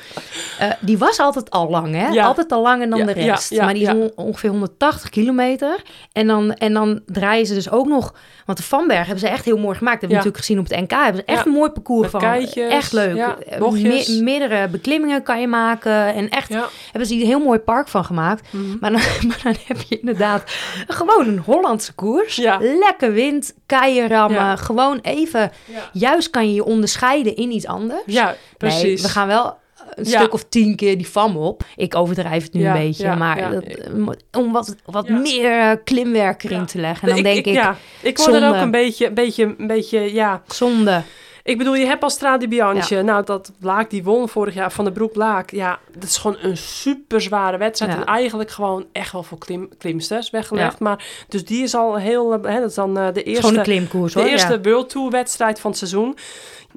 die 0.80 0.98
was 0.98 1.18
altijd 1.18 1.50
al 1.50 1.68
lang, 1.70 1.94
hè? 1.94 2.22
Altijd 2.22 2.52
al 2.52 2.62
langer 2.62 2.90
dan 2.90 3.06
de 3.06 3.12
rest. 3.12 3.56
maar 3.60 3.74
die 3.74 3.82
is 3.82 3.88
on- 3.92 4.12
ongeveer 4.16 4.50
180 4.50 5.08
kilometer. 5.10 5.82
En 6.12 6.26
dan, 6.26 6.52
en 6.52 6.72
dan 6.72 7.00
draaien 7.06 7.46
ze 7.46 7.54
dus 7.54 7.70
ook 7.70 7.86
nog... 7.86 8.14
Want 8.46 8.60
de 8.60 8.64
Vanberg 8.64 9.00
hebben 9.06 9.18
ze 9.18 9.28
echt 9.28 9.44
heel 9.44 9.58
mooi 9.58 9.76
gemaakt. 9.76 10.00
Dat 10.00 10.10
hebben 10.10 10.24
we 10.24 10.30
natuurlijk 10.30 10.44
gezien 10.44 10.58
op 10.58 10.68
het 10.68 10.80
NK. 10.80 11.02
Hebben 11.04 11.22
ze 11.26 11.27
echt 11.28 11.46
een 11.46 11.52
mooi 11.52 11.70
parcours 11.70 12.10
van. 12.10 12.20
keitjes, 12.20 12.72
echt 12.72 12.92
leuk. 12.92 13.16
Eh, 13.16 13.60
me- 13.70 14.18
meerdere 14.22 14.68
beklimmingen 14.68 15.22
kan 15.22 15.40
je 15.40 15.46
maken. 15.48 16.14
En 16.14 16.28
echt 16.28 16.48
hebben 16.90 17.06
ze 17.06 17.12
hier 17.14 17.22
een 17.22 17.28
heel 17.28 17.40
mooi 17.40 17.58
park 17.58 17.88
van 17.88 18.04
gemaakt. 18.04 18.52
Mhm. 18.52 18.76
Maar 18.80 18.90
dan, 18.90 19.00
maar 19.28 19.40
dan 19.42 19.54
heb 19.66 19.80
je 19.88 19.98
inderdaad 19.98 20.42
gewoon 20.88 21.26
een 21.28 21.38
Hollandse 21.38 21.92
koers. 21.94 22.36
Ja. 22.36 22.58
Lekker 22.60 23.12
wind, 23.12 23.54
keien 23.66 24.08
rammen. 24.08 24.40
Ja. 24.40 24.56
Gewoon 24.56 24.98
even... 25.02 25.50
Juist 25.92 26.30
kan 26.30 26.46
je 26.48 26.54
je 26.54 26.64
onderscheiden 26.64 27.36
in 27.36 27.50
iets 27.50 27.66
anders. 27.66 28.02
ja, 28.06 28.34
precies. 28.56 28.82
Nee, 28.82 28.96
we 29.02 29.08
gaan 29.08 29.26
wel 29.26 29.56
een 29.98 30.04
Ja. 30.04 30.18
stuk 30.18 30.32
of 30.32 30.44
tien 30.44 30.76
keer 30.76 30.96
die 30.96 31.06
fam 31.06 31.36
op. 31.36 31.64
Ik 31.76 31.94
overdrijf 31.94 32.42
het 32.42 32.52
nu 32.52 32.60
Ja, 32.60 32.74
een 32.76 32.86
beetje, 32.86 33.02
ja, 33.04 33.14
maar 33.14 33.38
ja. 33.38 33.50
dat, 33.50 33.62
eh, 33.64 33.86
om 34.32 34.52
wat, 34.52 34.76
wat 34.84 35.06
Ja. 35.08 35.16
meer 35.18 35.58
eh, 35.60 35.76
klimwerk 35.84 36.42
erin 36.44 36.58
Ja. 36.58 36.64
te 36.64 36.78
leggen. 36.78 37.08
En 37.08 37.14
dan 37.14 37.22
denk 37.22 37.44
ik, 37.46 37.54
ja, 37.54 37.76
ik 38.02 38.18
word 38.18 38.34
er 38.34 38.48
ook 38.48 38.54
een 38.54 38.70
beetje, 38.70 39.06
een 39.06 39.14
beetje, 39.14 39.54
een 39.58 39.66
beetje, 39.66 40.12
ja. 40.14 40.42
zonde. 40.46 41.02
Ik 41.42 41.58
bedoel, 41.58 41.74
je 41.74 41.86
hebt 41.86 42.02
al 42.02 42.10
Strade 42.10 42.48
Bianche. 42.48 43.02
Nou, 43.02 43.24
dat 43.24 43.52
Blaak 43.60 43.90
die 43.90 44.02
won 44.04 44.28
vorig 44.28 44.54
jaar 44.54 44.72
van 44.72 44.84
de 44.84 44.92
Broek 44.92 45.12
Blaak. 45.12 45.50
Ja, 45.50 45.78
dat 45.94 46.02
is 46.02 46.16
gewoon 46.16 46.36
een 46.40 46.56
super 46.56 47.20
zware 47.20 47.56
wedstrijd. 47.56 47.92
Ja. 47.92 47.98
En 48.00 48.04
eigenlijk 48.06 48.50
gewoon 48.50 48.86
echt 48.92 49.12
wel 49.12 49.22
voor 49.22 49.38
klim, 49.38 49.68
klimsters 49.78 50.30
weggelegd. 50.30 50.78
Maar, 50.78 51.04
dus 51.28 51.44
die 51.44 51.62
is 51.62 51.74
al 51.74 51.96
heel, 51.96 52.32
eh, 52.32 52.52
hè, 52.52 52.60
dat 52.60 52.68
is 52.68 52.74
dan 52.74 52.94
de 52.94 53.00
Gewoon 53.00 53.14
eerste, 53.24 53.56
een 53.56 53.62
klimkoers 53.62 54.14
hoor. 54.14 54.22
de 54.24 54.30
eerste 54.30 54.52
ja. 54.52 54.60
World 54.60 54.88
Tour 54.88 55.10
wedstrijd 55.10 55.60
van 55.60 55.70
het 55.70 55.78
seizoen. 55.78 56.16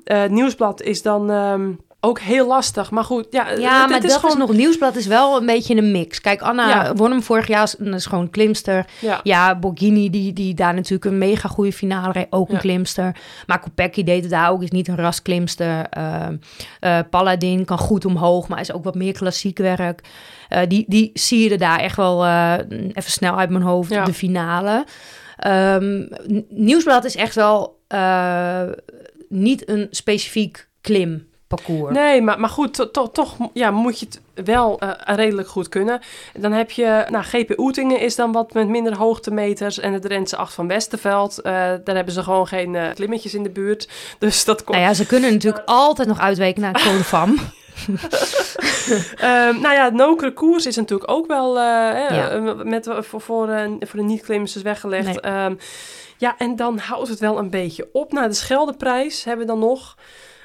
Het 0.03 0.31
Nieuwsblad 0.31 0.81
is 0.81 1.01
dan 1.01 1.31
ehm, 1.31 1.71
ook 2.03 2.19
heel 2.19 2.47
lastig. 2.47 2.91
Maar 2.91 3.03
goed, 3.03 3.27
ja, 3.29 3.49
Ja, 3.51 3.69
maar 3.85 3.93
het 3.93 4.01
dat 4.01 4.11
is 4.11 4.15
gewoon... 4.17 4.31
is 4.31 4.37
nog 4.37 4.51
nieuwsblad 4.53 4.95
is 4.95 5.07
wel 5.07 5.37
een 5.39 5.45
beetje 5.45 5.75
een 5.75 5.91
mix. 5.91 6.21
Kijk, 6.21 6.41
Anna 6.41 6.69
Ja. 6.69 6.93
won 6.95 7.11
hem 7.11 7.23
vorig 7.23 7.47
jaar, 7.47 7.73
dat 7.77 7.93
is 7.93 8.05
gewoon 8.05 8.29
klimster. 8.29 8.85
Ja, 8.99 9.19
Ja, 9.23 9.55
Borghini, 9.59 10.09
die, 10.09 10.33
die 10.33 10.53
daar 10.53 10.73
natuurlijk 10.73 11.05
een 11.05 11.17
mega 11.17 11.47
goede 11.47 11.73
finale 11.73 12.11
reed, 12.11 12.27
ook 12.29 12.47
een 12.47 12.53
Ja. 12.53 12.59
klimster. 12.59 13.15
Maar 13.47 13.59
Kopecky 13.59 14.03
deed 14.03 14.21
het 14.21 14.31
daar 14.31 14.51
ook, 14.51 14.63
is 14.63 14.69
niet 14.71 14.87
een 14.87 14.95
rasklimster. 14.95 15.85
Uh, 15.97 16.25
uh, 16.81 16.99
Paladin 17.09 17.65
kan 17.65 17.77
goed 17.77 18.05
omhoog, 18.05 18.47
maar 18.47 18.59
is 18.59 18.73
ook 18.73 18.83
wat 18.83 18.95
meer 18.95 19.13
klassiek 19.13 19.57
werk. 19.57 20.01
Uh, 20.49 20.59
die, 20.67 20.85
die 20.87 21.09
zie 21.13 21.49
je 21.49 21.57
daar 21.57 21.79
echt 21.79 21.95
wel 21.95 22.25
even 22.93 23.11
snel 23.11 23.37
uit 23.37 23.49
mijn 23.49 23.63
hoofd, 23.63 23.89
Ja. 23.89 24.03
de 24.03 24.13
finale. 24.13 24.85
Um, 25.47 26.09
Nieuwsblad 26.49 27.05
is 27.05 27.15
echt 27.15 27.35
wel 27.35 27.79
niet 29.29 29.69
een 29.69 29.87
specifiek 29.91 30.67
klim 30.81 31.29
parcours. 31.55 31.93
Nee, 31.93 32.21
maar, 32.21 32.39
maar 32.39 32.49
goed, 32.49 32.73
to- 32.73 32.91
to- 32.91 33.11
toch 33.11 33.35
ja, 33.53 33.71
moet 33.71 33.99
je 33.99 34.05
het 34.05 34.45
wel 34.45 34.79
eh, 34.79 35.15
redelijk 35.15 35.47
goed 35.47 35.69
kunnen. 35.69 35.99
Dan 36.33 36.51
heb 36.51 36.71
je, 36.71 37.05
nou, 37.09 37.23
GP 37.23 37.53
Oetingen 37.59 37.99
is 37.99 38.15
dan 38.15 38.31
wat 38.31 38.53
met 38.53 38.67
minder 38.67 38.97
hoogtemeters. 38.97 39.79
En 39.79 39.93
het 39.93 40.01
Drentse 40.01 40.37
8 40.37 40.53
van 40.53 40.67
Westerveld, 40.67 41.39
eh, 41.39 41.53
daar 41.83 41.95
hebben 41.95 42.13
ze 42.13 42.23
gewoon 42.23 42.47
geen 42.47 42.75
eh, 42.75 42.93
klimmetjes 42.93 43.33
in 43.33 43.43
de 43.43 43.49
buurt. 43.49 43.89
Dus 44.19 44.45
dat 44.45 44.63
komt. 44.63 44.77
Nou 44.77 44.89
ja, 44.89 44.93
ze 44.93 45.05
kunnen 45.05 45.31
natuurlijk 45.33 45.63
altijd 45.65 46.07
nog 46.07 46.19
uitweken 46.19 46.61
naar 46.61 46.81
Code 46.83 47.03
Vam. 47.03 47.35
Ehm, 49.17 49.61
nou 49.61 49.73
ja, 49.73 49.83
het 49.83 49.93
Nokere 49.93 50.33
koers 50.33 50.65
is 50.65 50.75
natuurlijk 50.75 51.11
ook 51.11 51.27
wel 51.27 51.57
Ja. 51.57 52.39
met, 52.63 52.85
voor, 52.85 53.03
voor, 53.03 53.21
voor 53.79 53.99
de 53.99 54.03
niet-klimmers 54.03 54.55
is 54.55 54.61
weggelegd. 54.61 55.05
Nee. 55.05 55.19
Ehm, 55.19 55.55
ja, 56.17 56.35
en 56.37 56.55
dan 56.55 56.77
houdt 56.77 57.09
het 57.09 57.19
wel 57.19 57.37
een 57.37 57.49
beetje 57.49 57.89
op. 57.93 58.11
Nou, 58.11 58.27
de 58.27 58.33
Scheldeprijs 58.33 59.23
hebben 59.23 59.45
we 59.45 59.51
dan 59.51 59.61
nog. 59.61 59.95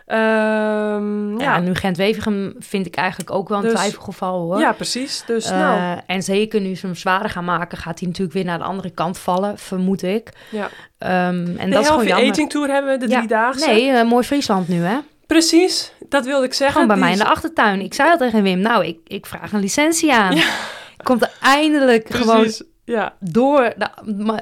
Ehm, 0.07 1.39
Ja, 1.39 1.55
ja, 1.55 1.59
nu 1.61 1.75
Gent-Wevergem 1.75 2.55
vind 2.59 2.87
ik 2.87 2.95
eigenlijk 2.95 3.31
ook 3.31 3.49
wel 3.49 3.59
een 3.59 3.65
Dus- 3.65 3.73
twijfelgeval 3.73 4.41
hoor. 4.41 4.59
ja, 4.61 4.73
precies. 4.73 5.23
Dus 5.27 5.51
Eh, 5.51 5.59
nou, 5.59 6.01
En 6.07 6.23
zeker 6.23 6.61
nu 6.61 6.75
ze 6.77 6.87
hem 6.87 6.95
zwaarder 6.95 7.31
gaan 7.31 7.45
maken, 7.45 7.79
gaat 7.79 7.99
hij 7.99 8.09
natuurlijk 8.09 8.35
weer 8.37 8.45
naar 8.45 8.59
de 8.59 8.65
andere 8.65 8.91
kant 8.91 9.19
vallen, 9.19 9.59
vermoed 9.59 10.03
ik. 10.03 10.29
ja. 10.51 10.69
Ehm, 10.99 11.13
en 11.57 11.57
de 11.65 11.69
dat 11.71 11.83
is 11.83 11.89
gewoon 11.89 12.07
jammer. 12.07 12.31
Aging 12.31 12.51
Tour 12.51 12.69
hebben 12.69 12.93
we, 12.99 13.07
de 13.07 13.09
Ja, 13.13 13.17
driedaagse. 13.17 13.67
Nee, 13.67 13.91
eh, 13.91 14.09
mooi 14.09 14.25
Friesland 14.25 14.69
nu 14.69 14.83
hè. 14.83 14.97
Precies, 15.27 15.93
dat 16.09 16.25
wilde 16.25 16.47
ik 16.47 16.55
zeggen. 16.55 16.73
Gewoon 16.81 16.87
bij 16.89 16.97
Die 16.97 17.05
mij 17.05 17.13
in 17.15 17.19
de 17.31 17.31
achtertuin. 17.35 17.81
Ik 17.81 17.95
zei 17.95 18.11
al 18.11 18.17
tegen 18.17 18.43
Wim, 18.43 18.59
nou, 18.59 18.85
ik, 18.87 18.99
ik 19.07 19.27
vraag 19.27 19.53
een 19.53 19.61
licentie 19.61 20.13
aan. 20.15 20.35
Ja. 20.37 20.45
Komt 21.03 21.23
er 21.23 21.31
eindelijk 21.43 22.09
gewoon 22.15 22.53
ja. 22.87 23.15
door 23.21 23.73
de, 23.77 23.89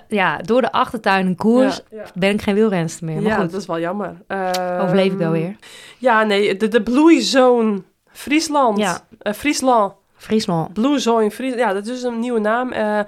ja, 0.09 0.37
door 0.37 0.61
de 0.61 0.73
achtertuin 0.73 1.27
een 1.27 1.37
koers. 1.37 1.81
Ja, 1.91 1.97
ja. 1.99 2.05
Ben 2.15 2.31
ik 2.31 2.43
geen 2.43 2.55
wielrenster 2.55 3.07
meer. 3.07 3.23
Maar 3.23 3.31
Ja, 3.31 3.37
goed, 3.37 3.51
dat 3.51 3.61
is 3.61 3.67
wel 3.67 3.81
jammer. 3.81 4.15
Ehm, 4.27 4.81
overleef 4.81 5.13
ik 5.13 5.19
wel 5.19 5.31
weer. 5.31 5.57
Ja, 5.99 6.23
nee, 6.23 6.57
de, 6.57 6.69
de 6.69 6.83
Blue 6.83 7.21
Zone 7.21 7.83
Friesland. 8.13 8.79
Ja. 8.79 8.99
Eh, 9.19 9.33
Friesland. 9.33 9.93
Friesland. 10.17 10.73
Blue 10.73 10.99
Zone 10.99 11.31
Friesland. 11.31 11.63
Ja, 11.63 11.73
dat 11.73 11.87
is 11.87 12.03
een 12.03 12.19
nieuwe 12.19 12.41
naam. 12.41 12.73
Eh, 12.73 13.01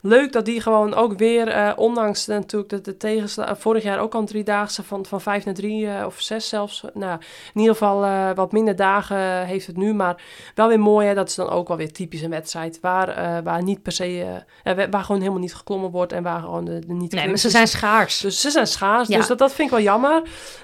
leuk 0.00 0.32
dat 0.32 0.44
die 0.44 0.60
gewoon 0.60 0.94
ook 0.94 1.18
weer, 1.18 1.48
eh, 1.48 1.72
ondanks 1.76 2.26
natuurlijk 2.26 2.70
de, 2.70 2.80
de 2.80 2.96
tegenslag... 2.96 3.58
Vorig 3.58 3.82
jaar 3.82 3.98
ook 3.98 4.14
al 4.14 4.20
een 4.20 4.26
driedaagse 4.26 4.82
van, 4.82 5.06
van 5.06 5.20
vijf 5.20 5.44
naar 5.44 5.54
drie 5.54 5.90
eh, 5.90 6.06
of 6.06 6.20
zes 6.20 6.48
zelfs. 6.48 6.84
Nou, 6.94 7.18
in 7.54 7.60
ieder 7.60 7.72
geval 7.76 8.04
eh, 8.04 8.30
wat 8.34 8.52
minder 8.52 8.76
dagen 8.76 9.46
heeft 9.46 9.66
het 9.66 9.76
nu. 9.76 9.94
Maar 9.94 10.22
wel 10.54 10.68
weer 10.68 10.80
mooi, 10.80 11.06
hè, 11.06 11.14
dat 11.14 11.28
is 11.28 11.34
dan 11.34 11.48
ook 11.48 11.68
wel 11.68 11.76
weer 11.76 11.92
typisch 11.92 12.22
een 12.22 12.30
wedstrijd. 12.30 12.78
Waar, 12.80 13.08
eh, 13.08 13.38
waar 13.44 13.62
niet 13.62 13.82
per 13.82 13.92
se... 13.92 14.42
eh, 14.64 14.74
waar 14.90 15.04
gewoon 15.04 15.20
helemaal 15.20 15.40
niet 15.40 15.54
geklommen 15.54 15.90
wordt 15.90 16.12
en 16.12 16.22
waar 16.22 16.40
gewoon 16.40 16.64
de, 16.64 16.78
de 16.86 16.92
niet 16.92 17.12
Nee, 17.12 17.28
maar 17.28 17.36
ze 17.38 17.50
zijn 17.50 17.68
schaars. 17.68 18.20
dus 18.20 18.40
ze 18.40 18.50
zijn 18.50 18.66
schaars, 18.66 19.08
Ja. 19.08 19.16
dus 19.16 19.26
dat, 19.26 19.38
dat 19.38 19.52
vind 19.52 19.68
ik 19.70 19.74
wel 19.74 19.84
jammer. 19.84 20.22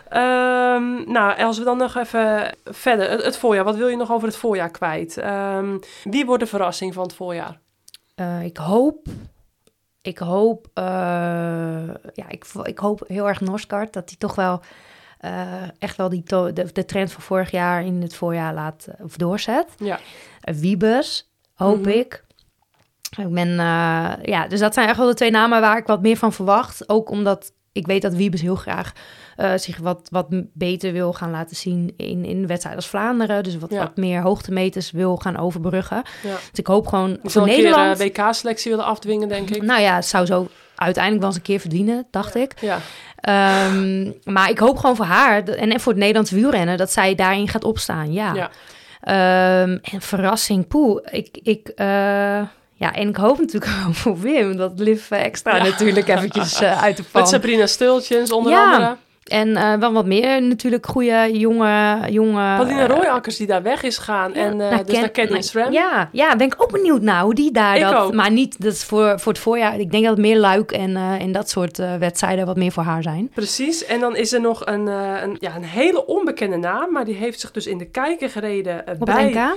Ehm, 0.08 1.12
nou, 1.12 1.38
als 1.42 1.58
we 1.58 1.64
dan 1.64 1.76
nog 1.78 1.96
even 1.96 2.54
verder, 2.64 3.10
het, 3.10 3.24
het 3.24 3.36
voorjaar. 3.36 3.64
Wat 3.64 3.76
wil 3.76 3.88
je 3.88 3.96
nog 3.96 4.12
over 4.12 4.28
het 4.28 4.36
voorjaar 4.36 4.70
kwijt? 4.70 5.16
Ehm, 5.18 5.78
wie 6.04 6.26
wordt 6.26 6.42
de 6.42 6.48
verrassing 6.48 6.94
van 6.94 7.02
het 7.02 7.14
voorjaar? 7.14 7.60
Eh, 8.14 8.44
ik 8.44 8.56
hoop, 8.56 9.06
ik 10.02 10.18
hoop, 10.18 10.66
eh, 10.74 10.84
ja, 12.14 12.28
ik, 12.28 12.44
ik 12.62 12.78
hoop 12.78 13.02
heel 13.06 13.28
erg 13.28 13.40
Noskart 13.40 13.92
dat 13.92 14.08
hij 14.08 14.18
toch 14.18 14.34
wel 14.34 14.60
eh, 15.18 15.62
echt 15.78 15.96
wel 15.96 16.08
die 16.08 16.22
to- 16.22 16.52
de, 16.52 16.72
de 16.72 16.84
trend 16.84 17.12
van 17.12 17.22
vorig 17.22 17.50
jaar 17.50 17.84
in 17.84 18.02
het 18.02 18.14
voorjaar 18.14 18.54
laat 18.54 18.86
of 19.02 19.16
doorzet. 19.16 19.66
Ja. 19.78 19.98
Wiebes, 20.40 21.30
hoop 21.54 21.80
Mhm. 21.80 21.88
ik. 21.88 22.24
Ik 23.18 23.32
ben, 23.32 23.48
ja, 24.22 24.46
dus 24.48 24.60
dat 24.60 24.74
zijn 24.74 24.88
echt 24.88 24.96
wel 24.98 25.06
de 25.06 25.14
twee 25.14 25.30
namen 25.30 25.60
waar 25.60 25.76
ik 25.78 25.86
wat 25.86 26.02
meer 26.02 26.16
van 26.16 26.32
verwacht. 26.32 26.88
Ook 26.88 27.10
omdat 27.10 27.52
ik 27.72 27.86
weet 27.86 28.02
dat 28.02 28.14
Wiebes 28.14 28.40
heel 28.40 28.54
graag 28.56 28.92
eh, 29.36 29.52
zich 29.56 29.78
wat, 29.78 30.08
wat 30.10 30.26
beter 30.52 30.92
wil 30.92 31.12
gaan 31.12 31.30
laten 31.30 31.56
zien 31.56 31.94
in, 31.96 32.24
in 32.24 32.40
de 32.40 32.46
wedstrijd 32.46 32.76
als 32.76 32.88
Vlaanderen. 32.88 33.42
Dus 33.42 33.58
wat, 33.58 33.70
Ja. 33.70 33.78
wat 33.78 33.96
meer 33.96 34.20
hoogtemeters 34.20 34.90
wil 34.90 35.16
gaan 35.16 35.36
overbruggen. 35.36 36.02
Ja. 36.22 36.30
Dus 36.50 36.58
ik 36.58 36.66
hoop 36.66 36.86
gewoon 36.86 37.18
voor 37.22 37.42
een 37.42 37.48
Nederland... 37.48 37.98
keer 37.98 38.06
eh, 38.14 38.24
WK-selectie 38.26 38.70
willen 38.70 38.86
afdwingen, 38.86 39.28
denk 39.28 39.50
ik. 39.50 39.62
Nou 39.62 39.80
ja, 39.80 39.94
het 39.94 40.06
zou 40.06 40.26
zo 40.26 40.48
uiteindelijk 40.74 41.22
wel 41.22 41.30
eens 41.32 41.38
een 41.40 41.46
keer 41.46 41.60
verdienen, 41.60 42.06
dacht 42.10 42.34
ik. 42.34 42.52
Ja, 42.60 42.78
Ehm, 43.16 44.10
maar 44.24 44.50
ik 44.50 44.58
hoop 44.58 44.76
gewoon 44.78 44.96
voor 44.96 45.04
haar 45.04 45.42
en 45.44 45.72
en 45.72 45.80
voor 45.80 45.92
het 45.92 46.00
Nederlandse 46.00 46.34
wielrennen 46.34 46.76
dat 46.76 46.92
zij 46.92 47.14
daarin 47.14 47.48
gaat 47.48 47.64
opstaan. 47.64 48.12
Ja. 48.12 48.34
Ja. 48.34 48.50
Ehm, 49.00 49.78
en 49.82 50.00
verrassing, 50.00 50.66
poeh. 50.68 51.00
Ik, 51.10 51.38
ik, 51.42 51.68
eh, 51.68 51.86
ja, 52.74 52.92
en 52.92 53.08
ik 53.08 53.16
hoop 53.16 53.38
natuurlijk 53.38 53.72
gewoon 53.78 53.94
voor 53.94 54.20
Wim 54.20 54.56
dat 54.56 54.72
Liv 54.78 55.10
extra 55.10 55.56
Ja. 55.56 55.62
natuurlijk 55.62 56.08
eventjes 56.08 56.62
uit 56.62 56.96
de 56.96 57.02
pan. 57.12 57.20
met 57.20 57.30
Sabrina 57.30 57.66
Stultjens 57.66 58.32
onder 58.32 58.52
Ja. 58.52 58.72
andere. 58.72 58.96
En 59.24 59.56
eh, 59.56 59.74
wel 59.74 59.92
wat 59.92 60.06
meer 60.06 60.42
natuurlijk 60.42 60.86
goede 60.86 61.28
jonge... 61.32 61.98
jonge 62.10 62.56
Paulina 62.56 62.88
eh, 62.88 62.96
Royakkers 62.96 63.36
die 63.36 63.46
daar 63.46 63.62
weg 63.62 63.82
is 63.82 63.98
gegaan. 63.98 64.34
en 64.34 64.60
eh, 64.60 64.70
naar 64.70 64.84
dus 64.84 64.98
naar 64.98 65.08
Ken- 65.08 65.24
Canyon 65.26 65.42
SRAM. 65.42 65.72
Ja, 65.72 66.08
ja, 66.12 66.36
ben 66.36 66.46
ik 66.46 66.62
ook 66.62 66.72
benieuwd 66.72 67.00
naar 67.02 67.22
hoe 67.22 67.34
die 67.34 67.52
daar 67.52 67.76
Ik 67.76 67.82
dat... 67.82 67.94
ook. 67.94 68.12
Maar 68.14 68.30
niet, 68.30 68.62
dat 68.62 68.72
is 68.72 68.84
voor, 68.84 69.20
voor 69.20 69.32
het 69.32 69.40
voorjaar. 69.40 69.78
Ik 69.78 69.90
denk 69.90 70.04
dat 70.04 70.12
het 70.12 70.26
meer 70.26 70.38
luik 70.38 70.72
en, 70.72 70.96
en 70.96 71.32
dat 71.32 71.50
soort 71.50 71.76
wedstrijden 71.98 72.46
wat 72.46 72.56
meer 72.56 72.72
voor 72.72 72.82
haar 72.82 73.02
zijn. 73.02 73.30
Precies, 73.34 73.84
en 73.84 74.00
dan 74.00 74.16
is 74.16 74.32
er 74.32 74.40
nog 74.40 74.66
een, 74.66 74.86
een, 74.86 75.36
ja, 75.40 75.56
een 75.56 75.64
hele 75.64 76.06
onbekende 76.06 76.56
naam, 76.56 76.92
maar 76.92 77.04
die 77.04 77.14
heeft 77.14 77.40
zich 77.40 77.50
dus 77.50 77.66
in 77.66 77.78
de 77.78 77.90
kijker 77.90 78.30
gereden 78.30 78.84
bij... 78.98 79.54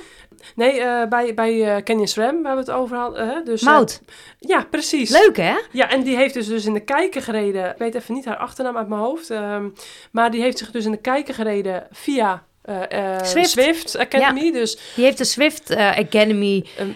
Nee, 0.55 0.81
eh, 0.81 1.07
bij, 1.07 1.34
bij 1.34 1.76
eh, 1.76 1.84
Canyon 1.84 2.07
SRAM, 2.07 2.43
waar 2.43 2.53
we 2.53 2.59
het 2.59 2.72
over 2.72 2.97
hadden. 2.97 3.45
dus, 3.45 3.61
eh, 3.61 3.68
Mout. 3.68 4.01
ja, 4.39 4.65
precies. 4.69 5.09
Leuk, 5.09 5.38
hè? 5.38 5.55
Ja, 5.72 5.89
en 5.89 6.03
die 6.03 6.15
heeft 6.15 6.34
dus, 6.34 6.47
dus 6.47 6.65
in 6.65 6.73
de 6.73 6.80
kijker 6.84 7.22
gereden. 7.22 7.69
Ik 7.69 7.77
weet 7.77 7.95
even 7.95 8.14
niet 8.14 8.26
haar 8.26 8.38
achternaam 8.38 8.77
uit 8.77 8.88
mijn 8.88 9.01
hoofd. 9.01 9.30
ehm, 9.30 9.69
maar 10.11 10.31
die 10.31 10.41
heeft 10.41 10.57
zich 10.57 10.72
dus 10.72 10.85
in 10.85 10.91
de 10.91 11.01
kijker 11.01 11.34
gereden 11.34 11.88
via 11.91 12.43
eh, 12.68 13.23
Swift. 13.23 13.49
Swift 13.49 13.98
Academy. 13.98 14.52
Dus 14.52 14.77
Die 14.95 15.03
heeft 15.03 15.18
de 15.18 15.23
Swift 15.23 15.69
eh, 15.69 15.98
Academy... 15.98 16.65
Een- 16.77 16.95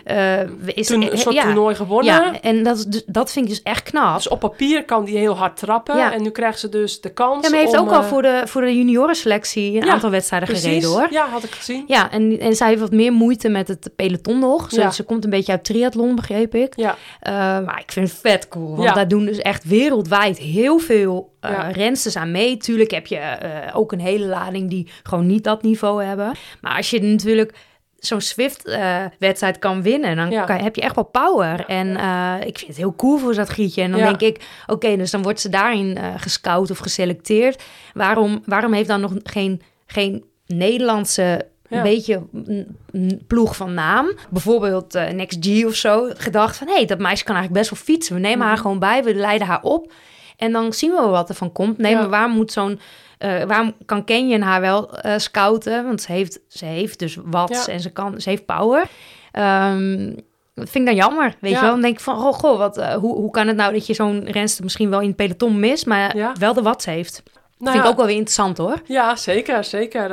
is, 0.65 0.87
toen 0.87 1.11
een 1.11 1.17
soort 1.17 1.35
ja, 1.35 1.43
toernooi 1.43 1.75
gewonnen. 1.75 2.05
Ja, 2.13 2.41
en 2.41 2.63
dat, 2.63 2.85
dus- 2.87 3.03
dat 3.05 3.31
vind 3.31 3.45
ik 3.45 3.51
dus 3.51 3.63
echt 3.63 3.83
knap. 3.83 4.15
Dus 4.15 4.27
op 4.27 4.39
papier 4.39 4.85
kan 4.85 5.05
die 5.05 5.17
heel 5.17 5.37
hard 5.37 5.57
trappen. 5.57 5.97
Ja. 5.97 6.13
En 6.13 6.21
nu 6.21 6.29
krijgt 6.29 6.59
ze 6.59 6.69
dus 6.69 7.01
de 7.01 7.09
kans 7.13 7.43
Ja, 7.45 7.49
maar 7.49 7.59
heeft 7.59 7.77
om, 7.77 7.87
ook 7.87 7.91
al 7.93 8.03
voor 8.03 8.21
de, 8.21 8.41
voor 8.45 8.61
de 8.61 8.77
juniorenselectie 8.77 9.75
een 9.81 9.89
aantal 9.89 10.09
wedstrijden 10.09 10.47
precies. 10.47 10.65
gereden, 10.67 10.89
hoor. 10.89 11.07
Ja, 11.11 11.27
had 11.29 11.43
ik 11.43 11.51
gezien. 11.51 11.83
Ja, 11.87 12.11
en, 12.11 12.39
en 12.39 12.55
zij 12.55 12.67
heeft 12.67 12.79
wat 12.79 12.91
meer 12.91 13.13
moeite 13.13 13.49
met 13.49 13.67
het 13.67 13.89
peloton 13.95 14.39
nog. 14.39 14.69
Ze, 14.71 14.89
ze 14.93 15.03
komt 15.03 15.23
een 15.23 15.29
beetje 15.29 15.51
uit 15.51 15.63
triathlon, 15.63 16.15
begreep 16.15 16.55
ik. 16.55 16.73
Ja, 16.75 16.95
Uh, 17.27 17.31
maar 17.65 17.79
ik 17.85 17.91
vind 17.91 18.09
het 18.09 18.17
vet 18.21 18.47
cool. 18.47 18.69
Want 18.75 18.83
Ja. 18.83 18.93
daar 18.93 19.07
doen 19.07 19.25
dus 19.25 19.37
echt 19.37 19.63
wereldwijd 19.63 20.37
heel 20.37 20.77
veel 20.79 21.31
uh, 21.45 21.59
rensters 21.71 22.15
aan 22.15 22.31
mee. 22.31 22.57
Tuurlijk 22.57 22.91
heb 22.91 23.07
je 23.07 23.15
uh, 23.15 23.75
ook 23.75 23.91
een 23.91 23.99
hele 23.99 24.25
lading 24.25 24.69
die 24.69 24.87
gewoon 25.03 25.27
niet 25.27 25.43
dat 25.43 25.60
niveau 25.61 26.03
hebben. 26.03 26.31
Maar 26.61 26.75
als 26.77 26.89
je 26.89 27.01
natuurlijk 27.01 27.53
zo'n 27.97 28.21
Swift-wedstrijd 28.21 29.59
kan 29.59 29.81
winnen, 29.81 30.15
dan 30.15 30.29
Ja. 30.31 30.43
kan, 30.43 30.55
heb 30.57 30.75
je 30.75 30.81
echt 30.81 30.95
wel 30.95 31.03
power. 31.03 31.57
Ja. 31.57 31.65
En 31.67 31.87
uh, 31.87 32.35
ik 32.47 32.57
vind 32.57 32.67
het 32.69 32.77
heel 32.77 32.95
cool 32.95 33.17
voor 33.17 33.35
dat 33.35 33.47
Grietje. 33.49 33.81
En 33.81 33.91
dan 33.91 33.99
Ja. 33.99 34.05
denk 34.13 34.21
ik, 34.35 34.43
oké, 34.67 34.97
dus 34.97 35.11
dan 35.11 35.21
wordt 35.21 35.39
ze 35.39 35.49
daarin 35.49 35.97
uh, 35.97 36.05
gescout 36.17 36.71
of 36.71 36.77
geselecteerd. 36.77 37.63
Waarom, 37.93 38.41
waarom 38.45 38.73
heeft 38.73 38.87
dan 38.87 39.01
nog 39.01 39.13
geen, 39.23 39.61
geen 39.85 40.23
Nederlandse 40.47 41.45
een 41.69 41.81
beetje 41.83 42.21
een- 42.33 43.21
ploeg 43.27 43.55
van 43.55 43.73
naam. 43.73 44.11
Bijvoorbeeld 44.29 44.95
eh 44.95 45.09
Next 45.09 45.37
G 45.45 45.65
of 45.65 45.73
zo. 45.75 46.09
Gedacht 46.17 46.57
van, 46.57 46.67
hé, 46.67 46.73
hey, 46.73 46.85
dat 46.85 46.99
meisje 46.99 47.23
kan 47.23 47.35
eigenlijk 47.35 47.65
best 47.67 47.75
wel 47.75 47.95
fietsen. 47.95 48.15
We 48.15 48.21
nemen 48.21 48.45
haar 48.45 48.53
Mhm. 48.53 48.61
gewoon 48.61 48.79
bij, 48.79 49.03
we 49.03 49.15
leiden 49.15 49.47
haar 49.47 49.61
op. 49.61 49.91
En 50.37 50.51
dan 50.51 50.73
zien 50.73 50.91
we 50.91 51.01
wat 51.01 51.29
er 51.29 51.35
van 51.35 51.51
komt. 51.51 51.77
Nee, 51.77 51.95
maar 51.95 52.09
waar 52.09 52.29
moet 52.29 52.51
zo'n... 52.51 52.79
eh, 53.21 53.43
waarom 53.43 53.73
kan 53.85 54.05
Canyon 54.05 54.41
haar 54.41 54.61
wel 54.61 54.97
eh, 54.97 55.17
scouten? 55.17 55.85
Want 55.85 56.01
ze 56.01 56.11
heeft, 56.11 56.39
ze 56.47 56.65
heeft 56.65 56.99
dus 56.99 57.17
watts 57.23 57.65
Ja. 57.65 57.73
en 57.73 57.79
ze, 57.79 57.89
kan, 57.91 58.21
ze 58.21 58.29
heeft 58.29 58.45
power. 58.45 58.83
Ehm, 59.31 60.13
dat 60.53 60.69
vind 60.69 60.75
ik 60.75 60.85
dan 60.85 60.95
jammer, 60.95 61.35
weet 61.39 61.51
Ja. 61.51 61.57
je 61.57 61.63
wel. 61.63 61.71
Dan 61.73 61.81
denk 61.81 61.93
ik 61.93 61.99
van, 61.99 62.15
goh, 62.15 62.33
goh 62.33 62.57
wat, 62.57 62.77
eh, 62.77 62.93
hoe, 62.93 63.15
hoe 63.15 63.31
kan 63.31 63.47
het 63.47 63.55
nou 63.55 63.73
dat 63.73 63.85
je 63.87 63.93
zo'n 63.93 64.25
renster 64.31 64.63
misschien 64.63 64.89
wel 64.89 64.99
in 64.99 65.07
het 65.07 65.15
peloton 65.15 65.59
mist... 65.59 65.85
maar 65.85 66.17
Ja. 66.17 66.33
wel 66.39 66.53
de 66.53 66.61
watts 66.61 66.85
heeft? 66.85 67.23
Nou 67.57 67.73
vind 67.73 67.83
ik 67.85 67.91
ook 67.91 67.97
wel 67.97 68.05
weer 68.05 68.15
interessant, 68.15 68.57
hoor. 68.57 68.81
Ja, 68.85 69.15
zeker, 69.15 69.63
zeker. 69.63 70.03
Eh, 70.03 70.09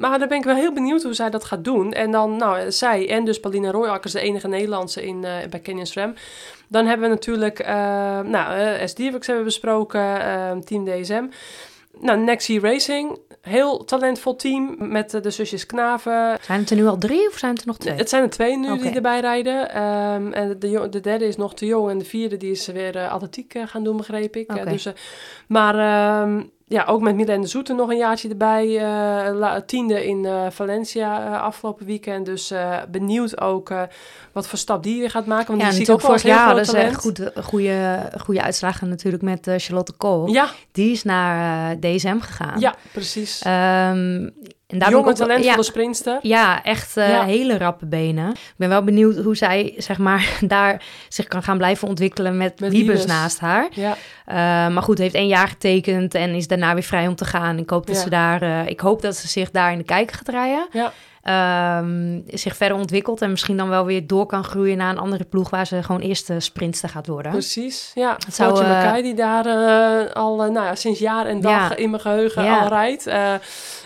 maar 0.00 0.18
daar 0.18 0.28
ben 0.28 0.38
ik 0.38 0.44
wel 0.44 0.54
heel 0.54 0.72
benieuwd 0.72 1.02
hoe 1.02 1.14
zij 1.14 1.30
dat 1.30 1.44
gaat 1.44 1.64
doen. 1.64 1.92
En 1.92 2.10
dan, 2.10 2.36
nou, 2.36 2.72
zij 2.72 3.08
en 3.10 3.24
dus 3.24 3.40
Paulina 3.40 3.70
Royakkers, 3.70 4.12
de 4.12 4.20
enige 4.20 4.48
Nederlandse 4.48 5.06
in, 5.06 5.20
bij 5.50 5.60
Canyon 5.62 5.86
SRAM. 5.86 6.14
Dan 6.68 6.86
hebben 6.86 7.08
we 7.08 7.14
natuurlijk, 7.14 7.66
nou, 8.26 8.78
S. 8.88 8.94
Diervix 8.94 9.26
hebben 9.26 9.44
we 9.44 9.50
besproken, 9.50 10.20
eh, 10.22 10.50
Team 10.64 10.84
DSM. 10.84 11.24
Nou, 12.00 12.18
Nexi 12.18 12.60
Racing, 12.60 13.18
heel 13.40 13.84
talentvol 13.84 14.36
team 14.36 14.76
met 14.78 15.14
eh, 15.14 15.22
de 15.22 15.30
zusjes 15.30 15.66
Knaven. 15.66 16.38
Zijn 16.40 16.60
het 16.60 16.70
er 16.70 16.76
nu 16.76 16.86
al 16.86 16.98
drie 16.98 17.28
of 17.28 17.38
zijn 17.38 17.52
het 17.52 17.60
er 17.60 17.66
nog 17.66 17.78
twee? 17.78 17.94
Het 17.94 18.08
zijn 18.08 18.22
er 18.22 18.30
twee 18.30 18.56
nu 18.56 18.78
die 18.78 18.90
erbij 18.90 19.20
rijden. 19.20 19.70
Ehm, 19.70 20.32
en 20.32 20.58
de, 20.58 20.88
de 20.90 21.00
derde 21.00 21.26
is 21.26 21.36
nog 21.36 21.54
te 21.54 21.66
jong 21.66 21.90
en 21.90 21.98
de 21.98 22.04
vierde 22.04 22.36
die 22.36 22.50
is 22.50 22.66
weer 22.66 22.96
eh, 22.96 23.10
atletiek 23.10 23.54
eh, 23.54 23.66
gaan 23.66 23.84
doen, 23.84 23.96
begreep 23.96 24.36
ik. 24.36 24.48
Eh, 24.48 24.66
dus, 24.66 24.88
maar 25.46 25.74
ehm, 25.78 26.42
ja, 26.68 26.84
ook 26.84 27.00
met 27.00 27.14
Milene 27.14 27.46
Zoete 27.46 27.72
nog 27.74 27.90
een 27.90 27.96
jaartje 27.96 28.28
erbij. 28.28 28.80
la- 29.34 29.60
tiende 29.60 30.06
in 30.06 30.24
eh, 30.24 30.46
Valencia 30.50 31.26
eh, 31.26 31.42
afgelopen 31.42 31.86
weekend. 31.86 32.26
Dus 32.26 32.52
benieuwd 32.90 33.40
ook 33.40 33.72
wat 34.32 34.46
voor 34.48 34.58
stap 34.58 34.82
die 34.82 35.00
weer 35.00 35.10
gaat 35.10 35.26
maken. 35.26 35.46
Want 35.46 35.60
Ja, 35.60 35.66
die 35.66 35.76
zie 35.76 35.84
ik 35.86 35.90
ook 35.92 36.00
vorig 36.00 36.22
jaar 36.22 36.56
echt 36.56 36.70
talent. 36.70 36.96
goed, 36.96 37.30
goede, 37.42 38.10
goede 38.20 38.42
uitslagen 38.42 38.88
natuurlijk 38.88 39.22
met 39.22 39.48
Charlotte 39.56 39.92
Kool. 39.92 40.26
Ja, 40.28 40.48
Die 40.72 40.92
is 40.92 41.02
naar 41.04 41.76
DSM 41.80 42.18
gegaan. 42.18 42.60
ja, 42.60 42.74
precies. 42.92 43.42
Ehm, 43.42 44.28
En 44.68 44.78
daar 44.78 44.90
Jonge, 44.90 45.12
talentvolle 45.12 45.56
ja, 45.56 45.62
sprinster. 45.62 46.18
ja, 46.22 46.62
echt 46.64 46.96
eh, 46.96 47.08
Ja. 47.08 47.24
hele 47.24 47.58
rappe 47.58 47.86
benen. 47.86 48.30
Ik 48.30 48.54
ben 48.56 48.68
wel 48.68 48.84
benieuwd 48.84 49.16
hoe 49.16 49.36
zij 49.36 49.74
zeg 49.76 49.98
maar, 49.98 50.38
daar 50.40 50.82
zich 51.08 51.26
kan 51.26 51.42
gaan 51.42 51.56
blijven 51.58 51.88
ontwikkelen 51.88 52.36
met, 52.36 52.60
Met 52.60 53.06
naast 53.06 53.38
haar. 53.40 53.68
Ja, 53.72 53.96
Eh, 54.24 54.34
maar 54.74 54.82
goed, 54.82 54.98
heeft 54.98 55.14
één 55.14 55.26
jaar 55.26 55.48
getekend 55.48 56.14
en 56.14 56.34
is 56.34 56.46
daarna 56.46 56.74
weer 56.74 56.82
vrij 56.82 57.06
om 57.06 57.14
te 57.14 57.24
gaan. 57.24 57.58
Ik 57.58 57.70
hoop 57.70 57.86
dat 57.86 57.96
ze 57.96 58.10
daar, 58.10 58.42
eh, 58.42 58.66
ik 58.66 58.80
hoop 58.80 59.02
dat 59.02 59.16
ze 59.16 59.28
zich 59.28 59.50
daar 59.50 59.72
in 59.72 59.78
de 59.78 59.84
kijker 59.84 60.16
gaat 60.16 60.28
rijden. 60.28 60.66
Ja. 60.72 60.92
Ehm, 61.28 62.20
zich 62.26 62.56
verder 62.56 62.76
ontwikkelt 62.76 63.22
en 63.22 63.30
misschien 63.30 63.56
dan 63.56 63.68
wel 63.68 63.84
weer 63.84 64.06
door 64.06 64.26
kan 64.26 64.44
groeien 64.44 64.76
naar 64.76 64.90
een 64.90 64.98
andere 64.98 65.24
ploeg 65.24 65.50
waar 65.50 65.66
ze 65.66 65.82
gewoon 65.82 66.00
eerste 66.00 66.40
sprintster 66.40 66.88
gaat 66.88 67.06
worden. 67.06 67.32
precies. 67.32 67.90
Ja, 67.94 68.16
zou, 68.30 68.50
Floortje 68.50 68.74
eh, 68.74 68.82
Mackay 68.82 69.02
die 69.02 69.14
daar 69.14 69.46
eh, 69.46 70.12
al 70.14 70.42
eh, 70.42 70.50
nou 70.50 70.66
ja, 70.66 70.74
sinds 70.74 70.98
jaar 70.98 71.26
en 71.26 71.40
dag 71.40 71.68
Ja. 71.68 71.76
in 71.76 71.90
mijn 71.90 72.02
geheugen 72.02 72.44
Ja. 72.44 72.58
al 72.58 72.68
rijdt. 72.68 73.06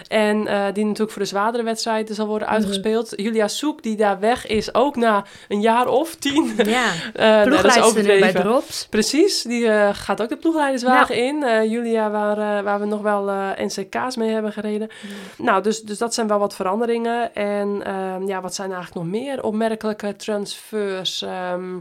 En 0.09 0.37
die 0.73 0.85
natuurlijk 0.85 1.11
voor 1.11 1.23
de 1.23 1.29
zwaardere 1.29 1.65
wedstrijden 1.65 2.15
zal 2.15 2.27
worden 2.27 2.49
Mhm. 2.49 2.57
uitgespeeld. 2.57 3.13
Julia 3.17 3.49
Soek 3.49 3.83
die 3.83 3.97
daar 3.97 4.21
weg 4.21 4.47
is, 4.47 4.75
ook 4.75 4.97
na 4.97 5.25
een 5.49 5.61
jaar 5.61 5.89
of 5.89 6.15
tien. 6.15 6.53
Ja, 6.57 6.91
ploegleidster 7.45 8.03
bij. 8.21 8.33
Drops. 8.33 8.87
Precies, 8.91 9.43
die 9.43 9.69
gaat 9.93 10.23
ook 10.23 10.29
de 10.29 10.37
ploegleiderswagen 10.37 11.17
in. 11.17 11.69
Julia, 11.71 12.11
waar, 12.11 12.63
waar 12.63 12.81
we 12.81 12.87
nog 12.87 13.01
wel 13.01 13.31
NCK's 13.57 14.17
mee 14.17 14.31
hebben 14.31 14.53
gereden. 14.53 14.89
Nou, 15.37 15.63
dus, 15.63 15.83
dus 15.83 15.99
dat 15.99 16.15
zijn 16.15 16.27
wel 16.27 16.39
wat 16.39 16.55
veranderingen. 16.55 17.31
En 17.35 17.81
ehm, 17.85 18.27
ja, 18.27 18.41
wat 18.41 18.55
zijn 18.55 18.73
eigenlijk 18.73 19.05
nog 19.05 19.21
meer 19.21 19.43
opmerkelijke 19.43 20.17
transfers? 20.17 21.23
Ehm, 21.23 21.77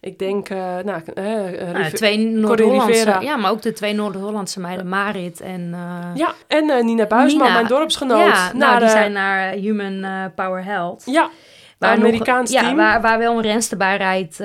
ik 0.00 0.18
denk, 0.18 0.48
eh 0.48 0.56
nou, 0.58 0.84
Nou, 1.14 1.48
Rive- 1.72 1.96
twee. 1.96 2.18
Noord-Hollandse, 2.18 3.16
ja, 3.20 3.36
maar 3.36 3.50
ook 3.50 3.62
de 3.62 3.72
twee 3.72 3.94
Noord-Hollandse 3.94 4.60
meiden, 4.60 4.88
Marit 4.88 5.40
en 5.40 5.74
Ja, 6.14 6.32
en 6.46 6.84
Nina 6.86 7.06
Buisman, 7.06 7.42
Nina. 7.42 7.54
mijn 7.54 7.66
dorpsgenoot. 7.66 8.26
Ja, 8.26 8.44
nou, 8.52 8.56
naar, 8.58 8.78
die 8.78 8.88
eh, 8.88 8.94
zijn 8.94 9.12
naar 9.12 9.52
Human 9.52 10.32
Power 10.34 10.64
Health. 10.64 11.02
Ja, 11.06 11.30
Waar 11.78 11.98
nog- 11.98 12.06
Amerikaans 12.08 12.50
ja, 12.50 12.60
team. 12.60 12.76
Waar, 12.76 13.00
waar 13.00 13.18
wel 13.18 13.34
een 13.36 13.42
renster 13.42 13.76
bij 13.76 13.96
rijdt, 13.96 14.36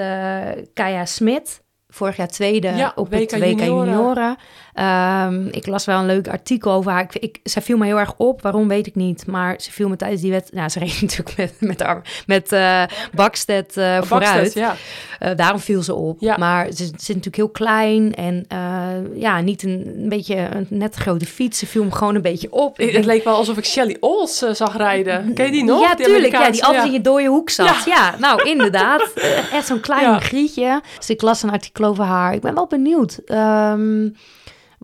Kaya 0.74 1.06
Smit. 1.06 1.64
Vorig 1.88 2.16
jaar 2.18 2.28
tweede 2.28 2.68
Ja, 2.76 2.91
op 2.95 3.10
WK 3.10 3.20
het 3.20 3.32
WK 3.32 3.40
Junioren. 3.60 3.86
Junioren. 3.88 4.38
Ehm, 4.76 5.47
ik 5.52 5.68
las 5.68 5.85
wel 5.85 5.99
een 5.99 6.06
leuk 6.06 6.27
artikel 6.27 6.72
over 6.72 6.91
haar. 6.91 7.02
Ik, 7.02 7.15
ik, 7.15 7.39
zij 7.43 7.61
viel 7.61 7.77
me 7.77 7.85
heel 7.85 7.99
erg 7.99 8.14
op, 8.18 8.41
waarom 8.41 8.68
weet 8.68 8.88
ik 8.88 8.95
niet. 8.95 9.27
Maar 9.27 9.56
ze 9.60 9.72
viel 9.72 9.89
me 9.89 9.95
tijdens 9.95 10.22
die 10.22 10.31
wet... 10.31 10.49
Nou, 10.53 10.69
ze 10.69 10.80
reed 10.80 11.02
natuurlijk 11.02 11.38
met, 11.38 11.53
met, 11.60 11.81
haar- 11.84 12.23
met 12.27 12.56
Bakstedt 13.14 13.77
eh, 13.77 14.02
vooruit. 14.02 14.53
Ja. 14.53 14.76
Eh, 15.19 15.35
daarom 15.35 15.60
viel 15.60 15.81
ze 15.84 15.93
op. 15.93 16.18
Ja. 16.19 16.38
Maar 16.38 16.65
ze, 16.65 16.76
ze 16.85 16.91
is 16.97 17.07
natuurlijk 17.07 17.35
heel 17.35 17.49
klein 17.49 18.14
en 18.15 18.45
ja, 19.15 19.41
niet 19.41 19.64
een, 19.64 19.93
een 19.97 20.10
beetje 20.10 20.35
een 20.35 20.65
net 20.69 20.95
grote 20.95 21.26
fiets. 21.26 21.60
Ze 21.60 21.65
viel 21.65 21.84
me 21.84 21.91
gewoon 21.91 22.15
een 22.15 22.22
beetje 22.22 22.52
op. 22.52 22.77
Het 22.95 23.06
leek 23.06 23.23
wel 23.23 23.35
alsof 23.35 23.57
ik 23.57 23.65
Shelly 23.65 23.97
Ols 23.99 24.38
zag 24.38 24.77
rijden. 24.77 25.34
Ken 25.34 25.45
je 25.45 25.52
die 25.52 25.64
nog? 25.64 25.81
Ja, 25.81 25.95
tuurlijk. 25.95 26.31
Ja, 26.31 26.49
die 26.49 26.64
altijd 26.65 26.85
in 26.85 26.91
je 26.91 27.02
dode 27.02 27.26
hoek 27.26 27.49
zat. 27.49 27.84
Ja, 27.85 28.15
nou 28.19 28.43
inderdaad. 28.49 29.11
Echt 29.53 29.65
zo'n 29.68 29.80
klein 29.80 30.02
Ja. 30.02 30.19
grietje. 30.19 30.81
Dus 30.97 31.10
ik 31.10 31.22
las 31.22 31.43
een 31.43 31.52
artikel 31.52 31.85
over 31.85 32.03
haar. 32.03 32.34
Ik 32.34 32.41
ben 32.41 32.53
wel 32.56 32.68
benieuwd. 32.68 33.19
ehm, 33.26 34.10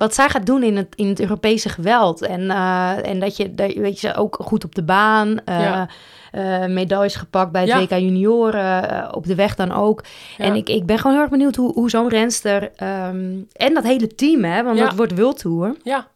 wat 0.02 0.14
zij 0.16 0.30
gaat 0.30 0.46
doen 0.46 0.64
in 0.64 0.78
het, 0.78 0.88
in 0.96 1.08
het 1.08 1.20
Europese 1.20 1.70
geweld. 1.70 2.22
En, 2.22 2.50
eh, 2.52 3.08
en 3.08 3.20
dat 3.20 3.38
je, 3.38 3.56
dat, 3.56 3.74
weet 3.74 4.00
je, 4.02 4.16
ook 4.16 4.38
goed 4.44 4.64
op 4.64 4.76
de 4.76 4.84
baan. 4.84 5.40
eh, 5.46 5.60
Ja. 5.60 5.88
eh, 6.32 6.66
medailles 6.66 7.16
gepakt 7.16 7.52
bij 7.52 7.62
het 7.62 7.70
Ja. 7.70 7.80
WK 7.80 7.90
Junioren. 7.90 9.16
op 9.16 9.26
de 9.26 9.36
weg 9.36 9.56
dan 9.56 9.72
ook. 9.72 10.04
Ja. 10.38 10.46
En 10.46 10.56
ik, 10.56 10.70
ik 10.70 10.86
ben 10.86 10.98
gewoon 10.98 11.12
heel 11.14 11.22
erg 11.22 11.32
benieuwd 11.32 11.56
hoe, 11.56 11.74
hoe 11.74 11.90
zo'n 11.90 12.10
renster... 12.10 12.72
ehm, 12.76 13.36
en 13.54 13.74
dat 13.74 13.84
hele 13.84 14.08
team, 14.16 14.44
hè. 14.44 14.64
Want 14.64 14.78
dat 14.78 14.96
wordt 14.96 15.18
World 15.18 15.38
Tour. 15.38 15.76
Ja, 15.84 16.08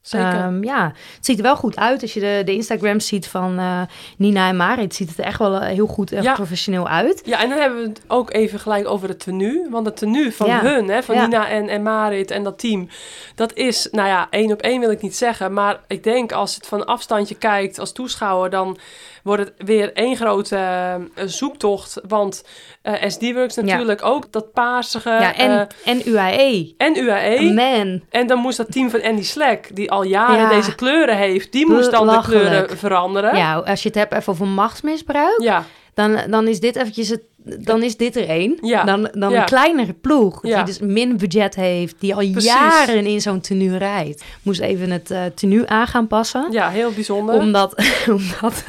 zeker. 0.00 0.26
Ehm, 0.34 0.64
ja, 0.64 0.92
het 1.16 1.26
ziet 1.26 1.36
er 1.36 1.42
wel 1.42 1.56
goed 1.56 1.76
uit. 1.76 2.02
Als 2.02 2.14
je 2.14 2.20
de, 2.20 2.42
de 2.44 2.52
Instagrams 2.54 3.06
ziet 3.06 3.26
van 3.28 3.58
eh, 3.58 3.80
Nina 4.16 4.48
en 4.48 4.56
Marit, 4.56 4.94
ziet 4.94 5.08
het 5.08 5.18
er 5.18 5.24
echt 5.24 5.38
wel 5.38 5.54
eh, 5.60 5.66
heel 5.68 5.86
goed 5.86 6.12
en 6.12 6.22
Ja. 6.22 6.34
professioneel 6.34 6.88
uit. 6.88 7.22
Ja, 7.24 7.42
en 7.42 7.48
dan 7.48 7.58
hebben 7.58 7.82
we 7.82 7.88
het 7.88 8.00
ook 8.06 8.32
even 8.32 8.58
gelijk 8.60 8.88
over 8.88 9.08
het 9.08 9.20
tenue. 9.20 9.66
Want 9.70 9.86
het 9.86 9.96
tenue 9.96 10.32
van 10.32 10.46
Ja. 10.46 10.60
hun, 10.60 10.88
hè, 10.88 11.02
van 11.02 11.14
Ja. 11.14 11.22
Nina 11.26 11.48
en, 11.48 11.68
en 11.68 11.82
Marit 11.82 12.30
en 12.30 12.42
dat 12.42 12.58
team, 12.58 12.88
dat 13.34 13.54
is, 13.54 13.88
nou 13.90 14.08
ja, 14.08 14.26
één 14.30 14.52
op 14.52 14.60
één 14.62 14.80
wil 14.80 14.90
ik 14.90 15.02
niet 15.02 15.16
zeggen. 15.16 15.52
Maar 15.52 15.80
ik 15.86 16.02
denk 16.04 16.32
als 16.32 16.54
het 16.54 16.66
van 16.66 16.86
afstandje 16.86 17.34
kijkt 17.34 17.78
als 17.78 17.92
toeschouwer, 17.92 18.50
dan 18.50 18.78
wordt 19.22 19.42
het 19.44 19.52
weer 19.68 19.92
één 19.92 20.16
grote 20.16 20.56
eh, 20.56 20.94
zoektocht. 21.26 22.00
Want 22.08 22.44
eh 22.82 23.08
SD-Works 23.08 23.54
natuurlijk 23.56 24.04
ook, 24.04 24.32
dat 24.32 24.52
paarsige. 24.52 25.10
ja, 25.10 25.34
en, 25.34 25.66
en 25.84 26.08
UAE. 26.08 26.74
en 26.76 26.96
UAE. 26.96 27.52
Man, 27.54 28.02
En 28.10 28.26
dan 28.26 28.38
moest 28.38 28.56
dat 28.56 28.72
team 28.72 28.90
van 28.90 29.02
Andy 29.02 29.22
Slack, 29.24 29.76
die 29.76 29.89
al 29.90 30.02
jaren 30.02 30.36
Ja. 30.40 30.48
deze 30.48 30.74
kleuren 30.74 31.16
heeft, 31.16 31.52
die 31.52 31.66
moest 31.70 31.90
dan 31.90 32.06
de 32.06 32.20
kleuren 32.22 32.78
veranderen. 32.78 33.36
ja, 33.36 33.54
als 33.54 33.82
je 33.82 33.88
het 33.88 33.96
hebt 33.98 34.12
even 34.14 34.32
over 34.32 34.46
machtsmisbruik, 34.46 35.40
Ja, 35.42 35.64
dan, 35.94 36.18
dan 36.30 36.48
is 36.48 36.60
dit 36.60 36.76
eventjes 36.76 37.08
het, 37.08 37.22
dan 37.60 37.82
is 37.82 37.96
dit 37.96 38.16
er 38.16 38.28
één. 38.28 38.58
Ja. 38.60 38.84
Dan, 38.84 39.08
dan 39.12 39.32
Ja. 39.32 39.38
een 39.40 39.44
kleinere 39.46 39.92
ploeg, 39.92 40.46
Ja. 40.46 40.56
die 40.56 40.64
dus 40.64 40.78
min 40.88 41.16
budget 41.16 41.54
heeft, 41.54 41.94
die 41.98 42.14
al 42.14 42.30
Precies. 42.30 42.44
jaren 42.52 43.06
in 43.06 43.20
zo'n 43.20 43.40
tenue 43.40 43.76
rijdt. 43.78 44.24
Moest 44.42 44.60
even 44.60 44.90
het 44.90 45.10
eh, 45.10 45.22
tenue 45.34 45.66
aan 45.68 45.86
gaan 45.86 46.06
passen. 46.06 46.46
ja, 46.50 46.68
heel 46.70 46.92
bijzonder. 46.92 47.34
Omdat, 47.34 47.74
omdat 48.18 48.64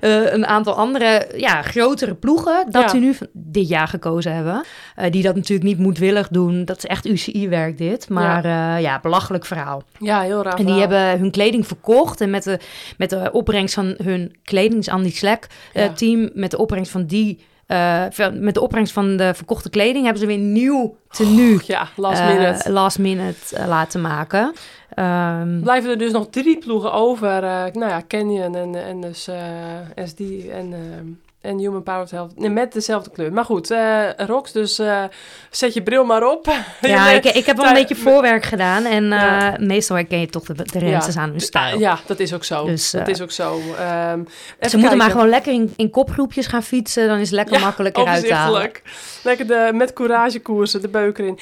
eh, 0.00 0.32
een 0.32 0.46
aantal 0.46 0.74
andere, 0.74 1.28
ja, 1.36 1.62
grotere 1.62 2.14
ploegen 2.14 2.66
dat 2.70 2.92
nu 2.92 3.14
van 3.14 3.26
dit 3.32 3.68
jaar 3.68 3.88
gekozen 3.88 4.34
hebben. 4.34 4.64
Eh, 4.96 5.10
die 5.10 5.22
dat 5.22 5.34
natuurlijk 5.34 5.68
niet 5.68 5.78
moedwillig 5.78 6.28
doen. 6.28 6.64
Dat 6.64 6.76
is 6.76 6.84
echt 6.86 7.06
UCI-werk 7.06 7.78
dit. 7.78 8.08
Maar 8.08 8.46
ja. 8.46 8.76
ja, 8.76 9.00
belachelijk 9.00 9.44
verhaal. 9.46 9.82
ja, 9.98 10.20
heel 10.20 10.42
raar. 10.42 10.52
En 10.58 10.64
die 10.66 10.74
verhaal. 10.74 10.80
hebben 11.00 11.18
hun 11.20 11.30
kleding 11.30 11.66
verkocht. 11.66 12.20
En 12.20 12.30
met 12.30 12.42
de, 12.44 12.58
met 12.98 13.10
de 13.10 13.28
opbrengst 13.32 13.74
van 13.74 13.94
hun 14.02 14.36
kleding, 14.44 14.88
Andy 14.88 15.10
Slack 15.12 15.46
eh, 15.72 15.84
Ja. 15.84 15.92
team, 15.92 16.30
met 16.34 16.50
de 16.50 16.58
opbrengst 16.58 16.90
van 16.92 17.04
die... 17.06 17.44
eh, 17.66 18.04
met 18.32 18.54
de 18.54 18.60
opbrengst 18.60 18.92
van 18.92 19.16
de 19.16 19.34
verkochte 19.34 19.70
kleding 19.70 20.02
hebben 20.04 20.20
ze 20.22 20.26
weer 20.26 20.38
nieuw 20.38 20.96
tenue 21.10 21.60
Ja, 21.66 21.88
last 21.96 22.20
eh, 22.20 22.28
minute. 22.36 22.70
last 22.72 22.98
minute 22.98 23.56
eh, 23.56 23.66
laten 23.66 24.00
maken. 24.00 24.52
Ehm, 24.94 25.60
Blijven 25.60 25.90
er 25.90 25.98
dus 25.98 26.12
nog 26.12 26.26
drie 26.30 26.58
ploegen 26.58 26.92
over. 26.92 27.40
nou 27.72 27.88
ja, 27.88 28.02
Canyon 28.08 28.54
en, 28.56 28.74
en 28.84 29.00
dus 29.00 29.28
SD 30.04 30.20
en, 30.50 30.72
ehm, 30.72 31.06
en 31.44 31.58
Human 31.58 31.82
Power 31.82 32.06
Health. 32.10 32.38
Nee, 32.38 32.50
met 32.50 32.72
dezelfde 32.72 33.10
kleur. 33.10 33.32
Maar 33.32 33.44
goed, 33.44 33.70
eh 33.70 34.08
Rox, 34.16 34.52
dus 34.52 34.78
eh, 34.78 35.04
zet 35.50 35.74
je 35.74 35.82
bril 35.82 36.04
maar 36.04 36.30
op. 36.30 36.52
Ja, 36.80 37.10
ik, 37.10 37.24
ik 37.24 37.46
heb 37.46 37.56
wel 37.56 37.66
een 37.66 37.72
beetje 37.74 37.96
voorwerk 37.96 38.44
gedaan. 38.44 38.84
En 38.84 39.12
eh, 39.12 39.58
meestal 39.58 39.96
herken 39.96 40.20
je 40.20 40.26
toch 40.26 40.42
de, 40.44 40.54
de 40.54 40.78
rensters 40.78 41.16
aan 41.16 41.30
hun 41.30 41.40
stijl. 41.40 41.78
Ja, 41.78 41.98
dat 42.06 42.20
is 42.20 42.34
ook 42.34 42.44
zo. 42.44 42.64
Dus, 42.66 42.90
dat 42.90 43.08
is 43.08 43.20
ook 43.20 43.30
zo. 43.30 43.60
Ehm, 43.78 44.22
Ze 44.60 44.76
moeten 44.76 44.98
maar 44.98 45.10
gewoon 45.10 45.28
lekker 45.28 45.52
in, 45.52 45.72
in 45.76 45.90
kopgroepjes 45.90 46.46
gaan 46.46 46.62
fietsen. 46.62 47.08
Dan 47.08 47.18
is 47.18 47.26
het 47.26 47.36
lekker 47.36 47.54
Ja, 47.54 47.60
makkelijk 47.60 47.96
eruit 47.96 48.26
te 48.26 48.34
halen. 48.34 48.70
Lekker 49.22 49.46
de, 49.46 49.70
met 49.74 49.92
couragekoersen, 49.92 50.80
de 50.82 50.88
beuker 50.88 51.24
in. 51.26 51.38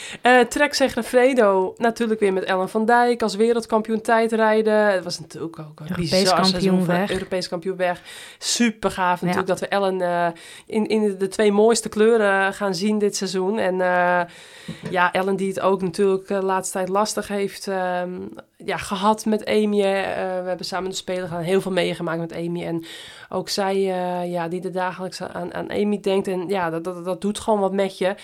Trek 0.49 0.75
Segafredo, 0.75 1.75
natuurlijk 1.77 2.21
weer 2.21 2.33
met 2.33 2.45
Ellen 2.45 2.69
van 2.69 2.87
Dijk 2.87 3.23
als 3.23 3.35
wereldkampioen 3.35 4.01
tijdrijden. 4.01 4.93
Het 4.93 5.05
was 5.05 5.21
natuurlijk 5.21 5.59
ook 5.59 5.81
een 5.81 5.87
Europees 5.89 6.11
bizar 6.11 6.41
kampioen 6.41 6.87
weg. 6.87 7.11
Europees 7.11 7.49
kampioen 7.49 7.77
weg. 7.77 8.01
Super 8.39 8.91
gaaf 8.91 9.21
natuurlijk 9.21 9.49
dat 9.49 9.61
we 9.61 9.69
Ellen 9.69 9.92
eh, 10.01 10.29
in, 10.67 10.87
in 10.87 11.17
de 11.19 11.29
twee 11.29 11.53
mooiste 11.53 11.89
kleuren 11.89 12.55
gaan 12.55 12.75
zien 12.75 12.99
dit 12.99 13.17
seizoen. 13.17 13.59
En 13.59 13.81
eh, 13.81 14.21
ja, 14.91 15.13
Ellen 15.13 15.37
die 15.37 15.49
het 15.49 15.61
ook 15.61 15.83
natuurlijk 15.83 16.29
de 16.29 16.43
laatste 16.43 16.73
tijd 16.73 16.89
lastig 16.89 17.29
heeft 17.29 17.69
ehm, 17.69 18.21
ja, 18.65 18.77
gehad 18.77 19.25
met 19.25 19.47
Amy. 19.47 19.81
Eh, 19.83 19.93
we 20.43 20.49
hebben 20.49 20.67
samen 20.67 20.91
de 20.91 20.97
Spelen 20.97 21.29
gaan 21.29 21.41
heel 21.43 21.61
veel 21.61 21.73
meegemaakt 21.73 22.21
met 22.21 22.35
Amy. 22.35 22.65
En 22.65 22.85
ook 23.29 23.49
zij, 23.49 23.75
eh, 23.77 24.33
ja, 24.33 24.49
die 24.49 24.63
er 24.63 24.73
dagelijks 24.73 25.23
aan, 25.23 25.55
aan 25.55 25.71
Amy 25.71 26.01
denkt. 26.01 26.29
En 26.29 26.49
ja, 26.49 26.71
dat, 26.71 26.85
dat, 26.85 27.05
dat 27.05 27.21
doet 27.21 27.39
gewoon 27.41 27.61
wat 27.61 27.73
met 27.73 27.99
je. 27.99 28.15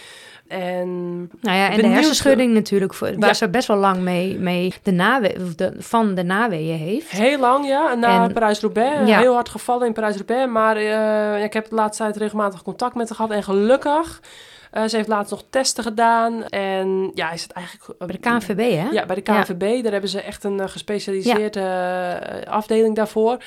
En 0.49 1.17
Nou 1.41 1.57
ja, 1.57 1.65
en 1.65 1.69
Benieuwd- 1.71 1.83
de 1.89 1.89
hersenschudding 1.95 2.53
natuurlijk, 2.55 2.95
voor, 2.95 3.19
waar 3.19 3.29
Ja. 3.29 3.35
ze 3.35 3.49
best 3.49 3.69
wel 3.69 3.77
lang 3.77 3.99
mee, 4.01 4.39
mee 4.39 4.75
de 4.83 4.91
nawe 4.91 5.55
de, 5.57 5.75
van 5.79 6.15
de 6.15 6.23
naweeën 6.23 6.77
heeft. 6.79 7.11
heel 7.11 7.39
lang, 7.39 7.67
ja, 7.67 7.95
na 7.95 8.25
En- 8.25 8.33
Parijs-Roubaix. 8.33 9.09
Ja. 9.09 9.19
Heel 9.19 9.35
hard 9.35 9.49
gevallen 9.49 9.87
in 9.87 9.93
Parijs-Roubaix. 9.93 10.51
Maar 10.53 10.77
eh, 10.77 11.45
ik 11.45 11.53
heb 11.53 11.69
de 11.69 11.75
laatste 11.75 12.03
tijd 12.03 12.17
regelmatig 12.17 12.63
contact 12.63 12.95
met 12.95 13.09
haar 13.09 13.17
gehad. 13.17 13.31
En 13.33 13.43
gelukkig, 13.43 14.21
eh, 14.71 14.85
ze 14.85 14.97
heeft 14.97 15.09
laatst 15.09 15.31
nog 15.31 15.45
testen 15.51 15.85
gedaan. 15.85 16.45
En 16.45 17.11
ja, 17.15 17.31
is 17.31 17.43
het 17.43 17.53
eigenlijk... 17.53 17.99
Bij 17.99 18.07
de 18.07 18.19
KNVB, 18.19 18.77
hè? 18.77 18.89
Ja, 18.91 19.07
bij 19.07 19.15
de 19.15 19.23
KNVB. 19.23 19.83
Daar 19.83 19.93
hebben 19.93 20.11
ze 20.11 20.21
echt 20.21 20.45
een 20.45 20.61
eh, 20.61 20.69
gespecialiseerde 20.69 21.61
eh, 21.61 22.53
afdeling 22.53 22.97
daarvoor. 22.97 23.43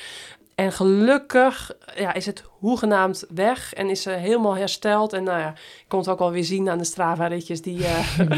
En 0.54 0.72
gelukkig 0.72 1.70
ja, 1.94 2.12
is 2.12 2.26
het 2.26 2.44
hoegenaamd 2.62 3.24
weg 3.34 3.72
en 3.74 3.90
is 3.90 4.02
ze 4.02 4.10
helemaal 4.10 4.56
hersteld. 4.56 5.12
En 5.12 5.24
nou 5.24 5.38
ja, 5.38 5.48
ik 5.48 5.84
kon 5.88 5.98
het 5.98 6.08
ook 6.08 6.18
alweer 6.20 6.44
zien 6.44 6.68
aan 6.70 6.78
de 6.78 6.84
Strava-ritjes 6.84 7.62
die 7.62 7.84
eh, 7.84 8.26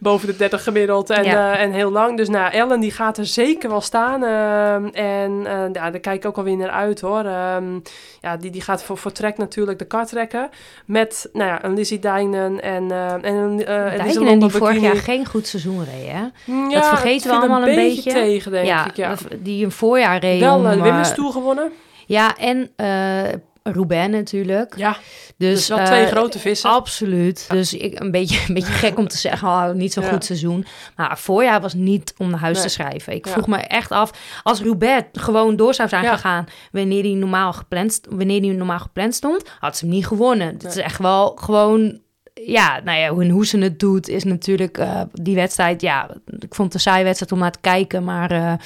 boven 0.00 0.26
de 0.28 0.36
30 0.36 0.62
gemiddeld 0.62 1.10
en, 1.10 1.24
Ja. 1.24 1.52
eh, 1.54 1.62
en 1.62 1.72
heel 1.72 1.90
lang. 1.90 2.16
Dus 2.16 2.28
nou, 2.28 2.52
Ellen 2.52 2.80
die 2.80 2.90
gaat 2.90 3.18
er 3.18 3.26
zeker 3.26 3.68
wel 3.70 3.80
staan. 3.80 4.24
ehm, 4.24 4.86
en 4.94 5.46
eh, 5.46 5.72
ja, 5.72 5.90
daar 5.90 6.00
kijk 6.00 6.16
ik 6.16 6.24
ook 6.24 6.36
alweer 6.36 6.56
naar 6.56 6.70
uit 6.70 7.00
hoor. 7.00 7.24
Ehm, 7.24 7.78
ja, 8.20 8.36
die, 8.36 8.50
die 8.50 8.60
gaat 8.60 8.82
voor, 8.82 8.98
voor 8.98 9.12
Trek 9.12 9.38
natuurlijk 9.38 9.78
de 9.78 9.84
kar 9.84 10.06
trekken. 10.06 10.50
Met 10.84 11.28
nou 11.32 11.48
ja, 11.50 11.64
een 11.64 11.74
Lizzie 11.74 11.98
Dijnen 11.98 12.62
en, 12.62 12.90
eh 12.90 13.12
en 13.12 13.24
een 13.24 13.56
Dijkenen 13.56 14.38
die 14.38 14.50
vorig 14.50 14.80
jaar 14.80 14.96
geen 14.96 15.26
goed 15.26 15.46
seizoen 15.46 15.84
reed, 15.84 16.10
hè? 16.10 16.24
Ja, 16.68 16.80
dat 16.80 16.86
vergeten 16.88 17.30
het 17.30 17.40
we 17.40 17.46
allemaal 17.46 17.68
een 17.68 17.74
beetje. 17.74 18.12
tegen, 18.12 18.52
denk 18.52 18.66
ja, 18.66 18.86
ik. 18.86 18.96
Ja. 18.96 19.14
die 19.38 19.64
een 19.64 19.72
voorjaar 19.72 20.18
reed 20.18 20.40
Wel 20.40 20.56
om, 20.56 20.66
eh, 20.66 20.82
de 20.82 20.88
eh, 20.88 21.02
Tour 21.02 21.32
gewonnen. 21.32 21.72
Ja, 22.08 22.36
en 22.36 22.70
eh 22.76 23.32
Roubaix 23.62 24.08
natuurlijk. 24.10 24.76
Ja, 24.76 24.96
Dus, 25.36 25.54
dus 25.58 25.68
wel 25.68 25.78
eh, 25.78 25.84
twee 25.84 26.06
grote 26.06 26.38
vissen. 26.38 26.70
Absoluut. 26.70 27.46
Dus 27.48 27.74
ik, 27.74 28.00
een, 28.00 28.10
beetje, 28.10 28.40
een 28.48 28.54
beetje 28.54 28.72
gek 28.72 28.98
om 28.98 29.08
te 29.08 29.16
zeggen, 29.18 29.48
oh, 29.48 29.70
niet 29.70 29.92
zo'n 29.92 30.02
Ja. 30.04 30.10
goed 30.10 30.24
seizoen. 30.24 30.66
Maar 30.96 31.18
voorjaar 31.18 31.60
was 31.60 31.74
niet 31.74 32.14
om 32.18 32.30
naar 32.30 32.38
huis 32.40 32.56
Nee. 32.56 32.66
te 32.66 32.72
schrijven. 32.72 33.12
Ik 33.14 33.26
vroeg 33.26 33.46
me 33.46 33.56
echt 33.56 33.90
af, 33.90 34.10
als 34.42 34.60
Roubaix 34.62 35.04
gewoon 35.12 35.56
door 35.56 35.74
zou 35.74 35.88
zijn 35.88 36.04
gegaan... 36.04 36.46
wanneer 36.72 37.02
die 37.02 37.16
normaal 37.16 37.52
gepland, 37.52 38.00
wanneer 38.10 38.40
die 38.40 38.52
normaal 38.52 38.78
gepland 38.78 39.14
stond, 39.14 39.42
had 39.58 39.76
ze 39.76 39.84
hem 39.84 39.94
niet 39.94 40.06
gewonnen. 40.06 40.48
Het 40.48 40.64
is 40.64 40.76
echt 40.76 40.98
wel 40.98 41.36
gewoon... 41.40 42.00
Ja, 42.46 42.80
nou 42.84 42.98
ja, 42.98 43.08
hoe, 43.08 43.30
hoe 43.30 43.46
ze 43.46 43.58
het 43.58 43.78
doet 43.80 44.08
is 44.08 44.24
natuurlijk 44.24 44.78
eh, 44.78 45.00
die 45.12 45.34
wedstrijd... 45.34 45.80
Ja, 45.80 46.10
ik 46.38 46.54
vond 46.54 46.72
het 46.72 46.74
een 46.74 46.90
saaie 46.92 47.04
wedstrijd 47.04 47.32
om 47.32 47.38
naar 47.38 47.52
te 47.52 47.60
kijken, 47.60 48.04
maar... 48.04 48.30
eh, 48.30 48.52
eh, 48.52 48.58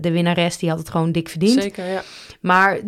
de 0.00 0.10
winnares 0.12 0.58
die 0.58 0.68
had 0.68 0.78
het 0.78 0.88
gewoon 0.90 1.12
dik 1.12 1.28
verdiend. 1.28 1.62
Zeker, 1.62 1.86
ja. 1.86 2.02
Maar 2.40 2.78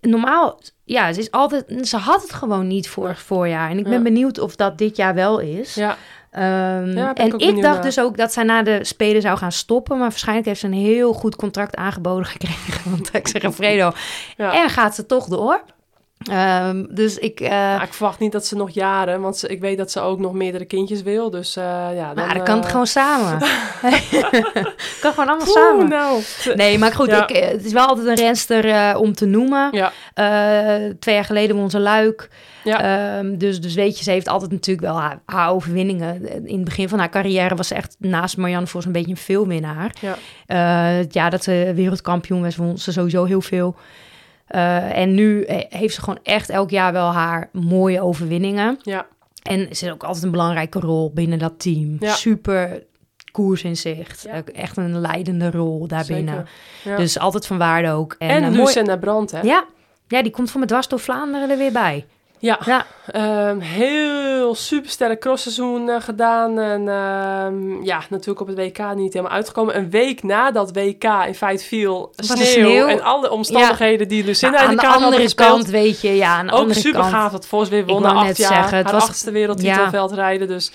normaal, 0.00 0.58
ja, 0.84 1.12
ze 1.12 1.20
is 1.20 1.30
altijd, 1.30 1.88
ze 1.88 1.96
had 1.96 2.22
het 2.22 2.32
gewoon 2.32 2.66
niet 2.66 2.88
vorig 2.88 3.20
voorjaar. 3.22 3.70
En 3.70 3.78
ik 3.78 3.84
ben 3.84 3.92
Ja. 3.92 4.00
benieuwd 4.02 4.38
of 4.38 4.56
dat 4.56 4.78
dit 4.78 4.96
jaar 4.96 5.14
wel 5.14 5.38
is. 5.38 5.74
ja. 5.74 5.96
Ehm, 6.30 6.96
Ja, 6.96 7.12
ben 7.12 7.26
ik 7.26 7.32
en 7.32 7.38
ik 7.48 7.54
dacht 7.62 7.74
naar. 7.74 7.82
dus 7.82 8.00
ook 8.00 8.16
dat 8.16 8.32
zij 8.32 8.42
na 8.44 8.62
de 8.62 8.84
Spelen 8.84 9.22
zou 9.22 9.38
gaan 9.38 9.52
stoppen. 9.52 9.98
Maar 9.98 10.08
waarschijnlijk 10.08 10.46
heeft 10.48 10.60
ze 10.60 10.66
een 10.66 10.72
heel 10.72 11.12
goed 11.12 11.36
contract 11.36 11.76
aangeboden 11.76 12.24
gekregen. 12.36 12.90
Want 12.90 13.14
ik 13.14 13.28
zeg 13.28 13.54
Fredo. 13.54 13.92
Ja. 14.36 14.62
En 14.62 14.68
gaat 14.70 14.94
ze 14.94 15.06
toch 15.06 15.26
door. 15.26 15.62
Ehm, 16.30 16.84
dus 16.90 17.18
ik... 17.18 17.40
eh, 17.40 17.80
ik 17.84 17.92
verwacht 17.92 18.18
niet 18.18 18.32
dat 18.32 18.46
ze 18.46 18.56
nog 18.56 18.70
jaren, 18.70 19.20
want 19.20 19.36
ze, 19.36 19.48
ik 19.48 19.60
weet 19.60 19.78
dat 19.78 19.90
ze 19.90 20.00
ook 20.00 20.18
nog 20.18 20.32
meerdere 20.32 20.64
kindjes 20.64 21.02
wil. 21.02 21.30
Dus 21.30 21.56
eh, 21.56 21.64
ja, 21.94 22.14
dan... 22.14 22.26
maar 22.26 22.34
dan 22.34 22.44
kan 22.44 22.54
het 22.56 22.64
eh, 22.64 22.70
gewoon 22.70 22.86
samen. 22.86 23.38
kan 25.02 25.12
gewoon 25.12 25.28
allemaal 25.28 25.46
Oeh, 25.48 25.56
samen. 25.56 25.88
nou. 25.88 26.22
Nee, 26.54 26.78
maar 26.78 26.92
goed, 26.92 27.06
Ja. 27.06 27.22
ik, 27.28 27.36
eh, 27.36 27.48
het 27.48 27.64
is 27.64 27.72
wel 27.72 27.86
altijd 27.86 28.06
een 28.06 28.14
renster 28.24 28.64
eh, 28.70 29.00
om 29.00 29.14
te 29.14 29.26
noemen. 29.26 29.68
Ja, 29.72 29.92
Eh, 30.14 30.90
twee 30.98 31.14
jaar 31.14 31.24
geleden 31.24 31.56
won 31.56 31.70
ze 31.70 31.78
Luik. 31.78 32.28
ja. 32.64 32.80
Ehm, 33.18 33.36
dus, 33.36 33.60
dus 33.60 33.74
weet 33.74 33.98
je, 33.98 34.04
ze 34.04 34.10
heeft 34.10 34.28
altijd 34.28 34.50
natuurlijk 34.50 34.86
wel 34.86 35.00
haar, 35.00 35.18
haar 35.26 35.50
overwinningen. 35.50 36.28
In 36.48 36.56
het 36.56 36.64
begin 36.64 36.88
van 36.88 36.98
haar 36.98 37.08
carrière 37.10 37.54
was 37.54 37.68
ze 37.68 37.74
echt 37.74 37.96
naast 37.98 38.36
Marianne 38.36 38.66
Vos 38.66 38.84
een 38.84 38.92
beetje 38.92 39.10
een 39.10 39.16
veelwinnaar. 39.16 39.94
Ja. 40.00 40.16
Eh, 40.46 40.96
het 40.98 41.14
jaar 41.14 41.30
dat 41.30 41.44
ze 41.44 41.72
wereldkampioen 41.74 42.42
was, 42.42 42.56
won 42.56 42.78
ze 42.78 42.92
sowieso 42.92 43.24
heel 43.24 43.40
veel. 43.40 43.76
Eh, 44.52 44.98
en 44.98 45.14
nu 45.14 45.44
he- 45.46 45.66
heeft 45.68 45.94
ze 45.94 46.00
gewoon 46.00 46.18
echt 46.22 46.50
elk 46.50 46.70
jaar 46.70 46.92
wel 46.92 47.12
haar 47.12 47.48
mooie 47.52 48.00
overwinningen. 48.00 48.78
ja. 48.82 49.06
En 49.42 49.58
ze 49.76 49.86
is 49.86 49.92
ook 49.92 50.02
altijd 50.04 50.24
een 50.24 50.30
belangrijke 50.30 50.80
rol 50.80 51.10
binnen 51.14 51.38
dat 51.38 51.52
team. 51.60 51.96
Ja. 52.00 52.12
Super 52.12 52.82
koers 53.32 53.62
in 53.62 53.76
zicht. 53.76 54.22
Ja. 54.22 54.42
Echt 54.54 54.76
een 54.76 54.98
leidende 55.00 55.50
rol 55.50 55.86
daarbinnen. 55.86 56.46
Ja. 56.84 56.96
Dus 56.96 57.18
altijd 57.18 57.46
van 57.46 57.58
waarde 57.58 57.90
ook. 57.90 58.14
En, 58.18 58.28
en 58.28 58.42
eh, 58.42 58.48
mooi- 58.48 58.62
Lucinda 58.62 58.96
Brandt, 58.96 59.30
hè? 59.30 59.40
Ja. 59.40 59.64
ja, 60.08 60.22
die 60.22 60.32
komt 60.32 60.50
voor 60.50 60.60
me 60.60 60.66
dwars 60.66 60.88
door 60.88 60.98
Vlaanderen 61.00 61.50
er 61.50 61.58
weer 61.58 61.72
bij. 61.72 62.06
Ja. 62.42 62.58
Ja, 62.64 62.86
Ehm, 63.06 63.58
heel 63.58 64.54
supersterk 64.54 65.20
crossseizoen 65.20 65.88
eh, 65.88 66.00
gedaan. 66.00 66.58
En 66.58 66.88
ehm, 66.88 67.82
ja, 67.84 68.02
natuurlijk 68.08 68.40
op 68.40 68.46
het 68.46 68.56
WK 68.56 68.94
niet 68.94 69.12
helemaal 69.12 69.34
uitgekomen. 69.36 69.76
Een 69.76 69.90
week 69.90 70.22
nadat 70.22 70.72
WK 70.76 71.04
in 71.26 71.34
feite 71.34 71.64
viel, 71.64 72.12
sneeuw, 72.16 72.44
sneeuw. 72.44 72.86
en 72.86 73.02
alle 73.02 73.30
omstandigheden 73.30 74.08
die 74.08 74.24
Lucinda 74.24 74.56
Nou, 74.58 74.70
in 74.70 74.76
de 74.76 74.82
de 74.82 74.88
kaart 74.88 75.02
andere 75.02 75.34
kant, 75.34 75.66
weet 75.66 76.00
je, 76.00 76.16
ja, 76.16 76.36
aan 76.36 76.46
de 76.46 76.52
Ook 76.52 76.58
andere 76.58 76.80
super 76.80 77.00
kant. 77.00 77.12
gaaf 77.12 77.32
dat 77.32 77.46
Vos 77.46 77.68
weer 77.68 77.86
won 77.86 78.02
na 78.02 78.12
acht 78.12 78.36
jaar. 78.36 78.52
zeggen, 78.52 78.76
het 78.76 78.86
haar 78.86 78.94
was- 78.94 79.08
achtste 79.08 79.30
wereldtitelveld 79.30 80.12
rijden. 80.12 80.48
Dus 80.48 80.72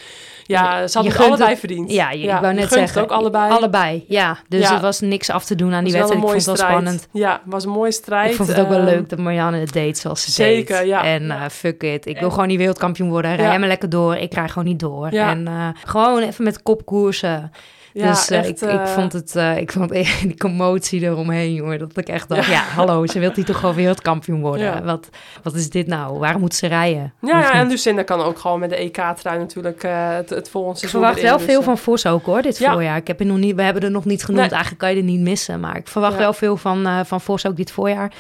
ja, 0.48 0.88
ze 0.88 1.00
Je 1.02 1.04
hadden 1.04 1.12
het 1.12 1.22
allebei 1.30 1.50
het- 1.50 1.60
verdiend. 1.60 1.92
Ja, 1.92 2.12
je, 2.12 2.24
ik 2.28 2.30
wou 2.42 2.54
net 2.54 2.70
zeggen. 2.70 3.02
het 3.02 3.12
ook 3.12 3.18
allebei. 3.18 3.52
Allebei, 3.52 4.06
ja. 4.08 4.38
Dus 4.48 4.62
Ja. 4.62 4.76
er 4.76 4.82
was 4.82 5.00
niks 5.00 5.30
af 5.30 5.46
te 5.46 5.56
doen 5.56 5.74
aan 5.74 5.84
die 5.84 5.94
wedstrijd. 5.94 6.24
Ik 6.24 6.30
vond 6.30 6.46
het 6.46 6.58
wel 6.58 6.70
spannend. 6.70 7.08
Ja, 7.14 7.32
het 7.32 7.42
was 7.46 7.64
een 7.66 7.70
mooie 7.72 7.92
strijd. 7.92 8.30
Ik 8.30 8.36
vond 8.36 8.50
het 8.50 8.60
ook 8.60 8.68
wel 8.70 8.78
Ehm, 8.78 8.86
leuk 8.88 9.10
dat 9.10 9.20
Marianne 9.20 9.60
het 9.60 9.74
deed 9.74 9.98
zoals 9.98 10.22
ze 10.24 10.32
zeker, 10.32 10.78
deed. 10.80 10.88
ja. 10.88 11.04
En 11.04 11.32
eh, 11.32 11.42
fuck 11.52 11.84
it. 11.84 12.06
Ik 12.06 12.20
wil 12.20 12.30
gewoon 12.30 12.48
die 12.48 12.58
wereldkampioen 12.58 13.10
worden. 13.10 13.36
Rij 13.36 13.60
me 13.60 13.68
lekker 13.68 13.90
door. 13.90 14.16
Ik 14.16 14.34
rij 14.34 14.48
gewoon 14.50 14.68
niet 14.68 14.80
door. 14.80 15.08
En 15.08 15.48
eh, 15.48 15.68
gewoon 15.84 16.22
even 16.22 16.44
met 16.44 16.64
kop 16.64 16.86
koersen. 16.86 17.52
Ja, 17.98 18.10
dus 18.10 18.30
eh, 18.30 18.38
echt, 18.38 18.48
ik, 18.48 18.70
ik 18.70 18.80
eh, 18.80 18.86
vond 18.86 19.14
het, 19.14 19.36
eh, 19.36 19.58
ik 19.58 19.72
vond 19.72 19.90
die 20.22 20.38
commotie 20.38 21.02
eromheen, 21.02 21.54
jongen. 21.54 21.80
Dat 21.80 21.98
ik 21.98 22.08
echt 22.08 22.30
dacht, 22.30 22.48
ja, 22.48 22.62
hallo, 22.62 23.06
ze 23.06 23.20
wil 23.20 23.32
hier 23.34 23.46
toch 23.46 23.60
gewoon 23.60 23.76
wereldkampioen 23.76 24.42
worden. 24.42 24.66
Ja. 24.66 24.84
Wat, 24.84 25.10
wat 25.44 25.54
is 25.54 25.70
dit 25.70 25.88
nou? 25.88 26.20
Waarom 26.20 26.42
moet 26.42 26.56
ze 26.56 26.68
rijden? 26.68 27.14
Ja, 27.22 27.40
ja, 27.40 27.54
en. 27.54 27.68
Lucinda 27.68 28.04
kan 28.04 28.22
ook 28.22 28.40
gewoon 28.40 28.60
met 28.60 28.70
de 28.70 28.76
EK-trui 28.76 29.38
natuurlijk 29.38 29.82
het, 29.82 30.30
het 30.30 30.50
volgende 30.50 30.74
Ik 30.74 30.80
seizoen 30.80 30.90
verwacht 30.90 31.18
erin, 31.18 31.30
wel 31.30 31.38
dus, 31.38 31.48
veel 31.48 31.62
van 31.62 31.78
Vos 31.78 32.06
ook 32.06 32.26
hoor, 32.26 32.42
dit 32.42 32.58
Ja. 32.58 32.72
voorjaar. 32.74 32.98
Ik 32.98 33.08
heb 33.08 33.24
nog 33.24 33.38
niet, 33.38 33.56
we 33.56 33.62
hebben 33.62 33.84
er 33.84 33.92
nog 33.92 34.06
niet 34.06 34.24
genoemd. 34.24 34.42
Nee. 34.42 34.52
Eigenlijk 34.52 34.82
kan 34.82 34.92
je 34.92 34.98
er 34.98 35.04
niet 35.04 35.20
missen. 35.20 35.60
Maar 35.60 35.76
ik 35.78 35.88
verwacht 35.88 36.18
wel 36.18 36.34
veel 36.34 36.58
van, 36.58 37.06
van 37.06 37.22
Vos 37.22 37.46
ook 37.46 37.56
dit 37.56 37.72
voorjaar. 37.72 38.12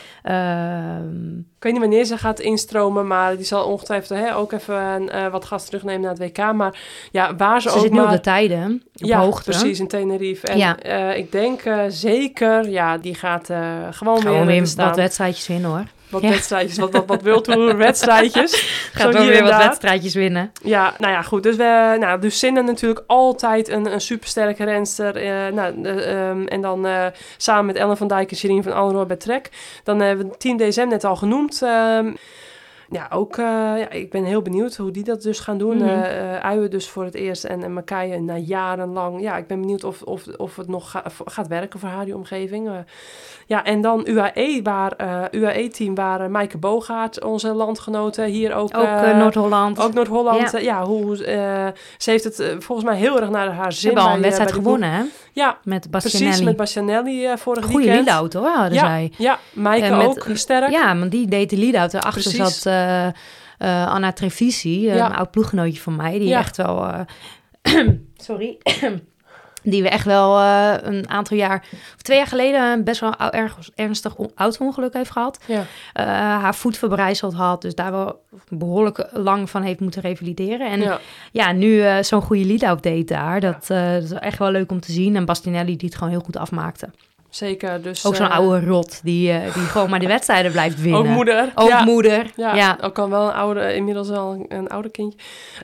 Ik 1.58 1.64
weet 1.64 1.72
niet 1.72 1.82
wanneer 1.82 2.06
ze 2.06 2.18
gaat 2.18 2.40
instromen, 2.40 3.08
maar 3.08 3.36
die 3.36 3.45
zal 3.45 3.66
ongetwijfeld 3.66 4.20
hè, 4.20 4.36
ook 4.36 4.52
even 4.52 5.32
wat 5.32 5.45
gas 5.45 5.66
terugnemen 5.66 6.02
naar 6.02 6.10
het 6.10 6.20
WK. 6.20 6.54
Maar 6.54 6.80
ja, 7.12 7.36
waar 7.36 7.62
ze, 7.62 7.70
ze 7.70 7.76
ook 7.76 7.82
zit 7.82 7.91
nu 7.91 7.98
maar... 7.98 8.06
op 8.06 8.12
de 8.12 8.20
tijden, 8.20 8.84
op 9.02 9.07
ja, 9.07 9.19
hoogte. 9.19 9.49
precies, 9.49 9.80
in 9.80 9.88
Tenerife. 9.88 10.48
En 10.48 10.57
Ja. 10.57 10.78
eh, 10.80 11.18
ik 11.18 11.32
denk 11.32 11.61
eh, 11.61 11.80
zeker, 11.90 12.69
ja, 12.69 12.98
die 12.98 13.15
gaat 13.15 13.49
eh, 13.49 13.60
gewoon 13.91 14.24
weer, 14.24 14.45
weer 14.45 14.68
staan. 14.68 14.88
wat 14.88 14.95
wedstrijdjes 14.95 15.48
winnen 15.48 15.69
hoor. 15.69 15.84
Wat 16.10 16.22
Ja. 16.22 16.30
wedstrijdjes, 16.30 16.78
wat, 16.78 16.91
wat, 16.91 17.06
wat 17.06 17.22
wildtour 17.22 17.78
wedstrijdjes. 17.88 18.52
Gaat 18.94 19.14
weer 19.14 19.44
wat 19.44 19.57
wedstrijdjes 19.57 20.14
winnen. 20.14 20.52
Ja, 20.64 20.94
nou 20.98 21.11
ja, 21.14 21.22
goed. 21.22 21.44
Dus 21.44 21.56
we, 21.56 21.95
nou, 21.99 22.19
Lucinda 22.19 22.61
natuurlijk 22.61 23.03
altijd 23.07 23.69
een, 23.69 23.94
een 23.94 24.02
supersterke 24.02 24.64
renster. 24.64 25.14
nou, 25.53 25.84
eh, 25.84 26.30
ehm, 26.30 26.45
en 26.45 26.61
dan 26.61 26.88
samen 27.38 27.65
met 27.65 27.76
Ellen 27.76 27.98
van 27.98 28.07
Dijk 28.07 28.32
en 28.32 28.38
Sherine 28.38 28.64
van 28.64 28.74
Alroy 28.74 29.06
bij 29.06 29.15
Trek. 29.18 29.49
Dan 29.84 29.99
hebben 29.99 30.28
we 30.30 30.38
10 30.38 30.57
december 30.57 30.94
net 30.94 31.03
al 31.03 31.15
genoemd. 31.15 31.61
ehm, 31.61 32.11
ja, 32.89 33.07
ook, 33.14 33.38
eh, 33.38 33.43
ja, 33.45 33.89
ik 33.89 34.09
ben 34.11 34.23
heel 34.23 34.41
benieuwd 34.41 34.76
hoe 34.76 34.91
die 34.91 35.03
dat 35.03 35.22
dus 35.22 35.39
gaan 35.39 35.57
doen. 35.57 35.81
Eh, 35.81 36.39
Uien 36.39 36.69
dus 36.69 36.89
voor 36.89 37.03
het 37.03 37.15
eerst 37.15 37.43
en, 37.43 37.64
en 37.64 38.26
na 38.26 38.38
jarenlang. 38.38 39.22
Ja, 39.22 39.38
ik 39.38 39.47
ben 39.47 39.59
benieuwd 39.61 39.84
of, 39.84 40.01
of, 40.01 40.27
of 40.27 40.55
het 40.55 40.68
nog 40.68 40.91
ga- 40.91 41.03
gaat 41.26 41.47
werken 41.47 41.80
voor 41.80 41.89
haar, 41.89 42.05
die 42.05 42.15
omgeving. 42.15 42.69
Ja, 43.49 43.64
en 43.64 43.82
dan 43.82 44.02
UAE, 44.07 44.60
waar 44.64 44.91
eh 44.91 45.24
UAE-team, 45.32 45.95
waar 45.95 46.22
uh, 46.22 46.28
Maaike 46.28 46.57
Bogaert, 46.57 47.24
onze 47.24 47.48
landgenoten, 47.53 48.26
hier 48.26 48.53
ook... 48.53 48.78
Ook 48.78 48.84
eh, 48.84 49.18
Noord-Holland. 49.18 49.80
ook 49.80 49.94
Noord-Holland, 49.94 50.61
Ja. 50.61 50.84
hoe, 50.84 51.15
ze 51.98 52.10
heeft 52.11 52.24
het 52.24 52.56
volgens 52.60 52.88
mij 52.88 52.98
heel 52.98 53.19
erg 53.22 53.30
naar 53.30 53.52
haar 53.52 53.74
Ze 53.74 53.80
zin. 53.80 53.90
hebben 53.90 54.07
al 54.07 54.15
een 54.15 54.22
bij, 54.22 54.30
wedstrijd 54.30 54.53
gewonnen 54.64 54.91
hè? 54.91 55.03
Ja, 55.34 55.57
Met 55.64 55.90
precies, 55.91 56.11
Bastianelli. 56.11 56.44
met 56.45 56.56
Bastianelli 56.56 57.38
vorig 57.38 57.65
Goeie 57.65 57.86
weekend. 57.86 58.06
lead-out 58.06 58.34
hoor, 58.34 58.48
hadden 58.48 58.74
ja, 58.74 58.80
zij. 58.86 59.11
ja, 59.18 59.40
Maaike 59.53 59.95
met- 59.95 60.06
ook 60.07 60.26
sterk. 60.34 60.72
Ja, 60.72 60.98
want 60.98 61.11
die 61.11 61.28
deed 61.28 61.49
de 61.49 61.57
lead-out. 61.57 61.91
Daarachter 61.91 62.22
Precies. 62.34 62.61
zat 62.61 62.74
Anna 63.88 64.11
Trevisi, 64.14 64.91
een 64.91 65.15
oud 65.15 65.32
ploeggenootje 65.32 65.82
van 65.82 65.95
mij. 65.95 66.19
Die 66.19 66.34
echt 66.36 66.57
wel... 66.57 66.86
sorry. 68.28 68.57
Die 69.72 69.81
we 69.84 69.89
echt 69.89 70.06
wel 70.06 70.39
eh, 70.39 70.73
een 70.81 71.10
aantal 71.10 71.38
jaar... 71.38 71.64
Of 71.95 72.02
twee 72.02 72.18
jaar 72.18 72.27
geleden 72.27 72.84
best 72.84 72.99
wel 72.99 73.15
erg 73.18 73.57
ernstig 73.76 74.15
on- 74.15 74.31
auto-ongeluk 74.35 74.94
heeft 74.94 75.11
gehad. 75.11 75.39
Ja. 75.45 75.65
Eh, 75.94 76.06
haar 76.06 76.56
voet 76.56 76.77
verbrijzeld 76.77 77.34
had. 77.34 77.61
Dus 77.61 77.76
daar 77.76 77.91
wel 77.91 78.22
behoorlijk 78.49 79.07
lang 79.14 79.49
van 79.49 79.61
heeft 79.61 79.80
moeten 79.80 80.02
revalideren. 80.02 80.69
En 80.72 80.80
ja, 80.80 80.99
ja. 81.31 81.52
nu 81.52 81.81
eh, 81.81 82.03
zo'n 82.03 82.22
goede 82.22 82.45
lead-out 82.45 82.84
deed 82.84 83.07
daar. 83.07 83.39
Dat, 83.39 83.68
dat 83.68 84.03
is 84.03 84.11
echt 84.11 84.38
wel 84.38 84.52
leuk 84.52 84.72
om 84.72 84.80
te 84.80 84.91
zien. 84.91 85.15
En 85.15 85.26
Bastianelli 85.26 85.77
die 85.77 85.88
het 85.88 85.98
gewoon 85.98 86.14
heel 86.14 86.23
goed 86.26 86.38
afmaakte. 86.38 86.89
Zeker. 87.38 87.81
Dus, 87.81 88.05
Ook 88.05 88.15
zo'n 88.15 88.26
eh, 88.26 88.38
oude 88.38 88.65
rot 88.65 88.99
die, 89.03 89.31
eh, 89.31 89.53
die 89.53 89.64
gewoon 89.73 89.89
maar 89.89 89.99
de 89.99 90.07
wedstrijden 90.07 90.51
blijft 90.51 90.81
winnen. 90.81 90.99
Ook 90.99 91.07
moeder. 91.07 91.51
Ook 91.55 91.68
ja. 91.68 91.84
moeder. 91.84 92.31
Ja, 92.35 92.55
Ja. 92.55 92.77
ook 92.81 92.99
al 92.99 93.09
wel 93.09 93.27
een 93.27 93.34
oude, 93.34 93.76
inmiddels 93.76 94.09
wel 94.09 94.31
een, 94.31 94.45
een 94.49 94.69
oude 94.69 94.89
kindje. 94.89 95.19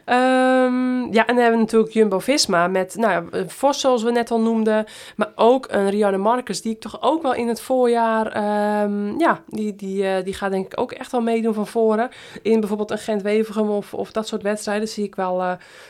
Ehm, 0.06 1.14
ja, 1.14 1.26
en 1.26 1.36
dan 1.36 1.38
hebben 1.38 1.52
we 1.52 1.58
natuurlijk 1.58 1.94
Jumbo-Visma 1.94 2.68
met, 2.68 2.96
nou 2.96 3.12
ja, 3.12 3.44
Vos 3.48 3.80
zoals 3.80 4.04
we 4.04 4.12
net 4.12 4.32
al 4.32 4.42
noemden. 4.42 4.86
Maar 5.16 5.32
ook 5.36 5.68
een 5.70 5.90
Rianne 5.90 6.18
Marcus, 6.18 6.62
die 6.62 6.74
ik 6.74 6.80
toch 6.80 7.02
ook 7.02 7.22
wel 7.22 7.34
in 7.34 7.48
het 7.48 7.62
voorjaar, 7.62 8.28
ehm, 8.28 9.20
ja, 9.20 9.42
die, 9.48 9.76
die, 9.76 10.08
eh, 10.08 10.24
die 10.24 10.34
gaat 10.34 10.52
denk 10.52 10.66
ik 10.66 10.80
ook 10.80 10.92
echt 10.92 11.12
wel 11.12 11.22
meedoen 11.22 11.54
van 11.54 11.68
voren. 11.68 12.10
In 12.42 12.60
bijvoorbeeld 12.60 12.92
een 12.92 12.98
Gent-Wevergem 12.98 13.70
of, 13.70 13.94
of 13.94 14.12
dat 14.12 14.28
soort 14.28 14.42
wedstrijden 14.42 14.88
zie 14.88 15.04
ik 15.04 15.16
wel, 15.16 15.42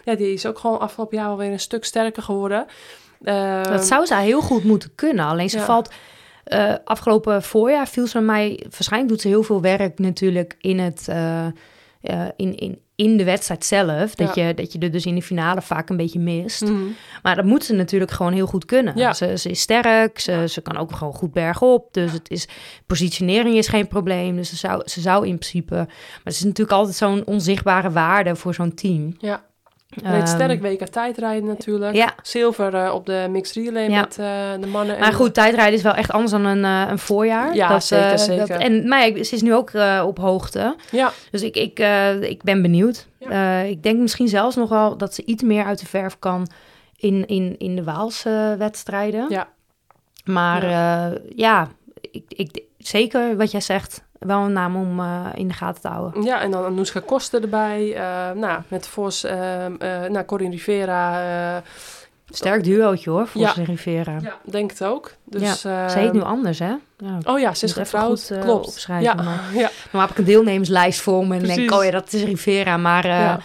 ja, 0.04 0.16
die 0.16 0.34
is 0.34 0.46
ook 0.46 0.60
gewoon 0.60 0.80
afgelopen 0.80 1.18
jaar 1.18 1.28
alweer 1.28 1.52
een 1.52 1.60
stuk 1.60 1.86
sterker 1.86 2.24
geworden. 2.24 2.66
Ehm, 3.24 3.72
Dat 3.72 3.86
zou 3.86 4.06
ze 4.06 4.16
heel 4.16 4.42
goed 4.42 4.64
moeten 4.64 4.96
kunnen. 4.96 5.26
Alleen 5.26 5.50
ze 5.50 5.58
ja. 5.58 5.66
valt 5.66 5.90
eh, 6.44 6.74
afgelopen 6.84 7.44
voorjaar 7.44 7.88
viel 7.88 8.08
ze 8.08 8.20
mij... 8.20 8.64
Waarschijnlijk 8.70 9.12
doet 9.12 9.22
ze 9.22 9.28
heel 9.28 9.44
veel 9.44 9.62
werk 9.62 10.00
natuurlijk 10.00 10.56
in, 10.60 10.80
het, 10.80 11.08
eh, 11.08 11.46
eh, 11.46 11.52
in, 12.36 12.56
in, 12.56 12.80
in 12.96 13.18
de 13.18 13.24
wedstrijd 13.24 13.66
zelf. 13.66 14.16
Dat, 14.16 14.36
Ja. 14.36 14.48
je, 14.48 14.54
dat 14.54 14.74
je 14.74 14.80
er 14.80 14.92
dus 14.92 15.06
in 15.06 15.16
de 15.16 15.22
finale 15.22 15.62
vaak 15.62 15.90
een 15.90 15.98
beetje 15.98 16.20
mist. 16.20 16.62
Mhm. 16.62 16.84
Maar 17.22 17.36
dat 17.36 17.46
moet 17.46 17.64
ze 17.64 17.74
natuurlijk 17.74 18.12
gewoon 18.12 18.34
heel 18.34 18.46
goed 18.46 18.66
kunnen. 18.66 18.98
Ja. 18.98 19.14
Ze, 19.14 19.38
ze 19.38 19.50
is 19.50 19.62
sterk, 19.62 20.20
ze, 20.20 20.46
ze 20.50 20.62
kan 20.62 20.78
ook 20.78 20.96
gewoon 20.96 21.14
goed 21.14 21.32
bergop. 21.32 21.94
Dus 21.94 22.12
het 22.12 22.30
is, 22.30 22.48
positionering 22.86 23.58
is 23.58 23.68
geen 23.68 23.88
probleem. 23.88 24.36
Dus 24.36 24.50
ze 24.50 24.56
zou, 24.56 24.82
ze 24.86 25.02
zou 25.02 25.28
in 25.28 25.38
principe... 25.38 25.76
Maar 25.76 26.22
het 26.24 26.34
is 26.34 26.44
natuurlijk 26.44 26.78
altijd 26.78 26.96
zo'n 26.96 27.26
onzichtbare 27.26 27.92
waarde 27.92 28.36
voor 28.36 28.54
zo'n 28.54 28.74
team. 28.74 29.16
Ja. 29.18 29.44
Reed 30.04 30.14
Ehm, 30.14 30.26
sterk 30.26 30.62
WK 30.62 30.86
tijdrijden 30.88 31.48
natuurlijk. 31.48 31.96
Ja. 31.96 32.14
Zilver 32.22 32.74
eh, 32.76 32.94
op 32.94 33.06
de 33.06 33.28
mixed 33.30 33.64
relay 33.66 33.90
Ja. 33.90 34.00
met 34.00 34.18
eh, 34.20 34.26
de 34.60 34.68
mannen. 34.68 35.00
Maar 35.00 35.08
en- 35.08 35.14
goed, 35.14 35.34
tijdrijden 35.34 35.74
is 35.74 35.82
wel 35.84 35.94
echt 35.94 36.12
anders 36.12 36.32
dan 36.32 36.46
een, 36.46 36.64
eh, 36.66 36.92
een 36.92 37.00
voorjaar. 37.00 37.56
Ja, 37.56 37.80
zeker, 37.80 38.12
eh, 38.12 38.18
zeker. 38.18 38.60
en 38.60 38.88
maar 38.88 39.08
ze 39.08 39.36
is 39.36 39.42
nu 39.42 39.54
ook 39.54 39.72
op 40.04 40.18
hoogte. 40.18 40.76
Ja, 40.92 41.12
Dus 41.32 41.42
ik, 41.42 41.56
ik, 41.56 41.80
ik 42.22 42.44
ben 42.44 42.62
benieuwd. 42.62 43.08
Ik 43.68 43.84
denk 43.84 44.00
misschien 44.00 44.28
zelfs 44.28 44.56
nog 44.56 44.70
wel 44.70 44.98
dat 44.98 45.14
ze 45.14 45.26
iets 45.26 45.44
meer 45.44 45.66
uit 45.66 45.80
de 45.80 45.86
verf 45.86 46.20
kan 46.20 46.48
in, 46.96 47.26
in, 47.26 47.56
in 47.58 47.76
de 47.76 47.84
Waalse 47.84 48.56
wedstrijden. 48.58 49.26
Ja. 49.30 49.48
Maar 50.26 50.70
ja, 50.70 51.14
ja 51.36 51.68
ik, 52.12 52.24
ik, 52.28 52.62
zeker 52.78 53.38
wat 53.38 53.52
jij 53.52 53.62
zegt, 53.62 54.03
wel 54.26 54.40
een 54.46 54.54
naam 54.54 54.76
om 54.76 55.00
eh, 55.00 55.26
in 55.34 55.48
de 55.48 55.54
gaten 55.54 55.82
te 55.82 55.88
houden. 55.88 56.24
ja, 56.24 56.42
en 56.42 56.52
dan 56.52 56.66
Anoushka 56.66 57.00
Koster 57.06 57.42
erbij. 57.42 57.94
eh, 57.96 58.32
nou, 58.36 58.62
met 58.68 58.88
Vos, 58.88 59.24
eh 59.24 59.66
nou, 60.10 60.24
Corinne 60.26 60.56
Rivera. 60.56 61.22
eh, 61.56 61.62
Sterk 62.30 62.64
duootje 62.64 63.10
hoor, 63.10 63.28
Ja. 63.34 63.48
Vos 63.48 63.58
en 63.58 63.66
Rivera. 63.66 64.18
ja, 64.22 64.38
denk 64.44 64.70
het 64.70 64.84
ook. 64.84 65.12
Dus, 65.26 65.66
eh, 65.66 65.88
Ze 65.90 66.00
heet 66.00 66.14
nu 66.14 66.22
anders, 66.22 66.60
hè? 66.60 66.74
Ja. 66.98 67.18
Oh 67.26 67.40
ja, 67.40 67.54
ze 67.54 67.66
is 67.66 67.74
getrouwd. 67.74 68.26
goed, 68.28 68.40
Klopt. 68.40 68.68
opschrijven, 68.68 69.06
ja, 69.06 69.24
maar- 69.24 69.44
ja, 69.62 69.70
Dan 69.92 70.02
heb 70.02 70.10
ik 70.10 70.18
een 70.18 70.24
deelnemerslijst 70.24 71.02
voor 71.02 71.28
me 71.28 71.34
en 71.36 71.46
dan 71.46 71.56
denk 71.56 71.72
oh 71.72 71.84
ja, 71.84 71.92
dat 71.92 72.14
is 72.14 72.24
Rivera. 72.24 72.78
Maar 72.78 73.08
Ja. 73.08 73.40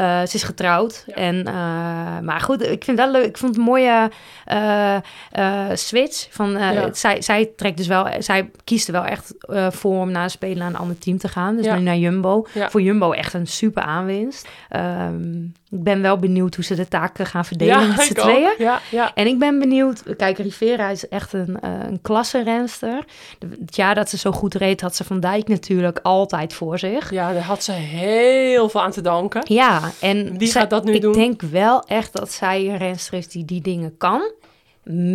Ze 0.00 0.30
is 0.32 0.42
getrouwd. 0.42 1.04
Ja. 1.06 1.14
En, 1.14 1.44
eh, 1.46 1.54
maar 2.22 2.40
goed, 2.40 2.62
ik 2.62 2.84
vind 2.84 2.98
het 2.98 3.10
wel 3.10 3.10
leuk. 3.10 3.24
Ik 3.28 3.38
vond 3.38 3.50
het 3.50 3.60
een 3.60 3.66
mooie 3.70 4.10
eh, 4.44 4.94
eh, 5.30 5.70
switch. 5.72 6.26
Van, 6.30 6.56
eh, 6.56 6.72
Ja. 6.74 6.92
zij, 6.92 7.22
zij 7.22 7.50
trekt 7.56 7.76
dus 7.76 7.86
wel, 7.86 8.06
zij 8.18 8.50
kiest 8.64 8.86
er 8.86 8.92
wel 8.92 9.04
echt 9.04 9.34
eh, 9.46 9.70
voor 9.70 10.00
om 10.00 10.10
na 10.10 10.28
spelen 10.28 10.58
naar 10.58 10.68
een 10.68 10.76
ander 10.76 10.98
team 10.98 11.18
te 11.18 11.28
gaan. 11.28 11.56
Dus 11.56 11.64
Ja. 11.64 11.74
nu 11.76 11.82
naar 11.82 11.96
Jumbo. 11.96 12.46
Voor 12.68 12.82
Jumbo 12.82 13.12
echt 13.12 13.34
een 13.34 13.46
super 13.46 13.82
aanwinst. 13.82 14.48
Ehm, 14.68 15.32
ik 15.74 15.82
ben 15.82 16.02
wel 16.02 16.16
benieuwd 16.18 16.54
hoe 16.54 16.64
ze 16.64 16.74
de 16.74 16.88
taken 16.88 17.26
gaan 17.26 17.44
verdelen 17.44 17.88
met 17.88 18.00
z'n 18.00 18.12
ik 18.12 18.18
tweeën. 18.18 18.54
Ja, 18.58 18.80
ja. 18.90 19.14
En 19.14 19.26
ik 19.26 19.38
ben 19.38 19.58
benieuwd. 19.58 20.02
Kijk, 20.16 20.38
Rivera 20.38 20.88
is 20.88 21.08
echt 21.08 21.32
een, 21.32 21.60
eh 21.60 21.70
een 21.86 22.00
Het 23.60 23.76
jaar 23.76 23.94
dat 23.94 24.08
ze 24.10 24.18
zo 24.18 24.32
goed 24.32 24.54
reed, 24.54 24.80
had 24.80 24.96
ze 24.96 25.04
Van 25.04 25.20
Dijk 25.20 25.48
natuurlijk 25.48 25.98
altijd 26.02 26.52
voor 26.52 26.78
zich. 26.78 27.10
ja, 27.10 27.32
daar 27.32 27.42
had 27.42 27.64
ze 27.64 27.72
heel 27.72 28.68
veel 28.68 28.82
aan 28.82 28.90
te 28.90 29.00
danken. 29.00 29.42
Ja, 29.48 29.80
en 30.00 30.36
zij- 30.50 30.60
gaat 30.60 30.70
dat 30.70 30.84
nu 30.84 30.92
ik 30.94 31.00
doen? 31.00 31.12
denk 31.12 31.42
wel 31.42 31.82
echt 31.86 32.12
dat 32.12 32.32
zij 32.32 32.68
een 32.68 32.76
renster 32.76 33.14
is 33.18 33.28
die 33.28 33.44
die 33.44 33.60
dingen 33.60 33.96
kan, 33.96 34.32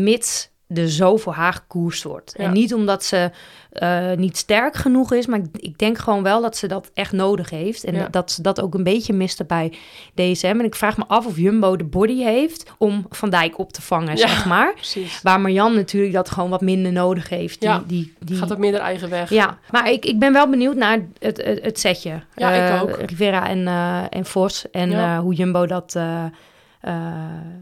mits 0.03 0.49
er 0.73 0.89
zo 0.91 1.17
voor 1.17 1.33
haar 1.33 1.53
gekoerst 1.53 2.03
wordt. 2.03 2.33
Ja. 2.37 2.43
En 2.43 2.53
niet 2.53 2.73
omdat 2.73 3.03
ze 3.03 3.31
eh, 3.69 4.11
niet 4.13 4.37
sterk 4.37 4.75
genoeg 4.75 5.13
is, 5.13 5.25
maar 5.25 5.39
ik, 5.39 5.45
ik 5.53 5.77
denk 5.77 5.97
gewoon 5.97 6.23
wel 6.23 6.41
dat 6.41 6.57
ze 6.57 6.67
dat 6.67 6.91
echt 6.93 7.11
nodig 7.11 7.49
heeft. 7.49 7.83
En 7.83 7.95
Ja. 7.95 8.07
dat 8.11 8.31
ze 8.31 8.41
dat 8.41 8.61
ook 8.61 8.73
een 8.73 8.83
beetje 8.83 9.13
miste 9.13 9.45
bij 9.45 9.73
DSM. 10.15 10.45
En 10.45 10.63
ik 10.63 10.75
vraag 10.75 10.97
me 10.97 11.03
af 11.07 11.25
of 11.25 11.37
Jumbo 11.37 11.75
de 11.75 11.83
body 11.83 12.23
heeft 12.23 12.71
om 12.77 13.05
Van 13.09 13.29
Dijk 13.29 13.57
op 13.59 13.73
te 13.73 13.81
vangen, 13.81 14.17
Ja. 14.17 14.27
zeg 14.27 14.45
maar. 14.45 14.73
Precies. 14.73 15.21
Waar 15.21 15.39
Marjan 15.41 15.75
natuurlijk 15.75 16.13
dat 16.13 16.29
gewoon 16.29 16.49
wat 16.49 16.61
minder 16.61 16.91
nodig 16.91 17.29
heeft. 17.29 17.59
Die, 17.59 17.69
Ja. 17.69 17.83
die, 17.87 18.13
die, 18.19 18.37
Gaat 18.37 18.51
ook 18.51 18.57
meer 18.57 18.73
haar 18.73 18.81
eigen 18.81 19.09
weg. 19.09 19.29
ja, 19.29 19.57
maar 19.71 19.91
ik, 19.91 20.05
ik 20.05 20.19
ben 20.19 20.33
wel 20.33 20.49
benieuwd 20.49 20.75
naar 20.75 20.99
het, 21.19 21.37
het, 21.43 21.63
het 21.63 21.79
setje. 21.79 22.21
Ja, 22.35 22.51
ik 22.51 22.73
Eh, 22.73 22.81
ook. 22.81 22.97
Rivera 23.09 23.47
en, 23.47 23.67
eh, 23.67 24.03
en 24.09 24.25
Vos. 24.25 24.69
En 24.71 25.17
hoe 25.17 25.33
Jumbo 25.33 25.65
dat 25.65 25.95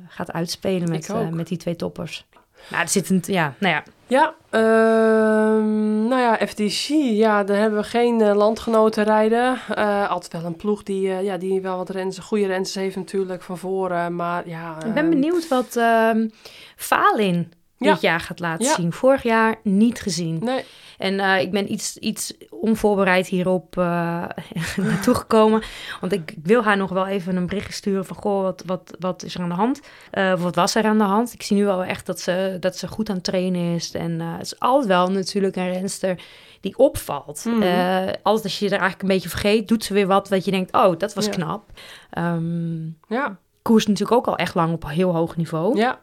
gaat 0.08 0.32
uitspelen 0.32 0.90
met, 0.90 1.14
met 1.32 1.48
die 1.48 1.58
twee 1.58 1.76
toppers. 1.76 2.26
Nou, 2.68 2.82
er 2.82 2.90
zit 2.90 3.10
een... 3.10 3.24
Ja, 3.26 3.54
nou 3.60 3.74
ja. 3.74 3.84
Ja, 4.10 4.36
ehm, 4.50 6.08
nou 6.08 6.22
ja, 6.22 6.48
FDG, 6.48 6.88
ja, 7.18 7.44
daar 7.44 7.58
hebben 7.58 7.80
we 7.80 7.86
geen 7.86 8.22
eh, 8.22 8.36
landgenoten 8.36 9.04
rijden. 9.04 9.60
Eh, 9.76 10.10
altijd 10.10 10.34
wel 10.34 10.46
een 10.46 10.56
ploeg 10.56 10.84
die, 10.84 11.10
eh, 11.10 11.24
ja, 11.24 11.38
die 11.38 11.62
wel 11.62 11.78
wat 11.78 11.90
rens, 11.90 12.20
goede 12.20 12.46
rens 12.46 12.76
heeft 12.76 12.96
natuurlijk 12.96 13.42
van 13.42 13.58
voren, 13.58 14.16
maar 14.16 14.48
ja... 14.48 14.76
Ik 14.76 14.94
ben 14.94 15.04
ehm, 15.04 15.10
benieuwd 15.10 15.48
wat 15.48 15.76
ehm 15.76 16.28
Falin 16.76 17.52
Ja. 17.80 17.92
dit 17.94 18.02
jaar 18.02 18.20
gaat 18.20 18.40
laten 18.40 18.66
Ja. 18.66 18.74
zien. 18.74 18.94
Vorig 18.94 19.24
jaar 19.24 19.56
niet 19.64 20.02
gezien. 20.02 20.40
Nee, 20.44 20.64
En 20.98 21.20
eh, 21.20 21.42
ik 21.42 21.52
ben 21.52 21.72
iets, 21.72 21.98
iets 21.98 22.34
onvoorbereid 22.50 23.28
hierop 23.28 23.78
eh, 23.78 24.24
naartoe 24.78 25.16
gekomen. 25.16 25.62
Want 26.02 26.14
ik, 26.14 26.32
ik 26.32 26.38
wil 26.44 26.64
haar 26.64 26.78
nog 26.78 26.90
wel 26.90 27.08
even 27.08 27.36
een 27.36 27.46
berichtje 27.48 27.74
sturen 27.74 28.06
van... 28.06 28.16
Goh, 28.18 28.42
wat, 28.42 28.64
wat, 28.66 28.96
wat 29.00 29.24
is 29.24 29.36
er 29.36 29.42
aan 29.42 29.50
de 29.50 29.56
hand? 29.56 29.80
Of 30.12 30.42
wat 30.42 30.56
was 30.56 30.76
er 30.76 30.84
aan 30.86 30.98
de 30.98 31.04
hand? 31.04 31.34
Ik 31.34 31.42
zie 31.44 31.58
nu 31.58 31.66
wel 31.66 31.84
echt 31.84 32.06
dat 32.06 32.20
ze, 32.20 32.58
dat 32.60 32.78
ze 32.78 32.88
goed 32.88 33.10
aan 33.10 33.16
het 33.16 33.24
trainen 33.24 33.76
is. 33.76 33.92
En 33.92 34.20
het 34.20 34.42
is 34.42 34.60
altijd 34.60 34.88
wel 34.88 35.12
natuurlijk 35.12 35.56
een 35.56 35.72
renster 35.72 36.20
die 36.62 36.78
opvalt. 36.78 37.46
Mhm. 37.46 37.62
Eh, 37.62 37.98
altijd 38.24 38.44
als 38.44 38.60
je 38.60 38.66
er 38.66 38.72
eigenlijk 38.72 39.02
een 39.02 39.08
beetje 39.08 39.30
vergeet... 39.30 39.68
doet 39.68 39.84
ze 39.84 39.94
weer 39.94 40.08
wat 40.08 40.30
wat 40.30 40.46
je 40.46 40.52
denkt... 40.52 40.74
oh, 40.76 40.98
dat 40.98 41.14
was 41.14 41.26
Ja. 41.26 41.32
knap. 41.32 41.64
Ehm 42.10 42.86
ja, 43.08 43.38
koers 43.62 43.88
natuurlijk 43.88 44.18
ook 44.18 44.28
al 44.28 44.36
echt 44.38 44.56
lang 44.56 44.74
op 44.74 44.90
heel 44.90 45.14
hoog 45.16 45.36
niveau 45.36 45.78
ja. 45.78 46.00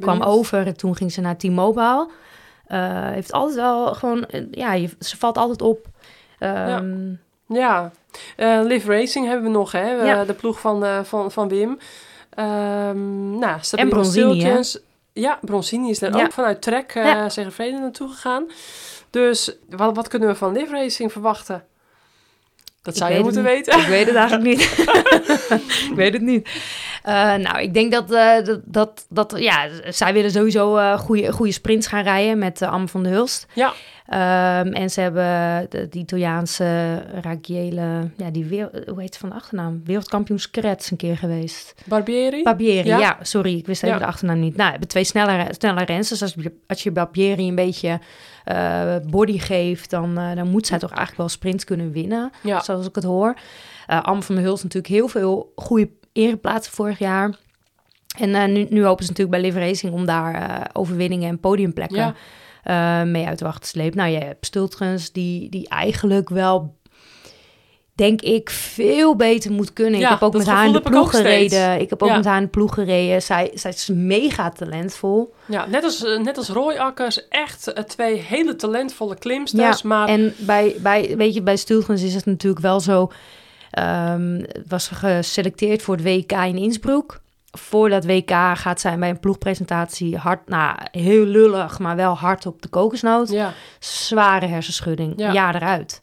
Kwam 0.00 0.22
over 0.22 0.66
en 0.66 0.76
toen 0.76 0.96
ging 0.96 1.12
ze 1.12 1.20
naar 1.20 1.36
T-Mobile. 1.36 2.08
Eh, 2.66 3.10
heeft 3.10 3.32
altijd 3.32 3.56
wel 3.56 3.94
gewoon, 3.94 4.24
eh, 4.26 4.42
ja, 4.50 4.72
je, 4.72 4.90
ze 5.00 5.16
valt 5.16 5.38
altijd 5.38 5.62
op. 5.62 5.86
Ehm, 6.38 7.12
Ja, 7.48 7.90
Eh 8.36 8.60
Live 8.62 8.90
Racing 8.92 9.26
hebben 9.26 9.44
we 9.44 9.50
nog, 9.58 9.72
hè? 9.72 9.90
Ja. 9.90 10.24
De 10.24 10.34
ploeg 10.34 10.60
van, 10.60 11.04
van, 11.04 11.32
van 11.32 11.48
Wim. 11.48 11.78
Ehm 12.30 13.38
nou, 13.38 13.58
Sabine 13.60 13.88
Bronzini. 13.88 14.62
Ja, 15.12 15.38
Bronzini 15.40 15.90
is 15.90 16.02
er 16.02 16.16
Ja. 16.16 16.24
ook 16.24 16.32
vanuit 16.32 16.62
Trek 16.62 16.94
uh, 16.94 17.04
Ja. 17.04 17.30
Vrede 17.30 17.78
naartoe 17.78 18.08
gegaan. 18.08 18.46
Dus 19.10 19.56
wat, 19.70 19.96
wat 19.96 20.08
kunnen 20.08 20.28
we 20.28 20.34
van 20.34 20.52
Live 20.52 20.72
Racing 20.72 21.12
verwachten? 21.12 21.64
Dat 22.86 22.94
Ik 22.94 23.00
zou 23.00 23.14
je 23.14 23.22
moeten 23.22 23.42
weten. 23.42 23.78
Ik 23.78 23.86
weet 23.86 24.06
het 24.06 24.14
eigenlijk 24.14 24.48
niet. 24.48 24.60
ik 25.90 25.92
weet 25.94 26.12
het 26.12 26.22
niet. 26.22 26.48
Eh, 27.02 27.34
nou, 27.34 27.60
ik 27.60 27.74
denk 27.74 27.92
dat, 27.92 28.12
eh, 28.12 28.44
dat, 28.44 28.60
dat, 28.64 29.06
dat, 29.08 29.34
ja, 29.38 29.68
zij 29.88 30.12
willen 30.12 30.30
sowieso 30.30 30.76
eh 30.76 30.98
goede, 30.98 31.32
goede 31.32 31.52
sprints 31.52 31.86
gaan 31.86 32.02
rijden 32.02 32.38
met 32.38 32.60
uh, 32.60 32.72
Anne 32.72 32.88
van 32.88 33.02
der 33.02 33.12
Hulst. 33.12 33.46
Ja. 33.54 33.72
Ehm, 34.06 34.72
en 34.72 34.90
ze 34.90 35.00
hebben 35.00 35.66
de, 35.70 35.88
die 35.88 36.00
Italiaanse 36.00 37.02
Ragiele, 37.22 38.10
ja, 38.16 38.30
die 38.30 38.44
wereld, 38.44 38.88
hoe 38.88 39.00
heet 39.00 39.14
ze 39.14 39.20
van 39.20 39.28
de 39.28 39.34
achternaam? 39.34 39.80
Wereldkampioen 39.84 40.38
Screts 40.38 40.90
een 40.90 40.96
keer 40.96 41.16
geweest. 41.16 41.74
Barbieri? 41.84 42.42
Barbieri, 42.42 42.88
Ja. 42.88 42.98
ja. 42.98 43.18
sorry, 43.22 43.56
ik 43.56 43.66
wist 43.66 43.82
even 43.82 43.96
Ja. 43.96 44.02
de 44.02 44.08
achternaam 44.08 44.40
niet. 44.40 44.56
Nou, 44.56 44.70
hebben 44.70 44.88
twee 44.88 45.04
snelle, 45.04 45.46
snelle 45.58 45.84
rensters. 45.84 46.22
Als 46.22 46.34
je, 46.36 46.52
als 46.66 46.82
je 46.82 46.90
Barbieri 46.90 47.48
een 47.48 47.54
beetje 47.54 47.98
eh, 48.46 48.96
body 49.10 49.38
geeft, 49.38 49.90
dan, 49.90 50.18
eh, 50.18 50.36
dan 50.36 50.48
moet 50.48 50.66
zij 50.66 50.78
toch 50.78 50.90
eigenlijk 50.90 51.18
wel 51.18 51.28
sprints 51.28 51.64
kunnen 51.64 51.90
winnen, 51.92 52.30
ja. 52.42 52.60
zoals 52.60 52.86
ik 52.86 52.94
het 52.94 53.04
hoor. 53.04 53.34
Eh 53.86 54.02
Am 54.02 54.22
van 54.22 54.34
der 54.34 54.44
Hulst 54.44 54.62
natuurlijk 54.62 54.92
heel 54.92 55.08
veel 55.08 55.52
goede 55.56 55.90
ereplaatsen 56.12 56.72
vorig 56.72 56.98
jaar. 56.98 57.38
En 58.18 58.52
nu, 58.52 58.66
nu 58.70 58.84
hopen 58.84 59.04
ze 59.04 59.10
natuurlijk 59.10 59.40
bij 59.40 59.50
Live 59.50 59.58
Racing 59.58 59.92
om 59.92 60.06
daar 60.06 60.66
overwinningen 60.72 61.28
en 61.28 61.40
podiumplekken 61.40 62.14
Ja. 62.64 63.04
mee 63.04 63.26
uit 63.26 63.38
de 63.38 63.44
wacht 63.44 63.62
te 63.62 63.68
slepen. 63.68 63.96
Nou, 63.98 64.10
je 64.10 64.18
hebt 64.18 64.46
Stultgens 64.46 65.12
die, 65.12 65.50
die 65.50 65.68
eigenlijk 65.68 66.28
wel, 66.28 66.75
denk 67.96 68.20
ik, 68.20 68.50
veel 68.50 69.16
beter 69.16 69.52
moet 69.52 69.72
kunnen. 69.72 70.00
Ja, 70.00 70.04
ik 70.06 70.12
heb 70.12 70.22
ook 70.22 70.32
met 70.36 70.46
haar 70.46 70.66
in 70.66 70.72
de 70.72 70.78
ik 70.78 70.84
ploeg 70.84 71.10
gereden. 71.10 71.80
Ik 71.80 71.90
heb 71.90 72.02
ook 72.02 72.08
Ja. 72.08 72.16
met 72.16 72.24
haar 72.24 72.36
in 72.36 72.42
de 72.42 72.48
ploeg 72.48 72.74
gereden. 72.74 73.22
Zij, 73.22 73.50
zij 73.54 73.70
is 73.70 73.88
mega 73.92 74.50
talentvol. 74.50 75.34
ja, 75.46 75.66
net 75.66 75.84
als, 75.84 76.04
eh, 76.04 76.18
net 76.18 76.36
als 76.36 76.48
Roy 76.48 76.74
Akkers, 76.76 77.28
echt 77.28 77.72
eh, 77.72 77.84
twee 77.84 78.16
hele 78.16 78.56
talentvolle 78.56 79.16
klimsters. 79.16 79.82
maar 79.82 80.08
En 80.08 80.34
bij, 80.38 80.74
bij, 80.78 81.14
weet 81.16 81.34
je, 81.34 81.42
bij 81.42 81.56
Stultgens 81.56 82.02
is 82.02 82.14
het 82.14 82.26
natuurlijk 82.26 82.62
wel 82.62 82.80
zo... 82.80 83.10
ehm, 83.70 84.42
was 84.68 84.84
ze 84.84 84.94
geselecteerd 84.94 85.82
voor 85.82 85.94
het 85.96 86.04
WK 86.04 86.32
in 86.32 86.56
Innsbruck. 86.58 87.20
Voor 87.50 87.88
dat 87.88 88.04
WK 88.04 88.30
gaat 88.54 88.80
zij 88.80 88.98
bij 88.98 89.08
een 89.10 89.20
ploegpresentatie 89.20 90.16
hard... 90.16 90.48
Nou, 90.48 90.76
heel 90.90 91.24
lullig, 91.24 91.78
maar 91.78 91.96
wel 91.96 92.14
hard 92.16 92.46
op 92.46 92.62
de 92.62 92.68
kokosnoot. 92.68 93.30
ja, 93.30 93.52
zware 93.78 94.46
hersenschudding. 94.46 95.12
Ja. 95.16 95.32
Ja, 95.32 95.54
eruit. 95.54 96.00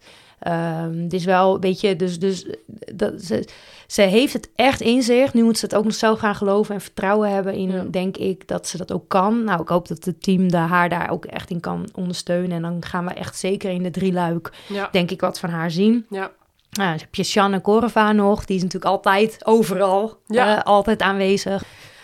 Het 1.03 1.13
is 1.13 1.25
wel 1.25 1.53
een 1.53 1.59
beetje, 1.59 1.95
dus, 1.95 2.19
dus 2.19 2.45
dat, 2.93 3.21
ze, 3.21 3.47
ze 3.87 4.01
heeft 4.01 4.33
het 4.33 4.49
echt 4.55 4.81
in 4.81 5.01
zich. 5.01 5.33
Nu 5.33 5.43
moet 5.43 5.57
ze 5.57 5.65
het 5.65 5.75
ook 5.75 5.83
nog 5.83 5.93
zo 5.93 6.15
gaan 6.15 6.35
geloven 6.35 6.75
en 6.75 6.81
vertrouwen 6.81 7.29
hebben 7.29 7.53
in, 7.53 7.71
Ja. 7.71 7.83
denk 7.91 8.17
ik, 8.17 8.47
dat 8.47 8.67
ze 8.67 8.77
dat 8.77 8.91
ook 8.91 9.07
kan. 9.09 9.43
Nou, 9.43 9.61
ik 9.61 9.67
hoop 9.67 9.87
dat 9.87 10.05
het 10.05 10.23
team 10.23 10.51
de 10.51 10.57
haar 10.57 10.89
daar 10.89 11.09
ook 11.09 11.25
echt 11.25 11.49
in 11.49 11.59
kan 11.59 11.89
ondersteunen. 11.95 12.51
En 12.51 12.61
dan 12.61 12.77
gaan 12.85 13.05
we 13.05 13.11
echt 13.13 13.37
zeker 13.37 13.69
in 13.71 13.83
de 13.83 13.91
drieluik, 13.91 14.51
ja, 14.67 14.89
denk 14.91 15.11
ik, 15.11 15.21
wat 15.21 15.39
van 15.39 15.49
haar 15.49 15.71
zien. 15.71 16.05
ja. 16.09 16.31
Nou, 16.71 16.89
dan 16.89 16.99
heb 16.99 17.15
je 17.15 17.23
Shanna 17.23 17.59
Korova 17.59 18.11
nog. 18.11 18.45
Die 18.45 18.55
is 18.55 18.61
natuurlijk 18.63 18.91
altijd 18.91 19.37
overal, 19.45 20.17
Ja. 20.27 20.57
eh, 20.57 20.63
altijd 20.63 21.01
aanwezig. 21.01 21.63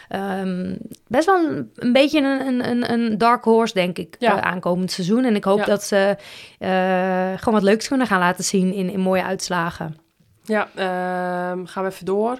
Ehm, 0.09 0.75
best 1.07 1.25
wel 1.25 1.35
een, 1.49 1.71
een 1.75 1.93
beetje 1.93 2.19
een, 2.21 2.69
een, 2.69 2.91
een, 2.91 3.17
dark 3.17 3.43
horse, 3.43 3.73
denk 3.73 3.97
ik, 3.97 4.15
Ja. 4.19 4.37
eh, 4.37 4.51
aankomend 4.51 4.91
seizoen. 4.91 5.25
En 5.25 5.35
ik 5.35 5.43
hoop 5.43 5.57
Ja. 5.59 5.65
dat 5.65 5.83
ze 5.83 6.15
eh, 6.59 6.69
gewoon 7.37 7.53
wat 7.53 7.63
leuks 7.63 7.87
kunnen 7.87 8.07
gaan 8.07 8.19
laten 8.19 8.43
zien 8.43 8.73
in, 8.73 8.89
in 8.89 8.99
mooie 8.99 9.23
uitslagen. 9.23 9.97
Ja, 10.43 10.69
ehm, 10.75 11.65
gaan 11.65 11.83
we 11.83 11.89
even 11.89 12.05
door. 12.05 12.39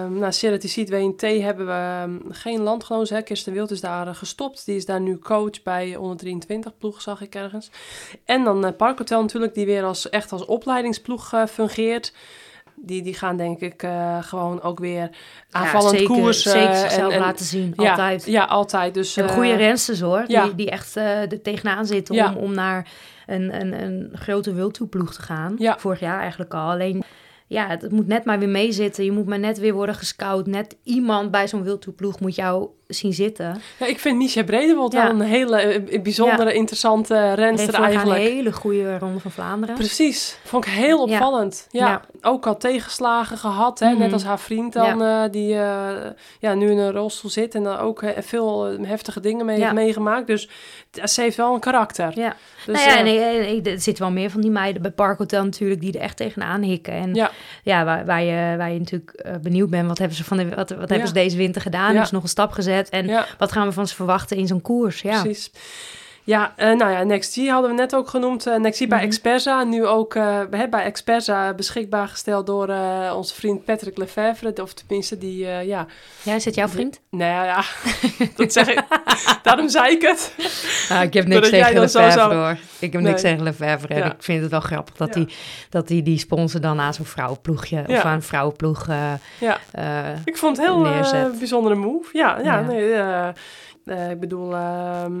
Um, 0.00 0.18
nou, 0.18 0.32
Charity 0.32 0.68
Seat 0.68 0.88
WNT 0.88 1.20
hebben 1.20 1.66
we 1.66 2.16
geen 2.30 2.60
landgenoten. 2.60 3.16
Hè. 3.16 3.22
Kirsten 3.22 3.52
Wild 3.52 3.70
is 3.70 3.80
daar 3.80 4.08
eh, 4.08 4.14
gestopt. 4.14 4.66
Die 4.66 4.76
is 4.76 4.86
daar 4.86 5.00
nu 5.00 5.18
coach 5.18 5.62
bij 5.62 5.96
onder 5.96 6.16
23 6.16 6.76
ploeg, 6.78 7.00
zag 7.00 7.20
ik 7.20 7.34
ergens. 7.34 7.70
En 8.24 8.44
dan 8.44 8.76
Parkhotel 8.76 9.20
natuurlijk, 9.20 9.54
die 9.54 9.66
weer 9.66 9.84
als, 9.84 10.10
echt 10.10 10.32
als 10.32 10.44
opleidingsploeg 10.44 11.32
fungeert. 11.48 12.12
Die, 12.76 13.02
die 13.02 13.14
gaan 13.14 13.36
denk 13.36 13.60
ik 13.60 13.82
eh, 13.82 14.22
gewoon 14.22 14.62
ook 14.62 14.78
weer 14.78 15.10
aanvallend 15.50 15.92
ja, 15.92 15.98
zeker, 15.98 16.14
koersen. 16.14 16.50
Zeker 16.50 16.76
zichzelf 16.76 17.08
en, 17.12 17.18
en- 17.18 17.24
laten 17.24 17.44
zien, 17.44 17.72
ja, 17.76 17.90
altijd. 17.90 18.24
Ja, 18.26 18.44
altijd. 18.44 18.94
Dus, 18.94 19.16
eh, 19.16 19.28
goede 19.28 19.54
rensters 19.54 20.00
hoor, 20.00 20.24
ja. 20.26 20.44
die, 20.44 20.54
die 20.54 20.70
echt 20.70 20.96
eh 20.96 21.32
er 21.32 21.42
tegenaan 21.42 21.86
zitten 21.86 22.26
om, 22.26 22.36
om 22.36 22.54
naar 22.54 22.88
een, 23.26 23.60
een, 23.60 23.82
een 23.82 24.10
grote 24.12 24.52
wildtoeploeg 24.52 25.14
te 25.14 25.22
gaan. 25.22 25.56
Vorig 25.78 26.00
jaar 26.00 26.20
eigenlijk 26.20 26.54
al. 26.54 26.70
Alleen, 26.70 27.02
ja, 27.46 27.66
het, 27.66 27.82
het 27.82 27.92
moet 27.92 28.06
net 28.06 28.24
maar 28.24 28.38
weer 28.38 28.48
meezitten. 28.48 29.04
Je 29.04 29.12
moet 29.12 29.26
maar 29.26 29.38
net 29.38 29.58
weer 29.58 29.72
worden 29.74 29.94
gescout. 29.94 30.46
Net 30.46 30.76
iemand 30.82 31.30
bij 31.30 31.48
zo'n 31.48 31.62
wildtoeploeg 31.62 32.20
moet 32.20 32.34
jou 32.34 32.68
zien 32.86 33.12
zitten. 33.12 33.60
Ja, 33.78 33.86
ik 33.86 33.98
vind 33.98 34.16
Misha 34.16 34.42
Bredewold 34.44 34.92
Ja. 34.92 35.02
wel 35.02 35.10
een 35.10 35.20
hele 35.20 35.56
eh, 35.56 36.02
bijzondere, 36.02 36.52
interessante 36.54 37.32
renster 37.34 37.74
eigenlijk. 37.74 38.20
een 38.20 38.26
hele 38.26 38.52
goede 38.52 38.98
ronde 38.98 39.20
van 39.20 39.30
Vlaanderen. 39.30 39.74
Precies, 39.74 40.38
vond 40.44 40.66
ik 40.66 40.72
heel 40.72 41.02
opvallend. 41.02 41.66
Ja. 41.70 42.00
Ook 42.22 42.46
al 42.46 42.56
tegenslagen 42.56 43.38
gehad, 43.38 43.78
hè? 43.78 43.88
net 43.88 43.98
Mhm. 43.98 44.12
als 44.12 44.24
haar 44.24 44.38
vriend 44.40 44.72
dan, 44.72 45.02
eh, 45.02 45.22
die 45.30 45.54
eh, 45.54 45.86
ja, 46.38 46.54
nu 46.54 46.70
in 46.70 46.78
een 46.78 46.92
rolstoel 46.92 47.30
zit 47.30 47.54
en 47.54 47.62
dan 47.62 47.78
ook 47.78 48.02
eh, 48.02 48.10
veel 48.22 48.66
eh, 48.68 48.86
heftige 48.88 49.20
dingen 49.20 49.46
mee 49.46 49.60
heeft 49.60 49.72
meegemaakt. 49.72 50.26
Dus 50.26 50.48
ze 51.04 51.20
heeft 51.20 51.36
wel 51.36 51.54
een 51.54 51.60
karakter. 51.60 52.12
Ja. 52.18 52.36
Dus, 52.66 52.74
nou 52.84 52.88
ja, 52.90 53.04
eh, 53.04 53.36
en, 53.36 53.38
en- 53.46 53.46
en 53.64 53.72
er 53.72 53.80
zitten 53.80 54.04
wel 54.04 54.12
meer 54.12 54.30
van 54.30 54.40
die 54.40 54.50
meiden 54.50 54.82
bij 54.82 54.90
Parkhotel 54.90 55.44
natuurlijk 55.44 55.80
die 55.80 55.92
er 55.92 56.00
echt 56.00 56.16
tegenaan 56.16 56.62
hikken. 56.62 56.92
En 56.94 57.14
Ja. 57.14 57.30
ja, 57.62 57.84
waar, 57.84 58.04
waar, 58.04 58.22
je, 58.22 58.56
waar 58.56 58.72
je 58.72 58.78
natuurlijk 58.78 59.10
eh, 59.10 59.32
benieuwd 59.42 59.70
bent, 59.70 59.86
wat 59.88 59.98
hebben 59.98 60.16
ze, 60.16 60.24
van 60.24 60.36
de, 60.36 60.48
wat, 60.48 60.70
wat 60.70 60.88
hebben 60.88 61.08
ze 61.08 61.14
deze 61.14 61.36
winter 61.36 61.62
gedaan? 61.62 61.86
Hebben 61.86 62.06
ze 62.06 62.14
nog 62.14 62.22
een 62.22 62.28
stap 62.28 62.52
gezet? 62.52 62.72
En 62.90 63.06
ja, 63.06 63.26
wat 63.38 63.52
gaan 63.52 63.66
we 63.66 63.72
van 63.72 63.88
ze 63.88 63.94
verwachten 63.94 64.36
in 64.36 64.46
zo'n 64.46 64.60
koers? 64.60 65.00
Ja. 65.00 65.20
precies. 65.20 65.50
Ja, 66.26 66.52
eh, 66.56 66.76
nou 66.76 66.90
ja, 66.92 67.02
NextG 67.02 67.48
hadden 67.48 67.70
we 67.70 67.76
net 67.76 67.94
ook 67.94 68.08
genoemd. 68.08 68.46
Eh 68.46 68.56
NextG 68.56 68.86
bij 68.88 68.98
Mhm. 68.98 69.06
Experza, 69.06 69.64
nu 69.64 69.86
ook 69.86 70.14
hè, 70.14 70.68
bij 70.68 70.84
Experza 70.84 71.54
beschikbaar 71.54 72.08
gesteld 72.08 72.46
door 72.46 72.68
onze 73.14 73.34
vriend 73.34 73.64
Patrick 73.64 73.98
Lefevre. 73.98 74.62
Of 74.62 74.74
tenminste, 74.74 75.18
die, 75.18 75.36
ja... 75.46 75.86
Ja, 76.22 76.34
is 76.34 76.44
het 76.44 76.54
jouw 76.54 76.68
vriend? 76.68 77.00
Nou 77.10 77.44
ja, 77.46 77.62
dat 78.36 78.52
zeg 78.52 78.68
ik. 78.68 78.82
Daarom 79.42 79.68
zei 79.68 79.92
ik 79.94 80.02
het. 80.02 80.34
Ah, 80.88 81.02
ik 81.02 81.14
heb 81.14 81.26
niks 81.26 81.48
tegen 81.50 81.90
zou- 81.90 82.34
hoor. 82.34 82.56
Ik 82.78 82.92
heb 82.92 83.00
Nee. 83.02 83.10
niks 83.10 83.20
tegen 83.22 83.42
Lefebvre. 83.42 83.94
En 83.94 83.98
Ja. 83.98 84.12
ik 84.12 84.22
vind 84.22 84.42
het 84.42 84.50
wel 84.50 84.60
grappig 84.60 84.96
dat 84.96 85.14
Ja. 85.14 85.20
hij 85.20 85.32
dat 85.70 85.88
die, 85.88 86.02
die 86.02 86.18
sponsor 86.18 86.60
dan 86.60 86.80
aan 86.80 86.94
zo'n 86.94 87.04
vrouwenploegje... 87.04 87.84
Ja. 87.86 87.96
of 87.96 88.04
aan 88.04 88.12
een 88.14 88.22
vrouwenploeg... 88.22 88.86
Ja. 89.40 89.58
Ik 90.24 90.36
vond 90.36 90.56
het 90.56 90.66
heel 90.66 90.82
bijzondere 91.38 91.74
move. 91.74 92.08
Ja, 92.18 92.38
ja, 92.42 92.58
Ja. 92.68 93.32
nee, 93.84 94.10
ik 94.10 94.20
bedoel, 94.20 94.54
ehm, 94.54 95.12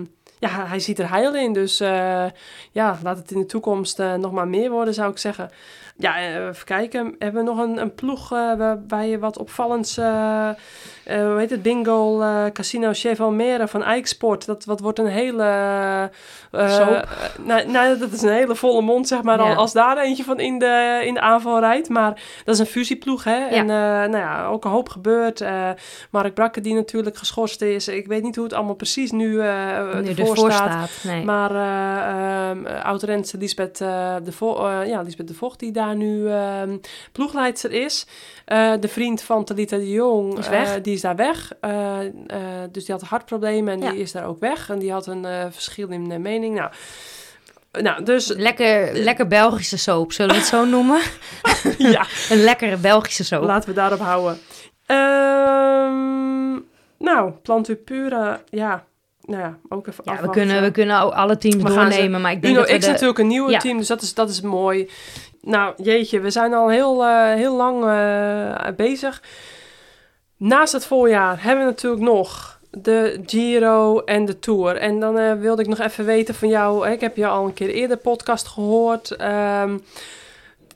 ja, 0.48 0.66
hij 0.66 0.80
ziet 0.80 0.98
er 0.98 1.10
heil 1.10 1.34
in. 1.34 1.52
Dus 1.52 1.80
eh, 1.80 2.26
ja, 2.70 2.98
laat 3.02 3.18
het 3.18 3.30
in 3.30 3.38
de 3.38 3.46
toekomst 3.46 3.98
eh, 3.98 4.14
nog 4.14 4.32
maar 4.32 4.48
meer 4.48 4.70
worden, 4.70 4.94
zou 4.94 5.10
ik 5.10 5.18
zeggen. 5.18 5.50
Ja, 5.96 6.16
eh, 6.18 6.46
even 6.46 6.64
kijken. 6.64 7.14
Hebben 7.18 7.44
we 7.44 7.50
nog 7.50 7.58
een, 7.58 7.78
een 7.78 7.94
ploeg 7.94 8.28
waarbij 8.28 9.08
je 9.08 9.18
wat 9.18 9.38
opvallends... 9.38 10.00
eh, 11.04 11.16
hoe 11.26 11.38
heet 11.38 11.50
het? 11.50 11.62
Bingo 11.62 12.20
eh, 12.20 12.44
Casino 12.52 12.90
Chef 12.92 13.20
Almere 13.20 13.68
van 13.68 13.82
Eiksport. 13.82 14.46
Dat 14.46 14.64
wat 14.64 14.80
wordt 14.80 14.98
een 14.98 15.06
hele... 15.06 15.42
eh, 16.50 16.98
nou, 17.42 17.66
nou, 17.70 17.98
dat 17.98 18.12
is 18.12 18.22
een 18.22 18.32
hele 18.32 18.54
volle 18.54 18.80
mond, 18.82 19.08
zeg 19.08 19.22
maar, 19.22 19.38
Ja. 19.38 19.44
al- 19.48 19.54
als 19.54 19.72
daar 19.72 19.98
eentje 19.98 20.24
van 20.24 20.40
in 20.40 20.58
de, 20.58 21.00
in 21.04 21.14
de 21.14 21.20
aanval 21.20 21.60
rijdt. 21.60 21.88
Maar 21.88 22.22
dat 22.44 22.54
is 22.54 22.60
een 22.60 22.66
fusieploeg, 22.66 23.24
hè? 23.24 23.46
En 23.46 23.66
nou 23.66 24.16
ja, 24.16 24.46
ook 24.46 24.64
een 24.64 24.70
hoop 24.70 24.88
gebeurd. 24.88 25.44
Mark 26.10 26.34
Brakke, 26.34 26.60
die 26.60 26.74
natuurlijk 26.74 27.16
geschorst 27.16 27.62
is. 27.62 27.88
Ik 27.88 28.06
weet 28.06 28.22
niet 28.22 28.34
hoe 28.36 28.44
het 28.44 28.52
allemaal 28.54 28.74
precies 28.74 29.10
nu, 29.10 29.26
nu 29.28 29.38
ervoor 30.16 30.36
staat. 30.52 30.88
staat. 30.90 31.12
Nee. 31.12 31.24
Maar 31.24 31.50
eh 31.50 32.02
ehm 32.50 32.66
oud-renster 32.82 33.38
Lisbeth, 33.38 33.78
de 33.78 34.32
Vo- 34.32 34.68
ja, 34.86 35.00
Lisbeth 35.02 35.28
de 35.28 35.34
Vocht, 35.34 35.58
die 35.58 35.72
daar 35.72 35.96
nu 35.96 36.28
ehm 36.28 36.76
ploegleidster 37.12 37.72
is. 37.72 38.06
De 38.80 38.88
vriend 38.88 39.22
van 39.22 39.44
Talita 39.44 39.76
de 39.76 39.90
Jong, 39.90 40.38
Is 40.38 40.48
weg. 40.48 40.74
eh, 40.76 40.82
die 40.94 41.02
is 41.02 41.16
daar 41.16 41.16
weg. 41.26 41.52
Eh, 41.60 42.06
eh, 42.06 42.10
dus 42.70 42.84
die 42.84 42.94
had 42.94 43.04
hartproblemen 43.04 43.72
en 43.74 43.80
Ja. 43.80 43.90
die 43.90 44.00
is 44.00 44.12
daar 44.12 44.26
ook 44.26 44.40
weg. 44.40 44.70
En 44.70 44.78
die 44.78 44.92
had 44.92 45.06
een 45.06 45.24
eh, 45.24 45.44
verschil 45.50 45.88
in 45.88 46.22
mening. 46.22 46.54
Nou, 46.56 46.70
nou 47.72 48.02
dus 48.04 48.26
Lekker, 48.36 48.92
lekker 48.92 49.26
Belgische 49.26 49.78
soap, 49.78 50.12
zullen 50.12 50.30
we 50.34 50.40
het 50.40 50.48
zo 50.48 50.64
noemen? 50.64 51.00
ja, 51.78 52.06
Een 52.30 52.42
lekkere 52.44 52.76
Belgische 52.76 53.24
soap. 53.24 53.42
laten 53.44 53.68
we 53.68 53.74
daarop 53.74 53.98
houden. 54.00 54.38
Ehm, 54.86 56.52
nou, 56.98 57.30
Plantu 57.42 57.74
Pura, 57.76 58.40
ja. 58.50 58.84
Nou 59.20 59.40
ja, 59.42 59.58
ook 59.68 59.86
even 59.86 60.04
ja, 60.06 60.20
we 60.20 60.30
kunnen, 60.30 60.62
we 60.62 60.70
kunnen 60.70 61.14
alle 61.14 61.38
teams 61.38 61.62
We 61.62 61.68
ze- 61.68 61.74
doornemen, 61.74 62.20
maar 62.20 62.32
ik 62.32 62.42
denk 62.42 62.56
Uno 62.56 62.66
dat 62.66 62.76
X 62.78 62.84
de... 62.84 62.90
natuurlijk 62.90 63.18
een 63.18 63.26
nieuwe 63.26 63.50
Ja. 63.50 63.58
team, 63.58 63.78
dus 63.78 63.86
dat 63.86 64.02
is, 64.02 64.14
dat 64.14 64.28
is 64.30 64.40
mooi. 64.40 64.90
Nou, 65.40 65.74
jeetje, 65.82 66.20
we 66.20 66.30
zijn 66.30 66.54
al 66.54 66.68
heel, 66.68 67.04
heel 67.34 67.56
lang 67.56 67.84
bezig. 68.76 69.22
Naast 70.36 70.72
het 70.72 70.86
voorjaar 70.86 71.42
hebben 71.42 71.64
we 71.64 71.70
natuurlijk 71.70 72.02
nog 72.02 72.58
de 72.70 73.22
Giro 73.26 74.00
en 74.00 74.24
de 74.24 74.38
Tour. 74.38 74.76
En 74.76 75.00
dan 75.00 75.18
eh, 75.18 75.32
wilde 75.32 75.62
ik 75.62 75.68
nog 75.68 75.78
even 75.78 76.04
weten 76.04 76.34
van 76.34 76.48
jou, 76.48 76.88
ik 76.88 77.00
heb 77.00 77.16
je 77.16 77.26
al 77.26 77.46
een 77.46 77.54
keer 77.54 77.68
eerder 77.68 77.96
podcast 77.96 78.46
gehoord... 78.46 79.10
ehm, 79.10 79.78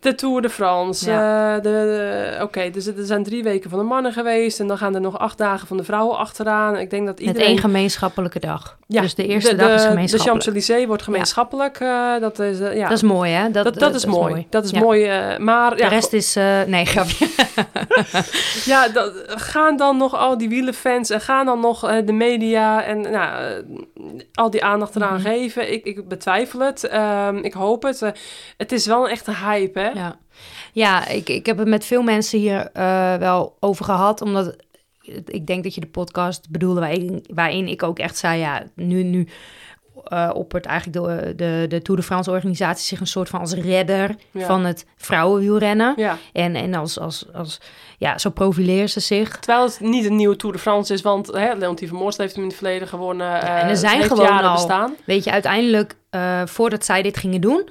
de 0.01 0.15
Tour 0.15 0.43
de 0.43 0.51
France. 0.51 1.11
Ja. 1.11 1.57
eh, 1.57 1.63
de, 1.63 1.69
de- 1.71 2.43
Oké, 2.43 2.71
dus 2.71 2.87
er 2.87 2.95
zijn 2.99 3.23
drie 3.23 3.43
weken 3.43 3.71
van 3.71 3.79
de 3.79 3.85
mannen 3.85 4.13
geweest. 4.13 4.61
En 4.61 4.67
dan 4.67 4.79
gaan 4.79 4.95
er 4.95 5.01
nog 5.01 5.19
acht 5.19 5.39
dagen 5.39 5.67
van 5.67 5.77
de 5.77 5.85
vrouwen 5.85 6.17
achteraan. 6.19 6.77
Ik 6.77 6.91
denk 6.91 7.07
dat 7.07 7.19
Met 7.19 7.27
iedereen... 7.27 7.49
één 7.49 7.59
gemeenschappelijke 7.59 8.39
dag. 8.41 8.77
Ja, 8.87 9.01
dus 9.01 9.15
de 9.15 9.27
eerste 9.27 9.51
de, 9.51 9.57
dag 9.57 9.67
is 9.75 9.83
gemeenschappelijk. 9.85 10.11
De 10.25 10.31
Champs-Élysées 10.31 10.87
wordt 10.87 11.03
gemeenschappelijk. 11.03 11.77
eh, 11.81 12.19
dat 12.21 12.39
is, 12.39 12.61
eh, 12.61 12.77
ja. 12.77 12.89
Dat 12.89 12.97
is 12.97 13.03
mooi, 13.03 13.33
hè? 13.33 13.51
Dat, 13.51 13.65
Dat, 13.65 13.79
dat, 13.79 13.95
is 13.95 14.05
mooi. 14.07 14.47
Dat 14.51 14.65
is 14.65 14.71
Ja. 14.71 14.81
mooi. 14.81 15.11
maar 15.39 15.77
De 15.77 15.87
rest 15.89 16.13
is... 16.13 16.35
nee, 16.67 16.85
grapje. 16.85 17.29
ja 18.65 18.89
dat, 18.89 19.13
gaan 19.27 19.77
dan 19.77 19.97
nog 19.97 20.15
al 20.17 20.39
die 20.39 20.49
wielenfans 20.49 21.11
en 21.11 21.21
gaan 21.21 21.47
dan 21.47 21.61
nog 21.61 21.81
de 22.05 22.13
media 22.13 22.85
en 22.85 23.01
nou, 23.01 23.63
al 24.35 24.51
die 24.51 24.65
aandacht 24.65 24.97
eraan 24.97 25.07
Mhm. 25.21 25.23
geven? 25.27 25.73
Ik, 25.73 25.85
ik 25.85 26.09
betwijfel 26.09 26.61
het. 26.61 26.85
Ehm, 26.85 27.37
ik 27.37 27.53
hoop 27.53 27.83
het. 27.83 28.13
Het 28.57 28.73
is 28.73 28.87
wel 28.87 29.05
een 29.05 29.11
echte 29.11 29.33
hype, 29.35 29.81
hè? 29.81 29.88
Ja, 29.95 30.19
ja 30.73 31.07
ik, 31.09 31.29
ik 31.29 31.47
heb 31.47 31.59
het 31.59 31.69
met 31.69 31.85
veel 31.85 32.03
mensen 32.03 32.39
hier 32.39 32.71
eh, 32.73 33.15
wel 33.15 33.57
over 33.61 33.85
gehad, 33.85 34.21
omdat 34.23 34.57
ik 35.25 35.47
denk 35.47 35.63
dat 35.63 35.75
je 35.75 35.81
de 35.81 35.87
podcast 35.87 36.51
bedoelde 36.51 36.81
waarin, 36.81 37.25
waarin 37.35 37.69
ik 37.69 37.83
ook 37.83 37.99
echt 37.99 38.17
zei, 38.17 38.39
ja, 38.39 38.63
nu, 38.75 39.03
nu 39.03 39.29
eh 40.05 40.31
oppert 40.35 40.67
eigenlijk 40.67 41.07
de, 41.07 41.35
de, 41.37 41.65
de 41.69 41.83
Tour 41.83 42.01
de 42.01 42.07
France 42.07 42.31
organisatie 42.31 42.85
zich 42.87 43.01
een 43.01 43.07
soort 43.07 43.29
van 43.29 43.41
als 43.41 43.53
redder 43.55 44.15
Ja. 44.31 44.47
van 44.47 44.65
het 44.65 44.87
vrouwenwielrennen. 44.97 45.93
Ja. 45.97 46.19
En, 46.33 46.55
en 46.55 46.75
als, 46.75 46.99
als, 46.99 47.27
als, 47.35 47.61
ja, 47.99 48.19
zo 48.19 48.31
profileren 48.31 48.89
ze 48.91 49.01
zich. 49.01 49.39
Terwijl 49.39 49.65
het 49.65 49.81
niet 49.81 50.05
een 50.05 50.17
nieuwe 50.17 50.37
Tour 50.37 50.55
de 50.55 50.61
France 50.61 50.93
is, 50.93 51.03
want 51.03 51.27
hè, 51.27 51.53
Leontien 51.55 51.89
van 51.89 51.97
Moorsel 51.99 52.23
heeft 52.23 52.35
hem 52.35 52.43
in 52.45 52.49
het 52.51 52.59
verleden 52.59 52.89
gewonnen. 52.89 53.41
en 53.43 53.65
er 53.65 53.71
eh, 53.71 53.77
zijn 53.77 54.03
gewoon 54.03 54.43
al- 54.43 54.53
bestaan. 54.55 54.95
Weet 55.05 55.25
je, 55.25 55.31
uiteindelijk, 55.31 55.97
voordat 56.45 56.85
zij 56.85 57.03
dit 57.03 57.17
gingen 57.17 57.41
doen, 57.41 57.69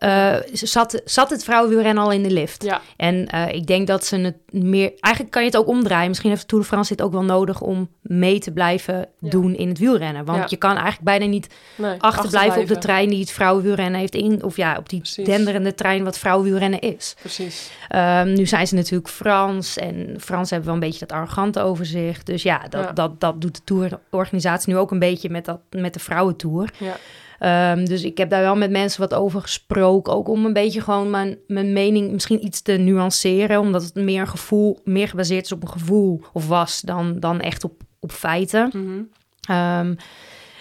eh, 0.00 0.34
zat, 0.52 1.02
zat 1.04 1.30
het 1.30 1.44
vrouwenwielrennen 1.44 2.04
al 2.04 2.12
in 2.12 2.22
de 2.22 2.30
lift. 2.30 2.62
Ja, 2.64 2.80
En 2.96 3.26
eh, 3.26 3.54
ik 3.54 3.66
denk 3.66 3.86
dat 3.86 4.04
ze 4.04 4.16
het 4.16 4.36
meer... 4.50 4.92
Eigenlijk 5.00 5.34
kan 5.34 5.42
je 5.42 5.48
het 5.48 5.56
ook 5.56 5.66
omdraaien. 5.66 6.08
Misschien 6.08 6.30
heeft 6.30 6.42
de 6.42 6.46
Tour 6.48 6.62
de 6.62 6.68
France 6.70 6.94
dit 6.96 7.04
ook 7.06 7.12
wel 7.12 7.22
nodig 7.22 7.60
om 7.60 7.88
mee 8.02 8.38
te 8.38 8.50
blijven 8.52 9.06
Ja. 9.18 9.30
doen 9.30 9.54
in 9.54 9.68
het 9.68 9.78
wielrennen. 9.78 10.24
Want 10.24 10.38
Ja. 10.38 10.46
je 10.48 10.56
kan 10.56 10.70
eigenlijk 10.70 11.02
bijna 11.04 11.24
niet 11.24 11.46
nee, 11.76 12.00
achterblijven 12.02 12.62
op 12.62 12.68
de 12.68 12.78
trein 12.78 13.08
die 13.08 13.20
het 13.20 13.30
vrouwenwielrennen 13.30 14.00
heeft 14.00 14.14
in... 14.14 14.42
Of 14.44 14.56
ja, 14.56 14.76
op 14.78 14.88
die 14.88 14.98
Precies. 15.00 15.24
denderende 15.24 15.74
trein 15.74 16.04
wat 16.04 16.18
vrouwenwielrennen 16.18 16.80
is. 16.80 17.14
Precies. 17.20 17.70
Ehm, 17.88 18.32
nu 18.32 18.46
zijn 18.46 18.66
ze 18.66 18.74
natuurlijk 18.74 19.08
Frans. 19.08 19.76
En 19.76 20.14
Frans 20.20 20.50
hebben 20.50 20.68
wel 20.68 20.76
een 20.78 20.88
beetje 20.88 21.06
dat 21.06 21.12
arrogante 21.16 21.60
over 21.60 21.86
zich. 21.86 22.22
Dus 22.22 22.42
ja, 22.42 22.62
dat. 22.68 22.96
Dat, 22.96 23.20
dat 23.20 23.40
doet 23.40 23.54
de 23.54 23.60
tourorganisatie 23.64 24.72
nu 24.72 24.78
ook 24.78 24.90
een 24.90 24.98
beetje 24.98 25.30
met, 25.30 25.44
dat, 25.44 25.60
met 25.70 25.94
de 25.94 26.00
vrouwentour. 26.00 26.70
Ja. 26.78 26.96
Ehm, 27.40 27.84
dus 27.84 28.02
ik 28.04 28.18
heb 28.18 28.30
daar 28.30 28.40
wel 28.42 28.56
met 28.56 28.70
mensen 28.70 29.00
wat 29.00 29.14
over 29.14 29.40
gesproken. 29.40 30.12
Ook 30.12 30.28
om 30.28 30.44
een 30.44 30.52
beetje 30.52 30.80
gewoon 30.80 31.10
mijn, 31.10 31.38
mijn 31.46 31.72
mening 31.72 32.12
misschien 32.12 32.44
iets 32.44 32.62
te 32.62 32.72
nuanceren. 32.72 33.60
Omdat 33.60 33.82
het 33.82 33.94
meer 33.94 34.20
een 34.20 34.28
gevoel, 34.28 34.78
meer 34.84 35.08
gebaseerd 35.08 35.44
is 35.44 35.52
op 35.52 35.62
een 35.62 35.68
gevoel 35.68 36.22
of 36.32 36.48
was 36.48 36.80
dan, 36.80 37.20
dan 37.20 37.40
echt 37.40 37.64
op, 37.64 37.72
op 38.00 38.12
feiten. 38.12 38.70
Mhm. 38.74 39.00
Ehm, 39.48 39.94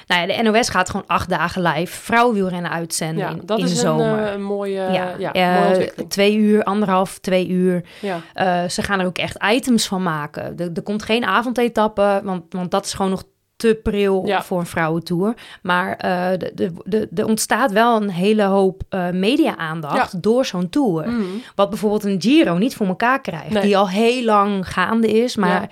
Nou 0.08 0.28
ja, 0.28 0.36
de 0.38 0.44
NOS 0.44 0.70
gaat 0.70 0.90
gewoon 0.90 1.08
acht 1.08 1.30
dagen 1.30 1.62
live 1.62 1.98
vrouwenwielrennen 2.02 2.72
uitzenden 2.72 3.18
Ja, 3.24 3.30
in, 3.30 3.42
dat 3.46 3.60
in 3.60 3.64
is 3.66 3.70
de 3.72 3.76
een, 3.78 3.82
zomer. 3.98 4.26
eh, 4.26 4.34
een 4.34 4.44
mooie, 4.44 4.72
ja, 4.92 5.16
ja, 5.18 5.32
eh, 5.34 5.70
mooie 5.70 5.94
twee 6.08 6.36
uur, 6.38 6.64
anderhalf, 6.64 7.20
twee 7.20 7.48
uur. 7.48 7.84
Ja, 8.02 8.20
Eh, 8.34 8.70
ze 8.70 8.82
gaan 8.82 9.00
er 9.00 9.06
ook 9.06 9.18
echt 9.18 9.38
items 9.52 9.88
van 9.88 10.04
maken. 10.04 10.58
Er, 10.58 10.70
er 10.74 10.82
komt 10.82 11.04
geen 11.04 11.26
avondetappe, 11.26 12.22
want, 12.24 12.44
want 12.54 12.72
dat 12.72 12.86
is 12.86 12.94
gewoon 12.94 13.12
nog 13.12 13.24
te 13.60 13.80
pril 13.84 14.26
Ja. 14.26 14.44
voor 14.44 14.60
een 14.60 14.66
vrouwentour. 14.66 15.34
Maar 15.62 15.96
eh, 15.96 16.30
de- 16.38 16.52
de- 16.56 16.74
de- 16.84 17.08
er 17.16 17.26
ontstaat 17.26 17.72
wel 17.72 18.02
een 18.02 18.10
hele 18.10 18.44
hoop 18.44 18.82
eh, 18.90 19.10
media-aandacht 19.10 20.22
door 20.24 20.46
zo'n 20.46 20.70
tour. 20.70 21.08
Mhm. 21.10 21.22
Wat 21.56 21.70
bijvoorbeeld 21.70 22.04
een 22.04 22.22
Giro 22.22 22.58
niet 22.58 22.76
voor 22.76 22.88
elkaar 22.88 23.22
krijgt. 23.22 23.50
Nee. 23.50 23.62
Die 23.62 23.78
al 23.78 23.90
heel 23.90 24.24
lang 24.24 24.72
gaande 24.74 25.08
is, 25.24 25.36
maar... 25.36 25.62
Ja. 25.62 25.68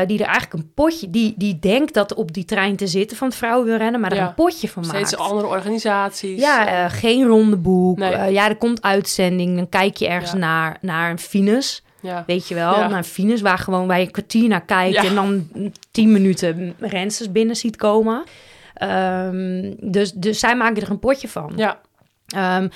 eh, 0.00 0.06
die 0.06 0.18
er 0.18 0.26
eigenlijk 0.26 0.52
een 0.64 0.70
potje, 0.74 1.10
die, 1.10 1.34
die 1.36 1.58
denkt 1.58 1.94
dat 1.94 2.14
op 2.14 2.32
die 2.32 2.44
trein 2.44 2.76
te 2.76 2.86
zitten 2.86 3.16
van 3.16 3.28
het 3.28 3.36
vrouwenwielrennen, 3.36 4.00
maar 4.00 4.10
er 4.10 4.16
Ja. 4.16 4.26
een 4.28 4.34
potje 4.34 4.68
van 4.68 4.84
steeds 4.84 5.16
maakt. 5.16 5.30
andere 5.30 5.46
organisaties. 5.48 6.40
Ja, 6.40 6.88
geen 6.88 7.26
rondeboek. 7.26 7.98
Nee. 7.98 8.32
Ja, 8.32 8.48
er 8.48 8.56
komt 8.56 8.82
uitzending. 8.82 9.56
Dan 9.56 9.68
kijk 9.68 9.96
je 9.96 10.08
ergens 10.08 10.32
Ja. 10.32 10.38
naar, 10.38 10.76
naar 10.80 11.10
een 11.10 11.18
Finus. 11.18 11.82
Ja. 12.02 12.24
Weet 12.26 12.48
je 12.48 12.54
wel, 12.54 12.78
Ja. 12.78 12.88
naar 12.88 12.98
een 12.98 13.04
Finus 13.04 13.40
waar 13.40 13.58
gewoon 13.58 13.86
je 13.96 14.00
een 14.04 14.10
kwartier 14.10 14.48
naar 14.48 14.64
kijkt 14.64 14.94
Ja. 15.02 15.04
en 15.04 15.14
dan 15.14 15.48
tien 15.90 16.12
minuten 16.12 16.74
rensters 16.78 17.32
binnen 17.32 17.56
ziet 17.56 17.76
komen. 17.76 18.22
Ehm, 18.74 19.72
dus, 19.80 20.12
dus 20.12 20.38
zij 20.38 20.56
maken 20.56 20.82
er 20.82 20.90
een 20.90 20.98
potje 20.98 21.28
van. 21.28 21.52
ja. 21.56 21.80
Ehm, 22.26 22.68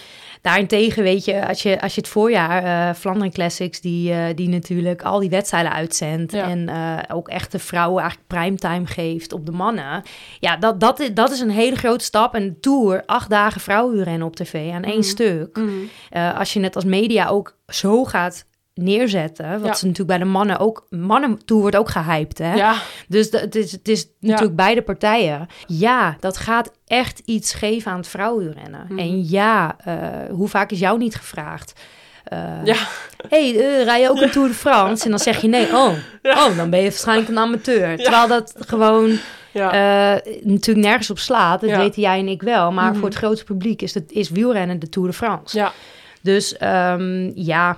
daarentegen 0.42 1.02
weet 1.02 1.24
je, 1.24 1.46
als 1.48 1.62
je, 1.62 1.80
als 1.80 1.94
je 1.94 2.00
het 2.00 2.10
voorjaar, 2.10 2.64
eh 2.88 2.94
Vlaanderen 2.94 3.32
Classics, 3.32 3.80
die, 3.80 4.12
eh, 4.12 4.24
die 4.34 4.48
natuurlijk 4.48 5.02
al 5.02 5.18
die 5.18 5.30
wedstrijden 5.30 5.72
uitzendt 5.72 6.32
Ja. 6.32 6.48
en 6.48 6.68
eh, 6.68 6.98
ook 7.16 7.28
echt 7.28 7.52
de 7.52 7.58
vrouwen 7.58 8.02
eigenlijk 8.02 8.28
primetime 8.28 8.86
geeft 8.86 9.32
op 9.32 9.46
de 9.46 9.52
mannen. 9.52 10.02
Ja, 10.40 10.56
dat, 10.56 10.80
dat, 10.80 11.00
is, 11.00 11.14
dat 11.14 11.30
is 11.30 11.40
een 11.40 11.50
hele 11.50 11.76
grote 11.76 12.04
stap. 12.04 12.34
En 12.34 12.44
de 12.48 12.60
Tour, 12.60 13.02
acht 13.06 13.30
dagen 13.30 13.60
vrouwenrennen 13.60 14.26
op 14.26 14.36
tv 14.36 14.72
aan 14.72 14.82
één 14.84 14.94
Mhm. 14.98 15.02
stuk. 15.08 15.56
Mhm. 15.56 16.26
Als 16.36 16.52
je 16.52 16.60
het 16.60 16.74
als 16.74 16.84
media 16.84 17.28
ook 17.28 17.56
zo 17.66 18.04
gaat 18.04 18.44
neerzetten, 18.80 19.50
wat 19.60 19.66
Ja. 19.68 19.74
ze 19.74 19.86
natuurlijk 19.86 20.18
bij 20.18 20.26
de 20.26 20.32
mannen 20.32 20.58
ook, 20.58 20.86
mannen 20.90 21.44
toe 21.44 21.60
wordt 21.60 21.76
ook 21.76 21.88
gehyped, 21.90 22.38
hè? 22.38 22.54
ja. 22.54 22.74
Dus 23.08 23.30
de- 23.30 23.38
het 23.38 23.54
is, 23.54 23.72
het 23.72 23.88
is 23.88 24.02
Ja. 24.20 24.28
natuurlijk 24.28 24.56
beide 24.56 24.82
partijen. 24.82 25.46
Ja, 25.66 26.16
dat 26.20 26.36
gaat 26.36 26.72
echt 26.86 27.22
iets 27.24 27.54
geven 27.54 27.90
aan 27.90 27.96
het 27.98 28.08
vrouwenrennen. 28.08 28.86
Mhm. 28.88 28.98
En 28.98 29.28
ja, 29.28 29.76
eh, 29.84 29.96
hoe 30.30 30.48
vaak 30.48 30.70
is 30.70 30.78
jou 30.78 30.98
niet 30.98 31.14
gevraagd? 31.14 31.72
Eh, 32.24 32.38
Ja. 32.64 32.76
hey, 33.28 33.50
eh, 33.60 33.84
rij 33.84 34.00
je 34.00 34.10
ook 34.10 34.20
een 34.20 34.30
Tour 34.30 34.48
de 34.48 34.54
France? 34.54 35.04
En 35.04 35.10
dan 35.10 35.18
zeg 35.18 35.40
je 35.40 35.48
nee. 35.48 35.66
Oh, 35.76 35.90
oh 36.22 36.56
dan 36.56 36.70
ben 36.70 36.78
je 36.80 36.88
waarschijnlijk 36.88 37.28
een 37.28 37.38
amateur. 37.38 37.96
Terwijl 37.96 38.28
dat 38.28 38.54
gewoon 38.58 39.18
Ja. 39.52 39.70
natuurlijk 40.42 40.86
nergens 40.86 41.10
op 41.10 41.18
slaat. 41.18 41.60
Dat 41.60 41.70
Ja. 41.70 41.78
weten 41.78 42.02
jij 42.02 42.18
en 42.18 42.28
ik 42.28 42.42
wel. 42.42 42.72
Maar 42.72 42.90
Mhm. 42.90 42.98
voor 42.98 43.08
het 43.08 43.16
grote 43.18 43.44
publiek 43.44 43.82
is, 43.82 43.94
het, 43.94 44.12
is 44.12 44.30
wielrennen 44.30 44.78
de 44.78 44.88
Tour 44.88 45.08
de 45.08 45.14
France. 45.14 45.58
ja. 45.58 45.72
Dus 46.22 46.56
ehm, 46.56 47.30
ja, 47.34 47.76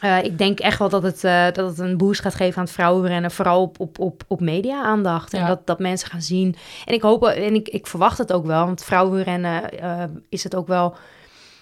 eh, 0.00 0.24
ik 0.24 0.38
denk 0.38 0.60
echt 0.60 0.78
wel 0.78 0.88
dat 0.88 1.02
het, 1.02 1.24
eh, 1.24 1.44
dat 1.52 1.68
het 1.68 1.78
een 1.78 1.96
boost 1.96 2.20
gaat 2.20 2.34
geven 2.34 2.56
aan 2.58 2.64
het 2.64 2.72
vrouwenrennen. 2.72 3.30
Vooral 3.30 3.62
op, 3.62 3.80
op, 3.80 3.98
op, 3.98 4.22
op 4.26 4.40
media-aandacht. 4.40 5.32
En 5.34 5.40
Ja. 5.40 5.46
dat, 5.46 5.66
dat 5.66 5.78
mensen 5.78 6.10
gaan 6.10 6.22
zien. 6.22 6.56
En 6.84 6.94
ik 6.94 7.02
hoop, 7.02 7.24
en 7.24 7.54
ik, 7.54 7.68
ik 7.68 7.86
verwacht 7.86 8.18
het 8.18 8.32
ook 8.32 8.46
wel. 8.46 8.64
Want 8.66 8.84
vrouwenrennen 8.84 9.78
eh, 9.78 10.02
is 10.28 10.44
het 10.44 10.54
ook 10.54 10.66
wel... 10.66 10.94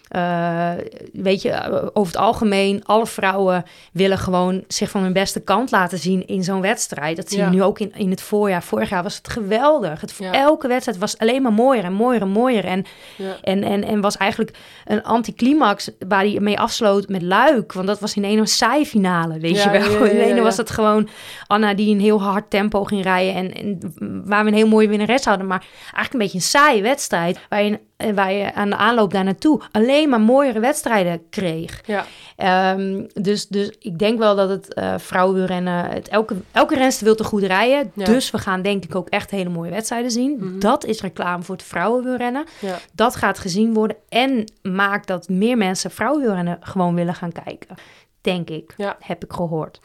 eh, 0.09 0.71
weet 1.13 1.43
je, 1.43 1.51
eh, 1.51 1.83
over 1.93 2.13
het 2.13 2.17
algemeen, 2.23 2.85
alle 2.85 3.07
vrouwen 3.07 3.65
willen 3.93 4.19
gewoon 4.19 4.65
zich 4.69 4.91
van 4.91 5.03
hun 5.03 5.13
beste 5.13 5.41
kant 5.41 5.71
laten 5.71 5.99
zien 5.99 6.27
in 6.27 6.45
zo'n 6.45 6.61
wedstrijd. 6.61 7.17
Dat 7.17 7.29
zie 7.29 7.39
Ja. 7.39 7.45
je 7.45 7.51
nu 7.51 7.63
ook 7.63 7.79
in, 7.79 7.93
in 7.95 8.11
het 8.11 8.23
voorjaar. 8.23 8.63
Vorig 8.63 8.89
jaar 8.89 9.03
was 9.03 9.17
het 9.17 9.29
geweldig. 9.29 10.01
Het, 10.01 10.15
Ja. 10.19 10.33
Elke 10.33 10.69
wedstrijd 10.69 10.99
was 10.99 11.19
alleen 11.19 11.43
maar 11.43 11.53
mooier 11.53 11.85
en 11.85 11.93
mooier 11.93 12.21
en 12.23 12.29
mooier. 12.29 12.65
En 12.65 12.85
Ja. 13.17 13.37
en, 13.43 13.63
en, 13.63 13.85
en 13.85 14.01
was 14.01 14.17
eigenlijk 14.17 14.57
een 14.85 15.03
anticlimax 15.03 15.91
waar 16.09 16.21
hij 16.25 16.37
mee 16.41 16.59
afsloot 16.59 17.09
met 17.09 17.23
Luik. 17.23 17.73
Want 17.73 17.87
dat 17.87 18.01
was 18.01 18.15
in 18.15 18.25
een 18.25 18.47
saai 18.47 18.87
finale, 18.87 19.39
weet 19.39 19.63
je 19.63 19.71
wel. 19.71 20.05
in 20.11 20.17
de 20.17 20.25
ene 20.25 20.41
was 20.41 20.57
het 20.57 20.71
gewoon 20.71 21.09
Anna 21.47 21.75
die 21.75 21.95
een 21.95 22.01
heel 22.01 22.23
hard 22.23 22.51
tempo 22.51 22.85
ging 22.85 23.03
rijden. 23.03 23.35
En, 23.35 23.55
en 23.55 23.79
waar 24.25 24.45
we 24.45 24.51
een 24.51 24.57
heel 24.57 24.69
mooie 24.69 24.89
winnares 24.89 25.25
hadden. 25.25 25.47
Maar 25.47 25.65
eigenlijk 25.81 26.13
een 26.13 26.19
beetje 26.19 26.39
een 26.39 26.45
saaie 26.45 26.83
wedstrijd. 26.83 27.39
Waar 27.49 27.79
je, 27.99 28.05
eh, 28.07 28.15
waar 28.15 28.33
je 28.33 28.55
aan 28.55 28.71
de 28.71 28.77
aanloop 28.77 29.13
daar 29.13 29.25
naartoe 29.25 29.61
alleen 29.73 30.09
maar 30.09 30.21
mooiere 30.21 30.61
wedstrijden 30.61 31.23
kreeg. 31.31 31.81
Ja. 31.87 32.05
Ehm, 32.37 33.03
dus, 33.15 33.47
dus 33.49 33.71
ik 33.79 33.99
denk 33.99 34.19
wel 34.19 34.37
dat 34.37 34.49
het 34.49 34.75
eh 34.75 34.95
vrouwenrennen... 34.99 35.85
Het, 35.85 36.09
elke, 36.09 36.37
elke 36.53 36.75
renster 36.75 37.05
wil 37.05 37.15
te 37.15 37.25
goed 37.25 37.43
rijden. 37.43 37.91
Ja. 37.95 38.05
Dus 38.05 38.31
we 38.31 38.39
gaan 38.39 38.63
denk 38.63 38.85
ik 38.85 38.95
ook 38.95 39.09
echt 39.09 39.31
hele 39.31 39.51
mooie 39.51 39.71
wedstrijden 39.71 40.11
zien. 40.11 40.37
Mhm. 40.41 40.59
Dat 40.59 40.85
is 40.85 41.01
reclame 41.01 41.43
voor 41.43 41.55
het 41.55 41.65
vrouwenwielrennen. 41.65 42.45
Ja. 42.59 42.79
Dat 42.93 43.17
gaat 43.17 43.39
gezien 43.39 43.75
worden 43.75 43.97
en 44.09 44.45
maakt 44.63 45.07
dat 45.07 45.29
meer 45.29 45.57
mensen 45.57 45.91
vrouwenwielrennen 45.91 46.59
gewoon 46.61 46.95
willen 46.95 47.15
gaan 47.15 47.33
kijken. 47.45 47.77
Denk 48.21 48.51
ik, 48.51 48.75
Ja. 48.77 48.97
heb 49.01 49.25
ik 49.25 49.33
gehoord. 49.33 49.81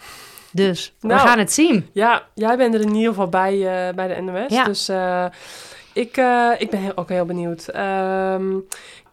Dus 0.52 0.94
Nou. 1.02 1.22
we 1.22 1.28
gaan 1.28 1.40
het 1.40 1.54
zien. 1.54 1.90
Ja, 1.92 2.24
jij 2.34 2.58
bent 2.58 2.74
er 2.74 2.82
in 2.82 2.94
ieder 2.96 3.10
geval 3.10 3.28
bij, 3.30 3.54
eh, 3.54 3.96
bij 3.96 4.08
de 4.16 4.22
NOS. 4.22 4.54
Ja. 4.54 4.64
Dus 4.64 4.90
ik, 5.94 6.18
eh, 6.18 6.50
ik 6.58 6.70
ben 6.70 6.80
heel, 6.80 6.92
ook 6.96 7.10
heel 7.10 7.26
benieuwd. 7.26 7.68
Ehm, 7.68 8.50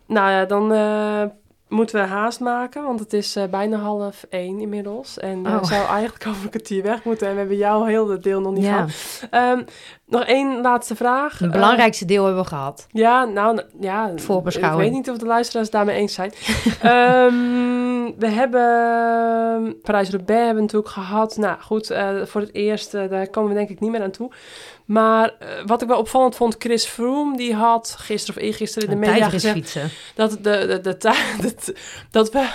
nou 0.07 0.31
ja, 0.31 0.45
dan 0.45 0.73
eh, 0.73 1.23
moeten 1.69 2.01
we 2.01 2.07
haast 2.07 2.41
maken, 2.41 2.83
want 2.83 3.01
het 3.01 3.13
is 3.13 3.37
eh, 3.37 3.45
bijna 3.51 3.77
half 3.77 4.25
één 4.31 4.61
inmiddels. 4.61 5.19
En 5.19 5.47
Oh. 5.47 5.65
zou 5.65 5.87
eigenlijk 5.87 6.27
over 6.31 6.43
een 6.45 6.51
kwartier 6.51 6.83
weg 6.83 7.05
moeten. 7.05 7.27
En 7.27 7.33
we 7.33 7.39
hebben 7.39 7.57
jou 7.57 7.91
heel 7.91 8.09
het 8.09 8.23
deel 8.23 8.41
nog 8.41 8.53
niet 8.53 8.65
Ja, 8.65 8.87
gehad. 8.89 9.29
Ehm, 9.31 9.63
nog 10.07 10.25
één 10.25 10.61
laatste 10.61 10.97
vraag. 10.97 11.39
het 11.39 11.51
belangrijkste 11.51 12.05
deel 12.05 12.25
hebben 12.25 12.43
we 12.43 12.49
gehad. 12.49 12.87
ja, 12.91 13.25
nou 13.25 13.63
ja. 13.81 14.11
Voorbeschouwing. 14.17 14.83
Ik 14.83 14.89
weet 14.89 14.99
niet 14.99 15.11
of 15.11 15.19
de 15.19 15.27
luisteraars 15.27 15.67
het 15.67 15.77
daarmee 15.77 15.97
eens 15.97 16.15
zijn. 16.15 16.33
Ehm, 16.81 18.19
we 18.19 18.29
hebben 18.29 19.81
Parijs-Roubaix 19.83 20.39
hebben 20.45 20.55
we 20.55 20.61
natuurlijk 20.61 20.93
gehad. 20.93 21.37
Nou 21.37 21.61
goed, 21.61 21.87
voor 22.25 22.41
het 22.41 22.55
eerst, 22.55 22.93
daar 22.93 23.29
komen 23.29 23.51
we 23.51 23.57
denk 23.57 23.69
ik 23.69 23.81
niet 23.81 23.91
meer 23.91 24.03
aan 24.03 24.11
toe. 24.11 24.31
Maar 24.93 25.33
eh, 25.39 25.49
wat 25.67 25.83
ik 25.83 25.89
wel 25.89 25.99
opvallend 25.99 26.37
vond, 26.37 26.57
Chris 26.59 26.85
Froome, 26.87 27.37
die 27.37 27.55
had 27.55 27.95
gisteren 27.99 28.41
of 28.41 28.47
eergisteren 28.49 28.89
in 28.89 28.95
de 28.95 29.01
media 29.01 29.15
tijdrit 29.19 29.41
gezegd 29.41 29.55
fietsen. 29.57 29.91
dat, 30.15 30.31
de, 30.31 30.41
de, 30.43 30.81
de, 30.81 30.97
dat, 31.43 31.73
dat 32.11 32.31
we 32.33 32.49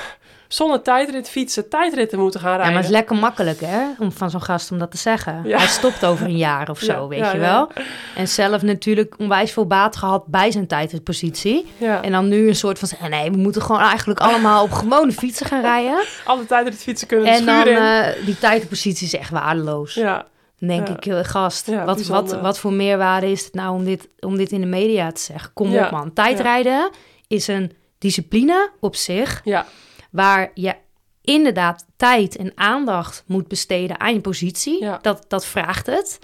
zonder 0.48 0.82
tijdrit 0.82 1.30
fietsen 1.30 1.70
tijdritten 1.70 2.20
moeten 2.20 2.40
gaan 2.40 2.50
Ja, 2.52 2.56
rijden. 2.56 2.74
maar 2.74 2.84
het 2.84 2.92
is 2.92 2.98
lekker 2.98 3.16
makkelijk 3.16 3.60
hè, 3.60 3.82
om 4.00 4.12
van 4.12 4.30
zo'n 4.30 4.42
gast 4.42 4.72
om 4.72 4.78
dat 4.80 4.92
te 4.92 4.98
zeggen. 4.98 5.42
Ja. 5.44 5.58
Hij 5.58 5.68
stopt 5.68 6.06
over 6.06 6.26
een 6.26 6.38
jaar 6.38 6.70
of 6.70 6.80
zo, 6.80 6.92
Ja, 6.94 7.08
weet 7.08 7.20
ja, 7.20 7.32
je 7.32 7.38
ja. 7.40 7.42
wel. 7.54 7.70
En 8.16 8.28
zelf 8.28 8.62
natuurlijk 8.62 9.16
onwijs 9.18 9.52
veel 9.52 9.68
baat 9.68 9.96
gehad 9.96 10.26
bij 10.28 10.52
zijn 10.52 10.68
tijdritpositie. 10.68 11.66
ja. 11.78 12.02
En 12.02 12.12
dan 12.12 12.28
nu 12.28 12.48
een 12.48 12.56
soort 12.56 12.80
van 12.80 12.88
zeggen, 12.88 13.10
nee, 13.10 13.32
we 13.32 13.38
moeten 13.38 13.62
gewoon 13.62 13.82
eigenlijk 13.82 14.20
allemaal 14.20 14.64
op 14.64 14.72
gewone 14.72 15.12
fietsen 15.12 15.46
gaan 15.46 15.62
rijden. 15.62 16.04
Alle 16.26 16.46
tijdrit 16.46 16.76
fietsen 16.84 17.08
kunnen 17.08 17.28
En 17.28 17.46
dan 17.46 17.62
schuur 17.62 17.72
in. 17.74 17.78
eh, 17.78 18.26
die 18.26 18.38
tijdritpositie 18.40 19.08
is 19.08 19.16
echt 19.16 19.30
waardeloos. 19.30 19.94
ja, 19.94 20.26
Dan 20.60 20.68
denk 20.70 20.88
Ja. 20.88 20.94
ik, 20.96 21.06
eh, 21.06 21.20
gast, 21.24 21.68
Ja, 21.68 21.76
wat, 21.78 21.86
wat, 21.86 21.96
bijzonder. 21.96 22.42
wat 22.42 22.60
voor 22.60 22.74
meerwaarde 22.74 23.32
is 23.32 23.46
het 23.46 23.54
nou 23.54 23.76
om 23.76 23.84
dit, 23.86 24.10
om 24.20 24.38
dit 24.38 24.52
in 24.52 24.60
de 24.62 24.68
media 24.68 25.12
te 25.12 25.22
zeggen? 25.22 25.54
Kom 25.54 25.70
Ja. 25.70 25.86
op 25.86 25.92
man, 25.92 26.14
tijdrijden 26.14 26.90
is 27.28 27.48
een 27.48 27.72
discipline 27.98 28.72
op 28.80 28.96
zich... 28.96 29.42
ja, 29.44 29.66
waar 30.12 30.52
je 30.54 30.76
inderdaad 31.22 31.86
tijd 31.96 32.36
en 32.36 32.52
aandacht 32.56 33.24
moet 33.28 33.48
besteden 33.48 34.00
aan 34.00 34.14
je 34.14 34.22
positie. 34.22 34.86
Dat, 35.02 35.26
dat 35.28 35.46
vraagt 35.46 35.86
het. 35.86 36.20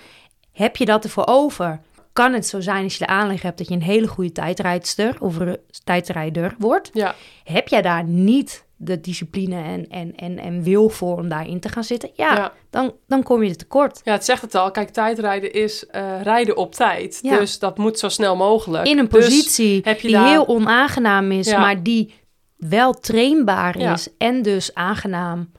Heb 0.51 0.75
je 0.77 0.85
dat 0.85 1.03
ervoor 1.03 1.27
over? 1.27 1.79
Kan 2.13 2.33
het 2.33 2.47
zo 2.47 2.59
zijn 2.61 2.83
als 2.83 2.93
je 2.93 2.99
de 3.05 3.07
aanleg 3.11 3.41
hebt 3.41 3.57
dat 3.57 3.67
je 3.67 3.73
een 3.73 3.81
hele 3.81 4.07
goede 4.07 4.31
tijdrijdster 4.31 5.15
of 5.19 5.37
tijdrijder 5.83 6.55
wordt? 6.59 6.89
ja, 6.93 7.15
Heb 7.43 7.67
jij 7.67 7.81
daar 7.81 8.03
niet 8.03 8.65
de 8.83 9.01
discipline 9.01 9.63
en, 9.63 9.87
en, 9.89 10.15
en, 10.15 10.39
en 10.39 10.63
wil 10.63 10.89
voor 10.89 11.17
om 11.17 11.29
daarin 11.29 11.59
te 11.59 11.69
gaan 11.69 11.83
zitten? 11.83 12.09
Ja, 12.13 12.35
ja. 12.35 12.53
Dan, 12.69 12.93
dan 13.07 13.23
kom 13.23 13.43
je 13.43 13.49
er 13.49 13.55
tekort. 13.57 14.01
Ja, 14.03 14.11
het 14.13 14.25
zegt 14.25 14.41
het 14.41 14.55
al. 14.55 14.71
Kijk, 14.71 14.89
tijdrijden 14.89 15.53
is 15.53 15.85
eh, 15.85 16.21
rijden 16.21 16.57
op 16.57 16.75
tijd. 16.75 17.19
Ja. 17.21 17.37
Dus 17.39 17.59
dat 17.59 17.77
moet 17.77 17.99
zo 17.99 18.09
snel 18.09 18.35
mogelijk. 18.35 18.87
In 18.87 18.97
een 18.97 19.07
Dus 19.07 19.25
positie 19.25 19.81
heb 19.83 19.99
je 19.99 20.07
die 20.07 20.15
daar- 20.17 20.29
heel 20.29 20.47
onaangenaam 20.47 21.31
is, 21.31 21.47
Ja. 21.49 21.59
maar 21.59 21.83
die 21.83 22.13
wel 22.57 22.93
trainbaar 22.93 23.77
is 23.77 24.07
en 24.17 24.41
dus 24.41 24.73
aangenaam. 24.73 25.51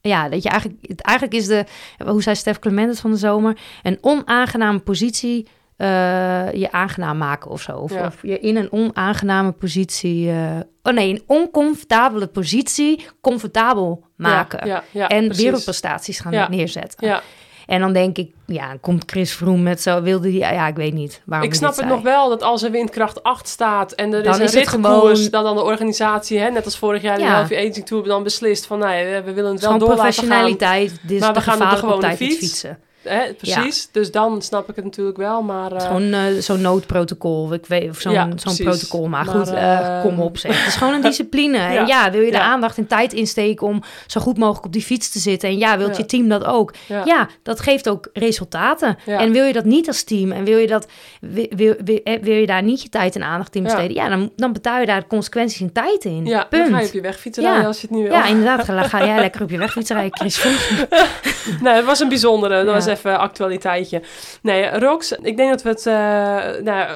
Ja, 0.00 0.28
dat 0.28 0.42
je 0.42 0.48
eigenlijk, 0.48 0.86
het, 0.86 1.00
eigenlijk 1.00 1.38
is 1.38 1.46
de, 1.46 1.64
hoe 2.06 2.22
zei 2.22 2.36
Stef 2.36 2.58
Clement 2.58 2.88
het 2.90 3.00
van 3.00 3.10
de 3.10 3.16
zomer, 3.16 3.58
een 3.82 3.98
onaangename 4.00 4.78
positie 4.78 5.46
eh, 5.76 6.52
je 6.52 6.68
aangenaam 6.72 7.18
maken 7.18 7.50
of 7.50 7.60
zo. 7.60 7.72
Of, 7.76 7.92
Ja. 7.94 8.06
of 8.06 8.16
je 8.22 8.38
in 8.38 8.56
een 8.56 8.72
onaangename 8.72 9.52
positie, 9.52 10.30
eh, 10.30 10.36
oh 10.82 10.92
nee, 10.92 11.10
een 11.10 11.22
oncomfortabele 11.26 12.26
positie 12.26 13.06
comfortabel 13.20 14.04
maken. 14.16 14.66
Ja, 14.66 14.74
ja, 14.74 14.82
ja, 14.90 15.08
en 15.08 15.24
precies. 15.24 15.42
wereldprestaties 15.44 16.20
gaan 16.20 16.50
neerzetten. 16.50 17.06
Ja, 17.08 17.22
En 17.66 17.80
dan 17.80 17.92
denk 17.92 18.18
ik, 18.18 18.30
ja, 18.46 18.76
komt 18.80 19.02
Chris 19.10 19.32
Froome 19.32 19.62
met 19.62 19.82
zo, 19.82 20.02
wilde 20.02 20.28
die, 20.28 20.38
ja, 20.38 20.66
ik 20.66 20.76
weet 20.76 20.92
niet 20.92 21.22
waarom 21.26 21.48
ik 21.48 21.54
snap 21.54 21.68
het 21.70 21.78
zei. 21.78 21.90
nog 21.90 22.02
wel 22.02 22.28
dat 22.28 22.42
als 22.42 22.62
er 22.62 22.70
windkracht 22.70 23.22
8 23.22 23.48
staat 23.48 23.92
en 23.92 24.12
er 24.14 24.22
Dan 24.22 24.40
is 24.40 24.54
een 24.54 24.60
is 24.60 24.68
gewoon- 24.68 25.14
dat 25.30 25.44
dan 25.44 25.56
de 25.56 25.62
organisatie, 25.62 26.38
hè, 26.38 26.50
net 26.50 26.64
als 26.64 26.78
vorig 26.78 27.02
jaar 27.02 27.18
in 27.18 27.24
Ja. 27.24 27.28
de 27.30 27.34
Healthy 27.54 27.70
Aging 27.70 27.86
Tour, 27.86 28.04
dan 28.04 28.22
beslist 28.22 28.66
van, 28.66 28.78
nee, 28.78 29.04
we 29.22 29.32
willen 29.32 29.52
het 29.52 29.60
wel 29.60 29.70
Gewoon 29.72 29.78
door 29.78 29.96
laten 29.96 30.12
gaan. 30.12 30.12
professionaliteit. 30.26 30.90
Dit 31.02 31.10
is 31.10 31.20
Maar 31.20 31.32
de 31.32 31.38
we 31.38 31.44
gaan 31.44 31.58
de 31.90 31.98
tijd 31.98 32.16
fiets. 32.16 32.36
fietsen. 32.38 32.78
Hè, 33.02 33.32
precies. 33.32 33.88
Dus 33.92 34.10
dan 34.10 34.42
snap 34.42 34.68
ik 34.68 34.76
het 34.76 34.84
natuurlijk 34.84 35.16
wel, 35.16 35.42
maar... 35.42 35.72
Eh, 35.72 35.80
gewoon 35.86 36.12
eh, 36.12 36.20
zo'n 36.38 36.60
noodprotocol. 36.60 37.52
Ik 37.52 37.66
weet, 37.66 37.90
of 37.90 38.00
zo'n 38.00 38.12
Ja, 38.12 38.28
zo'n 38.36 38.56
protocol. 38.56 39.08
Maar, 39.08 39.24
Maar, 39.24 39.34
goed, 39.34 39.50
eh, 39.52 40.00
kom 40.02 40.20
op 40.20 40.38
zeg. 40.38 40.58
Het 40.58 40.66
is 40.66 40.74
gewoon 40.74 40.94
een 40.94 41.00
discipline. 41.10 41.56
Ja. 41.58 41.76
En 41.76 41.86
ja, 41.86 42.10
wil 42.10 42.20
je 42.20 42.30
de 42.30 42.36
Ja. 42.36 42.42
aandacht 42.42 42.78
en 42.78 42.86
tijd 42.86 43.12
insteken 43.12 43.66
om 43.66 43.82
zo 44.06 44.20
goed 44.20 44.38
mogelijk 44.38 44.64
op 44.66 44.72
die 44.72 44.82
fiets 44.82 45.10
te 45.10 45.18
zitten. 45.18 45.48
En 45.48 45.58
ja, 45.58 45.78
wilt 45.78 45.90
Ja. 45.90 45.96
je 45.96 46.06
team 46.06 46.28
dat 46.28 46.44
ook? 46.44 46.72
ja. 46.86 47.02
Ja, 47.04 47.28
dat 47.42 47.60
geeft 47.60 47.88
ook 47.88 48.08
resultaten. 48.12 48.96
Ja. 49.06 49.18
En 49.18 49.32
wil 49.32 49.44
je 49.44 49.52
dat 49.52 49.64
niet 49.64 49.86
als 49.86 50.02
team 50.04 50.32
en 50.32 50.44
wil 50.44 50.58
je, 50.58 50.66
dat, 50.66 50.86
wil, 51.20 51.46
wil, 51.56 51.74
wil, 51.84 52.00
wil 52.20 52.34
je 52.34 52.46
daar 52.46 52.62
niet 52.62 52.82
je 52.82 52.88
tijd 52.88 53.14
en 53.16 53.22
aandacht 53.22 53.54
in 53.54 53.62
Ja. 53.62 53.68
besteden, 53.68 53.94
ja, 53.96 54.08
dan, 54.08 54.32
dan 54.36 54.52
betaal 54.52 54.80
je 54.80 54.86
daar 54.86 55.06
consequenties 55.06 55.60
in 55.60 55.72
tijd 55.72 56.04
in. 56.04 56.26
Ja, 56.26 56.44
Punt. 56.44 56.62
dan 56.64 56.72
ga 56.74 56.80
je 56.80 56.86
op 56.86 56.92
je 56.92 57.00
weg 57.00 57.18
fietsen 57.20 57.42
Ja. 57.42 57.62
als 57.64 57.80
je 57.80 57.86
het 57.86 57.96
niet 57.96 58.02
wil. 58.08 58.12
Ja, 58.12 58.26
inderdaad. 58.26 58.64
Ga, 58.64 58.82
ga 58.82 59.04
jij 59.06 59.18
lekker 59.20 59.42
op 59.42 59.50
je 59.50 59.58
weg 59.58 59.72
fietsen 59.72 59.96
rijden, 59.96 60.18
Chris. 60.18 60.44
Nee, 61.60 61.74
het 61.74 61.84
was 61.84 62.00
een 62.00 62.08
bijzondere. 62.08 62.54
Dat 62.54 62.66
Ja. 62.66 62.72
was 62.72 62.86
even 62.92 63.18
actualiteitje. 63.18 64.02
Nee, 64.42 64.78
Rox, 64.78 65.12
ik 65.12 65.36
denk 65.36 65.50
dat 65.50 65.62
we 65.62 65.68
het... 65.68 65.86
eh, 65.86 66.64
nou, 66.64 66.90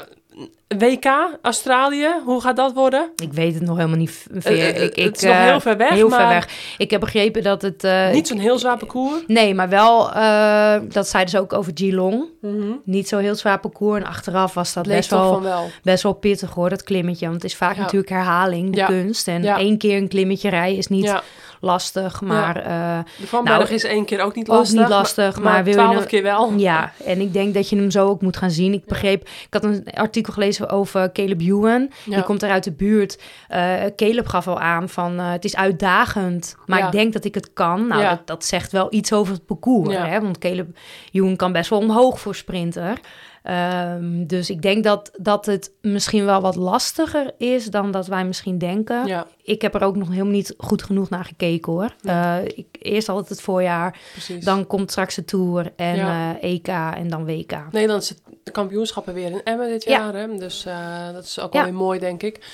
WK, 0.79 1.05
Australië, 1.43 2.09
hoe 2.25 2.41
gaat 2.41 2.57
dat 2.57 2.73
worden? 2.73 3.11
Ik 3.23 3.33
weet 3.33 3.55
het 3.55 3.63
nog 3.63 3.77
helemaal 3.77 3.99
niet. 3.99 4.27
Eh, 4.35 4.41
Veer. 4.41 4.75
eh, 4.75 4.83
ik, 4.83 4.97
ik, 4.97 5.05
het 5.05 5.17
is 5.17 5.23
nog 5.23 5.33
eh, 5.35 5.43
heel 5.45 5.61
ver 5.61 5.77
weg, 5.77 5.89
Heel 5.91 6.11
ver 6.11 6.29
weg. 6.29 6.49
Ik 6.79 6.91
heb 6.91 7.01
begrepen 7.01 7.43
dat 7.43 7.63
het... 7.63 7.85
eh, 7.85 8.11
niet 8.11 8.27
zo'n 8.29 8.39
heel 8.39 8.59
zwaar 8.59 8.77
parcours. 8.79 9.23
Nee, 9.27 9.55
maar 9.55 9.69
wel, 9.69 10.13
eh, 10.13 10.77
dat 10.89 11.09
zeiden 11.09 11.31
ze 11.33 11.41
ook 11.41 11.53
over 11.53 11.73
Geelong. 11.75 12.25
Mhm. 12.41 12.71
Niet 12.85 13.09
zo 13.09 13.19
heel 13.19 13.35
zwaar 13.35 13.61
parcours. 13.61 14.01
En 14.03 14.07
achteraf 14.09 14.55
was 14.55 14.73
dat 14.73 14.87
best 14.87 15.11
wel, 15.11 15.33
van 15.33 15.43
wel. 15.43 15.71
best 15.83 16.03
wel 16.03 16.13
pittig 16.13 16.51
hoor, 16.55 16.69
dat 16.71 16.83
klimmetje. 16.83 17.25
Want 17.29 17.43
het 17.43 17.51
is 17.51 17.57
vaak 17.57 17.75
Ja. 17.77 17.81
natuurlijk 17.81 18.11
herhaling, 18.11 18.71
de 18.71 18.77
Ja. 18.79 18.87
kunst. 18.87 19.29
En 19.29 19.43
Ja. 19.43 19.59
één 19.59 19.79
keer 19.79 19.97
een 19.97 20.09
klimmetje 20.09 20.49
rijden 20.49 20.79
is 20.79 20.87
niet 20.87 21.05
Ja, 21.05 21.23
lastig. 21.61 22.21
Maar 22.21 22.57
eh, 22.57 22.99
de 23.21 23.27
Van 23.27 23.45
Berg 23.45 23.59
Nou, 23.59 23.75
is 23.75 23.85
één 23.85 24.05
keer 24.05 24.21
ook 24.21 24.35
niet 24.35 24.49
ook 24.49 24.57
lastig. 24.57 24.79
niet 24.81 24.89
lastig. 24.89 25.35
Maar, 25.41 25.53
maar 25.53 25.65
wil 25.65 25.73
je 25.73 25.79
twaalf 25.79 25.95
nou- 25.95 26.07
keer 26.07 26.23
wel. 26.23 26.53
Ja, 26.57 26.93
en 27.05 27.21
ik 27.21 27.33
denk 27.33 27.55
dat 27.55 27.69
je 27.69 27.77
hem 27.77 27.91
zo 27.91 28.07
ook 28.09 28.23
moet 28.23 28.37
gaan 28.37 28.51
zien. 28.51 28.73
Ik 28.73 28.85
begreep, 28.85 29.23
ik 29.23 29.47
had 29.51 29.65
een 29.65 29.87
artikel 29.95 30.33
gelezen 30.33 30.69
over 30.71 31.13
Caleb 31.13 31.41
Ewan. 31.41 31.91
Ja. 32.05 32.15
Die 32.15 32.25
komt 32.25 32.43
er 32.43 32.51
uit 32.51 32.65
de 32.65 32.73
buurt. 32.73 33.23
Eh 33.49 33.75
Caleb 33.97 34.27
gaf 34.27 34.49
al 34.49 34.61
aan 34.61 34.89
van 34.89 35.19
eh, 35.19 35.31
het 35.31 35.45
is 35.45 35.57
uitdagend, 35.57 36.57
maar 36.67 36.79
Ja. 36.79 36.87
ik 36.87 36.93
denk 36.93 37.13
dat 37.13 37.25
ik 37.25 37.35
het 37.35 37.53
kan. 37.53 37.87
Nou, 37.87 38.03
Ja. 38.03 38.09
dat, 38.11 38.27
dat 38.27 38.45
zegt 38.45 38.73
wel 38.73 38.87
iets 38.91 39.13
over 39.13 39.35
het 39.35 39.47
parcours. 39.47 39.93
Ja. 39.95 40.07
Hè? 40.07 40.21
Want 40.21 40.39
Caleb 40.39 40.69
Ewan 41.13 41.37
kan 41.37 41.53
best 41.53 41.71
wel 41.71 41.79
omhoog 41.79 42.21
voor 42.21 42.35
sprinter. 42.35 42.99
Ehm, 43.47 44.27
dus 44.27 44.51
ik 44.51 44.63
denk 44.63 44.85
dat, 44.85 45.11
dat 45.21 45.47
het 45.47 45.73
misschien 45.83 46.25
wel 46.25 46.41
wat 46.41 46.57
lastiger 46.57 47.35
is 47.39 47.67
dan 47.67 47.91
dat 47.91 48.07
wij 48.07 48.25
misschien 48.25 48.59
denken. 48.59 49.07
Ja, 49.07 49.27
Ik 49.43 49.63
heb 49.63 49.75
er 49.75 49.83
ook 49.83 49.97
nog 49.97 50.09
helemaal 50.09 50.33
niet 50.33 50.55
goed 50.59 50.83
genoeg 50.83 51.09
naar 51.11 51.25
gekeken 51.25 51.73
hoor. 51.73 51.95
Ja. 52.01 52.39
Eh, 52.39 52.45
ik, 52.45 52.67
eerst 52.79 53.09
altijd 53.09 53.29
het 53.29 53.41
voorjaar, 53.41 53.99
precies. 54.13 54.45
dan 54.45 54.67
komt 54.67 54.91
straks 54.91 55.15
de 55.15 55.25
Tour 55.25 55.73
en 55.77 55.97
Ja. 55.97 56.37
eh, 56.41 56.51
EK 56.53 56.69
en 56.69 57.09
dan 57.09 57.25
WK. 57.25 57.57
Nederlandse 57.71 58.15
kampioenschappen 58.53 59.15
weer 59.15 59.31
in 59.31 59.43
Emmen 59.45 59.69
dit 59.69 59.85
Ja. 59.85 59.91
jaar. 59.91 60.15
Hè? 60.15 60.37
Dus 60.37 60.65
eh, 60.67 61.13
dat 61.13 61.25
is 61.25 61.41
ook 61.41 61.53
wel 61.53 61.65
weer 61.65 61.75
mooi, 61.75 61.99
denk 61.99 62.23
ik. 62.23 62.45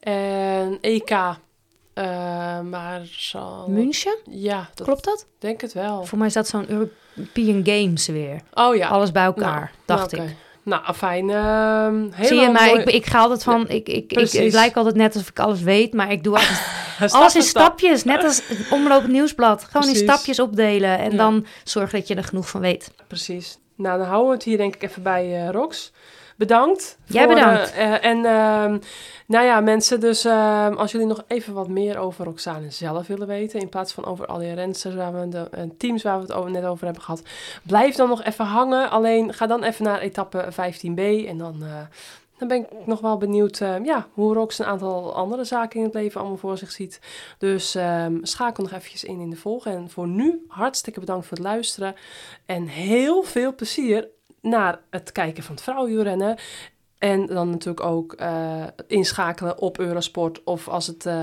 En 0.00 0.78
EK. 0.80 1.18
Eh, 1.96 2.60
maar 2.60 3.00
zal... 3.10 3.64
München, 3.68 4.16
Ja, 4.30 4.68
dat 4.74 4.86
klopt 4.86 5.04
dat? 5.04 5.26
denk 5.38 5.60
het 5.60 5.72
wel. 5.72 6.04
Voor 6.04 6.18
mij 6.18 6.26
is 6.26 6.32
dat 6.32 6.48
zo'n 6.48 6.66
European 6.70 7.60
Games 7.64 8.06
weer. 8.06 8.40
Oh 8.54 8.76
ja. 8.76 8.88
Alles 8.88 9.12
bij 9.12 9.24
elkaar, 9.24 9.60
Nou, 9.60 9.98
dacht 9.98 10.12
nou, 10.12 10.28
ik. 10.28 10.34
Nou, 10.62 10.94
fijn. 10.94 11.30
ehm 11.30 12.06
hele 12.10 12.26
Zie 12.28 12.40
je, 12.40 12.50
maar 12.50 12.66
mooie- 12.68 12.80
ik, 12.82 12.88
ik 12.90 13.06
ga 13.06 13.18
altijd 13.18 13.42
van, 13.42 13.68
ik, 13.68 13.88
ik, 13.88 14.12
ik, 14.12 14.52
lijkt 14.52 14.76
altijd 14.76 14.94
net 14.94 15.14
alsof 15.14 15.28
ik 15.30 15.38
alles 15.38 15.60
weet, 15.60 15.92
maar 15.92 16.10
ik 16.12 16.24
doe 16.24 16.34
altijd 16.38 17.12
alles 17.12 17.34
in 17.36 17.42
stap. 17.42 17.62
stapjes, 17.62 18.04
net 18.04 18.24
als 18.24 18.42
het 18.48 18.70
omlopend 18.70 19.12
nieuwsblad. 19.12 19.64
Gewoon 19.64 19.88
in 19.88 19.96
stapjes 19.96 20.40
opdelen 20.40 20.98
en 20.98 21.10
Ja. 21.10 21.16
dan 21.16 21.46
zorg 21.64 21.90
dat 21.90 22.08
je 22.08 22.14
er 22.14 22.24
genoeg 22.24 22.48
van 22.48 22.60
weet. 22.60 22.90
Precies. 23.06 23.58
Nou, 23.76 23.98
dan 23.98 24.06
houden 24.06 24.28
we 24.28 24.34
het 24.34 24.44
hier 24.44 24.56
denk 24.56 24.74
ik 24.74 24.82
even 24.82 25.02
bij 25.02 25.44
eh 25.46 25.50
Rox. 25.50 25.92
Bedankt. 26.36 26.98
Jij 27.04 27.24
voor, 27.24 27.34
bedankt. 27.34 27.72
eh, 27.72 28.04
en 28.04 28.24
ehm, 28.24 28.78
nou 29.26 29.44
ja, 29.44 29.60
mensen, 29.60 30.00
dus 30.00 30.24
ehm, 30.24 30.74
als 30.74 30.92
jullie 30.92 31.06
nog 31.06 31.24
even 31.26 31.54
wat 31.54 31.68
meer 31.68 31.98
over 31.98 32.24
Roxane 32.24 32.70
zelf 32.70 33.06
willen 33.06 33.26
weten, 33.26 33.60
in 33.60 33.68
plaats 33.68 33.92
van 33.92 34.04
over 34.04 34.26
al 34.26 34.38
die 34.38 34.54
rensters 34.54 34.94
waar 34.94 35.20
we 35.20 35.28
de, 35.28 35.48
en 35.50 35.76
teams 35.76 36.02
waar 36.02 36.16
we 36.16 36.22
het 36.22 36.32
over, 36.32 36.50
net 36.50 36.64
over 36.64 36.84
hebben 36.84 37.02
gehad, 37.02 37.22
blijf 37.62 37.94
dan 37.94 38.08
nog 38.08 38.22
even 38.22 38.44
hangen. 38.44 38.90
Alleen 38.90 39.34
ga 39.34 39.46
dan 39.46 39.62
even 39.62 39.84
naar 39.84 40.00
etappe 40.00 40.48
15b 40.52 41.26
en 41.28 41.38
dan, 41.38 41.62
eh, 41.62 41.80
dan 42.38 42.48
ben 42.48 42.56
ik 42.56 42.86
nog 42.86 43.00
wel 43.00 43.16
benieuwd 43.16 43.60
eh, 43.60 43.84
ja, 43.84 44.06
hoe 44.12 44.34
Rox 44.34 44.58
een 44.58 44.66
aantal 44.66 45.14
andere 45.14 45.44
zaken 45.44 45.78
in 45.78 45.84
het 45.84 45.94
leven 45.94 46.20
allemaal 46.20 46.38
voor 46.38 46.58
zich 46.58 46.70
ziet. 46.72 47.00
Dus 47.38 47.74
ehm, 47.74 48.18
schakel 48.22 48.62
nog 48.62 48.72
eventjes 48.72 49.04
in 49.04 49.20
in 49.20 49.30
de 49.30 49.36
volg. 49.36 49.66
En 49.66 49.90
voor 49.90 50.08
nu 50.08 50.44
hartstikke 50.48 51.00
bedankt 51.00 51.26
voor 51.26 51.36
het 51.36 51.46
luisteren. 51.46 51.94
En 52.46 52.66
heel 52.66 53.22
veel 53.22 53.54
plezier 53.54 54.08
naar 54.48 54.78
het 54.90 55.12
kijken 55.12 55.42
van 55.42 55.54
het 55.54 55.64
vrouwenwielrennen. 55.64 56.36
En 56.98 57.26
dan 57.26 57.50
natuurlijk 57.50 57.86
ook 57.86 58.12
eh, 58.12 58.30
inschakelen 58.86 59.58
op 59.60 59.78
Eurosport. 59.78 60.44
Of 60.44 60.68
als 60.68 60.86
het 60.86 61.06
eh, 61.06 61.14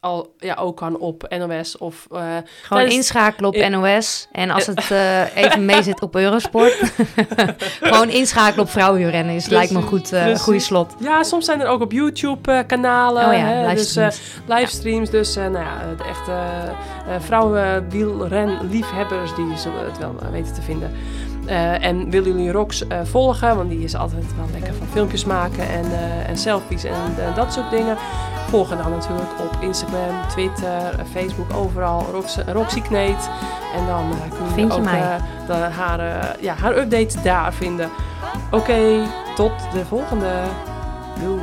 al 0.00 0.34
ja, 0.38 0.54
ook 0.54 0.76
kan 0.76 0.98
op 0.98 1.34
NOS. 1.38 1.78
Of, 1.78 2.06
eh, 2.10 2.18
Gewoon 2.18 2.42
tijdens- 2.68 2.94
inschakelen 2.94 3.48
op 3.48 3.54
in- 3.54 3.70
NOS 3.70 4.28
en 4.32 4.50
als 4.50 4.66
het 4.66 4.90
even 5.34 5.64
mee 5.64 5.82
zit 5.82 6.02
op 6.02 6.16
Eurosport. 6.16 6.92
Gewoon 7.80 8.08
inschakelen 8.08 8.64
op 8.64 8.70
vrouwenrennen 8.70 9.34
is 9.34 9.46
lijkt 9.46 9.72
me 9.72 9.78
een 9.78 9.84
goed, 9.86 10.12
goede 10.38 10.60
slot. 10.60 10.94
Ja, 10.98 11.22
soms 11.22 11.44
zijn 11.44 11.60
er 11.60 11.66
ook 11.68 11.80
op 11.80 11.92
YouTube 11.92 12.64
kanalen. 12.66 13.26
Oh 13.26 13.32
ja, 13.32 13.38
hè, 13.38 13.62
dus, 13.62 13.68
livestreams. 13.94 14.20
livestreams. 14.46 15.10
Dus 15.10 15.36
eh, 15.36 15.46
nou 15.46 15.64
ja, 15.64 15.94
de 15.96 16.04
echte 16.04 16.32
vrouwenwielrenliefhebbers 17.24 19.34
die 19.34 19.56
zullen 19.56 19.84
het 19.84 19.98
wel 19.98 20.14
weten 20.30 20.54
te 20.54 20.62
vinden. 20.62 20.92
Eh, 21.46 21.84
en 21.84 22.10
willen 22.10 22.30
jullie 22.30 22.50
Rox 22.50 22.86
eh, 22.86 22.98
volgen, 23.02 23.56
want 23.56 23.70
die 23.70 23.78
is 23.78 23.94
altijd 23.94 24.36
wel 24.36 24.46
lekker 24.52 24.74
van 24.74 24.86
filmpjes 24.86 25.24
maken 25.24 25.68
en, 25.68 25.84
eh, 25.84 26.28
en 26.28 26.36
selfies 26.36 26.84
en 26.84 26.94
dat 27.34 27.52
soort 27.52 27.70
dingen. 27.70 27.96
Volg 28.48 28.68
haar 28.68 28.82
dan 28.82 28.90
natuurlijk 28.90 29.30
op 29.40 29.62
Instagram, 29.62 30.28
Twitter, 30.28 31.04
Facebook, 31.12 31.54
overal. 31.54 32.06
Rox, 32.12 32.38
Roxy. 32.46 32.82
En 33.74 33.86
dan 33.86 34.14
kun 34.30 34.46
je, 34.46 34.52
Vind 34.52 34.72
je 34.72 34.78
ook 34.78 34.84
de, 35.46 35.52
haar, 35.52 36.36
ja, 36.40 36.54
haar 36.54 36.76
updates 36.76 37.22
daar 37.22 37.52
vinden. 37.52 37.90
Oké, 38.50 39.02
tot 39.34 39.52
de 39.72 39.84
volgende. 39.84 40.30
Doei. 41.22 41.42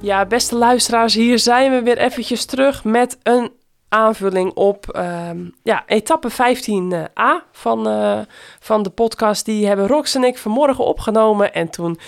Ja, 0.00 0.26
beste 0.26 0.56
luisteraars, 0.56 1.14
hier 1.14 1.38
zijn 1.38 1.70
we 1.70 1.82
weer 1.82 1.98
eventjes 1.98 2.44
terug 2.44 2.84
met 2.84 3.18
een 3.22 3.50
aanvulling 3.96 4.52
op 4.54 4.88
ehm, 4.88 5.38
ja, 5.62 5.82
etappe 5.86 6.30
15a 6.30 7.48
van, 7.52 7.88
eh, 7.88 8.18
van 8.60 8.82
de 8.82 8.90
podcast. 8.90 9.44
Die 9.44 9.66
hebben 9.66 9.86
Rox 9.86 10.14
en 10.14 10.24
ik 10.24 10.38
vanmorgen 10.38 10.84
opgenomen. 10.84 11.54
En 11.54 11.70
toen 11.70 11.98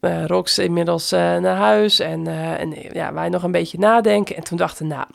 eh 0.00 0.26
Rox 0.26 0.58
inmiddels 0.58 1.12
eh, 1.12 1.36
naar 1.36 1.56
huis 1.56 1.98
en, 1.98 2.26
en 2.58 2.74
ja, 2.92 3.12
wij 3.12 3.28
nog 3.28 3.42
een 3.42 3.52
beetje 3.52 3.78
nadenken. 3.78 4.36
En 4.36 4.44
toen 4.44 4.58
dachten 4.58 4.86
nou, 4.86 5.06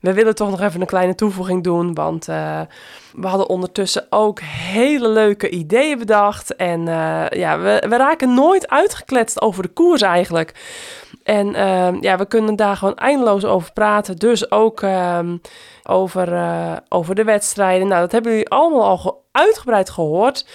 we 0.00 0.12
willen 0.12 0.34
toch 0.34 0.50
nog 0.50 0.60
even 0.60 0.80
een 0.80 0.86
kleine 0.86 1.14
toevoeging 1.14 1.64
doen. 1.64 1.94
Want 1.94 2.24
we 2.24 3.26
hadden 3.26 3.48
ondertussen 3.48 4.06
ook 4.10 4.40
hele 4.40 5.08
leuke 5.08 5.48
ideeën 5.48 5.98
bedacht. 5.98 6.56
En 6.56 6.86
ja, 7.30 7.58
we, 7.58 7.82
we 7.88 7.96
raken 7.96 8.34
nooit 8.34 8.68
uitgekletst 8.68 9.40
over 9.40 9.62
de 9.62 9.68
koers 9.68 10.02
eigenlijk. 10.02 10.54
En 11.26 11.54
ehm, 11.54 11.96
ja, 12.00 12.16
we 12.16 12.26
kunnen 12.26 12.56
daar 12.56 12.76
gewoon 12.76 12.94
eindeloos 12.96 13.44
over 13.44 13.72
praten. 13.72 14.16
Dus 14.16 14.50
ook 14.50 14.82
ehm, 14.82 15.36
over, 15.82 16.32
eh, 16.32 16.76
over 16.88 17.14
de 17.14 17.24
wedstrijden. 17.24 17.88
Nou, 17.88 18.00
dat 18.00 18.12
hebben 18.12 18.30
jullie 18.32 18.48
allemaal 18.48 18.82
al 18.82 18.98
ge- 18.98 19.14
uitgebreid 19.32 19.90
gehoord. 19.90 20.46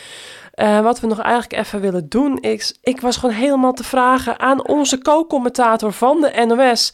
Eh, 0.53 0.80
wat 0.80 0.99
we 0.99 1.07
nog 1.07 1.19
eigenlijk 1.19 1.65
even 1.65 1.81
willen 1.81 2.10
doen 2.10 2.38
is... 2.38 2.77
Ik 2.81 3.02
was 3.02 3.18
gewoon 3.18 3.35
helemaal 3.35 3.73
te 3.73 3.84
vragen 3.84 4.39
aan 4.39 4.68
onze 4.68 4.98
co-commentator 4.98 5.91
van 5.93 6.22
de 6.22 6.45
NOS... 6.45 6.93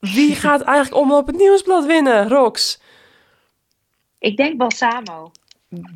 Wie 0.00 0.34
gaat 0.44 0.60
eigenlijk 0.60 1.02
omloop 1.02 1.26
het 1.26 1.36
nieuwsblad 1.36 1.86
winnen, 1.86 2.28
Rox? 2.28 2.80
Ik 4.18 4.36
denk 4.36 4.56
Balsamo. 4.56 5.30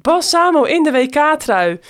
Bas 0.02 0.28
Samo 0.28 0.62
in 0.62 0.82
de 0.82 0.92
WK-trui. 0.92 1.80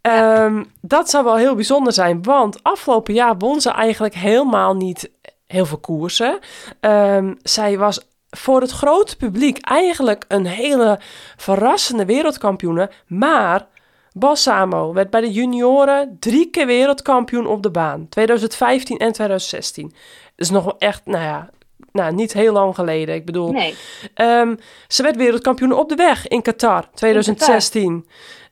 Ehm, 0.00 0.64
dat 0.80 1.10
zou 1.10 1.24
wel 1.24 1.36
heel 1.36 1.54
bijzonder 1.54 1.92
zijn, 1.92 2.22
want 2.22 2.62
afgelopen 2.62 3.14
jaar 3.14 3.38
won 3.38 3.60
ze 3.60 3.70
eigenlijk 3.70 4.14
helemaal 4.14 4.74
niet 4.74 5.10
heel 5.46 5.66
veel 5.66 5.78
koersen. 5.78 6.38
Ehm, 6.80 7.34
zij 7.42 7.78
was 7.78 8.00
voor 8.30 8.60
het 8.60 8.70
grote 8.70 9.16
publiek 9.16 9.58
eigenlijk 9.58 10.24
een 10.28 10.46
hele 10.46 10.98
verrassende 11.36 12.04
wereldkampioene, 12.04 12.90
maar 13.06 13.66
Bas 14.12 14.42
Samo 14.42 14.92
werd 14.92 15.10
bij 15.10 15.20
de 15.20 15.30
junioren 15.32 16.16
drie 16.20 16.50
keer 16.50 16.66
wereldkampioen 16.66 17.46
op 17.46 17.62
de 17.62 17.70
baan. 17.70 18.06
2015 18.08 18.98
en 18.98 19.12
2016. 19.12 19.88
Dat 19.88 19.98
is 20.36 20.50
nog 20.50 20.64
wel 20.64 20.78
echt, 20.78 21.06
nou 21.06 21.24
ja, 21.24 21.50
nou, 21.92 22.14
niet 22.14 22.32
heel 22.32 22.52
lang 22.52 22.74
geleden. 22.74 23.14
Ik 23.14 23.24
bedoel, 23.24 23.52
Nee, 23.52 23.74
Ehm, 24.14 24.54
ze 24.88 25.02
werd 25.02 25.16
wereldkampioen 25.16 25.72
op 25.72 25.88
de 25.88 25.94
weg 25.94 26.28
in 26.28 26.42
Qatar 26.42 26.84
2016. 26.94 28.06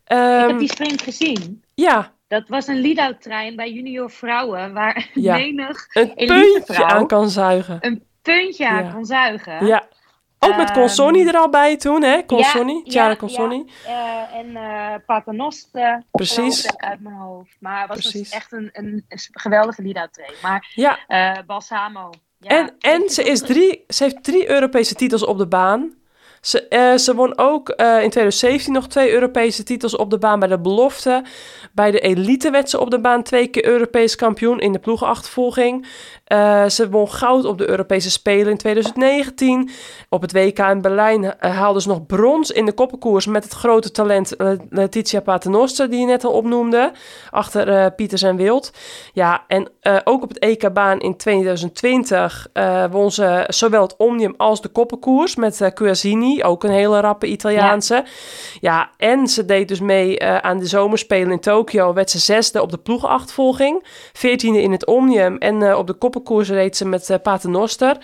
Ik 0.09 0.17
Ehm, 0.17 0.49
heb 0.49 0.59
die 0.59 0.71
sprint 0.73 1.03
gezien. 1.03 1.63
ja, 1.75 2.13
Dat 2.29 2.49
was 2.49 2.67
een 2.67 2.81
lead-out 2.81 3.23
trein 3.23 3.57
bij 3.57 3.71
junior 3.73 4.11
vrouwen, 4.11 4.73
waar 4.73 5.11
Ja. 5.15 5.37
menig 5.37 5.87
een 5.93 6.15
puntje 6.15 6.85
aan 6.85 7.07
kan 7.07 7.31
zuigen. 7.31 7.79
een 7.81 8.03
puntje 8.23 8.69
aan 8.69 8.85
Ja. 8.85 8.91
kon 8.93 9.05
zuigen. 9.05 9.67
Ja. 9.67 9.87
Ook 10.39 10.57
met 10.57 10.69
Ehm, 10.71 10.79
Consonni 10.79 11.27
er 11.27 11.37
al 11.37 11.49
bij 11.51 11.77
toen, 11.77 12.03
hè? 12.03 12.25
Consonni, 12.27 12.75
ja, 12.85 12.91
Chiara 12.91 13.09
ja, 13.11 13.17
Consonni. 13.17 13.65
Eh, 13.87 14.35
en 14.35 14.57
Paternoster. 15.07 16.03
Precies. 16.11 16.65
ik, 16.65 16.75
uit 16.77 17.01
mijn 17.01 17.15
hoofd. 17.15 17.57
Maar 17.61 17.79
het 17.81 17.89
was 17.89 17.97
dus 17.99 18.11
Precies. 18.11 18.31
echt 18.33 18.53
een, 18.53 18.69
een, 18.73 19.05
een 19.09 19.19
geweldige 19.33 19.83
lead-out 19.83 20.21
Maar 20.43 20.73
Ja, 20.75 20.99
eh, 21.07 21.39
Balsamo. 21.47 22.11
Ja, 22.39 22.49
en, 22.51 22.75
en 22.79 23.09
ze, 23.11 23.23
is 23.23 23.41
drie, 23.41 23.85
ze 23.89 24.03
heeft 24.05 24.25
drie 24.25 24.51
Europese 24.51 24.95
titels 24.95 25.25
op 25.25 25.39
de 25.39 25.47
baan. 25.49 25.93
Ze, 26.41 26.69
eh, 26.69 26.97
ze 26.97 27.15
won 27.15 27.39
ook 27.39 27.69
eh, 27.69 27.87
in 27.87 28.11
2017 28.11 28.73
nog 28.73 28.89
twee 28.89 29.13
Europese 29.13 29.63
titels 29.63 29.97
op 29.97 30.11
de 30.11 30.19
baan 30.19 30.39
bij 30.39 30.49
de 30.49 30.59
belofte. 30.59 31.25
Bij 31.73 31.91
de 31.91 32.01
elite 32.01 32.51
werd 32.51 32.71
ze 32.71 32.81
op 32.81 32.91
de 32.91 33.01
baan 33.01 33.23
twee 33.23 33.47
keer 33.47 33.65
Europees 33.65 34.17
kampioen 34.17 34.59
in 34.59 34.73
de 34.73 34.79
ploegenachtervolging. 34.79 35.87
Eh, 36.29 36.67
ze 36.67 36.89
won 36.91 37.11
goud 37.11 37.45
op 37.45 37.59
de 37.59 37.69
Europese 37.69 38.11
Spelen 38.11 38.51
in 38.51 38.57
2019. 38.57 39.71
Op 40.09 40.23
het 40.23 40.33
WK 40.33 40.59
in 40.59 40.81
Berlijn 40.81 41.25
eh, 41.25 41.57
haalde 41.57 41.81
ze 41.81 41.89
nog 41.89 42.07
brons 42.07 42.51
in 42.51 42.65
de 42.65 42.73
koppenkoers 42.73 43.27
met 43.27 43.45
het 43.45 43.53
grote 43.53 43.91
talent 43.91 44.35
Letitia 44.71 45.21
Paternoster, 45.21 45.91
die 45.91 46.01
je 46.01 46.07
net 46.07 46.25
al 46.25 46.33
opnoemde, 46.33 46.93
achter 47.31 47.69
eh, 47.69 47.87
Pieters 47.97 48.23
en 48.23 48.37
Wild. 48.37 48.73
Ja, 49.13 49.45
en 49.47 49.69
ook 50.05 50.23
op 50.23 50.29
het 50.29 50.39
EK-baan 50.39 51.01
in 51.01 51.17
2020 51.17 52.49
eh, 52.53 52.85
won 52.91 53.11
ze 53.11 53.45
zowel 53.47 53.83
het 53.83 53.97
Omnium 53.97 54.35
als 54.37 54.63
de 54.63 54.69
koppenkoers 54.69 55.37
met 55.37 55.71
Cuasini, 55.75 56.43
ook 56.43 56.65
een 56.65 56.71
hele 56.71 57.01
rappe 57.01 57.27
Italiaanse. 57.27 58.05
Ja, 58.61 58.91
en 58.97 59.27
ze 59.27 59.45
deed 59.45 59.69
dus 59.69 59.81
mee 59.81 60.25
aan 60.25 60.59
de 60.59 60.67
zomerspelen 60.67 61.31
in 61.31 61.41
Tokio, 61.41 61.93
werd 61.93 62.11
ze 62.11 62.19
zesde 62.19 62.63
op 62.63 62.71
de 62.71 62.79
ploegenachtervolging, 62.79 63.87
veertiende 64.13 64.63
in 64.63 64.73
het 64.73 64.87
Omnium 64.87 65.39
en 65.39 65.75
op 65.75 65.87
de 65.87 65.93
koppenkoers 65.93 66.17
reed 66.27 66.77
ze 66.77 66.85
met 66.87 67.11
eh 67.11 67.17
Paternoster. 67.23 67.97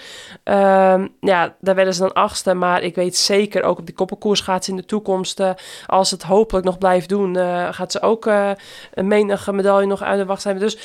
Ehm, 0.43 1.09
ja, 1.21 1.57
daar 1.61 1.75
werden 1.75 1.95
ze 1.95 2.01
dan 2.01 2.13
achtste, 2.13 2.55
maar 2.55 2.83
ik 2.83 2.95
weet 2.95 3.17
zeker 3.17 3.63
ook 3.63 3.79
op 3.79 3.87
die 3.87 3.95
koppenkoers 3.95 4.41
gaat 4.41 4.65
ze 4.65 4.71
in 4.71 4.77
de 4.77 4.85
toekomst, 4.85 5.41
eh, 5.41 5.51
als 5.87 6.11
het 6.11 6.23
hopelijk 6.23 6.67
nog 6.67 6.79
blijft 6.79 7.09
doen, 7.09 7.37
eh, 7.37 7.69
gaat 7.73 7.93
ze 7.93 8.01
ook 8.01 8.27
een 8.95 9.07
menige 9.09 9.53
medaille 9.53 9.87
nog 9.87 10.03
uit 10.03 10.19
de 10.19 10.25
wacht 10.27 10.45
hebben. 10.45 10.63
Dus 10.63 10.79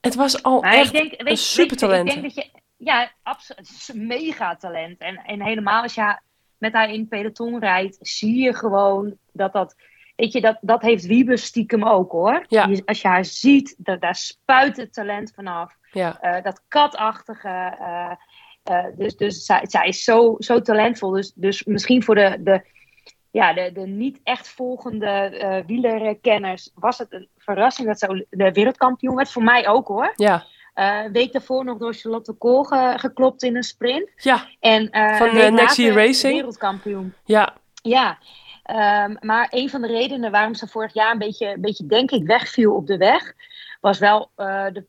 het 0.00 0.14
was 0.14 0.42
al 0.42 0.60
Maar 0.60 0.72
echt 0.72 0.92
denk, 0.92 1.10
weet, 1.10 1.18
een 1.20 1.26
weet 1.26 1.38
supertalent. 1.38 2.08
Ik 2.08 2.20
denk 2.20 2.34
dat 2.34 2.44
je, 2.44 2.60
ja, 2.76 3.10
absoluut. 3.22 3.68
Het 3.68 3.76
is 3.76 3.88
een 3.94 4.06
mega 4.06 4.56
talent. 4.56 4.98
En, 4.98 5.16
en 5.16 5.42
helemaal 5.42 5.82
als 5.82 5.94
je 5.94 6.18
met 6.58 6.72
haar 6.72 6.90
in 6.92 7.08
peloton 7.08 7.58
rijdt, 7.58 7.98
zie 8.00 8.36
je 8.42 8.54
gewoon 8.54 9.16
dat 9.32 9.52
dat. 9.52 9.74
Weet 10.16 10.32
je, 10.32 10.40
dat, 10.40 10.58
dat 10.60 10.82
heeft 10.82 11.06
Wiebes 11.06 11.44
stiekem 11.44 11.84
ook 11.84 12.12
hoor. 12.12 12.44
Ja. 12.48 12.66
Je- 12.66 12.82
als 12.84 13.00
je 13.02 13.08
haar 13.08 13.24
ziet, 13.24 13.74
da- 13.78 13.96
daar 13.96 14.14
spuit 14.14 14.76
het 14.76 14.92
talent 14.92 15.32
vanaf. 15.34 15.72
Ja, 15.92 16.20
Eh, 16.20 16.42
dat 16.42 16.62
katachtige. 16.68 17.48
eh, 17.80 18.12
eh, 18.62 18.84
dus 18.96 19.16
dus 19.16 19.44
zij, 19.44 19.60
zij 19.68 19.88
is 19.88 20.04
zo, 20.04 20.36
zo 20.38 20.60
talentvol. 20.60 21.10
Dus, 21.10 21.32
dus 21.34 21.64
misschien 21.64 22.02
voor 22.02 22.14
de, 22.14 22.36
de, 22.40 22.62
ja, 23.30 23.52
de, 23.52 23.70
de 23.72 23.86
niet 23.86 24.20
echt 24.22 24.48
volgende 24.48 25.62
wielerkenners 25.66 26.70
was 26.74 26.98
het 26.98 27.12
een 27.12 27.28
verrassing 27.38 27.88
dat 27.88 27.98
ze 27.98 28.26
de 28.30 28.52
wereldkampioen 28.52 29.14
werd. 29.16 29.30
Voor 29.32 29.42
mij 29.42 29.68
ook 29.68 29.88
hoor. 29.88 30.12
ja, 30.16 30.44
week 31.12 31.32
daarvoor 31.32 31.64
nog 31.64 31.78
door 31.78 31.94
Charlotte 31.94 32.32
Kool 32.32 32.64
ge- 32.64 32.94
geklopt 32.96 33.42
in 33.42 33.56
een 33.56 33.62
sprint. 33.62 34.10
ja, 34.16 34.46
En, 34.60 34.88
Van, 35.16 35.30
Year 35.36 35.50
later 35.50 35.92
Racing. 35.94 36.34
Wereldkampioen. 36.34 37.14
ja, 37.24 37.54
Ja. 37.82 38.18
Ehm, 38.62 39.14
maar 39.20 39.46
een 39.50 39.70
van 39.70 39.80
de 39.80 39.86
redenen 39.86 40.30
waarom 40.30 40.54
ze 40.54 40.66
vorig 40.66 40.94
jaar 40.94 41.12
een 41.12 41.18
beetje, 41.18 41.46
een 41.46 41.60
beetje 41.60 41.86
denk 41.86 42.10
ik, 42.10 42.26
wegviel 42.26 42.74
op 42.74 42.86
de 42.86 42.96
weg, 42.96 43.34
was 43.80 43.98
wel 43.98 44.30
de 44.36 44.86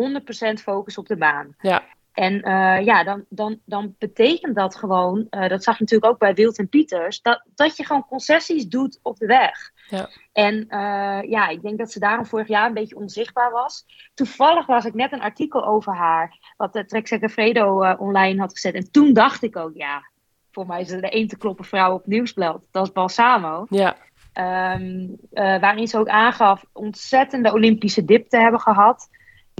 100% 0.00 0.62
focus 0.62 0.98
op 0.98 1.06
de 1.06 1.16
baan. 1.16 1.54
ja, 1.60 1.84
En 2.12 2.42
eh, 2.42 2.84
ja, 2.84 3.04
dan, 3.04 3.24
dan, 3.28 3.60
dan 3.64 3.94
betekent 3.98 4.54
dat 4.54 4.76
gewoon, 4.76 5.26
eh, 5.30 5.48
dat 5.48 5.62
zag 5.62 5.74
je 5.74 5.82
natuurlijk 5.82 6.12
ook 6.12 6.18
bij 6.18 6.34
Wild 6.34 6.58
en 6.58 6.68
Pieters, 6.68 7.22
dat, 7.22 7.42
dat 7.54 7.76
je 7.76 7.84
gewoon 7.84 8.06
concessies 8.06 8.68
doet 8.68 8.98
op 9.02 9.16
de 9.18 9.26
weg. 9.26 9.70
Ja. 9.88 10.08
En 10.32 10.68
eh, 10.68 11.30
ja, 11.30 11.48
ik 11.48 11.62
denk 11.62 11.78
dat 11.78 11.92
ze 11.92 11.98
daarom 11.98 12.26
vorig 12.26 12.48
jaar 12.48 12.66
een 12.66 12.74
beetje 12.74 12.96
onzichtbaar 12.96 13.50
was. 13.50 13.84
Toevallig 14.14 14.68
las 14.68 14.84
ik 14.84 14.94
net 14.94 15.12
een 15.12 15.20
artikel 15.20 15.66
over 15.66 15.94
haar, 15.94 16.54
wat 16.56 16.72
de 16.72 16.84
Trek 16.84 17.30
Fredo 17.30 17.94
online 17.98 18.40
had 18.40 18.52
gezet. 18.52 18.74
En 18.74 18.90
toen 18.90 19.12
dacht 19.12 19.42
ik 19.42 19.56
ook, 19.56 19.74
ja, 19.74 20.02
voor 20.52 20.66
mij 20.66 20.80
is 20.80 20.88
ze 20.88 21.00
de 21.00 21.10
één 21.10 21.28
te 21.28 21.36
kloppen 21.36 21.64
vrouw 21.64 21.94
op 21.94 22.06
nieuwsblad. 22.06 22.66
Dat 22.70 22.86
is 22.86 22.92
Balsamo. 22.92 23.66
ja, 23.68 23.96
Ehm, 24.36 25.06
eh, 25.32 25.60
waarin 25.60 25.88
ze 25.88 25.98
ook 25.98 26.08
aangaf 26.08 26.64
ontzettende 26.72 27.52
Olympische 27.52 28.04
dip 28.04 28.28
te 28.28 28.38
hebben 28.38 28.60
gehad. 28.60 29.08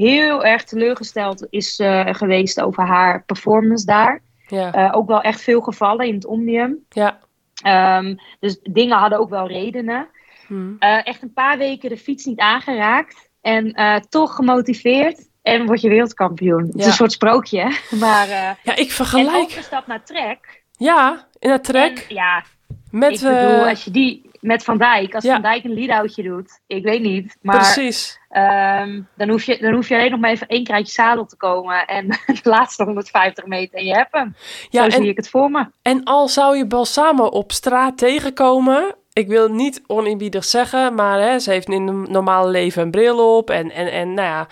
Heel 0.00 0.44
erg 0.44 0.64
teleurgesteld 0.64 1.46
is 1.50 1.78
eh, 1.78 2.06
geweest 2.14 2.60
over 2.60 2.86
haar 2.86 3.22
performance 3.24 3.86
daar. 3.86 4.20
ja, 4.46 4.72
Eh, 4.72 4.90
ook 4.96 5.06
wel 5.08 5.20
echt 5.20 5.40
veel 5.40 5.60
gevallen 5.60 6.06
in 6.06 6.14
het 6.14 6.26
Omnium. 6.26 6.76
ja. 6.88 7.18
Ehm, 7.62 8.14
dus 8.40 8.58
dingen 8.62 8.96
hadden 8.98 9.18
ook 9.18 9.30
wel 9.30 9.46
redenen. 9.48 10.08
Hm. 10.46 10.72
Eh, 10.78 11.06
echt 11.06 11.22
een 11.22 11.32
paar 11.32 11.58
weken 11.58 11.88
de 11.88 11.96
fiets 11.96 12.24
niet 12.24 12.38
aangeraakt. 12.40 13.30
En 13.40 13.74
toch 14.08 14.34
gemotiveerd. 14.34 15.28
En 15.42 15.66
word 15.66 15.80
je 15.80 15.88
wereldkampioen. 15.88 16.66
Het 16.66 16.74
is 16.74 16.86
een 16.86 16.92
soort 16.92 17.12
sprookje. 17.12 17.76
Maar, 18.00 18.28
Ja, 18.28 18.56
ik 18.76 18.78
en 18.78 18.88
vergelijk. 18.90 19.36
ook 19.36 19.54
de 19.54 19.62
stap 19.62 19.86
naar 19.86 20.04
Trek. 20.04 20.62
Ja, 20.78 21.26
in 21.38 21.50
het 21.50 21.66
En, 21.66 21.72
trek 21.94 22.06
ja, 22.08 22.42
met... 22.90 23.12
ik 23.12 23.20
bedoel, 23.20 23.62
eh, 23.62 23.68
als 23.68 23.84
je 23.84 23.90
die 23.90 24.30
met 24.40 24.64
Van 24.64 24.78
Dijk, 24.78 25.14
als 25.14 25.24
Ja. 25.24 25.32
Van 25.32 25.42
Dijk 25.42 25.64
een 25.64 25.74
lead-outje 25.74 26.22
doet, 26.22 26.60
ik 26.66 26.84
weet 26.84 27.00
niet. 27.02 27.36
Maar 27.42 27.56
Precies. 27.56 28.18
ehm, 28.28 29.00
dan, 29.16 29.28
hoef 29.28 29.42
je, 29.42 29.58
dan 29.60 29.74
hoef 29.74 29.88
je 29.88 29.94
alleen 29.94 30.10
nog 30.10 30.20
maar 30.20 30.30
even 30.30 30.46
één 30.46 30.64
kruidje 30.64 30.92
zadel 30.92 31.26
te 31.26 31.36
komen. 31.36 31.86
En 31.86 32.08
de 32.42 32.48
laatste 32.48 32.84
150 32.84 33.46
meter 33.46 33.78
en 33.78 33.84
je 33.84 33.94
hebt 33.94 34.12
hem. 34.12 34.34
Ja, 34.70 34.90
Zo 34.90 34.96
zie 35.00 35.08
ik 35.08 35.16
het 35.16 35.28
voor 35.28 35.50
me. 35.50 35.66
en 35.82 36.04
al 36.04 36.28
zou 36.28 36.56
je 36.56 36.66
Balsamo 36.66 37.24
op 37.24 37.52
straat 37.52 37.98
tegenkomen... 37.98 38.94
Ik 39.12 39.28
wil 39.28 39.48
niet 39.48 39.82
oneerbiedig 39.86 40.44
zeggen, 40.44 40.94
maar 40.94 41.20
hè, 41.20 41.38
ze 41.38 41.50
heeft 41.50 41.68
in 41.68 41.86
het 41.86 42.08
normale 42.08 42.50
leven 42.50 42.82
een 42.82 42.90
bril 42.90 43.36
op. 43.36 43.50
En, 43.50 43.70
en, 43.70 43.92
en 43.92 44.14
nou 44.14 44.28
ja, 44.28 44.46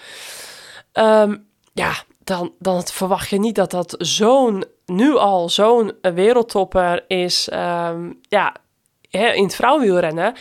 Ehm, 0.94 1.36
ja 1.72 1.92
dan, 2.24 2.52
dan 2.58 2.86
verwacht 2.86 3.28
je 3.28 3.38
niet 3.38 3.54
dat 3.54 3.70
dat 3.70 3.94
zo'n, 3.98 4.64
nu 4.86 5.16
al 5.16 5.48
zo'n 5.48 5.92
wereldtopper 6.00 7.04
is. 7.08 7.48
ehm, 7.48 8.12
ja, 8.28 8.54
in 9.10 9.44
het 9.44 9.54
vrouwenwielrennen. 9.54 10.34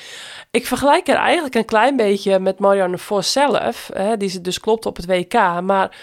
Ik 0.51 0.67
vergelijk 0.67 1.07
er 1.07 1.15
eigenlijk 1.15 1.55
een 1.55 1.65
klein 1.65 1.95
beetje 1.95 2.39
met 2.39 2.59
Marianne 2.59 2.97
Vos 2.97 3.31
zelf, 3.31 3.89
hè, 3.93 4.17
die 4.17 4.29
ze 4.29 4.41
dus 4.41 4.59
klopt 4.59 4.85
op 4.85 4.95
het 4.95 5.05
WK. 5.05 5.61
Maar 5.61 5.97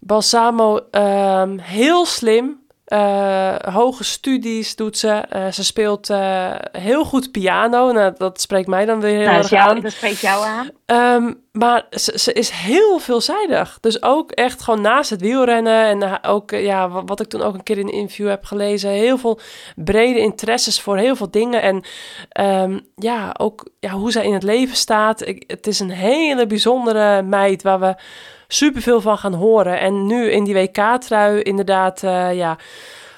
Balsamo, 0.00 0.80
ehm, 0.90 1.58
heel 1.58 2.06
slim. 2.06 2.65
Eh, 2.86 3.56
hoge 3.56 4.04
studies 4.04 4.76
doet 4.76 4.98
ze. 4.98 5.08
Eh, 5.08 5.50
ze 5.50 5.64
speelt 5.64 6.10
eh, 6.10 6.52
heel 6.72 7.04
goed 7.04 7.30
piano. 7.30 7.92
Nou, 7.92 8.14
dat 8.18 8.40
spreekt 8.40 8.68
mij 8.68 8.84
dan 8.84 9.00
weer 9.00 9.16
heel 9.16 9.26
Nou, 9.26 9.36
erg 9.36 9.50
jou, 9.50 9.70
aan. 9.70 9.80
dat 9.80 9.92
spreekt 9.92 10.20
jou 10.20 10.44
aan. 10.44 10.70
Ehm, 10.86 11.32
maar 11.52 11.86
ze, 11.90 12.18
ze 12.18 12.32
is 12.32 12.50
heel 12.50 12.98
veelzijdig. 12.98 13.78
Dus 13.80 14.02
ook 14.02 14.30
echt 14.30 14.62
gewoon 14.62 14.80
naast 14.80 15.10
het 15.10 15.20
wielrennen. 15.20 15.84
En 16.02 16.24
ook, 16.24 16.50
ja, 16.50 16.88
wat, 16.88 17.02
wat 17.06 17.20
ik 17.20 17.28
toen 17.28 17.42
ook 17.42 17.54
een 17.54 17.62
keer 17.62 17.78
in 17.78 17.86
een 17.86 17.92
interview 17.92 18.28
heb 18.28 18.44
gelezen. 18.44 18.90
Heel 18.90 19.18
veel 19.18 19.38
brede 19.76 20.18
interesses 20.18 20.80
voor 20.80 20.96
heel 20.96 21.16
veel 21.16 21.30
dingen. 21.30 21.62
En 21.62 21.84
ehm, 22.28 22.78
ja, 22.96 23.34
ook 23.38 23.68
ja, 23.80 23.90
hoe 23.90 24.12
zij 24.12 24.24
in 24.24 24.34
het 24.34 24.42
leven 24.42 24.76
staat. 24.76 25.26
Ik, 25.26 25.44
het 25.46 25.66
is 25.66 25.80
een 25.80 25.90
hele 25.90 26.46
bijzondere 26.46 27.22
meid 27.22 27.62
waar 27.62 27.80
we 27.80 27.94
superveel 28.48 29.00
van 29.00 29.18
gaan 29.18 29.34
horen. 29.34 29.80
En 29.80 30.06
nu 30.06 30.30
in 30.30 30.44
die 30.44 30.54
WK-trui 30.54 31.42
inderdaad, 31.42 32.02
eh, 32.02 32.34
ja, 32.34 32.58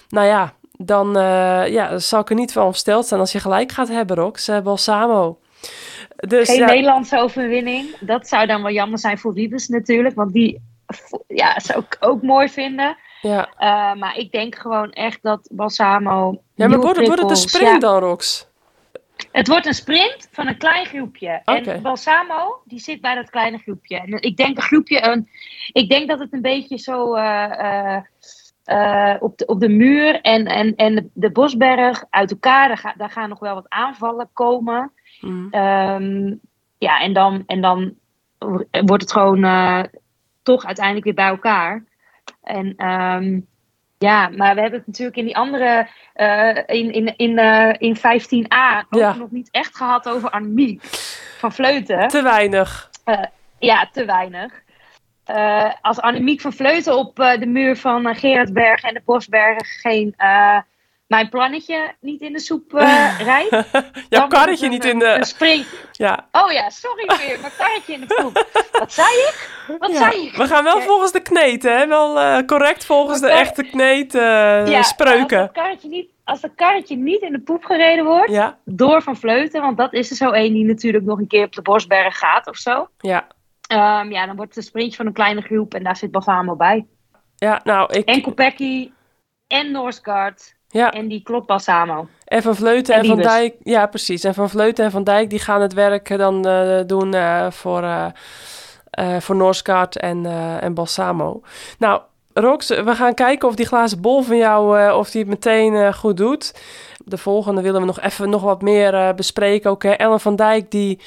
nou 0.09 0.27
ja, 0.27 0.53
dan 0.77 1.17
eh, 1.17 1.69
ja, 1.69 1.99
zal 1.99 2.21
ik 2.21 2.29
er 2.29 2.35
niet 2.37 2.53
van 2.53 2.71
versteld 2.71 3.07
zijn 3.07 3.21
als 3.21 3.33
je 3.33 3.41
gelijk 3.41 3.73
gaat 3.73 3.89
hebben, 3.89 4.17
Rox. 4.17 4.49
Uh, 4.49 4.61
Balsamo. 4.61 5.39
Dus, 6.17 6.49
Geen 6.49 6.59
ja, 6.59 6.67
Nederlandse 6.67 7.19
overwinning. 7.19 7.97
Dat 8.01 8.29
zou 8.29 8.47
dan 8.47 8.63
wel 8.63 8.73
jammer 8.73 8.99
zijn 8.99 9.19
voor 9.19 9.33
Wiebes 9.33 9.69
natuurlijk. 9.69 10.15
Want 10.15 10.33
die 10.33 10.61
ja, 11.27 11.61
zou 11.61 11.79
ik 11.79 11.97
ook 12.01 12.23
mooi 12.23 12.49
vinden. 12.49 12.97
ja. 13.21 13.49
Eh, 13.57 14.01
maar 14.01 14.17
ik 14.17 14.33
denk 14.33 14.55
gewoon 14.55 14.91
echt 14.93 15.19
dat 15.23 15.49
Balsamo... 15.53 16.43
Ja, 16.55 16.69
maar 16.69 16.81
wordt 16.81 16.99
het, 16.99 17.07
wordt 17.07 17.23
het 17.23 17.31
een 17.31 17.37
prikkels- 17.37 17.41
sprint 17.41 17.73
ja, 17.73 17.79
dan, 17.79 17.99
Rox? 18.01 18.48
Het 19.33 19.49
wordt 19.49 19.67
een 19.67 19.75
sprint 19.75 20.29
van 20.33 20.47
een 20.47 20.57
klein 20.57 20.87
groepje. 20.87 21.41
En 21.45 21.83
Balsamo, 21.83 22.63
die 22.65 22.79
zit 22.79 23.01
bij 23.01 23.15
dat 23.15 23.31
kleine 23.31 23.59
groepje. 23.59 24.01
En 24.01 24.23
ik 24.23 24.37
denk 24.37 24.57
een 24.57 24.63
groepje, 24.63 25.03
een, 25.03 25.29
ik 25.73 25.89
denk 25.89 26.09
dat 26.09 26.19
het 26.19 26.33
een 26.33 26.43
beetje 26.43 26.79
zo 26.79 27.15
eh, 27.15 27.95
eh, 27.95 28.03
eh, 28.65 29.23
op, 29.23 29.39
de, 29.39 29.47
op 29.47 29.61
de 29.61 29.69
muur 29.69 30.21
en, 30.21 30.47
en, 30.47 30.75
en 30.75 31.11
de, 31.15 31.31
Bosberg 31.31 32.05
uit 32.11 32.31
elkaar, 32.31 32.69
daar, 32.69 32.79
ga- 32.79 32.95
daar 32.97 33.11
gaan 33.11 33.29
nog 33.29 33.39
wel 33.39 33.55
wat 33.55 33.69
aanvallen 33.69 34.31
komen. 34.33 34.93
Mm. 35.21 35.49
Ehm, 35.51 36.35
ja, 36.79 37.01
en 37.01 37.13
dan, 37.13 37.43
en 37.47 37.61
dan 37.61 37.95
wordt 38.71 39.03
het 39.03 39.13
gewoon 39.13 39.41
toch 40.43 40.65
uiteindelijk 40.65 41.05
weer 41.05 41.15
bij 41.15 41.29
elkaar. 41.29 41.85
En 42.43 42.75
ehm, 42.77 43.41
ja, 43.99 44.29
maar 44.29 44.55
we 44.55 44.61
hebben 44.61 44.79
het 44.79 44.87
natuurlijk 44.87 45.17
in 45.17 45.25
die 45.25 45.37
andere, 45.37 45.89
eh, 46.15 46.57
in, 46.67 46.93
in, 46.93 47.17
in, 47.17 47.39
eh, 47.39 47.75
in 47.79 47.97
15a 47.97 48.87
ook 48.91 49.01
Ja. 49.01 49.15
nog 49.15 49.31
niet 49.31 49.49
echt 49.51 49.77
gehad 49.77 50.09
over 50.09 50.31
Annemiek 50.31 50.83
van 51.39 51.53
Vleuten. 51.53 52.09
Te 52.09 52.23
weinig. 52.23 52.91
Ja, 53.59 53.89
te 53.93 54.05
weinig. 54.05 54.53
eh, 55.25 55.73
als 55.81 56.01
Annemiek 56.01 56.41
van 56.41 56.53
Vleuten 56.53 56.97
op 56.97 57.19
eh, 57.21 57.39
de 57.41 57.47
muur 57.47 57.77
van 57.77 58.07
eh, 58.07 58.17
Gerardsberg 58.17 58.83
en 58.83 58.95
de 58.95 59.03
Bosbergen 59.05 59.65
geen 59.65 60.15
eh, 60.17 60.59
mijn 61.09 61.29
plannetje 61.29 61.95
niet 62.01 62.21
in 62.21 62.33
de 62.33 62.41
soep 62.41 62.75
eh 62.75 63.21
rijdt. 63.31 63.67
Jouw 64.09 64.27
karretje 64.27 64.65
het 64.65 64.73
niet 64.73 64.85
in 64.85 64.99
de... 64.99 65.19
Spring. 65.21 65.65
Ja. 65.93 66.29
Oh 66.33 66.53
ja, 66.53 66.71
sorry 66.71 67.07
weer, 67.27 67.39
mijn 67.41 67.53
karretje 67.59 67.93
in 67.93 68.01
de 68.01 68.07
poep. 68.23 68.47
Wat 68.79 68.93
zei 68.93 69.09
ik? 69.09 69.51
Wat 69.79 69.91
Ja, 69.93 69.97
zei 69.97 70.27
ik? 70.27 70.35
we 70.35 70.47
gaan 70.47 70.65
wel 70.65 70.81
volgens 70.81 71.13
de 71.13 71.21
kneet, 71.21 71.63
hè? 71.63 71.87
Wel 71.87 72.21
eh, 72.21 72.39
correct 72.47 72.85
volgens 72.85 73.21
de 73.21 73.29
echte 73.31 73.63
kneet 73.63 74.15
eh, 74.15 74.21
Ja, 74.67 74.77
Als 74.77 74.89
spreuken. 74.89 75.39
dat, 75.39 75.53
karretje 75.53 75.89
niet, 75.89 76.09
als 76.25 76.41
dat 76.41 76.51
karretje 76.55 76.97
niet 76.97 77.21
in 77.21 77.33
de 77.33 77.41
poep 77.41 77.65
gereden 77.65 78.05
wordt, 78.05 78.31
Ja, 78.31 78.59
door 78.65 79.03
Van 79.03 79.17
Vleuten, 79.17 79.61
want 79.61 79.77
dat 79.77 79.93
is 79.93 80.11
er 80.11 80.17
zo 80.17 80.31
één 80.31 80.53
die 80.55 80.65
natuurlijk 80.65 81.05
nog 81.05 81.19
een 81.19 81.27
keer 81.27 81.45
op 81.45 81.53
de 81.55 81.63
Bosberg 81.63 82.19
gaat 82.19 82.47
of 82.47 82.57
zo. 82.57 82.89
ja. 82.99 83.27
Ehm, 83.69 84.11
ja, 84.13 84.27
dan 84.27 84.37
wordt 84.37 84.55
het 84.55 84.57
een 84.65 84.69
sprintje 84.71 84.97
van 84.97 85.07
een 85.07 85.13
kleine 85.13 85.41
groep 85.41 85.75
en 85.75 85.83
daar 85.83 85.97
zit 85.97 86.11
Balsamo 86.11 86.57
bij. 86.57 86.87
Ja, 87.37 87.61
nou, 87.65 87.93
ik... 87.93 88.05
En 88.09 88.23
Kopecky 88.23 88.91
en 89.47 89.71
Norsgaard 89.71 90.55
Ja, 90.71 90.93
en 90.93 91.09
die 91.09 91.23
klopt 91.23 91.47
Balsamo. 91.47 92.09
en 92.25 92.43
Van 92.43 92.57
Vleuten 92.57 92.95
en, 92.95 93.01
En 93.01 93.07
Van. 93.07 93.19
Dijk... 93.19 93.55
Ja, 93.63 93.87
precies. 93.87 94.25
En 94.25 94.35
Van 94.35 94.51
Vleuten 94.51 94.85
en 94.85 94.91
Van 94.91 95.05
Dijk, 95.05 95.31
die 95.31 95.39
gaan 95.39 95.61
het 95.61 95.73
werk 95.73 96.19
dan 96.19 96.47
eh, 96.47 96.81
doen 96.87 97.15
eh, 97.15 97.51
voor, 97.51 97.83
eh 97.83 98.07
voor 99.19 99.37
Noorskaart 99.37 99.99
en, 99.99 100.27
en 100.61 100.75
Balsamo. 100.75 101.41
Nou, 101.79 102.01
Rox, 102.33 102.69
we 102.69 102.95
gaan 102.95 103.15
kijken 103.15 103.49
of 103.49 103.55
die 103.55 103.67
glazen 103.67 104.01
bol 104.01 104.23
van 104.23 104.37
jou, 104.37 104.93
of 104.93 105.11
die 105.11 105.21
het 105.21 105.31
meteen 105.31 105.95
goed 105.95 106.17
doet. 106.17 106.61
De 107.05 107.19
volgende 107.19 107.63
willen 107.63 107.81
we 107.81 107.87
nog 107.87 108.01
even 108.01 108.31
nog 108.31 108.43
wat 108.43 108.63
meer 108.63 109.15
bespreken. 109.15 109.71
Ook 109.71 109.83
hè. 109.83 109.91
Ellen 109.91 110.21
van 110.21 110.37
Dijk, 110.37 110.71
die 110.71 111.01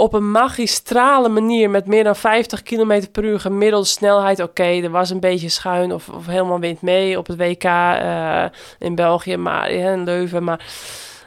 op 0.00 0.12
een 0.12 0.30
magistrale 0.30 1.28
manier 1.28 1.70
met 1.70 1.86
meer 1.86 2.04
dan 2.04 2.16
50 2.16 2.62
km 2.62 3.02
per 3.12 3.24
uur 3.24 3.40
gemiddelde 3.40 3.86
snelheid. 3.86 4.40
Oké, 4.40 4.62
er 4.62 4.90
was 4.90 5.10
een 5.10 5.20
beetje 5.20 5.48
schuin 5.48 5.92
of, 5.92 6.08
of 6.08 6.26
helemaal 6.26 6.60
wind 6.60 6.82
mee 6.82 7.18
op 7.18 7.26
het 7.26 7.36
WK 7.36 7.64
eh, 7.64 8.44
in 8.78 8.94
België, 8.94 9.36
maar 9.36 9.70
in 9.70 10.04
Leuven. 10.04 10.44
Maar 10.44 10.66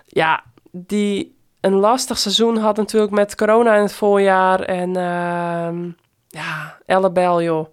ja, 0.07 0.43
die 0.71 1.35
een 1.61 1.73
lastig 1.73 2.17
seizoen 2.17 2.57
had 2.57 2.77
natuurlijk 2.77 3.11
met 3.11 3.35
corona 3.35 3.75
in 3.75 3.81
het 3.81 3.93
voorjaar. 3.93 4.59
En 4.59 4.95
ehm 4.95 5.89
ja, 6.27 6.77
Ellebel 6.85 7.41
joh. 7.41 7.67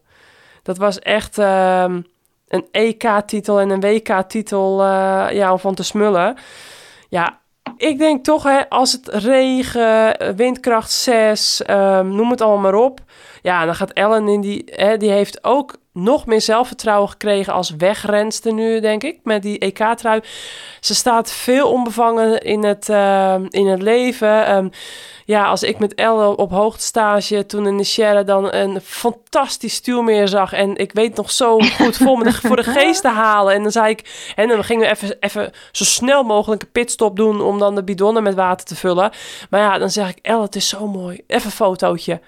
Dat 0.62 0.78
was 0.78 0.98
echt 0.98 1.38
ehm, 1.38 2.00
een 2.48 2.66
EK-titel 2.70 3.60
en 3.60 3.70
een 3.70 3.80
WK-titel 3.80 4.82
eh, 4.82 5.26
ja, 5.30 5.52
om 5.52 5.58
van 5.58 5.74
te 5.74 5.82
smullen. 5.84 6.36
Ja, 7.08 7.39
ik 7.80 7.98
denk 7.98 8.24
toch, 8.24 8.42
hè, 8.42 8.68
als 8.68 8.92
het 8.92 9.08
regen, 9.08 10.18
eh, 10.18 10.28
windkracht 10.36 10.90
6, 10.90 11.62
ehm, 11.62 12.08
noem 12.08 12.30
het 12.30 12.40
allemaal 12.40 12.72
maar 12.72 12.80
op. 12.80 13.00
Ja, 13.42 13.64
dan 13.64 13.74
gaat 13.74 13.92
Ellen 13.92 14.28
in 14.28 14.40
die, 14.40 14.62
hè, 14.66 14.96
die 14.96 15.10
heeft 15.10 15.44
ook 15.44 15.76
nog 16.02 16.26
meer 16.26 16.40
zelfvertrouwen 16.40 17.08
gekregen 17.08 17.52
als 17.52 17.70
wegrenster 17.70 18.52
nu, 18.52 18.80
denk 18.80 19.02
ik, 19.02 19.18
met 19.22 19.42
die 19.42 19.58
EK-trui. 19.58 20.20
Ze 20.80 20.94
staat 20.94 21.32
veel 21.32 21.70
onbevangen 21.70 22.40
in 22.40 22.64
het, 22.64 22.88
ehm, 22.88 23.46
in 23.48 23.66
het 23.66 23.82
leven. 23.82 24.46
Ehm, 24.46 24.68
ja, 25.24 25.44
als 25.44 25.62
ik 25.62 25.78
met 25.78 25.94
Elle 25.94 26.36
op 26.36 26.50
hoogtestage 26.50 27.46
toen 27.46 27.66
in 27.66 27.76
de 27.76 27.84
Sierra 27.84 28.22
dan 28.22 28.52
een 28.52 28.80
fantastisch 28.80 29.74
stuurmeer 29.74 30.28
zag. 30.28 30.52
En 30.52 30.76
ik 30.76 30.92
weet 30.92 31.16
nog 31.16 31.30
zo 31.30 31.58
goed 31.58 31.96
voor, 31.96 32.18
me 32.18 32.24
de, 32.24 32.32
voor 32.32 32.56
de 32.56 32.62
geest 32.62 33.02
te 33.02 33.08
halen. 33.08 33.54
En 33.54 33.62
dan 33.62 33.72
zei 33.72 33.90
ik, 33.90 34.32
en 34.36 34.48
dan 34.48 34.64
gingen 34.64 34.82
we 34.82 34.90
even, 34.90 35.16
even 35.20 35.52
zo 35.72 35.84
snel 35.84 36.22
mogelijk 36.22 36.62
een 36.62 36.70
pitstop 36.70 37.16
doen 37.16 37.40
om 37.40 37.58
dan 37.58 37.74
de 37.74 37.84
bidonnen 37.84 38.22
met 38.22 38.34
water 38.34 38.66
te 38.66 38.76
vullen. 38.76 39.10
Maar 39.50 39.60
ja, 39.60 39.78
dan 39.78 39.90
zeg 39.90 40.08
ik, 40.08 40.18
Elle, 40.22 40.42
het 40.42 40.56
is 40.56 40.68
zo 40.68 40.86
mooi. 40.86 41.20
Even 41.26 41.46
een 41.46 41.52
fotootje. 41.52 42.20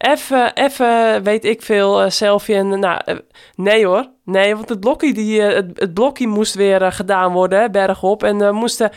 Even, 0.00 0.54
even, 0.54 1.22
weet 1.22 1.44
ik 1.44 1.62
veel, 1.62 2.02
eh, 2.02 2.10
selfie. 2.10 2.54
En, 2.54 2.78
nou, 2.78 3.00
eh, 3.04 3.16
nee 3.54 3.86
hoor. 3.86 4.06
Nee, 4.24 4.56
want 4.56 4.68
het 4.68 4.80
blokje, 4.80 5.12
die, 5.12 5.42
eh, 5.42 5.54
het, 5.54 5.70
het 5.74 5.94
blokje 5.94 6.26
moest 6.26 6.54
weer 6.54 6.92
gedaan 6.92 7.32
worden, 7.32 7.72
bergop. 7.72 8.22
En 8.22 8.38
we 8.38 8.52
moesten 8.52 8.90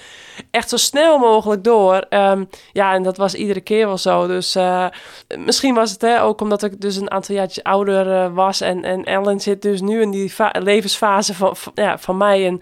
echt 0.51 0.69
zo 0.69 0.77
snel 0.77 1.17
mogelijk 1.17 1.63
door. 1.63 2.05
Ehm, 2.09 2.43
ja, 2.71 2.93
en 2.93 3.03
dat 3.03 3.17
was 3.17 3.33
iedere 3.33 3.61
keer 3.61 3.87
wel 3.87 3.97
zo. 3.97 4.27
Dus 4.27 4.57
misschien 5.37 5.73
was 5.73 5.91
het 5.91 6.01
hè, 6.01 6.21
ook 6.21 6.41
omdat 6.41 6.63
ik 6.63 6.81
dus 6.81 6.95
een 6.95 7.11
aantal 7.11 7.35
jaartjes 7.35 7.63
ouder 7.63 8.33
was. 8.33 8.61
En, 8.61 8.83
en 8.83 9.03
Ellen 9.03 9.39
zit 9.39 9.61
dus 9.61 9.81
nu 9.81 10.01
in 10.01 10.11
die 10.11 10.33
levensfase 10.51 11.33
van, 11.33 11.55
van, 11.55 11.71
ja, 11.75 11.97
van 11.97 12.17
mij. 12.17 12.45
En 12.45 12.61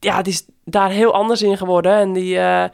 ja, 0.00 0.22
die 0.22 0.32
is 0.32 0.44
daar 0.64 0.90
heel 0.90 1.14
anders 1.14 1.42
in 1.42 1.56
geworden. 1.56 1.92
En 1.92 2.12
die, 2.12 2.38
eh, 2.38 2.64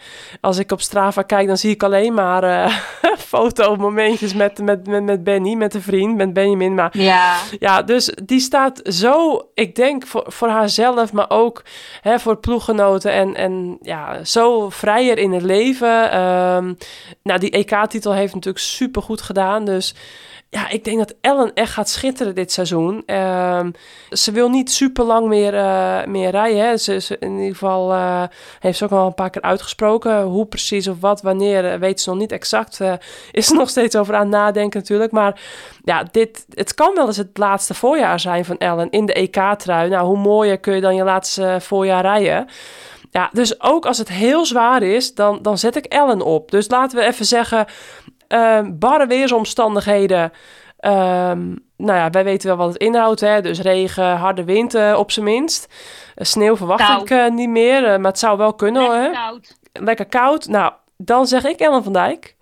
als 0.41 0.59
ik 0.59 0.73
op 0.73 0.81
Strava 0.81 1.23
kijk, 1.23 1.47
dan 1.47 1.57
zie 1.57 1.70
ik 1.70 1.83
alleen 1.83 2.15
maar 2.15 2.43
eh 2.43 2.77
fotomomentjes 3.35 4.35
met, 4.35 4.59
met, 4.59 4.86
met, 4.86 5.03
met 5.03 5.25
Benny, 5.25 5.55
met 5.55 5.75
een 5.75 5.83
vriend, 5.83 6.17
met 6.17 6.33
Benjamin. 6.33 6.75
Maar 6.75 6.99
Ja, 6.99 7.36
ja, 7.59 7.83
dus 7.83 8.15
die 8.25 8.41
staat 8.41 8.81
zo, 8.85 9.49
ik 9.55 9.75
denk 9.77 10.07
voor, 10.07 10.25
voor 10.27 10.49
haarzelf, 10.49 11.12
maar 11.12 11.31
ook 11.31 11.62
hè, 12.01 12.19
voor 12.19 12.36
ploeggenoten 12.36 13.12
en, 13.12 13.35
en 13.35 13.78
ja, 13.83 14.25
zo 14.25 14.70
vrijer 14.70 15.19
in 15.19 15.33
het 15.33 15.43
leven. 15.43 16.11
Ehm, 16.11 16.75
nou, 17.23 17.41
die 17.41 17.51
EK-titel 17.51 18.12
heeft 18.12 18.35
natuurlijk 18.35 18.65
super 18.65 19.03
goed 19.03 19.23
gedaan. 19.23 19.65
Dus 19.65 19.94
ja, 20.55 20.68
ik 20.68 20.84
denk 20.84 20.99
dat 20.99 21.15
Ellen 21.20 21.55
echt 21.55 21.73
gaat 21.73 21.89
schitteren 21.89 22.34
dit 22.34 22.52
seizoen. 22.52 23.02
Ehm, 23.07 23.70
ze 24.10 24.33
wil 24.33 24.49
niet 24.49 24.70
super 24.70 25.05
lang 25.05 25.28
meer, 25.28 25.55
eh, 25.55 26.07
meer 26.07 26.31
rijden. 26.31 26.66
Hè. 26.66 26.76
Ze, 26.76 27.16
in 27.20 27.39
ieder 27.39 27.52
geval 27.52 27.92
eh, 27.92 28.23
heeft 28.60 28.78
ze 28.78 28.84
ook 28.84 28.91
al 28.91 29.07
een 29.07 29.15
paar 29.15 29.31
keer 29.31 29.42
uitgesproken. 29.42 30.23
Hoe 30.23 30.47
precies 30.47 30.89
of 30.89 31.00
wat, 31.00 31.23
wanneer, 31.23 31.73
eh, 31.73 31.78
weet 31.78 32.00
ze 32.00 32.10
nog 32.10 32.18
niet 32.18 32.33
exact. 32.33 32.81
is 33.31 33.50
er 33.50 33.57
nog 33.62 33.68
steeds 33.68 33.97
over 33.97 34.15
aan 34.15 34.28
nadenken 34.28 34.81
natuurlijk. 34.81 35.12
Maar 35.12 35.41
ja, 35.84 36.05
dit, 36.10 36.44
het 36.49 36.74
kan 36.74 36.94
wel 36.94 37.07
eens 37.07 37.16
het 37.16 37.39
laatste 37.39 37.74
voorjaar 37.74 38.20
zijn 38.20 38.44
van 38.44 38.58
Ellen 38.58 38.91
in 38.91 39.07
de 39.07 39.12
EK-trui. 39.12 39.89
Nou, 39.89 40.07
hoe 40.07 40.18
mooier 40.18 40.58
kun 40.58 40.74
je 40.74 40.81
dan 40.81 40.94
je 40.94 41.05
laatste 41.05 41.57
voorjaar 41.60 42.02
rijden? 42.02 42.47
Ja, 43.10 43.31
dus 43.33 43.60
ook 43.60 43.86
als 43.86 43.99
het 43.99 44.08
heel 44.08 44.47
zwaar 44.47 44.83
is, 44.83 45.15
dan, 45.15 45.39
dan 45.42 45.58
zet 45.58 45.76
ik 45.76 45.84
Ellen 45.84 46.23
op. 46.23 46.50
Dus 46.50 46.68
laten 46.68 46.99
we 46.99 47.05
even 47.05 47.24
zeggen, 47.24 47.66
ehm 48.28 48.70
barre 48.78 49.07
weersomstandigheden. 49.07 50.33
Ehm, 50.78 51.49
nou 51.77 51.99
ja, 51.99 52.11
wij 52.11 52.25
weten 52.25 52.49
wel 52.49 52.57
wat 52.57 52.69
het 52.73 52.77
inhoudt. 52.83 53.20
Hè? 53.20 53.41
Dus 53.41 53.61
regen, 53.61 54.17
harde 54.17 54.44
wind 54.44 54.75
op 54.97 55.11
zijn 55.11 55.25
minst. 55.25 55.69
Sneeuw 56.17 56.57
verwacht 56.57 57.01
ik 57.03 57.11
eh, 57.11 57.28
niet 57.31 57.49
meer, 57.49 57.85
eh, 57.85 57.99
maar 57.99 58.11
het 58.11 58.19
zou 58.19 58.39
wel 58.39 58.55
kunnen. 58.55 58.83
lekker 58.83 59.03
Hè? 59.03 59.11
koud. 59.11 59.57
lekker 59.73 60.07
koud. 60.07 60.47
Nou, 60.49 60.73
dan 60.97 61.27
zeg 61.27 61.44
ik 61.44 61.61
Ellen 61.61 61.83
van 61.83 61.93
Dijk. 61.93 62.36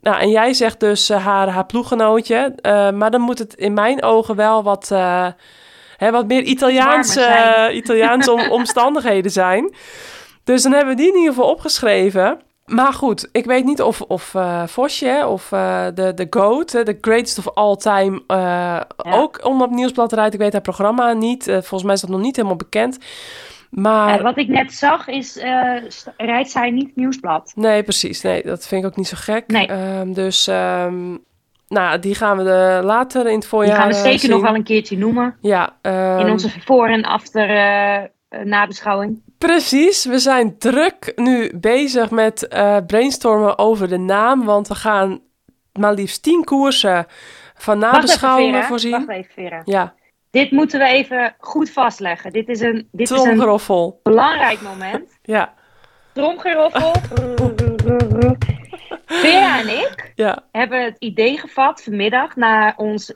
Nou, 0.00 0.20
en 0.20 0.30
jij 0.30 0.52
zegt 0.54 0.80
dus 0.80 1.10
eh, 1.10 1.24
haar, 1.26 1.48
haar 1.48 1.66
ploeggenootje. 1.66 2.54
Maar 2.94 3.10
dan 3.10 3.20
moet 3.20 3.38
het 3.38 3.54
in 3.54 3.72
mijn 3.74 4.02
ogen 4.02 4.36
wel 4.36 4.62
wat, 4.62 4.88
hè, 5.96 6.10
wat 6.10 6.26
meer 6.26 6.42
Italiaanse, 6.42 7.70
Italiaanse 7.72 8.32
om- 8.32 8.50
omstandigheden 8.60 9.30
zijn. 9.30 9.74
Dus 10.44 10.62
dan 10.62 10.72
hebben 10.72 10.94
we 10.96 11.00
die 11.02 11.10
in 11.12 11.18
ieder 11.18 11.32
geval 11.34 11.50
opgeschreven. 11.50 12.40
Maar 12.74 12.92
goed, 12.92 13.28
ik 13.32 13.44
weet 13.44 13.64
niet 13.64 13.82
of, 13.82 14.00
of 14.00 14.34
eh 14.34 14.66
Vosje 14.66 15.26
of 15.28 15.52
eh, 15.52 15.86
de, 15.94 16.14
de 16.14 16.26
GOAT, 16.30 16.70
de 16.70 16.98
greatest 17.00 17.38
of 17.38 17.48
all 17.54 17.76
time, 17.76 18.22
eh, 18.26 18.80
ook 18.96 19.44
om 19.44 19.62
op 19.62 19.70
Nieuwsblad 19.70 20.12
rijdt. 20.12 20.34
Ik 20.34 20.40
weet 20.40 20.52
haar 20.52 20.60
programma 20.62 21.12
niet. 21.12 21.44
Volgens 21.44 21.82
mij 21.82 21.94
is 21.94 22.00
dat 22.00 22.10
nog 22.10 22.20
niet 22.20 22.36
helemaal 22.36 22.56
bekend. 22.56 22.98
Maar... 23.70 24.22
Wat 24.22 24.36
ik 24.38 24.48
net 24.48 24.72
zag 24.72 25.08
is, 25.08 25.36
rijdt 26.16 26.50
zij 26.50 26.70
niet 26.70 26.96
nieuwsblad. 26.96 27.52
Nee, 27.54 27.82
precies. 27.82 28.22
Nee, 28.22 28.42
dat 28.42 28.66
vind 28.66 28.84
ik 28.84 28.90
ook 28.90 28.96
niet 28.96 29.08
zo 29.08 29.16
gek. 29.20 29.46
Nee. 29.46 29.66
Ehm, 29.66 30.12
dus, 30.12 30.46
ehm, 30.46 31.16
nou, 31.68 31.98
die 31.98 32.14
gaan 32.14 32.36
we 32.36 32.44
de, 32.44 32.80
later 32.84 33.20
in 33.26 33.30
het 33.32 33.40
Die 33.40 33.48
voorjaar 33.48 33.76
gaan 33.76 33.88
we 33.88 33.94
zeker 33.94 34.18
zien. 34.18 34.30
nog 34.30 34.40
wel 34.42 34.54
een 34.54 34.64
keertje 34.64 34.98
noemen. 34.98 35.36
Ja, 35.40 35.76
ehm, 35.82 36.18
In 36.18 36.30
onze 36.30 36.50
voor- 36.64 36.88
en 36.88 37.02
eh, 37.02 38.40
nabeschouwing. 38.44 39.22
Precies. 39.46 40.04
We 40.04 40.18
zijn 40.18 40.58
druk 40.58 41.12
nu 41.16 41.58
bezig 41.58 42.10
met 42.10 42.48
eh, 42.48 42.76
brainstormen 42.86 43.58
over 43.58 43.88
de 43.88 43.98
naam, 43.98 44.44
want 44.44 44.68
we 44.68 44.74
gaan 44.74 45.20
maar 45.72 45.94
liefst 45.94 46.22
tien 46.22 46.44
koersen 46.44 47.06
van 47.54 47.78
nabeschouwingen 47.78 48.64
voorzien. 48.64 48.90
Wacht 48.90 49.08
even, 49.08 49.32
Vera. 49.32 49.62
Ja, 49.64 49.94
Dit 50.30 50.50
moeten 50.50 50.78
we 50.78 50.86
even 50.86 51.34
goed 51.38 51.70
vastleggen. 51.70 52.32
Dit 52.32 52.48
is 52.48 52.60
een, 52.60 52.88
dit 52.92 53.10
is 53.10 53.22
een 53.22 53.98
belangrijk 54.02 54.60
moment. 54.60 55.18
Ja, 55.22 55.54
Tromgeroffel. 56.12 56.92
Vera 59.06 59.60
en 59.60 59.68
ik 59.68 60.12
ja, 60.14 60.44
hebben 60.52 60.84
het 60.84 60.96
idee 60.98 61.38
gevat 61.38 61.82
vanmiddag 61.82 62.36
na 62.36 62.74
ons 62.76 63.14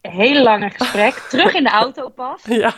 hele 0.00 0.42
lange 0.42 0.70
gesprek. 0.70 1.14
terug 1.14 1.54
in 1.54 1.64
de 1.64 1.70
auto 1.70 2.08
pas. 2.08 2.42
ja, 2.44 2.74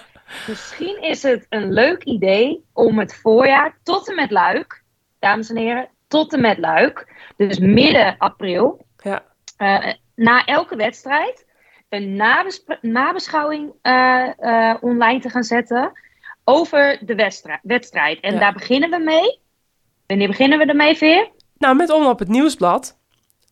Misschien 0.47 1.03
is 1.03 1.23
het 1.23 1.47
een 1.49 1.73
leuk 1.73 2.05
idee 2.05 2.65
om 2.73 2.99
het 2.99 3.15
voorjaar 3.15 3.79
tot 3.83 4.09
en 4.09 4.15
met 4.15 4.31
Luik, 4.31 4.83
dames 5.19 5.51
en 5.51 5.57
heren, 5.57 5.89
tot 6.09 6.33
en 6.33 6.41
met 6.41 6.59
Luik, 6.59 7.15
dus 7.37 7.59
midden 7.59 8.15
april, 8.19 8.87
ja. 8.97 9.23
eh, 9.57 9.93
na 10.15 10.45
elke 10.45 10.77
wedstrijd 10.77 11.47
een 11.89 12.17
nabesp- 12.17 12.79
nabeschouwing 12.81 13.73
eh, 13.83 14.29
eh, 14.39 14.77
online 14.81 15.21
te 15.21 15.31
gaan 15.31 15.43
zetten 15.45 15.93
over 16.45 16.99
de 17.01 17.15
wedstrij- 17.15 17.61
wedstrijd. 17.63 18.21
En 18.21 18.33
Ja. 18.33 18.39
daar 18.39 18.53
beginnen 18.53 18.91
we 18.91 18.99
mee. 18.99 19.41
Wanneer 20.07 20.29
beginnen 20.29 20.59
we 20.59 20.65
ermee, 20.65 20.97
Veer? 20.97 21.29
Nou, 21.59 21.77
met 21.77 21.91
Omloop 21.91 22.19
het 22.19 22.29
Nieuwsblad. 22.29 22.99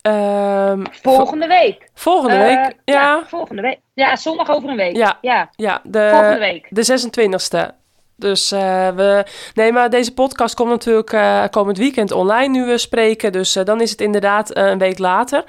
Ehm, 0.02 0.84
Volgende 0.90 1.46
week. 1.46 1.88
volgende 1.94 2.38
week. 2.38 2.72
ja, 2.84 3.22
volgende 3.26 3.62
week. 3.62 3.78
Ja, 3.96 4.16
zondag 4.16 4.50
over 4.50 4.70
een 4.70 4.76
week. 4.76 4.96
Ja. 4.96 5.18
ja 5.20 5.50
ja, 5.54 5.80
volgende 5.82 6.32
de, 6.32 6.38
week. 6.38 6.66
de 6.70 7.70
26e. 7.70 7.74
Dus 8.16 8.52
eh, 8.52 8.88
we. 8.88 9.24
Nee, 9.54 9.72
maar 9.72 9.90
deze 9.90 10.14
podcast 10.14 10.54
komt 10.54 10.70
natuurlijk 10.70 11.12
eh, 11.12 11.44
komend 11.50 11.78
weekend 11.78 12.12
online 12.12 12.48
nu 12.48 12.66
we 12.66 12.78
spreken. 12.78 13.32
Dus 13.32 13.56
eh, 13.56 13.64
dan 13.64 13.80
is 13.80 13.90
het 13.90 14.00
inderdaad 14.00 14.56
een 14.56 14.78
week 14.78 14.98
later. 14.98 15.44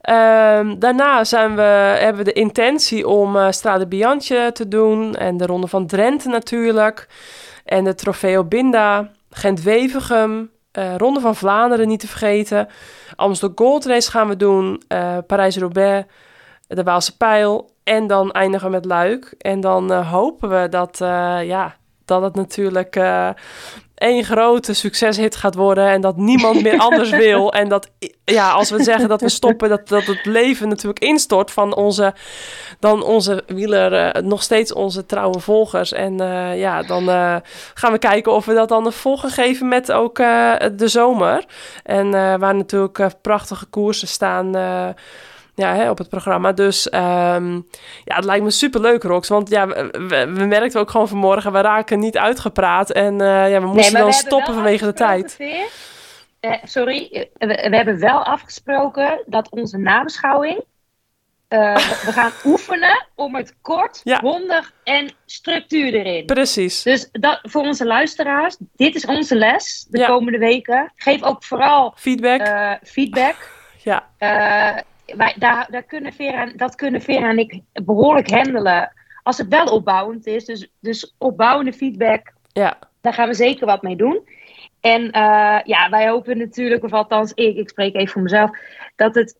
Ehm, 0.00 0.78
daarna 0.78 1.24
zijn 1.24 1.56
we, 1.56 1.62
hebben 1.62 2.24
we 2.24 2.32
de 2.32 2.40
intentie 2.40 3.08
om 3.08 3.52
Strade 3.52 3.86
Bianche 3.86 4.50
te 4.52 4.68
doen. 4.68 5.14
En 5.14 5.36
de 5.36 5.46
Ronde 5.46 5.66
van 5.66 5.86
Drenthe 5.86 6.28
natuurlijk. 6.28 7.08
En 7.64 7.84
de 7.84 7.94
Trofeo 7.94 8.44
Binda. 8.44 9.10
Gent-Wevergem. 9.30 10.50
Ronde 10.96 11.20
van 11.20 11.36
Vlaanderen 11.36 11.88
niet 11.88 12.00
te 12.00 12.08
vergeten. 12.08 12.68
Amstel 13.16 13.52
Gold 13.54 13.84
Race 13.86 14.10
gaan 14.10 14.28
we 14.28 14.36
doen. 14.36 14.82
Parijs-Roubaix. 15.26 16.06
De 16.74 16.82
Waalse 16.82 17.16
Pijl. 17.16 17.70
En 17.84 18.06
dan 18.06 18.30
eindigen 18.30 18.66
we 18.66 18.72
met 18.72 18.84
Luik. 18.84 19.34
En 19.38 19.60
dan 19.60 19.92
eh, 19.92 20.10
hopen 20.10 20.48
we 20.48 20.68
dat, 20.68 21.00
eh, 21.00 21.38
ja, 21.42 21.76
dat 22.04 22.22
het 22.22 22.34
natuurlijk 22.34 22.96
eh 22.96 23.28
één 23.94 24.24
grote 24.24 24.72
succeshit 24.74 25.36
gaat 25.36 25.54
worden. 25.54 25.88
En 25.88 26.00
dat 26.00 26.16
niemand 26.16 26.62
meer 26.62 26.78
anders 26.88 27.10
wil. 27.10 27.52
En 27.52 27.68
dat, 27.68 27.90
ja, 28.24 28.50
als 28.50 28.70
we 28.70 28.82
zeggen 28.82 29.08
dat 29.08 29.20
we 29.20 29.28
stoppen, 29.28 29.68
dat, 29.68 29.88
dat 29.88 30.04
het 30.04 30.24
leven 30.24 30.68
natuurlijk 30.68 31.04
instort 31.04 31.50
van 31.50 31.74
onze, 31.74 32.14
dan 32.78 33.02
onze 33.02 33.42
wieler, 33.46 34.24
nog 34.24 34.42
steeds 34.42 34.72
onze 34.72 35.06
trouwe 35.06 35.40
volgers. 35.40 35.92
En 35.92 36.16
ja, 36.56 36.82
dan 36.82 37.04
gaan 37.74 37.92
we 37.92 37.98
kijken 37.98 38.32
of 38.32 38.44
we 38.44 38.54
dat 38.54 38.68
dan 38.68 38.86
een 38.86 38.92
volgen 38.92 39.30
geven 39.30 39.68
met 39.68 39.92
ook 39.92 40.16
de 40.16 40.88
zomer. 40.88 41.44
En 41.82 42.10
waar 42.10 42.54
natuurlijk 42.54 43.08
prachtige 43.22 43.66
koersen 43.66 44.08
staan. 44.08 44.54
Ja, 45.60 45.74
hè, 45.74 45.90
op 45.90 45.98
het 45.98 46.08
programma. 46.08 46.52
Dus 46.52 46.88
ehm, 46.88 47.52
ja, 48.04 48.14
het 48.16 48.24
lijkt 48.24 48.44
me 48.44 48.50
super 48.50 48.80
leuk, 48.80 49.02
Rox. 49.02 49.28
Want 49.28 49.48
ja, 49.50 49.66
we, 49.66 50.44
merkten 50.48 50.80
ook 50.80 50.90
gewoon 50.90 51.08
vanmorgen, 51.08 51.52
we 51.52 51.60
raken 51.60 51.98
niet 51.98 52.18
uitgepraat. 52.18 52.90
En 52.90 53.20
eh, 53.20 53.50
ja, 53.50 53.60
we 53.60 53.66
moesten 53.66 53.92
maar 53.92 54.00
dan 54.02 54.10
we 54.10 54.16
stoppen 54.16 54.46
wel 54.46 54.62
vanwege 54.62 54.84
de 54.84 54.92
tijd. 54.92 55.36
eh, 56.40 56.52
sorry, 56.64 57.28
we, 57.38 57.46
we 57.46 57.76
hebben 57.76 57.98
wel 58.00 58.24
afgesproken 58.24 59.22
dat 59.26 59.48
onze 59.50 59.78
nabeschouwing. 59.78 60.64
eh, 61.48 61.76
we 62.06 62.12
gaan 62.12 62.30
oefenen 62.44 63.06
om 63.14 63.34
het 63.34 63.54
kort, 63.62 64.00
Ja. 64.04 64.20
bondig 64.20 64.72
en 64.84 65.10
structuur 65.26 65.94
erin. 65.94 66.26
Precies. 66.26 66.82
Dus 66.82 67.08
dat, 67.12 67.38
voor 67.42 67.62
onze 67.62 67.86
luisteraars, 67.86 68.56
dit 68.76 68.94
is 68.94 69.06
onze 69.06 69.34
les 69.34 69.86
de 69.88 69.98
Ja. 69.98 70.06
komende 70.06 70.38
weken. 70.38 70.92
Geef 70.96 71.22
ook 71.22 71.44
vooral 71.44 71.92
Feedback. 71.96 72.78
feedback. 72.82 73.36
ja, 73.82 74.08
wij, 75.16 75.34
daar, 75.38 75.66
daar 75.70 75.82
kunnen 75.82 76.12
Vera, 76.12 76.46
dat 76.56 76.74
kunnen 76.74 77.00
Vera 77.02 77.28
en 77.28 77.38
ik 77.38 77.60
behoorlijk 77.72 78.30
handelen. 78.30 78.92
Als 79.22 79.38
het 79.38 79.48
wel 79.48 79.66
opbouwend 79.66 80.26
is. 80.26 80.44
Dus, 80.44 80.70
dus 80.80 81.14
opbouwende 81.18 81.72
feedback, 81.72 82.32
ja, 82.52 82.78
daar 83.00 83.14
gaan 83.14 83.28
we 83.28 83.34
zeker 83.34 83.66
wat 83.66 83.82
mee 83.82 83.96
doen. 83.96 84.28
En 84.80 85.10
eh, 85.10 85.58
ja, 85.64 85.90
wij 85.90 86.08
hopen 86.08 86.38
natuurlijk, 86.38 86.84
of 86.84 86.92
althans 86.92 87.32
ik, 87.34 87.56
ik 87.56 87.68
spreek 87.68 87.94
even 87.94 88.12
voor 88.12 88.22
mezelf, 88.22 88.50
dat 88.96 89.14
het 89.14 89.38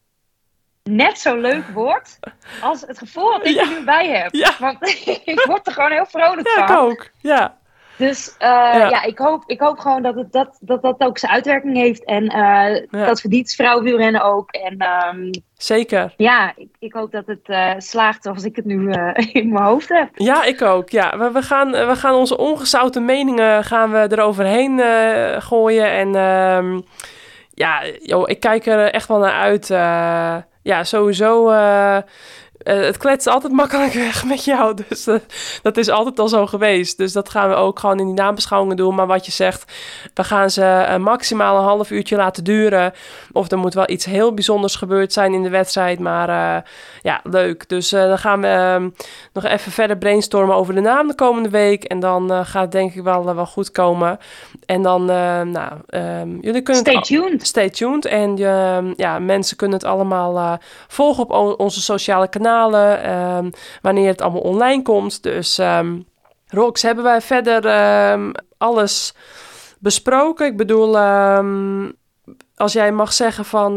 net 0.83 1.19
zo 1.19 1.37
leuk 1.37 1.69
wordt 1.69 2.19
als 2.63 2.81
het 2.81 2.99
gevoel 2.99 3.31
dat 3.31 3.47
ik 3.47 3.55
Ja. 3.55 3.61
er 3.63 3.69
nu 3.69 3.85
bij 3.85 4.09
heb. 4.09 4.35
Ja. 4.35 4.55
Want 4.59 4.89
ik 5.25 5.45
word 5.47 5.67
er 5.67 5.73
gewoon 5.73 5.91
heel 5.91 6.07
vrolijk 6.07 6.47
ja, 6.57 6.67
van. 6.67 6.77
ik 6.77 6.83
ook. 6.83 7.11
Ja, 7.21 7.59
Dus 8.01 8.35
eh, 8.39 8.49
Ja. 8.49 8.89
ja, 8.89 9.03
ik, 9.03 9.19
hoop, 9.19 9.43
ik 9.47 9.61
hoop 9.61 9.79
gewoon 9.79 10.03
dat 10.03 10.15
het, 10.15 10.33
dat, 10.33 10.59
dat, 10.61 10.83
dat 10.83 11.01
ook 11.01 11.19
zijn 11.19 11.33
uitwerking 11.33 11.77
heeft. 11.77 12.05
En 12.05 12.25
Ja. 12.25 12.81
dat 12.91 13.21
verdient 13.21 13.53
vrouwenwielrennen 13.55 14.23
ook. 14.23 14.51
En 14.51 14.77
ehm, 14.79 15.31
zeker. 15.57 16.15
ja, 16.17 16.53
ik, 16.57 16.69
ik 16.79 16.93
hoop 16.93 17.13
dat 17.13 17.27
het 17.27 17.49
eh, 17.49 17.71
slaagt 17.79 18.23
zoals 18.23 18.45
ik 18.45 18.57
het 18.57 18.65
nu 18.65 18.93
in 19.33 19.53
mijn 19.53 19.65
hoofd 19.65 19.89
heb. 19.89 20.09
Ja, 20.15 20.45
ik 20.45 20.63
ook. 20.63 20.89
Ja, 20.91 21.19
we, 21.19 21.31
we, 21.31 21.43
gaan, 21.43 21.71
we 21.71 21.97
gaan 21.97 22.15
onze 22.15 22.37
ongezouten 22.37 23.05
meningen 23.05 23.65
gaan 23.65 23.91
we 23.93 24.07
eroverheen 24.11 24.81
gooien. 25.43 25.91
En 25.91 26.15
ehm, 26.15 26.81
ja, 27.55 27.83
joh, 28.03 28.29
ik 28.29 28.41
kijk 28.41 28.67
er 28.67 28.93
echt 28.93 29.09
wel 29.09 29.19
naar 29.19 29.41
uit. 29.41 29.67
ja, 30.63 30.85
sowieso. 30.85 31.51
Eh, 32.61 32.81
het 32.81 32.97
kletst 32.97 33.27
altijd 33.27 33.53
makkelijk 33.53 33.93
weg 33.93 34.25
met 34.25 34.45
jou. 34.45 34.75
Dus 34.89 35.07
eh, 35.07 35.15
dat 35.63 35.77
is 35.77 35.89
altijd 35.89 36.19
al 36.19 36.29
zo 36.29 36.47
geweest. 36.47 36.97
Dus 36.97 37.13
dat 37.13 37.31
gaan 37.31 37.49
we 37.49 37.55
ook 37.55 37.79
gewoon 37.79 37.99
in 37.99 38.07
die 38.07 38.15
nabeschouwingen 38.15 38.77
doen. 38.77 38.95
Maar 38.95 39.07
wat 39.07 39.27
je 39.27 39.33
zegt, 39.33 39.73
we 40.15 40.25
gaan 40.25 40.51
ze 40.51 40.65
eh, 40.65 40.97
maximaal 40.97 41.57
een 41.57 41.65
half 41.65 41.91
uurtje 41.91 42.17
laten 42.17 42.45
duren. 42.45 42.93
Of 43.33 43.51
er 43.51 43.59
moet 43.59 43.75
wel 43.75 43.91
iets 43.91 44.05
heel 44.05 44.35
bijzonders 44.35 44.75
gebeurd 44.75 45.13
zijn 45.13 45.35
in 45.35 45.43
de 45.43 45.49
wedstrijd. 45.49 45.99
Maar 45.99 46.29
ja, 47.03 47.21
leuk. 47.23 47.69
Dus 47.69 47.89
dan 47.89 48.19
gaan 48.19 48.41
we 48.41 48.47
ehm, 48.47 48.89
nog 49.33 49.45
even 49.45 49.73
verder 49.73 49.99
brainstormen 49.99 50.57
over 50.57 50.75
de 50.75 50.81
naam 50.81 51.09
de 51.09 51.15
komende 51.15 51.49
week. 51.49 51.85
En 51.85 52.01
dan 52.01 52.47
gaat 52.47 52.63
het 52.63 52.73
denk 52.73 52.95
ik 52.95 53.03
wel, 53.03 53.35
wel 53.35 53.47
goed 53.47 53.71
komen. 53.71 54.19
En 54.67 54.83
dan, 54.83 55.05
nou, 55.05 55.73
ehm, 55.87 56.29
jullie 56.41 56.63
kunnen 56.63 56.83
Stay 56.83 57.01
tuned. 57.01 57.47
Stay 57.47 57.71
tuned. 57.71 58.05
En 58.05 58.39
ehm, 58.39 58.93
ja, 58.97 59.19
mensen 59.19 59.57
kunnen 59.57 59.79
het 59.79 59.87
allemaal 59.87 60.59
volgen 60.89 61.29
op 61.29 61.61
onze 61.61 61.81
sociale 61.81 62.29
kanalen. 62.29 62.50
Ehm, 63.03 63.51
wanneer 63.83 64.09
het 64.09 64.21
allemaal 64.21 64.41
online 64.41 64.83
komt. 64.83 65.23
Dus 65.23 65.59
ehm 65.59 65.99
Rox, 66.47 66.83
hebben 66.83 67.05
wij 67.05 67.21
verder 67.21 67.67
ehm, 67.67 68.33
alles 68.59 69.15
besproken? 69.79 70.47
Ik 70.47 70.57
bedoel, 70.57 70.99
als 72.57 72.73
jij 72.73 72.93
mag 72.93 73.13
zeggen 73.13 73.45
van 73.45 73.77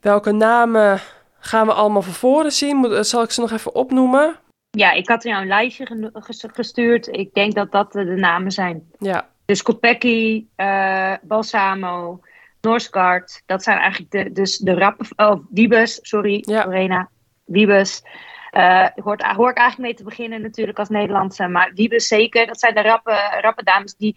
welke 0.00 0.32
namen 0.32 1.00
gaan 1.38 1.66
we 1.66 1.72
allemaal 1.72 2.02
van 2.02 2.12
voren 2.12 2.52
zien? 2.52 2.76
Moet, 2.76 3.06
zal 3.06 3.22
ik 3.22 3.30
ze 3.30 3.40
nog 3.40 3.50
even 3.50 3.74
opnoemen? 3.74 4.36
Ja, 4.70 4.92
ik 4.92 5.08
had 5.08 5.22
jou 5.22 5.42
een 5.42 5.48
lijstje 5.48 6.10
gestuurd. 6.52 7.06
Ik 7.06 7.34
denk 7.34 7.54
dat 7.54 7.72
dat 7.72 7.92
de 7.92 8.04
namen 8.04 8.50
zijn. 8.50 8.90
Ja, 8.98 9.28
Dus 9.44 9.62
Kopecky, 9.62 10.46
eh 10.56 11.12
Balsamo, 11.22 12.20
Norsgaard. 12.64 13.42
Dat 13.46 13.62
zijn 13.62 13.78
eigenlijk 13.78 14.10
de, 14.10 14.32
dus 14.32 14.58
de 14.58 14.74
rappen... 14.74 15.06
Oh, 15.16 15.44
Wiebes, 15.50 15.98
sorry, 16.02 16.42
Ja. 16.46 16.64
Lorena. 16.64 17.08
Wiebes. 17.44 18.02
Eh 18.50 18.86
hoort, 18.94 19.22
hoor 19.22 19.50
ik 19.50 19.56
eigenlijk 19.56 19.78
mee 19.78 19.94
te 19.94 20.04
beginnen 20.04 20.42
natuurlijk 20.42 20.78
als 20.78 20.88
Nederlandse. 20.88 21.46
Maar 21.48 21.70
Wiebes 21.74 22.08
zeker. 22.08 22.46
Dat 22.46 22.60
zijn 22.60 22.74
de 22.74 22.82
rappe, 22.82 23.38
rappe 23.40 23.62
dames 23.62 23.94
die... 23.96 24.16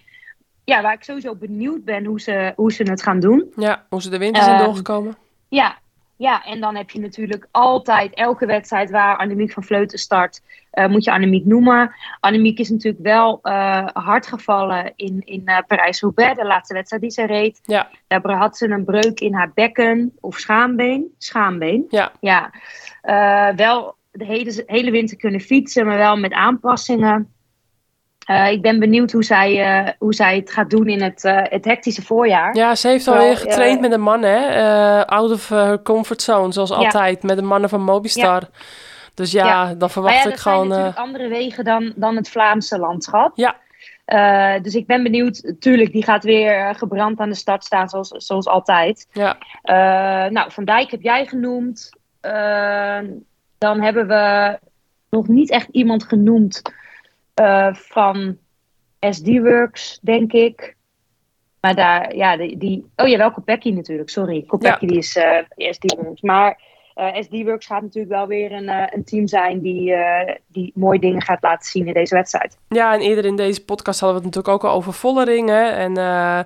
Ja, 0.64 0.82
waar 0.82 0.94
ik 0.94 1.04
sowieso 1.04 1.36
benieuwd 1.36 1.84
ben 1.86 2.06
hoe 2.06 2.22
ze, 2.22 2.54
hoe 2.56 2.72
ze 2.72 2.84
het 2.84 3.04
gaan 3.04 3.20
doen. 3.20 3.52
ja 3.56 3.86
hoe 3.90 4.02
ze 4.02 4.10
de 4.10 4.18
winter 4.18 4.44
zijn 4.44 4.56
Ehm, 4.56 4.66
doorgekomen. 4.66 5.18
Ja, 5.50 5.78
ja, 6.18 6.46
en 6.46 6.60
dan 6.60 6.76
heb 6.76 6.90
je 6.90 7.00
natuurlijk 7.00 7.48
altijd 7.52 8.14
elke 8.14 8.46
wedstrijd 8.46 8.90
waar 8.92 9.18
Annemiek 9.18 9.52
van 9.52 9.64
Vleuten 9.64 10.00
start, 10.00 10.42
eh, 10.78 10.88
moet 10.88 11.04
je 11.04 11.12
Annemiek 11.12 11.46
noemen. 11.46 11.96
Annemiek 12.20 12.60
is 12.60 12.70
natuurlijk 12.70 13.04
wel 13.04 13.40
eh, 13.42 13.88
hard 13.94 14.28
gevallen 14.28 14.94
in, 14.96 15.22
in 15.26 15.42
eh, 15.46 15.58
Parijs-Roubaix, 15.68 16.38
de 16.38 16.46
laatste 16.46 16.74
wedstrijd 16.74 17.02
die 17.02 17.12
ze 17.12 17.26
reed. 17.26 17.60
Ja. 17.64 17.90
Daar 18.08 18.32
had 18.32 18.58
ze 18.58 18.70
een 18.70 18.86
breuk 18.86 19.20
in 19.20 19.34
haar 19.34 19.52
bekken 19.54 20.14
of 20.20 20.38
schaambeen. 20.38 21.14
Schaambeen, 21.18 21.86
Ja, 21.90 22.12
ja. 22.20 22.52
Wel 23.56 23.96
de 24.12 24.26
hele, 24.26 24.64
hele 24.66 24.92
winter 24.92 25.18
kunnen 25.18 25.40
fietsen, 25.40 25.86
maar 25.86 25.98
wel 25.98 26.18
met 26.18 26.34
aanpassingen. 26.34 27.32
Ik 28.50 28.62
ben 28.62 28.80
benieuwd 28.80 29.12
hoe 29.12 29.24
zij, 29.24 29.96
hoe 30.00 30.14
zij 30.14 30.36
het 30.36 30.52
gaat 30.52 30.70
doen 30.70 30.88
in 30.88 31.02
het, 31.02 31.22
het 31.50 31.66
hectische 31.66 32.02
voorjaar. 32.02 32.56
Ja, 32.56 32.76
ze 32.76 32.88
heeft 32.88 33.08
alweer 33.08 33.38
getraind 33.38 33.76
eh, 33.76 33.82
met 33.82 33.92
de 33.92 33.98
mannen, 33.98 34.30
hè? 34.30 35.08
Out 35.08 35.32
of 35.32 35.50
her 35.50 35.82
comfort 35.82 36.22
zone, 36.22 36.54
zoals 36.54 36.72
altijd. 36.72 37.24
Met 37.24 37.38
de 37.38 37.44
mannen 37.44 37.70
van 37.70 37.82
Mobistar. 37.82 38.50
Dus 39.18 39.32
ja, 39.32 39.74
dan 39.74 39.90
verwacht 39.90 40.16
ik 40.16 40.24
dat 40.24 40.40
zijn 40.40 40.56
gewoon... 40.56 40.64
eh, 40.64 40.70
natuurlijk 40.70 40.98
andere 40.98 41.28
wegen 41.28 41.64
dan, 41.64 41.94
dan 41.96 42.16
het 42.16 42.30
Vlaamse 42.30 42.78
landschap. 42.78 43.32
Ja. 43.36 43.56
Eh, 44.06 44.62
dus 44.62 44.76
ik 44.76 44.86
ben 44.86 45.04
benieuwd. 45.04 45.54
Tuurlijk, 45.60 45.92
die 45.92 46.04
gaat 46.04 46.24
weer 46.24 46.60
eh, 46.60 46.76
gebrand 46.76 47.20
aan 47.20 47.30
de 47.30 47.36
start 47.36 47.64
staan, 47.64 47.90
zoals, 47.90 48.10
zoals 48.10 48.48
altijd. 48.48 49.08
ja, 49.12 49.38
nou, 50.30 50.52
Van 50.52 50.66
Dijk 50.66 50.92
heb 50.92 51.02
jij 51.02 51.26
genoemd. 51.26 51.90
Dan 53.58 53.82
hebben 53.82 54.08
we 54.08 54.60
nog 55.10 55.28
niet 55.28 55.50
echt 55.52 55.68
iemand 55.72 56.04
genoemd 56.04 56.62
van 57.72 58.38
SD-Works, 59.00 60.00
denk 60.02 60.32
ik. 60.34 60.76
Maar 61.60 61.76
daar, 61.76 62.16
ja, 62.16 62.38
die... 62.38 62.58
die 62.58 62.86
oh 62.96 63.08
ja, 63.08 63.18
wel 63.18 63.32
Kopecky 63.32 63.72
natuurlijk, 63.72 64.10
sorry. 64.10 64.44
Kopecky 64.48 64.86
die 64.86 64.98
is 64.98 65.18
SD-Works. 65.58 66.22
Maar 66.22 66.67
SD-Works 67.22 67.66
gaat 67.66 67.82
natuurlijk 67.82 68.14
wel 68.14 68.28
weer 68.28 68.52
een, 68.52 68.70
eh, 68.70 68.84
een 68.90 69.04
team 69.04 69.28
zijn 69.28 69.60
die, 69.62 69.94
eh, 69.94 70.36
die 70.48 70.72
mooie 70.76 71.00
dingen 71.00 71.22
gaat 71.22 71.42
laten 71.44 71.72
zien 71.72 71.88
in 71.88 71.94
deze 71.94 72.16
wedstrijd. 72.16 72.58
ja, 72.70 72.94
en 72.94 73.00
eerder 73.02 73.26
in 73.26 73.36
deze 73.36 73.66
podcast 73.66 74.00
hadden 74.00 74.20
we 74.20 74.26
het 74.26 74.36
natuurlijk 74.36 74.64
ook 74.64 74.72
al 74.72 74.78
over 74.78 74.94
Vollering, 74.94 75.50
hè? 75.50 75.64
En 75.68 75.98
eh, 75.98 76.40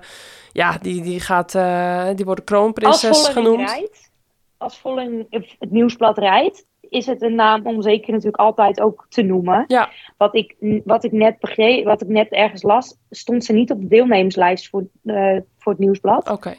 ja, 0.52 0.78
die, 0.82 1.02
die 1.02 1.20
gaat... 1.20 1.54
eh, 1.54 2.08
die 2.14 2.24
wordt 2.24 2.44
kroonprinses 2.44 3.28
genoemd. 3.28 3.70
rijdt, 3.70 4.10
als 4.56 4.78
Vollering 4.78 5.26
het 5.58 5.70
nieuwsblad 5.70 6.18
rijdt, 6.18 6.66
is 6.80 7.06
het 7.06 7.22
een 7.22 7.34
naam 7.34 7.66
om 7.66 7.82
zeker 7.82 8.10
natuurlijk 8.12 8.42
altijd 8.42 8.80
ook 8.80 9.06
te 9.08 9.22
noemen. 9.22 9.64
Ja. 9.66 9.90
Wat 10.16 10.34
ik, 10.34 10.56
wat 10.84 11.04
ik 11.04 11.12
net 11.12 11.38
begreep, 11.38 11.84
wat 11.84 12.02
ik 12.02 12.08
net 12.08 12.28
ergens 12.30 12.62
las, 12.62 12.96
stond 13.10 13.44
ze 13.44 13.52
niet 13.52 13.70
op 13.70 13.80
de 13.80 13.88
deelnemerslijst 13.88 14.68
voor, 14.68 14.84
eh, 15.04 15.36
voor 15.58 15.72
het 15.72 15.80
nieuwsblad. 15.80 16.30
Oké, 16.30 16.54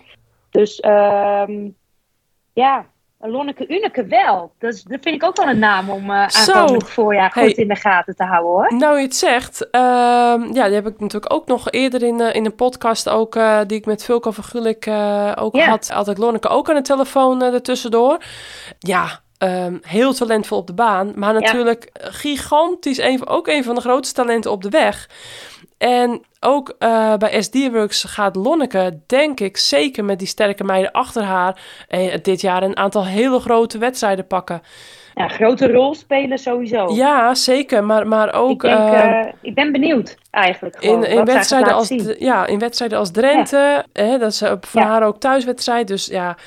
Dus 0.50 0.80
ehm, 0.80 1.70
ja, 2.54 2.86
Lonneke 3.26 3.68
Uneke 3.68 4.06
wel. 4.06 4.52
Dus, 4.60 4.84
dat 4.84 4.98
vind 5.02 5.16
ik 5.16 5.24
ook 5.24 5.38
wel 5.38 5.48
een 5.48 5.60
naam 5.60 5.90
om 5.90 6.11
eh 6.11 6.30
Zo. 6.30 6.52
aankomend 6.53 6.90
voorjaar 6.90 7.32
goed 7.32 7.42
Hey. 7.42 7.52
in 7.52 7.68
de 7.68 7.76
gaten 7.76 8.16
te 8.16 8.24
houden 8.24 8.52
hoor. 8.52 8.74
Nou, 8.77 8.98
je 8.98 9.03
het 9.03 9.16
zegt, 9.16 9.69
ehm, 9.69 10.53
ja, 10.53 10.66
die 10.66 10.74
heb 10.74 10.88
ik 10.88 11.00
natuurlijk 11.00 11.34
ook 11.34 11.48
nog 11.48 11.72
eerder 11.72 12.03
in, 12.03 12.22
eh, 12.22 12.35
in 12.35 12.45
een 12.45 12.56
podcast 12.56 13.10
ook, 13.10 13.35
eh, 13.35 13.60
die 13.68 13.77
ik 13.77 13.85
met 13.85 14.03
Vulko 14.03 14.32
van 14.32 14.43
Gulik 14.43 14.85
eh, 14.85 15.32
ook 15.35 15.58
had, 15.60 15.90
had 15.90 16.08
ik 16.10 16.18
Lonneke 16.18 16.48
ook 16.48 16.69
aan 16.69 16.76
de 16.76 16.82
telefoon 16.82 17.42
eh 17.42 17.53
ertussendoor. 17.53 18.18
Ja, 18.80 19.19
ehm, 19.38 19.77
heel 19.82 20.14
talentvol 20.14 20.58
op 20.58 20.68
de 20.68 20.74
baan, 20.74 21.11
maar 21.16 21.34
natuurlijk 21.34 21.90
gigantisch, 21.93 22.98
een, 22.98 23.27
ook 23.27 23.48
een 23.48 23.64
van 23.64 23.76
de 23.76 23.82
grootste 23.82 24.14
talenten 24.22 24.52
op 24.52 24.61
de 24.61 24.69
weg. 24.69 25.10
En 25.84 26.22
ook 26.40 26.76
eh, 26.80 27.16
bij 27.18 27.42
SD-Works 27.42 28.03
gaat 28.03 28.36
Lonneke, 28.36 29.00
denk 29.08 29.40
ik, 29.40 29.58
zeker 29.58 30.06
met 30.06 30.20
die 30.20 30.28
sterke 30.28 30.64
meiden 30.64 30.92
achter 30.92 31.24
haar, 31.24 31.62
eh, 31.88 32.14
dit 32.22 32.42
jaar 32.42 32.64
een 32.64 32.78
aantal 32.78 33.06
hele 33.06 33.40
grote 33.40 33.78
wedstrijden 33.78 34.28
pakken. 34.28 34.62
Ja, 35.14 35.28
grote 35.28 35.72
rol 35.72 35.94
spelen 35.94 36.38
sowieso. 36.38 36.94
Ja, 36.94 37.36
zeker, 37.36 37.84
maar, 37.84 38.08
maar 38.08 38.34
ook... 38.34 38.64
ik, 38.64 38.70
denk, 38.70 38.92
ehm, 38.94 39.10
eh, 39.10 39.34
ik 39.42 39.56
ben 39.56 39.72
benieuwd 39.72 40.18
eigenlijk. 40.32 40.76
Gewoon, 40.80 41.06
in, 41.06 41.26
wedstrijden 41.26 41.74
als, 41.74 41.88
zien. 41.88 42.16
ja, 42.20 42.45
in 42.45 42.60
wedstrijden 42.60 42.98
als 42.98 43.12
Drenthe, 43.12 43.86
hè, 43.94 44.18
dat 44.18 44.32
is 44.32 44.42
op- 44.42 44.66
voor 44.66 44.82
Ja. 44.82 44.88
haar 44.88 45.03
ook 45.03 45.20
thuiswedstrijd. 45.20 45.88
Dus 45.88 46.06
ja, 46.06 46.38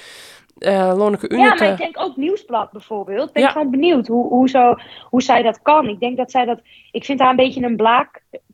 eh 0.59 0.93
Lonneke 0.97 1.37
Ja, 1.37 1.55
maar 1.55 1.63
ik 1.71 1.77
denk 1.77 2.01
ook 2.01 2.17
Nieuwsblad 2.17 2.71
bijvoorbeeld. 2.71 3.29
Ik 3.29 3.33
ben 3.35 3.43
Ja. 3.43 3.49
gewoon 3.51 3.71
benieuwd 3.71 4.07
hoe, 4.07 4.29
hoe, 4.29 4.49
zo, 4.49 4.75
hoe 5.03 5.23
zij 5.23 5.43
dat 5.43 5.63
kan. 5.63 5.89
Ik 5.89 6.01
denk 6.01 6.17
dat 6.17 6.31
zij 6.31 6.45
dat... 6.45 6.61
Ik 6.93 7.05
vind 7.05 7.21
haar 7.21 7.31
een 7.31 7.37
beetje 7.37 7.63
een 7.63 7.77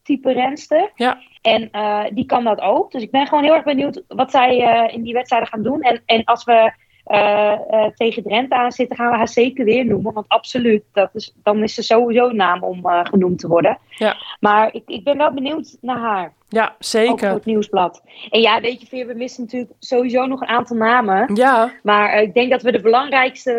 blaak-type 0.02 0.32
renster. 0.32 0.90
Ja. 0.94 1.18
En 1.42 1.70
eh, 1.70 2.04
die 2.12 2.26
kan 2.26 2.44
dat 2.44 2.60
ook. 2.60 2.92
Dus 2.92 3.02
ik 3.02 3.10
ben 3.10 3.26
gewoon 3.26 3.44
heel 3.44 3.54
erg 3.54 3.64
benieuwd 3.64 4.02
wat 4.08 4.30
zij 4.30 4.60
eh, 4.60 4.94
in 4.94 5.02
die 5.02 5.12
wedstrijden 5.14 5.48
gaan 5.48 5.62
doen. 5.62 5.82
En, 5.82 6.02
en 6.06 6.24
als 6.24 6.44
we 6.44 6.72
eh, 7.04 7.86
tegen 7.94 8.22
Drenthe 8.22 8.54
aan 8.54 8.72
zitten, 8.72 8.96
gaan 8.96 9.10
we 9.10 9.16
haar 9.16 9.28
zeker 9.28 9.64
weer 9.64 9.86
noemen. 9.86 10.12
Want 10.12 10.28
absoluut, 10.28 10.82
dat 10.92 11.10
is, 11.12 11.34
dan 11.42 11.62
is 11.62 11.74
ze 11.74 11.82
sowieso 11.82 12.28
een 12.28 12.36
naam 12.36 12.62
om 12.62 12.86
genoemd 12.86 13.38
te 13.38 13.48
worden. 13.48 13.78
Ja. 13.88 14.16
Maar 14.40 14.74
ik, 14.74 14.82
ik 14.86 15.04
ben 15.04 15.16
wel 15.16 15.32
benieuwd 15.32 15.76
naar 15.80 15.98
haar. 15.98 16.32
Ja, 16.48 16.64
Ook 16.64 16.70
voor 16.70 16.76
zeker. 16.78 17.30
het 17.30 17.44
nieuwsblad. 17.44 18.02
En 18.30 18.40
ja, 18.40 18.60
weet 18.60 18.80
je, 18.80 18.86
Veer, 18.86 19.06
we 19.06 19.14
missen 19.14 19.42
natuurlijk 19.42 19.72
sowieso 19.78 20.26
nog 20.26 20.40
een 20.40 20.48
aantal 20.48 20.76
namen. 20.76 21.34
Ja, 21.34 21.72
Maar 21.82 22.22
ik 22.22 22.34
denk 22.34 22.50
dat 22.50 22.62
we 22.62 22.72
de 22.72 22.80
belangrijkste, 22.80 23.52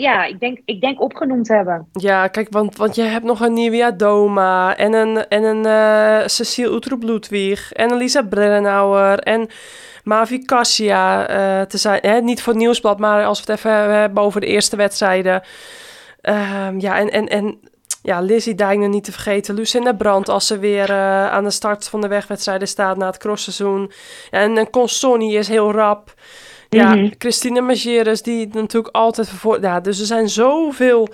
ja, 0.00 0.24
ik 0.24 0.40
denk, 0.40 0.58
ik 0.64 0.80
denk 0.80 1.00
opgenoemd 1.00 1.48
hebben. 1.48 1.88
ja, 1.92 2.28
kijk, 2.28 2.46
want, 2.50 2.76
want 2.76 2.94
je 2.94 3.02
hebt 3.02 3.24
nog 3.24 3.40
een 3.40 3.52
Nivea 3.52 3.90
Doma 3.90 4.76
en 4.76 4.92
een, 4.92 5.28
en 5.28 5.42
een 5.42 5.66
eh 5.66 6.26
Cecile 6.26 6.74
Utroep 6.74 7.02
Ludwig 7.02 7.72
en 7.72 7.90
een 7.90 7.96
Lisa 7.96 8.22
Brennauer 8.22 9.18
en 9.18 9.48
Mavi 10.04 10.44
Cassia 10.44 11.28
eh, 11.28 11.66
te 11.66 11.78
zijn. 11.78 11.98
Hè, 12.02 12.20
niet 12.20 12.42
voor 12.42 12.52
het 12.52 12.62
nieuwsblad, 12.62 12.98
maar 12.98 13.24
als 13.24 13.44
we 13.44 13.52
het 13.52 13.58
even 13.58 13.90
hebben 14.00 14.22
over 14.22 14.40
de 14.40 14.46
eerste 14.46 14.76
wedstrijden. 14.76 15.42
Ehm, 16.20 16.78
ja, 16.78 16.98
en, 16.98 17.10
en, 17.10 17.26
en 17.26 17.58
ja, 18.02 18.20
Lizzie 18.20 18.54
Dijkner 18.54 18.88
niet 18.88 19.04
te 19.04 19.12
vergeten. 19.12 19.54
Lucinda 19.54 19.92
Brandt 19.92 20.28
als 20.28 20.46
ze 20.46 20.58
weer 20.58 20.90
eh, 20.90 21.30
aan 21.30 21.44
de 21.44 21.50
start 21.50 21.88
van 21.88 22.00
de 22.00 22.08
wegwedstrijden 22.08 22.68
staat 22.68 22.96
na 22.96 23.06
het 23.06 23.18
crossseizoen. 23.18 23.92
En, 24.30 24.58
en 24.58 24.70
Consoni 24.70 25.36
is 25.36 25.48
heel 25.48 25.72
rap. 25.72 26.14
Ja, 26.68 26.94
Mhm. 26.94 27.10
Christine 27.18 27.60
Majeres 27.60 28.22
die 28.22 28.48
natuurlijk 28.52 28.94
altijd 28.96 29.28
voor... 29.28 29.60
Ja, 29.60 29.80
dus 29.80 30.00
er 30.00 30.06
zijn 30.06 30.28
zoveel 30.28 31.08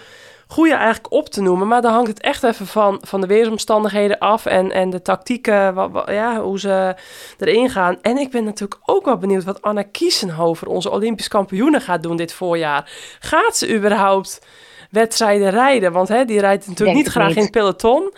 goede 0.47 0.75
eigenlijk 0.75 1.13
op 1.13 1.29
te 1.29 1.41
noemen. 1.43 1.69
Maar 1.69 1.83
dan 1.83 1.93
hangt 1.93 2.09
het 2.09 2.21
echt 2.21 2.43
even 2.43 2.67
van, 2.67 2.99
van 3.07 3.21
de 3.21 3.27
weersomstandigheden 3.27 4.19
af. 4.19 4.47
En, 4.47 4.71
en 4.73 4.91
de 4.91 5.03
tactieken, 5.03 5.75
wat, 5.75 5.91
wat- 5.91 6.09
ja, 6.11 6.41
hoe 6.41 6.59
ze 6.61 6.95
erin 7.39 7.71
gaan. 7.71 7.99
En 8.03 8.17
ik 8.19 8.31
ben 8.31 8.45
natuurlijk 8.45 8.81
ook 8.85 9.05
wel 9.05 9.17
benieuwd 9.17 9.45
wat 9.45 9.63
Anna 9.63 9.83
Kiesenhover, 9.83 10.67
onze 10.69 10.91
Olympisch 10.91 11.29
kampioene, 11.29 11.81
gaat 11.81 12.03
doen 12.03 12.17
dit 12.17 12.33
voorjaar. 12.33 12.91
Gaat 13.21 13.57
ze 13.57 13.75
überhaupt 13.75 14.47
wedstrijden 14.91 15.51
rijden? 15.51 15.93
Want 15.93 16.09
hè, 16.09 16.25
die 16.25 16.41
rijdt 16.41 16.67
natuurlijk 16.67 16.95
Denk 16.97 17.05
niet 17.05 17.15
graag 17.15 17.29
niet. 17.29 17.37
in 17.37 17.43
het 17.43 17.51
peloton. 17.53 18.13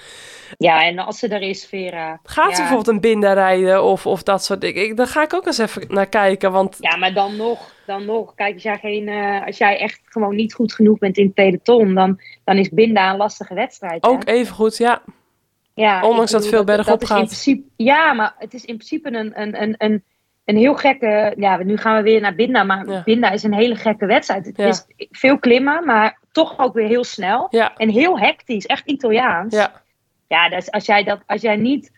Ja, 0.59 0.85
en 0.85 0.99
als 0.99 1.19
ze 1.19 1.29
er 1.29 1.41
is, 1.43 1.67
Vera. 1.67 2.21
Gaat 2.25 2.45
ja. 2.49 2.55
ze 2.55 2.61
bijvoorbeeld 2.61 2.89
een 2.95 3.01
Binda 3.01 3.33
rijden 3.33 3.83
of, 3.85 4.07
of 4.07 4.23
dat 4.23 4.45
soort 4.45 4.61
dingen? 4.61 4.83
Ik- 4.85 4.97
Daar 4.97 5.07
ga 5.07 5.23
ik 5.23 5.35
ook 5.35 5.47
eens 5.47 5.59
even 5.59 5.85
naar 5.89 6.07
kijken. 6.09 6.53
Want 6.53 6.77
Ja, 6.81 6.97
maar 6.97 7.13
dan 7.13 7.37
nog, 7.37 7.73
dan 7.87 8.05
nog. 8.05 8.35
Kijk, 8.35 8.55
als 8.55 8.63
jij, 8.63 8.79
geen, 8.79 9.09
eh, 9.09 9.47
als 9.47 9.59
jij 9.59 9.79
echt 9.79 10.01
gewoon 10.05 10.35
niet 10.37 10.55
goed 10.55 10.73
genoeg 10.75 10.99
bent 10.99 11.17
in 11.17 11.25
het 11.25 11.35
peloton, 11.35 11.95
dan, 11.95 12.21
dan 12.45 12.57
is 12.57 12.69
Binda 12.71 13.11
een 13.11 13.17
lastige 13.17 13.55
wedstrijd. 13.55 14.05
hè? 14.05 14.11
ook 14.11 14.27
even 14.27 14.55
goed, 14.55 14.77
ja. 14.77 15.03
Ja, 15.75 16.03
Ondanks 16.09 16.31
dat 16.31 16.49
veel 16.49 16.65
bergop 16.65 17.01
in 17.01 17.07
gaat. 17.07 17.17
principe, 17.25 17.63
ja, 17.77 18.13
maar 18.13 18.35
het 18.39 18.55
is 18.55 18.65
in 18.65 18.75
principe 18.77 19.09
een, 19.13 19.41
een, 19.41 19.63
een, 19.63 19.75
een, 19.79 20.05
een 20.45 20.57
heel 20.57 20.75
gekke... 20.75 21.35
Ja, 21.37 21.57
nu 21.57 21.77
gaan 21.77 21.97
we 21.97 22.03
weer 22.03 22.21
naar 22.21 22.35
Binda, 22.35 22.63
maar 22.63 22.89
Ja. 22.89 23.03
Binda 23.05 23.31
is 23.31 23.43
een 23.43 23.55
hele 23.55 23.75
gekke 23.77 24.07
wedstrijd. 24.07 24.47
Het 24.47 24.57
Ja. 24.57 24.67
is 24.67 24.87
veel 25.11 25.39
klimmen, 25.39 25.85
maar 25.85 26.19
toch 26.33 26.59
ook 26.59 26.75
weer 26.75 26.87
heel 26.87 27.05
snel. 27.05 27.47
Ja, 27.51 27.73
En 27.77 27.89
heel 27.89 28.19
hectisch, 28.19 28.67
echt 28.67 28.87
Italiaans. 28.87 29.55
ja. 29.55 29.83
Ja, 30.29 30.49
dus 30.49 30.71
als 30.71 30.87
jij, 30.87 31.05
dat, 31.05 31.21
als 31.27 31.41
jij 31.43 31.57
niet 31.57 31.93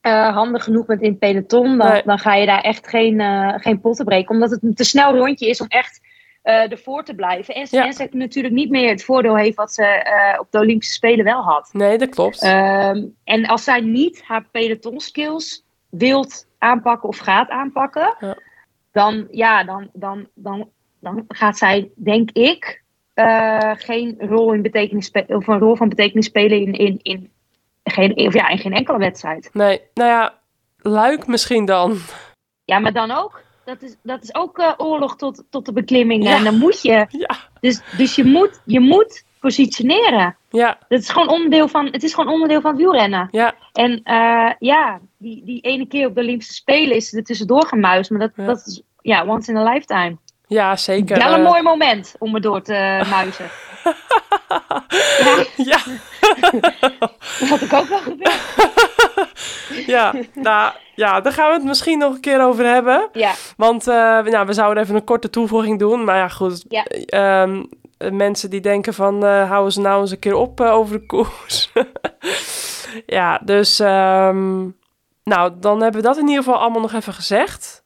eh, 0.00 0.34
handig 0.34 0.64
genoeg 0.64 0.86
bent 0.86 1.00
in 1.02 1.10
het 1.10 1.18
peloton, 1.18 1.78
dan, 1.78 1.92
Nee. 1.92 2.02
dan 2.04 2.18
ga 2.18 2.34
je 2.34 2.46
daar 2.46 2.60
echt 2.60 2.88
geen, 2.88 3.20
eh, 3.20 3.54
geen 3.56 3.80
potten 3.80 4.04
breken. 4.04 4.30
Omdat 4.34 4.50
het 4.50 4.62
een 4.62 4.74
te 4.74 4.84
snel 4.84 5.16
rondje 5.16 5.48
is 5.48 5.60
om 5.60 5.66
echt 5.68 6.08
eh 6.42 6.70
ervoor 6.72 7.04
te 7.04 7.14
blijven. 7.14 7.54
En, 7.54 7.66
Ja. 7.70 7.92
ze 7.92 8.08
natuurlijk 8.12 8.54
niet 8.54 8.70
meer 8.70 8.88
het 8.88 9.04
voordeel 9.04 9.36
heeft 9.36 9.56
wat 9.56 9.72
ze 9.72 10.36
op 10.40 10.46
de 10.50 10.58
Olympische 10.58 10.94
Spelen 10.94 11.24
wel 11.24 11.42
had. 11.42 11.70
Nee, 11.72 11.98
dat 11.98 12.08
klopt. 12.08 12.42
Ehm, 12.42 13.04
en 13.24 13.46
als 13.46 13.64
zij 13.64 13.80
niet 13.80 14.22
haar 14.22 14.44
peloton 14.50 15.00
skills 15.00 15.64
wilt 15.90 16.46
aanpakken 16.58 17.08
of 17.08 17.18
gaat 17.18 17.48
aanpakken, 17.48 18.14
Ja. 18.20 18.36
dan, 18.92 19.26
ja, 19.30 19.64
dan, 19.64 19.90
dan, 19.92 20.28
dan, 20.34 20.68
dan 21.00 21.24
gaat 21.28 21.58
zij, 21.58 21.90
denk 21.96 22.30
ik, 22.30 22.82
geen 23.76 24.14
rol 24.18 24.52
in 24.52 24.62
betekenis 24.62 25.10
of 25.26 25.46
een 25.46 25.58
rol 25.58 25.76
van 25.76 25.88
betekenis 25.88 26.26
spelen 26.26 26.60
in, 26.60 26.72
in, 26.72 26.98
in, 27.02 27.30
geen, 27.90 28.16
of 28.26 28.34
ja, 28.34 28.48
in 28.48 28.58
geen 28.58 28.72
enkele 28.72 28.98
wedstrijd. 28.98 29.50
Nee, 29.52 29.80
nou 29.94 30.08
ja, 30.10 30.34
Luik 30.78 31.26
misschien 31.26 31.64
dan. 31.64 31.98
Ja, 32.64 32.78
maar 32.78 32.92
dan 32.92 33.10
ook. 33.10 33.42
Dat 33.64 33.82
is, 33.82 33.96
dat 34.02 34.22
is 34.22 34.34
ook 34.34 34.58
eh, 34.58 34.72
oorlog 34.76 35.16
tot, 35.16 35.44
tot 35.50 35.66
de 35.66 35.72
beklimming. 35.72 36.24
Ja. 36.24 36.36
En 36.36 36.44
dan 36.44 36.58
moet 36.58 36.82
je. 36.82 37.06
Ja, 37.08 37.36
Dus, 37.60 37.80
dus 37.96 38.14
je, 38.14 38.24
moet, 38.24 38.60
je 38.64 38.80
moet 38.80 39.24
positioneren. 39.40 40.36
ja, 40.50 40.78
Dat 40.88 41.00
is 41.00 41.08
gewoon 41.08 41.28
onderdeel 41.28 41.68
van, 41.68 41.86
het 41.86 42.02
is 42.02 42.14
gewoon 42.14 42.32
onderdeel 42.32 42.60
van 42.60 42.70
het 42.70 42.80
wielrennen. 42.80 43.28
ja. 43.30 43.54
En 43.72 44.00
eh, 44.02 44.50
ja, 44.58 45.00
die, 45.18 45.44
die 45.44 45.60
ene 45.60 45.86
keer 45.86 46.06
op 46.06 46.14
de 46.14 46.20
Olympische 46.20 46.54
Spelen 46.54 46.96
is 46.96 47.12
er 47.12 47.24
tussendoor 47.24 47.66
gemuist. 47.66 48.10
Maar 48.10 48.20
dat, 48.20 48.30
Ja. 48.34 48.44
dat 48.44 48.62
is 48.66 48.82
ja, 49.00 49.26
once 49.26 49.50
in 49.50 49.56
a 49.56 49.72
lifetime. 49.72 50.16
Ja, 50.46 50.76
zeker. 50.76 51.18
Wel 51.18 51.34
een 51.34 51.42
mooi 51.42 51.62
moment 51.62 52.14
om 52.18 52.34
er 52.34 52.40
door 52.40 52.62
te 52.62 53.06
muizen. 53.10 53.46
Ja, 55.56 55.56
Ja, 55.56 55.78
dat 57.38 57.48
had 57.48 57.60
ik 57.60 57.72
ook 57.72 57.88
wel 57.88 57.98
gebeurd. 57.98 58.40
ja, 59.94 60.14
nou, 60.34 60.72
ja, 60.94 61.20
daar 61.20 61.32
gaan 61.32 61.48
we 61.48 61.54
het 61.54 61.64
misschien 61.64 61.98
nog 61.98 62.14
een 62.14 62.20
keer 62.20 62.42
over 62.44 62.64
hebben. 62.64 63.08
Ja, 63.12 63.32
Want 63.56 63.88
eh, 63.88 63.94
nou, 64.22 64.46
we 64.46 64.52
zouden 64.52 64.82
even 64.82 64.94
een 64.94 65.04
korte 65.04 65.30
toevoeging 65.30 65.78
doen. 65.78 66.04
Maar 66.04 66.16
ja, 66.16 66.28
goed. 66.28 66.64
Ja. 66.68 66.84
eh, 66.84 67.42
ehm, 67.42 67.64
eh, 67.98 68.10
mensen 68.10 68.50
die 68.50 68.60
denken 68.60 68.94
van, 68.94 69.24
eh 69.24 69.48
houden 69.48 69.72
ze 69.72 69.80
nou 69.80 70.00
eens 70.00 70.10
een 70.10 70.18
keer 70.18 70.34
op 70.34 70.60
over 70.60 70.98
de 70.98 71.06
koers. 71.06 71.72
ja, 73.06 73.40
dus... 73.44 73.80
ehm, 73.80 74.68
nou, 75.24 75.52
dan 75.60 75.82
hebben 75.82 76.00
we 76.00 76.06
dat 76.06 76.16
in 76.16 76.28
ieder 76.28 76.44
geval 76.44 76.60
allemaal 76.60 76.80
nog 76.80 76.92
even 76.92 77.12
gezegd. 77.12 77.79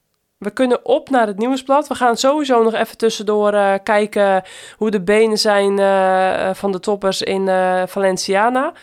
We 0.45 0.51
kunnen 0.51 0.85
op 0.85 1.09
naar 1.09 1.27
het 1.27 1.37
nieuwsblad. 1.37 1.87
We 1.87 1.95
gaan 1.95 2.17
sowieso 2.17 2.63
nog 2.63 2.73
even 2.73 2.97
tussendoor 2.97 3.53
eh, 3.53 3.73
kijken 3.83 4.43
hoe 4.77 4.91
de 4.91 5.01
benen 5.01 5.37
zijn 5.37 5.79
eh, 5.79 6.49
van 6.53 6.71
de 6.71 6.79
toppers 6.79 7.21
in 7.21 7.47
eh, 7.47 7.83
Valenciana. 7.87 8.73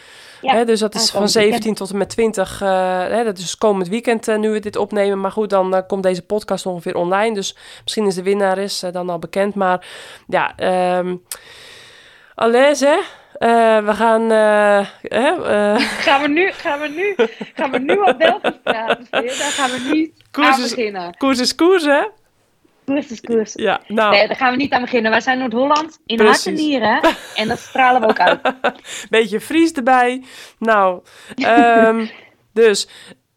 Ja, 0.41 0.55
Hè, 0.55 0.65
dus 0.65 0.81
dat 0.81 0.95
is 0.95 1.01
van 1.01 1.09
aankomend 1.11 1.31
17 1.33 1.75
tot 1.75 1.91
en 1.91 1.97
met 1.99 2.09
20. 2.09 2.61
eh, 2.63 2.69
hè, 3.09 3.25
dat 3.25 3.39
is 3.39 3.59
komend 3.59 3.89
weekend 3.89 4.29
eh, 4.29 4.37
nu 4.39 4.51
we 4.51 4.59
dit 4.59 4.77
opnemen. 4.77 5.21
Maar 5.21 5.33
goed, 5.33 5.51
dan 5.51 5.75
eh, 5.75 5.83
komt 5.87 6.03
deze 6.03 6.23
podcast 6.23 6.67
ongeveer 6.67 6.95
online. 6.97 7.35
Dus 7.35 7.57
misschien 7.83 8.07
is 8.07 8.15
de 8.15 8.23
winnaar 8.23 8.59
is, 8.59 8.83
eh, 8.83 8.93
dan 8.93 9.11
al 9.11 9.19
bekend. 9.19 9.55
Maar 9.55 9.87
ja, 10.27 10.55
Alès, 12.35 12.81
hè? 12.81 12.99
Eh, 13.43 13.85
we 13.85 13.95
gaan... 13.95 14.23
eh, 14.31 14.87
hè, 15.03 15.29
eh, 15.75 15.81
gaan 15.81 16.23
we 16.23 16.29
nu, 16.29 16.51
gaan 16.53 16.81
we 16.81 16.89
nu, 16.89 17.15
gaan 17.55 17.71
we 17.71 17.79
nu 17.79 17.95
op 17.95 18.15
Belgisch 18.19 18.59
praten? 18.63 19.07
Daar 19.11 19.25
gaan 19.33 19.71
we 19.71 19.89
nu 19.93 20.13
Koers 20.31 20.49
aan 20.49 20.63
is- 20.63 20.75
beginnen. 20.75 21.17
koers 21.17 21.39
is 21.41 21.55
koers, 21.55 21.85
hè? 21.85 22.03
Koers 22.85 23.11
is 23.11 23.21
koers. 23.21 23.53
Ja, 23.55 23.81
nou, 23.87 24.11
Nee, 24.15 24.27
daar 24.27 24.37
gaan 24.37 24.51
we 24.51 24.57
niet 24.57 24.73
aan 24.73 24.81
beginnen. 24.81 25.11
Wij 25.11 25.21
zijn 25.21 25.39
Noord-Holland 25.39 25.99
in 26.07 26.17
Precies. 26.17 26.45
hart 26.45 26.47
en 26.59 26.65
nieren. 26.65 27.01
En 27.35 27.49
dat 27.49 27.59
stralen 27.59 28.01
we 28.01 28.07
ook 28.09 28.21
uit. 28.21 28.41
beetje 29.11 29.41
Fries 29.41 29.73
erbij. 29.73 30.23
Nou, 30.59 31.03
ehm, 31.37 32.07
dus 32.53 32.89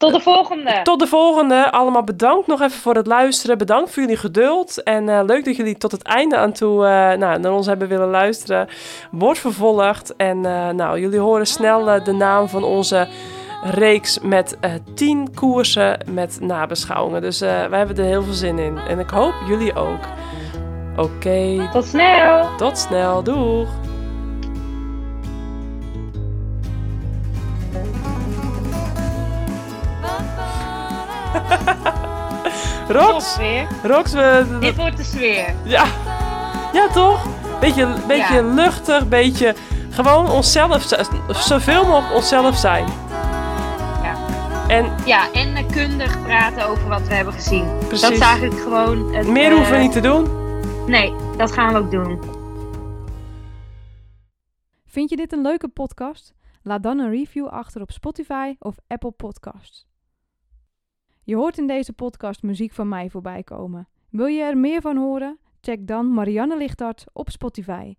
Tot 0.05 0.13
de 0.13 0.19
volgende. 0.19 0.79
Tot 0.83 0.99
de 0.99 1.07
volgende. 1.07 1.71
Allemaal 1.71 2.03
bedankt 2.03 2.47
nog 2.47 2.61
even 2.61 2.79
voor 2.79 2.95
het 2.95 3.07
luisteren. 3.07 3.57
Bedankt 3.57 3.91
voor 3.91 4.01
jullie 4.01 4.17
geduld. 4.17 4.83
En 4.83 5.09
eh, 5.09 5.19
leuk 5.25 5.45
dat 5.45 5.55
jullie 5.55 5.77
tot 5.77 5.91
het 5.91 6.03
einde 6.03 6.37
aan 6.37 6.51
toe 6.51 6.85
eh, 6.85 7.17
nou, 7.17 7.39
naar 7.39 7.51
ons 7.51 7.65
hebben 7.65 7.87
willen 7.87 8.09
luisteren. 8.09 8.67
Wordt 9.11 9.39
vervolgd. 9.39 10.15
En 10.15 10.45
eh, 10.45 10.69
nou, 10.69 10.99
jullie 10.99 11.19
horen 11.19 11.47
snel 11.47 12.03
de 12.03 12.11
naam 12.11 12.49
van 12.49 12.63
onze 12.63 13.07
reeks 13.63 14.19
met 14.19 14.57
eh 14.59 14.71
10 14.95 15.33
koersen 15.35 15.97
met 16.09 16.37
nabeschouwingen. 16.41 17.21
Dus 17.21 17.39
wij 17.39 17.77
hebben 17.77 17.97
er 17.97 18.03
heel 18.03 18.23
veel 18.23 18.33
zin 18.33 18.59
in. 18.59 18.77
En 18.77 18.99
ik 18.99 19.09
hoop 19.09 19.33
jullie 19.47 19.75
ook. 19.75 20.01
Oké, 20.97 21.69
Tot 21.73 21.85
snel! 21.85 22.55
tot 22.57 22.77
snel. 22.77 23.23
Doeg! 23.23 23.67
Rox, 33.83 34.11
we, 34.13 34.57
Dit 34.59 34.75
wordt 34.75 34.97
de 34.97 35.03
sfeer. 35.03 35.53
ja, 35.63 35.85
ja 36.73 36.87
toch? 36.87 37.25
Beetje, 37.59 37.87
beetje 38.07 38.33
Ja. 38.33 38.41
luchtig, 38.41 39.07
beetje 39.07 39.55
gewoon 39.89 40.29
onszelf, 40.31 40.95
zoveel 41.29 41.85
mogelijk 41.85 42.13
onszelf 42.15 42.57
zijn. 42.57 42.85
Ja. 44.03 44.15
En 44.67 44.91
Ja, 45.05 45.31
en 45.31 45.55
eh, 45.55 45.67
kundig 45.71 46.21
praten 46.23 46.67
over 46.67 46.87
wat 46.87 47.07
we 47.07 47.13
hebben 47.13 47.33
gezien. 47.33 47.77
Precies. 47.77 48.01
Dat 48.01 48.11
is 48.11 48.19
eigenlijk 48.19 48.59
gewoon... 48.61 49.13
Het, 49.13 49.27
meer 49.27 49.49
eh, 49.49 49.55
hoeven 49.55 49.73
we 49.73 49.79
niet 49.81 49.91
te 49.91 50.01
doen. 50.01 50.27
Nee, 50.87 51.13
dat 51.37 51.51
gaan 51.51 51.73
we 51.73 51.79
ook 51.79 51.91
doen. 51.91 52.19
Vind 54.87 55.09
je 55.09 55.15
dit 55.15 55.33
een 55.33 55.41
leuke 55.41 55.67
podcast? 55.67 56.33
Laat 56.63 56.83
dan 56.83 56.99
een 56.99 57.09
review 57.11 57.47
achter 57.47 57.81
op 57.81 57.91
Spotify 57.91 58.55
of 58.59 58.75
Apple 58.87 59.11
Podcasts. 59.11 59.85
Je 61.27 61.35
hoort 61.35 61.57
in 61.57 61.67
deze 61.67 61.93
podcast 61.93 62.43
muziek 62.43 62.71
van 62.71 62.87
mij 62.87 63.09
voorbij 63.09 63.43
komen. 63.43 63.87
Wil 64.09 64.25
je 64.25 64.41
er 64.41 64.57
meer 64.57 64.81
van 64.81 64.97
horen? 64.97 65.39
Check 65.61 65.87
dan 65.87 66.13
Marianne 66.13 66.57
Lichtart 66.57 67.05
op 67.13 67.29
Spotify. 67.29 67.95